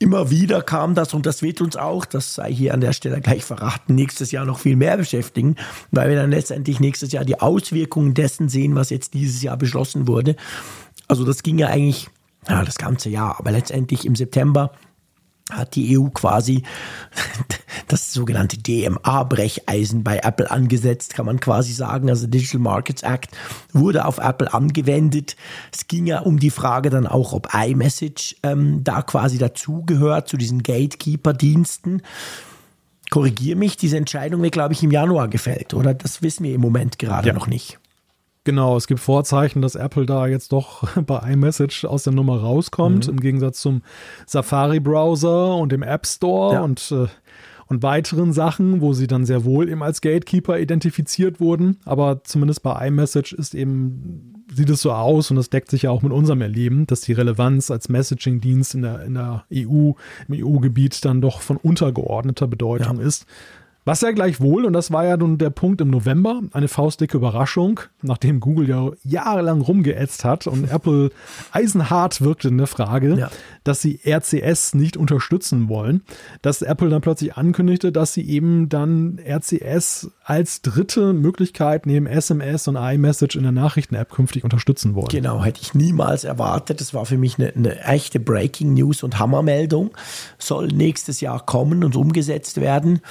immer 0.01 0.29
wieder 0.29 0.61
kam 0.61 0.97
das 0.97 1.15
und 1.15 1.25
das 1.25 1.41
wird 1.41 1.61
uns 1.61 1.77
auch, 1.77 2.05
das 2.05 2.35
sei 2.35 2.53
hier 2.53 2.75
an 2.75 2.81
der 2.81 2.93
Stelle 2.93 3.21
gleich 3.21 3.45
verraten, 3.45 3.95
nächstes 3.95 4.33
Jahr 4.33 4.45
noch 4.45 4.59
viel 4.59 4.75
mehr 4.75 4.97
beschäftigen, 4.97 5.55
weil 5.93 6.11
wir 6.11 6.17
dann 6.17 6.31
letztendlich 6.31 6.81
nächstes 6.81 7.13
Jahr 7.13 7.25
die 7.25 7.41
Auswirkungen 7.41 8.13
dessen 8.13 8.49
sehen, 8.49 8.75
was 8.75 8.91
jetzt 8.91 9.15
dieses 9.15 9.41
Jahr 9.41 9.57
beschlossen 9.57 10.09
wurde. 10.09 10.35
Also 11.07 11.25
das 11.25 11.45
ging 11.45 11.59
ja 11.59 11.69
eigentlich 11.69 12.11
ja, 12.49 12.65
das 12.65 12.77
ganze 12.77 13.09
Jahr, 13.09 13.39
aber 13.39 13.53
letztendlich 13.53 14.05
im 14.05 14.17
September 14.17 14.73
hat 15.51 15.75
die 15.75 15.99
EU 15.99 16.09
quasi 16.09 16.63
das 17.89 18.13
sogenannte 18.13 18.57
DMA-Brecheisen 18.59 20.03
bei 20.03 20.19
Apple 20.19 20.51
angesetzt, 20.51 21.15
kann 21.15 21.27
man 21.27 21.41
quasi 21.41 21.73
sagen. 21.73 22.09
Also 22.09 22.27
Digital 22.27 22.61
Markets 22.61 23.03
Act 23.03 23.29
wurde 23.73 24.07
auf 24.07 24.19
Apple 24.19 24.53
angewendet. 24.53 25.37
Es 25.73 25.87
ging 25.87 26.07
ja 26.07 26.21
um 26.21 26.39
die 26.39 26.51
Frage 26.51 26.91
dann 26.91 27.07
auch, 27.07 27.33
ob 27.33 27.53
iMessage 27.55 28.37
ähm, 28.43 28.83
da 28.85 29.03
quasi 29.03 29.39
dazugehört 29.39 30.29
zu 30.29 30.37
diesen 30.37 30.63
Gatekeeper-Diensten. 30.63 32.03
Korrigiere 33.11 33.59
mich, 33.59 33.77
diese 33.77 33.99
Entscheidung 33.99 34.43
wird, 34.43 34.53
glaube 34.53 34.73
ich, 34.73 34.83
im 34.83 34.91
Januar 34.91 35.29
gefällt, 35.29 35.75
oder? 35.75 35.93
Das 35.93 36.23
wissen 36.23 36.45
wir 36.45 36.55
im 36.55 36.61
Moment 36.61 36.99
gerade 36.99 37.29
ja. 37.29 37.35
noch 37.35 37.47
nicht. 37.47 37.79
Genau, 38.45 38.77
es 38.77 38.87
gibt 38.87 39.01
Vorzeichen, 39.01 39.63
dass 39.63 39.75
Apple 39.75 40.05
da 40.05 40.27
jetzt 40.27 40.53
doch 40.53 40.87
bei 41.07 41.33
iMessage 41.33 41.87
aus 41.87 42.05
der 42.05 42.13
Nummer 42.13 42.41
rauskommt, 42.41 43.07
mhm. 43.07 43.15
im 43.15 43.21
Gegensatz 43.21 43.61
zum 43.61 43.83
Safari-Browser 44.27 45.57
und 45.57 45.73
dem 45.73 45.83
App 45.83 46.07
Store 46.07 46.55
ja. 46.55 46.61
und, 46.61 46.93
äh, 46.93 47.07
und 47.67 47.83
weiteren 47.83 48.35
Sachen, 48.35 48.83
wo 48.83 48.93
sie 48.93 49.07
dann 49.07 49.25
sehr 49.25 49.47
wohl 49.47 49.71
eben 49.71 49.83
als 49.83 50.03
Gatekeeper 50.03 50.59
identifiziert 50.59 51.41
wurden. 51.41 51.79
Aber 51.87 52.23
zumindest 52.23 52.63
bei 52.63 52.87
iMessage 52.87 53.33
ist 53.33 53.55
eben, 53.55 54.45
sieht 54.55 54.69
es 54.69 54.83
so 54.83 54.93
aus 54.93 55.31
und 55.31 55.37
das 55.37 55.49
deckt 55.49 55.71
sich 55.71 55.83
ja 55.83 55.91
auch 55.91 56.03
mit 56.03 56.13
unserem 56.13 56.43
Erleben, 56.43 56.87
dass 56.87 57.01
die 57.01 57.15
Relevanz 57.15 57.71
als 57.71 57.89
Messaging-Dienst 57.89 58.75
in 58.75 58.83
der, 58.83 59.05
in 59.05 59.15
der 59.15 59.45
EU, 59.55 59.93
im 60.29 60.35
EU-Gebiet 60.35 61.03
dann 61.07 61.23
doch 61.23 61.41
von 61.41 61.57
untergeordneter 61.57 62.47
Bedeutung 62.47 63.01
ja. 63.01 63.07
ist. 63.07 63.25
Was 63.87 64.01
ja 64.01 64.13
gleichwohl, 64.13 64.65
und 64.65 64.73
das 64.73 64.91
war 64.93 65.05
ja 65.05 65.19
nun 65.19 65.37
der 65.37 65.51
Punkt 65.51 65.83
im 65.83 65.91
November, 65.91 66.41
eine 66.53 66.69
faustdicke 66.69 67.19
Überraschung, 67.19 67.81
nachdem 68.01 68.41
Google 68.41 68.67
ja 68.67 68.91
jahrelang 69.03 69.61
rumgeätzt 69.61 70.25
hat 70.25 70.47
und 70.47 70.71
Apple 70.71 71.11
eisenhart 71.53 72.23
wirkte 72.23 72.49
in 72.49 72.57
der 72.57 72.67
Frage, 72.67 73.15
ja. 73.15 73.31
dass 73.63 73.83
sie 73.83 74.01
RCS 74.07 74.75
nicht 74.75 74.97
unterstützen 74.97 75.69
wollen, 75.69 76.03
dass 76.41 76.63
Apple 76.63 76.89
dann 76.89 77.03
plötzlich 77.03 77.37
ankündigte, 77.37 77.93
dass 77.93 78.15
sie 78.15 78.27
eben 78.27 78.71
dann 78.71 79.19
RCS 79.19 80.11
als 80.25 80.63
dritte 80.63 81.13
Möglichkeit 81.13 81.85
neben 81.85 82.07
SMS 82.07 82.67
und 82.69 82.77
iMessage 82.77 83.37
in 83.37 83.43
der 83.43 83.53
Nachrichten-App 83.53 84.11
künftig 84.11 84.45
unterstützen 84.45 84.95
wollen. 84.95 85.09
Genau, 85.09 85.45
hätte 85.45 85.61
ich 85.61 85.75
niemals 85.75 86.25
erwartet. 86.25 86.81
Das 86.81 86.95
war 86.95 87.05
für 87.05 87.19
mich 87.19 87.39
eine, 87.39 87.55
eine 87.55 87.79
echte 87.81 88.19
Breaking 88.19 88.73
News 88.73 89.03
und 89.03 89.19
Hammermeldung. 89.19 89.91
Soll 90.39 90.69
nächstes 90.69 91.21
Jahr 91.21 91.45
kommen 91.45 91.85
und 91.85 91.97
umgesetzt 91.97 92.63
werden. 92.63 93.03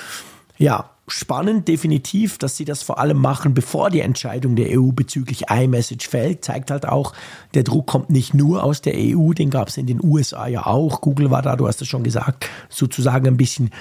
Ja, 0.63 0.91
spannend 1.09 1.67
definitiv, 1.67 2.37
dass 2.37 2.55
sie 2.55 2.63
das 2.63 2.83
vor 2.83 2.97
allem 2.97 3.17
machen, 3.17 3.53
bevor 3.53 3.89
die 3.89 3.99
Entscheidung 3.99 4.55
der 4.55 4.79
EU 4.79 4.93
bezüglich 4.93 5.49
iMessage 5.49 6.07
fällt. 6.07 6.45
Zeigt 6.45 6.71
halt 6.71 6.87
auch, 6.87 7.11
der 7.53 7.63
Druck 7.63 7.85
kommt 7.85 8.09
nicht 8.09 8.33
nur 8.33 8.63
aus 8.63 8.79
der 8.79 8.93
EU, 8.95 9.33
den 9.33 9.49
gab 9.49 9.67
es 9.67 9.75
in 9.75 9.87
den 9.87 10.01
USA 10.01 10.47
ja 10.47 10.65
auch. 10.65 11.01
Google 11.01 11.31
war 11.31 11.41
da, 11.41 11.57
du 11.57 11.67
hast 11.67 11.81
es 11.81 11.89
schon 11.89 12.03
gesagt, 12.03 12.49
sozusagen 12.69 13.27
ein 13.27 13.35
bisschen 13.35 13.71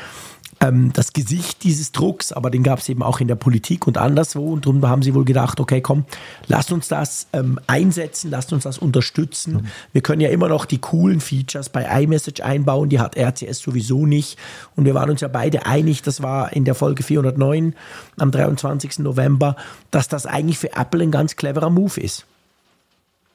ähm, 0.62 0.92
das 0.92 1.12
Gesicht 1.12 1.64
dieses 1.64 1.90
Drucks, 1.90 2.32
aber 2.32 2.48
den 2.48 2.62
gab 2.62 2.78
es 2.78 2.88
eben 2.88 3.02
auch 3.02 3.20
in 3.20 3.26
der 3.26 3.34
Politik 3.34 3.86
und 3.86 3.98
anderswo. 3.98 4.52
Und 4.52 4.64
darum 4.64 4.86
haben 4.88 5.02
sie 5.02 5.14
wohl 5.14 5.24
gedacht, 5.24 5.58
okay, 5.58 5.80
komm, 5.80 6.04
lasst 6.46 6.70
uns 6.70 6.86
das 6.86 7.26
ähm, 7.32 7.58
einsetzen, 7.66 8.30
lasst 8.30 8.52
uns 8.52 8.62
das 8.62 8.78
unterstützen. 8.78 9.54
Mhm. 9.54 9.66
Wir 9.92 10.02
können 10.02 10.20
ja 10.20 10.28
immer 10.30 10.48
noch 10.48 10.64
die 10.64 10.78
coolen 10.78 11.20
Features 11.20 11.68
bei 11.68 12.02
iMessage 12.02 12.42
einbauen, 12.42 12.88
die 12.88 13.00
hat 13.00 13.16
RCS 13.16 13.58
sowieso 13.58 14.06
nicht. 14.06 14.38
Und 14.76 14.84
wir 14.84 14.94
waren 14.94 15.10
uns 15.10 15.20
ja 15.20 15.28
beide 15.28 15.66
einig, 15.66 16.02
das 16.02 16.22
war 16.22 16.52
in 16.52 16.64
der 16.64 16.76
Folge 16.76 17.02
409 17.02 17.74
am 18.18 18.30
23. 18.30 19.00
November, 19.00 19.56
dass 19.90 20.06
das 20.06 20.26
eigentlich 20.26 20.58
für 20.58 20.76
Apple 20.76 21.02
ein 21.02 21.10
ganz 21.10 21.34
cleverer 21.34 21.70
Move 21.70 22.00
ist. 22.00 22.24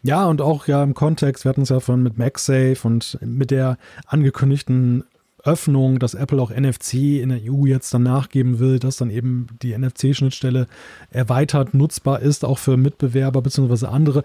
Ja, 0.04 0.26
und 0.26 0.42
auch 0.42 0.68
ja 0.68 0.82
im 0.84 0.94
Kontext, 0.94 1.44
wir 1.44 1.50
hatten 1.50 1.64
es 1.64 1.70
ja 1.70 1.82
von 1.82 2.02
mit 2.02 2.18
MagSafe 2.18 2.78
und 2.84 3.18
mit 3.22 3.52
der 3.52 3.78
angekündigten 4.06 5.04
Öffnung, 5.48 6.00
dass 6.00 6.14
Apple 6.14 6.42
auch 6.42 6.52
NFC 6.52 6.94
in 6.94 7.30
der 7.30 7.40
EU 7.52 7.66
jetzt 7.66 7.94
dann 7.94 8.04
nachgeben 8.04 8.60
will, 8.60 8.80
dass 8.80 8.98
dann 8.98 9.10
eben 9.10 9.48
die 9.62 9.78
NFC-Schnittstelle 9.78 10.68
erweitert 11.10 11.74
nutzbar 11.74 12.20
ist, 12.20 12.46
auch 12.46 12.58
für 12.58 12.78
Mitbewerber 12.78 13.42
bzw. 13.42 13.88
andere. 13.88 14.24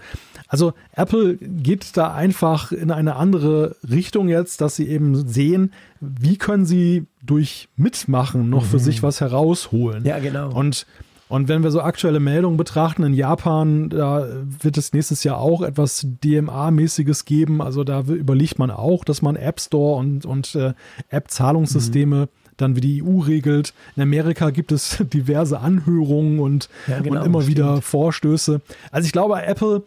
Also 0.49 0.74
Apple 0.94 1.36
geht 1.36 1.97
da 1.97 2.12
einfach 2.12 2.73
in 2.73 2.90
eine 2.90 3.16
andere 3.16 3.77
Richtung 3.89 4.28
jetzt, 4.28 4.61
dass 4.61 4.77
sie 4.77 4.89
eben 4.89 5.28
sehen, 5.28 5.73
wie 6.01 6.36
können 6.36 6.66
sie 6.66 7.07
durch 7.23 7.69
Mitmachen 7.77 8.51
noch 8.51 8.65
mhm. 8.65 8.69
für 8.69 8.78
sich 8.78 9.03
was 9.03 9.20
herausholen. 9.20 10.05
Ja, 10.05 10.19
genau. 10.19 10.53
Und 10.53 10.86
und 11.33 11.49
wenn 11.49 11.63
wir 11.63 11.71
so 11.71 11.81
aktuelle 11.81 12.21
Meldungen 12.21 12.59
betrachten, 12.59 13.05
in 13.05 13.15
Japan, 13.15 13.89
da 13.89 14.29
wird 14.61 14.77
es 14.77 14.93
nächstes 14.93 15.25
Jahr 15.25 15.39
auch 15.39 15.63
etwas 15.63 16.07
DMA-mäßiges 16.23 17.25
geben. 17.25 17.63
Also 17.63 17.85
da 17.85 18.03
überlegt 18.03 18.59
man 18.59 18.71
auch, 18.71 19.03
dass 19.03 19.23
man 19.23 19.37
App 19.37 19.59
Store 19.59 19.99
und, 19.99 20.27
und 20.27 20.55
äh, 20.55 20.75
App-Zahlungssysteme 21.09 22.17
mhm 22.17 22.29
dann 22.59 22.77
wie 22.77 22.83
die 22.83 23.03
EU 23.03 23.21
regelt. 23.21 23.73
In 23.97 24.03
Amerika 24.03 24.51
gibt 24.51 24.73
es 24.73 24.99
diverse 25.13 25.59
Anhörungen 25.59 26.39
und, 26.39 26.69
ja, 26.87 27.01
genau, 27.01 27.21
und 27.21 27.27
immer 27.27 27.41
stimmt. 27.41 27.57
wieder 27.57 27.83
Vorstöße. 27.83 28.61
Also 28.93 29.07
ich 29.07 29.13
glaube, 29.13 29.43
Apple 29.43 29.85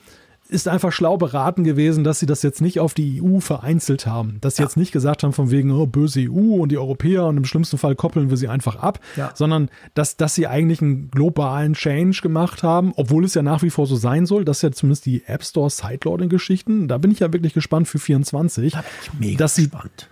ist 0.48 0.68
einfach 0.68 0.92
schlau 0.92 1.18
beraten 1.18 1.64
gewesen, 1.64 2.04
dass 2.04 2.20
sie 2.20 2.28
das 2.28 2.44
jetzt 2.44 2.62
nicht 2.62 2.80
auf 2.80 2.94
die 2.94 3.22
EU 3.22 3.40
vereinzelt 3.40 4.06
haben. 4.06 4.38
Dass 4.42 4.58
sie 4.58 4.62
ja. 4.62 4.68
jetzt 4.68 4.78
nicht 4.78 4.92
gesagt 4.92 5.24
haben, 5.24 5.34
von 5.34 5.50
wegen, 5.50 5.72
oh, 5.72 5.88
böse 5.88 6.22
EU 6.22 6.62
und 6.62 6.72
die 6.72 6.78
Europäer 6.78 7.26
und 7.26 7.38
im 7.38 7.46
schlimmsten 7.46 7.78
Fall 7.78 7.96
koppeln 7.96 8.30
wir 8.30 8.38
sie 8.38 8.48
einfach 8.48 8.76
ab, 8.76 9.00
ja. 9.16 9.32
sondern 9.34 9.70
dass, 9.96 10.18
dass 10.18 10.36
sie 10.36 10.46
eigentlich 10.46 10.82
einen 10.82 11.10
globalen 11.10 11.74
Change 11.74 12.20
gemacht 12.22 12.62
haben, 12.62 12.94
obwohl 12.96 13.26
es 13.26 13.34
ja 13.34 13.42
nach 13.42 13.64
wie 13.64 13.72
vor 13.72 13.88
so 13.88 13.96
sein 13.96 14.26
soll, 14.26 14.46
dass 14.46 14.62
ja 14.62 14.72
zumindest 14.72 15.08
die 15.08 15.24
App 15.26 15.44
Store 15.44 15.70
Sideloading-Geschichten, 15.70 16.88
da 16.88 17.00
bin 17.00 17.12
ich 17.12 17.20
ja 17.20 17.34
wirklich 17.34 17.54
gespannt 17.54 17.88
für 17.88 18.00
24. 18.00 18.74
Da 18.74 18.80
bin 18.80 18.88
ich 19.02 19.20
mega 19.20 19.38
dass 19.40 19.56
gespannt. 19.56 20.10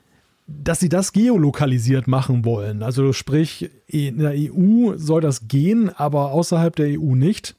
dass 0.47 0.79
sie 0.79 0.89
das 0.89 1.13
geolokalisiert 1.13 2.07
machen 2.07 2.43
wollen. 2.43 2.81
Also 2.81 3.13
sprich, 3.13 3.69
in 3.85 4.17
der 4.17 4.33
EU 4.35 4.97
soll 4.97 5.21
das 5.21 5.47
gehen, 5.47 5.91
aber 5.95 6.31
außerhalb 6.31 6.75
der 6.75 6.99
EU 6.99 7.13
nicht. 7.13 7.55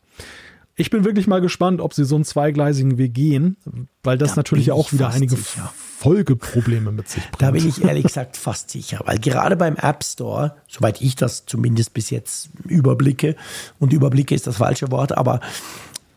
Ich 0.77 0.91
bin 0.91 1.05
wirklich 1.05 1.29
mal 1.29 1.41
gespannt, 1.41 1.81
ob 1.81 1.95
sie 1.95 2.05
so 2.05 2.17
einen 2.17 2.25
zweigleisigen 2.25 2.99
Weg 2.99 3.15
gehen, 3.15 3.57
weil 4.03 4.19
das 4.19 4.31
da 4.31 4.37
natürlich 4.37 4.73
auch 4.73 4.93
wieder 4.93 5.11
einige 5.11 5.37
sicher. 5.37 5.73
Folgeprobleme 5.99 6.91
mit 6.91 7.09
sich 7.09 7.23
bringt. 7.23 7.43
Da 7.43 7.53
bin 7.53 7.69
ich 7.69 7.85
ehrlich 7.85 8.03
gesagt 8.05 8.37
fast 8.37 8.71
sicher, 8.71 9.01
weil 9.05 9.19
gerade 9.19 9.57
beim 9.57 9.77
App 9.77 10.03
Store, 10.03 10.57
soweit 10.69 11.01
ich 11.01 11.15
das 11.15 11.47
zumindest 11.47 11.95
bis 11.95 12.11
jetzt 12.11 12.51
überblicke, 12.67 13.37
und 13.79 13.93
überblicke 13.93 14.35
ist 14.35 14.49
das 14.49 14.57
falsche 14.57 14.91
Wort, 14.91 15.17
aber 15.17 15.41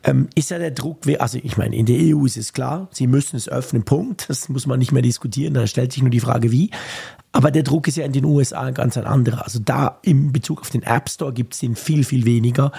ähm, 0.04 0.28
ist 0.36 0.50
ja 0.50 0.58
der 0.58 0.72
Druck, 0.72 1.02
also 1.20 1.38
ich 1.42 1.58
meine, 1.58 1.76
in 1.76 1.86
der 1.86 2.16
EU 2.16 2.26
ist 2.26 2.38
es 2.38 2.54
klar, 2.54 2.88
sie 2.92 3.08
müssen 3.08 3.36
es 3.36 3.50
öffnen, 3.50 3.84
Punkt. 3.84 4.30
Das 4.30 4.50
muss 4.50 4.66
man 4.66 4.80
nicht 4.80 4.92
mehr 4.92 5.02
diskutieren, 5.02 5.54
da 5.54 5.68
stellt 5.68 5.92
sich 5.92 6.02
nur 6.02 6.10
die 6.10 6.20
Frage, 6.20 6.52
wie. 6.52 6.72
Aber 7.34 7.52
der 7.52 7.64
Druck 7.64 7.88
ist 7.88 7.98
ja 7.98 8.06
in 8.06 8.14
den 8.14 8.26
USA 8.26 8.62
ein 8.62 8.74
ganz 8.74 8.98
anderer. 8.98 9.44
Also 9.44 9.60
da 9.60 10.00
im 10.02 10.32
Bezug 10.32 10.62
auf 10.62 10.70
den 10.70 10.82
App 10.84 11.10
Store 11.10 11.34
gibt 11.34 11.54
es 11.54 11.60
den 11.60 11.76
viel, 11.76 12.04
viel 12.04 12.26
weniger. 12.26 12.72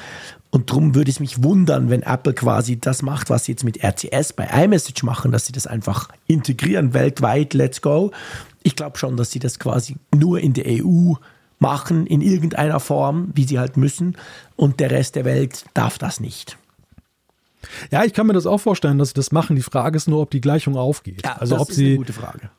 Und 0.50 0.70
darum 0.70 0.94
würde 0.94 1.10
es 1.10 1.20
mich 1.20 1.42
wundern, 1.42 1.90
wenn 1.90 2.02
Apple 2.02 2.32
quasi 2.32 2.78
das 2.78 3.02
macht, 3.02 3.28
was 3.28 3.44
sie 3.44 3.52
jetzt 3.52 3.64
mit 3.64 3.84
RCS 3.84 4.32
bei 4.32 4.44
iMessage 4.44 5.02
machen, 5.02 5.30
dass 5.30 5.46
sie 5.46 5.52
das 5.52 5.66
einfach 5.66 6.08
integrieren 6.26 6.94
weltweit, 6.94 7.52
let's 7.52 7.82
go. 7.82 8.12
Ich 8.62 8.74
glaube 8.74 8.98
schon, 8.98 9.16
dass 9.16 9.30
sie 9.30 9.38
das 9.38 9.58
quasi 9.58 9.96
nur 10.14 10.40
in 10.40 10.54
der 10.54 10.64
EU 10.66 11.14
machen, 11.58 12.06
in 12.06 12.22
irgendeiner 12.22 12.80
Form, 12.80 13.30
wie 13.34 13.44
sie 13.44 13.58
halt 13.58 13.76
müssen. 13.76 14.16
Und 14.56 14.80
der 14.80 14.90
Rest 14.90 15.16
der 15.16 15.24
Welt 15.24 15.66
darf 15.74 15.98
das 15.98 16.18
nicht. 16.18 16.56
Ja, 17.90 18.04
ich 18.04 18.14
kann 18.14 18.26
mir 18.26 18.32
das 18.32 18.46
auch 18.46 18.58
vorstellen, 18.58 18.98
dass 18.98 19.08
sie 19.08 19.14
das 19.14 19.32
machen. 19.32 19.56
Die 19.56 19.62
Frage 19.62 19.96
ist 19.96 20.08
nur, 20.08 20.20
ob 20.20 20.30
die 20.30 20.40
Gleichung 20.40 20.76
aufgeht. 20.76 21.24
Ja, 21.24 21.36
also 21.36 21.56
das 21.56 21.62
ob 21.62 21.70
ist 21.70 21.76
sie, 21.76 21.88
eine 21.88 21.96
gute 21.96 22.12
Frage 22.12 22.50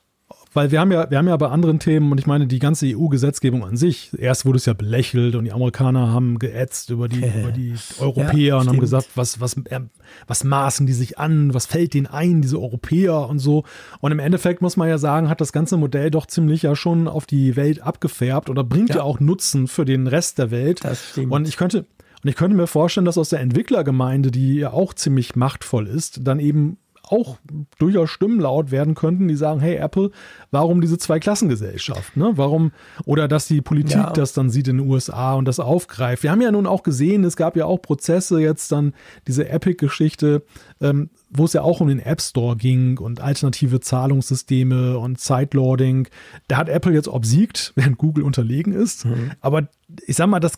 weil 0.54 0.72
wir 0.72 0.80
haben 0.80 0.92
ja, 0.92 1.10
wir 1.10 1.18
haben 1.18 1.28
ja 1.28 1.38
bei 1.38 1.50
anderen 1.50 1.80
Themen, 1.80 2.12
und 2.12 2.20
ich 2.20 2.26
meine, 2.26 2.48
die 2.48 2.60
ganze 2.60 2.88
EU-Gesetzgebung 2.88 3.64
an 3.64 3.78
sich, 3.78 4.12
erst 4.18 4.46
wurde 4.46 4.58
es 4.58 4.66
ja 4.66 4.74
belächelt 4.74 5.36
und 5.36 5.46
die 5.46 5.52
Amerikaner 5.52 6.12
haben 6.12 6.40
geätzt 6.40 6.90
über 6.90 7.08
die, 7.08 7.20
über 7.40 7.52
die 7.52 7.76
Europäer 8.00 8.40
ja, 8.40 8.58
und 8.58 8.68
haben 8.68 8.80
gesagt, 8.80 9.10
was, 9.16 9.40
was, 9.40 9.58
äh, 9.66 9.82
was 10.28 10.44
maßen 10.44 10.88
die 10.88 10.94
sich 10.94 11.20
an, 11.20 11.54
was 11.54 11.68
fällt 11.68 11.94
denen 11.94 12.08
ein, 12.08 12.42
diese 12.42 12.60
Europäer 12.60 13.30
und 13.30 13.40
so. 13.40 13.64
Und 14.00 14.12
im 14.12 14.20
Endeffekt 14.20 14.62
muss 14.62 14.76
man 14.76 14.90
ja 14.90 14.98
sagen, 14.98 15.30
hat 15.30 15.42
das 15.42 15.54
ganze 15.54 15.78
Modell 15.78 16.10
doch 16.10 16.26
ziemlich 16.26 16.64
ja 16.64 16.76
schon 16.76 17.08
auf 17.08 17.26
die 17.26 17.56
Welt 17.56 17.82
abgefärbt 17.82 18.50
oder 18.50 18.64
bringt 18.64 18.90
ja, 18.90 18.98
ja 18.98 19.04
auch 19.04 19.20
Nutzen 19.20 19.68
für 19.68 19.86
den 19.86 20.08
Rest 20.08 20.40
der 20.40 20.50
Welt. 20.50 20.84
Das 20.84 21.12
stimmt. 21.12 21.32
Und 21.32 21.48
ich 21.48 21.58
könnte, 21.58 21.86
und 22.24 22.30
ich 22.30 22.36
könnte 22.36 22.58
mir 22.58 22.68
vorstellen, 22.68 23.06
dass 23.06 23.18
aus 23.18 23.30
der 23.30 23.40
Entwicklergemeinde, 23.40 24.32
die 24.32 24.56
ja 24.56 24.72
auch 24.72 24.94
ziemlich 24.94 25.36
machtvoll 25.36 25.88
ist, 25.88 26.22
dann 26.24 26.40
eben 26.40 26.78
auch 27.12 27.38
durchaus 27.78 28.10
Stimmen 28.10 28.40
laut 28.40 28.72
werden 28.72 28.96
könnten, 28.96 29.28
die 29.28 29.36
sagen, 29.36 29.60
hey 29.60 29.76
Apple, 29.76 30.12
warum 30.52 30.82
diese 30.82 30.98
Zweiklassengesellschaft? 30.98 32.16
Ne? 32.16 32.34
Warum, 32.36 32.72
oder 33.06 33.28
dass 33.28 33.48
die 33.48 33.62
Politik 33.62 33.96
ja. 33.96 34.12
das 34.12 34.34
dann 34.34 34.50
sieht 34.50 34.68
in 34.68 34.78
den 34.78 34.88
USA 34.88 35.34
und 35.34 35.46
das 35.46 35.60
aufgreift. 35.60 36.24
Wir 36.24 36.32
haben 36.32 36.42
ja 36.42 36.52
nun 36.52 36.68
auch 36.68 36.84
gesehen, 36.84 37.24
es 37.24 37.36
gab 37.36 37.56
ja 37.56 37.66
auch 37.66 37.82
Prozesse, 37.82 38.40
jetzt 38.40 38.72
dann 38.72 38.94
diese 39.28 39.50
Epic-Geschichte, 39.50 40.44
ähm, 40.82 41.10
wo 41.30 41.46
es 41.46 41.54
ja 41.54 41.62
auch 41.62 41.82
um 41.82 41.88
den 41.88 42.00
App 42.00 42.22
Store 42.22 42.56
ging 42.56 42.98
und 42.98 43.22
alternative 43.22 43.80
Zahlungssysteme 43.80 44.98
und 44.98 45.20
Sideloading. 45.20 46.08
Da 46.48 46.58
hat 46.58 46.70
Apple 46.70 46.94
jetzt 46.94 47.08
obsiegt, 47.08 47.74
während 47.76 47.98
Google 47.98 48.24
unterlegen 48.24 48.74
ist. 48.74 49.06
Mhm. 49.06 49.32
Aber 49.42 49.68
ich 50.06 50.16
sag 50.16 50.28
mal, 50.28 50.40
das, 50.40 50.58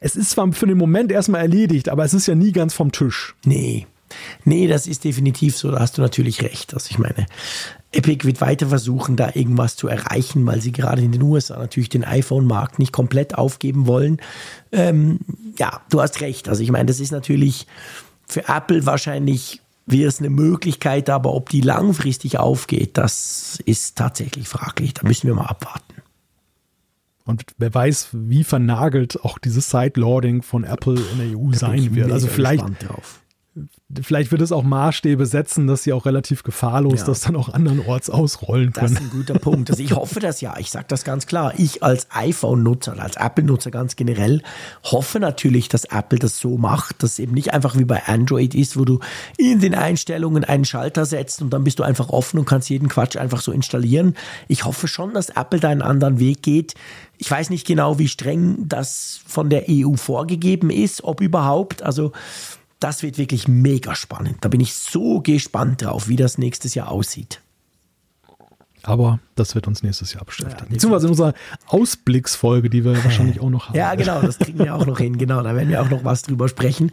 es 0.00 0.16
ist 0.16 0.30
zwar 0.30 0.52
für 0.52 0.66
den 0.66 0.78
Moment 0.78 1.12
erstmal 1.12 1.42
erledigt, 1.42 1.88
aber 1.88 2.04
es 2.04 2.14
ist 2.14 2.26
ja 2.26 2.34
nie 2.34 2.52
ganz 2.52 2.74
vom 2.74 2.90
Tisch. 2.90 3.36
Nee, 3.44 3.86
Nee, 4.44 4.66
das 4.66 4.86
ist 4.86 5.04
definitiv 5.04 5.56
so, 5.56 5.70
da 5.70 5.80
hast 5.80 5.98
du 5.98 6.02
natürlich 6.02 6.42
recht. 6.42 6.74
Also 6.74 6.88
ich 6.90 6.98
meine, 6.98 7.26
Epic 7.92 8.26
wird 8.26 8.40
weiter 8.40 8.68
versuchen, 8.68 9.16
da 9.16 9.30
irgendwas 9.34 9.76
zu 9.76 9.88
erreichen, 9.88 10.46
weil 10.46 10.60
sie 10.60 10.72
gerade 10.72 11.02
in 11.02 11.12
den 11.12 11.22
USA 11.22 11.58
natürlich 11.58 11.88
den 11.88 12.04
iPhone-Markt 12.04 12.78
nicht 12.78 12.92
komplett 12.92 13.36
aufgeben 13.36 13.86
wollen. 13.86 14.18
Ähm, 14.72 15.20
ja, 15.58 15.80
du 15.90 16.00
hast 16.00 16.20
recht. 16.20 16.48
Also 16.48 16.62
ich 16.62 16.70
meine, 16.70 16.86
das 16.86 17.00
ist 17.00 17.10
natürlich 17.10 17.66
für 18.26 18.48
Apple 18.48 18.86
wahrscheinlich 18.86 19.60
wäre 19.86 20.08
es 20.08 20.20
eine 20.20 20.30
Möglichkeit, 20.30 21.10
aber 21.10 21.34
ob 21.34 21.48
die 21.48 21.60
langfristig 21.60 22.38
aufgeht, 22.38 22.96
das 22.96 23.60
ist 23.66 23.96
tatsächlich 23.96 24.48
fraglich. 24.48 24.94
Da 24.94 25.06
müssen 25.06 25.26
wir 25.26 25.34
mal 25.34 25.46
abwarten. 25.46 25.94
Und 27.24 27.44
wer 27.58 27.72
weiß, 27.72 28.08
wie 28.12 28.44
vernagelt 28.44 29.24
auch 29.24 29.38
dieses 29.38 29.70
Sideloading 29.70 30.42
von 30.42 30.64
Apple 30.64 31.00
in 31.12 31.18
der 31.18 31.38
EU 31.38 31.52
sein 31.52 31.94
wird. 31.94 32.10
Also 32.10 32.28
vielleicht, 32.28 32.64
vielleicht 34.02 34.30
wird 34.30 34.40
es 34.40 34.52
auch 34.52 34.62
Maßstäbe 34.62 35.26
setzen, 35.26 35.66
dass 35.66 35.82
sie 35.82 35.92
auch 35.92 36.06
relativ 36.06 36.42
gefahrlos 36.42 37.00
ja. 37.00 37.06
das 37.06 37.20
dann 37.20 37.34
auch 37.36 37.48
andernorts 37.48 38.08
ausrollen 38.08 38.72
können. 38.72 38.94
Das 38.94 39.02
ist 39.02 39.10
ein 39.12 39.18
guter 39.18 39.38
Punkt. 39.38 39.70
Also 39.70 39.82
ich 39.82 39.92
hoffe 39.92 40.20
das 40.20 40.40
ja. 40.40 40.56
Ich 40.58 40.70
sage 40.70 40.86
das 40.88 41.04
ganz 41.04 41.26
klar. 41.26 41.54
Ich 41.56 41.82
als 41.82 42.06
iPhone-Nutzer, 42.10 42.98
als 43.00 43.16
Apple-Nutzer 43.16 43.70
ganz 43.70 43.96
generell, 43.96 44.42
hoffe 44.84 45.18
natürlich, 45.18 45.68
dass 45.68 45.84
Apple 45.84 46.18
das 46.18 46.38
so 46.38 46.56
macht, 46.56 47.02
dass 47.02 47.12
es 47.12 47.18
eben 47.18 47.34
nicht 47.34 47.52
einfach 47.52 47.76
wie 47.76 47.84
bei 47.84 48.02
Android 48.06 48.54
ist, 48.54 48.76
wo 48.76 48.84
du 48.84 49.00
in 49.36 49.60
den 49.60 49.74
Einstellungen 49.74 50.44
einen 50.44 50.64
Schalter 50.64 51.04
setzt 51.04 51.42
und 51.42 51.50
dann 51.50 51.64
bist 51.64 51.78
du 51.78 51.82
einfach 51.82 52.10
offen 52.10 52.38
und 52.38 52.44
kannst 52.44 52.70
jeden 52.70 52.88
Quatsch 52.88 53.16
einfach 53.16 53.40
so 53.40 53.50
installieren. 53.50 54.14
Ich 54.46 54.64
hoffe 54.64 54.86
schon, 54.86 55.14
dass 55.14 55.30
Apple 55.30 55.58
da 55.58 55.68
einen 55.68 55.82
anderen 55.82 56.20
Weg 56.20 56.42
geht. 56.42 56.74
Ich 57.18 57.30
weiß 57.30 57.50
nicht 57.50 57.66
genau, 57.66 57.98
wie 57.98 58.08
streng 58.08 58.68
das 58.68 59.20
von 59.26 59.50
der 59.50 59.64
EU 59.68 59.94
vorgegeben 59.94 60.70
ist, 60.70 61.04
ob 61.04 61.20
überhaupt. 61.20 61.82
Also 61.82 62.12
das 62.80 63.02
wird 63.02 63.18
wirklich 63.18 63.46
mega 63.46 63.94
spannend. 63.94 64.38
Da 64.40 64.48
bin 64.48 64.60
ich 64.60 64.74
so 64.74 65.20
gespannt 65.20 65.82
drauf, 65.82 66.08
wie 66.08 66.16
das 66.16 66.38
nächstes 66.38 66.74
Jahr 66.74 66.90
aussieht. 66.90 67.40
Aber 68.82 69.20
das 69.34 69.54
wird 69.54 69.66
uns 69.66 69.82
nächstes 69.82 70.14
Jahr 70.14 70.24
beschäftigen. 70.24 70.68
Ja, 70.68 70.74
Beziehungsweise 70.74 71.06
in 71.06 71.10
unserer 71.10 71.34
Ausblicksfolge, 71.66 72.70
die 72.70 72.84
wir 72.84 73.04
wahrscheinlich 73.04 73.40
auch 73.40 73.50
noch 73.50 73.68
haben. 73.68 73.76
Ja, 73.76 73.94
genau, 73.94 74.22
das 74.22 74.38
kriegen 74.38 74.58
wir 74.58 74.74
auch 74.74 74.86
noch 74.86 74.98
hin. 74.98 75.18
Genau, 75.18 75.42
da 75.42 75.54
werden 75.54 75.68
wir 75.68 75.82
auch 75.82 75.90
noch 75.90 76.04
was 76.04 76.22
drüber 76.22 76.48
sprechen. 76.48 76.90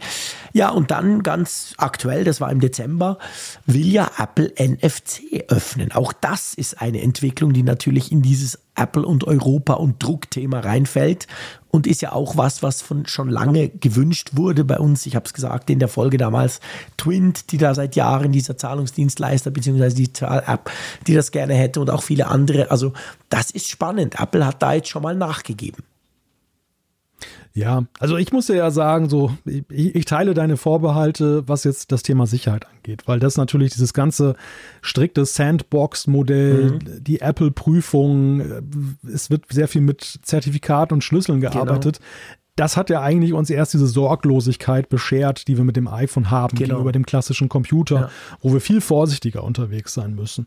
Ja, 0.52 0.68
und 0.68 0.90
dann 0.90 1.22
ganz 1.22 1.74
aktuell, 1.78 2.24
das 2.24 2.40
war 2.40 2.52
im 2.52 2.60
Dezember, 2.60 3.18
will 3.64 3.86
ja 3.86 4.10
Apple 4.18 4.52
NFC 4.58 5.44
öffnen. 5.48 5.92
Auch 5.92 6.12
das 6.12 6.52
ist 6.54 6.80
eine 6.80 7.00
Entwicklung, 7.00 7.54
die 7.54 7.62
natürlich 7.62 8.12
in 8.12 8.20
dieses 8.20 8.58
Apple 8.78 9.04
und 9.04 9.24
Europa 9.24 9.74
und 9.74 10.02
Druckthema 10.02 10.60
reinfällt 10.60 11.26
und 11.70 11.86
ist 11.86 12.00
ja 12.00 12.12
auch 12.12 12.36
was, 12.36 12.62
was 12.62 12.80
von 12.80 13.06
schon 13.06 13.28
lange 13.28 13.68
gewünscht 13.68 14.30
wurde 14.34 14.64
bei 14.64 14.78
uns. 14.78 15.04
Ich 15.06 15.16
habe 15.16 15.26
es 15.26 15.34
gesagt 15.34 15.68
in 15.70 15.78
der 15.78 15.88
Folge 15.88 16.16
damals, 16.16 16.60
Twint, 16.96 17.52
die 17.52 17.58
da 17.58 17.74
seit 17.74 17.96
Jahren 17.96 18.32
dieser 18.32 18.56
Zahlungsdienstleister 18.56 19.50
bzw. 19.50 19.90
die 19.90 20.12
Zahl-App, 20.12 20.70
die 21.06 21.14
das 21.14 21.30
gerne 21.30 21.54
hätte 21.54 21.80
und 21.80 21.90
auch 21.90 22.02
viele 22.02 22.28
andere. 22.28 22.70
Also 22.70 22.92
das 23.28 23.50
ist 23.50 23.68
spannend. 23.68 24.18
Apple 24.18 24.46
hat 24.46 24.62
da 24.62 24.72
jetzt 24.74 24.88
schon 24.88 25.02
mal 25.02 25.14
nachgegeben. 25.14 25.82
Ja, 27.58 27.86
also 27.98 28.16
ich 28.16 28.32
muss 28.32 28.46
dir 28.46 28.54
ja 28.54 28.70
sagen, 28.70 29.08
so, 29.08 29.32
ich, 29.44 29.64
ich, 29.68 30.04
teile 30.04 30.32
deine 30.32 30.56
Vorbehalte, 30.56 31.42
was 31.48 31.64
jetzt 31.64 31.90
das 31.90 32.04
Thema 32.04 32.28
Sicherheit 32.28 32.68
angeht, 32.68 33.02
weil 33.06 33.18
das 33.18 33.36
natürlich 33.36 33.72
dieses 33.72 33.92
ganze 33.92 34.36
strikte 34.80 35.24
Sandbox-Modell, 35.24 36.74
mhm. 36.74 37.02
die 37.02 37.20
Apple-Prüfung, 37.20 38.40
äh, 38.40 38.62
es 39.12 39.28
wird 39.30 39.46
sehr 39.50 39.66
viel 39.66 39.80
mit 39.80 40.20
Zertifikaten 40.22 40.94
und 40.94 41.02
Schlüsseln 41.02 41.40
genau. 41.40 41.52
gearbeitet. 41.52 41.98
Genau. 41.98 42.08
Das 42.54 42.76
hat 42.76 42.90
ja 42.90 43.02
eigentlich 43.02 43.32
uns 43.32 43.50
erst 43.50 43.74
diese 43.74 43.88
Sorglosigkeit 43.88 44.88
beschert, 44.88 45.48
die 45.48 45.56
wir 45.56 45.64
mit 45.64 45.76
dem 45.76 45.88
iPhone 45.88 46.30
haben 46.30 46.56
genau. 46.56 46.68
gegenüber 46.68 46.92
dem 46.92 47.06
klassischen 47.06 47.48
Computer, 47.48 47.96
ja. 47.96 48.10
wo 48.40 48.52
wir 48.52 48.60
viel 48.60 48.80
vorsichtiger 48.80 49.42
unterwegs 49.42 49.94
sein 49.94 50.14
müssen. 50.14 50.46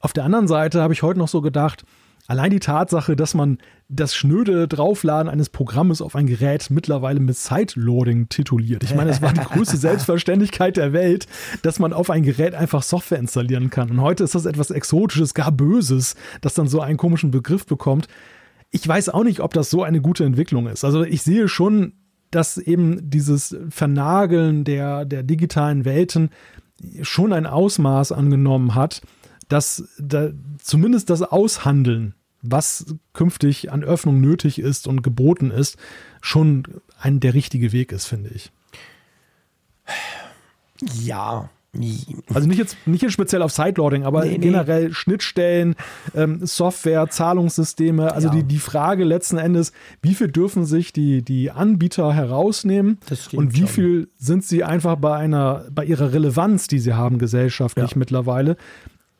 Auf 0.00 0.12
der 0.12 0.24
anderen 0.24 0.48
Seite 0.48 0.82
habe 0.82 0.92
ich 0.92 1.04
heute 1.04 1.20
noch 1.20 1.28
so 1.28 1.40
gedacht, 1.40 1.84
Allein 2.28 2.50
die 2.50 2.60
Tatsache, 2.60 3.16
dass 3.16 3.32
man 3.32 3.56
das 3.88 4.14
schnöde 4.14 4.68
Draufladen 4.68 5.30
eines 5.32 5.48
Programmes 5.48 6.02
auf 6.02 6.14
ein 6.14 6.26
Gerät 6.26 6.68
mittlerweile 6.68 7.20
mit 7.20 7.38
Sideloading 7.38 8.28
tituliert. 8.28 8.84
Ich 8.84 8.94
meine, 8.94 9.10
es 9.10 9.22
war 9.22 9.32
die 9.32 9.40
größte 9.40 9.76
Selbstverständlichkeit 9.78 10.76
der 10.76 10.92
Welt, 10.92 11.26
dass 11.62 11.78
man 11.78 11.94
auf 11.94 12.10
ein 12.10 12.22
Gerät 12.22 12.54
einfach 12.54 12.82
Software 12.82 13.18
installieren 13.18 13.70
kann. 13.70 13.90
Und 13.90 14.02
heute 14.02 14.24
ist 14.24 14.34
das 14.34 14.44
etwas 14.44 14.70
Exotisches, 14.70 15.32
gar 15.32 15.50
Böses, 15.50 16.16
das 16.42 16.52
dann 16.52 16.68
so 16.68 16.82
einen 16.82 16.98
komischen 16.98 17.30
Begriff 17.30 17.64
bekommt. 17.64 18.08
Ich 18.70 18.86
weiß 18.86 19.08
auch 19.08 19.24
nicht, 19.24 19.40
ob 19.40 19.54
das 19.54 19.70
so 19.70 19.82
eine 19.82 20.02
gute 20.02 20.26
Entwicklung 20.26 20.66
ist. 20.66 20.84
Also 20.84 21.04
ich 21.04 21.22
sehe 21.22 21.48
schon, 21.48 21.94
dass 22.30 22.58
eben 22.58 23.08
dieses 23.08 23.56
Vernageln 23.70 24.64
der, 24.64 25.06
der 25.06 25.22
digitalen 25.22 25.86
Welten 25.86 26.28
schon 27.00 27.32
ein 27.32 27.46
Ausmaß 27.46 28.12
angenommen 28.12 28.74
hat, 28.74 29.00
dass 29.48 29.88
da 29.98 30.28
zumindest 30.58 31.08
das 31.08 31.22
Aushandeln 31.22 32.14
was 32.42 32.94
künftig 33.12 33.72
an 33.72 33.84
Öffnung 33.84 34.20
nötig 34.20 34.58
ist 34.58 34.86
und 34.86 35.02
geboten 35.02 35.50
ist, 35.50 35.76
schon 36.20 36.64
ein 37.00 37.20
der 37.20 37.34
richtige 37.34 37.72
Weg 37.72 37.92
ist, 37.92 38.06
finde 38.06 38.30
ich. 38.30 38.50
Ja. 41.02 41.50
Also 42.32 42.48
nicht 42.48 42.58
jetzt, 42.58 42.76
nicht 42.86 43.02
jetzt 43.02 43.12
speziell 43.12 43.42
auf 43.42 43.52
Sideloading, 43.52 44.04
aber 44.04 44.24
nee, 44.24 44.38
generell 44.38 44.88
nee. 44.88 44.94
Schnittstellen, 44.94 45.76
ähm, 46.14 46.44
Software, 46.44 47.08
Zahlungssysteme. 47.08 48.12
Also 48.12 48.28
ja. 48.28 48.34
die, 48.36 48.42
die 48.44 48.58
Frage 48.58 49.04
letzten 49.04 49.36
Endes, 49.36 49.72
wie 50.00 50.14
viel 50.14 50.28
dürfen 50.28 50.64
sich 50.64 50.92
die, 50.92 51.22
die 51.22 51.50
Anbieter 51.50 52.14
herausnehmen 52.14 52.98
und 53.32 53.52
wie 53.52 53.60
schon. 53.60 53.68
viel 53.68 54.08
sind 54.16 54.44
sie 54.44 54.64
einfach 54.64 54.96
bei 54.96 55.14
einer, 55.14 55.66
bei 55.70 55.84
ihrer 55.84 56.12
Relevanz, 56.12 56.68
die 56.68 56.78
sie 56.78 56.94
haben 56.94 57.18
gesellschaftlich 57.18 57.92
ja. 57.92 57.98
mittlerweile, 57.98 58.56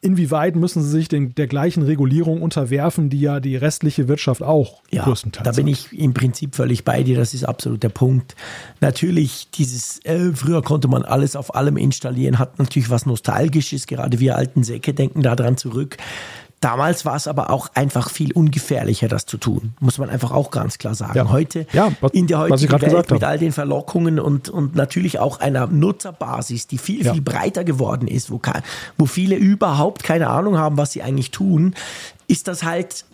inwieweit 0.00 0.56
müssen 0.56 0.82
sie 0.82 0.90
sich 0.90 1.08
den, 1.08 1.34
der 1.34 1.46
gleichen 1.46 1.82
Regulierung 1.82 2.42
unterwerfen, 2.42 3.10
die 3.10 3.20
ja 3.20 3.40
die 3.40 3.56
restliche 3.56 4.08
Wirtschaft 4.08 4.42
auch 4.42 4.82
ja, 4.90 5.04
größtenteils 5.04 5.44
Da 5.44 5.52
bin 5.52 5.66
ich 5.66 5.92
im 5.92 6.14
Prinzip 6.14 6.54
völlig 6.54 6.84
bei 6.84 7.02
dir, 7.02 7.16
das 7.16 7.34
ist 7.34 7.44
absolut 7.44 7.82
der 7.82 7.88
Punkt. 7.88 8.36
Natürlich, 8.80 9.50
dieses, 9.50 10.04
äh, 10.04 10.32
früher 10.32 10.62
konnte 10.62 10.88
man 10.88 11.02
alles 11.02 11.34
auf 11.36 11.54
allem 11.54 11.76
installieren, 11.76 12.38
hat 12.38 12.58
natürlich 12.58 12.90
was 12.90 13.06
Nostalgisches, 13.06 13.86
gerade 13.86 14.20
wir 14.20 14.36
alten 14.36 14.62
Säcke 14.62 14.94
denken 14.94 15.22
daran 15.22 15.56
zurück. 15.56 15.96
Damals 16.60 17.04
war 17.04 17.14
es 17.14 17.28
aber 17.28 17.50
auch 17.50 17.68
einfach 17.74 18.10
viel 18.10 18.32
ungefährlicher, 18.32 19.06
das 19.06 19.26
zu 19.26 19.36
tun, 19.36 19.74
muss 19.78 19.98
man 19.98 20.10
einfach 20.10 20.32
auch 20.32 20.50
ganz 20.50 20.78
klar 20.78 20.94
sagen. 20.94 21.16
Ja. 21.16 21.30
Heute, 21.30 21.66
ja, 21.72 21.92
was, 22.00 22.12
in 22.12 22.26
der 22.26 22.40
heutigen 22.40 22.80
Welt 22.80 23.10
mit 23.10 23.22
all 23.22 23.38
den 23.38 23.52
Verlockungen 23.52 24.18
und, 24.18 24.48
und 24.48 24.74
natürlich 24.74 25.20
auch 25.20 25.38
einer 25.38 25.68
Nutzerbasis, 25.68 26.66
die 26.66 26.78
viel, 26.78 27.04
ja. 27.04 27.12
viel 27.12 27.22
breiter 27.22 27.62
geworden 27.62 28.08
ist, 28.08 28.32
wo, 28.32 28.40
wo 28.96 29.06
viele 29.06 29.36
überhaupt 29.36 30.02
keine 30.02 30.30
Ahnung 30.30 30.58
haben, 30.58 30.76
was 30.78 30.92
sie 30.92 31.02
eigentlich 31.02 31.30
tun, 31.30 31.74
ist 32.26 32.48
das 32.48 32.64
halt 32.64 33.04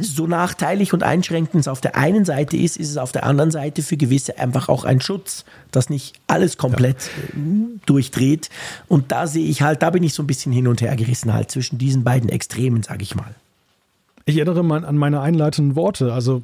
so 0.00 0.26
nachteilig 0.26 0.92
und 0.92 1.02
einschränkend 1.02 1.60
es 1.60 1.68
auf 1.68 1.80
der 1.80 1.96
einen 1.96 2.24
Seite 2.24 2.56
ist, 2.56 2.76
ist 2.76 2.90
es 2.90 2.96
auf 2.96 3.12
der 3.12 3.24
anderen 3.24 3.50
Seite 3.50 3.82
für 3.82 3.96
gewisse 3.96 4.38
einfach 4.38 4.68
auch 4.68 4.84
ein 4.84 5.00
Schutz, 5.00 5.44
dass 5.70 5.90
nicht 5.90 6.14
alles 6.26 6.56
komplett 6.56 7.10
ja. 7.34 7.40
durchdreht. 7.86 8.48
Und 8.88 9.12
da 9.12 9.26
sehe 9.26 9.46
ich 9.46 9.62
halt, 9.62 9.82
da 9.82 9.90
bin 9.90 10.02
ich 10.02 10.14
so 10.14 10.22
ein 10.22 10.26
bisschen 10.26 10.52
hin 10.52 10.68
und 10.68 10.80
her 10.80 10.96
gerissen 10.96 11.34
halt 11.34 11.50
zwischen 11.50 11.78
diesen 11.78 12.02
beiden 12.02 12.28
Extremen, 12.28 12.82
sage 12.82 13.02
ich 13.02 13.14
mal. 13.14 13.34
Ich 14.26 14.36
erinnere 14.36 14.64
mal 14.64 14.86
an 14.86 14.96
meine 14.96 15.20
einleitenden 15.20 15.76
Worte. 15.76 16.14
Also 16.14 16.42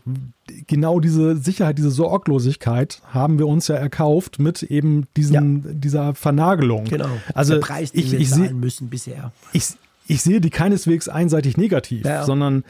genau 0.67 1.01
diese 1.01 1.37
Sicherheit, 1.37 1.79
diese 1.79 1.91
Sorglosigkeit 1.91 3.01
haben 3.11 3.39
wir 3.39 3.47
uns 3.47 3.69
ja 3.69 3.77
erkauft 3.77 4.39
mit 4.39 4.63
eben 4.63 5.07
diesen, 5.17 5.65
ja. 5.65 5.73
dieser 5.73 6.15
Vernagelung. 6.15 6.85
Genau. 6.85 7.09
Also 7.33 7.55
Der 7.55 7.61
Preis, 7.61 7.93
den 7.93 8.01
ich, 8.01 8.13
wir 8.13 8.21
ich 8.21 8.31
zahlen 8.31 8.61
müssen 8.61 8.91
bisher. 8.91 9.33
Ich, 9.55 9.69
ich 10.07 10.21
sehe 10.21 10.43
die 10.43 10.51
keineswegs 10.51 11.09
einseitig 11.09 11.57
negativ, 11.57 12.05
ja. 12.05 12.25
sondern 12.25 12.59
äh, 12.59 12.65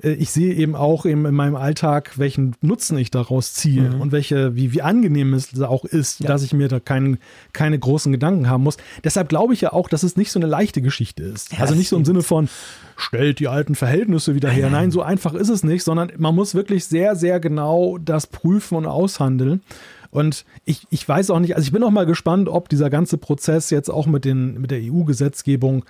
ich 0.00 0.30
sehe 0.30 0.54
eben 0.54 0.76
auch 0.76 1.06
eben 1.06 1.24
in 1.24 1.34
meinem 1.34 1.56
Alltag, 1.56 2.18
welchen 2.18 2.54
Nutzen 2.60 2.98
ich 2.98 3.10
daraus 3.10 3.54
ziehe 3.54 3.90
mhm. 3.90 4.00
und 4.02 4.12
welche, 4.12 4.54
wie, 4.54 4.72
wie 4.72 4.82
angenehm 4.82 5.32
es 5.32 5.58
auch 5.60 5.84
ist, 5.86 6.20
ja. 6.20 6.26
dass 6.26 6.42
ich 6.42 6.52
mir 6.52 6.68
da 6.68 6.80
kein, 6.80 7.18
keine 7.54 7.78
großen 7.78 8.12
Gedanken 8.12 8.48
haben 8.50 8.62
muss. 8.62 8.76
Deshalb 9.04 9.30
glaube 9.30 9.54
ich 9.54 9.62
ja 9.62 9.72
auch, 9.72 9.88
dass 9.88 10.02
es 10.02 10.16
nicht 10.16 10.30
so 10.30 10.38
eine 10.38 10.46
leichte 10.46 10.82
Geschichte 10.82 11.22
ist. 11.22 11.52
Ja, 11.52 11.60
also 11.60 11.74
nicht 11.74 11.88
so 11.88 11.96
im 11.96 12.04
Sinne 12.04 12.22
von, 12.22 12.48
stellt 12.96 13.38
die 13.38 13.48
alten 13.48 13.74
Verhältnisse 13.74 14.34
wieder 14.34 14.50
her. 14.50 14.68
Nein, 14.68 14.90
so 14.90 15.00
einfach 15.00 15.32
ist 15.32 15.48
es 15.48 15.64
nicht, 15.64 15.82
sondern 15.82 16.12
man 16.18 16.34
muss 16.34 16.54
wirklich 16.54 16.84
sehr, 16.84 17.16
sehr 17.16 17.40
genau 17.40 17.96
das 17.96 18.26
prüfen 18.26 18.76
und 18.76 18.86
aushandeln. 18.86 19.62
Und 20.10 20.44
ich, 20.64 20.86
ich 20.90 21.06
weiß 21.08 21.30
auch 21.30 21.40
nicht, 21.40 21.56
also 21.56 21.66
ich 21.66 21.72
bin 21.72 21.82
auch 21.82 21.90
mal 21.90 22.06
gespannt, 22.06 22.48
ob 22.48 22.68
dieser 22.68 22.90
ganze 22.90 23.18
Prozess 23.18 23.70
jetzt 23.70 23.90
auch 23.90 24.06
mit, 24.06 24.24
den, 24.24 24.60
mit 24.60 24.70
der 24.70 24.80
EU-Gesetzgebung 24.82 25.84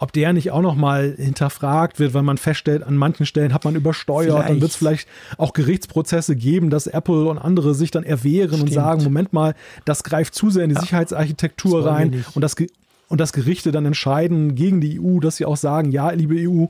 ob 0.00 0.12
der 0.12 0.32
nicht 0.32 0.50
auch 0.50 0.62
nochmal 0.62 1.14
hinterfragt 1.16 2.00
wird, 2.00 2.14
weil 2.14 2.22
man 2.22 2.38
feststellt, 2.38 2.82
an 2.82 2.96
manchen 2.96 3.26
Stellen 3.26 3.52
hat 3.52 3.64
man 3.66 3.76
übersteuert, 3.76 4.32
vielleicht. 4.32 4.48
dann 4.48 4.60
wird 4.62 4.70
es 4.70 4.76
vielleicht 4.76 5.08
auch 5.36 5.52
Gerichtsprozesse 5.52 6.34
geben, 6.36 6.70
dass 6.70 6.86
Apple 6.86 7.26
und 7.26 7.38
andere 7.38 7.74
sich 7.74 7.90
dann 7.90 8.02
erwehren 8.02 8.48
Stimmt. 8.48 8.62
und 8.62 8.72
sagen, 8.72 9.04
Moment 9.04 9.34
mal, 9.34 9.54
das 9.84 10.02
greift 10.02 10.34
zu 10.34 10.48
sehr 10.48 10.64
in 10.64 10.70
die 10.70 10.76
ja. 10.76 10.80
Sicherheitsarchitektur 10.80 11.86
rein 11.86 12.24
und 12.34 12.40
das, 12.40 12.56
und 13.08 13.20
das 13.20 13.34
Gerichte 13.34 13.72
dann 13.72 13.84
entscheiden 13.84 14.54
gegen 14.54 14.80
die 14.80 14.98
EU, 14.98 15.20
dass 15.20 15.36
sie 15.36 15.44
auch 15.44 15.58
sagen, 15.58 15.92
ja, 15.92 16.10
liebe 16.10 16.36
EU, 16.48 16.66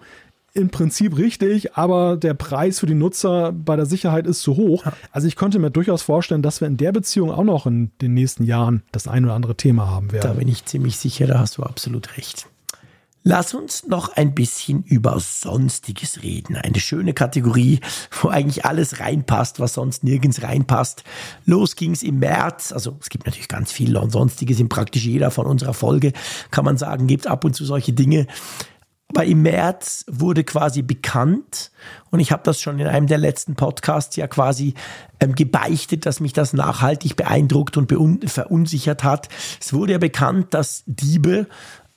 im 0.52 0.70
Prinzip 0.70 1.16
richtig, 1.16 1.76
aber 1.76 2.16
der 2.16 2.34
Preis 2.34 2.80
für 2.80 2.86
die 2.86 2.94
Nutzer 2.94 3.52
bei 3.52 3.76
der 3.76 3.86
Sicherheit 3.86 4.26
ist 4.26 4.40
zu 4.40 4.56
hoch. 4.56 4.84
Also 5.12 5.28
ich 5.28 5.36
könnte 5.36 5.60
mir 5.60 5.70
durchaus 5.70 6.02
vorstellen, 6.02 6.42
dass 6.42 6.60
wir 6.60 6.66
in 6.66 6.76
der 6.76 6.90
Beziehung 6.90 7.30
auch 7.30 7.44
noch 7.44 7.66
in 7.66 7.92
den 8.00 8.14
nächsten 8.14 8.42
Jahren 8.42 8.82
das 8.90 9.06
ein 9.06 9.24
oder 9.24 9.34
andere 9.34 9.54
Thema 9.54 9.88
haben 9.88 10.10
werden. 10.10 10.26
Da 10.26 10.32
bin 10.32 10.48
ich 10.48 10.64
ziemlich 10.64 10.96
sicher, 10.96 11.28
da 11.28 11.38
hast 11.38 11.58
du 11.58 11.62
absolut 11.62 12.16
recht. 12.16 12.49
Lass 13.22 13.52
uns 13.52 13.86
noch 13.86 14.16
ein 14.16 14.34
bisschen 14.34 14.82
über 14.82 15.20
Sonstiges 15.20 16.22
reden. 16.22 16.56
Eine 16.56 16.80
schöne 16.80 17.12
Kategorie, 17.12 17.80
wo 18.22 18.28
eigentlich 18.28 18.64
alles 18.64 18.98
reinpasst, 18.98 19.60
was 19.60 19.74
sonst 19.74 20.04
nirgends 20.04 20.42
reinpasst. 20.42 21.04
Los 21.44 21.76
ging's 21.76 22.02
im 22.02 22.18
März. 22.18 22.72
Also 22.72 22.96
es 22.98 23.10
gibt 23.10 23.26
natürlich 23.26 23.48
ganz 23.48 23.72
viel 23.72 23.94
und 23.98 24.10
Sonstiges 24.10 24.58
in 24.58 24.70
praktisch 24.70 25.04
jeder 25.04 25.30
von 25.30 25.46
unserer 25.46 25.74
Folge, 25.74 26.14
kann 26.50 26.64
man 26.64 26.78
sagen, 26.78 27.06
gibt 27.06 27.26
ab 27.26 27.44
und 27.44 27.54
zu 27.54 27.66
solche 27.66 27.92
Dinge. 27.92 28.26
Aber 29.10 29.24
im 29.24 29.42
März 29.42 30.04
wurde 30.08 30.44
quasi 30.44 30.82
bekannt, 30.82 31.72
und 32.10 32.20
ich 32.20 32.30
habe 32.30 32.42
das 32.44 32.60
schon 32.60 32.78
in 32.78 32.86
einem 32.86 33.08
der 33.08 33.18
letzten 33.18 33.56
Podcasts 33.56 34.14
ja 34.14 34.28
quasi 34.28 34.74
ähm, 35.18 35.34
gebeichtet, 35.34 36.06
dass 36.06 36.20
mich 36.20 36.32
das 36.32 36.52
nachhaltig 36.52 37.16
beeindruckt 37.16 37.76
und 37.76 37.90
verunsichert 38.30 39.02
hat. 39.02 39.28
Es 39.60 39.72
wurde 39.72 39.92
ja 39.92 39.98
bekannt, 39.98 40.54
dass 40.54 40.84
Diebe 40.86 41.48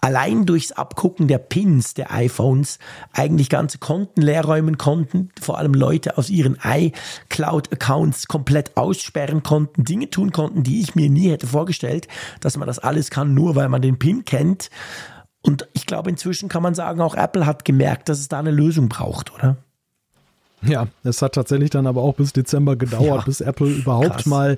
allein 0.04 0.46
durchs 0.46 0.74
Abgucken 0.74 1.30
der 1.30 1.38
Pins 1.38 1.94
der 1.94 2.12
iPhones 2.12 2.78
eigentlich 3.14 3.50
ganze 3.50 3.78
Konten 3.78 4.22
leerräumen 4.22 4.78
konnten, 4.78 5.30
vor 5.40 5.58
allem 5.58 5.74
Leute 5.74 6.18
aus 6.18 6.30
ihren 6.30 6.58
iCloud-Accounts 6.62 8.28
komplett 8.28 8.76
aussperren 8.76 9.44
konnten, 9.44 9.86
Dinge 9.86 10.10
tun 10.10 10.34
konnten, 10.34 10.64
die 10.64 10.82
ich 10.82 10.96
mir 10.96 11.10
nie 11.10 11.30
hätte 11.30 11.48
vorgestellt, 11.48 12.10
dass 12.42 12.58
man 12.58 12.68
das 12.68 12.80
alles 12.80 13.12
kann, 13.12 13.34
nur 13.34 13.56
weil 13.56 13.70
man 13.70 13.82
den 13.82 13.98
Pin 13.98 14.26
kennt. 14.26 14.70
Und 15.42 15.70
ich 15.72 15.86
glaube, 15.86 16.10
inzwischen 16.10 16.50
kann 16.50 16.64
man 16.64 16.76
sagen, 16.76 17.00
auch 17.00 17.16
Apple 17.16 17.46
hat 17.46 17.64
gemerkt, 17.64 18.10
dass 18.10 18.20
es 18.20 18.28
da 18.28 18.40
eine 18.40 18.52
Lösung 18.52 18.90
braucht, 18.90 19.34
oder? 19.34 19.56
Ja, 20.66 20.88
es 21.04 21.22
hat 21.22 21.36
tatsächlich 21.36 21.70
dann 21.70 21.88
aber 21.88 22.02
auch 22.02 22.16
bis 22.16 22.34
Dezember 22.34 22.76
gedauert, 22.76 23.06
ja, 23.06 23.22
bis 23.22 23.42
Apple 23.42 23.68
überhaupt 23.68 24.10
krass. 24.10 24.26
mal 24.26 24.58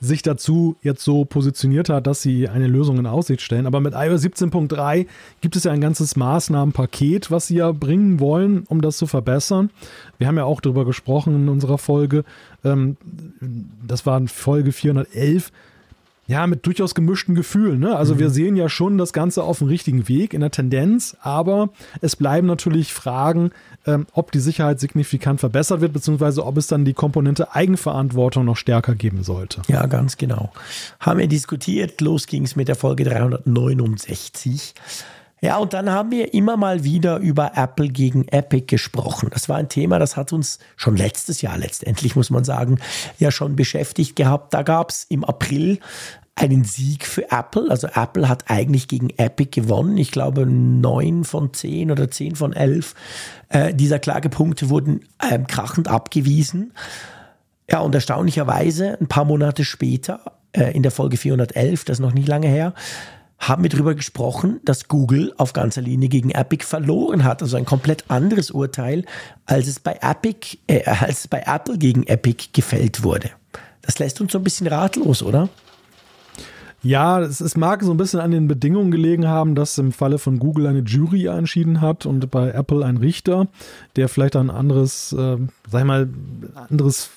sich 0.00 0.22
dazu 0.22 0.76
jetzt 0.82 1.04
so 1.04 1.26
positioniert 1.26 1.90
hat, 1.90 2.06
dass 2.06 2.22
sie 2.22 2.48
eine 2.48 2.66
Lösung 2.66 2.98
in 2.98 3.06
Aussicht 3.06 3.42
stellen. 3.42 3.66
Aber 3.66 3.80
mit 3.80 3.92
iOS 3.94 4.22
17.3 4.22 5.06
gibt 5.42 5.56
es 5.56 5.64
ja 5.64 5.72
ein 5.72 5.80
ganzes 5.82 6.16
Maßnahmenpaket, 6.16 7.30
was 7.30 7.48
sie 7.48 7.56
ja 7.56 7.70
bringen 7.72 8.18
wollen, 8.18 8.64
um 8.68 8.80
das 8.80 8.96
zu 8.96 9.06
verbessern. 9.06 9.70
Wir 10.16 10.26
haben 10.26 10.38
ja 10.38 10.44
auch 10.44 10.62
darüber 10.62 10.86
gesprochen 10.86 11.34
in 11.34 11.48
unserer 11.50 11.76
Folge. 11.76 12.24
Ähm, 12.64 12.96
das 13.86 14.06
war 14.06 14.26
Folge 14.26 14.72
411 14.72 15.52
ja, 16.30 16.46
mit 16.46 16.64
durchaus 16.64 16.94
gemischten 16.94 17.34
Gefühlen. 17.34 17.80
Ne? 17.80 17.96
Also 17.96 18.14
mhm. 18.14 18.18
wir 18.20 18.30
sehen 18.30 18.54
ja 18.54 18.68
schon 18.68 18.98
das 18.98 19.12
Ganze 19.12 19.42
auf 19.42 19.58
dem 19.58 19.66
richtigen 19.66 20.06
Weg 20.06 20.32
in 20.32 20.42
der 20.42 20.52
Tendenz, 20.52 21.16
aber 21.20 21.70
es 22.00 22.14
bleiben 22.14 22.46
natürlich 22.46 22.92
Fragen, 22.92 23.50
ähm, 23.84 24.06
ob 24.12 24.30
die 24.30 24.38
Sicherheit 24.38 24.78
signifikant 24.78 25.40
verbessert 25.40 25.80
wird, 25.80 25.92
beziehungsweise 25.92 26.46
ob 26.46 26.56
es 26.56 26.68
dann 26.68 26.84
die 26.84 26.94
Komponente 26.94 27.52
Eigenverantwortung 27.56 28.44
noch 28.44 28.56
stärker 28.56 28.94
geben 28.94 29.24
sollte. 29.24 29.62
Ja, 29.66 29.86
ganz 29.86 30.18
genau. 30.18 30.52
Haben 31.00 31.18
wir 31.18 31.26
diskutiert, 31.26 32.00
los 32.00 32.28
ging 32.28 32.44
es 32.44 32.54
mit 32.54 32.68
der 32.68 32.76
Folge 32.76 33.02
369. 33.02 34.74
Ja, 35.42 35.56
und 35.56 35.72
dann 35.72 35.90
haben 35.90 36.10
wir 36.10 36.34
immer 36.34 36.58
mal 36.58 36.84
wieder 36.84 37.16
über 37.18 37.52
Apple 37.54 37.88
gegen 37.88 38.28
Epic 38.28 38.66
gesprochen. 38.66 39.30
Das 39.32 39.48
war 39.48 39.56
ein 39.56 39.70
Thema, 39.70 39.98
das 39.98 40.16
hat 40.16 40.34
uns 40.34 40.58
schon 40.76 40.96
letztes 40.96 41.40
Jahr 41.40 41.56
letztendlich, 41.56 42.14
muss 42.14 42.28
man 42.28 42.44
sagen, 42.44 42.78
ja 43.18 43.30
schon 43.30 43.56
beschäftigt 43.56 44.16
gehabt. 44.16 44.52
Da 44.52 44.62
gab 44.62 44.90
es 44.90 45.04
im 45.04 45.24
April 45.24 45.78
einen 46.34 46.64
Sieg 46.64 47.06
für 47.06 47.30
Apple. 47.30 47.70
Also 47.70 47.88
Apple 47.88 48.28
hat 48.28 48.50
eigentlich 48.50 48.88
gegen 48.88 49.10
Epic 49.10 49.60
gewonnen. 49.60 49.98
Ich 49.98 50.10
glaube, 50.10 50.46
neun 50.46 51.24
von 51.24 51.52
zehn 51.52 51.90
oder 51.90 52.10
zehn 52.10 52.36
von 52.36 52.52
elf 52.52 52.94
äh, 53.48 53.74
dieser 53.74 53.98
Klagepunkte 53.98 54.70
wurden 54.70 55.00
äh, 55.18 55.38
krachend 55.38 55.88
abgewiesen. 55.88 56.72
Ja, 57.70 57.80
und 57.80 57.94
erstaunlicherweise, 57.94 58.98
ein 59.00 59.06
paar 59.06 59.24
Monate 59.24 59.64
später, 59.64 60.38
äh, 60.52 60.72
in 60.74 60.82
der 60.82 60.90
Folge 60.90 61.16
411, 61.16 61.84
das 61.84 61.98
ist 61.98 62.00
noch 62.00 62.14
nicht 62.14 62.26
lange 62.26 62.48
her, 62.48 62.74
haben 63.38 63.62
wir 63.62 63.70
darüber 63.70 63.94
gesprochen, 63.94 64.60
dass 64.64 64.88
Google 64.88 65.32
auf 65.38 65.52
ganzer 65.52 65.80
Linie 65.80 66.08
gegen 66.08 66.30
Epic 66.30 66.64
verloren 66.64 67.24
hat. 67.24 67.42
Also 67.42 67.56
ein 67.56 67.64
komplett 67.64 68.04
anderes 68.08 68.50
Urteil, 68.50 69.04
als 69.46 69.66
es 69.66 69.80
bei 69.80 69.98
Epic, 70.02 70.58
äh, 70.66 70.84
als 70.84 71.20
es 71.20 71.28
bei 71.28 71.42
Apple 71.46 71.78
gegen 71.78 72.06
Epic 72.06 72.48
gefällt 72.52 73.02
wurde. 73.02 73.30
Das 73.82 73.98
lässt 73.98 74.20
uns 74.20 74.32
so 74.32 74.38
ein 74.38 74.44
bisschen 74.44 74.66
ratlos, 74.66 75.22
oder? 75.22 75.48
Ja, 76.82 77.20
es, 77.20 77.40
es, 77.40 77.56
mag 77.56 77.82
so 77.82 77.90
ein 77.90 77.96
bisschen 77.96 78.20
an 78.20 78.30
den 78.30 78.48
Bedingungen 78.48 78.90
gelegen 78.90 79.28
haben, 79.28 79.54
dass 79.54 79.76
im 79.78 79.92
Falle 79.92 80.18
von 80.18 80.38
Google 80.38 80.66
eine 80.66 80.80
Jury 80.80 81.26
entschieden 81.26 81.80
hat 81.80 82.06
und 82.06 82.30
bei 82.30 82.50
Apple 82.50 82.84
ein 82.84 82.96
Richter, 82.96 83.48
der 83.96 84.08
vielleicht 84.08 84.36
ein 84.36 84.50
anderes, 84.50 85.12
äh, 85.12 85.36
sag 85.70 85.80
ich 85.80 85.86
mal, 85.86 86.08
anderes 86.68 87.10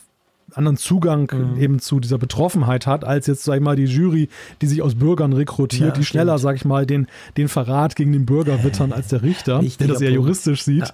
anderen 0.55 0.77
Zugang 0.77 1.31
mhm. 1.31 1.59
eben 1.59 1.79
zu 1.79 1.99
dieser 1.99 2.17
Betroffenheit 2.17 2.85
hat, 2.87 3.03
als 3.03 3.27
jetzt, 3.27 3.43
sag 3.43 3.55
ich 3.55 3.61
mal, 3.61 3.75
die 3.75 3.85
Jury, 3.85 4.29
die 4.61 4.67
sich 4.67 4.81
aus 4.81 4.95
Bürgern 4.95 5.33
rekrutiert, 5.33 5.89
ja, 5.89 5.93
die 5.93 6.05
schneller, 6.05 6.37
sag 6.37 6.55
ich 6.55 6.65
mal, 6.65 6.85
den, 6.85 7.07
den 7.37 7.47
Verrat 7.47 7.95
gegen 7.95 8.11
den 8.11 8.25
Bürger 8.25 8.63
wittern 8.63 8.91
als 8.91 9.07
der 9.07 9.23
Richter, 9.23 9.61
der 9.79 9.87
das 9.87 10.01
eher 10.01 10.11
juristisch 10.11 10.63
sieht. 10.63 10.87
Ja. 10.87 10.93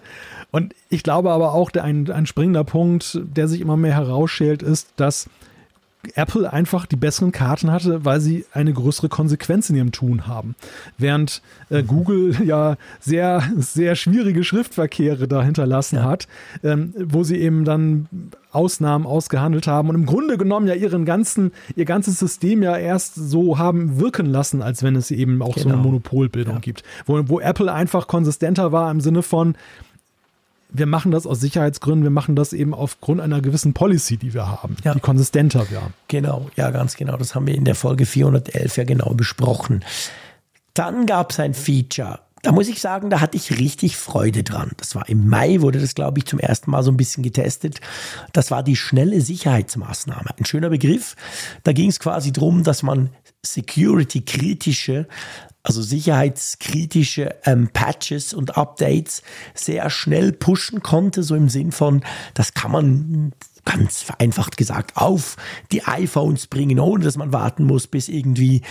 Und 0.51 0.73
ich 0.89 1.03
glaube 1.03 1.31
aber 1.31 1.53
auch, 1.53 1.71
der, 1.71 1.83
ein, 1.83 2.09
ein 2.09 2.25
springender 2.25 2.63
Punkt, 2.63 3.19
der 3.23 3.47
sich 3.47 3.61
immer 3.61 3.77
mehr 3.77 3.93
herausschält, 3.93 4.63
ist, 4.63 4.93
dass 4.95 5.29
Apple 6.15 6.51
einfach 6.51 6.85
die 6.85 6.95
besseren 6.95 7.31
Karten 7.31 7.71
hatte, 7.71 8.05
weil 8.05 8.21
sie 8.21 8.45
eine 8.53 8.71
größere 8.71 9.09
Konsequenz 9.09 9.69
in 9.69 9.75
ihrem 9.75 9.91
Tun 9.91 10.27
haben. 10.27 10.55
Während 10.97 11.41
äh, 11.69 11.83
Google 11.83 12.35
ja 12.45 12.77
sehr, 12.99 13.43
sehr 13.57 13.95
schwierige 13.95 14.43
Schriftverkehre 14.43 15.27
da 15.27 15.43
hinterlassen 15.43 15.97
ja. 15.97 16.03
hat, 16.03 16.27
ähm, 16.63 16.93
wo 16.97 17.23
sie 17.23 17.37
eben 17.37 17.65
dann 17.65 18.07
Ausnahmen 18.51 19.05
ausgehandelt 19.05 19.67
haben 19.67 19.89
und 19.89 19.95
im 19.95 20.05
Grunde 20.05 20.37
genommen 20.37 20.67
ja 20.67 20.73
ihren 20.73 21.05
ganzen, 21.05 21.51
ihr 21.75 21.85
ganzes 21.85 22.17
System 22.17 22.63
ja 22.63 22.77
erst 22.77 23.15
so 23.15 23.57
haben 23.57 23.99
wirken 23.99 24.25
lassen, 24.25 24.61
als 24.61 24.81
wenn 24.81 24.95
es 24.95 25.11
eben 25.11 25.41
auch 25.41 25.55
genau. 25.55 25.63
so 25.63 25.69
eine 25.69 25.77
genau. 25.77 25.89
Monopolbildung 25.89 26.55
ja. 26.55 26.59
gibt. 26.59 26.83
Wo, 27.05 27.21
wo 27.27 27.39
Apple 27.39 27.71
einfach 27.71 28.07
konsistenter 28.07 28.71
war 28.71 28.89
im 28.89 29.01
Sinne 29.01 29.21
von, 29.21 29.55
wir 30.71 30.85
machen 30.85 31.11
das 31.11 31.25
aus 31.25 31.39
Sicherheitsgründen, 31.39 32.03
wir 32.03 32.11
machen 32.11 32.35
das 32.35 32.53
eben 32.53 32.73
aufgrund 32.73 33.21
einer 33.21 33.41
gewissen 33.41 33.73
Policy, 33.73 34.17
die 34.17 34.33
wir 34.33 34.47
haben, 34.47 34.77
ja. 34.83 34.93
die 34.93 34.99
konsistenter 34.99 35.69
wäre. 35.71 35.91
Genau, 36.07 36.49
ja, 36.55 36.69
ganz 36.69 36.95
genau. 36.95 37.17
Das 37.17 37.35
haben 37.35 37.47
wir 37.47 37.55
in 37.55 37.65
der 37.65 37.75
Folge 37.75 38.05
411 38.05 38.77
ja 38.77 38.83
genau 38.83 39.13
besprochen. 39.13 39.83
Dann 40.73 41.05
gab 41.05 41.31
es 41.31 41.39
ein 41.39 41.53
Feature. 41.53 42.19
Da 42.41 42.53
muss 42.53 42.69
ich 42.69 42.79
sagen, 42.79 43.09
da 43.09 43.19
hatte 43.19 43.35
ich 43.35 43.59
richtig 43.59 43.97
Freude 43.97 44.43
dran. 44.43 44.71
Das 44.77 44.95
war 44.95 45.09
im 45.09 45.27
Mai, 45.27 45.59
wurde 45.59 45.79
das, 45.79 45.93
glaube 45.93 46.19
ich, 46.19 46.25
zum 46.25 46.39
ersten 46.39 46.71
Mal 46.71 46.83
so 46.83 46.91
ein 46.91 46.95
bisschen 46.95 47.21
getestet. 47.21 47.81
Das 48.31 48.49
war 48.49 48.63
die 48.63 48.77
schnelle 48.77 49.19
Sicherheitsmaßnahme. 49.19 50.29
Ein 50.37 50.45
schöner 50.45 50.69
Begriff. 50.69 51.17
Da 51.63 51.73
ging 51.73 51.89
es 51.89 51.99
quasi 51.99 52.31
darum, 52.31 52.63
dass 52.63 52.81
man 52.81 53.09
security-kritische 53.45 55.07
also 55.63 55.81
sicherheitskritische 55.81 57.35
ähm, 57.45 57.69
Patches 57.73 58.33
und 58.33 58.57
Updates 58.57 59.21
sehr 59.53 59.89
schnell 59.89 60.31
pushen 60.31 60.81
konnte, 60.81 61.23
so 61.23 61.35
im 61.35 61.49
Sinn 61.49 61.71
von, 61.71 62.03
das 62.33 62.53
kann 62.53 62.71
man 62.71 63.33
ganz 63.65 64.01
vereinfacht 64.01 64.57
gesagt 64.57 64.95
auf 64.95 65.35
die 65.71 65.83
iPhones 65.83 66.47
bringen, 66.47 66.79
ohne 66.79 67.03
dass 67.03 67.17
man 67.17 67.33
warten 67.33 67.65
muss, 67.65 67.87
bis 67.87 68.07
irgendwie 68.07 68.61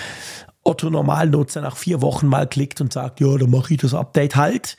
Otto 0.65 0.91
Normalnutzer 0.91 1.61
nach 1.61 1.77
vier 1.77 2.03
Wochen 2.03 2.27
mal 2.27 2.47
klickt 2.47 2.81
und 2.81 2.93
sagt, 2.93 3.21
ja, 3.21 3.37
dann 3.37 3.51
mache 3.51 3.75
ich 3.75 3.81
das 3.81 3.95
Update 3.95 4.37
halt. 4.37 4.77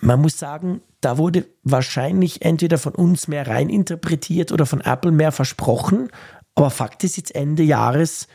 Man 0.00 0.20
muss 0.20 0.38
sagen, 0.38 0.82
da 1.00 1.18
wurde 1.18 1.46
wahrscheinlich 1.62 2.42
entweder 2.42 2.78
von 2.78 2.94
uns 2.94 3.28
mehr 3.28 3.46
reininterpretiert 3.46 4.52
oder 4.52 4.66
von 4.66 4.80
Apple 4.80 5.12
mehr 5.12 5.32
versprochen. 5.32 6.10
Aber 6.54 6.70
Fakt 6.70 7.04
ist 7.04 7.16
jetzt 7.16 7.34
Ende 7.34 7.62
Jahres, 7.62 8.28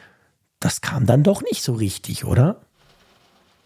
das 0.66 0.82
kam 0.82 1.06
dann 1.06 1.22
doch 1.22 1.44
nicht 1.44 1.62
so 1.62 1.74
richtig, 1.74 2.26
oder? 2.26 2.56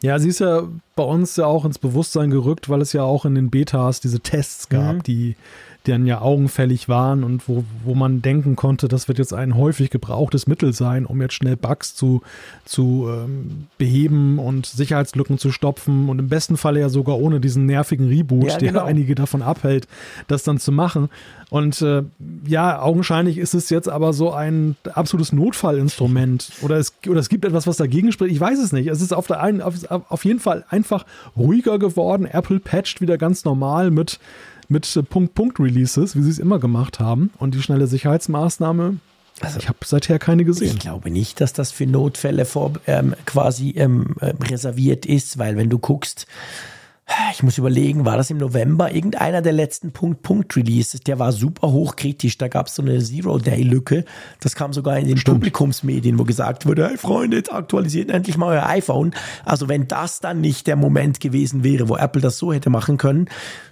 Ja, 0.01 0.19
sie 0.19 0.27
ist 0.27 0.41
ja 0.41 0.63
bei 0.97 1.03
uns 1.03 1.37
ja 1.37 1.45
auch 1.45 1.63
ins 1.63 1.79
Bewusstsein 1.79 2.29
gerückt, 2.29 2.67
weil 2.67 2.81
es 2.81 2.91
ja 2.91 3.03
auch 3.03 3.23
in 3.23 3.35
den 3.35 3.49
Betas 3.49 4.01
diese 4.01 4.19
Tests 4.19 4.67
gab, 4.67 4.95
mhm. 4.95 5.03
die 5.03 5.35
die 5.85 5.91
dann 5.91 6.05
ja 6.05 6.21
augenfällig 6.21 6.89
waren 6.89 7.23
und 7.23 7.47
wo, 7.47 7.63
wo 7.85 7.95
man 7.95 8.21
denken 8.21 8.55
konnte, 8.55 8.87
das 8.87 9.07
wird 9.07 9.17
jetzt 9.17 9.33
ein 9.33 9.55
häufig 9.55 9.89
gebrauchtes 9.89 10.45
Mittel 10.45 10.73
sein, 10.73 11.05
um 11.05 11.21
jetzt 11.21 11.35
schnell 11.35 11.55
Bugs 11.55 11.95
zu, 11.95 12.21
zu 12.65 13.07
ähm, 13.09 13.67
beheben 13.77 14.39
und 14.39 14.65
Sicherheitslücken 14.65 15.37
zu 15.37 15.51
stopfen 15.51 16.09
und 16.09 16.19
im 16.19 16.27
besten 16.27 16.57
Falle 16.57 16.81
ja 16.81 16.89
sogar 16.89 17.17
ohne 17.17 17.39
diesen 17.39 17.65
nervigen 17.65 18.07
Reboot, 18.07 18.49
ja, 18.49 18.57
genau. 18.57 18.71
der 18.73 18.85
einige 18.85 19.15
davon 19.15 19.41
abhält, 19.41 19.87
das 20.27 20.43
dann 20.43 20.59
zu 20.59 20.71
machen. 20.71 21.09
Und 21.49 21.81
äh, 21.81 22.03
ja, 22.45 22.79
augenscheinlich 22.81 23.37
ist 23.37 23.55
es 23.55 23.69
jetzt 23.69 23.89
aber 23.89 24.13
so 24.13 24.31
ein 24.31 24.75
absolutes 24.93 25.33
Notfallinstrument 25.33 26.51
oder 26.61 26.77
es, 26.77 26.93
oder 27.07 27.19
es 27.19 27.29
gibt 27.29 27.43
etwas, 27.43 27.65
was 27.65 27.77
dagegen 27.77 28.11
spricht. 28.11 28.33
Ich 28.33 28.39
weiß 28.39 28.59
es 28.59 28.71
nicht. 28.71 28.87
Es 28.87 29.01
ist 29.01 29.13
auf, 29.13 29.25
der 29.27 29.41
einen, 29.41 29.61
auf, 29.61 29.73
auf 29.89 30.25
jeden 30.25 30.39
Fall 30.39 30.65
einfach 30.69 31.05
ruhiger 31.35 31.79
geworden. 31.79 32.25
Apple 32.25 32.59
patcht 32.59 33.01
wieder 33.01 33.17
ganz 33.17 33.45
normal 33.45 33.89
mit 33.89 34.19
mit 34.69 34.99
Punkt-Punkt-Releases, 35.09 36.15
wie 36.15 36.21
sie 36.21 36.29
es 36.29 36.39
immer 36.39 36.59
gemacht 36.59 36.99
haben. 36.99 37.31
Und 37.37 37.55
die 37.55 37.61
schnelle 37.61 37.87
Sicherheitsmaßnahme, 37.87 38.99
also 39.41 39.59
ich 39.59 39.69
habe 39.69 39.79
seither 39.85 40.19
keine 40.19 40.43
gesehen. 40.43 40.75
Ich 40.75 40.79
glaube 40.79 41.09
nicht, 41.09 41.39
dass 41.41 41.53
das 41.53 41.71
für 41.71 41.85
Notfälle 41.85 42.45
vor, 42.45 42.73
ähm, 42.87 43.15
quasi 43.25 43.71
ähm, 43.71 44.15
äh, 44.19 44.33
reserviert 44.43 45.05
ist, 45.05 45.37
weil 45.37 45.55
wenn 45.55 45.69
du 45.69 45.79
guckst, 45.79 46.27
ich 47.31 47.43
muss 47.43 47.57
überlegen, 47.57 48.05
war 48.05 48.17
das 48.17 48.29
im 48.29 48.37
November 48.37 48.93
irgendeiner 48.93 49.41
der 49.41 49.53
letzten 49.53 49.91
Punkt-Punkt-Releases? 49.91 51.01
Der 51.01 51.19
war 51.19 51.31
super 51.31 51.71
hochkritisch. 51.71 52.37
Da 52.37 52.47
gab 52.47 52.67
es 52.67 52.75
so 52.75 52.81
eine 52.81 52.99
Zero-Day-Lücke. 52.99 54.05
Das 54.39 54.55
kam 54.55 54.73
sogar 54.73 54.97
in 54.97 55.07
den 55.07 55.17
Stimmt. 55.17 55.37
Publikumsmedien, 55.37 56.19
wo 56.19 56.23
gesagt 56.23 56.65
wurde, 56.65 56.87
hey 56.87 56.97
Freunde, 56.97 57.37
jetzt 57.37 57.51
aktualisiert 57.51 58.11
endlich 58.11 58.37
mal 58.37 58.57
euer 58.57 58.67
iPhone. 58.67 59.11
Also 59.45 59.67
wenn 59.67 59.87
das 59.87 60.19
dann 60.19 60.41
nicht 60.41 60.67
der 60.67 60.75
Moment 60.75 61.19
gewesen 61.19 61.63
wäre, 61.63 61.89
wo 61.89 61.95
Apple 61.95 62.21
das 62.21 62.37
so 62.37 62.53
hätte 62.53 62.69
machen 62.69 62.97
können, 62.97 63.27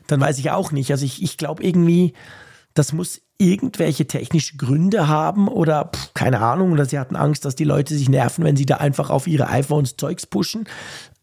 dann 0.07 0.19
weiß 0.19 0.39
ich 0.39 0.51
auch 0.51 0.71
nicht. 0.71 0.91
Also 0.91 1.05
ich, 1.05 1.21
ich 1.21 1.37
glaube 1.37 1.63
irgendwie, 1.63 2.13
das 2.73 2.93
muss 2.93 3.21
irgendwelche 3.37 4.07
technische 4.07 4.57
Gründe 4.57 5.07
haben 5.07 5.47
oder 5.47 5.91
pff, 5.93 6.13
keine 6.15 6.41
Ahnung, 6.41 6.71
oder 6.71 6.85
sie 6.85 6.97
hatten 6.97 7.15
Angst, 7.15 7.45
dass 7.45 7.55
die 7.55 7.63
Leute 7.63 7.93
sich 7.93 8.09
nerven, 8.09 8.43
wenn 8.43 8.55
sie 8.55 8.65
da 8.65 8.77
einfach 8.77 9.09
auf 9.09 9.27
ihre 9.27 9.47
iPhones 9.49 9.95
Zeugs 9.97 10.25
pushen. 10.25 10.65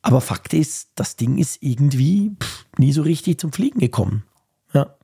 Aber 0.05 0.20
Fakt 0.20 0.52
ist, 0.52 0.90
das 0.97 1.16
Ding 1.16 1.39
ist 1.39 1.62
irgendwie 1.62 2.32
pff, 2.39 2.66
nie 2.76 2.93
so 2.93 3.01
richtig 3.02 3.39
zum 3.39 3.52
Fliegen 3.52 3.81
gekommen. 3.81 4.24
Ja. 4.74 4.94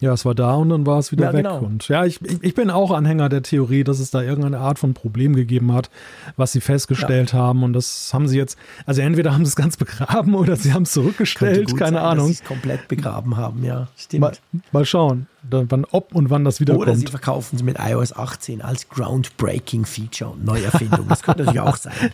Ja, 0.00 0.12
es 0.12 0.26
war 0.26 0.34
da 0.34 0.54
und 0.56 0.68
dann 0.68 0.84
war 0.84 0.98
es 0.98 1.12
wieder 1.12 1.24
ja, 1.24 1.32
weg. 1.32 1.44
Genau. 1.44 1.60
Und 1.60 1.88
ja, 1.88 2.04
ich, 2.04 2.20
ich 2.42 2.54
bin 2.54 2.68
auch 2.68 2.90
Anhänger 2.90 3.30
der 3.30 3.42
Theorie, 3.42 3.84
dass 3.84 3.98
es 3.98 4.10
da 4.10 4.20
irgendeine 4.20 4.58
Art 4.58 4.78
von 4.78 4.92
Problem 4.92 5.34
gegeben 5.34 5.72
hat, 5.72 5.88
was 6.36 6.52
sie 6.52 6.60
festgestellt 6.60 7.32
ja. 7.32 7.38
haben. 7.38 7.62
Und 7.62 7.72
das 7.72 8.12
haben 8.12 8.28
sie 8.28 8.36
jetzt, 8.36 8.58
also 8.84 9.00
entweder 9.00 9.32
haben 9.32 9.46
sie 9.46 9.48
es 9.48 9.56
ganz 9.56 9.76
begraben 9.78 10.34
oder 10.34 10.56
sie 10.56 10.74
haben 10.74 10.82
es 10.82 10.92
zurückgestellt, 10.92 11.74
keine 11.78 11.96
sein, 11.96 12.04
Ahnung. 12.04 12.28
Dass 12.28 12.36
sie 12.36 12.42
es 12.42 12.46
komplett 12.46 12.88
begraben 12.88 13.38
haben, 13.38 13.64
ja. 13.64 13.88
Stimmt. 13.96 14.20
Mal, 14.20 14.32
mal 14.72 14.84
schauen 14.84 15.26
wann, 15.50 15.84
ob 15.90 16.14
und 16.14 16.30
wann 16.30 16.44
das 16.44 16.60
wiederkommt. 16.60 16.88
Oder 16.88 16.96
sie 16.96 17.06
verkaufen 17.06 17.56
es 17.56 17.62
mit 17.62 17.76
iOS 17.78 18.12
18 18.12 18.62
als 18.62 18.88
groundbreaking 18.88 19.84
Feature 19.84 20.30
und 20.30 20.44
Neuerfindung. 20.44 21.06
Das 21.08 21.22
könnte 21.22 21.44
natürlich 21.44 21.60
auch 21.60 21.76
sein. 21.76 21.92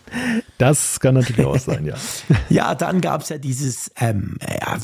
Das 0.59 1.01
kann 1.01 1.15
natürlich 1.15 1.45
auch 1.45 1.59
sein, 1.59 1.85
ja. 1.85 1.95
ja, 2.49 2.75
dann 2.77 3.01
gab 3.01 3.23
es 3.23 3.31
ja 3.31 3.39
dieses 3.39 3.91
ähm, 3.99 4.37
ja, 4.41 4.79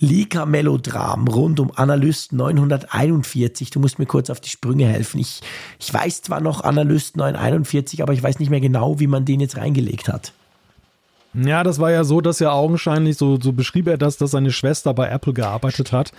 Leaker-Melodram 0.00 1.28
rund 1.28 1.60
um 1.60 1.70
Analyst 1.76 2.32
941. 2.32 3.70
Du 3.70 3.78
musst 3.78 4.00
mir 4.00 4.06
kurz 4.06 4.28
auf 4.28 4.40
die 4.40 4.48
Sprünge 4.48 4.86
helfen. 4.86 5.20
Ich, 5.20 5.40
ich 5.78 5.94
weiß 5.94 6.22
zwar 6.22 6.40
noch 6.40 6.64
Analyst 6.64 7.16
941, 7.16 8.02
aber 8.02 8.12
ich 8.12 8.24
weiß 8.24 8.40
nicht 8.40 8.50
mehr 8.50 8.60
genau, 8.60 8.98
wie 8.98 9.06
man 9.06 9.24
den 9.24 9.38
jetzt 9.38 9.56
reingelegt 9.56 10.08
hat. 10.08 10.32
Ja, 11.34 11.64
das 11.64 11.80
war 11.80 11.90
ja 11.90 12.04
so, 12.04 12.20
dass 12.20 12.40
er 12.40 12.52
augenscheinlich, 12.52 13.16
so, 13.16 13.40
so 13.40 13.52
beschrieb 13.52 13.88
er 13.88 13.98
das, 13.98 14.16
dass 14.16 14.30
seine 14.30 14.52
Schwester 14.52 14.94
bei 14.94 15.08
Apple 15.08 15.32
gearbeitet 15.32 15.90
hat 15.90 16.12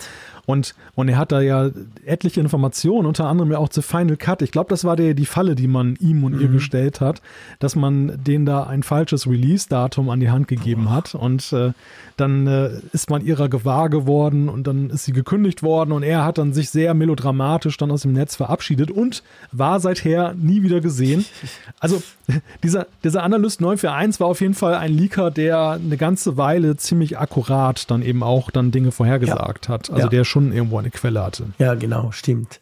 und, 0.46 0.74
und 0.94 1.08
er 1.08 1.18
hat 1.18 1.32
da 1.32 1.40
ja 1.40 1.70
etliche 2.04 2.40
Informationen, 2.40 3.06
unter 3.06 3.26
anderem 3.26 3.50
ja 3.50 3.58
auch 3.58 3.68
zu 3.68 3.82
Final 3.82 4.16
Cut. 4.16 4.42
Ich 4.42 4.52
glaube, 4.52 4.70
das 4.70 4.84
war 4.84 4.94
der, 4.94 5.14
die 5.14 5.26
Falle, 5.26 5.56
die 5.56 5.66
man 5.66 5.96
ihm 5.96 6.22
und 6.22 6.36
mhm. 6.36 6.40
ihr 6.40 6.48
gestellt 6.48 7.00
hat, 7.00 7.20
dass 7.58 7.74
man 7.74 8.22
denen 8.22 8.46
da 8.46 8.62
ein 8.64 8.84
falsches 8.84 9.26
Release-Datum 9.26 10.08
an 10.08 10.20
die 10.20 10.30
Hand 10.30 10.46
gegeben 10.46 10.90
hat. 10.90 11.16
Und 11.16 11.52
äh, 11.52 11.72
dann 12.16 12.46
äh, 12.46 12.70
ist 12.92 13.10
man 13.10 13.24
ihrer 13.24 13.48
gewahr 13.48 13.90
geworden 13.90 14.48
und 14.48 14.66
dann 14.66 14.90
ist 14.90 15.04
sie 15.04 15.12
gekündigt 15.12 15.62
worden 15.62 15.92
und 15.92 16.02
er 16.02 16.24
hat 16.24 16.38
dann 16.38 16.52
sich 16.52 16.70
sehr 16.70 16.94
melodramatisch 16.94 17.76
dann 17.76 17.90
aus 17.90 18.02
dem 18.02 18.12
Netz 18.12 18.36
verabschiedet 18.36 18.90
und 18.90 19.22
war 19.52 19.80
seither 19.80 20.34
nie 20.34 20.62
wieder 20.62 20.80
gesehen. 20.80 21.24
Also 21.78 22.02
dieser, 22.62 22.86
dieser 23.04 23.22
Analyst 23.22 23.60
941 23.60 24.20
war 24.20 24.28
auf 24.28 24.40
jeden 24.40 24.54
Fall 24.54 24.74
ein 24.74 24.92
Leaker, 24.92 25.30
der 25.30 25.72
eine 25.72 25.96
ganze 25.96 26.36
Weile 26.36 26.76
ziemlich 26.76 27.18
akkurat 27.18 27.90
dann 27.90 28.02
eben 28.02 28.22
auch 28.22 28.50
dann 28.50 28.70
Dinge 28.70 28.92
vorhergesagt 28.92 29.66
ja. 29.66 29.74
hat. 29.74 29.90
Also 29.90 30.04
ja. 30.04 30.08
der 30.08 30.24
schon 30.24 30.35
irgendwo 30.52 30.78
eine 30.78 30.90
Quelle 30.90 31.22
hatte. 31.22 31.46
Ja, 31.58 31.74
genau, 31.74 32.12
stimmt. 32.12 32.60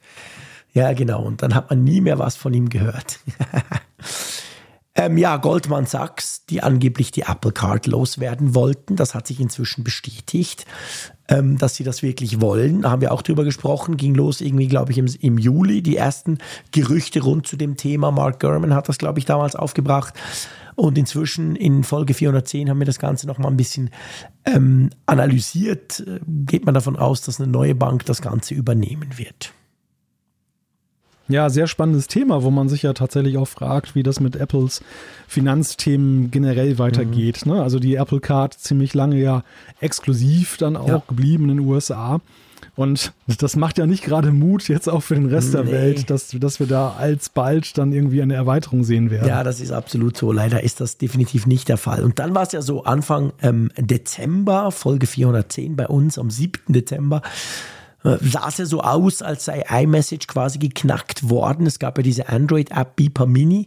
Ja, 0.75 0.93
genau. 0.93 1.23
Und 1.23 1.43
dann 1.43 1.55
hat 1.55 1.71
man 1.71 1.85
nie 1.85 2.01
mehr 2.01 2.19
was 2.19 2.37
von 2.37 2.53
ihm 2.53 2.69
gehört. 2.69 3.21
ähm, 4.97 5.17
ja, 5.17 5.37
Goldman 5.37 5.87
Sachs, 5.87 6.45
die 6.47 6.63
angeblich 6.63 7.13
die 7.13 7.23
Apple 7.23 7.53
Card 7.53 7.87
loswerden 7.87 8.57
wollten, 8.57 8.97
das 8.97 9.15
hat 9.15 9.29
sich 9.29 9.39
inzwischen 9.41 9.85
bestätigt, 9.85 10.67
ähm, 11.29 11.59
dass 11.59 11.77
sie 11.77 11.85
das 11.85 12.03
wirklich 12.03 12.41
wollen. 12.41 12.83
Da 12.83 12.91
haben 12.91 13.01
wir 13.01 13.13
auch 13.13 13.23
drüber 13.23 13.45
gesprochen. 13.45 13.97
Ging 13.97 14.17
los 14.17 14.41
irgendwie, 14.41 14.67
glaube 14.67 14.91
ich, 14.91 14.99
im, 14.99 15.07
im 15.21 15.39
Juli. 15.39 15.81
Die 15.81 15.97
ersten 15.97 16.39
Gerüchte 16.73 17.23
rund 17.23 17.47
zu 17.47 17.57
dem 17.57 17.77
Thema. 17.77 18.11
Mark 18.11 18.41
Gurman 18.41 18.75
hat 18.75 18.89
das, 18.89 18.99
glaube 18.99 19.21
ich, 19.21 19.25
damals 19.25 19.55
aufgebracht. 19.55 20.15
Und 20.77 20.99
inzwischen 20.99 21.57
in 21.57 21.85
Folge 21.85 22.15
410 22.15 22.69
haben 22.69 22.79
wir 22.79 22.87
das 22.87 22.99
Ganze 22.99 23.27
nochmal 23.27 23.51
ein 23.51 23.57
bisschen 23.57 23.91
ähm, 24.45 24.91
analysiert. 25.07 26.01
Äh, 26.01 26.21
geht 26.27 26.65
man 26.65 26.75
davon 26.75 26.97
aus, 26.97 27.21
dass 27.23 27.41
eine 27.41 27.51
neue 27.51 27.75
Bank 27.75 28.05
das 28.07 28.23
Ganze 28.23 28.55
übernehmen 28.55 29.17
wird. 29.17 29.53
Ja, 31.27 31.49
sehr 31.49 31.67
spannendes 31.67 32.07
Thema, 32.07 32.43
wo 32.43 32.51
man 32.51 32.69
sich 32.69 32.83
ja 32.83 32.93
tatsächlich 32.93 33.39
auch 33.39 33.49
fragt, 33.49 33.95
wie 33.95 34.03
das 34.03 34.21
mit 34.21 34.37
Apples 34.37 34.83
Finanzthemen 35.27 36.31
generell 36.31 36.79
weitergeht. 36.79 37.47
Mhm. 37.47 37.53
Ne? 37.53 37.63
Also 37.63 37.79
die 37.79 37.95
Apple 37.95 38.21
Card 38.21 38.55
ziemlich 38.55 38.93
lange 38.93 39.19
ja 39.19 39.43
exklusiv 39.81 40.59
dann 40.59 40.77
auch 40.77 40.89
ja. 40.89 41.03
geblieben 41.09 41.49
in 41.49 41.57
den 41.57 41.67
USA. 41.67 42.21
Und 42.77 43.12
das 43.27 43.57
macht 43.57 43.78
ja 43.78 43.86
nicht 43.86 44.05
gerade 44.05 44.32
Mut 44.32 44.69
jetzt 44.69 44.89
auch 44.89 45.03
für 45.03 45.15
den 45.15 45.27
Rest 45.27 45.55
nee. 45.55 45.62
der 45.62 45.73
Welt, 45.73 46.11
dass, 46.11 46.28
dass 46.28 46.61
wir 46.61 46.66
da 46.66 46.95
alsbald 46.99 47.77
dann 47.78 47.93
irgendwie 47.93 48.23
eine 48.23 48.35
Erweiterung 48.35 48.85
sehen 48.85 49.11
werden. 49.11 49.28
Ja, 49.28 49.45
das 49.45 49.61
ist 49.61 49.70
absolut 49.70 50.16
so. 50.16 50.32
Leider 50.32 50.62
ist 50.62 50.81
das 50.81 50.99
definitiv 50.99 51.47
nicht 51.47 51.69
der 51.69 51.77
Fall. 51.77 52.03
Und 52.03 52.19
dann 52.19 52.35
war 52.35 52.43
es 52.43 52.53
ja 52.53 52.62
so 52.62 52.85
Anfang 52.85 53.32
ähm, 53.43 53.70
Dezember, 53.78 54.70
Folge 54.70 55.07
410 55.07 55.77
bei 55.77 55.86
uns, 55.86 56.19
am 56.19 56.31
7. 56.31 56.73
Dezember, 56.73 57.23
sah 58.05 58.48
es 58.48 58.59
ja 58.59 58.66
so 58.66 58.82
aus, 58.82 59.22
als 59.22 59.47
sei 59.47 59.64
iMessage 59.68 60.26
quasi 60.26 60.59
geknackt 60.59 61.31
worden. 61.31 61.66
Es 61.66 61.78
gab 61.78 61.97
ja 61.97 62.02
diese 62.02 62.28
Android-App 62.28 62.97
Beeper 62.97 63.26
Mini, 63.26 63.66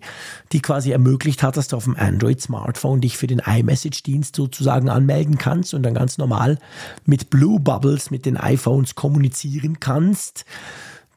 die 0.52 0.62
quasi 0.62 0.92
ermöglicht 0.92 1.42
hat, 1.42 1.58
dass 1.58 1.68
du 1.68 1.76
auf 1.76 1.86
dem 1.86 1.96
Android-Smartphone 1.98 3.02
dich 3.02 3.18
für 3.18 3.26
den 3.26 3.40
iMessage-Dienst 3.40 4.36
sozusagen 4.36 4.90
anmelden 4.90 5.40
kannst 5.40 5.74
und 5.74 5.82
dann 5.82 5.96
ganz 5.96 6.20
normal 6.20 6.60
mit 7.06 7.32
Blue 7.32 7.60
Bubbles 7.60 8.12
mit 8.12 8.28
den 8.28 8.38
iPhones 8.38 8.94
kommunizieren 8.94 9.80
kannst. 9.80 10.46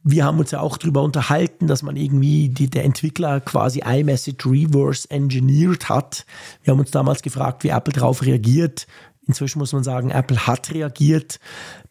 Wir 0.02 0.24
haben 0.24 0.38
uns 0.38 0.50
ja 0.50 0.60
auch 0.60 0.78
darüber 0.78 1.02
unterhalten, 1.02 1.66
dass 1.66 1.82
man 1.82 1.96
irgendwie 1.96 2.48
die, 2.48 2.70
der 2.70 2.84
Entwickler 2.84 3.40
quasi 3.40 3.82
iMessage 3.84 4.46
reverse 4.46 5.10
engineert 5.10 5.90
hat. 5.90 6.24
Wir 6.62 6.72
haben 6.72 6.80
uns 6.80 6.90
damals 6.90 7.20
gefragt, 7.20 7.64
wie 7.64 7.68
Apple 7.68 7.92
darauf 7.92 8.22
reagiert. 8.22 8.86
Inzwischen 9.30 9.60
muss 9.60 9.72
man 9.72 9.84
sagen, 9.84 10.10
Apple 10.10 10.46
hat 10.46 10.72
reagiert. 10.72 11.38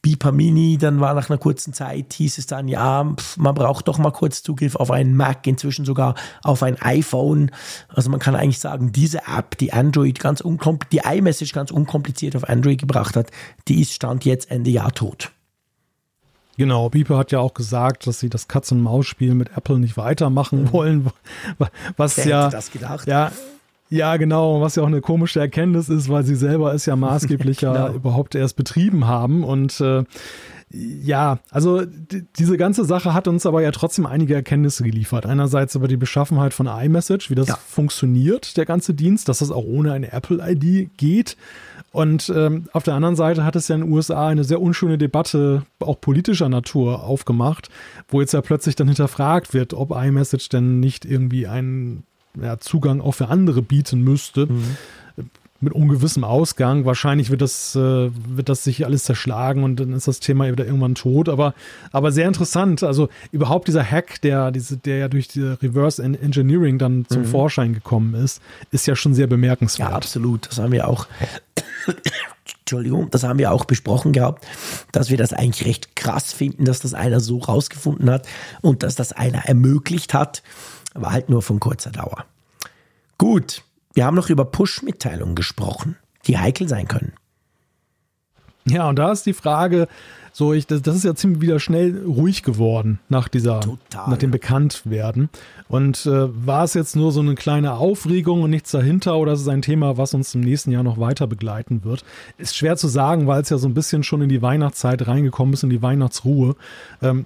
Beeper 0.02 0.34
Mini, 0.34 0.78
dann 0.78 1.00
war 1.00 1.14
nach 1.14 1.30
einer 1.30 1.38
kurzen 1.38 1.74
Zeit, 1.74 2.14
hieß 2.14 2.38
es 2.38 2.48
dann, 2.48 2.68
ja, 2.68 3.16
man 3.38 3.56
braucht 3.56 3.88
doch 3.88 3.98
mal 3.98 4.12
kurz 4.12 4.44
Zugriff 4.44 4.76
auf 4.76 4.92
einen 4.92 5.16
Mac, 5.16 5.46
inzwischen 5.48 5.86
sogar 5.86 6.16
auf 6.44 6.64
ein 6.64 6.82
iPhone. 6.82 7.52
Also 7.88 8.10
man 8.10 8.20
kann 8.20 8.36
eigentlich 8.36 8.60
sagen, 8.60 8.92
diese 8.92 9.20
App, 9.28 9.58
die 9.58 9.74
Android 9.74 10.20
ganz 10.20 10.42
unkompliziert, 10.42 11.06
die 11.06 11.18
iMessage 11.18 11.54
ganz 11.54 11.72
unkompliziert 11.72 12.36
auf 12.36 12.48
Android 12.48 12.80
gebracht 12.80 13.16
hat, 13.16 13.32
die 13.68 13.82
ist 13.82 13.94
Stand 13.94 14.26
jetzt 14.26 14.52
Ende 14.52 14.70
Jahr 14.70 14.92
tot. 14.92 15.32
Genau, 16.58 16.90
Beeper 16.90 17.18
hat 17.18 17.32
ja 17.32 17.40
auch 17.40 17.54
gesagt, 17.54 18.06
dass 18.06 18.20
sie 18.20 18.30
das 18.30 18.50
Katz-und-Maus-Spiel 18.50 19.34
mit 19.34 19.56
Apple 19.56 19.80
nicht 19.80 19.96
weitermachen 19.96 20.64
mhm. 20.64 20.74
wollen, 20.74 21.12
was 21.98 22.18
Wer 22.18 22.28
ja, 22.28 22.46
hätte 22.46 22.56
das 22.58 22.72
gedacht? 22.72 23.08
ja, 23.08 23.32
ja, 23.90 24.18
genau, 24.18 24.62
was 24.62 24.76
ja 24.76 24.84
auch 24.84 24.88
eine 24.88 25.02
komische 25.02 25.40
Erkenntnis 25.40 25.90
ist, 25.90 26.10
weil 26.10 26.24
sie 26.24 26.36
selber 26.36 26.74
es 26.74 26.86
ja 26.86 26.96
maßgeblich 26.96 27.58
genau. 27.60 27.74
ja 27.74 27.94
überhaupt 27.94 28.36
erst 28.36 28.56
betrieben 28.56 29.08
haben. 29.08 29.44
Und 29.44 29.82
äh, 29.82 30.04
ja, 30.72 31.40
also 31.50 31.82
diese 32.38 32.58
ganze 32.58 32.86
Sache 32.86 33.16
hat 33.16 33.28
uns 33.28 33.48
aber 33.48 33.64
ja 33.64 33.72
trotzdem 33.72 34.06
einige 34.06 34.36
Erkenntnisse 34.36 34.84
geliefert. 34.84 35.26
Einerseits 35.26 35.74
über 35.74 35.88
die 35.88 35.98
Beschaffenheit 35.98 36.54
von 36.54 36.68
iMessage, 36.68 37.32
wie 37.32 37.36
das 37.36 37.48
ja. 37.48 37.56
funktioniert, 37.56 38.56
der 38.58 38.66
ganze 38.66 38.94
Dienst, 38.94 39.28
dass 39.28 39.40
das 39.40 39.50
auch 39.50 39.66
ohne 39.66 39.92
eine 39.94 40.12
Apple-ID 40.12 40.96
geht. 40.96 41.38
Und 41.92 42.32
ähm, 42.36 42.66
auf 42.72 42.84
der 42.84 42.94
anderen 42.94 43.16
Seite 43.16 43.44
hat 43.44 43.56
es 43.56 43.68
ja 43.68 43.74
in 43.74 43.82
den 43.82 43.92
USA 43.92 44.28
eine 44.28 44.44
sehr 44.44 44.62
unschöne 44.62 45.00
Debatte, 45.00 45.64
auch 45.80 46.00
politischer 46.00 46.48
Natur, 46.48 47.04
aufgemacht, 47.04 47.70
wo 48.08 48.22
jetzt 48.22 48.34
ja 48.34 48.42
plötzlich 48.42 48.76
dann 48.76 48.88
hinterfragt 48.88 49.56
wird, 49.56 49.74
ob 49.74 49.90
iMessage 49.90 50.50
denn 50.50 50.80
nicht 50.80 51.04
irgendwie 51.04 51.48
ein 51.48 52.04
ja, 52.42 52.60
Zugang 52.60 53.02
auch 53.02 53.14
für 53.14 53.28
andere 53.30 53.62
bieten 53.62 54.02
müsste. 54.02 54.48
Mhm. 54.48 54.78
Mit 55.62 55.74
ungewissem 55.74 56.24
Ausgang. 56.24 56.86
Wahrscheinlich 56.86 57.32
wird 57.32 57.42
das, 57.42 57.76
äh, 57.76 58.10
wird 58.14 58.48
das 58.48 58.64
sich 58.64 58.86
alles 58.86 59.04
zerschlagen 59.04 59.64
und 59.64 59.78
dann 59.78 59.92
ist 59.92 60.08
das 60.08 60.22
Thema 60.22 60.50
wieder 60.50 60.66
irgendwann 60.66 60.96
tot. 60.96 61.28
Aber, 61.28 61.54
aber 61.92 62.14
sehr 62.14 62.30
interessant. 62.30 62.82
Also 62.82 63.10
überhaupt 63.34 63.68
dieser 63.68 63.84
Hack, 63.84 64.22
der, 64.22 64.52
diese, 64.52 64.78
der 64.78 65.00
ja 65.00 65.08
durch 65.10 65.28
die 65.28 65.42
Reverse 65.42 66.02
Engineering 66.02 66.78
dann 66.78 67.06
zum 67.10 67.24
mhm. 67.24 67.26
Vorschein 67.26 67.74
gekommen 67.74 68.14
ist, 68.14 68.42
ist 68.72 68.88
ja 68.88 68.96
schon 68.96 69.14
sehr 69.14 69.28
bemerkenswert. 69.28 69.90
Ja, 69.90 69.96
absolut. 69.96 70.48
Das 70.48 70.60
haben 70.60 70.72
wir 70.72 70.88
auch. 70.88 71.08
Entschuldigung, 72.62 73.10
das 73.10 73.24
haben 73.24 73.40
wir 73.40 73.52
auch 73.52 73.66
besprochen 73.66 74.14
gehabt, 74.14 74.46
dass 74.92 75.10
wir 75.10 75.18
das 75.18 75.34
eigentlich 75.34 75.68
recht 75.68 75.96
krass 75.96 76.32
finden, 76.32 76.66
dass 76.66 76.80
das 76.80 76.94
einer 76.94 77.20
so 77.20 77.40
rausgefunden 77.40 78.10
hat 78.10 78.28
und 78.62 78.84
dass 78.84 78.96
das 78.96 79.12
einer 79.12 79.46
ermöglicht 79.46 80.14
hat 80.14 80.44
aber 80.94 81.12
halt 81.12 81.30
nur 81.30 81.42
von 81.42 81.60
kurzer 81.60 81.92
Dauer. 81.92 82.26
Gut, 83.18 83.64
wir 83.94 84.06
haben 84.06 84.16
noch 84.16 84.30
über 84.30 84.46
Push-Mitteilungen 84.46 85.36
gesprochen, 85.36 85.98
die 86.28 86.38
heikel 86.38 86.68
sein 86.68 86.88
können. 86.88 87.14
Ja, 88.66 88.88
und 88.88 88.98
da 88.98 89.12
ist 89.12 89.26
die 89.26 89.34
Frage, 89.34 89.88
so, 90.32 90.54
ich, 90.54 90.68
das, 90.68 90.82
das 90.82 90.96
ist 90.96 91.04
ja 91.04 91.16
ziemlich 91.16 91.42
wieder 91.42 91.60
schnell 91.60 92.02
ruhig 92.06 92.44
geworden 92.44 93.00
nach 93.10 93.28
dieser, 93.28 93.62
Total. 93.62 94.10
nach 94.10 94.18
dem 94.18 94.32
Bekanntwerden. 94.32 95.30
Und 95.68 96.06
äh, 96.06 96.46
war 96.46 96.64
es 96.64 96.76
jetzt 96.76 96.96
nur 96.96 97.12
so 97.12 97.20
eine 97.20 97.36
kleine 97.36 97.74
Aufregung 97.74 98.44
und 98.44 98.50
nichts 98.50 98.72
dahinter 98.72 99.18
oder 99.18 99.34
ist 99.34 99.42
es 99.42 99.48
ein 99.48 99.62
Thema, 99.62 99.98
was 99.98 100.14
uns 100.14 100.36
im 100.36 100.42
nächsten 100.42 100.72
Jahr 100.72 100.84
noch 100.84 101.00
weiter 101.00 101.28
begleiten 101.28 101.84
wird? 101.84 102.06
Ist 102.38 102.56
schwer 102.56 102.78
zu 102.78 102.88
sagen, 102.88 103.28
weil 103.28 103.42
es 103.42 103.50
ja 103.50 103.58
so 103.58 103.68
ein 103.68 103.74
bisschen 103.74 104.04
schon 104.04 104.22
in 104.22 104.30
die 104.30 104.42
Weihnachtszeit 104.42 105.08
reingekommen 105.08 105.54
ist, 105.54 105.64
in 105.64 105.70
die 105.70 105.82
Weihnachtsruhe. 105.82 106.56
Ähm, 107.02 107.26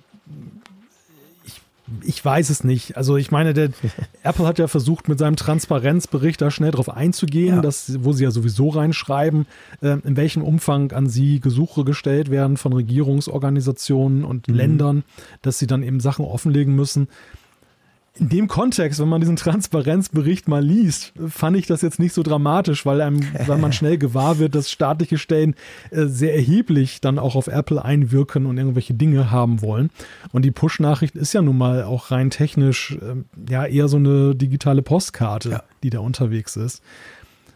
ich 2.02 2.24
weiß 2.24 2.50
es 2.50 2.64
nicht. 2.64 2.98
Also 2.98 3.18
ich 3.18 3.32
meine, 3.32 3.54
der 3.54 3.70
Apple 4.24 4.46
hat 4.46 4.60
ja 4.60 4.68
versucht, 4.68 5.10
mit 5.10 5.20
seinem 5.20 5.36
Transparenzbericht 5.36 6.42
da 6.42 6.50
schnell 6.50 6.72
drauf 6.72 6.90
einzugehen, 6.90 7.58
ja. 7.58 7.62
dass, 7.62 8.04
wo 8.04 8.14
sie 8.14 8.24
ja 8.24 8.32
sowieso 8.32 8.70
reinschreiben, 8.70 9.46
äh, 9.82 9.98
in 10.04 10.16
welchem 10.16 10.44
Umfang 10.44 10.92
an 10.92 11.08
sie 11.08 11.40
Gesuche 11.40 11.84
gestellt 11.84 12.32
werden 12.32 12.58
von 12.58 12.74
Regierungsorganisationen 12.74 14.24
und 14.24 14.48
mhm. 14.48 14.56
Ländern, 14.56 15.04
dass 15.42 15.60
sie 15.60 15.68
dann 15.68 15.84
eben 15.84 16.00
Sachen 16.00 16.26
offenlegen 16.26 16.76
müssen 16.76 17.08
in 18.20 18.30
dem 18.30 18.48
Kontext, 18.48 19.00
wenn 19.00 19.10
man 19.10 19.22
diesen 19.22 19.38
Transparenzbericht 19.38 20.48
mal 20.48 20.64
liest, 20.64 21.14
fand 21.30 21.58
ich 21.58 21.66
das 21.66 21.82
jetzt 21.82 22.00
nicht 22.00 22.14
so 22.14 22.22
dramatisch, 22.22 22.86
weil 22.86 23.02
einem, 23.02 23.22
weil 23.48 23.58
man 23.58 23.74
schnell 23.74 23.98
gewahr 23.98 24.38
wird, 24.38 24.54
dass 24.54 24.70
staatliche 24.70 25.18
Stellen 25.18 25.56
äh, 25.90 26.06
sehr 26.06 26.36
erheblich 26.36 27.02
dann 27.02 27.18
auch 27.18 27.36
auf 27.36 27.48
Apple 27.48 27.84
einwirken 27.84 28.46
und 28.46 28.58
irgendwelche 28.58 28.94
Dinge 28.94 29.32
haben 29.32 29.62
wollen. 29.62 29.90
Und 30.32 30.46
die 30.46 30.52
Push-Nachricht 30.52 31.16
ist 31.16 31.34
ja 31.34 31.42
nun 31.42 31.58
mal 31.58 31.84
auch 31.84 32.12
rein 32.12 32.30
technisch 32.30 32.98
äh, 33.02 33.52
ja 33.52 33.66
eher 33.66 33.88
so 33.88 33.98
eine 33.98 34.36
digitale 34.36 34.84
Postkarte, 34.84 35.50
ja. 35.50 35.64
die 35.82 35.90
da 35.90 36.00
unterwegs 36.00 36.56
ist 36.56 36.84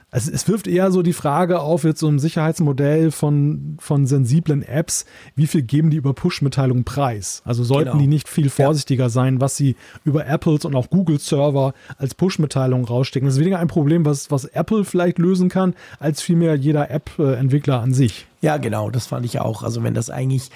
also 0.10 0.32
es 0.32 0.48
wirft 0.48 0.68
eher 0.68 0.90
so 0.92 1.02
die 1.02 1.14
Frage 1.14 1.60
auf, 1.60 1.84
jetzt 1.84 2.00
so 2.00 2.08
ein 2.08 2.18
Sicherheitsmodell 2.18 3.12
von, 3.12 3.76
von 3.80 4.08
sensiblen 4.08 4.64
Apps, 4.64 5.06
wie 5.36 5.48
viel 5.48 5.64
geben 5.64 5.90
die 5.90 5.98
über 5.98 6.14
Push-Mitteilungen 6.14 6.86
preis? 6.86 7.42
Also 7.44 7.66
sollten 7.66 7.92
genau. 7.92 8.02
die 8.02 8.08
nicht 8.08 8.30
viel 8.30 8.50
vorsichtiger 8.50 9.06
ja. 9.06 9.10
sein, 9.10 9.42
was 9.42 9.58
sie 9.58 9.76
über 10.06 10.26
Apples 10.26 10.64
und 10.64 10.76
auch 10.76 10.90
Google-Server 10.90 11.74
als 11.98 12.16
Push-Mitteilungen 12.16 12.86
rausstecken. 12.86 13.28
Das 13.28 13.36
ist 13.36 13.42
weniger 13.42 13.60
ein 13.60 13.68
Problem, 13.68 14.06
was, 14.06 14.32
was 14.32 14.46
Apple 14.46 14.86
vielleicht 14.86 15.20
lösen 15.20 15.50
kann, 15.50 15.76
als 16.00 16.22
vielmehr 16.22 16.56
jeder 16.56 16.90
App-Entwickler 16.90 17.82
an 17.82 17.94
sich. 17.94 18.28
Ja, 18.42 18.56
genau, 18.58 18.90
das 18.90 19.08
fand 19.08 19.26
ich 19.26 19.42
auch. 19.42 19.62
Also 19.62 19.84
wenn 19.84 19.94
das 19.94 20.10
eigentlich 20.10 20.52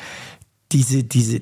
diese, 0.72 1.04
diese 1.04 1.42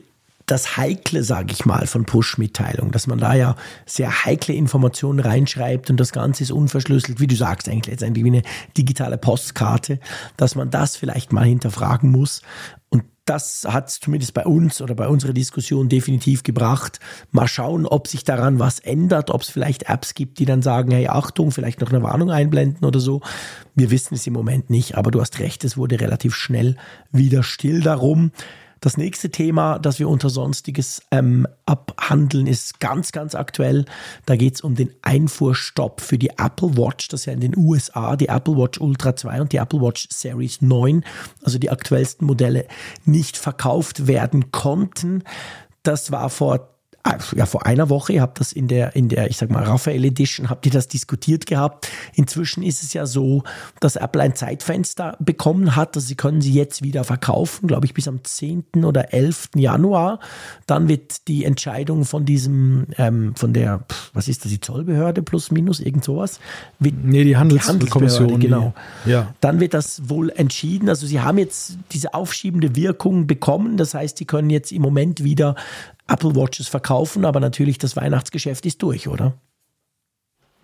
das 0.50 0.78
Heikle, 0.78 1.24
sage 1.24 1.54
ich 1.54 1.66
mal, 1.66 1.86
von 1.86 2.06
Push-Mitteilungen, 2.06 2.92
dass 2.92 3.08
man 3.08 3.20
da 3.20 3.36
ja 3.36 3.56
sehr 3.86 4.26
heikle 4.26 4.56
Informationen 4.56 5.20
reinschreibt 5.20 5.90
und 5.90 6.00
das 6.00 6.12
Ganze 6.12 6.44
ist 6.44 6.52
unverschlüsselt, 6.52 7.20
wie 7.20 7.28
du 7.28 7.36
sagst, 7.36 7.70
eigentlich 7.70 7.88
letztendlich 7.88 8.26
wie 8.26 8.30
eine 8.30 8.42
digitale 8.78 9.18
Postkarte, 9.18 10.00
dass 10.38 10.56
man 10.56 10.72
das 10.72 10.96
vielleicht 10.96 11.32
mal 11.32 11.46
hinterfragen 11.46 12.10
muss. 12.10 12.42
Und 12.90 13.04
das 13.26 13.68
hat 13.70 13.90
es 13.90 14.00
zumindest 14.00 14.34
bei 14.34 14.44
uns 14.44 14.82
oder 14.82 14.96
bei 14.96 15.08
unserer 15.08 15.34
Diskussion 15.34 15.88
definitiv 15.88 16.42
gebracht. 16.42 17.00
Mal 17.30 17.48
schauen, 17.48 17.86
ob 17.86 18.08
sich 18.08 18.24
daran 18.24 18.58
was 18.58 18.80
ändert, 18.80 19.30
ob 19.30 19.42
es 19.42 19.50
vielleicht 19.50 19.84
Apps 19.84 20.16
gibt, 20.16 20.40
die 20.40 20.46
dann 20.46 20.64
sagen, 20.64 20.90
hey, 20.92 21.08
Achtung, 21.10 21.52
vielleicht 21.52 21.80
noch 21.80 21.92
eine 21.92 22.02
Warnung 22.02 22.32
einblenden 22.32 22.86
oder 22.86 23.00
so. 23.00 23.22
Wir 23.76 23.92
wissen 23.92 24.16
es 24.16 24.26
im 24.26 24.34
Moment 24.34 24.72
nicht, 24.72 24.98
aber 24.98 25.12
du 25.12 25.22
hast 25.22 25.38
recht, 25.38 25.64
es 25.64 25.78
wurde 25.78 26.00
relativ 26.00 26.34
schnell 26.34 26.76
wieder 27.12 27.44
still 27.44 27.82
darum. 27.82 28.32
Das 28.82 28.98
nächste 28.98 29.30
Thema, 29.30 29.78
das 29.80 30.00
wir 30.00 30.08
unter 30.08 30.30
Sonstiges 30.30 31.02
ähm, 31.12 31.48
abhandeln, 31.66 32.48
ist 32.48 32.80
ganz, 32.80 33.12
ganz 33.12 33.36
aktuell. 33.36 33.86
Da 34.26 34.36
geht 34.36 34.56
es 34.56 34.62
um 34.62 34.76
den 34.76 34.94
Einfuhrstopp 35.02 36.02
für 36.02 36.18
die 36.18 36.30
Apple 36.38 36.78
Watch, 36.78 37.10
das 37.10 37.22
ist 37.22 37.26
ja 37.26 37.34
in 37.34 37.42
den 37.42 37.58
USA 37.58 38.16
die 38.16 38.30
Apple 38.30 38.56
Watch 38.56 38.80
Ultra 38.80 39.16
2 39.16 39.42
und 39.42 39.54
die 39.54 39.58
Apple 39.58 39.82
Watch 39.82 40.08
Series 40.10 40.62
9, 40.62 41.04
also 41.44 41.60
die 41.60 41.70
aktuellsten 41.70 42.26
Modelle, 42.26 42.68
nicht 43.06 43.38
verkauft 43.38 44.08
werden 44.08 44.52
konnten. 44.52 45.24
Das 45.84 46.12
war 46.12 46.30
vor 46.30 46.69
ja, 47.36 47.46
vor 47.46 47.66
einer 47.66 47.90
Woche, 47.90 48.14
ihr 48.14 48.22
habt 48.22 48.40
das 48.40 48.52
in 48.52 48.68
der, 48.68 48.96
in 48.96 49.10
der, 49.10 49.30
ich 49.30 49.38
sag 49.38 49.50
mal, 49.50 49.64
Raphael 49.64 50.04
Edition, 50.04 50.50
habt 50.50 50.66
ihr 50.66 50.72
das 50.72 50.88
diskutiert 50.88 51.46
gehabt. 51.46 51.90
Inzwischen 52.14 52.62
ist 52.62 52.84
es 52.84 52.94
ja 52.94 53.06
so, 53.06 53.44
dass 53.80 53.96
Apple 53.96 54.22
ein 54.22 54.36
Zeitfenster 54.36 55.16
bekommen 55.20 55.76
hat, 55.76 55.96
also 55.96 56.08
sie 56.08 56.16
können 56.16 56.42
sie 56.42 56.54
jetzt 56.54 56.84
wieder 56.84 57.04
verkaufen, 57.04 57.68
glaube 57.68 57.86
ich, 57.86 57.94
bis 57.94 58.08
am 58.08 58.24
10. 58.24 58.84
oder 58.84 59.14
11. 59.14 59.50
Januar. 59.56 60.20
Dann 60.68 60.88
wird 60.88 61.28
die 61.28 61.46
Entscheidung 61.46 62.06
von 62.06 62.26
diesem, 62.26 62.88
ähm, 62.98 63.34
von 63.36 63.54
der, 63.54 63.86
was 64.14 64.28
ist 64.28 64.44
das, 64.44 64.52
die 64.52 64.60
Zollbehörde 64.60 65.22
plus 65.22 65.52
minus, 65.52 65.80
irgend 65.80 66.04
sowas? 66.04 66.40
Wird, 66.80 66.96
nee, 67.04 67.24
die 67.24 67.38
Handelskommission. 67.38 68.40
genau. 68.40 68.74
Ja. 69.06 69.34
Dann 69.42 69.60
wird 69.60 69.74
das 69.74 70.10
wohl 70.10 70.30
entschieden. 70.30 70.90
Also 70.90 71.08
sie 71.08 71.22
haben 71.22 71.38
jetzt 71.38 71.78
diese 71.92 72.14
aufschiebende 72.14 72.76
Wirkung 72.76 73.28
bekommen. 73.28 73.78
Das 73.78 73.94
heißt, 73.94 74.18
sie 74.18 74.26
können 74.26 74.50
jetzt 74.50 74.72
im 74.72 74.82
Moment 74.82 75.24
wieder 75.24 75.56
Apple 76.10 76.36
Watches 76.36 76.68
verkaufen, 76.68 77.26
aber 77.26 77.40
natürlich 77.40 77.78
das 77.78 77.96
Weihnachtsgeschäft 77.96 78.66
ist 78.66 78.82
durch, 78.82 79.08
oder? 79.08 79.34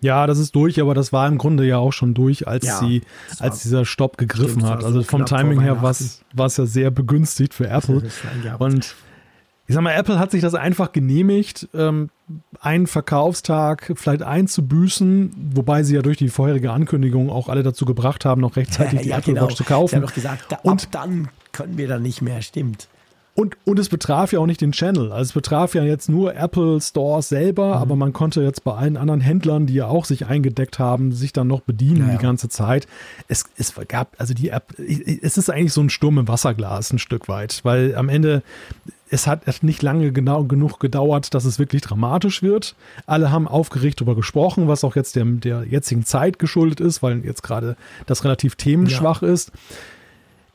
Ja, 0.00 0.26
das 0.26 0.38
ist 0.38 0.54
durch, 0.54 0.80
aber 0.80 0.94
das 0.94 1.12
war 1.12 1.26
im 1.26 1.38
Grunde 1.38 1.64
ja 1.64 1.78
auch 1.78 1.92
schon 1.92 2.12
durch, 2.12 2.46
als 2.46 2.66
ja, 2.66 2.78
sie, 2.78 3.02
als 3.38 3.62
dieser 3.62 3.84
Stopp 3.84 4.18
gegriffen 4.18 4.60
stimmt, 4.60 4.66
hat. 4.66 4.84
Also 4.84 5.02
vom 5.02 5.24
Timing 5.24 5.60
her 5.60 5.80
war 5.82 5.90
es 5.90 6.22
ja 6.56 6.66
sehr 6.66 6.90
begünstigt 6.90 7.54
für 7.54 7.68
Apple. 7.68 8.02
Und 8.58 8.94
ich 9.68 9.74
sag 9.74 9.82
mal, 9.82 9.94
Apple 9.94 10.18
hat 10.18 10.30
sich 10.30 10.42
das 10.42 10.54
einfach 10.54 10.92
genehmigt, 10.92 11.68
ähm, 11.74 12.10
einen 12.60 12.86
Verkaufstag 12.86 13.92
vielleicht 13.96 14.22
einzubüßen, 14.22 15.32
wobei 15.54 15.82
sie 15.82 15.96
ja 15.96 16.02
durch 16.02 16.18
die 16.18 16.28
vorherige 16.28 16.72
Ankündigung 16.72 17.30
auch 17.30 17.48
alle 17.48 17.62
dazu 17.62 17.84
gebracht 17.84 18.24
haben, 18.24 18.40
noch 18.40 18.56
rechtzeitig 18.56 18.92
ja, 19.00 19.02
die 19.02 19.10
Apple 19.12 19.34
genau. 19.34 19.46
Watch 19.46 19.56
zu 19.56 19.64
kaufen. 19.64 19.90
Sie 19.90 19.96
haben 19.96 20.02
doch 20.02 20.14
gesagt, 20.14 20.52
da, 20.52 20.58
und 20.62 20.94
dann 20.94 21.28
können 21.52 21.78
wir 21.78 21.88
dann 21.88 22.02
nicht 22.02 22.22
mehr, 22.22 22.42
stimmt. 22.42 22.88
Und, 23.36 23.58
und 23.66 23.78
es 23.78 23.90
betraf 23.90 24.32
ja 24.32 24.40
auch 24.40 24.46
nicht 24.46 24.62
den 24.62 24.72
Channel. 24.72 25.12
Also 25.12 25.28
es 25.28 25.32
betraf 25.32 25.74
ja 25.74 25.84
jetzt 25.84 26.08
nur 26.08 26.34
Apple 26.34 26.80
Stores 26.80 27.28
selber, 27.28 27.76
mhm. 27.76 27.82
aber 27.82 27.96
man 27.96 28.14
konnte 28.14 28.42
jetzt 28.42 28.64
bei 28.64 28.72
allen 28.72 28.96
anderen 28.96 29.20
Händlern, 29.20 29.66
die 29.66 29.74
ja 29.74 29.86
auch 29.86 30.06
sich 30.06 30.26
eingedeckt 30.26 30.78
haben, 30.78 31.12
sich 31.12 31.34
dann 31.34 31.46
noch 31.46 31.60
bedienen 31.60 32.06
naja. 32.06 32.16
die 32.16 32.22
ganze 32.22 32.48
Zeit. 32.48 32.86
Es, 33.28 33.44
es 33.58 33.74
gab, 33.88 34.14
also 34.18 34.32
die 34.32 34.48
App, 34.48 34.72
es 34.78 35.36
ist 35.36 35.50
eigentlich 35.50 35.74
so 35.74 35.82
ein 35.82 35.90
Sturm 35.90 36.18
im 36.18 36.28
Wasserglas 36.28 36.94
ein 36.94 36.98
Stück 36.98 37.28
weit, 37.28 37.60
weil 37.62 37.94
am 37.94 38.08
Ende 38.08 38.42
es 39.08 39.26
hat 39.26 39.62
nicht 39.62 39.82
lange 39.82 40.12
genau 40.12 40.44
genug 40.44 40.80
gedauert, 40.80 41.34
dass 41.34 41.44
es 41.44 41.58
wirklich 41.58 41.82
dramatisch 41.82 42.42
wird. 42.42 42.74
Alle 43.06 43.30
haben 43.30 43.46
aufgeregt 43.46 44.00
darüber 44.00 44.16
gesprochen, 44.16 44.66
was 44.66 44.82
auch 44.82 44.96
jetzt 44.96 45.14
der, 45.14 45.24
der 45.26 45.64
jetzigen 45.64 46.04
Zeit 46.04 46.38
geschuldet 46.38 46.80
ist, 46.80 47.02
weil 47.02 47.24
jetzt 47.24 47.42
gerade 47.42 47.76
das 48.06 48.24
relativ 48.24 48.56
themenschwach 48.56 49.22
ja. 49.22 49.28
ist. 49.28 49.52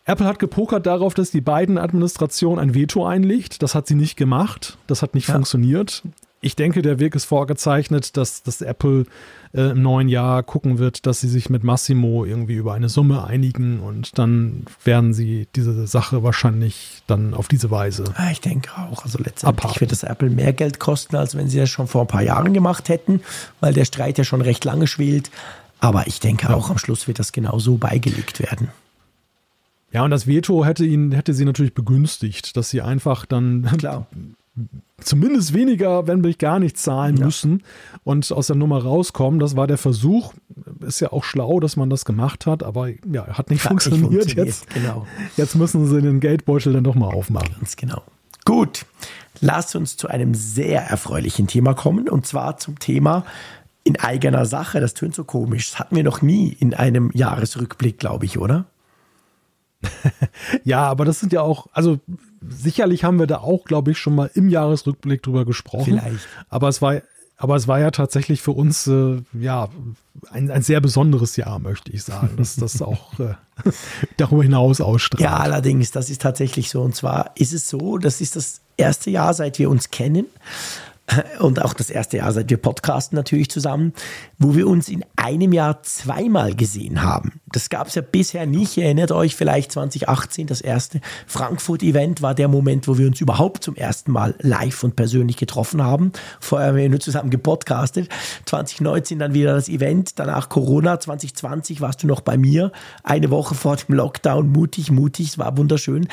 Apple 0.06 0.26
hat 0.26 0.40
gepokert 0.40 0.86
darauf, 0.86 1.14
dass 1.14 1.32
die 1.32 1.41
beiden 1.41 1.78
Administration 1.78 2.60
ein 2.60 2.73
Veto 2.73 3.06
einlegt. 3.06 3.61
Das 3.61 3.76
hat 3.76 3.88
sie 3.88 3.95
nicht 3.95 4.18
gemacht. 4.18 4.78
Das 4.88 5.02
hat 5.02 5.14
nicht 5.14 5.28
ja. 5.28 5.36
funktioniert. 5.36 6.03
Ich 6.44 6.56
denke, 6.56 6.82
der 6.82 6.98
Weg 6.98 7.14
ist 7.14 7.26
vorgezeichnet, 7.26 8.18
dass, 8.18 8.41
dass 8.41 8.61
Apple 8.61 9.06
äh, 9.53 9.72
im 9.72 9.84
neuen 9.84 10.10
Jahr 10.10 10.41
gucken 10.41 10.80
wird, 10.80 11.06
dass 11.06 11.22
sie 11.22 11.28
sich 11.28 11.52
mit 11.52 11.64
Massimo 11.64 12.26
irgendwie 12.26 12.56
über 12.56 12.73
eine 12.73 12.90
Summe 12.90 13.23
einigen 13.26 13.80
und 13.80 14.18
dann 14.18 14.65
werden 14.84 15.14
sie 15.14 15.48
diese 15.56 15.86
Sache 15.86 16.23
wahrscheinlich 16.23 17.03
dann 17.06 17.36
auf 17.36 17.48
diese 17.48 17.69
Weise. 17.69 18.06
Ah, 18.15 18.32
ich 18.32 18.41
denke 18.41 18.72
auch. 18.76 19.03
Also 19.03 19.19
letztendlich 19.19 19.65
abhaken. 19.65 19.82
wird 19.82 19.91
das 19.91 20.02
Apple 20.02 20.32
mehr 20.32 20.52
Geld 20.52 20.80
kosten, 20.80 21.15
als 21.15 21.36
wenn 21.36 21.48
sie 21.48 21.60
das 21.60 21.69
schon 21.69 21.88
vor 21.88 22.02
ein 22.02 22.07
paar 22.07 22.23
Jahren 22.23 22.53
gemacht 22.53 22.90
hätten, 22.90 23.22
weil 23.60 23.73
der 23.73 23.86
Streit 23.86 24.18
ja 24.18 24.23
schon 24.23 24.41
recht 24.41 24.65
lange 24.65 24.88
schwelt. 24.88 25.30
Aber 25.80 26.07
ich 26.07 26.19
denke 26.19 26.48
ja. 26.48 26.56
auch 26.56 26.72
am 26.72 26.80
Schluss 26.80 27.07
wird 27.07 27.19
das 27.19 27.34
genauso 27.34 27.78
beigelegt 27.78 28.40
werden. 28.40 28.69
Ja, 29.91 30.03
und 30.03 30.11
das 30.11 30.26
Veto 30.26 30.63
hätte 30.65 30.85
ihn, 30.85 31.11
hätte 31.11 31.34
sie 31.34 31.45
natürlich 31.45 31.73
begünstigt, 31.73 32.55
dass 32.55 32.69
sie 32.69 32.81
einfach 32.81 33.26
dann 33.26 33.63
Klar. 33.77 34.07
zumindest 35.01 35.53
weniger, 35.53 36.07
wenn 36.07 36.22
nicht 36.22 36.39
gar 36.39 36.59
nichts 36.59 36.84
zahlen 36.84 37.18
ja. 37.18 37.26
müssen 37.26 37.63
und 38.03 38.31
aus 38.31 38.47
der 38.47 38.55
Nummer 38.55 38.81
rauskommen. 38.81 39.39
Das 39.39 39.55
war 39.55 39.68
der 39.68 39.77
Versuch. 39.77 40.34
Ist 40.80 41.01
ja 41.01 41.11
auch 41.11 41.26
schlau, 41.26 41.59
dass 41.59 41.76
man 41.76 41.89
das 41.89 42.05
gemacht 42.05 42.45
hat, 42.45 42.63
aber 42.63 42.89
ja, 43.11 43.27
hat 43.27 43.49
nicht, 43.49 43.61
funktioniert. 43.61 44.11
nicht 44.11 44.19
funktioniert. 44.22 44.47
Jetzt, 44.47 44.69
genau. 44.73 45.05
jetzt 45.35 45.55
müssen 45.55 45.85
sie 45.85 46.01
den 46.01 46.22
Geldbeutel 46.22 46.73
dann 46.73 46.85
doch 46.85 46.95
mal 46.95 47.13
aufmachen. 47.13 47.55
Ganz 47.57 47.76
genau. 47.76 48.01
Gut, 48.45 48.85
lass 49.39 49.76
uns 49.76 49.97
zu 49.97 50.07
einem 50.07 50.34
sehr 50.34 50.81
erfreulichen 50.81 51.47
Thema 51.47 51.73
kommen 51.73 52.09
und 52.09 52.26
zwar 52.26 52.57
zum 52.57 52.80
Thema 52.80 53.26
in 53.84 53.99
eigener 53.99 54.45
Sache. 54.45 54.80
Das 54.80 54.93
tönt 54.93 55.15
so 55.15 55.23
komisch. 55.23 55.72
Das 55.72 55.80
hatten 55.80 55.95
wir 55.95 56.03
noch 56.03 56.22
nie 56.22 56.49
in 56.49 56.73
einem 56.73 57.11
Jahresrückblick, 57.13 57.99
glaube 57.99 58.26
ich, 58.26 58.39
oder? 58.39 58.65
ja, 60.63 60.83
aber 60.83 61.05
das 61.05 61.19
sind 61.19 61.33
ja 61.33 61.41
auch, 61.41 61.67
also 61.73 61.99
sicherlich 62.47 63.03
haben 63.03 63.19
wir 63.19 63.27
da 63.27 63.37
auch, 63.37 63.65
glaube 63.65 63.91
ich, 63.91 63.97
schon 63.97 64.15
mal 64.15 64.29
im 64.33 64.49
Jahresrückblick 64.49 65.23
drüber 65.23 65.45
gesprochen. 65.45 65.99
Vielleicht. 65.99 66.27
Aber 66.49 66.69
es 66.69 66.81
war, 66.81 67.01
aber 67.37 67.55
es 67.55 67.67
war 67.67 67.79
ja 67.79 67.91
tatsächlich 67.91 68.41
für 68.41 68.51
uns 68.51 68.87
äh, 68.87 69.21
ja 69.33 69.69
ein, 70.29 70.51
ein 70.51 70.61
sehr 70.61 70.81
besonderes 70.81 71.35
Jahr, 71.35 71.59
möchte 71.59 71.91
ich 71.91 72.03
sagen, 72.03 72.37
dass 72.37 72.55
das 72.55 72.81
auch 72.81 73.19
äh, 73.19 73.33
darüber 74.17 74.43
hinaus 74.43 74.81
ausstrahlt. 74.81 75.21
Ja, 75.21 75.37
allerdings, 75.37 75.91
das 75.91 76.09
ist 76.09 76.21
tatsächlich 76.21 76.69
so. 76.69 76.81
Und 76.81 76.95
zwar 76.95 77.31
ist 77.35 77.53
es 77.53 77.67
so, 77.67 77.97
das 77.97 78.21
ist 78.21 78.35
das 78.35 78.61
erste 78.77 79.09
Jahr, 79.09 79.33
seit 79.33 79.57
wir 79.59 79.69
uns 79.69 79.89
kennen 79.89 80.27
und 81.39 81.61
auch 81.61 81.73
das 81.73 81.89
erste 81.89 82.17
Jahr, 82.17 82.31
seit 82.31 82.49
wir 82.49 82.57
podcasten 82.57 83.15
natürlich 83.15 83.49
zusammen, 83.49 83.93
wo 84.38 84.55
wir 84.55 84.67
uns 84.67 84.89
in 84.89 85.03
einem 85.15 85.53
Jahr 85.53 85.83
zweimal 85.83 86.55
gesehen 86.55 87.01
haben. 87.01 87.41
Das 87.51 87.69
gab 87.69 87.88
es 87.88 87.95
ja 87.95 88.01
bisher 88.01 88.45
nicht. 88.45 88.77
Ihr 88.77 88.85
erinnert 88.85 89.11
euch 89.11 89.35
vielleicht 89.35 89.71
2018, 89.71 90.47
das 90.47 90.61
erste 90.61 91.01
Frankfurt-Event 91.27 92.21
war 92.21 92.33
der 92.33 92.47
Moment, 92.47 92.88
wo 92.88 92.97
wir 92.97 93.07
uns 93.07 93.19
überhaupt 93.21 93.63
zum 93.63 93.75
ersten 93.75 94.11
Mal 94.11 94.35
live 94.39 94.83
und 94.83 94.95
persönlich 94.95 95.38
getroffen 95.38 95.83
haben. 95.83 96.11
Vorher 96.39 96.69
haben 96.69 96.77
wir 96.77 96.89
nur 96.89 96.99
zusammen 96.99 97.29
gepodcastet. 97.29 98.09
2019 98.45 99.19
dann 99.19 99.33
wieder 99.33 99.53
das 99.53 99.69
Event, 99.69 100.19
danach 100.19 100.49
Corona. 100.49 100.99
2020 100.99 101.81
warst 101.81 102.03
du 102.03 102.07
noch 102.07 102.21
bei 102.21 102.38
mir, 102.38 102.71
eine 103.03 103.29
Woche 103.31 103.55
vor 103.55 103.75
dem 103.75 103.95
Lockdown. 103.95 104.49
Mutig, 104.49 104.91
mutig, 104.91 105.29
es 105.29 105.38
war 105.38 105.57
wunderschön. 105.57 106.07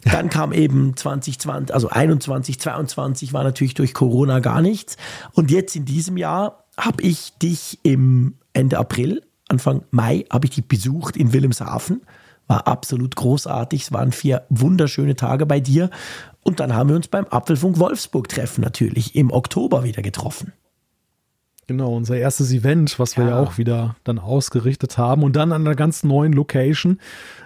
Dann 0.04 0.30
kam 0.30 0.52
eben 0.52 0.96
2020, 0.96 1.74
also 1.74 1.88
21, 1.88 2.58
22 2.58 3.32
war 3.32 3.44
natürlich 3.44 3.74
durch 3.74 3.92
Corona 3.92 4.38
gar 4.38 4.62
nichts. 4.62 4.96
Und 5.32 5.50
jetzt 5.50 5.76
in 5.76 5.84
diesem 5.84 6.16
Jahr 6.16 6.64
habe 6.76 7.02
ich 7.02 7.34
dich 7.38 7.78
im 7.82 8.34
Ende 8.52 8.78
April, 8.78 9.22
Anfang 9.48 9.82
Mai, 9.90 10.24
habe 10.30 10.46
ich 10.46 10.52
dich 10.52 10.66
besucht 10.66 11.16
in 11.16 11.32
Wilhelmshaven. 11.32 12.02
War 12.46 12.66
absolut 12.66 13.14
großartig. 13.14 13.82
Es 13.82 13.92
waren 13.92 14.12
vier 14.12 14.44
wunderschöne 14.48 15.16
Tage 15.16 15.46
bei 15.46 15.60
dir. 15.60 15.90
Und 16.42 16.60
dann 16.60 16.74
haben 16.74 16.88
wir 16.88 16.96
uns 16.96 17.08
beim 17.08 17.26
Apfelfunk 17.26 17.78
Wolfsburg 17.78 18.28
Treffen 18.28 18.62
natürlich 18.62 19.14
im 19.14 19.30
Oktober 19.30 19.84
wieder 19.84 20.02
getroffen. 20.02 20.52
Genau, 21.70 21.94
unser 21.94 22.16
erstes 22.16 22.50
Event, 22.50 22.98
was 22.98 23.16
wir 23.16 23.26
ja. 23.26 23.30
ja. 23.30 23.38
auch 23.38 23.56
wieder 23.56 23.94
dann 24.02 24.18
ausgerichtet 24.18 24.98
haben 24.98 25.22
und 25.22 25.36
dann 25.36 25.52
an 25.52 25.64
einer 25.64 25.76
ganz 25.76 26.02
neuen 26.02 26.32
Location, 26.32 26.98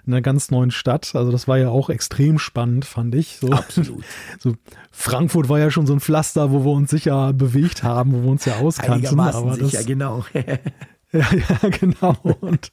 in 0.07 0.15
einer 0.15 0.23
ganz 0.23 0.51
neuen 0.51 0.71
Stadt. 0.71 1.15
Also 1.15 1.31
das 1.31 1.47
war 1.47 1.59
ja 1.59 1.69
auch 1.69 1.91
extrem 1.91 2.39
spannend, 2.39 2.87
fand 2.87 3.15
ich. 3.15 3.37
So, 3.37 3.51
Absolut. 3.51 4.03
So, 4.39 4.55
Frankfurt 4.91 5.51
war 5.51 5.59
ja 5.59 5.71
schon 5.71 5.87
so 5.87 5.93
ein 5.93 6.01
Pflaster, 6.01 6.53
wo 6.53 6.65
wir 6.65 6.73
uns 6.73 6.91
sicher 6.91 7.35
bewegt 7.35 7.83
haben, 7.83 8.15
wo 8.15 8.23
wir 8.23 8.31
uns 8.31 8.47
ja 8.47 8.57
auskannten. 8.61 9.21
Aber 9.21 9.57
sicher, 9.57 9.77
das, 9.77 9.87
genau. 9.87 10.25
Ja, 11.13 11.27
ja, 11.31 11.69
genau. 11.69 12.17
Und, 12.41 12.73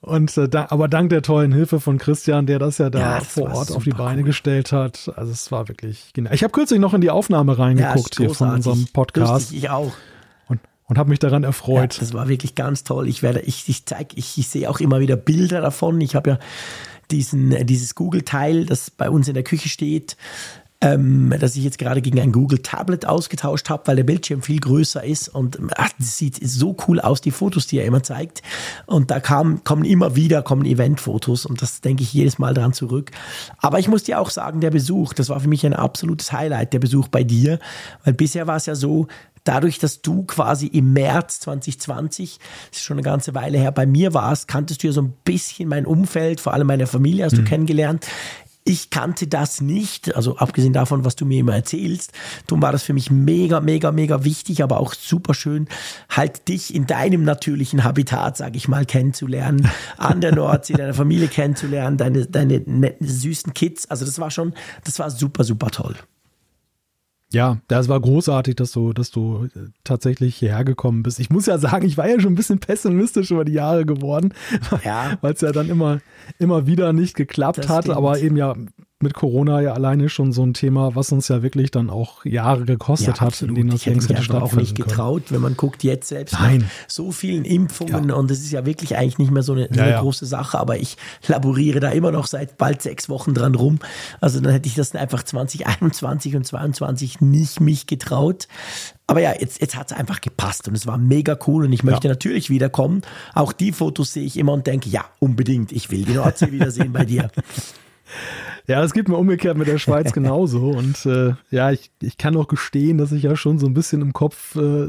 und 0.00 0.36
äh, 0.38 0.48
da, 0.48 0.68
aber 0.70 0.88
dank 0.88 1.10
der 1.10 1.20
tollen 1.20 1.52
Hilfe 1.52 1.80
von 1.80 1.98
Christian, 1.98 2.46
der 2.46 2.58
das 2.58 2.78
ja 2.78 2.88
da 2.88 2.98
ja, 2.98 3.18
das 3.18 3.28
vor 3.28 3.52
Ort 3.52 3.70
auf 3.72 3.84
die 3.84 3.90
Beine 3.90 4.22
cool. 4.22 4.28
gestellt 4.28 4.72
hat. 4.72 5.12
Also 5.16 5.32
es 5.32 5.52
war 5.52 5.68
wirklich 5.68 6.14
genial. 6.14 6.34
Ich 6.34 6.42
habe 6.42 6.50
kürzlich 6.50 6.80
noch 6.80 6.94
in 6.94 7.02
die 7.02 7.10
Aufnahme 7.10 7.58
reingeguckt 7.58 8.18
ja, 8.18 8.26
hier 8.26 8.34
von 8.34 8.50
unserem 8.50 8.88
Podcast. 8.94 9.32
Lustig, 9.32 9.58
ich 9.58 9.70
auch 9.70 9.92
und 10.88 10.98
habe 10.98 11.10
mich 11.10 11.18
daran 11.18 11.44
erfreut. 11.44 11.94
Ja, 11.94 12.00
das 12.00 12.14
war 12.14 12.28
wirklich 12.28 12.54
ganz 12.54 12.82
toll. 12.82 13.08
Ich 13.08 13.22
werde, 13.22 13.40
ich, 13.40 13.68
ich 13.68 13.84
zeige, 13.84 14.16
ich, 14.16 14.38
ich 14.38 14.48
sehe 14.48 14.68
auch 14.68 14.80
immer 14.80 15.00
wieder 15.00 15.16
Bilder 15.16 15.60
davon. 15.60 16.00
Ich 16.00 16.14
habe 16.16 16.30
ja 16.30 16.38
diesen, 17.10 17.66
dieses 17.66 17.94
Google-Teil, 17.94 18.66
das 18.66 18.90
bei 18.90 19.08
uns 19.10 19.28
in 19.28 19.34
der 19.34 19.42
Küche 19.42 19.68
steht, 19.68 20.16
ähm, 20.80 21.34
das 21.40 21.56
ich 21.56 21.64
jetzt 21.64 21.78
gerade 21.78 22.00
gegen 22.00 22.20
ein 22.20 22.30
Google 22.30 22.60
Tablet 22.60 23.04
ausgetauscht 23.04 23.68
habe, 23.68 23.86
weil 23.86 23.96
der 23.96 24.04
Bildschirm 24.04 24.42
viel 24.42 24.60
größer 24.60 25.02
ist 25.02 25.28
und 25.28 25.58
ach, 25.76 25.90
das 25.98 26.16
sieht 26.16 26.38
so 26.48 26.76
cool 26.86 27.00
aus, 27.00 27.20
die 27.20 27.32
Fotos, 27.32 27.66
die 27.66 27.78
er 27.78 27.84
immer 27.84 28.02
zeigt. 28.02 28.42
Und 28.86 29.10
da 29.10 29.18
kam, 29.18 29.64
kommen 29.64 29.84
immer 29.84 30.14
wieder 30.14 30.42
kommen 30.42 30.64
Eventfotos 30.64 31.46
und 31.46 31.62
das 31.62 31.80
denke 31.80 32.04
ich 32.04 32.12
jedes 32.12 32.38
Mal 32.38 32.54
dran 32.54 32.72
zurück. 32.72 33.10
Aber 33.58 33.80
ich 33.80 33.88
muss 33.88 34.04
dir 34.04 34.20
auch 34.20 34.30
sagen, 34.30 34.60
der 34.60 34.70
Besuch, 34.70 35.14
das 35.14 35.28
war 35.30 35.40
für 35.40 35.48
mich 35.48 35.66
ein 35.66 35.74
absolutes 35.74 36.32
Highlight, 36.32 36.72
der 36.72 36.78
Besuch 36.78 37.08
bei 37.08 37.24
dir, 37.24 37.58
weil 38.04 38.14
bisher 38.14 38.46
war 38.46 38.56
es 38.56 38.66
ja 38.66 38.76
so, 38.76 39.08
dadurch, 39.48 39.78
dass 39.78 40.02
du 40.02 40.24
quasi 40.24 40.66
im 40.66 40.92
März 40.92 41.40
2020, 41.40 42.38
das 42.70 42.78
ist 42.78 42.84
schon 42.84 42.98
eine 42.98 43.04
ganze 43.04 43.34
Weile 43.34 43.58
her, 43.58 43.72
bei 43.72 43.86
mir 43.86 44.14
warst, 44.14 44.46
kanntest 44.46 44.82
du 44.82 44.88
ja 44.88 44.92
so 44.92 45.02
ein 45.02 45.14
bisschen 45.24 45.68
mein 45.68 45.86
Umfeld, 45.86 46.40
vor 46.40 46.52
allem 46.52 46.66
meine 46.66 46.86
Familie 46.86 47.24
hast 47.24 47.32
mhm. 47.32 47.38
du 47.38 47.44
kennengelernt. 47.44 48.06
Ich 48.68 48.90
kannte 48.90 49.26
das 49.26 49.62
nicht, 49.62 50.14
also 50.14 50.36
abgesehen 50.36 50.74
davon, 50.74 51.02
was 51.02 51.16
du 51.16 51.24
mir 51.24 51.40
immer 51.40 51.54
erzählst. 51.54 52.12
Darum 52.46 52.60
war 52.60 52.70
das 52.70 52.82
für 52.82 52.92
mich 52.92 53.10
mega, 53.10 53.60
mega, 53.60 53.92
mega 53.92 54.24
wichtig, 54.24 54.62
aber 54.62 54.78
auch 54.78 54.92
super 54.92 55.32
schön, 55.32 55.68
halt 56.10 56.48
dich 56.48 56.74
in 56.74 56.86
deinem 56.86 57.22
natürlichen 57.22 57.82
Habitat, 57.82 58.36
sag 58.36 58.56
ich 58.56 58.68
mal, 58.68 58.84
kennenzulernen, 58.84 59.70
an 59.96 60.20
der 60.20 60.34
Nordsee, 60.34 60.74
deine 60.74 60.92
Familie 60.92 61.28
kennenzulernen, 61.28 61.96
deine, 61.96 62.26
deine 62.26 62.60
netten, 62.66 63.06
süßen 63.08 63.54
Kids. 63.54 63.90
Also 63.90 64.04
das 64.04 64.18
war 64.18 64.30
schon, 64.30 64.52
das 64.84 64.98
war 64.98 65.10
super, 65.10 65.44
super 65.44 65.70
toll. 65.70 65.96
Ja, 67.30 67.58
das 67.68 67.88
war 67.88 68.00
großartig, 68.00 68.56
dass 68.56 68.72
du, 68.72 68.94
dass 68.94 69.10
du 69.10 69.48
äh, 69.54 69.68
tatsächlich 69.84 70.36
hierher 70.36 70.64
gekommen 70.64 71.02
bist. 71.02 71.20
Ich 71.20 71.28
muss 71.28 71.44
ja 71.44 71.58
sagen, 71.58 71.86
ich 71.86 71.98
war 71.98 72.08
ja 72.08 72.18
schon 72.20 72.32
ein 72.32 72.36
bisschen 72.36 72.58
pessimistisch 72.58 73.30
über 73.30 73.44
die 73.44 73.52
Jahre 73.52 73.84
geworden, 73.84 74.32
ja. 74.82 75.18
weil 75.20 75.34
es 75.34 75.42
ja 75.42 75.52
dann 75.52 75.68
immer, 75.68 76.00
immer 76.38 76.66
wieder 76.66 76.92
nicht 76.92 77.14
geklappt 77.14 77.58
das 77.58 77.68
hat, 77.68 77.84
stimmt. 77.84 77.98
aber 77.98 78.18
eben 78.18 78.36
ja 78.36 78.54
mit 79.00 79.14
Corona 79.14 79.60
ja 79.60 79.74
alleine 79.74 80.08
schon 80.08 80.32
so 80.32 80.44
ein 80.44 80.54
Thema, 80.54 80.96
was 80.96 81.12
uns 81.12 81.28
ja 81.28 81.42
wirklich 81.42 81.70
dann 81.70 81.88
auch 81.88 82.24
Jahre 82.24 82.64
gekostet 82.64 83.18
ja, 83.18 83.20
hat, 83.20 83.40
in 83.42 83.54
denen 83.54 83.70
das 83.70 83.86
längst 83.86 84.08
hätte 84.08 84.42
auch 84.42 84.54
nicht 84.54 84.74
getraut, 84.74 85.26
können. 85.26 85.36
wenn 85.36 85.42
man 85.42 85.56
guckt 85.56 85.84
jetzt 85.84 86.08
selbst 86.08 86.32
Nein. 86.32 86.68
so 86.88 87.12
vielen 87.12 87.44
Impfungen 87.44 88.08
ja. 88.08 88.14
und 88.16 88.28
es 88.30 88.40
ist 88.40 88.50
ja 88.50 88.66
wirklich 88.66 88.96
eigentlich 88.96 89.18
nicht 89.18 89.30
mehr 89.30 89.44
so 89.44 89.52
eine, 89.52 89.68
so 89.72 89.80
eine 89.80 89.90
ja, 89.90 90.00
große 90.00 90.26
Sache, 90.26 90.58
aber 90.58 90.78
ich 90.78 90.96
laboriere 91.28 91.78
da 91.78 91.90
immer 91.90 92.10
noch 92.10 92.26
seit 92.26 92.58
bald 92.58 92.82
sechs 92.82 93.08
Wochen 93.08 93.34
dran 93.34 93.54
rum. 93.54 93.78
Also 94.20 94.40
dann 94.40 94.52
hätte 94.52 94.68
ich 94.68 94.74
das 94.74 94.92
einfach 94.96 95.22
2021 95.22 96.34
und 96.34 96.44
2022 96.44 97.20
nicht 97.20 97.60
mich 97.60 97.86
getraut. 97.86 98.48
Aber 99.06 99.20
ja, 99.20 99.32
jetzt, 99.38 99.60
jetzt 99.60 99.76
hat 99.76 99.92
es 99.92 99.96
einfach 99.96 100.20
gepasst 100.20 100.66
und 100.66 100.74
es 100.74 100.88
war 100.88 100.98
mega 100.98 101.38
cool 101.46 101.64
und 101.64 101.72
ich 101.72 101.84
möchte 101.84 102.08
ja. 102.08 102.14
natürlich 102.14 102.50
wiederkommen. 102.50 103.02
Auch 103.32 103.52
die 103.52 103.70
Fotos 103.70 104.12
sehe 104.12 104.24
ich 104.24 104.36
immer 104.36 104.52
und 104.52 104.66
denke, 104.66 104.88
ja, 104.90 105.04
unbedingt, 105.20 105.70
ich 105.70 105.90
will 105.92 106.04
die 106.04 106.14
Nordsee 106.14 106.50
wiedersehen 106.50 106.92
bei 106.92 107.04
dir. 107.04 107.30
Ja, 108.68 108.82
das 108.82 108.92
geht 108.92 109.08
mir 109.08 109.16
umgekehrt 109.16 109.56
mit 109.56 109.66
der 109.66 109.78
Schweiz 109.78 110.12
genauso. 110.14 110.70
Und 110.70 111.06
äh, 111.06 111.34
ja, 111.50 111.72
ich, 111.72 111.90
ich 112.00 112.18
kann 112.18 112.36
auch 112.36 112.48
gestehen, 112.48 112.98
dass 112.98 113.12
ich 113.12 113.22
ja 113.22 113.34
schon 113.34 113.58
so 113.58 113.66
ein 113.66 113.74
bisschen 113.74 114.02
im 114.02 114.12
Kopf, 114.12 114.54
äh, 114.56 114.88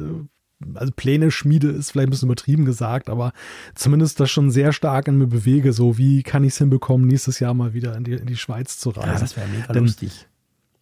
also 0.74 0.92
Pläne 0.94 1.32
schmiede 1.32 1.70
ist 1.70 1.92
vielleicht 1.92 2.10
ein 2.10 2.12
bisschen 2.12 2.28
übertrieben 2.28 2.66
gesagt, 2.66 3.10
aber 3.10 3.32
zumindest 3.76 4.20
das 4.20 4.30
schon 4.30 4.52
sehr 4.52 4.74
stark 4.74 5.08
in 5.08 5.18
mir 5.18 5.28
bewege. 5.28 5.72
So, 5.72 5.98
wie 5.98 6.24
kann 6.24 6.44
ich 6.44 6.52
es 6.54 6.58
hinbekommen, 6.58 7.08
nächstes 7.08 7.40
Jahr 7.40 7.54
mal 7.54 7.74
wieder 7.74 7.96
in 7.96 8.04
die, 8.04 8.14
in 8.14 8.28
die 8.28 8.36
Schweiz 8.36 8.78
zu 8.78 8.90
reisen? 8.90 9.14
Ja, 9.14 9.20
das 9.20 9.38
wäre 9.38 9.48
mega 9.48 9.72
Denn, 9.72 9.86
lustig. 9.86 10.28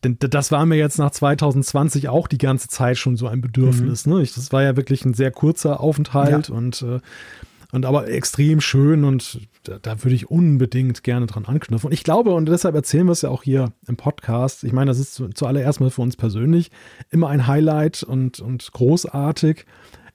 Denn 0.03 0.17
das 0.19 0.51
war 0.51 0.65
mir 0.65 0.77
jetzt 0.77 0.97
nach 0.97 1.11
2020 1.11 2.09
auch 2.09 2.27
die 2.27 2.39
ganze 2.39 2.67
Zeit 2.67 2.97
schon 2.97 3.15
so 3.15 3.27
ein 3.27 3.41
Bedürfnis. 3.41 4.07
Mhm. 4.07 4.13
Ne? 4.13 4.21
Ich, 4.23 4.33
das 4.33 4.51
war 4.51 4.63
ja 4.63 4.75
wirklich 4.75 5.05
ein 5.05 5.13
sehr 5.13 5.31
kurzer 5.31 5.79
Aufenthalt 5.79 6.49
ja. 6.49 6.55
und 6.55 6.81
äh, 6.81 6.99
und 7.71 7.85
aber 7.85 8.07
extrem 8.07 8.61
schön 8.61 9.03
und 9.03 9.41
da, 9.63 9.77
da, 9.79 10.03
würde 10.03 10.15
ich 10.15 10.31
unbedingt 10.31 11.03
gerne 11.03 11.25
dran 11.25 11.45
anknüpfen. 11.45 11.87
Und 11.87 11.93
ich 11.93 12.03
glaube, 12.03 12.33
und 12.33 12.47
deshalb 12.47 12.75
erzählen 12.75 13.05
wir 13.05 13.11
es 13.11 13.23
ja 13.23 13.29
auch 13.29 13.43
hier 13.43 13.73
im 13.87 13.97
Podcast. 13.97 14.63
Ich 14.63 14.71
meine, 14.71 14.89
das 14.89 14.99
ist 14.99 15.13
zu, 15.13 15.29
zuallererst 15.29 15.81
mal 15.81 15.89
für 15.89 16.01
uns 16.01 16.15
persönlich 16.15 16.71
immer 17.09 17.27
ein 17.27 17.47
Highlight 17.47 18.03
und, 18.03 18.39
und 18.39 18.71
großartig. 18.71 19.65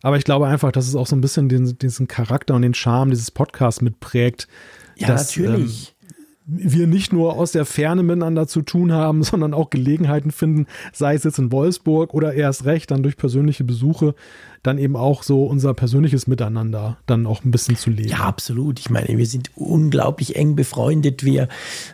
Aber 0.03 0.17
ich 0.17 0.25
glaube 0.25 0.47
einfach, 0.47 0.73
dass 0.73 0.89
es 0.89 0.97
auch 0.97 1.07
so 1.07 1.15
ein 1.15 1.21
bisschen 1.21 1.49
den, 1.49 1.79
diesen 1.79 2.09
Charakter 2.09 2.55
und 2.55 2.63
den 2.63 2.75
Charme 2.75 3.11
dieses 3.11 3.31
Podcasts 3.31 3.83
mitprägt. 3.83 4.49
Ja, 4.97 5.09
dass, 5.09 5.37
natürlich. 5.37 5.89
Ähm, 5.89 6.03
wir 6.45 6.89
nicht 6.89 7.13
nur 7.13 7.35
aus 7.35 7.53
der 7.53 7.65
Ferne 7.65 8.03
miteinander 8.03 8.47
zu 8.49 8.63
tun 8.63 8.93
haben, 8.93 9.23
sondern 9.23 9.55
auch 9.55 9.71
Gelegenheiten 9.71 10.31
finden, 10.31 10.67
sei 10.93 11.15
es 11.15 11.25
jetzt 11.25 11.39
in 11.39 11.53
Wolfsburg 11.53 12.15
oder 12.15 12.35
erst 12.35 12.65
recht 12.65 12.91
dann 12.91 13.03
durch 13.03 13.17
persönliche 13.17 13.65
Besuche, 13.65 14.15
dann 14.63 14.79
eben 14.79 14.95
auch 14.95 15.25
so 15.25 15.45
unser 15.45 15.75
persönliches 15.75 16.29
Miteinander 16.29 16.97
dann 17.07 17.27
auch 17.27 17.45
ein 17.45 17.51
bisschen 17.51 17.77
zu 17.77 17.91
leben. 17.91 18.09
Ja, 18.09 18.21
absolut. 18.21 18.79
Ich 18.79 18.91
meine, 18.91 19.19
wir 19.19 19.27
sind 19.27 19.51
unglaublich 19.57 20.37
eng 20.37 20.55
befreundet. 20.55 21.25
Wir, 21.25 21.49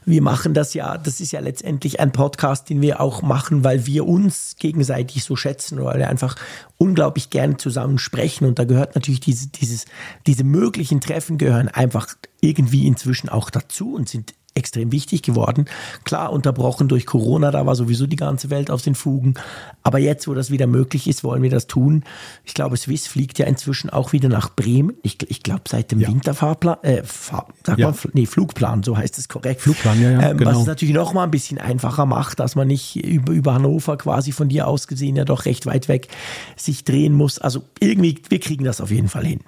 wir 0.05 0.21
machen 0.21 0.53
das 0.53 0.75
ja, 0.75 0.99
das 0.99 1.21
ist 1.21 1.33
ja 1.33 1.41
letztendlich 1.41 1.99
ein 1.99 2.13
Podcast, 2.13 2.69
den 2.69 2.83
wir 2.83 3.01
auch 3.01 3.23
machen, 3.23 3.65
weil 3.65 3.87
wir 3.87 4.07
uns 4.07 4.57
gegenseitig 4.59 5.25
so 5.25 5.35
schätzen, 5.35 5.83
weil 5.83 5.99
wir 5.99 6.11
einfach 6.11 6.37
unglaublich 6.77 7.31
gerne 7.31 7.57
zusammen 7.57 7.99
sprechen. 7.99 8.47
Und 8.47 8.59
da 8.59 8.65
gehört 8.65 8.95
natürlich 8.95 9.21
diese, 9.21 9.49
dieses, 9.49 9.87
diese 10.27 10.45
möglichen 10.45 11.01
Treffen 11.01 11.39
gehören 11.39 11.69
einfach 11.69 12.09
irgendwie 12.41 12.87
inzwischen 12.87 13.31
auch 13.31 13.49
dazu 13.49 13.95
und 13.95 14.11
sind 14.11 14.35
extrem 14.59 14.93
wichtig 14.93 15.23
geworden. 15.23 15.67
Klar, 16.05 16.33
unterbrochen 16.33 16.89
durch 16.89 17.07
Corona, 17.07 17.51
da 17.51 17.65
war 17.65 17.75
sowieso 17.75 18.07
die 18.07 18.17
ganze 18.17 18.51
Welt 18.51 18.71
auf 18.71 18.83
den 18.83 18.95
Fugen. 18.95 19.35
Aber 19.83 19.99
jetzt, 19.99 20.29
wo 20.29 20.35
das 20.35 20.51
wieder 20.51 20.67
möglich 20.67 21.09
ist, 21.09 21.25
wollen 21.25 21.43
wir 21.43 21.51
das 21.51 21.67
tun. 21.67 22.05
Ich 22.45 22.55
glaube, 22.55 22.77
Swiss 22.77 23.07
fliegt 23.07 23.39
ja 23.39 23.47
inzwischen 23.47 23.91
auch 23.91 24.13
wieder 24.13 24.29
nach 24.29 24.55
Bremen. 24.55 24.95
Ich, 25.03 25.19
ich 25.31 25.43
glaube, 25.43 25.63
seit 25.69 25.91
dem 25.93 26.01
ja. 26.01 26.09
Winterfahrplan, 26.09 26.77
äh, 26.83 27.03
Fahr, 27.05 27.49
sag 27.65 27.79
ja. 27.79 27.91
mal, 27.91 27.97
nee, 28.13 28.27
Flugplan, 28.27 28.83
so 28.83 28.97
heißt 28.97 29.17
es 29.19 29.29
korrekt. 29.29 29.61
Flugplan, 29.63 30.03
ja, 30.03 30.11
ja. 30.11 30.31
Ähm, 30.31 30.37
genau. 30.37 30.51
Was 30.51 30.61
es 30.61 30.67
natürlich 30.67 30.95
noch 30.95 31.15
mal 31.15 31.25
ein 31.25 31.31
bisschen 31.31 31.59
einfacher 31.59 32.05
macht, 32.05 32.41
dass 32.41 32.57
man 32.57 32.69
nicht 32.69 32.97
über, 32.97 33.33
über 33.33 33.55
Hannover 33.55 33.97
quasi 33.97 34.33
von 34.33 34.49
dir 34.49 34.67
aus 34.67 34.89
gesehen 34.89 35.17
ja 35.17 35.25
doch 35.25 35.45
recht 35.45 35.67
weit 35.67 35.89
weg 35.89 36.09
sich 36.57 36.85
drehen 36.85 37.15
muss. 37.15 37.39
Also 37.39 37.63
irgendwie, 37.81 38.21
wir 38.29 38.41
kriegen 38.41 38.65
das 38.65 38.81
auf 38.81 38.91
jeden 38.91 39.09
Fall 39.09 39.25
hin. 39.25 39.41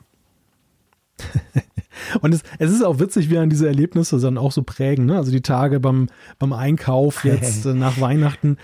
Und 2.20 2.34
es, 2.34 2.42
es, 2.58 2.70
ist 2.70 2.82
auch 2.82 2.98
witzig, 2.98 3.30
wie 3.30 3.38
an 3.38 3.50
diese 3.50 3.66
Erlebnisse 3.66 4.18
dann 4.18 4.38
auch 4.38 4.52
so 4.52 4.62
prägen. 4.62 5.06
Ne? 5.06 5.16
Also 5.16 5.30
die 5.30 5.42
Tage 5.42 5.80
beim, 5.80 6.08
beim 6.38 6.52
Einkauf 6.52 7.24
jetzt 7.24 7.66
äh, 7.66 7.74
nach 7.74 8.00
Weihnachten. 8.00 8.56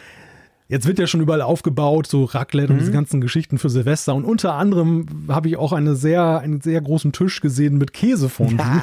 Jetzt 0.68 0.86
wird 0.86 0.98
ja 0.98 1.06
schon 1.06 1.20
überall 1.20 1.42
aufgebaut, 1.42 2.06
so 2.06 2.24
Raclette 2.24 2.72
und 2.72 2.80
diese 2.80 2.90
mhm. 2.90 2.94
ganzen 2.94 3.20
Geschichten 3.20 3.58
für 3.58 3.70
Silvester. 3.70 4.14
Und 4.14 4.24
unter 4.24 4.54
anderem 4.54 5.06
habe 5.28 5.48
ich 5.48 5.56
auch 5.56 5.72
eine 5.72 5.94
sehr, 5.94 6.40
einen 6.40 6.60
sehr 6.60 6.80
großen 6.80 7.12
Tisch 7.12 7.40
gesehen 7.40 7.78
mit 7.78 7.92
Käsefondue. 7.92 8.66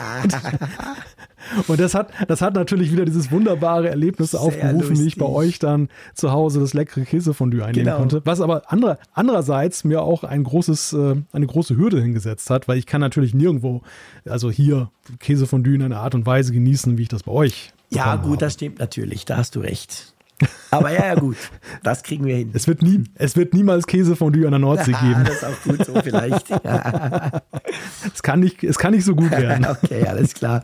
und 1.68 1.80
das 1.80 1.94
hat, 1.94 2.12
das 2.28 2.42
hat 2.42 2.54
natürlich 2.54 2.92
wieder 2.92 3.04
dieses 3.04 3.32
wunderbare 3.32 3.90
Erlebnis 3.90 4.32
sehr 4.32 4.40
aufgerufen, 4.40 4.80
lustig. 4.80 5.00
wie 5.00 5.08
ich 5.08 5.18
bei 5.18 5.26
euch 5.26 5.60
dann 5.60 5.90
zu 6.14 6.32
Hause 6.32 6.62
das 6.62 6.74
leckere 6.74 7.04
Käsefondue 7.04 7.66
einnehmen 7.66 7.86
genau. 7.86 7.98
konnte. 7.98 8.22
Was 8.24 8.40
aber 8.40 8.72
andere, 8.72 8.98
andererseits 9.14 9.84
mir 9.84 10.04
auch 10.04 10.24
ein 10.24 10.44
großes, 10.44 10.94
äh, 10.94 11.16
eine 11.34 11.48
große 11.48 11.76
Hürde 11.76 12.02
hingesetzt 12.02 12.50
hat, 12.50 12.70
weil 12.70 12.78
ich 12.78 12.86
kann 12.86 13.02
natürlich 13.02 13.34
nirgendwo, 13.34 13.82
also 14.26 14.50
hier 14.50 14.90
Käsefondue 15.20 15.76
in 15.76 15.82
einer 15.82 16.00
Art 16.00 16.16
und 16.16 16.26
Weise 16.26 16.54
genießen, 16.54 16.98
wie 16.98 17.04
ich 17.04 17.10
das 17.10 17.24
bei 17.24 17.32
euch 17.32 17.74
ja, 17.94 18.16
gut, 18.16 18.42
das 18.42 18.54
stimmt 18.54 18.80
natürlich. 18.80 19.26
Da 19.26 19.38
hast 19.38 19.56
du 19.56 19.60
recht. 19.60 20.14
Aber 20.72 20.92
ja, 20.92 21.06
ja, 21.08 21.16
gut. 21.16 21.38
Das 21.84 22.04
kriegen 22.04 22.26
wir 22.26 22.36
hin. 22.36 22.52
Es 22.54 22.68
wird, 22.68 22.82
nie, 22.82 23.04
es 23.16 23.36
wird 23.36 23.54
niemals 23.54 23.86
Käsefondue 23.88 24.46
an 24.46 24.52
der 24.52 24.60
Nordsee 24.60 24.94
geben. 24.94 25.24
das 25.26 25.36
ist 25.36 25.44
auch 25.46 25.62
gut 25.64 25.86
so, 25.86 26.02
vielleicht. 26.02 26.50
es, 28.14 28.24
kann 28.24 28.40
nicht, 28.40 28.64
es 28.64 28.78
kann 28.78 28.94
nicht 28.94 29.06
so 29.06 29.16
gut 29.16 29.32
werden. 29.32 29.66
okay, 29.84 30.06
alles 30.08 30.34
klar. 30.34 30.64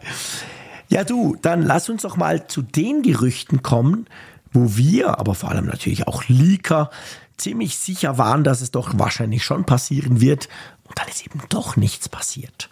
Ja, 0.89 1.03
du, 1.03 1.37
dann 1.41 1.61
lass 1.61 1.89
uns 1.89 2.01
doch 2.01 2.17
mal 2.17 2.47
zu 2.47 2.61
den 2.61 3.03
Gerüchten 3.03 3.61
kommen, 3.61 4.07
wo 4.51 4.75
wir, 4.75 5.19
aber 5.19 5.35
vor 5.35 5.51
allem 5.51 5.67
natürlich 5.67 6.07
auch 6.07 6.23
Leaker, 6.27 6.89
ziemlich 7.37 7.77
sicher 7.77 8.17
waren, 8.17 8.43
dass 8.43 8.61
es 8.61 8.71
doch 8.71 8.97
wahrscheinlich 8.97 9.43
schon 9.43 9.65
passieren 9.65 10.21
wird. 10.21 10.49
Und 10.83 10.97
dann 10.97 11.07
ist 11.07 11.25
eben 11.25 11.41
doch 11.49 11.77
nichts 11.77 12.09
passiert. 12.09 12.69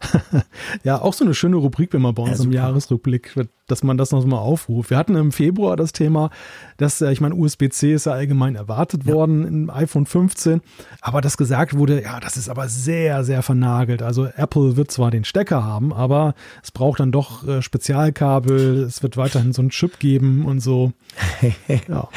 ja, 0.84 1.00
auch 1.00 1.14
so 1.14 1.24
eine 1.24 1.34
schöne 1.34 1.56
Rubrik, 1.56 1.92
wenn 1.92 2.02
man 2.02 2.14
bei 2.14 2.22
uns 2.22 2.38
ja, 2.38 2.44
im 2.44 2.52
Jahresrückblick, 2.52 3.34
dass 3.66 3.82
man 3.82 3.96
das 3.96 4.12
noch 4.12 4.24
mal 4.26 4.38
aufruft. 4.38 4.90
Wir 4.90 4.96
hatten 4.98 5.16
im 5.16 5.32
Februar 5.32 5.76
das 5.76 5.92
Thema, 5.92 6.30
dass, 6.76 7.00
äh, 7.00 7.12
ich 7.12 7.20
meine, 7.20 7.34
USB-C 7.34 7.94
ist 7.94 8.06
ja 8.06 8.12
allgemein 8.12 8.56
erwartet 8.56 9.04
ja. 9.06 9.14
worden 9.14 9.46
im 9.46 9.70
iPhone 9.70 10.06
15, 10.06 10.60
aber 11.00 11.20
dass 11.20 11.36
gesagt 11.36 11.76
wurde, 11.76 12.02
ja, 12.02 12.20
das 12.20 12.36
ist 12.36 12.48
aber 12.48 12.68
sehr, 12.68 13.24
sehr 13.24 13.42
vernagelt. 13.42 14.02
Also 14.02 14.26
Apple 14.26 14.76
wird 14.76 14.90
zwar 14.90 15.10
den 15.10 15.24
Stecker 15.24 15.64
haben, 15.64 15.92
aber 15.92 16.34
es 16.62 16.70
braucht 16.70 17.00
dann 17.00 17.12
doch 17.12 17.46
äh, 17.46 17.62
Spezialkabel, 17.62 18.82
es 18.82 19.02
wird 19.02 19.16
weiterhin 19.16 19.52
so 19.52 19.62
einen 19.62 19.70
Chip 19.70 19.98
geben 19.98 20.44
und 20.44 20.60
so. 20.60 20.92
ja. 21.88 22.08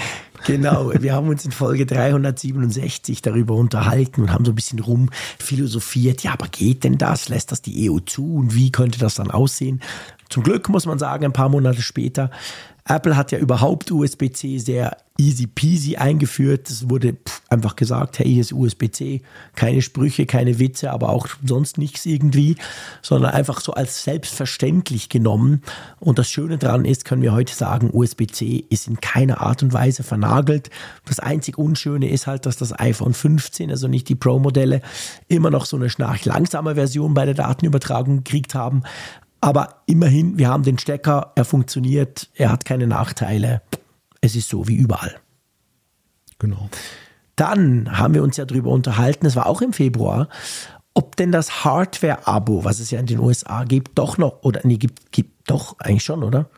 Genau, 0.45 0.92
wir 1.00 1.14
haben 1.14 1.30
uns 1.30 1.45
in 1.45 1.51
Folge 1.51 1.85
367 1.85 3.22
darüber 3.22 3.56
unterhalten 3.56 4.22
und 4.22 4.34
haben 4.34 4.45
so 4.45 4.51
ein 4.51 4.56
bisschen 4.56 4.80
rumphilosophiert. 4.80 6.24
Ja, 6.24 6.34
aber 6.34 6.48
geht 6.48 6.84
denn 6.84 6.98
das? 6.98 7.30
Lässt 7.30 7.51
das 7.51 7.61
die 7.61 7.90
EU 7.90 8.00
zu? 8.00 8.35
Und 8.35 8.56
wie 8.56 8.72
könnte 8.72 9.00
das 9.00 9.16
dann 9.16 9.32
aussehen? 9.32 9.82
Zum 10.30 10.43
Glück 10.43 10.69
muss 10.69 10.85
man 10.85 11.00
sagen, 11.00 11.26
ein 11.26 11.34
paar 11.34 11.50
Monate 11.50 11.82
später 11.82 12.30
Apple 12.90 13.16
hat 13.16 13.32
ja 13.32 13.38
überhaupt 13.38 13.92
USB-C 13.92 14.58
sehr 14.58 14.98
easy 15.19 15.45
peasy 15.45 15.98
eingeführt. 15.98 16.69
Es 16.69 16.90
wurde 16.90 17.18
einfach 17.50 17.76
gesagt, 17.76 18.18
hey, 18.19 18.26
hier 18.26 18.42
ist 18.42 18.53
USB-C. 18.53 19.22
Keine 19.56 19.82
Sprüche, 19.82 20.26
keine 20.26 20.58
Witze, 20.58 20.92
aber 20.92 21.09
auch 21.09 21.27
sonst 21.45 21.77
nichts 21.77 22.06
irgendwie, 22.06 22.56
sondern 23.03 23.32
einfach 23.32 23.59
so 23.61 23.74
als 23.74 24.03
selbstverständlich 24.03 25.09
genommen. 25.09 25.61
Und 26.00 26.18
das 26.18 26.30
Schöne 26.30 26.58
daran 26.58 26.85
ist, 26.85 27.06
können 27.06 27.22
wir 27.22 27.34
heute 27.34 27.53
sagen, 27.53 27.92
USB-C 27.93 28.66
ist 28.69 28.88
in 28.88 29.01
keiner 29.01 29.42
Art 29.42 29.61
und 29.61 29.72
Weise 29.72 30.01
vernagelt. 30.01 30.72
Das 31.06 31.19
einzig 31.19 31.58
Unschöne 31.58 32.09
ist 32.09 32.26
halt, 32.26 32.45
dass 32.48 32.58
das 32.58 32.77
iPhone 32.80 33.14
15, 33.14 33.69
also 33.69 33.88
nicht 33.88 34.09
die 34.09 34.16
Pro-Modelle, 34.16 34.82
immer 35.27 35.51
noch 35.51 35.66
so 35.66 35.77
eine 35.77 35.90
schnarchlangsame 35.92 36.76
Version 36.76 37.14
bei 37.14 37.26
der 37.26 37.35
Datenübertragung 37.35 38.24
gekriegt 38.24 38.56
haben. 38.56 38.84
Aber 39.42 39.82
immerhin, 39.85 40.38
wir 40.38 40.50
haben 40.50 40.64
den 40.64 40.77
Stecker, 40.77 41.32
er 41.35 41.45
funktioniert, 41.45 42.30
er 42.35 42.51
hat 42.51 42.66
keine 42.66 42.88
Nachteile. 42.88 43.61
Es 44.22 44.35
ist 44.35 44.50
so 44.50 44.68
wie 44.68 44.76
überall. 44.76 45.16
Genau. 46.40 46.69
Dann 47.35 47.98
haben 47.98 48.14
wir 48.14 48.24
uns 48.24 48.38
ja 48.38 48.45
darüber 48.45 48.72
unterhalten, 48.72 49.26
es 49.26 49.35
war 49.35 49.45
auch 49.45 49.61
im 49.61 49.72
Februar, 49.72 50.27
ob 50.93 51.16
denn 51.16 51.32
das 51.32 51.64
Hardware-Abo, 51.64 52.66
was 52.66 52.80
es 52.80 52.92
ja 52.92 53.00
in 53.00 53.06
den 53.06 53.19
USA 53.19 53.64
gibt, 53.64 53.98
doch 53.98 54.18
noch, 54.18 54.43
oder 54.43 54.61
nee, 54.64 54.77
gibt, 54.77 55.11
gibt 55.14 55.50
doch 55.50 55.80
eigentlich 55.80 56.03
schon, 56.03 56.24
oder? 56.24 56.50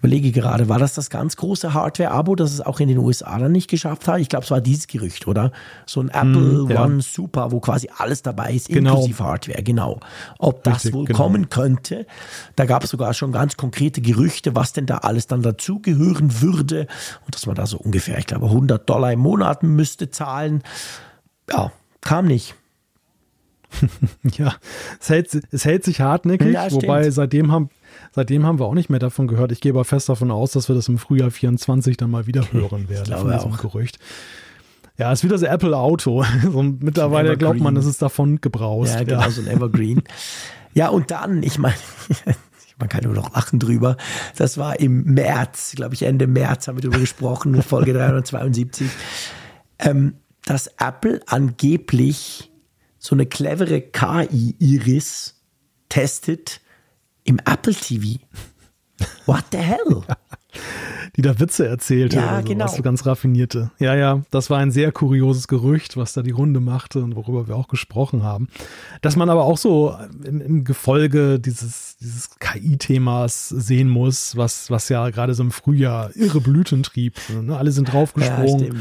Überlege 0.00 0.32
gerade, 0.32 0.68
war 0.68 0.78
das 0.78 0.94
das 0.94 1.10
ganz 1.10 1.36
große 1.36 1.74
Hardware-Abo, 1.74 2.34
das 2.34 2.52
es 2.52 2.60
auch 2.62 2.80
in 2.80 2.88
den 2.88 2.98
USA 2.98 3.38
dann 3.38 3.52
nicht 3.52 3.68
geschafft 3.68 4.08
hat? 4.08 4.18
Ich 4.20 4.30
glaube, 4.30 4.44
es 4.44 4.50
war 4.50 4.60
dieses 4.60 4.86
Gerücht, 4.86 5.28
oder? 5.28 5.52
So 5.84 6.00
ein 6.00 6.08
Apple 6.08 6.64
mm, 6.64 6.70
ja. 6.70 6.84
One 6.84 7.02
Super, 7.02 7.52
wo 7.52 7.60
quasi 7.60 7.90
alles 7.98 8.22
dabei 8.22 8.54
ist, 8.54 8.68
genau. 8.68 8.92
inklusive 8.92 9.22
Hardware, 9.22 9.62
genau. 9.62 10.00
Ob 10.38 10.64
das 10.64 10.76
Richtig, 10.76 10.94
wohl 10.94 11.04
genau. 11.04 11.18
kommen 11.18 11.50
könnte, 11.50 12.06
da 12.56 12.64
gab 12.64 12.84
es 12.84 12.90
sogar 12.90 13.12
schon 13.12 13.30
ganz 13.30 13.58
konkrete 13.58 14.00
Gerüchte, 14.00 14.56
was 14.56 14.72
denn 14.72 14.86
da 14.86 14.98
alles 14.98 15.26
dann 15.26 15.42
dazugehören 15.42 16.40
würde 16.40 16.86
und 17.26 17.34
dass 17.34 17.44
man 17.44 17.54
da 17.54 17.66
so 17.66 17.76
ungefähr, 17.76 18.18
ich 18.18 18.26
glaube, 18.26 18.46
100 18.46 18.88
Dollar 18.88 19.12
im 19.12 19.20
Monat 19.20 19.62
müsste 19.62 20.10
zahlen. 20.10 20.62
Ja, 21.50 21.72
kam 22.00 22.26
nicht. 22.26 22.54
ja, 24.36 24.54
es 25.00 25.08
hält, 25.08 25.42
es 25.52 25.64
hält 25.64 25.84
sich 25.84 26.00
hartnäckig, 26.00 26.54
ja, 26.54 26.70
wobei 26.72 27.10
seitdem 27.10 27.52
haben, 27.52 27.70
seitdem 28.12 28.44
haben 28.46 28.58
wir 28.58 28.66
auch 28.66 28.74
nicht 28.74 28.90
mehr 28.90 28.98
davon 28.98 29.28
gehört. 29.28 29.52
Ich 29.52 29.60
gehe 29.60 29.72
aber 29.72 29.84
fest 29.84 30.08
davon 30.08 30.30
aus, 30.30 30.52
dass 30.52 30.68
wir 30.68 30.74
das 30.74 30.88
im 30.88 30.98
Frühjahr 30.98 31.30
24 31.30 31.96
dann 31.96 32.10
mal 32.10 32.26
wieder 32.26 32.52
hören 32.52 32.88
werden. 32.88 33.14
Von 33.16 33.30
diesem 33.30 33.52
auch. 33.52 33.58
Gerücht. 33.58 33.98
Ja, 35.00 35.10
ist 35.12 35.24
wieder 35.24 35.38
so 35.38 35.46
Apple 35.46 35.76
Auto. 35.76 36.24
So, 36.42 36.62
mittlerweile 36.62 37.36
glaubt 37.36 37.60
man, 37.60 37.76
es 37.76 37.86
ist 37.86 38.02
davon 38.02 38.40
gebraust. 38.40 38.94
Ja, 38.94 39.04
genau, 39.04 39.20
ja. 39.22 39.30
so 39.30 39.40
ein 39.40 39.48
Evergreen. 39.48 40.02
ja, 40.74 40.88
und 40.88 41.10
dann, 41.10 41.42
ich 41.42 41.58
meine, 41.58 41.74
man 42.78 42.88
kann 42.88 43.04
nur 43.04 43.14
noch 43.14 43.34
lachen 43.34 43.58
drüber. 43.58 43.96
Das 44.36 44.58
war 44.58 44.78
im 44.78 45.04
März, 45.04 45.72
glaube 45.76 45.94
ich, 45.94 46.02
Ende 46.02 46.26
März 46.26 46.68
haben 46.68 46.76
wir 46.76 46.82
darüber 46.82 46.98
gesprochen, 46.98 47.62
Folge 47.62 47.92
372, 47.94 48.88
ähm, 49.78 50.14
dass 50.44 50.66
Apple 50.78 51.22
angeblich 51.26 52.50
so 52.98 53.14
eine 53.14 53.24
clevere 53.24 53.80
KI-Iris 53.80 55.40
testet 55.88 56.60
im 57.30 57.38
Apple 57.46 57.74
TV. 57.74 58.18
What 59.24 59.44
the 59.52 59.58
hell? 59.58 60.02
Die 61.16 61.22
da 61.22 61.38
Witze 61.38 61.66
erzählte, 61.66 62.16
ja, 62.16 62.38
so, 62.40 62.44
genau. 62.44 62.66
so 62.68 62.82
ganz 62.82 63.06
raffinierte. 63.06 63.70
Ja, 63.78 63.94
ja, 63.94 64.22
das 64.30 64.50
war 64.50 64.58
ein 64.58 64.70
sehr 64.70 64.92
kurioses 64.92 65.48
Gerücht, 65.48 65.96
was 65.96 66.12
da 66.12 66.22
die 66.22 66.30
Runde 66.30 66.60
machte 66.60 67.02
und 67.02 67.16
worüber 67.16 67.48
wir 67.48 67.56
auch 67.56 67.68
gesprochen 67.68 68.22
haben. 68.22 68.48
Dass 69.00 69.16
man 69.16 69.30
aber 69.30 69.44
auch 69.44 69.58
so 69.58 69.96
im, 70.24 70.40
im 70.40 70.64
Gefolge 70.64 71.40
dieses, 71.40 71.96
dieses 71.98 72.30
KI-Themas 72.38 73.48
sehen 73.48 73.88
muss, 73.88 74.36
was, 74.36 74.70
was 74.70 74.88
ja 74.88 75.10
gerade 75.10 75.34
so 75.34 75.42
im 75.42 75.50
Frühjahr 75.50 76.14
irre 76.16 76.40
Blüten 76.40 76.82
trieb. 76.82 77.16
Ne? 77.28 77.56
Alle 77.56 77.72
sind 77.72 77.92
draufgesprungen. 77.92 78.64
Ja, 78.66 78.80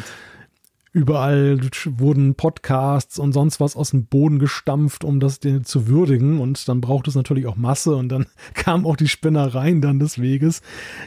Überall 0.92 1.60
wurden 1.86 2.36
Podcasts 2.36 3.20
und 3.20 3.34
sonst 3.34 3.60
was 3.60 3.76
aus 3.76 3.92
dem 3.92 4.06
Boden 4.06 4.40
gestampft, 4.40 5.04
um 5.04 5.20
das 5.20 5.40
zu 5.40 5.88
würdigen. 5.88 6.40
Und 6.40 6.68
dann 6.68 6.82
braucht 6.82 7.08
es 7.08 7.16
natürlich 7.16 7.46
auch 7.46 7.56
Masse 7.56 7.96
und 7.96 8.10
dann 8.10 8.26
kamen 8.56 8.86
auch 8.86 8.96
die 8.96 9.08
Spinnereien 9.08 9.82
dann 9.82 10.00
des 10.00 10.20
Weges. 10.20 10.62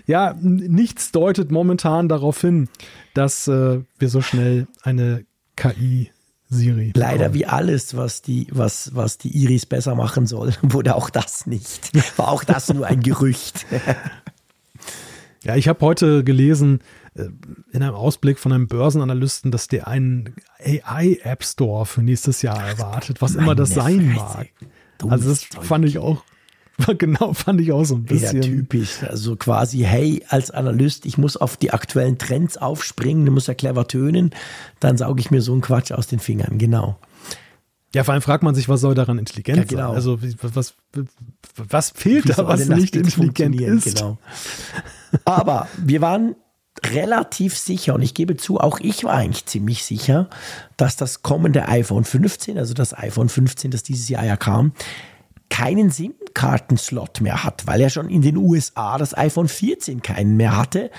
Ja, 0.07 0.35
nichts 0.41 1.11
deutet 1.11 1.51
momentan 1.51 2.09
darauf 2.09 2.41
hin, 2.41 2.69
dass 3.15 3.49
äh, 3.49 3.81
wir 3.99 4.09
so 4.09 4.21
schnell 4.21 4.69
eine 4.83 5.25
KI 5.57 6.11
Siri. 6.53 6.93
Leider 6.95 7.35
wie 7.35 7.47
alles, 7.47 7.97
was 7.97 8.23
die, 8.23 8.47
was, 8.51 8.95
was 8.95 9.19
die 9.19 9.31
Iris 9.31 9.67
besser 9.67 9.95
machen 9.95 10.27
soll, 10.27 10.53
wurde 10.63 10.95
auch 10.95 11.11
das 11.11 11.47
nicht. 11.47 11.91
War 12.19 12.29
auch 12.29 12.45
das 12.45 12.73
nur 12.73 12.87
ein 12.87 13.01
Gerücht. 13.01 13.67
ja, 15.45 15.57
ich 15.57 15.69
habe 15.69 15.81
heute 15.85 16.25
gelesen, 16.25 16.81
in 17.15 17.83
einem 17.83 17.95
Ausblick 17.95 18.39
von 18.39 18.53
einem 18.53 18.69
Börsenanalysten, 18.69 19.51
dass 19.51 19.69
der 19.69 19.87
einen 19.87 20.35
AI-App 20.59 21.45
Store 21.45 21.85
für 21.85 22.03
nächstes 22.03 22.43
Jahr 22.43 22.67
erwartet, 22.67 23.21
was 23.21 23.35
immer 23.35 23.55
das 23.55 23.71
sein 23.71 24.15
mag. 24.15 24.49
Also 25.07 25.29
das 25.29 25.45
fand 25.45 25.85
ich 25.85 25.99
auch, 25.99 26.25
genau, 26.99 27.35
fand 27.35 27.61
ich 27.61 27.73
auch 27.73 27.85
so 27.85 27.97
ein 27.97 28.05
bisschen. 28.05 28.43
Ja, 28.43 28.49
typisch. 28.49 29.03
Also 29.03 29.37
quasi, 29.37 29.79
hey, 29.79 30.25
als 30.29 30.51
Analyst, 30.51 31.05
ich 31.05 31.19
muss 31.19 31.37
auf 31.37 31.57
die 31.57 31.73
aktuellen 31.73 32.19
Trends 32.19 32.57
aufspringen, 32.57 33.27
du 33.27 33.33
musst 33.33 33.49
ja 33.49 33.55
clever 33.55 33.87
tönen, 33.87 34.31
dann 34.81 34.97
sauge 34.97 35.21
ich 35.21 35.31
mir 35.31 35.43
so 35.43 35.53
einen 35.53 35.61
Quatsch 35.61 35.93
aus 35.93 36.07
den 36.07 36.19
Fingern, 36.19 36.59
genau. 36.59 36.99
Ja, 37.95 38.05
vor 38.05 38.15
allem 38.15 38.23
fragt 38.23 38.43
man 38.43 38.55
sich, 38.55 38.71
was 38.71 38.81
soll 38.81 38.95
daran 38.95 39.19
intelligent 39.19 39.59
ja, 39.59 39.65
genau. 39.65 39.89
sein? 39.89 39.95
Also 39.97 40.19
was, 40.41 40.75
was 41.57 41.91
fehlt 41.91 42.25
Wie 42.25 42.33
da, 42.33 42.47
was 42.47 42.67
nicht 42.67 42.97
intelligent 42.97 43.61
ist? 43.61 43.97
Genau. 43.97 44.17
Aber 45.27 45.69
wir 45.77 46.01
waren 46.01 46.35
relativ 46.87 47.57
sicher, 47.57 47.95
und 47.95 48.03
ich 48.03 48.15
gebe 48.15 48.37
zu, 48.37 48.59
auch 48.59 48.81
ich 48.81 49.05
war 49.05 49.15
eigentlich 49.15 49.47
ziemlich 49.47 49.85
sicher, 49.85 50.29
dass 50.77 50.97
das 50.97 51.23
kommende 51.23 51.69
iPhone 51.69 52.05
15, 52.05 52.59
also 52.59 52.75
das 52.75 52.97
iPhone 52.97 53.29
15, 53.29 53.71
das 53.71 53.83
dieses 53.83 54.09
Jahr 54.09 54.25
ja 54.25 54.37
kam, 54.37 54.73
keinen 55.49 55.91
SIM-Kartenslot 55.91 57.21
mehr 57.21 57.45
hat, 57.45 57.67
weil 57.67 57.81
ja 57.81 57.91
schon 57.91 58.09
in 58.09 58.23
den 58.23 58.37
USA 58.37 58.97
das 58.97 59.17
iPhone 59.17 59.49
14 59.49 60.01
keinen 60.01 60.37
mehr 60.37 60.57
hatte. 60.57 60.91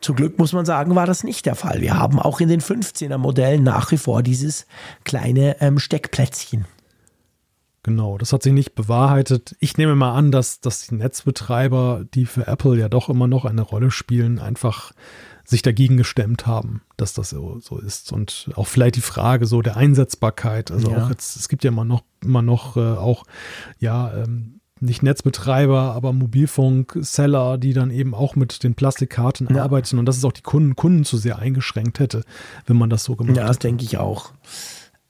Zum 0.00 0.16
Glück 0.16 0.38
muss 0.38 0.52
man 0.52 0.64
sagen, 0.64 0.94
war 0.94 1.06
das 1.06 1.24
nicht 1.24 1.46
der 1.46 1.54
Fall. 1.54 1.80
Wir 1.80 1.96
haben 1.96 2.18
auch 2.18 2.40
in 2.40 2.48
den 2.48 2.60
15er 2.60 3.18
Modellen 3.18 3.62
nach 3.62 3.90
wie 3.90 3.98
vor 3.98 4.22
dieses 4.22 4.66
kleine 5.04 5.60
ähm, 5.60 5.78
Steckplätzchen. 5.78 6.64
Genau, 7.84 8.16
das 8.16 8.32
hat 8.32 8.44
sich 8.44 8.52
nicht 8.52 8.74
bewahrheitet. 8.74 9.56
Ich 9.58 9.76
nehme 9.76 9.96
mal 9.96 10.14
an, 10.14 10.30
dass, 10.30 10.60
dass 10.60 10.86
die 10.86 10.94
Netzbetreiber, 10.94 12.04
die 12.14 12.26
für 12.26 12.46
Apple 12.46 12.78
ja 12.78 12.88
doch 12.88 13.08
immer 13.08 13.26
noch 13.26 13.44
eine 13.44 13.62
Rolle 13.62 13.90
spielen, 13.90 14.38
einfach 14.38 14.92
sich 15.44 15.62
dagegen 15.62 15.96
gestemmt 15.96 16.46
haben, 16.46 16.82
dass 16.96 17.12
das 17.14 17.30
so, 17.30 17.58
so 17.60 17.78
ist. 17.78 18.12
Und 18.12 18.50
auch 18.54 18.68
vielleicht 18.68 18.94
die 18.94 19.00
Frage 19.00 19.46
so 19.46 19.62
der 19.62 19.76
Einsetzbarkeit. 19.76 20.70
Also 20.70 20.92
ja. 20.92 21.04
auch 21.04 21.10
jetzt, 21.10 21.36
es 21.36 21.48
gibt 21.48 21.64
ja 21.64 21.70
immer 21.72 21.84
noch, 21.84 22.04
immer 22.22 22.42
noch 22.42 22.76
äh, 22.76 22.80
auch, 22.80 23.24
ja, 23.80 24.14
ähm, 24.14 24.60
nicht 24.78 25.02
Netzbetreiber, 25.02 25.92
aber 25.94 26.12
Mobilfunk-Seller, 26.12 27.56
die 27.58 27.72
dann 27.72 27.90
eben 27.90 28.14
auch 28.14 28.34
mit 28.34 28.64
den 28.64 28.74
Plastikkarten 28.74 29.48
ja. 29.54 29.62
arbeiten 29.62 29.98
und 29.98 30.06
dass 30.06 30.16
es 30.16 30.24
auch 30.24 30.32
die 30.32 30.42
Kunden, 30.42 30.74
Kunden 30.74 31.04
zu 31.04 31.16
sehr 31.16 31.38
eingeschränkt 31.38 32.00
hätte, 32.00 32.24
wenn 32.66 32.76
man 32.76 32.90
das 32.90 33.04
so 33.04 33.14
gemacht 33.14 33.30
hätte. 33.30 33.40
Ja, 33.40 33.46
das 33.46 33.58
denke 33.60 33.84
ich 33.84 33.98
auch. 33.98 34.32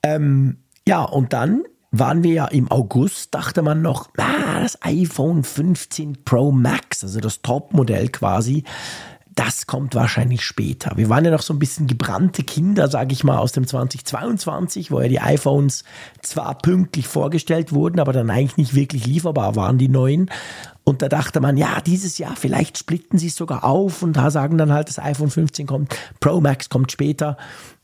Ähm, 0.02 0.58
ja, 0.86 1.02
und 1.02 1.32
dann 1.32 1.62
waren 1.92 2.24
wir 2.24 2.32
ja 2.32 2.46
im 2.46 2.70
August, 2.70 3.34
dachte 3.34 3.62
man 3.62 3.82
noch, 3.82 4.08
ah, 4.16 4.60
das 4.60 4.82
iPhone 4.82 5.44
15 5.44 6.24
Pro 6.24 6.50
Max, 6.50 7.04
also 7.04 7.20
das 7.20 7.42
Top-Modell 7.42 8.08
quasi, 8.08 8.64
das 9.34 9.66
kommt 9.66 9.94
wahrscheinlich 9.94 10.44
später. 10.44 10.92
Wir 10.96 11.08
waren 11.08 11.24
ja 11.24 11.30
noch 11.30 11.42
so 11.42 11.54
ein 11.54 11.58
bisschen 11.58 11.86
gebrannte 11.86 12.42
Kinder, 12.42 12.88
sage 12.88 13.12
ich 13.12 13.24
mal, 13.24 13.38
aus 13.38 13.52
dem 13.52 13.66
2022, 13.66 14.90
wo 14.90 15.00
ja 15.00 15.08
die 15.08 15.20
iPhones 15.20 15.84
zwar 16.20 16.58
pünktlich 16.58 17.06
vorgestellt 17.06 17.72
wurden, 17.72 18.00
aber 18.00 18.12
dann 18.12 18.30
eigentlich 18.30 18.56
nicht 18.56 18.74
wirklich 18.74 19.06
lieferbar 19.06 19.56
waren, 19.56 19.78
die 19.78 19.88
neuen. 19.88 20.30
Und 20.84 21.00
da 21.00 21.08
dachte 21.08 21.40
man, 21.40 21.56
ja, 21.56 21.80
dieses 21.80 22.18
Jahr, 22.18 22.36
vielleicht 22.36 22.76
splitten 22.76 23.18
sie 23.18 23.28
es 23.28 23.36
sogar 23.36 23.64
auf 23.64 24.02
und 24.02 24.14
da 24.14 24.30
sagen 24.30 24.58
dann 24.58 24.72
halt, 24.72 24.88
das 24.88 24.98
iPhone 24.98 25.30
15 25.30 25.66
kommt, 25.66 25.96
Pro 26.20 26.40
Max 26.40 26.68
kommt 26.68 26.92
später. 26.92 27.36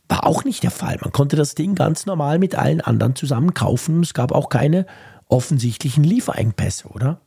War 0.08 0.26
auch 0.26 0.44
nicht 0.44 0.62
der 0.62 0.70
Fall. 0.70 0.98
Man 1.00 1.12
konnte 1.12 1.36
das 1.36 1.54
Ding 1.54 1.74
ganz 1.74 2.06
normal 2.06 2.38
mit 2.38 2.54
allen 2.54 2.80
anderen 2.80 3.14
zusammen 3.14 3.54
kaufen. 3.54 4.02
Es 4.02 4.14
gab 4.14 4.32
auch 4.32 4.48
keine 4.48 4.86
offensichtlichen 5.28 6.04
Lieferengpässe, 6.04 6.88
oder? 6.88 7.20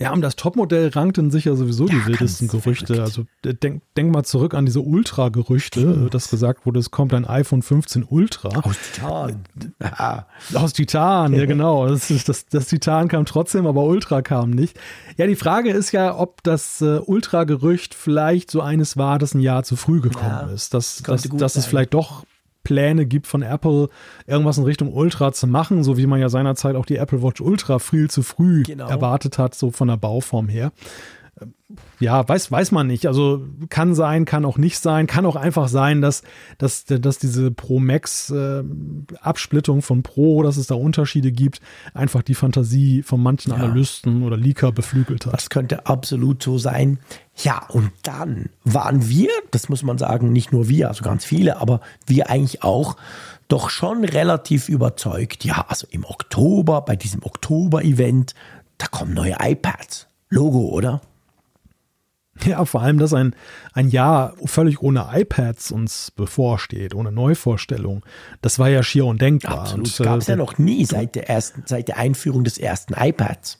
Ja, 0.00 0.12
um 0.12 0.20
das 0.20 0.36
Topmodell 0.36 0.90
rankten 0.90 1.32
sich 1.32 1.46
ja 1.46 1.56
sowieso 1.56 1.88
ja, 1.88 1.94
die 1.94 2.06
wildesten 2.06 2.46
Gerüchte. 2.46 2.94
Verrückt. 2.94 3.00
Also 3.00 3.26
äh, 3.44 3.54
denk, 3.54 3.82
denk 3.96 4.12
mal 4.12 4.22
zurück 4.22 4.54
an 4.54 4.64
diese 4.64 4.80
Ultra-Gerüchte, 4.80 6.06
äh, 6.06 6.10
dass 6.10 6.30
gesagt 6.30 6.66
wurde, 6.66 6.78
es 6.78 6.92
kommt 6.92 7.12
ein 7.12 7.24
iPhone 7.24 7.62
15 7.62 8.04
Ultra. 8.08 8.48
Aus 8.60 8.76
Titan. 8.94 9.44
Ja. 9.82 10.26
Aus 10.54 10.72
Titan, 10.72 11.34
ja 11.34 11.46
genau. 11.46 11.88
Das, 11.88 12.06
das, 12.24 12.46
das, 12.46 12.66
Titan 12.68 13.08
kam 13.08 13.24
trotzdem, 13.24 13.66
aber 13.66 13.82
Ultra 13.82 14.22
kam 14.22 14.50
nicht. 14.50 14.78
Ja, 15.16 15.26
die 15.26 15.34
Frage 15.34 15.70
ist 15.70 15.90
ja, 15.90 16.16
ob 16.16 16.44
das 16.44 16.80
äh, 16.80 17.00
Ultra-Gerücht 17.04 17.92
vielleicht 17.92 18.52
so 18.52 18.60
eines 18.60 18.96
war, 18.96 19.18
das 19.18 19.34
ein 19.34 19.40
Jahr 19.40 19.64
zu 19.64 19.74
früh 19.74 20.00
gekommen 20.00 20.46
ja, 20.48 20.52
ist. 20.52 20.74
Dass, 20.74 21.02
dass, 21.02 21.22
dass 21.22 21.56
es 21.56 21.66
vielleicht 21.66 21.94
doch 21.94 22.24
Pläne 22.68 23.06
gibt 23.06 23.26
von 23.26 23.40
Apple, 23.40 23.88
irgendwas 24.26 24.58
in 24.58 24.64
Richtung 24.64 24.92
Ultra 24.92 25.32
zu 25.32 25.46
machen, 25.46 25.82
so 25.82 25.96
wie 25.96 26.06
man 26.06 26.20
ja 26.20 26.28
seinerzeit 26.28 26.76
auch 26.76 26.84
die 26.84 26.96
Apple 26.96 27.22
Watch 27.22 27.40
Ultra 27.40 27.78
viel 27.78 28.10
zu 28.10 28.22
früh 28.22 28.62
genau. 28.62 28.86
erwartet 28.88 29.38
hat, 29.38 29.54
so 29.54 29.70
von 29.70 29.88
der 29.88 29.96
Bauform 29.96 30.48
her 30.48 30.70
ja, 32.00 32.28
weiß, 32.28 32.50
weiß 32.50 32.72
man 32.72 32.86
nicht. 32.86 33.06
Also 33.06 33.44
kann 33.68 33.94
sein, 33.94 34.24
kann 34.24 34.44
auch 34.44 34.58
nicht 34.58 34.78
sein. 34.78 35.06
Kann 35.06 35.26
auch 35.26 35.36
einfach 35.36 35.68
sein, 35.68 36.00
dass, 36.00 36.22
dass, 36.58 36.84
dass 36.84 37.18
diese 37.18 37.50
Pro 37.50 37.80
Max 37.80 38.30
äh, 38.30 38.62
Absplittung 39.20 39.82
von 39.82 40.02
Pro, 40.02 40.42
dass 40.42 40.56
es 40.56 40.68
da 40.68 40.74
Unterschiede 40.74 41.32
gibt, 41.32 41.60
einfach 41.94 42.22
die 42.22 42.34
Fantasie 42.34 43.02
von 43.02 43.22
manchen 43.22 43.50
ja. 43.50 43.56
Analysten 43.56 44.22
oder 44.22 44.36
Leaker 44.36 44.70
beflügelt 44.70 45.26
hat. 45.26 45.32
Das 45.32 45.50
könnte 45.50 45.86
absolut 45.86 46.42
so 46.42 46.58
sein. 46.58 47.00
Ja, 47.36 47.66
und 47.68 47.90
dann 48.02 48.48
waren 48.64 49.08
wir, 49.08 49.30
das 49.50 49.68
muss 49.68 49.82
man 49.82 49.98
sagen, 49.98 50.32
nicht 50.32 50.52
nur 50.52 50.68
wir, 50.68 50.88
also 50.88 51.04
ganz 51.04 51.24
viele, 51.24 51.60
aber 51.60 51.80
wir 52.06 52.30
eigentlich 52.30 52.62
auch, 52.62 52.96
doch 53.48 53.70
schon 53.70 54.04
relativ 54.04 54.68
überzeugt. 54.68 55.44
Ja, 55.44 55.64
also 55.68 55.86
im 55.90 56.04
Oktober, 56.04 56.82
bei 56.82 56.96
diesem 56.96 57.22
Oktober-Event, 57.22 58.34
da 58.76 58.86
kommen 58.86 59.14
neue 59.14 59.36
iPads. 59.40 60.06
Logo, 60.28 60.68
oder? 60.68 61.00
Ja, 62.44 62.64
vor 62.64 62.82
allem, 62.82 62.98
dass 62.98 63.12
ein, 63.14 63.34
ein 63.72 63.88
Jahr 63.88 64.34
völlig 64.44 64.82
ohne 64.82 65.08
iPads 65.12 65.72
uns 65.72 66.10
bevorsteht, 66.10 66.94
ohne 66.94 67.12
Neuvorstellung. 67.12 68.04
Das 68.42 68.58
war 68.58 68.68
ja 68.68 68.82
schier 68.82 69.06
undenkbar. 69.06 69.60
Absolut. 69.60 69.96
Gab 69.98 70.18
es 70.18 70.28
äh, 70.28 70.32
ja 70.32 70.36
noch 70.36 70.58
nie 70.58 70.84
seit 70.84 71.14
der, 71.14 71.28
ersten, 71.28 71.64
seit 71.66 71.88
der 71.88 71.96
Einführung 71.96 72.44
des 72.44 72.58
ersten 72.58 72.94
iPads. 72.94 73.58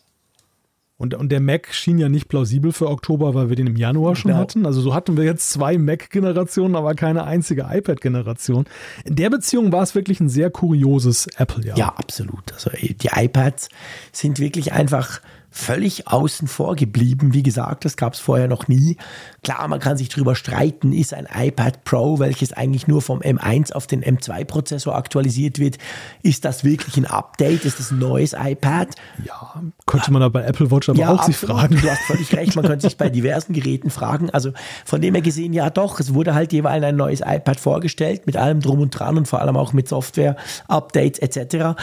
Und, 0.99 1.15
und 1.15 1.31
der 1.31 1.41
Mac 1.41 1.73
schien 1.73 1.99
ja 1.99 2.09
nicht 2.09 2.27
plausibel 2.29 2.73
für 2.73 2.89
Oktober, 2.89 3.33
weil 3.33 3.49
wir 3.49 3.57
den 3.57 3.69
im 3.69 3.77
Januar 3.77 4.17
schon 4.17 4.33
genau. 4.33 4.41
hatten. 4.41 4.67
Also 4.67 4.81
so 4.81 4.95
hatten 4.95 5.17
wir 5.17 5.23
jetzt 5.23 5.49
zwei 5.51 5.79
Mac-Generationen, 5.79 6.75
aber 6.75 6.95
keine 6.97 7.23
einzige 7.23 7.69
iPad-Generation. 7.71 8.65
In 9.05 9.15
der 9.15 9.31
Beziehung 9.31 9.71
war 9.71 9.85
es 9.85 9.95
wirklich 9.95 10.19
ein 10.19 10.29
sehr 10.29 10.51
kurioses 10.51 11.29
Apple-Jahr. 11.37 11.79
Ja, 11.79 11.89
absolut. 11.91 12.53
Also 12.53 12.73
die 12.73 13.11
iPads 13.15 13.69
sind 14.11 14.41
wirklich 14.41 14.73
einfach 14.73 15.21
völlig 15.51 16.09
außen 16.09 16.47
vor 16.47 16.77
geblieben. 16.77 17.33
Wie 17.33 17.43
gesagt, 17.43 17.85
das 17.85 17.97
gab 17.97 18.15
es 18.15 18.21
vorher 18.21 18.49
noch 18.49 18.69
nie. 18.69 18.97
Klar, 19.43 19.67
man 19.69 19.81
kann 19.81 19.97
sich 19.97 20.09
darüber 20.09 20.35
streiten, 20.35 20.93
ist 20.93 21.15
ein 21.15 21.27
iPad 21.35 21.85
Pro, 21.85 22.19
welches 22.19 22.53
eigentlich 22.53 22.87
nur 22.87 23.01
vom 23.01 23.21
M1 23.21 23.73
auf 23.73 23.87
den 23.87 24.05
M2-Prozessor 24.05 24.95
aktualisiert 24.95 25.59
wird, 25.59 25.79
ist 26.23 26.45
das 26.45 26.65
wirklich 26.65 26.97
ein 26.97 27.07
Update? 27.07 27.65
Ist 27.65 27.79
das 27.79 27.91
ein 27.91 27.99
neues 27.99 28.35
iPad? 28.39 28.89
Ja, 29.25 29.63
könnte 29.87 30.13
man 30.13 30.21
da 30.21 30.29
bei 30.29 30.45
Apple 30.45 30.71
Watch 30.71 30.89
aber 30.91 30.99
ja, 30.99 31.11
auch 31.11 31.23
sich 31.23 31.37
fragen. 31.37 31.77
Du 31.81 31.91
hast 31.91 32.03
völlig 32.03 32.33
recht, 32.35 32.55
man 32.55 32.67
könnte 32.67 32.87
sich 32.87 32.97
bei 32.97 33.09
diversen 33.09 33.53
Geräten 33.53 33.91
fragen. 33.91 34.31
Also 34.31 34.53
von 34.85 35.01
dem 35.01 35.15
her 35.15 35.23
gesehen, 35.23 35.53
ja 35.53 35.71
doch, 35.71 35.99
es 35.99 36.13
wurde 36.13 36.35
halt 36.35 36.53
jeweils 36.53 36.85
ein 36.85 36.97
neues 36.97 37.21
iPad 37.21 37.59
vorgestellt, 37.59 38.27
mit 38.27 38.37
allem 38.37 38.61
drum 38.61 38.81
und 38.81 38.91
dran 38.91 39.17
und 39.17 39.27
vor 39.27 39.41
allem 39.41 39.57
auch 39.57 39.73
mit 39.73 39.89
Software-Updates 39.89 41.19
etc. 41.21 41.81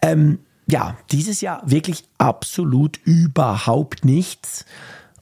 Ähm, 0.00 0.38
ja, 0.66 0.96
dieses 1.10 1.40
Jahr 1.40 1.62
wirklich 1.64 2.04
absolut 2.18 2.98
überhaupt 3.04 4.04
nichts. 4.04 4.64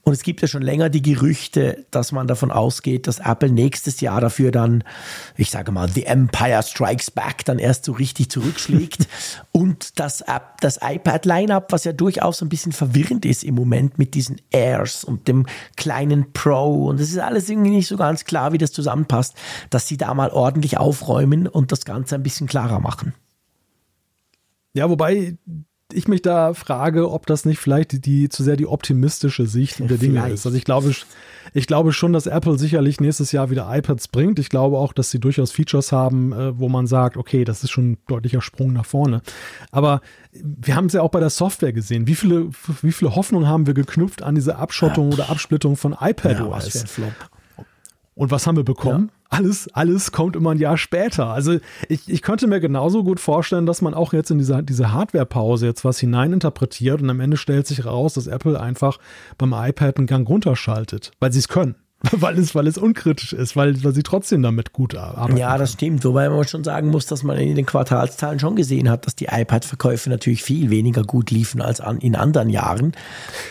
Und 0.02 0.14
es 0.14 0.22
gibt 0.22 0.40
ja 0.40 0.48
schon 0.48 0.62
länger 0.62 0.88
die 0.88 1.02
Gerüchte, 1.02 1.84
dass 1.90 2.10
man 2.10 2.26
davon 2.26 2.50
ausgeht, 2.50 3.06
dass 3.06 3.18
Apple 3.18 3.50
nächstes 3.50 4.00
Jahr 4.00 4.20
dafür 4.20 4.50
dann, 4.50 4.82
ich 5.36 5.50
sage 5.50 5.72
mal, 5.72 5.88
The 5.90 6.06
Empire 6.06 6.62
Strikes 6.62 7.10
Back 7.10 7.44
dann 7.44 7.58
erst 7.58 7.84
so 7.84 7.92
richtig 7.92 8.30
zurückschlägt. 8.30 9.06
und 9.52 10.00
das, 10.00 10.24
das 10.60 10.80
iPad-Lineup, 10.82 11.70
was 11.70 11.84
ja 11.84 11.92
durchaus 11.92 12.40
ein 12.40 12.48
bisschen 12.48 12.72
verwirrend 12.72 13.26
ist 13.26 13.44
im 13.44 13.54
Moment 13.54 13.98
mit 13.98 14.14
diesen 14.14 14.40
Airs 14.50 15.04
und 15.04 15.28
dem 15.28 15.46
kleinen 15.76 16.32
Pro. 16.32 16.88
Und 16.88 16.98
es 16.98 17.10
ist 17.10 17.18
alles 17.18 17.48
irgendwie 17.50 17.70
nicht 17.70 17.86
so 17.86 17.98
ganz 17.98 18.24
klar, 18.24 18.52
wie 18.52 18.58
das 18.58 18.72
zusammenpasst, 18.72 19.34
dass 19.68 19.86
sie 19.86 19.98
da 19.98 20.14
mal 20.14 20.30
ordentlich 20.30 20.78
aufräumen 20.78 21.46
und 21.46 21.72
das 21.72 21.84
Ganze 21.84 22.14
ein 22.14 22.22
bisschen 22.22 22.46
klarer 22.46 22.80
machen. 22.80 23.14
Ja, 24.74 24.88
wobei 24.88 25.36
ich 25.92 26.08
mich 26.08 26.22
da 26.22 26.54
frage, 26.54 27.10
ob 27.10 27.26
das 27.26 27.44
nicht 27.44 27.58
vielleicht 27.58 27.92
die, 27.92 28.00
die 28.00 28.28
zu 28.28 28.42
sehr 28.42 28.56
die 28.56 28.66
optimistische 28.66 29.46
Sicht 29.46 29.80
der 29.80 29.98
Dinge 29.98 30.20
vielleicht. 30.20 30.34
ist. 30.34 30.46
Also 30.46 30.56
ich 30.56 30.64
glaube, 30.64 30.94
ich 31.52 31.66
glaube 31.66 31.92
schon, 31.92 32.12
dass 32.12 32.26
Apple 32.26 32.58
sicherlich 32.58 33.00
nächstes 33.00 33.32
Jahr 33.32 33.50
wieder 33.50 33.68
iPads 33.70 34.08
bringt. 34.08 34.38
Ich 34.38 34.48
glaube 34.48 34.78
auch, 34.78 34.92
dass 34.92 35.10
sie 35.10 35.18
durchaus 35.18 35.52
Features 35.52 35.92
haben, 35.92 36.32
äh, 36.32 36.58
wo 36.58 36.68
man 36.68 36.86
sagt, 36.86 37.16
okay, 37.16 37.44
das 37.44 37.64
ist 37.64 37.70
schon 37.70 37.92
ein 37.92 37.98
deutlicher 38.06 38.40
Sprung 38.40 38.72
nach 38.72 38.86
vorne. 38.86 39.22
Aber 39.70 40.00
wir 40.32 40.76
haben 40.76 40.86
es 40.86 40.92
ja 40.92 41.02
auch 41.02 41.10
bei 41.10 41.20
der 41.20 41.30
Software 41.30 41.72
gesehen. 41.72 42.06
Wie 42.06 42.14
viele, 42.14 42.50
wie 42.82 42.92
viele 42.92 43.16
Hoffnungen 43.16 43.48
haben 43.48 43.66
wir 43.66 43.74
geknüpft 43.74 44.22
an 44.22 44.34
diese 44.34 44.56
Abschottung 44.56 45.08
ja. 45.10 45.14
oder 45.14 45.30
Absplittung 45.30 45.76
von 45.76 45.96
iPadOS? 46.00 46.86
Ja, 46.98 47.08
Und 48.14 48.30
was 48.30 48.46
haben 48.46 48.56
wir 48.56 48.64
bekommen? 48.64 49.10
Alles, 49.32 49.68
alles 49.72 50.10
kommt 50.10 50.34
immer 50.34 50.50
ein 50.50 50.58
Jahr 50.58 50.76
später. 50.76 51.28
Also 51.28 51.58
ich, 51.88 52.08
ich 52.08 52.20
könnte 52.20 52.48
mir 52.48 52.58
genauso 52.58 53.04
gut 53.04 53.20
vorstellen, 53.20 53.64
dass 53.64 53.80
man 53.80 53.94
auch 53.94 54.12
jetzt 54.12 54.32
in 54.32 54.38
dieser 54.38 54.60
diese 54.62 54.92
Hardware-Pause 54.92 55.66
jetzt 55.66 55.84
was 55.84 56.00
hineininterpretiert 56.00 57.00
und 57.00 57.08
am 57.08 57.20
Ende 57.20 57.36
stellt 57.36 57.68
sich 57.68 57.84
raus, 57.84 58.14
dass 58.14 58.26
Apple 58.26 58.60
einfach 58.60 58.98
beim 59.38 59.52
iPad 59.52 59.98
einen 59.98 60.08
Gang 60.08 60.28
runterschaltet, 60.28 61.12
weil 61.20 61.32
sie 61.32 61.38
es 61.38 61.48
können. 61.48 61.76
weil 62.12 62.38
es, 62.38 62.54
weil 62.54 62.66
es 62.66 62.78
unkritisch 62.78 63.34
ist, 63.34 63.56
weil, 63.56 63.84
weil 63.84 63.94
sie 63.94 64.02
trotzdem 64.02 64.42
damit 64.42 64.72
gut 64.72 64.94
arbeiten. 64.94 65.36
Ja, 65.36 65.58
das 65.58 65.72
stimmt. 65.72 66.02
Wobei 66.04 66.30
man 66.30 66.48
schon 66.48 66.64
sagen 66.64 66.88
muss, 66.88 67.04
dass 67.06 67.22
man 67.22 67.36
in 67.36 67.54
den 67.54 67.66
Quartalszahlen 67.66 68.40
schon 68.40 68.56
gesehen 68.56 68.88
hat, 68.88 69.06
dass 69.06 69.16
die 69.16 69.26
iPad-Verkäufe 69.26 70.08
natürlich 70.08 70.42
viel 70.42 70.70
weniger 70.70 71.02
gut 71.02 71.30
liefen 71.30 71.60
als 71.60 71.80
an, 71.80 71.98
in 71.98 72.16
anderen 72.16 72.48
Jahren. 72.48 72.92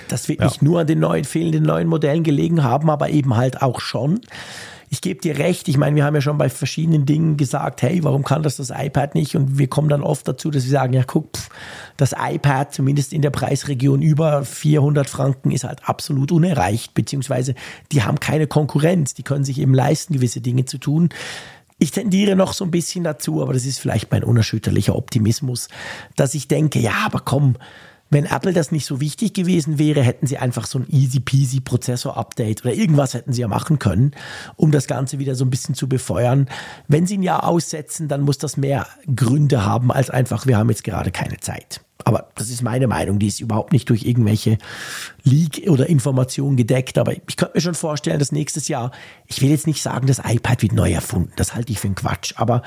Das 0.08 0.28
wird 0.28 0.40
ja. 0.40 0.48
nicht 0.48 0.64
nur 0.64 0.80
an 0.80 0.88
den 0.88 1.00
neuen, 1.00 1.26
fehlenden 1.26 1.64
neuen 1.64 1.88
Modellen 1.88 2.24
gelegen 2.24 2.64
haben, 2.64 2.90
aber 2.90 3.10
eben 3.10 3.36
halt 3.38 3.62
auch 3.62 3.82
schon 3.82 4.22
ich 4.92 5.02
gebe 5.02 5.22
dir 5.22 5.38
recht, 5.38 5.68
ich 5.68 5.78
meine, 5.78 5.96
wir 5.96 6.04
haben 6.04 6.16
ja 6.16 6.22
schon 6.22 6.38
bei 6.38 6.50
verschiedenen 6.50 7.06
Dingen 7.06 7.38
gesagt, 7.38 7.84
hey, 7.84 8.04
warum 8.04 8.24
kann 8.24 8.42
das 8.42 8.58
das 8.58 8.72
iPad 8.72 9.14
nicht? 9.14 9.36
Und 9.36 9.60
wir 9.60 9.68
kommen 9.68 9.88
dann 9.88 10.02
oft 10.02 10.28
dazu, 10.28 10.50
dass 10.50 10.64
wir 10.64 10.72
sagen, 10.72 10.94
ja, 10.94 11.04
guck, 11.04 11.38
pff, 11.38 11.50
das 11.98 12.16
iPad, 12.18 12.74
zumindest 12.74 13.14
in 13.14 13.22
der 13.22 13.30
Preisregion 13.30 14.02
über 14.02 14.44
400 14.44 15.08
Franken, 15.08 15.52
ist 15.52 15.64
halt 15.64 15.88
absolut 15.88 16.32
unerreicht, 16.32 16.96
beziehungsweise 16.96 17.54
die 17.92 18.02
haben 18.02 18.20
keine 18.20 18.48
Konkurrenz, 18.48 19.14
die 19.14 19.24
können 19.24 19.44
sich 19.44 19.60
eben 19.60 19.76
leisten, 19.76 20.14
gewisse 20.14 20.42
Dinge 20.42 20.66
zu 20.66 20.80
tun. 20.80 21.10
Ich 21.78 21.92
tendiere 21.92 22.36
noch 22.36 22.54
so 22.54 22.66
ein 22.66 22.72
bisschen 22.72 23.04
dazu, 23.04 23.42
aber 23.42 23.54
das 23.54 23.66
ist 23.66 23.80
vielleicht 23.80 24.12
mein 24.12 24.24
unerschütterlicher 24.24 24.96
Optimismus, 24.96 25.70
dass 26.16 26.34
ich 26.34 26.48
denke, 26.48 26.80
ja, 26.80 27.06
aber 27.06 27.20
komm, 27.20 27.56
Wenn 28.10 28.26
Apple 28.26 28.54
das 28.54 28.72
nicht 28.72 28.86
so 28.86 29.00
wichtig 29.00 29.34
gewesen 29.34 29.78
wäre, 29.78 30.02
hätten 30.02 30.26
sie 30.26 30.38
einfach 30.38 30.66
so 30.66 30.80
ein 30.80 30.88
easy 30.90 31.20
peasy 31.20 31.60
Prozessor-Update 31.60 32.66
oder 32.66 32.74
irgendwas 32.74 33.14
hätten 33.14 33.34
sie 33.34 33.42
ja 33.42 33.48
machen 33.48 33.80
können, 33.80 34.12
um 34.56 34.72
das 34.72 34.88
Ganze 34.88 35.20
wieder 35.20 35.36
so 35.36 35.46
ein 35.46 35.50
bisschen 35.50 35.76
zu 35.76 35.88
befeuern. 35.88 36.50
Wenn 36.88 37.06
sie 37.06 37.18
ein 37.18 37.24
Jahr 37.24 37.48
aussetzen, 37.48 38.08
dann 38.08 38.22
muss 38.22 38.38
das 38.38 38.58
mehr 38.58 38.88
Gründe 39.16 39.66
haben 39.66 39.92
als 39.92 40.10
einfach, 40.10 40.48
wir 40.48 40.58
haben 40.58 40.70
jetzt 40.70 40.84
gerade 40.84 41.12
keine 41.12 41.38
Zeit. 41.40 41.82
Aber 42.06 42.30
das 42.36 42.50
ist 42.50 42.64
meine 42.64 42.88
Meinung, 42.88 43.20
die 43.20 43.28
ist 43.28 43.42
überhaupt 43.42 43.74
nicht 43.74 43.90
durch 43.90 44.04
irgendwelche 44.04 44.58
Leak 45.24 45.64
oder 45.68 45.88
Informationen 45.90 46.56
gedeckt. 46.56 46.98
Aber 46.98 47.12
ich 47.12 47.38
könnte 47.38 47.56
mir 47.56 47.62
schon 47.62 47.76
vorstellen, 47.76 48.20
dass 48.20 48.32
nächstes 48.32 48.68
Jahr, 48.70 48.92
ich 49.28 49.42
will 49.42 49.50
jetzt 49.50 49.68
nicht 49.68 49.82
sagen, 49.82 50.08
das 50.08 50.22
iPad 50.24 50.62
wird 50.62 50.74
neu 50.74 50.92
erfunden, 50.92 51.34
das 51.36 51.54
halte 51.54 51.72
ich 51.72 51.80
für 51.80 51.88
einen 51.88 51.96
Quatsch, 51.96 52.34
aber 52.38 52.64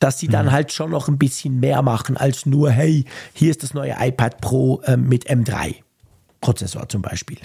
dass 0.00 0.18
sie 0.18 0.28
dann 0.28 0.46
mhm. 0.46 0.52
halt 0.52 0.72
schon 0.72 0.90
noch 0.90 1.06
ein 1.06 1.18
bisschen 1.18 1.60
mehr 1.60 1.82
machen 1.82 2.16
als 2.16 2.46
nur, 2.46 2.70
hey, 2.70 3.04
hier 3.32 3.50
ist 3.50 3.62
das 3.62 3.74
neue 3.74 3.94
iPad 4.00 4.40
Pro 4.40 4.80
äh, 4.84 4.96
mit 4.96 5.30
M3-Prozessor 5.30 6.88
zum 6.88 7.02
Beispiel. 7.02 7.38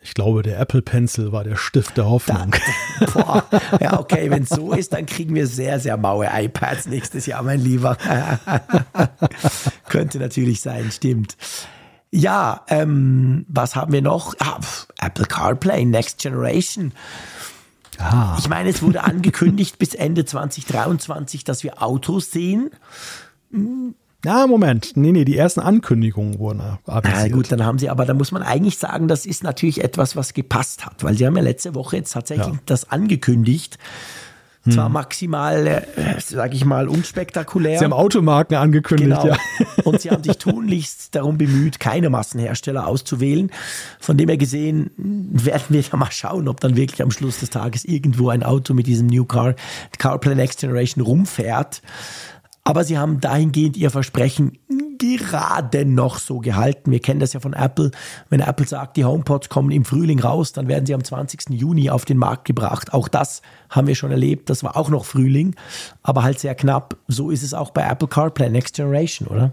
Ich 0.00 0.14
glaube, 0.14 0.42
der 0.42 0.60
Apple 0.60 0.82
Pencil 0.82 1.32
war 1.32 1.42
der 1.42 1.56
Stift 1.56 1.96
der 1.96 2.08
Hoffnung. 2.08 2.54
Da, 3.00 3.06
boah, 3.12 3.44
ja, 3.80 3.98
okay, 3.98 4.30
wenn 4.30 4.44
es 4.44 4.50
so 4.50 4.72
ist, 4.72 4.92
dann 4.92 5.04
kriegen 5.04 5.34
wir 5.34 5.46
sehr, 5.46 5.80
sehr 5.80 5.96
maue 5.96 6.28
iPads 6.32 6.86
nächstes 6.86 7.26
Jahr, 7.26 7.42
mein 7.42 7.60
Lieber. 7.60 7.98
Könnte 9.88 10.18
natürlich 10.18 10.60
sein, 10.60 10.90
stimmt. 10.92 11.36
Ja, 12.12 12.62
ähm, 12.68 13.46
was 13.48 13.74
haben 13.74 13.92
wir 13.92 14.00
noch? 14.00 14.34
Ah, 14.38 14.60
Apple 15.00 15.26
CarPlay, 15.26 15.84
Next 15.84 16.18
Generation. 16.18 16.92
Ah. 17.98 18.36
Ich 18.38 18.48
meine, 18.48 18.68
es 18.68 18.82
wurde 18.82 19.04
angekündigt 19.04 19.78
bis 19.78 19.94
Ende 19.94 20.24
2023, 20.24 21.44
dass 21.44 21.62
wir 21.62 21.82
Autos 21.82 22.30
sehen. 22.30 22.70
Na, 24.22 24.46
Moment. 24.46 24.96
Nee, 24.96 25.12
nee, 25.12 25.24
die 25.24 25.36
ersten 25.36 25.60
Ankündigungen 25.60 26.38
wurden 26.38 26.60
avisiert. 26.86 27.16
Na 27.16 27.28
gut, 27.28 27.52
dann 27.52 27.64
haben 27.64 27.78
sie, 27.78 27.88
aber 27.88 28.06
da 28.06 28.14
muss 28.14 28.32
man 28.32 28.42
eigentlich 28.42 28.78
sagen, 28.78 29.08
das 29.08 29.24
ist 29.24 29.44
natürlich 29.44 29.84
etwas, 29.84 30.16
was 30.16 30.34
gepasst 30.34 30.84
hat, 30.84 31.04
weil 31.04 31.16
sie 31.16 31.26
haben 31.26 31.36
ja 31.36 31.42
letzte 31.42 31.74
Woche 31.74 31.96
jetzt 31.96 32.12
tatsächlich 32.12 32.54
ja. 32.54 32.60
das 32.66 32.90
angekündigt. 32.90 33.78
Hm. 34.66 34.72
Zwar 34.72 34.88
maximal, 34.88 35.66
äh, 35.66 35.82
sage 36.20 36.56
ich 36.56 36.64
mal, 36.64 36.88
unspektakulär. 36.88 37.78
Sie 37.78 37.84
haben 37.84 37.92
Automarken 37.92 38.56
angekündigt, 38.56 39.22
genau. 39.22 39.26
ja. 39.26 39.36
Und 39.84 40.00
sie 40.00 40.10
haben 40.10 40.24
sich 40.24 40.36
tunlichst 40.38 41.14
darum 41.14 41.38
bemüht, 41.38 41.78
keine 41.78 42.10
Massenhersteller 42.10 42.86
auszuwählen. 42.86 43.50
Von 44.00 44.16
dem 44.16 44.28
her 44.28 44.36
gesehen 44.36 44.90
werden 44.96 45.64
wir 45.68 45.82
da 45.82 45.96
mal 45.96 46.10
schauen, 46.10 46.48
ob 46.48 46.60
dann 46.60 46.76
wirklich 46.76 47.00
am 47.00 47.12
Schluss 47.12 47.38
des 47.38 47.50
Tages 47.50 47.84
irgendwo 47.84 48.28
ein 48.28 48.42
Auto 48.42 48.74
mit 48.74 48.86
diesem 48.86 49.06
New 49.06 49.24
Car, 49.24 49.54
CarPlay 49.98 50.34
Next 50.34 50.60
Generation 50.60 51.04
rumfährt. 51.04 51.80
Aber 52.66 52.82
sie 52.82 52.98
haben 52.98 53.20
dahingehend 53.20 53.76
ihr 53.76 53.90
Versprechen 53.90 54.58
gerade 54.98 55.84
noch 55.84 56.18
so 56.18 56.40
gehalten. 56.40 56.90
Wir 56.90 56.98
kennen 57.00 57.20
das 57.20 57.32
ja 57.32 57.38
von 57.38 57.52
Apple. 57.52 57.92
Wenn 58.28 58.40
Apple 58.40 58.66
sagt, 58.66 58.96
die 58.96 59.04
HomePods 59.04 59.48
kommen 59.48 59.70
im 59.70 59.84
Frühling 59.84 60.18
raus, 60.18 60.52
dann 60.52 60.66
werden 60.66 60.84
sie 60.84 60.94
am 60.94 61.04
20. 61.04 61.50
Juni 61.50 61.90
auf 61.90 62.04
den 62.04 62.16
Markt 62.18 62.44
gebracht. 62.44 62.92
Auch 62.92 63.06
das 63.06 63.40
haben 63.70 63.86
wir 63.86 63.94
schon 63.94 64.10
erlebt. 64.10 64.50
Das 64.50 64.64
war 64.64 64.76
auch 64.76 64.88
noch 64.88 65.04
Frühling, 65.04 65.54
aber 66.02 66.24
halt 66.24 66.40
sehr 66.40 66.56
knapp. 66.56 66.96
So 67.06 67.30
ist 67.30 67.44
es 67.44 67.54
auch 67.54 67.70
bei 67.70 67.86
Apple 67.88 68.08
CarPlay 68.08 68.50
Next 68.50 68.74
Generation, 68.74 69.28
oder? 69.28 69.52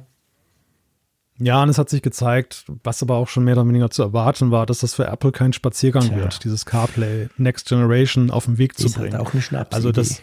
Ja, 1.38 1.62
und 1.62 1.70
es 1.70 1.78
hat 1.78 1.90
sich 1.90 2.02
gezeigt, 2.02 2.66
was 2.84 3.04
aber 3.04 3.18
auch 3.18 3.28
schon 3.28 3.44
mehr 3.44 3.56
oder 3.56 3.68
weniger 3.68 3.92
zu 3.92 4.02
erwarten 4.02 4.50
war, 4.50 4.66
dass 4.66 4.80
das 4.80 4.96
für 4.96 5.06
Apple 5.06 5.32
kein 5.32 5.54
Spaziergang 5.54 6.06
Tja. 6.06 6.16
wird, 6.16 6.44
dieses 6.44 6.66
CarPlay 6.66 7.30
Next 7.38 7.68
Generation 7.68 8.32
auf 8.32 8.46
den 8.46 8.58
Weg 8.58 8.78
zu 8.78 8.88
ist 8.88 8.98
halt 8.98 9.10
bringen. 9.10 9.18
Halt 9.18 9.28
auch 9.28 9.34
eine 9.34 9.42
Schnapsidee. 9.42 9.76
Also 9.76 9.92
das 9.92 10.22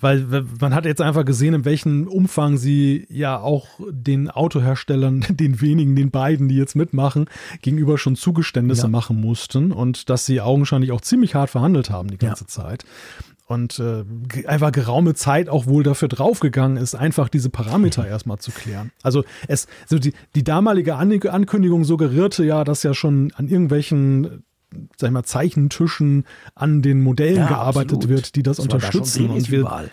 weil 0.00 0.44
man 0.60 0.74
hat 0.74 0.84
jetzt 0.84 1.00
einfach 1.00 1.24
gesehen, 1.24 1.54
in 1.54 1.64
welchem 1.64 2.08
Umfang 2.08 2.56
sie 2.56 3.06
ja 3.08 3.38
auch 3.38 3.66
den 3.90 4.30
Autoherstellern, 4.30 5.20
den 5.30 5.60
wenigen, 5.60 5.96
den 5.96 6.10
beiden, 6.10 6.48
die 6.48 6.56
jetzt 6.56 6.74
mitmachen, 6.74 7.26
gegenüber 7.62 7.98
schon 7.98 8.16
Zugeständnisse 8.16 8.82
ja. 8.82 8.88
machen 8.88 9.20
mussten 9.20 9.72
und 9.72 10.10
dass 10.10 10.26
sie 10.26 10.40
augenscheinlich 10.40 10.92
auch 10.92 11.00
ziemlich 11.00 11.34
hart 11.34 11.50
verhandelt 11.50 11.90
haben 11.90 12.10
die 12.10 12.18
ganze 12.18 12.44
ja. 12.44 12.48
Zeit. 12.48 12.84
Und 13.46 13.78
äh, 13.78 14.04
einfach 14.46 14.72
geraume 14.72 15.14
Zeit 15.14 15.48
auch 15.48 15.66
wohl 15.66 15.82
dafür 15.82 16.08
draufgegangen 16.08 16.76
ist, 16.76 16.94
einfach 16.94 17.30
diese 17.30 17.48
Parameter 17.48 18.06
erstmal 18.08 18.38
zu 18.38 18.50
klären. 18.50 18.92
Also 19.02 19.24
es, 19.46 19.68
so 19.86 19.98
die, 19.98 20.12
die 20.34 20.44
damalige 20.44 20.96
Ankündigung 20.96 21.84
suggerierte 21.84 22.44
ja, 22.44 22.64
dass 22.64 22.82
ja 22.82 22.92
schon 22.92 23.32
an 23.36 23.48
irgendwelchen 23.48 24.44
sag 24.96 25.08
ich 25.08 25.12
mal, 25.12 25.24
Zeichentischen 25.24 26.24
an 26.54 26.82
den 26.82 27.02
Modellen 27.02 27.36
ja, 27.36 27.48
gearbeitet 27.48 27.98
absolut. 27.98 28.08
wird, 28.08 28.36
die 28.36 28.42
das, 28.42 28.56
das 28.56 28.64
unterstützen. 28.64 29.28
Da 29.28 29.34
und, 29.34 29.50
wir, 29.50 29.90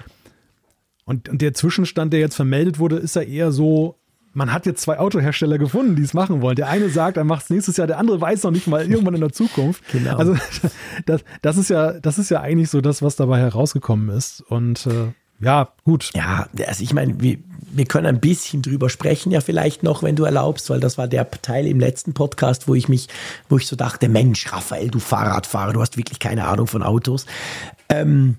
und, 1.06 1.30
und 1.30 1.42
der 1.42 1.54
Zwischenstand, 1.54 2.14
der 2.14 2.20
jetzt 2.20 2.36
vermeldet 2.36 2.80
wurde, 2.80 2.98
ist 2.98 3.16
ja 3.16 3.22
eher 3.22 3.52
so, 3.52 3.96
man 4.34 4.52
hat 4.52 4.66
jetzt 4.66 4.82
zwei 4.82 5.00
Autohersteller 5.00 5.58
gefunden, 5.58 5.96
die 5.96 6.04
es 6.04 6.14
machen 6.14 6.42
wollen. 6.42 6.58
Der 6.58 6.68
eine 6.68 6.90
sagt, 6.90 7.18
er 7.18 7.24
macht 7.24 7.44
es 7.44 7.50
nächstes 7.50 7.78
Jahr, 7.78 7.88
der 7.88 8.00
andere 8.00 8.20
weiß 8.20 8.44
noch 8.44 8.52
nicht 8.52 8.68
mal 8.68 8.82
irgendwann 8.90 9.16
in 9.16 9.22
der 9.22 9.32
Zukunft. 9.32 9.84
Genau. 9.92 10.18
Also 10.18 10.36
das, 11.06 11.24
das, 11.42 11.58
ist 11.58 11.70
ja, 11.70 11.94
das 11.94 12.18
ist 12.18 12.30
ja 12.30 12.42
eigentlich 12.42 12.70
so 12.70 12.82
das, 12.82 13.02
was 13.02 13.16
dabei 13.16 13.40
herausgekommen 13.40 14.10
ist. 14.10 14.42
Und 14.42 14.88
äh, 14.88 15.14
ja, 15.40 15.70
gut. 15.84 16.12
Ja, 16.14 16.48
also 16.66 16.84
ich 16.84 16.94
meine, 16.94 17.20
wir, 17.20 17.38
wir 17.72 17.86
können 17.86 18.08
ein 18.08 18.20
bisschen 18.20 18.62
drüber 18.62 18.90
sprechen, 18.90 19.32
ja, 19.32 19.42
vielleicht 19.42 19.84
noch, 19.84 20.02
wenn 20.02 20.16
du 20.16 20.24
erlaubst, 20.24 20.70
weil 20.70 20.80
das 20.80 20.98
war 20.98 21.08
der 21.08 21.30
Teil 21.30 21.68
im 21.68 21.80
letzten 21.80 22.14
Podcast, 22.14 22.68
wo 22.68 22.76
ich 22.76 22.88
mich, 22.88 23.08
wo 23.50 23.58
ich 23.58 23.68
so 23.68 23.76
dachte, 23.76 24.08
Mensch, 24.08 24.52
Raphael, 24.52 24.90
du 24.90 25.00
Fahrradfahrer, 25.00 25.74
du 25.74 25.82
hast 25.82 25.98
wirklich 25.98 26.20
keine 26.20 26.48
Ahnung 26.48 26.68
von 26.68 26.84
Autos. 26.84 27.26
Ähm, 27.90 28.38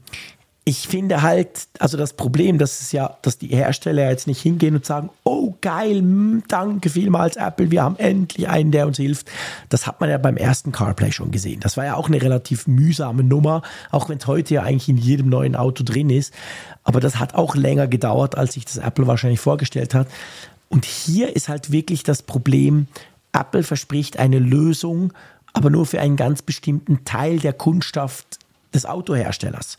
ich 0.69 0.89
finde 0.89 1.23
halt, 1.23 1.69
also 1.78 1.97
das 1.97 2.15
Problem, 2.15 2.59
dass 2.59 2.81
es 2.81 2.91
ja, 2.91 3.19
dass 3.23 3.39
die 3.39 3.47
Hersteller 3.47 4.11
jetzt 4.11 4.27
nicht 4.27 4.43
hingehen 4.43 4.75
und 4.75 4.85
sagen, 4.85 5.11
oh 5.23 5.55
geil, 5.61 5.99
hm, 5.99 6.43
danke 6.49 6.91
vielmals 6.91 7.36
Apple, 7.36 7.70
wir 7.70 7.85
haben 7.85 7.95
endlich 7.99 8.49
einen, 8.49 8.73
der 8.73 8.89
uns 8.89 8.97
hilft. 8.97 9.28
Das 9.69 9.86
hat 9.86 10.01
man 10.01 10.11
ja 10.11 10.19
beim 10.19 10.36
ersten 10.36 10.73
CarPlay 10.73 11.12
schon 11.12 11.31
gesehen. 11.31 11.61
Das 11.61 11.77
war 11.77 11.85
ja 11.85 11.95
auch 11.95 12.09
eine 12.09 12.20
relativ 12.20 12.67
mühsame 12.67 13.23
Nummer, 13.23 13.62
auch 13.93 14.09
wenn 14.09 14.19
es 14.19 14.27
heute 14.27 14.55
ja 14.55 14.65
eigentlich 14.65 14.89
in 14.89 14.97
jedem 14.97 15.28
neuen 15.28 15.55
Auto 15.55 15.85
drin 15.85 16.11
ist. 16.11 16.35
Aber 16.83 16.99
das 16.99 17.20
hat 17.20 17.36
auch 17.36 17.55
länger 17.55 17.86
gedauert, 17.86 18.36
als 18.36 18.55
sich 18.55 18.65
das 18.65 18.78
Apple 18.78 19.07
wahrscheinlich 19.07 19.39
vorgestellt 19.39 19.95
hat. 19.95 20.09
Und 20.69 20.85
hier 20.85 21.36
ist 21.36 21.49
halt 21.49 21.70
wirklich 21.70 22.03
das 22.03 22.23
Problem, 22.23 22.89
Apple 23.33 23.62
verspricht 23.62 24.19
eine 24.19 24.41
Lösung, 24.41 25.12
aber 25.53 25.70
nur 25.70 25.86
für 25.86 26.01
einen 26.01 26.17
ganz 26.17 26.43
bestimmten 26.43 27.05
Teil 27.05 27.39
der 27.39 27.53
Kundschaft 27.53 28.41
des 28.75 28.85
Autoherstellers. 28.85 29.78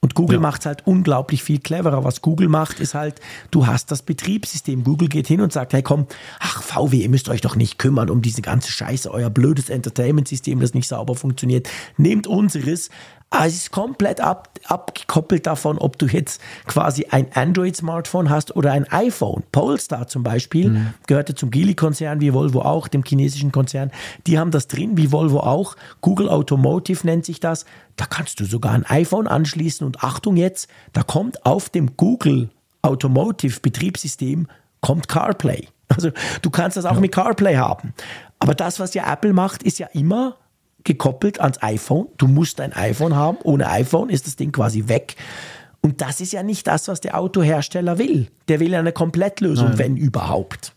Und 0.00 0.14
Google 0.14 0.36
ja. 0.36 0.40
macht 0.40 0.60
es 0.60 0.66
halt 0.66 0.86
unglaublich 0.86 1.42
viel 1.42 1.58
cleverer. 1.58 2.04
Was 2.04 2.22
Google 2.22 2.48
macht, 2.48 2.78
ist 2.78 2.94
halt, 2.94 3.20
du 3.50 3.66
hast 3.66 3.90
das 3.90 4.02
Betriebssystem. 4.02 4.84
Google 4.84 5.08
geht 5.08 5.26
hin 5.26 5.40
und 5.40 5.52
sagt, 5.52 5.72
hey 5.72 5.82
komm, 5.82 6.06
ach 6.38 6.62
VW, 6.62 6.98
ihr 6.98 7.08
müsst 7.08 7.28
euch 7.28 7.40
doch 7.40 7.56
nicht 7.56 7.78
kümmern 7.78 8.08
um 8.08 8.22
diese 8.22 8.40
ganze 8.40 8.70
Scheiße, 8.70 9.10
euer 9.10 9.28
blödes 9.28 9.70
Entertainment-System, 9.70 10.60
das 10.60 10.72
nicht 10.72 10.86
sauber 10.86 11.16
funktioniert. 11.16 11.68
Nehmt 11.96 12.28
unseres, 12.28 12.90
aber 13.30 13.46
es 13.46 13.54
ist 13.54 13.70
komplett 13.72 14.20
ab, 14.20 14.48
abgekoppelt 14.64 15.46
davon, 15.46 15.78
ob 15.78 15.98
du 15.98 16.06
jetzt 16.06 16.40
quasi 16.66 17.06
ein 17.10 17.26
Android-Smartphone 17.34 18.30
hast 18.30 18.56
oder 18.56 18.72
ein 18.72 18.90
iPhone. 18.90 19.42
Polestar 19.52 20.08
zum 20.08 20.22
Beispiel 20.22 20.70
mhm. 20.70 20.94
gehörte 21.06 21.34
zum 21.34 21.50
Geely-Konzern, 21.50 22.20
wie 22.20 22.32
Volvo 22.32 22.62
auch, 22.62 22.88
dem 22.88 23.04
chinesischen 23.04 23.52
Konzern. 23.52 23.90
Die 24.26 24.38
haben 24.38 24.50
das 24.50 24.66
drin, 24.66 24.96
wie 24.96 25.12
Volvo 25.12 25.40
auch. 25.40 25.76
Google 26.00 26.30
Automotive 26.30 27.06
nennt 27.06 27.26
sich 27.26 27.38
das. 27.38 27.66
Da 27.96 28.06
kannst 28.06 28.40
du 28.40 28.44
sogar 28.44 28.72
ein 28.72 28.86
iPhone 28.86 29.26
anschließen 29.26 29.86
und 29.86 30.02
Achtung 30.02 30.36
jetzt, 30.36 30.68
da 30.94 31.02
kommt 31.02 31.44
auf 31.44 31.68
dem 31.68 31.96
Google 31.96 32.48
Automotive 32.80 33.60
Betriebssystem 33.60 34.46
kommt 34.80 35.08
CarPlay. 35.08 35.68
Also 35.88 36.10
du 36.42 36.50
kannst 36.50 36.76
das 36.76 36.84
auch 36.84 36.94
ja. 36.94 37.00
mit 37.00 37.12
CarPlay 37.12 37.56
haben. 37.56 37.92
Aber 38.38 38.54
das, 38.54 38.78
was 38.78 38.94
ja 38.94 39.10
Apple 39.12 39.32
macht, 39.32 39.62
ist 39.62 39.78
ja 39.78 39.88
immer 39.92 40.36
gekoppelt 40.88 41.40
ans 41.40 41.62
iPhone. 41.62 42.08
Du 42.16 42.26
musst 42.26 42.60
ein 42.60 42.72
iPhone 42.72 43.14
haben. 43.14 43.38
Ohne 43.44 43.68
iPhone 43.68 44.08
ist 44.08 44.26
das 44.26 44.34
Ding 44.34 44.50
quasi 44.50 44.88
weg. 44.88 45.14
Und 45.80 46.00
das 46.00 46.20
ist 46.20 46.32
ja 46.32 46.42
nicht 46.42 46.66
das, 46.66 46.88
was 46.88 47.00
der 47.00 47.16
Autohersteller 47.16 47.98
will. 47.98 48.28
Der 48.48 48.58
will 48.58 48.72
ja 48.72 48.80
eine 48.80 48.92
Komplettlösung, 48.92 49.68
Nein. 49.68 49.78
wenn 49.78 49.96
überhaupt. 49.96 50.72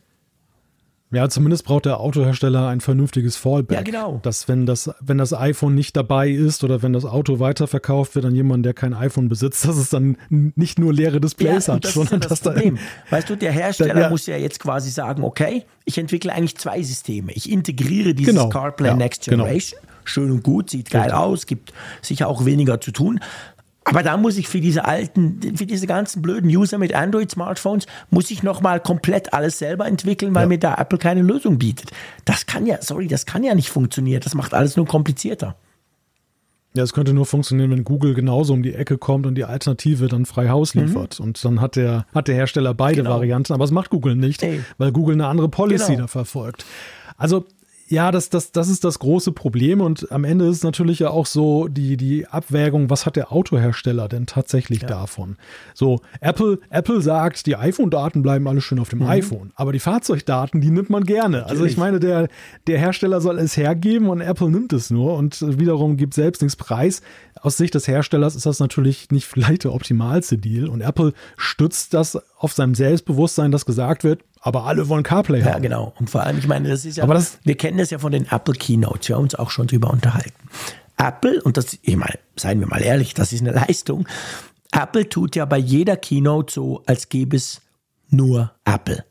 Ja, 1.13 1.27
zumindest 1.27 1.65
braucht 1.65 1.85
der 1.85 1.99
Autohersteller 1.99 2.69
ein 2.69 2.79
vernünftiges 2.79 3.35
Fallback. 3.35 3.77
Ja, 3.77 3.83
genau. 3.83 4.19
Dass 4.23 4.47
wenn 4.47 4.65
das, 4.65 4.89
wenn 5.01 5.17
das 5.17 5.33
iPhone 5.33 5.75
nicht 5.75 5.97
dabei 5.97 6.29
ist 6.29 6.63
oder 6.63 6.81
wenn 6.83 6.93
das 6.93 7.03
Auto 7.03 7.39
weiterverkauft 7.39 8.15
wird 8.15 8.23
an 8.25 8.33
jemanden, 8.33 8.63
der 8.63 8.73
kein 8.73 8.93
iPhone 8.93 9.27
besitzt, 9.27 9.65
dass 9.67 9.75
es 9.75 9.89
dann 9.89 10.15
nicht 10.29 10.79
nur 10.79 10.93
leere 10.93 11.19
Displays 11.19 11.67
ja, 11.67 11.73
hat, 11.73 11.85
sondern 11.85 12.21
ja 12.21 12.27
das 12.27 12.41
dass 12.41 12.53
Problem. 12.53 12.77
da. 13.09 13.17
Weißt 13.17 13.29
du, 13.29 13.35
der 13.35 13.51
Hersteller 13.51 13.93
da, 13.93 13.99
ja. 14.01 14.09
muss 14.09 14.25
ja 14.25 14.37
jetzt 14.37 14.61
quasi 14.61 14.89
sagen, 14.89 15.23
okay, 15.23 15.65
ich 15.83 15.97
entwickle 15.97 16.31
eigentlich 16.31 16.57
zwei 16.57 16.81
Systeme. 16.81 17.33
Ich 17.33 17.51
integriere 17.51 18.13
dieses 18.13 18.33
genau. 18.33 18.47
CarPlay 18.47 18.93
Next 18.93 19.25
genau. 19.25 19.43
Generation. 19.43 19.81
Genau 19.81 19.90
schön 20.03 20.31
und 20.31 20.43
gut, 20.43 20.69
sieht 20.69 20.89
geil 20.89 21.11
aus, 21.11 21.45
gibt 21.45 21.73
sicher 22.01 22.27
auch 22.27 22.45
weniger 22.45 22.81
zu 22.81 22.91
tun. 22.91 23.19
Aber 23.83 24.03
da 24.03 24.15
muss 24.15 24.37
ich 24.37 24.47
für 24.47 24.61
diese 24.61 24.85
alten, 24.85 25.39
für 25.57 25.65
diese 25.65 25.87
ganzen 25.87 26.21
blöden 26.21 26.49
User 26.49 26.77
mit 26.77 26.93
Android-Smartphones, 26.93 27.87
muss 28.11 28.29
ich 28.29 28.43
nochmal 28.43 28.79
komplett 28.79 29.33
alles 29.33 29.57
selber 29.57 29.87
entwickeln, 29.87 30.35
weil 30.35 30.43
ja. 30.43 30.47
mir 30.49 30.59
da 30.59 30.75
Apple 30.75 30.99
keine 30.99 31.23
Lösung 31.23 31.57
bietet. 31.57 31.91
Das 32.25 32.45
kann 32.45 32.67
ja, 32.67 32.77
sorry, 32.81 33.07
das 33.07 33.25
kann 33.25 33.43
ja 33.43 33.55
nicht 33.55 33.69
funktionieren. 33.69 34.21
Das 34.23 34.35
macht 34.35 34.53
alles 34.53 34.77
nur 34.77 34.85
komplizierter. 34.85 35.55
Ja, 36.73 36.83
es 36.83 36.93
könnte 36.93 37.13
nur 37.13 37.25
funktionieren, 37.25 37.71
wenn 37.71 37.83
Google 37.83 38.13
genauso 38.13 38.53
um 38.53 38.63
die 38.63 38.73
Ecke 38.73 38.97
kommt 38.97 39.25
und 39.25 39.35
die 39.35 39.43
Alternative 39.43 40.07
dann 40.07 40.25
frei 40.25 40.49
Haus 40.49 40.73
mhm. 40.73 40.83
liefert. 40.83 41.19
Mhm. 41.19 41.25
Und 41.25 41.43
dann 41.43 41.59
hat 41.59 41.75
der, 41.75 42.05
hat 42.13 42.27
der 42.27 42.35
Hersteller 42.35 42.73
beide 42.73 42.97
genau. 42.97 43.09
Varianten, 43.09 43.51
aber 43.51 43.65
es 43.65 43.71
macht 43.71 43.89
Google 43.89 44.15
nicht, 44.15 44.43
Ey. 44.43 44.61
weil 44.77 44.91
Google 44.91 45.15
eine 45.15 45.27
andere 45.27 45.49
Policy 45.49 45.93
genau. 45.93 46.03
da 46.03 46.07
verfolgt. 46.07 46.65
Also 47.17 47.45
ja, 47.91 48.11
das, 48.11 48.29
das, 48.29 48.53
das 48.53 48.69
ist 48.69 48.85
das 48.85 48.99
große 48.99 49.33
Problem 49.33 49.81
und 49.81 50.11
am 50.11 50.23
Ende 50.23 50.47
ist 50.47 50.63
natürlich 50.63 50.99
ja 50.99 51.09
auch 51.09 51.25
so 51.25 51.67
die, 51.67 51.97
die 51.97 52.25
Abwägung, 52.25 52.89
was 52.89 53.05
hat 53.05 53.17
der 53.17 53.33
Autohersteller 53.33 54.07
denn 54.07 54.25
tatsächlich 54.25 54.83
ja. 54.83 54.87
davon? 54.87 55.35
So, 55.73 55.99
Apple, 56.21 56.59
Apple 56.69 57.01
sagt, 57.01 57.45
die 57.45 57.57
iPhone-Daten 57.57 58.21
bleiben 58.21 58.47
alle 58.47 58.61
schön 58.61 58.79
auf 58.79 58.89
dem 58.89 58.99
mhm. 58.99 59.07
iPhone, 59.07 59.51
aber 59.55 59.73
die 59.73 59.79
Fahrzeugdaten, 59.79 60.61
die 60.61 60.71
nimmt 60.71 60.89
man 60.89 61.03
gerne. 61.03 61.39
Natürlich. 61.39 61.51
Also 61.51 61.65
ich 61.65 61.77
meine, 61.77 61.99
der, 61.99 62.29
der 62.65 62.79
Hersteller 62.79 63.19
soll 63.19 63.37
es 63.39 63.57
hergeben 63.57 64.07
und 64.07 64.21
Apple 64.21 64.49
nimmt 64.49 64.71
es 64.71 64.89
nur 64.89 65.15
und 65.15 65.59
wiederum 65.59 65.97
gibt 65.97 66.13
selbst 66.13 66.41
nichts 66.41 66.55
preis. 66.55 67.01
Aus 67.41 67.57
Sicht 67.57 67.75
des 67.75 67.87
Herstellers 67.89 68.35
ist 68.35 68.45
das 68.45 68.59
natürlich 68.59 69.11
nicht 69.11 69.25
vielleicht 69.27 69.65
der 69.65 69.73
optimalste 69.73 70.37
Deal 70.37 70.67
und 70.67 70.79
Apple 70.79 71.11
stützt 71.35 71.93
das 71.93 72.17
auf 72.37 72.53
seinem 72.53 72.73
Selbstbewusstsein, 72.73 73.51
dass 73.51 73.65
gesagt 73.65 74.05
wird, 74.05 74.23
aber 74.41 74.65
alle 74.65 74.89
wollen 74.89 75.03
CarPlay 75.03 75.41
haben. 75.41 75.51
Ja, 75.51 75.59
genau. 75.59 75.93
Und 75.99 76.09
vor 76.09 76.23
allem, 76.23 76.37
ich 76.39 76.47
meine, 76.47 76.67
das 76.67 76.83
ist 76.83 76.97
ja, 76.97 77.03
aber 77.03 77.13
das, 77.13 77.39
wir 77.43 77.55
kennen 77.55 77.77
das 77.77 77.91
ja 77.91 77.99
von 77.99 78.11
den 78.11 78.29
Apple 78.29 78.55
Keynotes, 78.55 79.07
wir 79.07 79.15
haben 79.15 79.23
uns 79.23 79.35
auch 79.35 79.51
schon 79.51 79.67
drüber 79.67 79.91
unterhalten. 79.91 80.49
Apple, 80.97 81.41
und 81.43 81.57
das, 81.57 81.77
ich 81.81 81.95
meine, 81.95 82.19
seien 82.35 82.59
wir 82.59 82.67
mal 82.67 82.81
ehrlich, 82.81 83.13
das 83.13 83.31
ist 83.31 83.41
eine 83.41 83.51
Leistung. 83.67 84.07
Apple 84.71 85.07
tut 85.07 85.35
ja 85.35 85.45
bei 85.45 85.57
jeder 85.57 85.95
Keynote 85.95 86.53
so, 86.53 86.83
als 86.85 87.09
gäbe 87.09 87.37
es 87.37 87.61
nur 88.09 88.51
Apple. 88.65 89.05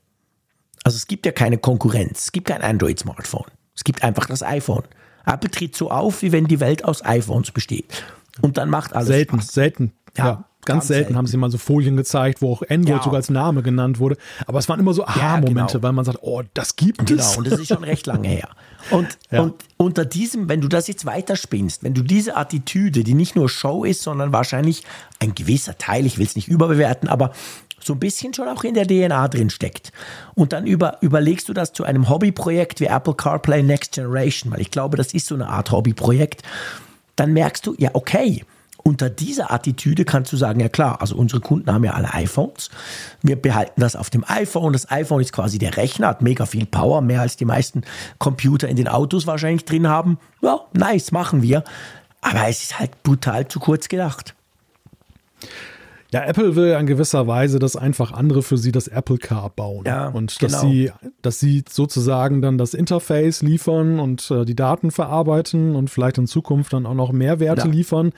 Also 0.83 0.97
es 0.97 1.07
gibt 1.07 1.27
ja 1.27 1.33
keine 1.33 1.59
Konkurrenz, 1.59 2.25
es 2.25 2.33
gibt 2.33 2.49
kein 2.49 2.63
Android-Smartphone. 2.63 3.47
Es 3.75 3.85
gibt 3.85 4.03
einfach 4.03 4.27
das 4.27 4.43
iPhone. 4.43 4.85
Apple 5.27 5.51
tritt 5.51 5.77
so 5.77 5.91
auf, 5.91 6.23
wie 6.23 6.33
wenn 6.33 6.47
die 6.47 6.61
Welt 6.61 6.85
aus 6.85 7.05
iPhones 7.05 7.51
besteht. 7.51 8.05
Und 8.41 8.57
dann 8.57 8.71
macht 8.71 8.95
alles 8.95 9.09
Selten, 9.09 9.41
Spaß. 9.41 9.53
selten. 9.53 9.93
Ja. 10.17 10.27
ja. 10.27 10.45
Ganz, 10.65 10.89
selten, 10.89 11.05
selten, 11.05 11.17
haben 11.17 11.27
sie 11.27 11.37
mal 11.37 11.51
so 11.51 11.59
Folien 11.59 11.97
gezeigt, 11.97 12.43
wo 12.43 12.53
auch 12.53 12.63
Android 12.69 12.99
ja. 12.99 13.03
sogar 13.03 13.17
als 13.17 13.31
Name 13.31 13.63
genannt 13.63 13.99
wurde. 13.99 14.17
Aber 14.47 14.59
es 14.59 14.69
waren 14.69 14.79
immer 14.79 14.93
so 14.93 15.05
Aha-Momente, 15.07 15.75
genau. 15.75 15.83
weil 15.83 15.93
man 15.93 16.05
sagt, 16.05 16.19
oh, 16.21 16.43
das 16.53 16.77
gibt 16.77 17.07
genau. 17.07 17.21
es. 17.21 17.29
Genau, 17.29 17.39
und 17.39 17.51
das 17.51 17.59
ist 17.59 17.69
schon 17.69 17.85
recht 17.85 18.07
lange 18.07 18.29
her. 18.29 18.49
Und, 18.91 19.19
ja. 19.31 19.43
und 19.43 19.57
unter 19.77 20.07
diesem, 20.07 20.49
wenn 20.49 20.63
du 20.63 20.69
das 20.69 20.89
jetzt 20.89 21.05
weiterspinnst, 21.05 21.85
wenn 21.85 21.93
du 21.93 22.03
diese 22.03 22.35
Attitüde, 22.35 23.05
die 23.05 23.13
nicht 23.13 23.37
nur 23.37 23.51
Show 23.51 23.85
ist, 23.85 24.03
sondern 24.03 24.33
wahrscheinlich 24.33 24.85
ein 25.19 25.35
gewisser 25.35 25.77
Teil, 25.77 26.07
ich 26.07 26.17
will 26.17 26.25
es 26.25 26.35
nicht 26.35 26.49
überbewerten, 26.49 27.07
aber 27.07 27.33
so 27.79 27.93
ein 27.95 27.99
bisschen 27.99 28.33
schon 28.35 28.49
auch 28.49 28.65
in 28.65 28.75
der 28.75 28.87
DNA 28.87 29.29
drin 29.29 29.51
steckt. 29.51 29.93
Und 30.35 30.53
dann 30.53 30.67
über, 30.67 30.99
überlegst 31.03 31.49
du 31.49 31.53
das 31.53 31.73
zu 31.73 31.85
einem 31.85 32.09
Hobbyprojekt 32.09 32.81
wie 32.81 32.87
Apple 32.87 33.15
CarPlay 33.15 33.63
Next 33.63 33.93
Generation, 33.93 34.51
weil 34.53 34.61
ich 34.61 34.71
glaube, 34.71 34.97
das 34.97 35.13
ist 35.13 35.27
so 35.27 35.35
eine 35.35 35.49
Art 35.49 35.71
Hobbyprojekt, 35.71 36.43
dann 37.17 37.33
merkst 37.33 37.67
du, 37.67 37.75
ja, 37.79 37.91
okay, 37.93 38.45
unter 38.83 39.11
dieser 39.11 39.53
Attitüde 39.53 40.05
kannst 40.05 40.33
du 40.33 40.37
sagen, 40.37 40.61
ja 40.61 40.69
klar, 40.69 41.01
also 41.01 41.17
unsere 41.17 41.41
Kunden 41.41 41.73
haben 41.73 41.85
ja 41.85 41.93
alle 41.93 42.13
iPhones. 42.15 42.71
Wir 43.23 43.37
behalten 43.37 43.81
das 43.81 43.97
auf 43.97 44.11
dem 44.11 44.25
iPhone. 44.27 44.73
Das 44.73 44.91
iPhone 44.91 45.21
ist 45.21 45.33
quasi 45.33 45.59
der 45.59 45.77
Rechner, 45.77 46.09
hat 46.09 46.23
mega 46.23 46.47
viel 46.47 46.67
Power, 46.67 47.01
mehr 47.01 47.21
als 47.21 47.37
die 47.37 47.45
meisten 47.45 47.83
Computer 48.19 48.69
in 48.69 48.77
den 48.77 48.89
Autos 48.89 49.27
wahrscheinlich 49.27 49.65
drin 49.65 49.89
haben. 49.89 50.19
Ja, 50.43 50.61
nice, 50.73 51.13
machen 51.13 51.43
wir. 51.43 51.65
Aber 52.21 52.49
es 52.49 52.63
ist 52.63 52.79
halt 52.79 53.03
brutal 53.03 53.49
zu 53.49 53.61
kurz 53.61 53.89
gedacht. 53.89 54.35
Ja, 56.13 56.25
Apple 56.25 56.57
will 56.57 56.77
in 56.79 56.87
gewisser 56.87 57.27
Weise, 57.27 57.59
dass 57.59 57.77
einfach 57.77 58.13
andere 58.13 58.43
für 58.43 58.57
sie 58.57 58.73
das 58.73 58.89
Apple 58.89 59.19
Car 59.19 59.51
bauen. 59.51 59.85
Ja, 59.87 60.09
und 60.09 60.43
dass 60.43 60.61
genau. 60.61 60.71
sie, 60.71 60.91
dass 61.23 61.39
sie 61.39 61.65
sozusagen 61.69 62.43
dann 62.43 62.59
das 62.59 62.75
Interface 62.75 63.43
liefern 63.43 64.01
und 64.01 64.31
äh, 64.31 64.45
die 64.45 64.57
Daten 64.57 64.91
verarbeiten 64.91 65.77
und 65.77 65.89
vielleicht 65.89 66.19
in 66.19 66.27
Zukunft 66.27 66.73
dann 66.73 66.87
auch 66.87 66.95
noch 66.95 67.13
Mehrwerte 67.13 67.69
ja. 67.69 67.73
liefern. 67.73 68.13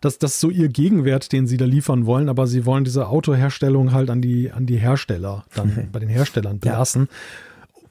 Das, 0.00 0.18
das 0.18 0.34
ist 0.34 0.40
so 0.40 0.50
ihr 0.50 0.68
Gegenwert, 0.68 1.32
den 1.32 1.46
sie 1.46 1.56
da 1.56 1.64
liefern 1.64 2.06
wollen, 2.06 2.28
aber 2.28 2.46
sie 2.46 2.66
wollen 2.66 2.84
diese 2.84 3.08
Autoherstellung 3.08 3.92
halt 3.92 4.10
an 4.10 4.20
die, 4.20 4.50
an 4.52 4.66
die 4.66 4.76
Hersteller, 4.76 5.44
dann 5.54 5.88
bei 5.92 5.98
den 5.98 6.08
Herstellern 6.08 6.58
belassen. 6.58 7.08
Ja. 7.10 7.16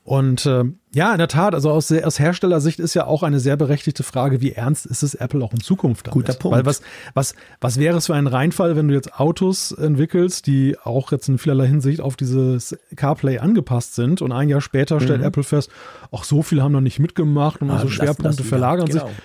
Und 0.07 0.45
äh, 0.45 0.63
ja, 0.93 1.11
in 1.11 1.17
der 1.17 1.27
Tat, 1.27 1.53
also 1.53 1.69
aus, 1.69 1.91
aus 1.91 2.17
Herstellersicht 2.17 2.79
ist 2.79 2.93
ja 2.93 3.05
auch 3.05 3.23
eine 3.23 3.41
sehr 3.41 3.57
berechtigte 3.57 4.03
Frage, 4.03 4.39
wie 4.39 4.53
ernst 4.53 4.85
ist 4.85 5.03
es 5.03 5.15
Apple 5.15 5.43
auch 5.43 5.51
in 5.51 5.59
Zukunft 5.59 6.07
damit? 6.07 6.13
Guter 6.13 6.33
Punkt. 6.39 6.55
Weil 6.55 6.65
was, 6.65 6.81
was, 7.13 7.35
was 7.59 7.77
wäre 7.77 7.97
es 7.97 8.05
für 8.05 8.15
ein 8.15 8.25
Reinfall, 8.25 8.77
wenn 8.77 8.87
du 8.87 8.93
jetzt 8.93 9.19
Autos 9.19 9.73
entwickelst, 9.73 10.47
die 10.47 10.77
auch 10.81 11.11
jetzt 11.11 11.27
in 11.27 11.37
vielerlei 11.37 11.67
Hinsicht 11.67 11.99
auf 11.99 12.15
dieses 12.15 12.77
CarPlay 12.95 13.39
angepasst 13.39 13.95
sind 13.95 14.21
und 14.21 14.31
ein 14.31 14.47
Jahr 14.47 14.61
später 14.61 15.01
stellt 15.01 15.19
mhm. 15.19 15.27
Apple 15.27 15.43
fest, 15.43 15.69
auch 16.09 16.23
so 16.23 16.41
viele 16.41 16.63
haben 16.63 16.71
noch 16.71 16.79
nicht 16.79 16.99
mitgemacht 16.99 17.61
und 17.61 17.69
ah, 17.69 17.73
unsere 17.73 17.91
Schwerpunkte 17.91 18.45
verlagern 18.45 18.85
genau. 18.85 19.07
sich. 19.07 19.15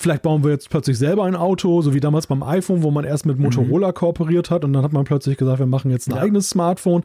Vielleicht 0.00 0.22
bauen 0.22 0.44
wir 0.44 0.52
jetzt 0.52 0.70
plötzlich 0.70 0.96
selber 0.96 1.24
ein 1.24 1.34
Auto, 1.34 1.82
so 1.82 1.94
wie 1.94 1.98
damals 1.98 2.28
beim 2.28 2.44
iPhone, 2.44 2.84
wo 2.84 2.92
man 2.92 3.04
erst 3.04 3.26
mit 3.26 3.40
Motorola 3.40 3.88
mhm. 3.88 3.94
kooperiert 3.94 4.52
hat 4.52 4.64
und 4.64 4.72
dann 4.72 4.84
hat 4.84 4.92
man 4.92 5.02
plötzlich 5.02 5.36
gesagt, 5.36 5.58
wir 5.58 5.66
machen 5.66 5.90
jetzt 5.90 6.06
ein 6.06 6.14
ja. 6.14 6.22
eigenes 6.22 6.50
Smartphone. 6.50 7.02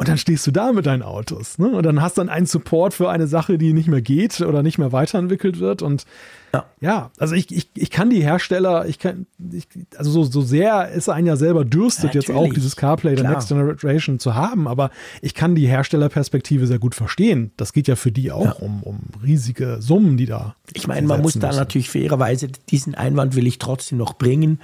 Und 0.00 0.08
dann 0.08 0.16
stehst 0.16 0.46
du 0.46 0.50
da 0.50 0.72
mit 0.72 0.86
deinen 0.86 1.02
Autos. 1.02 1.58
Ne? 1.58 1.68
Und 1.68 1.84
dann 1.84 2.00
hast 2.00 2.16
du 2.16 2.22
dann 2.22 2.30
einen 2.30 2.46
Support 2.46 2.94
für 2.94 3.10
eine 3.10 3.26
Sache, 3.26 3.58
die 3.58 3.74
nicht 3.74 3.86
mehr 3.86 4.00
geht 4.00 4.40
oder 4.40 4.62
nicht 4.62 4.78
mehr 4.78 4.92
weiterentwickelt 4.92 5.60
wird. 5.60 5.82
Und 5.82 6.06
ja, 6.54 6.64
ja 6.80 7.10
also 7.18 7.34
ich, 7.34 7.54
ich, 7.54 7.68
ich 7.74 7.90
kann 7.90 8.08
die 8.08 8.22
Hersteller, 8.22 8.86
ich 8.86 8.98
kann, 8.98 9.26
ich, 9.52 9.68
also 9.98 10.10
so, 10.10 10.24
so 10.24 10.40
sehr 10.40 10.88
es 10.96 11.10
einen 11.10 11.26
ja 11.26 11.36
selber 11.36 11.66
dürstet, 11.66 12.14
ja, 12.14 12.20
jetzt 12.22 12.30
auch 12.30 12.50
dieses 12.50 12.76
CarPlay 12.76 13.14
der 13.14 13.28
Next 13.28 13.48
Generation 13.48 14.18
zu 14.18 14.34
haben, 14.34 14.68
aber 14.68 14.88
ich 15.20 15.34
kann 15.34 15.54
die 15.54 15.66
Herstellerperspektive 15.66 16.66
sehr 16.66 16.78
gut 16.78 16.94
verstehen. 16.94 17.50
Das 17.58 17.74
geht 17.74 17.86
ja 17.86 17.94
für 17.94 18.10
die 18.10 18.32
auch 18.32 18.46
ja. 18.46 18.52
um, 18.52 18.82
um 18.82 19.00
riesige 19.22 19.82
Summen, 19.82 20.16
die 20.16 20.24
da. 20.24 20.56
Ich 20.72 20.86
meine, 20.86 21.06
man 21.06 21.20
muss 21.20 21.34
da 21.34 21.52
natürlich 21.52 21.90
fairerweise 21.90 22.48
diesen 22.70 22.94
Einwand 22.94 23.36
will 23.36 23.46
ich 23.46 23.58
trotzdem 23.58 23.98
noch 23.98 24.14
bringen. 24.14 24.60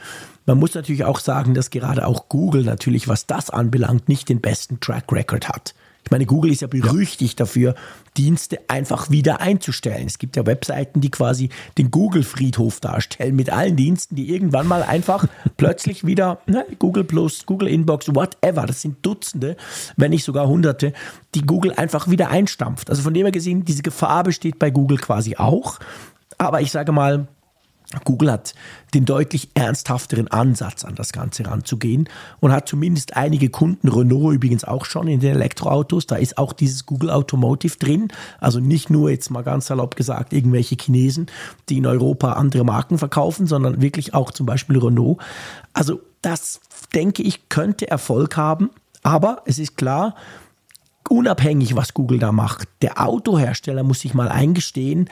Man 0.46 0.58
muss 0.58 0.74
natürlich 0.74 1.04
auch 1.04 1.18
sagen, 1.18 1.54
dass 1.54 1.70
gerade 1.70 2.06
auch 2.06 2.28
Google 2.28 2.62
natürlich, 2.62 3.08
was 3.08 3.26
das 3.26 3.50
anbelangt, 3.50 4.08
nicht 4.08 4.28
den 4.28 4.40
besten 4.40 4.78
Track 4.80 5.12
Record 5.12 5.48
hat. 5.48 5.74
Ich 6.06 6.12
meine, 6.12 6.24
Google 6.24 6.52
ist 6.52 6.60
ja 6.60 6.68
berüchtigt 6.68 7.40
ja. 7.40 7.44
dafür, 7.44 7.74
Dienste 8.16 8.60
einfach 8.68 9.10
wieder 9.10 9.40
einzustellen. 9.40 10.06
Es 10.06 10.18
gibt 10.18 10.36
ja 10.36 10.46
Webseiten, 10.46 11.00
die 11.00 11.10
quasi 11.10 11.48
den 11.78 11.90
Google-Friedhof 11.90 12.78
darstellen 12.78 13.34
mit 13.34 13.50
allen 13.50 13.74
Diensten, 13.74 14.14
die 14.14 14.32
irgendwann 14.32 14.68
mal 14.68 14.84
einfach 14.84 15.26
plötzlich 15.56 16.06
wieder 16.06 16.38
ne, 16.46 16.64
Google 16.78 17.02
Plus, 17.02 17.44
Google 17.44 17.66
Inbox, 17.66 18.14
whatever, 18.14 18.66
das 18.66 18.82
sind 18.82 19.04
Dutzende, 19.04 19.56
wenn 19.96 20.12
nicht 20.12 20.22
sogar 20.22 20.46
Hunderte, 20.46 20.92
die 21.34 21.42
Google 21.42 21.72
einfach 21.72 22.08
wieder 22.08 22.30
einstampft. 22.30 22.88
Also 22.88 23.02
von 23.02 23.12
dem 23.12 23.26
her 23.26 23.32
gesehen, 23.32 23.64
diese 23.64 23.82
Gefahr 23.82 24.22
besteht 24.22 24.60
bei 24.60 24.70
Google 24.70 24.98
quasi 24.98 25.34
auch. 25.34 25.80
Aber 26.38 26.60
ich 26.60 26.70
sage 26.70 26.92
mal, 26.92 27.26
Google 28.04 28.32
hat 28.32 28.54
den 28.94 29.04
deutlich 29.04 29.48
ernsthafteren 29.54 30.28
Ansatz 30.28 30.84
an 30.84 30.96
das 30.96 31.12
Ganze 31.12 31.46
ranzugehen 31.46 32.08
und 32.40 32.50
hat 32.50 32.68
zumindest 32.68 33.16
einige 33.16 33.48
Kunden, 33.48 33.88
Renault 33.88 34.34
übrigens 34.34 34.64
auch 34.64 34.84
schon 34.84 35.06
in 35.06 35.20
den 35.20 35.36
Elektroautos, 35.36 36.06
da 36.06 36.16
ist 36.16 36.36
auch 36.36 36.52
dieses 36.52 36.86
Google 36.86 37.10
Automotive 37.10 37.78
drin, 37.78 38.08
also 38.40 38.58
nicht 38.58 38.90
nur 38.90 39.10
jetzt 39.10 39.30
mal 39.30 39.42
ganz 39.42 39.66
salopp 39.66 39.94
gesagt 39.94 40.32
irgendwelche 40.32 40.76
Chinesen, 40.80 41.26
die 41.68 41.78
in 41.78 41.86
Europa 41.86 42.32
andere 42.32 42.64
Marken 42.64 42.98
verkaufen, 42.98 43.46
sondern 43.46 43.80
wirklich 43.80 44.14
auch 44.14 44.32
zum 44.32 44.46
Beispiel 44.46 44.78
Renault. 44.78 45.18
Also 45.72 46.00
das 46.22 46.60
denke 46.92 47.22
ich 47.22 47.48
könnte 47.48 47.88
Erfolg 47.88 48.36
haben, 48.36 48.70
aber 49.04 49.42
es 49.46 49.60
ist 49.60 49.76
klar, 49.76 50.16
unabhängig 51.08 51.76
was 51.76 51.94
Google 51.94 52.18
da 52.18 52.32
macht, 52.32 52.68
der 52.82 53.00
Autohersteller 53.00 53.84
muss 53.84 54.00
sich 54.00 54.12
mal 54.12 54.28
eingestehen, 54.28 55.08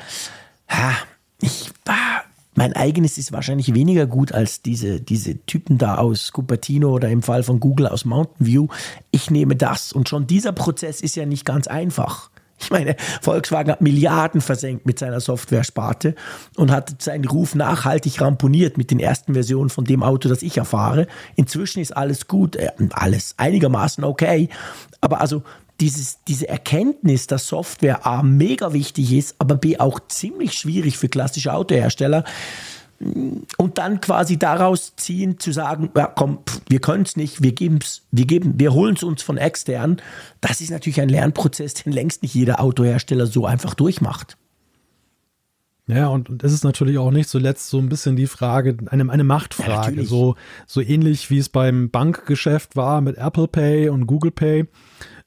ich 1.41 1.71
war 1.85 2.24
mein 2.55 2.75
eigenes 2.75 3.19
ist 3.19 3.33
wahrscheinlich 3.33 3.75
weniger 3.75 4.07
gut 4.07 4.33
als 4.33 4.63
diese, 4.63 5.01
diese 5.01 5.45
Typen 5.47 5.79
da 5.79 5.97
aus 5.97 6.33
Cupertino 6.33 6.91
oder 6.91 7.09
im 7.09 7.23
Fall 7.23 7.43
von 7.43 7.61
Google 7.61 7.89
aus 7.89 8.05
Mountain 8.05 8.47
View. 8.47 8.69
Ich 9.11 9.31
nehme 9.31 9.57
das. 9.57 9.93
Und 9.93 10.09
schon 10.09 10.27
dieser 10.27 10.53
Prozess 10.53 11.01
ist 11.01 11.17
ja 11.17 11.27
nicht 11.27 11.45
ganz 11.45 11.67
einfach. 11.67 12.31
Ich 12.61 12.71
meine, 12.71 12.97
Volkswagen 13.21 13.73
hat 13.73 13.81
Milliarden 13.81 14.41
versenkt 14.41 14.87
mit 14.87 14.99
seiner 14.99 15.21
Software-Sparte 15.21 16.15
und 16.57 16.71
hat 16.71 17.03
seinen 17.03 17.25
Ruf 17.25 17.55
nachhaltig 17.55 18.21
ramponiert 18.21 18.79
mit 18.79 18.91
den 18.91 19.01
ersten 19.01 19.35
Versionen 19.35 19.71
von 19.71 19.85
dem 19.85 20.03
Auto, 20.03 20.29
das 20.29 20.43
ich 20.43 20.57
erfahre. 20.57 21.07
Inzwischen 21.37 21.81
ist 21.81 21.97
alles 21.97 22.29
gut, 22.29 22.57
äh, 22.57 22.71
alles 22.93 23.35
einigermaßen 23.37 24.05
okay. 24.05 24.49
Aber 25.01 25.21
also 25.21 25.43
dieses, 25.81 26.19
diese 26.29 26.49
Erkenntnis, 26.49 27.27
dass 27.27 27.49
Software 27.49 28.07
A 28.07 28.23
mega 28.23 28.73
wichtig 28.73 29.13
ist, 29.13 29.37
aber 29.39 29.57
B 29.57 29.79
auch 29.79 30.01
ziemlich 30.09 30.53
schwierig 30.53 30.99
für 30.99 31.09
klassische 31.09 31.53
Autohersteller. 31.53 32.25
Und 33.01 33.79
dann 33.79 34.01
quasi 34.01 34.39
daraus 34.39 34.95
ziehen, 34.97 35.39
zu 35.39 35.53
sagen, 35.53 35.91
ja 35.97 36.07
komm, 36.07 36.39
wir 36.69 36.81
können 36.81 37.03
es 37.03 37.17
nicht, 37.17 37.43
wir 37.43 37.53
geben's, 37.53 38.03
wir 38.13 38.25
geben, 38.25 38.55
wir 38.57 38.73
holen 38.73 38.95
es 38.95 39.03
uns 39.03 39.23
von 39.23 39.37
extern. 39.37 40.01
Das 40.41 40.61
ist 40.61 40.71
natürlich 40.71 41.01
ein 41.01 41.09
Lernprozess, 41.09 41.75
den 41.75 41.93
längst 41.93 42.23
nicht 42.23 42.35
jeder 42.35 42.61
Autohersteller 42.61 43.27
so 43.27 43.47
einfach 43.47 43.75
durchmacht. 43.75 44.37
Ja, 45.87 46.09
und, 46.09 46.31
und 46.31 46.43
es 46.43 46.53
ist 46.53 46.65
natürlich 46.65 46.97
auch 46.97 47.11
nicht 47.11 47.29
zuletzt 47.29 47.69
so 47.69 47.79
ein 47.79 47.91
bisschen 47.91 48.17
die 48.17 48.27
Frage, 48.27 48.77
eine, 48.87 49.11
eine 49.11 49.25
Machtfrage, 49.25 50.01
ja, 50.01 50.07
so, 50.07 50.35
so 50.67 50.81
ähnlich 50.81 51.29
wie 51.31 51.39
es 51.39 51.51
beim 51.51 51.91
Bankgeschäft 51.91 52.75
war 52.75 53.03
mit 53.03 53.19
Apple 53.19 53.49
Pay 53.49 53.91
und 53.91 54.07
Google 54.07 54.31
Pay 54.31 54.67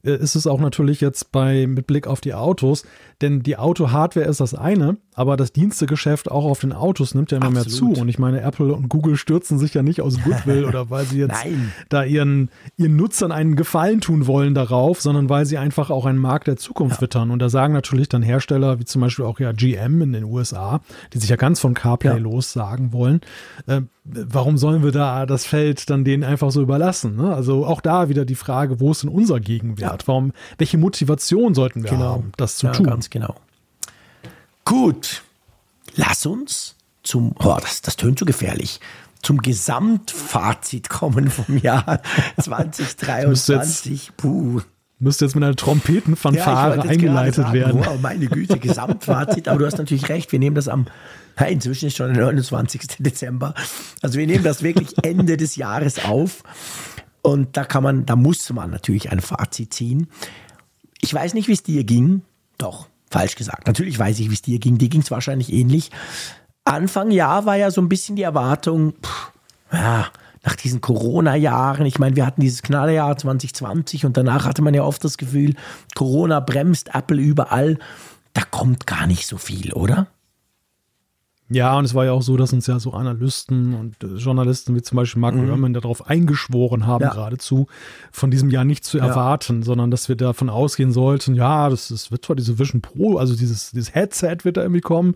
ist 0.03 0.35
es 0.35 0.47
auch 0.47 0.59
natürlich 0.59 1.01
jetzt 1.01 1.31
bei 1.31 1.67
mit 1.67 1.87
Blick 1.87 2.07
auf 2.07 2.21
die 2.21 2.33
Autos, 2.33 2.85
denn 3.21 3.41
die 3.41 3.57
Auto-Hardware 3.57 4.27
ist 4.27 4.39
das 4.39 4.53
eine, 4.53 4.97
aber 5.15 5.37
das 5.37 5.51
Dienstegeschäft 5.51 6.29
auch 6.29 6.45
auf 6.45 6.59
den 6.59 6.71
Autos 6.71 7.15
nimmt 7.15 7.31
ja 7.31 7.37
immer 7.37 7.47
Absolut. 7.47 7.65
mehr 7.65 7.95
zu. 7.95 8.01
Und 8.01 8.09
ich 8.09 8.19
meine, 8.19 8.41
Apple 8.41 8.73
und 8.73 8.89
Google 8.89 9.17
stürzen 9.17 9.57
sich 9.57 9.73
ja 9.73 9.81
nicht 9.81 10.01
aus 10.01 10.21
Goodwill 10.23 10.65
oder 10.67 10.89
weil 10.89 11.05
sie 11.05 11.19
jetzt 11.19 11.43
da 11.89 12.03
ihren, 12.03 12.51
ihren 12.77 12.95
Nutzern 12.95 13.31
einen 13.31 13.55
Gefallen 13.55 13.99
tun 13.99 14.27
wollen 14.27 14.53
darauf, 14.53 15.01
sondern 15.01 15.29
weil 15.29 15.45
sie 15.45 15.57
einfach 15.57 15.89
auch 15.89 16.05
einen 16.05 16.19
Markt 16.19 16.47
der 16.47 16.57
Zukunft 16.57 16.97
ja. 16.97 17.01
wittern. 17.01 17.31
Und 17.31 17.39
da 17.39 17.49
sagen 17.49 17.73
natürlich 17.73 18.07
dann 18.07 18.21
Hersteller 18.21 18.79
wie 18.79 18.85
zum 18.85 19.01
Beispiel 19.01 19.25
auch 19.25 19.39
ja 19.39 19.51
GM 19.51 20.01
in 20.01 20.13
den 20.13 20.23
USA, 20.23 20.81
die 21.13 21.17
sich 21.17 21.29
ja 21.29 21.35
ganz 21.35 21.59
von 21.59 21.73
CarPlay 21.73 22.11
ja. 22.11 22.17
los 22.17 22.53
sagen 22.53 22.93
wollen, 22.93 23.21
äh, 23.65 23.81
warum 24.09 24.57
sollen 24.57 24.83
wir 24.83 24.91
da 24.91 25.25
das 25.25 25.45
Feld 25.45 25.89
dann 25.89 26.03
denen 26.03 26.23
einfach 26.23 26.51
so 26.51 26.61
überlassen? 26.61 27.15
Ne? 27.15 27.33
Also 27.33 27.65
auch 27.65 27.81
da 27.81 28.09
wieder 28.09 28.25
die 28.25 28.35
Frage, 28.35 28.79
wo 28.79 28.91
ist 28.91 29.03
denn 29.03 29.09
unser 29.09 29.39
Gegenwert? 29.39 30.03
Ja. 30.03 30.07
Warum, 30.07 30.33
welche 30.57 30.77
Motivation 30.77 31.53
sollten 31.53 31.83
wir 31.83 31.89
genau. 31.89 32.13
haben, 32.15 32.31
das 32.37 32.57
zu 32.57 32.67
ja, 32.67 32.71
tun? 32.73 32.85
Ganz 32.85 33.09
genau. 33.09 33.35
Gut, 34.65 35.23
lass 35.95 36.25
uns 36.25 36.75
zum, 37.03 37.33
oh, 37.39 37.57
das, 37.61 37.81
das 37.81 37.95
tönt 37.95 38.19
so 38.19 38.25
gefährlich, 38.25 38.79
zum 39.21 39.41
Gesamtfazit 39.41 40.89
kommen 40.89 41.29
vom 41.29 41.57
Jahr 41.57 42.01
2023. 42.41 44.11
Puh. 44.17 44.61
Müsste 44.99 45.25
jetzt 45.25 45.35
mit 45.35 45.43
einer 45.43 45.55
Trompetenfanfare 45.55 46.77
ja, 46.77 46.83
eingeleitet 46.83 47.53
werden. 47.53 47.85
Wow, 47.85 47.99
meine 48.01 48.25
Güte, 48.25 48.57
Gesamtfazit. 48.57 49.47
Aber 49.47 49.59
du 49.59 49.65
hast 49.65 49.77
natürlich 49.77 50.09
recht, 50.09 50.31
wir 50.31 50.39
nehmen 50.39 50.55
das 50.55 50.67
am 50.67 50.87
inzwischen 51.45 51.87
ist 51.87 51.97
schon 51.97 52.13
der 52.13 52.23
29. 52.23 52.81
Dezember. 52.99 53.53
Also 54.01 54.17
wir 54.17 54.25
nehmen 54.25 54.43
das 54.43 54.63
wirklich 54.63 54.95
Ende 55.03 55.37
des 55.37 55.55
Jahres 55.55 56.03
auf. 56.03 56.41
Und 57.21 57.57
da 57.57 57.63
kann 57.63 57.83
man, 57.83 58.05
da 58.05 58.15
muss 58.15 58.49
man 58.51 58.71
natürlich 58.71 59.11
ein 59.11 59.19
Fazit 59.19 59.73
ziehen. 59.73 60.07
Ich 60.99 61.13
weiß 61.13 61.35
nicht, 61.35 61.47
wie 61.47 61.53
es 61.53 61.61
dir 61.61 61.83
ging. 61.83 62.23
Doch, 62.57 62.87
falsch 63.11 63.35
gesagt. 63.35 63.67
Natürlich 63.67 63.99
weiß 63.99 64.19
ich, 64.19 64.29
wie 64.29 64.33
es 64.33 64.41
dir 64.41 64.59
ging. 64.59 64.77
Dir 64.79 64.89
ging 64.89 65.01
es 65.01 65.11
wahrscheinlich 65.11 65.53
ähnlich. 65.53 65.91
Anfang 66.63 67.11
Jahr 67.11 67.45
war 67.45 67.55
ja 67.55 67.69
so 67.69 67.81
ein 67.81 67.89
bisschen 67.89 68.15
die 68.15 68.23
Erwartung, 68.23 68.93
pff, 69.03 69.31
ja, 69.71 70.07
nach 70.43 70.55
diesen 70.55 70.81
Corona-Jahren, 70.81 71.85
ich 71.85 71.99
meine, 71.99 72.15
wir 72.15 72.25
hatten 72.25 72.41
dieses 72.41 72.61
Knallerjahr 72.61 73.17
2020 73.17 74.05
und 74.05 74.17
danach 74.17 74.45
hatte 74.45 74.61
man 74.61 74.73
ja 74.73 74.83
oft 74.83 75.03
das 75.03 75.17
Gefühl, 75.17 75.55
Corona 75.95 76.39
bremst 76.39 76.93
Apple 76.93 77.21
überall. 77.21 77.77
Da 78.33 78.41
kommt 78.43 78.87
gar 78.87 79.07
nicht 79.07 79.27
so 79.27 79.37
viel, 79.37 79.73
oder? 79.73 80.07
Ja, 81.49 81.77
und 81.77 81.85
es 81.85 81.95
war 81.95 82.03
ja 82.03 82.11
auch 82.11 82.21
so, 82.21 82.35
dass 82.35 82.51
uns 82.51 82.67
ja 82.67 82.77
so 82.77 82.91
Analysten 82.91 83.73
und 83.73 84.03
äh, 84.03 84.17
Journalisten 84.17 84.75
wie 84.75 84.81
zum 84.81 84.97
Beispiel 84.97 85.21
Mark 85.21 85.35
mhm. 85.35 85.47
Gurman 85.47 85.73
darauf 85.73 86.09
eingeschworen 86.09 86.85
haben, 86.85 87.03
ja. 87.03 87.13
geradezu 87.13 87.67
von 88.11 88.31
diesem 88.31 88.49
Jahr 88.49 88.65
nicht 88.65 88.83
zu 88.83 88.99
erwarten, 88.99 89.59
ja. 89.59 89.65
sondern 89.65 89.89
dass 89.89 90.09
wir 90.09 90.17
davon 90.17 90.49
ausgehen 90.49 90.91
sollten, 90.91 91.35
ja, 91.35 91.69
das, 91.69 91.87
das 91.87 92.11
wird 92.11 92.25
zwar 92.25 92.35
diese 92.35 92.59
Vision 92.59 92.81
Pro, 92.81 93.17
also 93.17 93.35
dieses, 93.35 93.71
dieses 93.71 93.95
Headset 93.95 94.39
wird 94.43 94.57
da 94.57 94.61
irgendwie 94.61 94.81
kommen, 94.81 95.15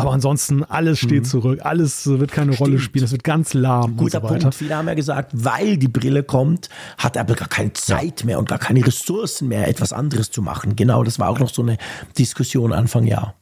aber 0.00 0.12
ansonsten 0.12 0.64
alles 0.64 0.98
steht 0.98 1.22
mhm. 1.22 1.28
zurück, 1.28 1.60
alles 1.62 2.06
wird 2.06 2.32
keine 2.32 2.52
Stimmt. 2.52 2.68
Rolle 2.68 2.78
spielen, 2.78 3.04
es 3.04 3.12
wird 3.12 3.24
ganz 3.24 3.54
lahm 3.54 3.96
Guter 3.96 4.20
so. 4.20 4.26
Punkt. 4.26 4.54
Viele 4.54 4.76
haben 4.76 4.88
ja 4.88 4.94
gesagt, 4.94 5.30
weil 5.32 5.76
die 5.76 5.88
Brille 5.88 6.22
kommt, 6.22 6.68
hat 6.98 7.16
Apple 7.16 7.36
gar 7.36 7.48
keine 7.48 7.72
Zeit 7.72 8.24
mehr 8.24 8.38
und 8.38 8.48
gar 8.48 8.58
keine 8.58 8.86
Ressourcen 8.86 9.48
mehr, 9.48 9.68
etwas 9.68 9.92
anderes 9.92 10.30
zu 10.30 10.42
machen. 10.42 10.76
Genau, 10.76 11.04
das 11.04 11.18
war 11.18 11.28
auch 11.28 11.38
noch 11.38 11.50
so 11.50 11.62
eine 11.62 11.76
Diskussion 12.18 12.72
Anfang 12.72 13.06
Jahr. 13.06 13.34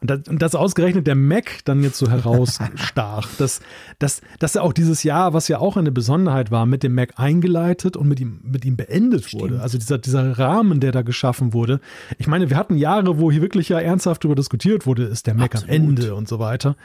Und 0.00 0.10
das, 0.10 0.20
und 0.28 0.42
das 0.42 0.54
ausgerechnet 0.54 1.08
der 1.08 1.16
Mac 1.16 1.58
dann 1.64 1.82
jetzt 1.82 1.98
so 1.98 2.08
herausstach. 2.08 3.28
dass, 3.38 3.60
dass, 3.98 4.20
dass 4.38 4.54
er 4.54 4.62
auch 4.62 4.72
dieses 4.72 5.02
Jahr, 5.02 5.32
was 5.34 5.48
ja 5.48 5.58
auch 5.58 5.76
eine 5.76 5.90
Besonderheit 5.90 6.52
war, 6.52 6.66
mit 6.66 6.84
dem 6.84 6.94
Mac 6.94 7.14
eingeleitet 7.16 7.96
und 7.96 8.06
mit 8.06 8.20
ihm, 8.20 8.40
mit 8.44 8.64
ihm 8.64 8.76
beendet 8.76 9.24
Stimmt. 9.24 9.42
wurde. 9.42 9.60
Also 9.60 9.76
dieser, 9.76 9.98
dieser 9.98 10.38
Rahmen, 10.38 10.78
der 10.78 10.92
da 10.92 11.02
geschaffen 11.02 11.52
wurde. 11.52 11.80
Ich 12.16 12.28
meine, 12.28 12.48
wir 12.48 12.56
hatten 12.56 12.76
Jahre, 12.76 13.18
wo 13.18 13.32
hier 13.32 13.42
wirklich 13.42 13.70
ja 13.70 13.80
ernsthaft 13.80 14.22
darüber 14.22 14.36
diskutiert 14.36 14.86
wurde, 14.86 15.04
ist 15.04 15.26
der 15.26 15.34
Mac 15.34 15.56
Absolut. 15.56 15.68
am 15.68 15.74
Ende 15.74 16.14
und 16.14 16.28
so 16.28 16.38
weiter. 16.38 16.76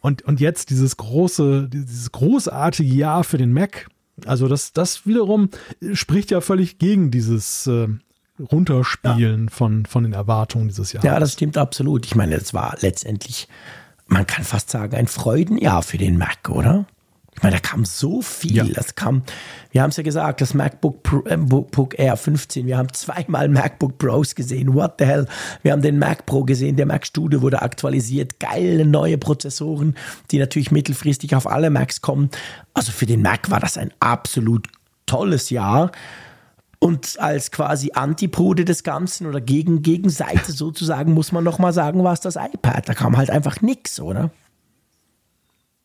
Und, 0.00 0.22
und 0.22 0.40
jetzt 0.40 0.70
dieses 0.70 0.96
große, 0.96 1.68
dieses 1.70 2.10
großartige 2.10 2.94
Jahr 2.94 3.22
für 3.24 3.36
den 3.36 3.52
Mac. 3.52 3.88
Also 4.24 4.48
das, 4.48 4.72
das 4.72 5.06
wiederum 5.06 5.50
spricht 5.92 6.30
ja 6.30 6.40
völlig 6.40 6.78
gegen 6.78 7.10
dieses 7.10 7.66
äh, 7.66 7.88
Runterspielen 8.40 9.44
ja. 9.44 9.50
von, 9.50 9.86
von 9.86 10.04
den 10.04 10.12
Erwartungen 10.12 10.68
dieses 10.68 10.92
Jahres. 10.92 11.04
Ja, 11.04 11.20
das 11.20 11.34
stimmt 11.34 11.56
absolut. 11.58 12.06
Ich 12.06 12.14
meine, 12.14 12.34
es 12.34 12.54
war 12.54 12.76
letztendlich, 12.80 13.48
man 14.06 14.26
kann 14.26 14.44
fast 14.44 14.70
sagen, 14.70 14.94
ein 14.94 15.06
Freudenjahr 15.06 15.82
für 15.82 15.98
den 15.98 16.18
Mac, 16.18 16.48
oder? 16.48 16.86
Ich 17.34 17.42
meine, 17.42 17.56
da 17.56 17.60
kam 17.60 17.84
so 17.84 18.20
viel. 18.20 18.56
Ja. 18.56 18.64
Das 18.64 18.94
kam, 18.94 19.22
wir 19.70 19.82
haben 19.82 19.90
es 19.90 19.96
ja 19.96 20.02
gesagt, 20.02 20.42
das 20.42 20.52
MacBook, 20.52 21.02
Pro, 21.02 21.22
äh, 21.22 21.36
MacBook 21.36 21.98
Air 21.98 22.16
15. 22.16 22.66
Wir 22.66 22.76
haben 22.76 22.92
zweimal 22.92 23.48
MacBook 23.48 23.96
Pros 23.96 24.34
gesehen. 24.34 24.74
What 24.74 24.94
the 24.98 25.06
hell? 25.06 25.26
Wir 25.62 25.72
haben 25.72 25.80
den 25.80 25.98
Mac 25.98 26.26
Pro 26.26 26.44
gesehen. 26.44 26.76
Der 26.76 26.86
Mac 26.86 27.06
Studio 27.06 27.40
wurde 27.40 27.62
aktualisiert. 27.62 28.38
Geile 28.38 28.84
neue 28.84 29.16
Prozessoren, 29.16 29.96
die 30.30 30.38
natürlich 30.38 30.70
mittelfristig 30.70 31.34
auf 31.34 31.46
alle 31.46 31.70
Macs 31.70 32.02
kommen. 32.02 32.30
Also 32.74 32.92
für 32.92 33.06
den 33.06 33.22
Mac 33.22 33.50
war 33.50 33.60
das 33.60 33.78
ein 33.78 33.92
absolut 33.98 34.68
tolles 35.06 35.48
Jahr. 35.48 35.90
Und 36.82 37.20
als 37.20 37.52
quasi 37.52 37.92
Antipode 37.94 38.64
des 38.64 38.82
Ganzen 38.82 39.28
oder 39.28 39.40
gegen 39.40 39.82
Gegenseite 39.82 40.50
sozusagen 40.50 41.14
muss 41.14 41.30
man 41.30 41.44
nochmal 41.44 41.72
sagen, 41.72 42.02
war 42.02 42.12
es 42.12 42.18
das 42.18 42.34
iPad. 42.34 42.88
Da 42.88 42.94
kam 42.94 43.16
halt 43.16 43.30
einfach 43.30 43.60
nichts, 43.60 44.00
oder? 44.00 44.32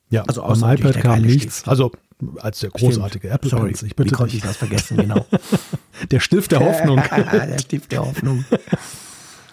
Ja, 0.09 0.23
also 0.23 0.41
beim 0.41 0.75
iPad 0.75 0.99
kam 0.99 1.21
nichts. 1.21 1.59
Stift. 1.59 1.67
Also 1.67 1.91
als 2.37 2.61
der 2.61 2.71
großartige 2.71 3.29
Apple 3.29 3.47
Sorry, 3.47 3.75
ich 3.79 3.95
bitte 3.95 4.09
Wie 4.09 4.15
konnte 4.15 4.37
ich 4.37 4.41
das 4.41 4.57
vergessen, 4.57 4.97
genau. 4.97 5.23
der 6.11 6.19
Stift 6.19 6.51
der 6.51 6.59
Hoffnung. 6.65 6.99
der 7.11 7.59
Stift 7.59 7.91
der 7.91 8.03
Hoffnung. 8.03 8.43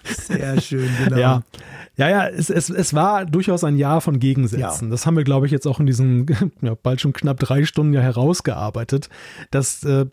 Sehr 0.05 0.61
schön, 0.61 0.89
genau. 1.03 1.17
Ja, 1.17 1.43
ja, 1.97 2.09
ja 2.09 2.27
es, 2.27 2.49
es, 2.49 2.69
es 2.69 2.93
war 2.93 3.25
durchaus 3.25 3.63
ein 3.63 3.77
Jahr 3.77 4.01
von 4.01 4.19
Gegensätzen. 4.19 4.87
Ja. 4.87 4.91
Das 4.91 5.05
haben 5.05 5.17
wir, 5.17 5.23
glaube 5.23 5.45
ich, 5.45 5.51
jetzt 5.51 5.65
auch 5.67 5.79
in 5.79 5.85
diesen 5.85 6.25
ja, 6.61 6.75
bald 6.81 7.01
schon 7.01 7.13
knapp 7.13 7.39
drei 7.39 7.65
Stunden 7.65 7.93
ja 7.93 8.01
herausgearbeitet, 8.01 9.09
dass 9.51 9.83
äh, 9.83 10.05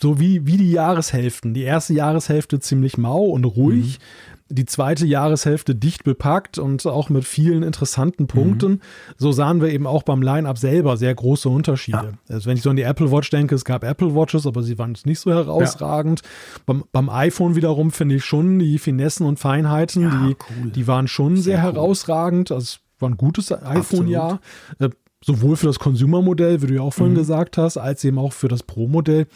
so 0.00 0.20
wie, 0.20 0.46
wie 0.46 0.56
die 0.56 0.72
Jahreshälften, 0.72 1.54
die 1.54 1.62
erste 1.62 1.94
Jahreshälfte 1.94 2.60
ziemlich 2.60 2.98
mau 2.98 3.24
und 3.24 3.44
ruhig, 3.44 3.98
mhm 3.98 4.31
die 4.52 4.66
zweite 4.66 5.06
Jahreshälfte 5.06 5.74
dicht 5.74 6.04
bepackt 6.04 6.58
und 6.58 6.86
auch 6.86 7.08
mit 7.08 7.24
vielen 7.24 7.62
interessanten 7.62 8.26
Punkten. 8.26 8.72
Mhm. 8.72 8.80
So 9.16 9.32
sahen 9.32 9.60
wir 9.60 9.70
eben 9.70 9.86
auch 9.86 10.02
beim 10.02 10.22
Line-Up 10.22 10.58
selber 10.58 10.96
sehr 10.96 11.14
große 11.14 11.48
Unterschiede. 11.48 12.14
Ja. 12.28 12.34
Also 12.34 12.48
wenn 12.48 12.56
ich 12.56 12.62
so 12.62 12.70
an 12.70 12.76
die 12.76 12.82
Apple 12.82 13.10
Watch 13.10 13.30
denke, 13.30 13.54
es 13.54 13.64
gab 13.64 13.84
Apple 13.84 14.14
Watches, 14.14 14.46
aber 14.46 14.62
sie 14.62 14.78
waren 14.78 14.96
nicht 15.04 15.20
so 15.20 15.30
herausragend. 15.30 16.20
Ja. 16.22 16.60
Beim, 16.66 16.84
beim, 16.92 17.08
iPhone 17.08 17.56
wiederum 17.56 17.90
finde 17.90 18.16
ich 18.16 18.24
schon 18.24 18.58
die 18.58 18.78
Finessen 18.78 19.26
und 19.26 19.38
Feinheiten, 19.38 20.02
ja, 20.02 20.26
die, 20.26 20.36
cool. 20.50 20.70
die 20.70 20.86
waren 20.86 21.08
schon 21.08 21.36
sehr, 21.36 21.42
sehr 21.42 21.62
herausragend. 21.62 22.52
Also 22.52 22.62
es 22.64 22.80
war 23.00 23.10
ein 23.10 23.16
gutes 23.16 23.52
iPhone-Jahr. 23.52 24.40
Äh, 24.78 24.90
sowohl 25.24 25.56
für 25.56 25.66
das 25.66 25.78
Consumer-Modell, 25.78 26.62
wie 26.62 26.66
du 26.66 26.74
ja 26.74 26.80
auch 26.82 26.92
vorhin 26.92 27.14
mhm. 27.14 27.18
gesagt 27.18 27.56
hast, 27.56 27.76
als 27.76 28.04
eben 28.04 28.18
auch 28.18 28.32
für 28.32 28.48
das 28.48 28.62
Pro-Modell. 28.62 29.26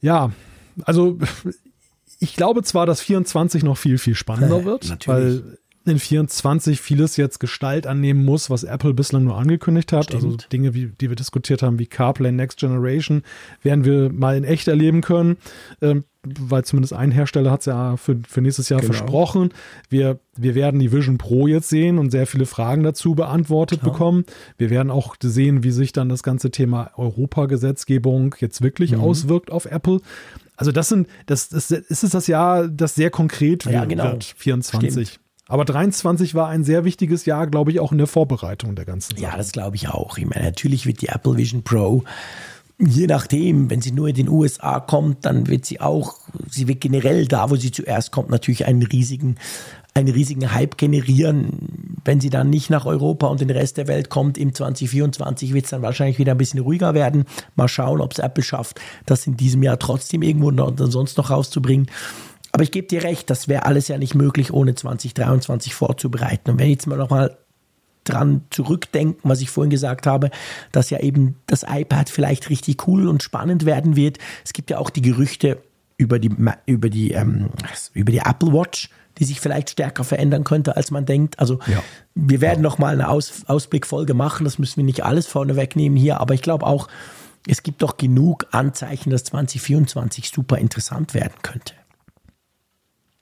Ja, 0.00 0.30
also 0.84 1.18
ich 2.18 2.36
glaube 2.36 2.62
zwar, 2.62 2.86
dass 2.86 3.00
24 3.00 3.62
noch 3.62 3.76
viel, 3.76 3.98
viel 3.98 4.14
spannender 4.14 4.64
wird, 4.64 4.88
Natürlich. 4.88 5.06
weil 5.06 5.58
in 5.88 5.98
24 5.98 6.80
vieles 6.80 7.16
jetzt 7.16 7.40
Gestalt 7.40 7.86
annehmen 7.86 8.24
muss, 8.24 8.50
was 8.50 8.64
Apple 8.64 8.94
bislang 8.94 9.24
nur 9.24 9.36
angekündigt 9.38 9.92
hat. 9.92 10.14
Also 10.14 10.28
Stimmt. 10.28 10.34
Also 10.34 10.48
Dinge, 10.50 10.74
wie, 10.74 10.86
die 10.86 11.08
wir 11.08 11.16
diskutiert 11.16 11.62
haben, 11.62 11.78
wie 11.78 11.86
CarPlay 11.86 12.30
Next 12.30 12.58
Generation, 12.58 13.22
werden 13.62 13.84
wir 13.84 14.12
mal 14.12 14.36
in 14.36 14.44
echt 14.44 14.68
erleben 14.68 15.00
können. 15.00 15.38
Ähm, 15.80 16.04
weil 16.24 16.64
zumindest 16.64 16.92
ein 16.92 17.10
Hersteller 17.10 17.50
hat 17.50 17.60
es 17.60 17.66
ja 17.66 17.96
für, 17.96 18.18
für 18.28 18.42
nächstes 18.42 18.68
Jahr 18.68 18.80
genau. 18.80 18.92
versprochen. 18.92 19.50
Wir, 19.88 20.18
wir 20.36 20.54
werden 20.54 20.78
die 20.78 20.92
Vision 20.92 21.16
Pro 21.16 21.46
jetzt 21.46 21.68
sehen 21.68 21.96
und 21.98 22.10
sehr 22.10 22.26
viele 22.26 22.44
Fragen 22.44 22.82
dazu 22.82 23.14
beantwortet 23.14 23.80
Klar. 23.80 23.92
bekommen. 23.92 24.24
Wir 24.58 24.68
werden 24.68 24.90
auch 24.90 25.16
sehen, 25.22 25.62
wie 25.62 25.70
sich 25.70 25.92
dann 25.92 26.08
das 26.08 26.22
ganze 26.22 26.50
Thema 26.50 26.90
Europagesetzgebung 26.96 28.34
jetzt 28.40 28.62
wirklich 28.62 28.92
mhm. 28.92 29.00
auswirkt 29.00 29.50
auf 29.50 29.64
Apple. 29.64 30.00
Also 30.58 30.72
das 30.72 30.88
sind, 30.88 31.06
das, 31.26 31.48
das, 31.48 31.70
ist 31.70 32.14
das 32.14 32.26
Jahr, 32.26 32.66
das 32.66 32.96
sehr 32.96 33.10
konkret 33.10 33.64
ja, 33.64 33.80
wird, 33.80 33.90
genau. 33.90 34.18
24. 34.36 34.90
Stimmt. 34.90 35.20
Aber 35.46 35.64
23 35.64 36.34
war 36.34 36.48
ein 36.48 36.64
sehr 36.64 36.84
wichtiges 36.84 37.24
Jahr, 37.24 37.46
glaube 37.46 37.70
ich, 37.70 37.80
auch 37.80 37.92
in 37.92 37.98
der 37.98 38.08
Vorbereitung 38.08 38.74
der 38.74 38.84
ganzen 38.84 39.12
Sache. 39.12 39.22
Ja, 39.22 39.36
das 39.36 39.52
glaube 39.52 39.76
ich 39.76 39.88
auch. 39.88 40.18
Ich 40.18 40.26
meine, 40.26 40.44
natürlich 40.44 40.84
wird 40.84 41.00
die 41.00 41.08
Apple 41.08 41.36
Vision 41.36 41.62
Pro, 41.62 42.02
je 42.76 43.06
nachdem, 43.06 43.70
wenn 43.70 43.80
sie 43.80 43.92
nur 43.92 44.08
in 44.08 44.16
den 44.16 44.28
USA 44.28 44.80
kommt, 44.80 45.24
dann 45.24 45.46
wird 45.46 45.64
sie 45.64 45.80
auch, 45.80 46.16
sie 46.50 46.66
wird 46.66 46.80
generell 46.80 47.26
da, 47.26 47.50
wo 47.50 47.56
sie 47.56 47.70
zuerst 47.70 48.10
kommt, 48.10 48.28
natürlich 48.28 48.66
einen 48.66 48.82
riesigen 48.82 49.36
einen 49.98 50.14
riesigen 50.14 50.52
Hype 50.52 50.78
generieren. 50.78 51.98
Wenn 52.04 52.20
sie 52.20 52.30
dann 52.30 52.50
nicht 52.50 52.70
nach 52.70 52.86
Europa 52.86 53.26
und 53.26 53.40
den 53.40 53.50
Rest 53.50 53.76
der 53.76 53.88
Welt 53.88 54.08
kommt, 54.08 54.38
im 54.38 54.54
2024 54.54 55.52
wird 55.52 55.64
es 55.64 55.70
dann 55.70 55.82
wahrscheinlich 55.82 56.18
wieder 56.18 56.32
ein 56.32 56.38
bisschen 56.38 56.60
ruhiger 56.60 56.94
werden. 56.94 57.24
Mal 57.56 57.68
schauen, 57.68 58.00
ob 58.00 58.12
es 58.12 58.18
Apple 58.18 58.44
schafft, 58.44 58.80
das 59.06 59.26
in 59.26 59.36
diesem 59.36 59.62
Jahr 59.62 59.78
trotzdem 59.78 60.22
irgendwo 60.22 60.50
noch, 60.50 60.72
sonst 60.76 61.18
noch 61.18 61.30
rauszubringen. 61.30 61.90
Aber 62.52 62.62
ich 62.62 62.70
gebe 62.70 62.86
dir 62.86 63.02
recht, 63.02 63.28
das 63.28 63.48
wäre 63.48 63.66
alles 63.66 63.88
ja 63.88 63.98
nicht 63.98 64.14
möglich, 64.14 64.52
ohne 64.52 64.74
2023 64.74 65.74
vorzubereiten. 65.74 66.52
Und 66.52 66.58
wenn 66.58 66.70
jetzt 66.70 66.86
mal 66.86 66.96
nochmal 66.96 67.36
dran 68.04 68.42
zurückdenken, 68.50 69.28
was 69.28 69.42
ich 69.42 69.50
vorhin 69.50 69.70
gesagt 69.70 70.06
habe, 70.06 70.30
dass 70.72 70.88
ja 70.88 71.00
eben 71.00 71.36
das 71.46 71.64
iPad 71.68 72.08
vielleicht 72.08 72.48
richtig 72.48 72.86
cool 72.88 73.06
und 73.06 73.22
spannend 73.22 73.66
werden 73.66 73.96
wird. 73.96 74.18
Es 74.44 74.54
gibt 74.54 74.70
ja 74.70 74.78
auch 74.78 74.88
die 74.88 75.02
Gerüchte, 75.02 75.58
über 75.98 76.18
die, 76.18 76.30
über 76.64 76.88
die, 76.88 77.10
ähm, 77.10 77.50
über 77.92 78.12
die 78.12 78.18
Apple 78.18 78.52
Watch, 78.52 78.88
die 79.18 79.24
sich 79.24 79.40
vielleicht 79.40 79.70
stärker 79.70 80.04
verändern 80.04 80.44
könnte, 80.44 80.76
als 80.76 80.90
man 80.90 81.06
denkt. 81.06 81.38
Also 81.38 81.58
ja. 81.66 81.82
wir 82.14 82.40
werden 82.40 82.60
ja. 82.60 82.62
noch 82.62 82.78
mal 82.78 82.92
eine 82.92 83.08
Aus, 83.08 83.44
Ausblickfolge 83.46 84.14
machen. 84.14 84.44
Das 84.44 84.58
müssen 84.58 84.76
wir 84.78 84.84
nicht 84.84 85.04
alles 85.04 85.26
vorne 85.26 85.56
wegnehmen 85.56 85.96
hier, 85.96 86.20
aber 86.20 86.34
ich 86.34 86.42
glaube 86.42 86.66
auch, 86.66 86.88
es 87.46 87.62
gibt 87.62 87.82
doch 87.82 87.96
genug 87.96 88.46
Anzeichen, 88.50 89.10
dass 89.10 89.24
2024 89.24 90.30
super 90.30 90.58
interessant 90.58 91.14
werden 91.14 91.34
könnte. 91.42 91.74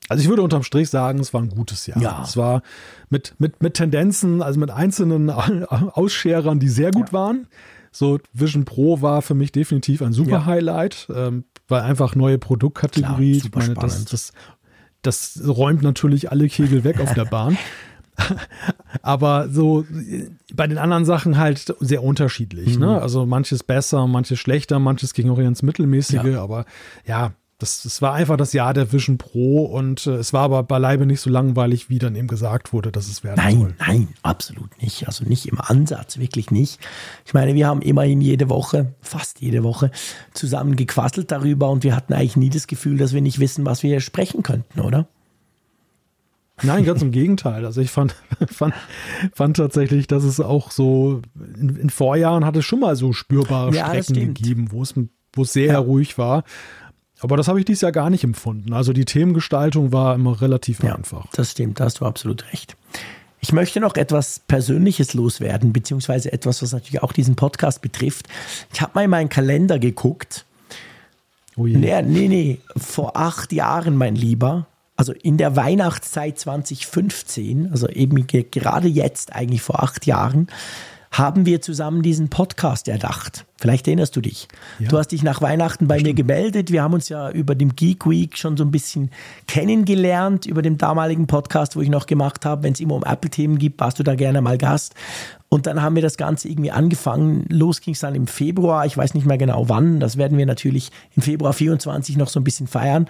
Also 0.09 0.23
ich 0.23 0.29
würde 0.29 0.43
unterm 0.43 0.63
Strich 0.63 0.89
sagen, 0.89 1.19
es 1.19 1.35
war 1.35 1.43
ein 1.43 1.49
gutes 1.49 1.87
Jahr. 1.87 2.01
Ja. 2.01 2.23
Es 2.23 2.37
war 2.37 2.63
mit, 3.11 3.35
mit, 3.39 3.63
mit 3.63 3.75
Tendenzen, 3.75 4.43
also 4.43 4.61
mit 4.61 4.71
einzelnen 4.71 5.31
Ausscherern, 5.31 6.61
die 6.61 6.69
sehr 6.69 6.93
gut 6.93 7.09
ja. 7.09 7.13
waren. 7.13 7.49
So 7.91 8.19
Vision 8.33 8.65
Pro 8.65 9.01
war 9.01 9.23
für 9.23 9.35
mich 9.35 9.53
definitiv 9.53 10.03
ein 10.03 10.13
super 10.13 10.31
ja. 10.31 10.47
Highlight, 10.47 11.09
ähm, 11.15 11.45
weil 11.67 11.81
einfach 11.81 12.15
neue 12.15 12.39
Produktkategorie. 12.39 13.41
Klar, 13.41 13.63
ich 13.63 13.69
meine, 13.69 13.75
das, 13.75 14.05
das, 14.05 14.33
das 15.07 15.41
räumt 15.47 15.83
natürlich 15.83 16.31
alle 16.31 16.49
Kegel 16.49 16.85
weg 16.85 17.01
auf 17.01 17.15
der 17.15 17.25
Bahn. 17.25 17.57
Aber 19.03 19.49
so 19.49 19.85
bei 20.55 20.67
den 20.67 20.79
anderen 20.79 21.05
Sachen 21.05 21.37
halt 21.37 21.75
sehr 21.81 22.03
unterschiedlich. 22.03 22.79
Ne? 22.79 22.87
Mhm. 22.87 22.93
Ne? 22.93 23.03
Also 23.03 23.27
manches 23.27 23.63
besser, 23.63 24.07
manches 24.07 24.39
schlechter, 24.39 24.79
manches 24.79 25.13
ging 25.15 25.31
auch 25.31 25.39
ins 25.39 25.63
Mittelmäßige. 25.63 26.25
Ja. 26.25 26.43
Aber 26.43 26.65
ja, 27.07 27.33
das, 27.59 27.83
das 27.83 28.03
war 28.03 28.13
einfach 28.13 28.37
das 28.37 28.53
Jahr 28.53 28.75
der 28.75 28.93
Vision 28.93 29.17
Pro 29.17 29.65
und 29.65 30.07
äh, 30.07 30.17
es 30.17 30.35
war 30.35 30.43
aber 30.43 30.63
beileibe 30.63 31.07
nicht 31.07 31.23
so 31.23 31.31
langweilig, 31.31 31.89
wie 31.89 31.99
dann 31.99 32.15
eben 32.15 32.29
gesagt 32.29 32.75
wurde, 32.75 32.93
dass 32.93 33.09
es 33.09 33.25
werden 33.25 33.37
nein, 33.43 33.59
soll. 33.59 33.75
Nein, 33.79 33.87
nein, 33.89 34.09
absolut 34.23 34.83
nicht. 34.83 35.07
Also 35.07 35.25
nicht 35.25 35.47
im 35.47 35.59
Ansatz, 35.61 36.19
wirklich 36.19 36.51
nicht. 36.51 36.79
Ich 37.25 37.33
meine, 37.33 37.55
wir 37.55 37.67
haben 37.67 37.81
immerhin 37.81 38.21
jede 38.21 38.51
Woche, 38.51 38.95
fast 39.01 39.41
jede 39.41 39.63
Woche, 39.63 39.91
zusammen 40.35 40.77
gequasselt 40.77 41.31
darüber 41.31 41.71
und 41.71 41.83
wir 41.83 41.97
hatten 41.97 42.13
eigentlich 42.13 42.37
nie 42.37 42.51
das 42.51 42.67
Gefühl, 42.67 42.99
dass 42.99 43.15
wir 43.15 43.23
nicht 43.23 43.41
wissen, 43.41 43.65
was 43.65 43.83
wir 43.83 44.01
sprechen 44.01 44.43
könnten, 44.43 44.81
oder? 44.81 45.09
Nein, 46.63 46.85
ganz 46.85 47.03
im 47.03 47.11
Gegenteil. 47.11 47.65
Also 47.65 47.81
ich 47.81 47.91
fand, 47.91 48.17
fand, 48.49 48.75
fand 49.33 49.57
tatsächlich, 49.57 50.07
dass 50.07 50.25
es 50.25 50.41
auch 50.41 50.71
so 50.71 51.23
in, 51.59 51.77
in 51.77 51.91
Vorjahren 51.91 52.45
hat 52.45 52.57
es 52.57 52.67
schon 52.67 52.81
mal 52.81 52.97
so 52.97 53.15
spürbare 53.15 53.75
ja, 53.75 53.89
Strecken 53.89 54.35
gegeben, 54.35 54.69
wo 54.73 54.83
es, 54.83 54.95
wo 55.33 55.43
es 55.43 55.55
sehr 55.55 55.73
ja. 55.73 55.79
ruhig 55.79 56.19
war. 56.19 56.45
Aber 57.21 57.37
das 57.37 57.49
habe 57.49 57.59
ich 57.59 57.65
dieses 57.65 57.81
Jahr 57.81 57.93
gar 57.93 58.11
nicht 58.11 58.25
empfunden. 58.25 58.73
Also 58.73 58.93
die 58.93 59.05
Themengestaltung 59.05 59.93
war 59.93 60.15
immer 60.15 60.41
relativ 60.41 60.83
ja, 60.83 60.95
einfach. 60.95 61.27
Das 61.33 61.53
stimmt, 61.53 61.81
da 61.81 61.85
hast 61.85 62.01
du 62.01 62.05
absolut 62.05 62.53
recht. 62.53 62.77
Ich 63.41 63.53
möchte 63.53 63.81
noch 63.81 63.95
etwas 63.97 64.41
Persönliches 64.41 65.15
loswerden, 65.15 65.73
beziehungsweise 65.73 66.33
etwas, 66.33 66.63
was 66.63 66.73
natürlich 66.73 67.03
auch 67.03 67.13
diesen 67.13 67.37
Podcast 67.37 67.81
betrifft. 67.81 68.27
Ich 68.73 68.81
habe 68.81 68.93
mal 68.95 69.05
in 69.05 69.11
meinen 69.11 69.29
Kalender 69.29 69.79
geguckt. 69.79 70.45
Oh 71.57 71.67
je. 71.67 71.77
Nee, 71.77 72.03
nee, 72.03 72.29
nee, 72.29 72.61
vor 72.77 73.17
acht 73.17 73.53
Jahren, 73.53 73.97
mein 73.97 74.15
Lieber. 74.15 74.67
Also 74.97 75.13
in 75.13 75.37
der 75.37 75.57
Weihnachtszeit 75.57 76.39
2015, 76.39 77.71
also 77.71 77.89
eben 77.89 78.27
gerade 78.27 78.89
jetzt, 78.89 79.35
eigentlich 79.35 79.63
vor 79.63 79.83
acht 79.83 80.07
Jahren, 80.07 80.49
haben 81.13 81.47
wir 81.47 81.63
zusammen 81.63 82.03
diesen 82.03 82.29
Podcast 82.29 82.89
erdacht. 82.89 83.46
Vielleicht 83.59 83.87
erinnerst 83.89 84.15
du 84.15 84.21
dich. 84.21 84.49
Ja. 84.79 84.89
Du 84.89 84.99
hast 84.99 85.13
dich 85.13 85.23
nach 85.23 85.41
Weihnachten 85.41 85.89
bei 85.89 85.99
Stimmt. 85.99 86.09
mir 86.09 86.15
gemeldet. 86.15 86.71
Wir 86.71 86.83
haben 86.83 86.93
uns 86.93 87.09
ja 87.09 87.31
über 87.31 87.55
dem 87.55 87.75
Geek 87.75 88.07
Week 88.07 88.37
schon 88.37 88.57
so 88.59 88.65
ein 88.65 88.71
bisschen 88.71 89.11
kennengelernt, 89.47 90.45
über 90.45 90.61
den 90.61 90.77
damaligen 90.77 91.27
Podcast, 91.27 91.75
wo 91.75 91.81
ich 91.81 91.89
noch 91.89 92.07
gemacht 92.07 92.45
habe. 92.45 92.65
Wenn 92.65 92.75
es 92.75 92.81
immer 92.81 92.95
um 92.97 93.03
Apple-Themen 93.03 93.59
gibt, 93.59 93.81
warst 93.81 93.99
du 93.99 94.03
da 94.03 94.15
gerne 94.15 94.43
mal 94.43 94.59
Gast. 94.59 94.95
Und 95.49 95.67
dann 95.67 95.81
haben 95.81 95.95
wir 95.95 96.03
das 96.03 96.19
Ganze 96.19 96.49
irgendwie 96.49 96.71
angefangen. 96.71 97.47
Los 97.49 97.81
ging 97.81 97.95
es 97.95 98.01
dann 98.01 98.15
im 98.15 98.27
Februar. 98.27 98.85
Ich 98.85 98.97
weiß 98.97 99.15
nicht 99.15 99.27
mehr 99.27 99.39
genau 99.39 99.71
wann. 99.71 100.01
Das 100.01 100.19
werden 100.19 100.37
wir 100.37 100.45
natürlich 100.45 100.91
im 101.15 101.23
Februar 101.23 101.55
24 101.55 102.19
noch 102.19 102.29
so 102.29 102.39
ein 102.39 102.45
bisschen 102.45 102.67
feiern. 102.67 103.09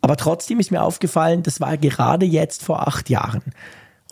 Aber 0.00 0.16
trotzdem 0.16 0.58
ist 0.58 0.70
mir 0.70 0.82
aufgefallen, 0.82 1.42
das 1.42 1.60
war 1.60 1.76
gerade 1.76 2.24
jetzt 2.24 2.62
vor 2.62 2.86
acht 2.86 3.10
Jahren. 3.10 3.42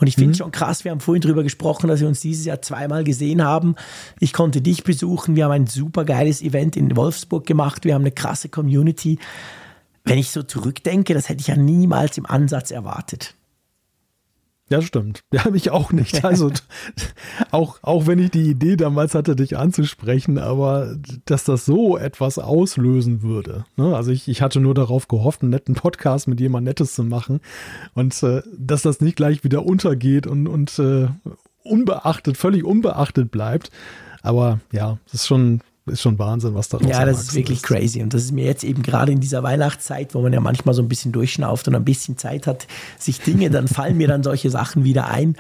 Und 0.00 0.08
ich 0.08 0.16
finde 0.16 0.30
mhm. 0.30 0.34
schon 0.34 0.52
krass, 0.52 0.84
wir 0.84 0.90
haben 0.90 1.00
vorhin 1.00 1.22
drüber 1.22 1.42
gesprochen, 1.42 1.86
dass 1.88 2.00
wir 2.00 2.08
uns 2.08 2.20
dieses 2.20 2.44
Jahr 2.44 2.60
zweimal 2.62 3.04
gesehen 3.04 3.44
haben. 3.44 3.76
Ich 4.18 4.32
konnte 4.32 4.60
dich 4.60 4.82
besuchen, 4.82 5.36
wir 5.36 5.44
haben 5.44 5.52
ein 5.52 5.66
super 5.66 6.04
geiles 6.04 6.42
Event 6.42 6.76
in 6.76 6.96
Wolfsburg 6.96 7.46
gemacht, 7.46 7.84
wir 7.84 7.94
haben 7.94 8.02
eine 8.02 8.10
krasse 8.10 8.48
Community. 8.48 9.18
Wenn 10.04 10.18
ich 10.18 10.30
so 10.30 10.42
zurückdenke, 10.42 11.14
das 11.14 11.28
hätte 11.28 11.40
ich 11.40 11.46
ja 11.46 11.56
niemals 11.56 12.18
im 12.18 12.26
Ansatz 12.26 12.70
erwartet. 12.70 13.34
Ja, 14.74 14.82
stimmt. 14.82 15.20
Ja, 15.32 15.48
mich 15.52 15.70
auch 15.70 15.92
nicht. 15.92 16.24
Also 16.24 16.50
auch, 17.52 17.78
auch 17.82 18.08
wenn 18.08 18.18
ich 18.18 18.32
die 18.32 18.50
Idee 18.50 18.74
damals 18.74 19.14
hatte, 19.14 19.36
dich 19.36 19.56
anzusprechen, 19.56 20.36
aber 20.36 20.96
dass 21.26 21.44
das 21.44 21.64
so 21.64 21.96
etwas 21.96 22.40
auslösen 22.40 23.22
würde. 23.22 23.66
Ne? 23.76 23.94
Also 23.94 24.10
ich, 24.10 24.26
ich 24.26 24.42
hatte 24.42 24.58
nur 24.58 24.74
darauf 24.74 25.06
gehofft, 25.06 25.42
einen 25.42 25.52
netten 25.52 25.76
Podcast 25.76 26.26
mit 26.26 26.40
jemand 26.40 26.64
Nettes 26.64 26.92
zu 26.94 27.04
machen 27.04 27.38
und 27.94 28.20
äh, 28.24 28.42
dass 28.52 28.82
das 28.82 29.00
nicht 29.00 29.14
gleich 29.14 29.44
wieder 29.44 29.64
untergeht 29.64 30.26
und, 30.26 30.48
und 30.48 30.76
äh, 30.80 31.06
unbeachtet, 31.62 32.36
völlig 32.36 32.64
unbeachtet 32.64 33.30
bleibt. 33.30 33.70
Aber 34.22 34.58
ja, 34.72 34.98
das 35.04 35.20
ist 35.20 35.26
schon 35.28 35.60
ist 35.86 36.00
schon 36.00 36.18
Wahnsinn, 36.18 36.54
was 36.54 36.68
da 36.68 36.78
Ja, 36.78 37.04
das 37.04 37.22
ist 37.22 37.34
wirklich 37.34 37.58
ist. 37.58 37.64
crazy. 37.64 38.02
Und 38.02 38.14
das 38.14 38.22
ist 38.22 38.32
mir 38.32 38.44
jetzt 38.44 38.64
eben 38.64 38.82
gerade 38.82 39.12
in 39.12 39.20
dieser 39.20 39.42
Weihnachtszeit, 39.42 40.14
wo 40.14 40.22
man 40.22 40.32
ja 40.32 40.40
manchmal 40.40 40.74
so 40.74 40.82
ein 40.82 40.88
bisschen 40.88 41.12
durchschnauft 41.12 41.68
und 41.68 41.74
ein 41.74 41.84
bisschen 41.84 42.16
Zeit 42.16 42.46
hat, 42.46 42.66
sich 42.98 43.20
Dinge, 43.20 43.50
dann 43.50 43.68
fallen 43.68 43.96
mir 43.96 44.08
dann 44.08 44.22
solche 44.22 44.50
Sachen 44.50 44.84
wieder 44.84 45.08
ein. 45.08 45.36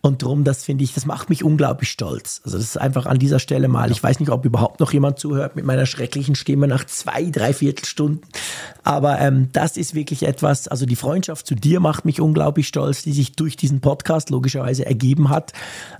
Und 0.00 0.22
darum, 0.22 0.44
das 0.44 0.64
finde 0.64 0.84
ich, 0.84 0.92
das 0.92 1.06
macht 1.06 1.30
mich 1.30 1.44
unglaublich 1.44 1.90
stolz. 1.90 2.42
Also 2.44 2.58
das 2.58 2.66
ist 2.66 2.76
einfach 2.76 3.06
an 3.06 3.18
dieser 3.18 3.38
Stelle 3.38 3.68
mal, 3.68 3.90
ich 3.90 4.02
weiß 4.02 4.20
nicht, 4.20 4.30
ob 4.30 4.44
überhaupt 4.44 4.80
noch 4.80 4.92
jemand 4.92 5.18
zuhört 5.18 5.56
mit 5.56 5.64
meiner 5.64 5.86
schrecklichen 5.86 6.34
Stimme 6.34 6.68
nach 6.68 6.84
zwei, 6.84 7.30
drei 7.30 7.54
Viertelstunden. 7.54 8.20
Aber 8.84 9.18
ähm, 9.18 9.48
das 9.52 9.78
ist 9.78 9.94
wirklich 9.94 10.24
etwas, 10.24 10.68
also 10.68 10.84
die 10.84 10.94
Freundschaft 10.94 11.46
zu 11.46 11.54
dir 11.54 11.80
macht 11.80 12.04
mich 12.04 12.20
unglaublich 12.20 12.68
stolz, 12.68 13.02
die 13.02 13.12
sich 13.12 13.32
durch 13.32 13.56
diesen 13.56 13.80
Podcast 13.80 14.28
logischerweise 14.28 14.84
ergeben 14.84 15.30
hat, 15.30 15.54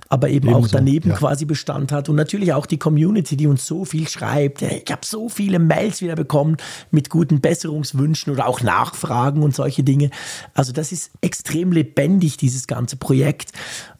aber 0.07 0.29
eben 0.29 0.49
Ebenso, 0.49 0.67
auch 0.67 0.71
daneben 0.71 1.09
ja. 1.09 1.15
quasi 1.15 1.45
Bestand 1.45 1.91
hat. 1.91 2.09
Und 2.09 2.15
natürlich 2.15 2.53
auch 2.53 2.67
die 2.67 2.77
Community, 2.77 3.35
die 3.35 3.47
uns 3.47 3.65
so 3.65 3.85
viel 3.85 4.07
schreibt. 4.07 4.61
Ich 4.61 4.91
habe 4.91 5.01
so 5.03 5.29
viele 5.29 5.57
Mails 5.57 6.01
wieder 6.01 6.15
bekommen 6.15 6.57
mit 6.91 7.09
guten 7.09 7.41
Besserungswünschen 7.41 8.31
oder 8.31 8.47
auch 8.47 8.61
Nachfragen 8.61 9.41
und 9.41 9.55
solche 9.55 9.83
Dinge. 9.83 10.11
Also 10.53 10.71
das 10.71 10.91
ist 10.91 11.11
extrem 11.21 11.71
lebendig, 11.71 12.37
dieses 12.37 12.67
ganze 12.67 12.97
Projekt. 12.97 13.51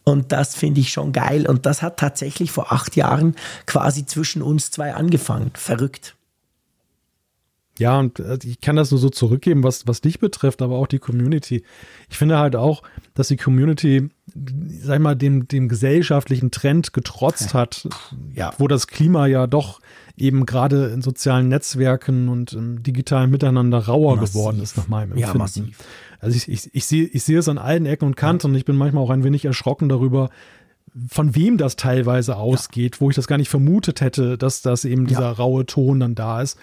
Und 0.04 0.32
das 0.32 0.54
finde 0.54 0.82
ich 0.82 0.92
schon 0.92 1.12
geil. 1.12 1.48
Und 1.48 1.66
das 1.66 1.82
hat 1.82 1.98
tatsächlich 1.98 2.52
vor 2.52 2.72
acht 2.72 2.96
Jahren 2.96 3.36
quasi 3.66 4.06
zwischen 4.06 4.44
uns 4.44 4.70
zwei 4.70 4.94
angefangen. 4.94 5.50
Verrückt. 5.56 6.15
Ja, 7.78 8.00
und 8.00 8.20
äh, 8.20 8.38
ich 8.44 8.62
kann 8.62 8.76
das 8.76 8.92
nur 8.92 9.00
so 9.00 9.10
zurückgeben, 9.10 9.64
was, 9.64 9.88
was 9.88 10.02
dich 10.02 10.20
betrifft, 10.20 10.62
aber 10.62 10.76
auch 10.76 10.88
die 10.88 11.00
Community. 11.00 11.64
Ich 12.10 12.18
finde 12.18 12.38
halt 12.38 12.56
auch, 12.56 12.84
dass 13.14 13.28
die 13.28 13.38
Community, 13.38 14.10
sag 14.82 14.96
ich 14.96 15.02
mal, 15.02 15.16
dem, 15.16 15.48
dem 15.48 15.68
gesellschaftlichen 15.68 16.52
Trend 16.52 16.94
getrotzt 16.94 17.54
hat, 17.54 17.88
ja. 18.34 18.54
wo 18.58 18.68
das 18.68 18.88
Klima 18.88 19.28
ja 19.28 19.48
doch 19.48 19.82
eben 20.18 20.46
gerade 20.46 20.88
in 20.88 21.02
sozialen 21.02 21.50
Netzwerken 21.50 22.30
und 22.30 22.54
im 22.54 22.82
digitalen 22.84 23.30
Miteinander 23.30 23.80
rauer 23.80 24.16
massiv. 24.16 24.34
geworden 24.34 24.62
ist, 24.62 24.78
nach 24.78 24.88
meinem 24.88 25.12
Empfinden. 25.12 25.34
Ja, 25.34 25.38
massiv. 25.38 25.78
Also 26.20 26.38
ich, 26.38 26.48
ich, 26.48 26.74
ich, 26.74 26.86
sehe, 26.86 27.06
ich 27.06 27.24
sehe 27.24 27.40
es 27.40 27.50
an 27.50 27.58
allen 27.58 27.86
Ecken 27.86 28.06
und 28.06 28.16
Kanten 28.16 28.48
ja. 28.48 28.50
und 28.52 28.56
ich 28.56 28.66
bin 28.66 28.78
manchmal 28.78 29.04
auch 29.04 29.10
ein 29.10 29.24
wenig 29.24 29.44
erschrocken 29.44 29.90
darüber, 29.90 30.30
von 31.10 31.36
wem 31.36 31.58
das 31.58 31.76
teilweise 31.76 32.38
ausgeht, 32.38 32.96
ja. 32.96 33.02
wo 33.02 33.10
ich 33.10 33.18
das 33.18 33.28
gar 33.28 33.38
nicht 33.38 33.50
vermutet 33.50 34.00
hätte, 34.00 34.38
dass 34.38 34.62
das 34.62 34.86
eben 34.86 35.08
dieser 35.08 35.30
raue 35.32 35.66
Ton 35.66 36.00
dann 36.00 36.16
da 36.16 36.42
ist. 36.42 36.58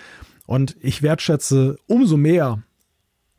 Und 0.52 0.76
ich 0.82 1.00
wertschätze 1.00 1.78
umso 1.86 2.18
mehr 2.18 2.62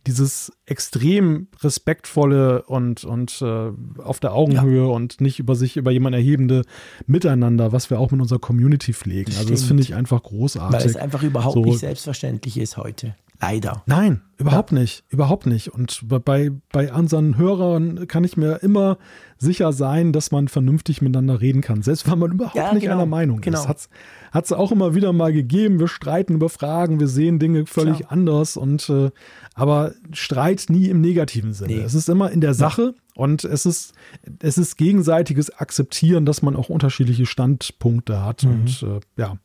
dieses 0.08 0.52
extrem 0.66 1.48
respektvolle 1.62 2.64
und, 2.64 3.04
und 3.04 3.40
äh, 3.40 3.70
auf 4.02 4.20
der 4.20 4.34
Augenhöhe 4.34 4.88
ja. 4.88 4.90
und 4.90 5.22
nicht 5.22 5.38
über 5.38 5.56
sich 5.56 5.78
über 5.78 5.92
jemanden 5.92 6.18
erhebende 6.18 6.64
Miteinander, 7.06 7.72
was 7.72 7.92
wir 7.92 8.00
auch 8.00 8.10
mit 8.10 8.20
unserer 8.20 8.40
Community 8.40 8.94
pflegen. 8.94 9.32
Stimmt. 9.32 9.38
Also 9.42 9.52
das 9.52 9.64
finde 9.64 9.84
ich 9.84 9.94
einfach 9.94 10.24
großartig. 10.24 10.80
Weil 10.80 10.88
es 10.88 10.96
einfach 10.96 11.22
überhaupt 11.22 11.54
so. 11.54 11.64
nicht 11.64 11.78
selbstverständlich 11.78 12.58
ist 12.58 12.78
heute. 12.78 13.16
Leider. 13.44 13.84
Nein, 13.88 14.22
überhaupt 14.38 14.72
ja. 14.72 14.80
nicht. 14.80 15.04
Überhaupt 15.10 15.46
nicht. 15.48 15.68
Und 15.68 16.06
bei, 16.24 16.52
bei 16.72 16.94
unseren 16.94 17.38
Hörern 17.38 18.08
kann 18.08 18.24
ich 18.24 18.38
mir 18.38 18.64
immer 18.64 18.98
sicher 19.38 19.74
sein, 19.74 20.14
dass 20.14 20.32
man 20.32 20.48
vernünftig 20.48 21.02
miteinander 21.02 21.42
reden 21.42 21.62
kann. 21.62 21.82
Selbst 21.82 22.10
wenn 22.10 22.20
man 22.20 22.32
überhaupt 22.32 22.56
ja, 22.56 22.74
nicht 22.74 22.84
genau, 22.84 22.96
einer 22.96 23.06
Meinung 23.06 23.42
genau. 23.42 23.60
ist. 23.60 23.90
Hat 24.32 24.46
es 24.46 24.52
auch 24.54 24.72
immer 24.72 24.96
wieder 24.96 25.12
mal 25.12 25.34
gegeben. 25.34 25.80
Wir 25.80 25.90
streiten 25.90 26.36
über 26.36 26.48
Fragen, 26.48 27.02
wir 27.02 27.08
sehen 27.08 27.38
Dinge 27.38 27.66
völlig 27.66 27.98
Klar. 27.98 28.14
anders. 28.14 28.56
Und 28.56 28.90
äh, 28.90 29.12
aber 29.56 29.92
Streit 30.14 30.66
nie 30.70 30.88
im 30.88 31.02
negativen 31.02 31.54
Sinne. 31.54 31.74
Nee. 31.74 31.82
Es 31.82 31.94
ist 31.94 32.08
immer 32.08 32.32
in 32.32 32.40
der 32.40 32.54
Sache 32.54 32.96
und 33.16 33.44
es 33.44 33.66
ist, 33.66 33.94
es 34.42 34.58
ist 34.58 34.78
gegenseitiges 34.78 35.52
Akzeptieren, 35.52 36.26
dass 36.26 36.42
man 36.42 36.56
auch 36.56 36.70
unterschiedliche 36.70 37.26
Standpunkte 37.26 38.24
hat. 38.24 38.44
Mhm. 38.44 38.52
Und 38.52 38.84
äh, 38.84 39.00
ja, 39.18 39.38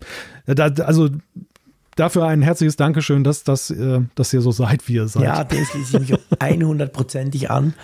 da, 0.47 0.85
also 0.85 1.11
dafür 1.99 2.27
ein 2.27 2.43
herzliches 2.43 2.77
Dankeschön, 2.77 3.25
dass, 3.25 3.45
dass, 3.45 3.71
äh, 3.71 4.01
dass 4.15 4.33
ihr 4.33 4.41
so 4.41 4.53
seid, 4.53 4.87
wie 4.89 4.95
ihr 4.95 5.09
seid. 5.09 5.25
Ja, 5.25 5.45
dem 5.45 5.65
schließe 5.65 5.99
ich 5.99 6.11
mich 6.11 6.21
100%ig 6.39 7.51
an. 7.51 7.75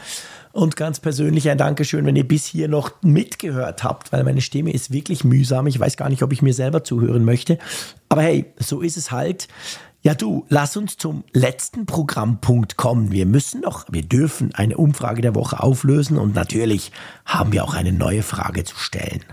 Und 0.52 0.76
ganz 0.76 1.00
persönlich 1.00 1.50
ein 1.50 1.58
Dankeschön, 1.58 2.06
wenn 2.06 2.14
ihr 2.14 2.28
bis 2.28 2.44
hier 2.44 2.68
noch 2.68 2.92
mitgehört 3.02 3.82
habt, 3.82 4.12
weil 4.12 4.22
meine 4.22 4.40
Stimme 4.40 4.72
ist 4.72 4.92
wirklich 4.92 5.24
mühsam. 5.24 5.66
Ich 5.66 5.80
weiß 5.80 5.96
gar 5.96 6.08
nicht, 6.08 6.22
ob 6.22 6.32
ich 6.32 6.42
mir 6.42 6.54
selber 6.54 6.84
zuhören 6.84 7.24
möchte. 7.24 7.58
Aber 8.08 8.22
hey, 8.22 8.46
so 8.60 8.80
ist 8.80 8.96
es 8.96 9.10
halt. 9.10 9.48
Ja, 10.02 10.14
du, 10.14 10.44
lass 10.50 10.76
uns 10.76 10.96
zum 10.96 11.24
letzten 11.32 11.86
Programmpunkt 11.86 12.76
kommen. 12.76 13.10
Wir 13.10 13.26
müssen 13.26 13.62
noch, 13.62 13.86
wir 13.90 14.02
dürfen 14.02 14.54
eine 14.54 14.76
Umfrage 14.76 15.22
der 15.22 15.34
Woche 15.34 15.60
auflösen 15.60 16.18
und 16.18 16.34
natürlich 16.34 16.92
haben 17.24 17.52
wir 17.52 17.64
auch 17.64 17.74
eine 17.74 17.92
neue 17.92 18.22
Frage 18.22 18.64
zu 18.64 18.76
stellen. 18.76 19.24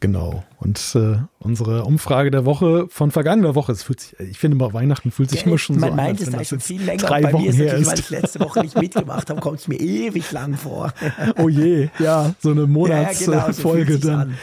Genau. 0.00 0.44
Und 0.58 0.94
äh, 0.94 1.16
unsere 1.38 1.84
Umfrage 1.84 2.30
der 2.30 2.44
Woche 2.44 2.86
von 2.90 3.10
vergangener 3.10 3.54
Woche, 3.54 3.72
es 3.72 3.82
fühlt 3.82 4.00
sich, 4.00 4.18
ich 4.20 4.38
finde 4.38 4.56
mal, 4.56 4.72
Weihnachten 4.74 5.10
fühlt 5.10 5.30
sich 5.30 5.46
immer 5.46 5.56
schon 5.56 5.76
Man 5.76 5.80
so 5.80 5.90
an. 5.92 5.96
Man 5.96 6.06
meint 6.06 6.20
es 6.20 6.28
eigentlich 6.32 6.48
schon 6.48 6.60
viel 6.60 6.82
länger. 6.82 7.02
Drei 7.02 7.22
bei 7.22 7.32
Wochen 7.32 7.42
mir 7.44 7.50
ist 7.50 7.56
her 7.56 7.66
natürlich, 7.66 7.82
ist. 7.86 7.92
weil 7.92 7.98
ich 8.00 8.10
letzte 8.10 8.40
Woche 8.40 8.60
nicht 8.60 8.78
mitgemacht 8.78 9.30
habe, 9.30 9.40
kommt 9.40 9.60
es 9.60 9.68
mir 9.68 9.80
ewig 9.80 10.30
lang 10.32 10.54
vor. 10.54 10.92
Oh 11.38 11.48
je, 11.48 11.88
ja, 11.98 12.34
so 12.40 12.50
eine 12.50 12.66
Monatsfolge 12.66 13.94
ja, 13.94 13.98
genau, 13.98 14.00
so 14.00 14.08
dann. 14.08 14.20
an. 14.20 14.38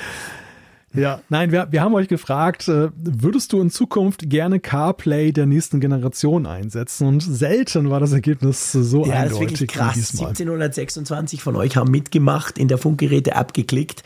Ja, 0.95 1.21
nein, 1.29 1.51
wir, 1.51 1.67
wir 1.71 1.81
haben 1.81 1.95
euch 1.95 2.07
gefragt, 2.07 2.67
äh, 2.67 2.89
würdest 2.95 3.51
du 3.51 3.61
in 3.61 3.71
Zukunft 3.71 4.29
gerne 4.29 4.59
CarPlay 4.59 5.31
der 5.31 5.47
nächsten 5.47 5.79
Generation 5.79 6.45
einsetzen? 6.45 7.07
Und 7.07 7.21
selten 7.21 7.89
war 7.89 7.99
das 7.99 8.11
Ergebnis 8.11 8.71
so 8.71 9.05
Ja, 9.05 9.23
das 9.23 9.31
ist 9.31 9.37
eindeutig 9.37 9.61
wirklich 9.61 9.69
krass. 9.71 9.93
diesmal. 9.95 10.29
1726 10.29 11.41
von 11.41 11.55
euch 11.55 11.77
haben 11.77 11.89
mitgemacht, 11.89 12.59
in 12.59 12.67
der 12.67 12.77
Funkgeräte-App 12.77 13.53
geklickt 13.53 14.03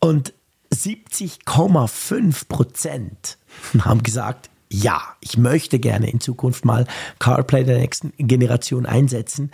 und 0.00 0.34
70,5 0.76 2.48
Prozent 2.48 3.38
haben 3.80 4.02
gesagt, 4.02 4.50
ja, 4.68 5.00
ich 5.20 5.38
möchte 5.38 5.78
gerne 5.78 6.10
in 6.10 6.20
Zukunft 6.20 6.64
mal 6.64 6.86
CarPlay 7.18 7.64
der 7.64 7.78
nächsten 7.78 8.12
Generation 8.18 8.84
einsetzen. 8.86 9.50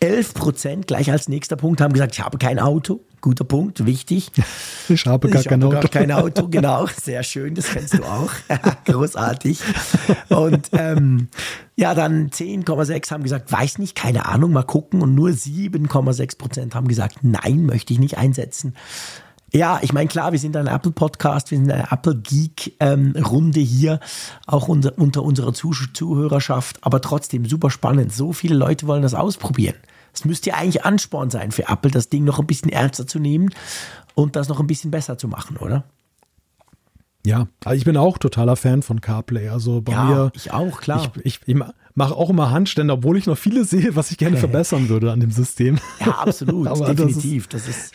11 0.00 0.34
Prozent, 0.34 0.86
gleich 0.86 1.10
als 1.10 1.28
nächster 1.28 1.56
Punkt, 1.56 1.80
haben 1.80 1.92
gesagt, 1.92 2.14
ich 2.14 2.20
habe 2.24 2.38
kein 2.38 2.58
Auto. 2.58 3.00
Guter 3.20 3.44
Punkt, 3.44 3.84
wichtig. 3.84 4.30
Ich 4.88 5.06
habe 5.06 5.28
gar 5.28 5.40
ich 5.40 5.46
kein 5.46 5.62
habe 5.62 5.76
Auto. 5.76 5.88
gar 5.88 5.90
kein 5.90 6.10
Auto, 6.10 6.48
genau. 6.50 6.86
Sehr 7.00 7.22
schön, 7.22 7.54
das 7.54 7.68
kennst 7.68 7.94
du 7.94 8.02
auch. 8.02 8.30
Großartig. 8.86 9.60
Und 10.28 10.68
ähm, 10.72 11.28
ja, 11.76 11.94
dann 11.94 12.30
10,6 12.30 13.10
haben 13.12 13.22
gesagt, 13.22 13.52
weiß 13.52 13.78
nicht, 13.78 13.94
keine 13.94 14.26
Ahnung, 14.26 14.52
mal 14.52 14.64
gucken. 14.64 15.00
Und 15.02 15.14
nur 15.14 15.28
7,6 15.30 16.38
Prozent 16.38 16.74
haben 16.74 16.88
gesagt, 16.88 17.18
nein, 17.22 17.66
möchte 17.66 17.92
ich 17.92 18.00
nicht 18.00 18.18
einsetzen. 18.18 18.74
Ja, 19.52 19.80
ich 19.82 19.92
meine, 19.92 20.08
klar, 20.08 20.30
wir 20.32 20.38
sind 20.38 20.56
ein 20.56 20.68
Apple-Podcast, 20.68 21.50
wir 21.50 21.58
sind 21.58 21.70
eine 21.72 21.90
Apple-Geek-Runde 21.90 23.60
hier, 23.60 23.98
auch 24.46 24.68
unter, 24.68 24.96
unter 24.96 25.22
unserer 25.24 25.52
Zuh 25.52 25.72
Zuhörerschaft, 25.92 26.78
aber 26.82 27.00
trotzdem 27.00 27.44
super 27.46 27.70
spannend. 27.70 28.12
So 28.12 28.32
viele 28.32 28.54
Leute 28.54 28.86
wollen 28.86 29.02
das 29.02 29.14
ausprobieren. 29.14 29.74
Es 30.12 30.24
müsste 30.24 30.50
ja 30.50 30.56
eigentlich 30.56 30.84
Ansporn 30.84 31.30
sein 31.30 31.50
für 31.52 31.68
Apple, 31.68 31.90
das 31.90 32.08
Ding 32.08 32.24
noch 32.24 32.38
ein 32.38 32.46
bisschen 32.46 32.70
ernster 32.70 33.06
zu 33.06 33.18
nehmen 33.18 33.50
und 34.14 34.36
das 34.36 34.48
noch 34.48 34.60
ein 34.60 34.66
bisschen 34.66 34.90
besser 34.90 35.18
zu 35.18 35.28
machen, 35.28 35.56
oder? 35.56 35.84
Ja, 37.26 37.48
also 37.64 37.76
ich 37.76 37.84
bin 37.84 37.96
auch 37.96 38.18
totaler 38.18 38.56
Fan 38.56 38.82
von 38.82 39.00
CarPlay. 39.00 39.48
Also 39.48 39.82
bei 39.82 39.92
Ja, 39.92 40.04
mir, 40.04 40.32
ich 40.34 40.52
auch, 40.52 40.80
klar. 40.80 41.12
ich, 41.22 41.26
ich, 41.26 41.40
ich 41.46 41.56
mache 41.94 42.14
auch 42.16 42.30
immer 42.30 42.50
Handstände, 42.50 42.94
obwohl 42.94 43.18
ich 43.18 43.26
noch 43.26 43.36
vieles 43.36 43.70
sehe, 43.70 43.94
was 43.94 44.10
ich 44.10 44.16
gerne 44.16 44.36
verbessern 44.38 44.88
würde 44.88 45.12
an 45.12 45.20
dem 45.20 45.30
System. 45.30 45.78
Ja, 46.00 46.12
absolut, 46.12 46.66
Aber 46.68 46.86
das 46.94 46.96
definitiv. 46.96 47.46
Das 47.48 47.68
ist, 47.68 47.92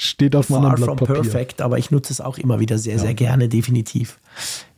Steht 0.00 0.36
auf 0.36 0.48
meinem 0.48 0.76
Blatt 0.76 0.84
from 0.84 0.96
Papier. 0.96 1.22
perfect, 1.22 1.60
aber 1.60 1.76
ich 1.76 1.90
nutze 1.90 2.12
es 2.12 2.20
auch 2.20 2.38
immer 2.38 2.60
wieder 2.60 2.78
sehr, 2.78 3.00
sehr 3.00 3.14
gerne, 3.14 3.48
definitiv. 3.48 4.20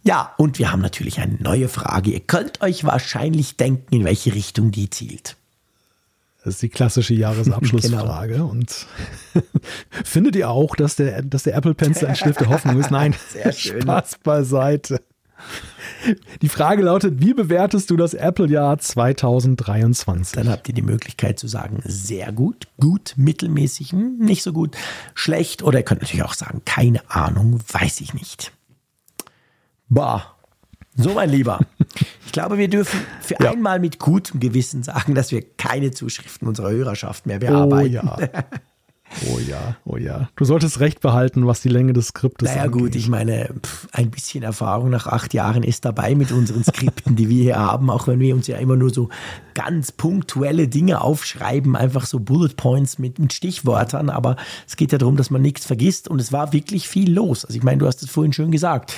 Ja, 0.03 0.33
und 0.39 0.59
wir 0.59 0.73
haben 0.73 0.81
natürlich 0.81 1.21
eine 1.21 1.35
neue 1.35 1.69
Frage. 1.69 2.11
Ihr 2.11 2.21
könnt 2.21 2.63
euch 2.63 2.85
wahrscheinlich 2.85 3.59
denken, 3.59 3.97
in 3.97 4.05
welche 4.05 4.35
Richtung 4.35 4.71
die 4.71 4.89
zielt. 4.89 5.37
Das 6.43 6.55
ist 6.55 6.63
die 6.63 6.71
klassische 6.71 7.13
Jahresabschlussfrage. 7.13 8.33
Genau. 8.37 8.49
Und 8.49 8.87
findet 10.05 10.37
ihr 10.37 10.49
auch, 10.49 10.75
dass 10.75 10.97
der, 10.97 11.21
dass 11.21 11.43
der 11.43 11.55
Apple 11.55 11.75
Pencil 11.75 12.09
ein 12.09 12.17
Stift 12.17 12.41
der 12.41 12.49
Hoffnung 12.49 12.81
ist? 12.81 12.91
Nein, 12.91 13.15
Sehr 13.31 13.53
schön. 13.53 13.83
Spaß 13.83 14.21
beiseite. 14.25 15.03
Die 16.43 16.49
Frage 16.49 16.83
lautet, 16.83 17.21
wie 17.21 17.35
bewertest 17.35 17.91
du 17.91 17.97
das 17.97 18.15
Apple-Jahr 18.15 18.79
2023? 18.79 20.35
Dann 20.35 20.49
habt 20.49 20.69
ihr 20.69 20.75
die 20.75 20.83
Möglichkeit 20.83 21.39
zu 21.39 21.47
sagen, 21.49 21.83
sehr 21.85 22.33
gut, 22.33 22.69
gut, 22.79 23.15
mittelmäßig, 23.17 23.93
hm, 23.93 24.19
nicht 24.19 24.43
so 24.43 24.53
gut, 24.53 24.77
schlecht 25.15 25.63
oder 25.63 25.79
ihr 25.79 25.85
könnt 25.85 26.01
natürlich 26.03 26.25
auch 26.25 26.35
sagen, 26.35 26.63
keine 26.65 27.09
Ahnung, 27.11 27.61
weiß 27.69 28.01
ich 28.01 28.15
nicht. 28.15 28.53
Bah. 29.89 30.37
So, 30.97 31.15
mein 31.15 31.31
Lieber. 31.31 31.61
Ich 32.27 32.33
glaube, 32.33 32.59
wir 32.59 32.69
dürfen 32.69 33.01
für 33.21 33.35
Ja. 33.43 33.51
einmal 33.51 33.81
mit 33.81 33.99
gutem 33.99 34.39
Gewissen 34.39 34.85
sagen, 34.85 35.17
dass 35.17 35.33
wir 35.33 35.43
keine 35.57 35.91
Zuschriften 35.91 36.47
unserer 36.47 36.71
Hörerschaft 36.71 37.27
mehr 37.27 37.39
oh 37.39 37.41
bearbeiten. 37.41 37.95
ja. 37.95 38.17
Oh 39.29 39.39
ja, 39.41 39.77
oh 39.85 39.97
ja. 39.97 40.29
Du 40.37 40.45
solltest 40.45 40.79
recht 40.81 41.01
behalten, 41.01 41.47
was 41.47 41.61
die 41.61 41.69
Länge 41.69 41.93
des 41.93 42.09
Skriptes 42.09 42.49
Naja 42.49 42.63
angeht. 42.65 42.81
gut, 42.81 42.95
ich 42.95 43.09
meine, 43.09 43.51
pff, 43.61 43.89
ein 43.93 44.11
bisschen 44.11 44.43
Erfahrung 44.45 44.91
nach 44.91 45.07
acht 45.07 45.35
Jahren 45.35 45.63
ist 45.65 45.85
dabei 45.85 46.15
mit 46.15 46.31
unseren 46.31 46.63
Skripten, 46.63 47.17
die 47.17 47.29
wir 47.29 47.43
hier 47.43 47.59
haben, 47.59 47.91
auch 47.91 48.07
wenn 48.07 48.21
wir 48.21 48.35
uns 48.35 48.47
ja 48.47 48.57
immer 48.59 48.77
nur 48.77 48.91
so 48.91 49.09
ganz 49.55 49.91
punktuelle 49.91 50.69
Dinge 50.69 51.01
aufschreiben, 51.01 51.75
einfach 51.75 52.07
so 52.07 52.21
Bullet 52.21 52.55
Points 52.57 52.99
mit, 52.99 53.19
mit 53.19 53.33
Stichwörtern, 53.33 54.11
aber 54.11 54.37
es 54.67 54.77
geht 54.77 54.93
ja 54.93 54.99
darum, 54.99 55.17
dass 55.17 55.31
man 55.31 55.43
nichts 55.43 55.67
vergisst 55.67 56.09
und 56.09 56.21
es 56.21 56.33
war 56.33 56.53
wirklich 56.53 56.89
viel 56.89 57.13
los. 57.13 57.45
Also 57.45 57.57
ich 57.57 57.65
meine, 57.65 57.79
du 57.79 57.87
hast 57.87 58.03
es 58.03 58.11
vorhin 58.11 58.33
schön 58.33 58.53
gesagt. 58.53 58.95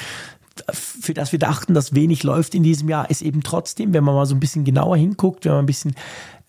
Für 0.70 1.15
das 1.15 1.32
wir 1.32 1.39
dachten, 1.39 1.73
dass 1.73 1.94
wenig 1.94 2.23
läuft 2.24 2.55
in 2.55 2.62
diesem 2.62 2.86
Jahr, 2.91 3.08
ist 3.08 3.23
eben 3.23 3.42
trotzdem, 3.42 3.94
wenn 3.94 4.05
man 4.05 4.15
mal 4.15 4.26
so 4.26 4.34
ein 4.34 4.41
bisschen 4.41 4.65
genauer 4.65 4.99
hinguckt, 4.99 5.47
wenn 5.47 5.52
man 5.52 5.62
ein 5.62 5.66
bisschen 5.66 5.94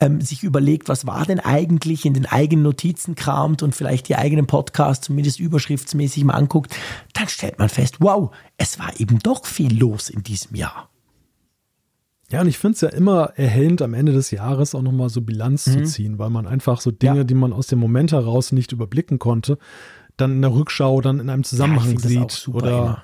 ähm, 0.03 0.21
sich 0.21 0.43
überlegt, 0.43 0.89
was 0.89 1.05
war 1.07 1.25
denn 1.25 1.39
eigentlich 1.39 2.05
in 2.05 2.13
den 2.13 2.25
eigenen 2.25 2.63
Notizen 2.63 3.15
kramt 3.15 3.63
und 3.63 3.73
vielleicht 3.75 4.09
die 4.09 4.15
eigenen 4.15 4.47
Podcasts 4.47 5.05
zumindest 5.05 5.39
überschriftsmäßig 5.39 6.23
mal 6.23 6.33
anguckt, 6.33 6.75
dann 7.13 7.27
stellt 7.27 7.59
man 7.59 7.69
fest, 7.69 7.97
wow, 7.99 8.31
es 8.57 8.79
war 8.79 8.99
eben 8.99 9.19
doch 9.19 9.45
viel 9.45 9.77
los 9.77 10.09
in 10.09 10.23
diesem 10.23 10.55
Jahr. 10.55 10.89
Ja, 12.31 12.41
und 12.41 12.47
ich 12.47 12.57
finde 12.57 12.75
es 12.75 12.81
ja 12.81 12.89
immer 12.89 13.33
erhellend, 13.35 13.81
am 13.81 13.93
Ende 13.93 14.11
des 14.11 14.31
Jahres 14.31 14.73
auch 14.73 14.81
nochmal 14.81 15.09
so 15.09 15.21
Bilanz 15.21 15.65
zu 15.65 15.83
ziehen, 15.83 16.17
weil 16.17 16.29
man 16.31 16.47
einfach 16.47 16.81
so 16.81 16.89
Dinge, 16.89 17.13
Mhm. 17.13 17.17
Ja. 17.19 17.23
die 17.25 17.33
man 17.35 17.53
aus 17.53 17.67
dem 17.67 17.79
Moment 17.79 18.11
heraus 18.11 18.51
nicht 18.51 18.71
überblicken 18.71 19.19
konnte, 19.19 19.57
dann 20.17 20.31
in 20.31 20.41
der 20.41 20.53
Rückschau 20.53 21.01
dann 21.01 21.19
in 21.19 21.29
einem 21.29 21.43
Zusammenhang 21.43 21.91
Ja, 21.93 21.99
sieht 21.99 22.47
oder, 22.51 22.67
immer. 22.69 23.03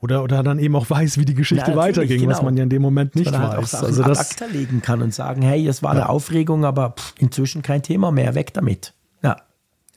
Oder, 0.00 0.22
oder 0.24 0.42
dann 0.42 0.58
eben 0.58 0.74
auch 0.76 0.88
weiß, 0.88 1.18
wie 1.18 1.24
die 1.24 1.34
Geschichte 1.34 1.70
Ja, 1.70 1.76
weiterging, 1.76 2.26
was 2.26 2.38
genau. 2.38 2.44
man 2.44 2.56
ja 2.56 2.62
in 2.62 2.70
dem 2.70 2.82
Moment 2.82 3.14
nicht 3.16 3.30
man 3.30 3.40
halt 3.42 3.58
auch 3.58 3.62
weiß. 3.62 3.70
Sachen 3.70 3.86
Also 3.86 4.02
ad 4.02 4.10
das, 4.10 4.30
acta 4.30 4.46
legen 4.46 4.80
kann 4.82 5.02
und 5.02 5.12
sagen, 5.14 5.42
hey, 5.42 5.64
das 5.64 5.82
war 5.82 5.90
eine 5.92 6.08
Aufregung, 6.08 6.64
aber 6.64 6.94
pff, 6.98 7.14
inzwischen 7.18 7.62
kein 7.62 7.82
Thema 7.82 8.10
mehr, 8.10 8.34
weg 8.34 8.54
damit. 8.54 8.94
Ja. 9.22 9.36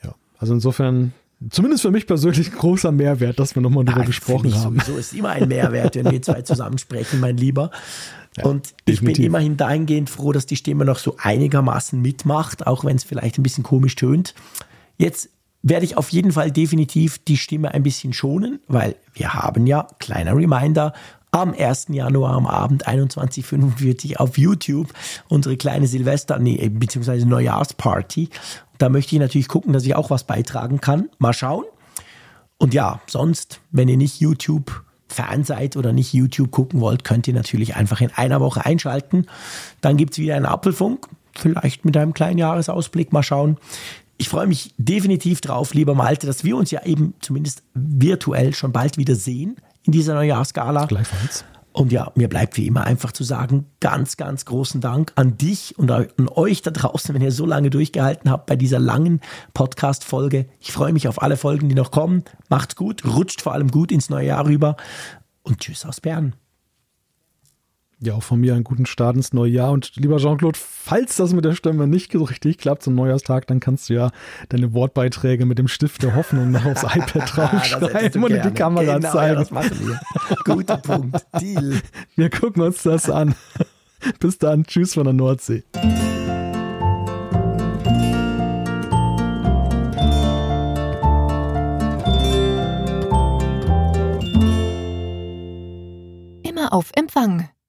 ja, 0.03 0.13
also 0.37 0.53
insofern, 0.53 1.13
zumindest 1.49 1.83
für 1.83 1.91
mich 1.91 2.05
persönlich 2.05 2.51
ein 2.51 2.57
großer 2.57 2.91
Mehrwert, 2.91 3.39
dass 3.39 3.55
wir 3.55 3.61
nochmal 3.61 3.85
drüber 3.85 4.01
Ja, 4.01 4.05
gesprochen 4.05 4.53
haben. 4.53 4.79
Sowieso 4.79 4.97
ist 4.97 5.13
immer 5.13 5.29
ein 5.29 5.47
Mehrwert, 5.47 5.95
wenn 5.95 6.11
wir 6.11 6.21
zwei 6.21 6.41
zusammen 6.41 6.77
sprechen, 6.77 7.21
mein 7.21 7.37
Lieber. 7.37 7.71
und 8.43 8.69
ich 8.69 8.73
bin 8.85 8.93
definitiv. 8.95 9.25
immerhin 9.25 9.57
dahingehend 9.57 10.09
froh, 10.09 10.31
dass 10.33 10.45
die 10.45 10.55
Stimme 10.57 10.83
noch 10.85 10.97
so 10.97 11.15
einigermaßen 11.17 12.01
mitmacht, 12.01 12.67
auch 12.67 12.83
wenn 12.83 12.97
es 12.97 13.03
vielleicht 13.05 13.37
ein 13.39 13.43
bisschen 13.43 13.63
komisch 13.63 13.95
tönt. 13.95 14.33
Jetzt 14.97 15.29
werde 15.63 15.85
ich 15.85 15.97
auf 15.97 16.09
jeden 16.09 16.33
Fall 16.33 16.51
definitiv 16.51 17.17
die 17.19 17.37
Stimme 17.37 17.73
ein 17.73 17.83
bisschen 17.83 18.13
schonen, 18.13 18.59
weil 18.67 18.95
wir 19.13 19.33
haben 19.33 19.65
ja, 19.65 19.87
kleiner 19.99 20.35
Reminder, 20.35 20.93
am 21.31 21.55
1. 21.57 21.87
Januar 21.89 22.33
am 22.33 22.45
Abend 22.45 22.87
21.45 22.87 24.17
auf 24.17 24.37
YouTube 24.37 24.93
unsere 25.29 25.57
kleine 25.57 25.87
Silvester, 25.87 26.37
nee, 26.37 26.69
beziehungsweise 26.69 27.25
Neujahrsparty. 27.27 28.29
Da 28.77 28.89
möchte 28.89 29.15
ich 29.15 29.19
natürlich 29.19 29.47
gucken, 29.47 29.73
dass 29.73 29.85
ich 29.85 29.95
auch 29.95 30.11
was 30.11 30.25
beitragen 30.25 30.79
kann. 30.79 31.09
Mal 31.17 31.33
schauen. 31.33 31.63
Und 32.57 32.73
ja, 32.73 33.01
sonst, 33.07 33.61
wenn 33.71 33.87
ihr 33.87 33.97
nicht 33.97 34.21
YouTube-Fan 34.21 35.43
seid 35.43 35.75
oder 35.75 35.91
nicht 35.91 36.13
YouTube 36.13 36.51
gucken 36.51 36.81
wollt, 36.81 37.03
könnt 37.03 37.27
ihr 37.27 37.33
natürlich 37.33 37.75
einfach 37.75 37.99
in 38.01 38.11
einer 38.11 38.39
Woche 38.39 38.65
einschalten. 38.65 39.25
Dann 39.81 39.97
gibt 39.97 40.13
es 40.13 40.19
wieder 40.19 40.35
einen 40.35 40.45
Apfelfunk, 40.45 41.07
vielleicht 41.35 41.83
mit 41.83 41.97
einem 41.97 42.13
kleinen 42.13 42.37
Jahresausblick. 42.37 43.11
Mal 43.11 43.23
schauen. 43.23 43.57
Ich 44.17 44.29
freue 44.29 44.47
mich 44.47 44.73
definitiv 44.77 45.41
drauf, 45.41 45.73
lieber 45.73 45.95
Malte, 45.95 46.27
dass 46.27 46.43
wir 46.43 46.55
uns 46.55 46.71
ja 46.71 46.85
eben 46.85 47.13
zumindest 47.19 47.63
virtuell 47.73 48.53
schon 48.53 48.71
bald 48.71 48.97
wieder 48.97 49.15
sehen 49.15 49.57
in 49.83 49.91
dieser 49.91 50.13
Neujahrsgala. 50.13 50.85
Gleichfalls. 50.85 51.43
Und 51.73 51.91
ja, 51.91 52.11
mir 52.13 52.29
bleibt 52.29 52.55
wie 52.55 52.67
immer 52.67 52.83
einfach 52.83 53.11
zu 53.11 53.23
sagen, 53.23 53.65
ganz, 53.79 54.15
ganz 54.15 54.45
großen 54.45 54.79
Dank 54.79 55.11
an 55.15 55.37
dich 55.37 55.77
und 55.77 55.89
an 55.89 56.07
euch 56.29 56.61
da 56.61 56.69
draußen, 56.69 57.15
wenn 57.15 57.21
ihr 57.23 57.31
so 57.31 57.47
lange 57.47 57.71
durchgehalten 57.71 58.29
habt 58.29 58.45
bei 58.45 58.55
dieser 58.55 58.77
langen 58.77 59.21
Podcast-Folge. 59.55 60.45
Ich 60.59 60.71
freue 60.71 60.93
mich 60.93 61.07
auf 61.07 61.21
alle 61.21 61.35
Folgen, 61.35 61.69
die 61.69 61.75
noch 61.75 61.89
kommen. 61.89 62.23
Macht's 62.47 62.75
gut, 62.75 63.03
rutscht 63.05 63.41
vor 63.41 63.53
allem 63.53 63.71
gut 63.71 63.91
ins 63.91 64.11
neue 64.11 64.27
Jahr 64.27 64.45
rüber 64.45 64.77
und 65.41 65.61
tschüss 65.61 65.83
aus 65.83 65.99
Bern. 65.99 66.35
Ja, 68.05 68.15
auch 68.15 68.23
von 68.23 68.41
mir 68.41 68.53
einen 68.53 68.65
guten 68.65 68.85
Start 68.85 69.15
ins 69.15 69.31
neue 69.31 69.51
Jahr. 69.51 69.71
Und 69.71 69.95
lieber 69.95 70.17
Jean-Claude, 70.17 70.59
falls 70.61 71.15
das 71.15 71.31
mit 71.33 71.45
der 71.45 71.53
Stimme 71.53 71.87
nicht 71.87 72.11
so 72.11 72.23
richtig 72.23 72.57
klappt 72.57 72.83
zum 72.83 72.95
Neujahrstag, 72.95 73.47
dann 73.47 73.61
kannst 73.61 73.87
du 73.89 73.93
ja 73.93 74.11
deine 74.49 74.73
Wortbeiträge 74.73 75.45
mit 75.45 75.57
dem 75.57 75.69
Stift 75.69 76.03
der 76.03 76.13
Hoffnung 76.13 76.51
noch 76.51 76.65
aufs 76.65 76.83
iPad 76.95 77.33
draufschreiben 77.33 78.21
und 78.21 78.31
in 78.31 78.41
die. 78.41 78.51
Kamera 78.51 78.95
genau, 78.95 79.07
Ja, 79.07 79.11
zeigen. 79.13 79.35
das 79.39 79.51
machen 79.51 79.79
wir. 79.87 79.99
Guter 80.43 80.77
Punkt. 80.77 81.25
Deal. 81.39 81.81
Wir 82.17 82.29
gucken 82.29 82.61
uns 82.63 82.83
das 82.83 83.09
an. 83.09 83.35
Bis 84.19 84.37
dann. 84.37 84.65
Tschüss 84.65 84.95
von 84.95 85.05
der 85.05 85.13
Nordsee. 85.13 85.63
Immer 96.43 96.73
auf 96.73 96.91
Empfang 96.95 97.49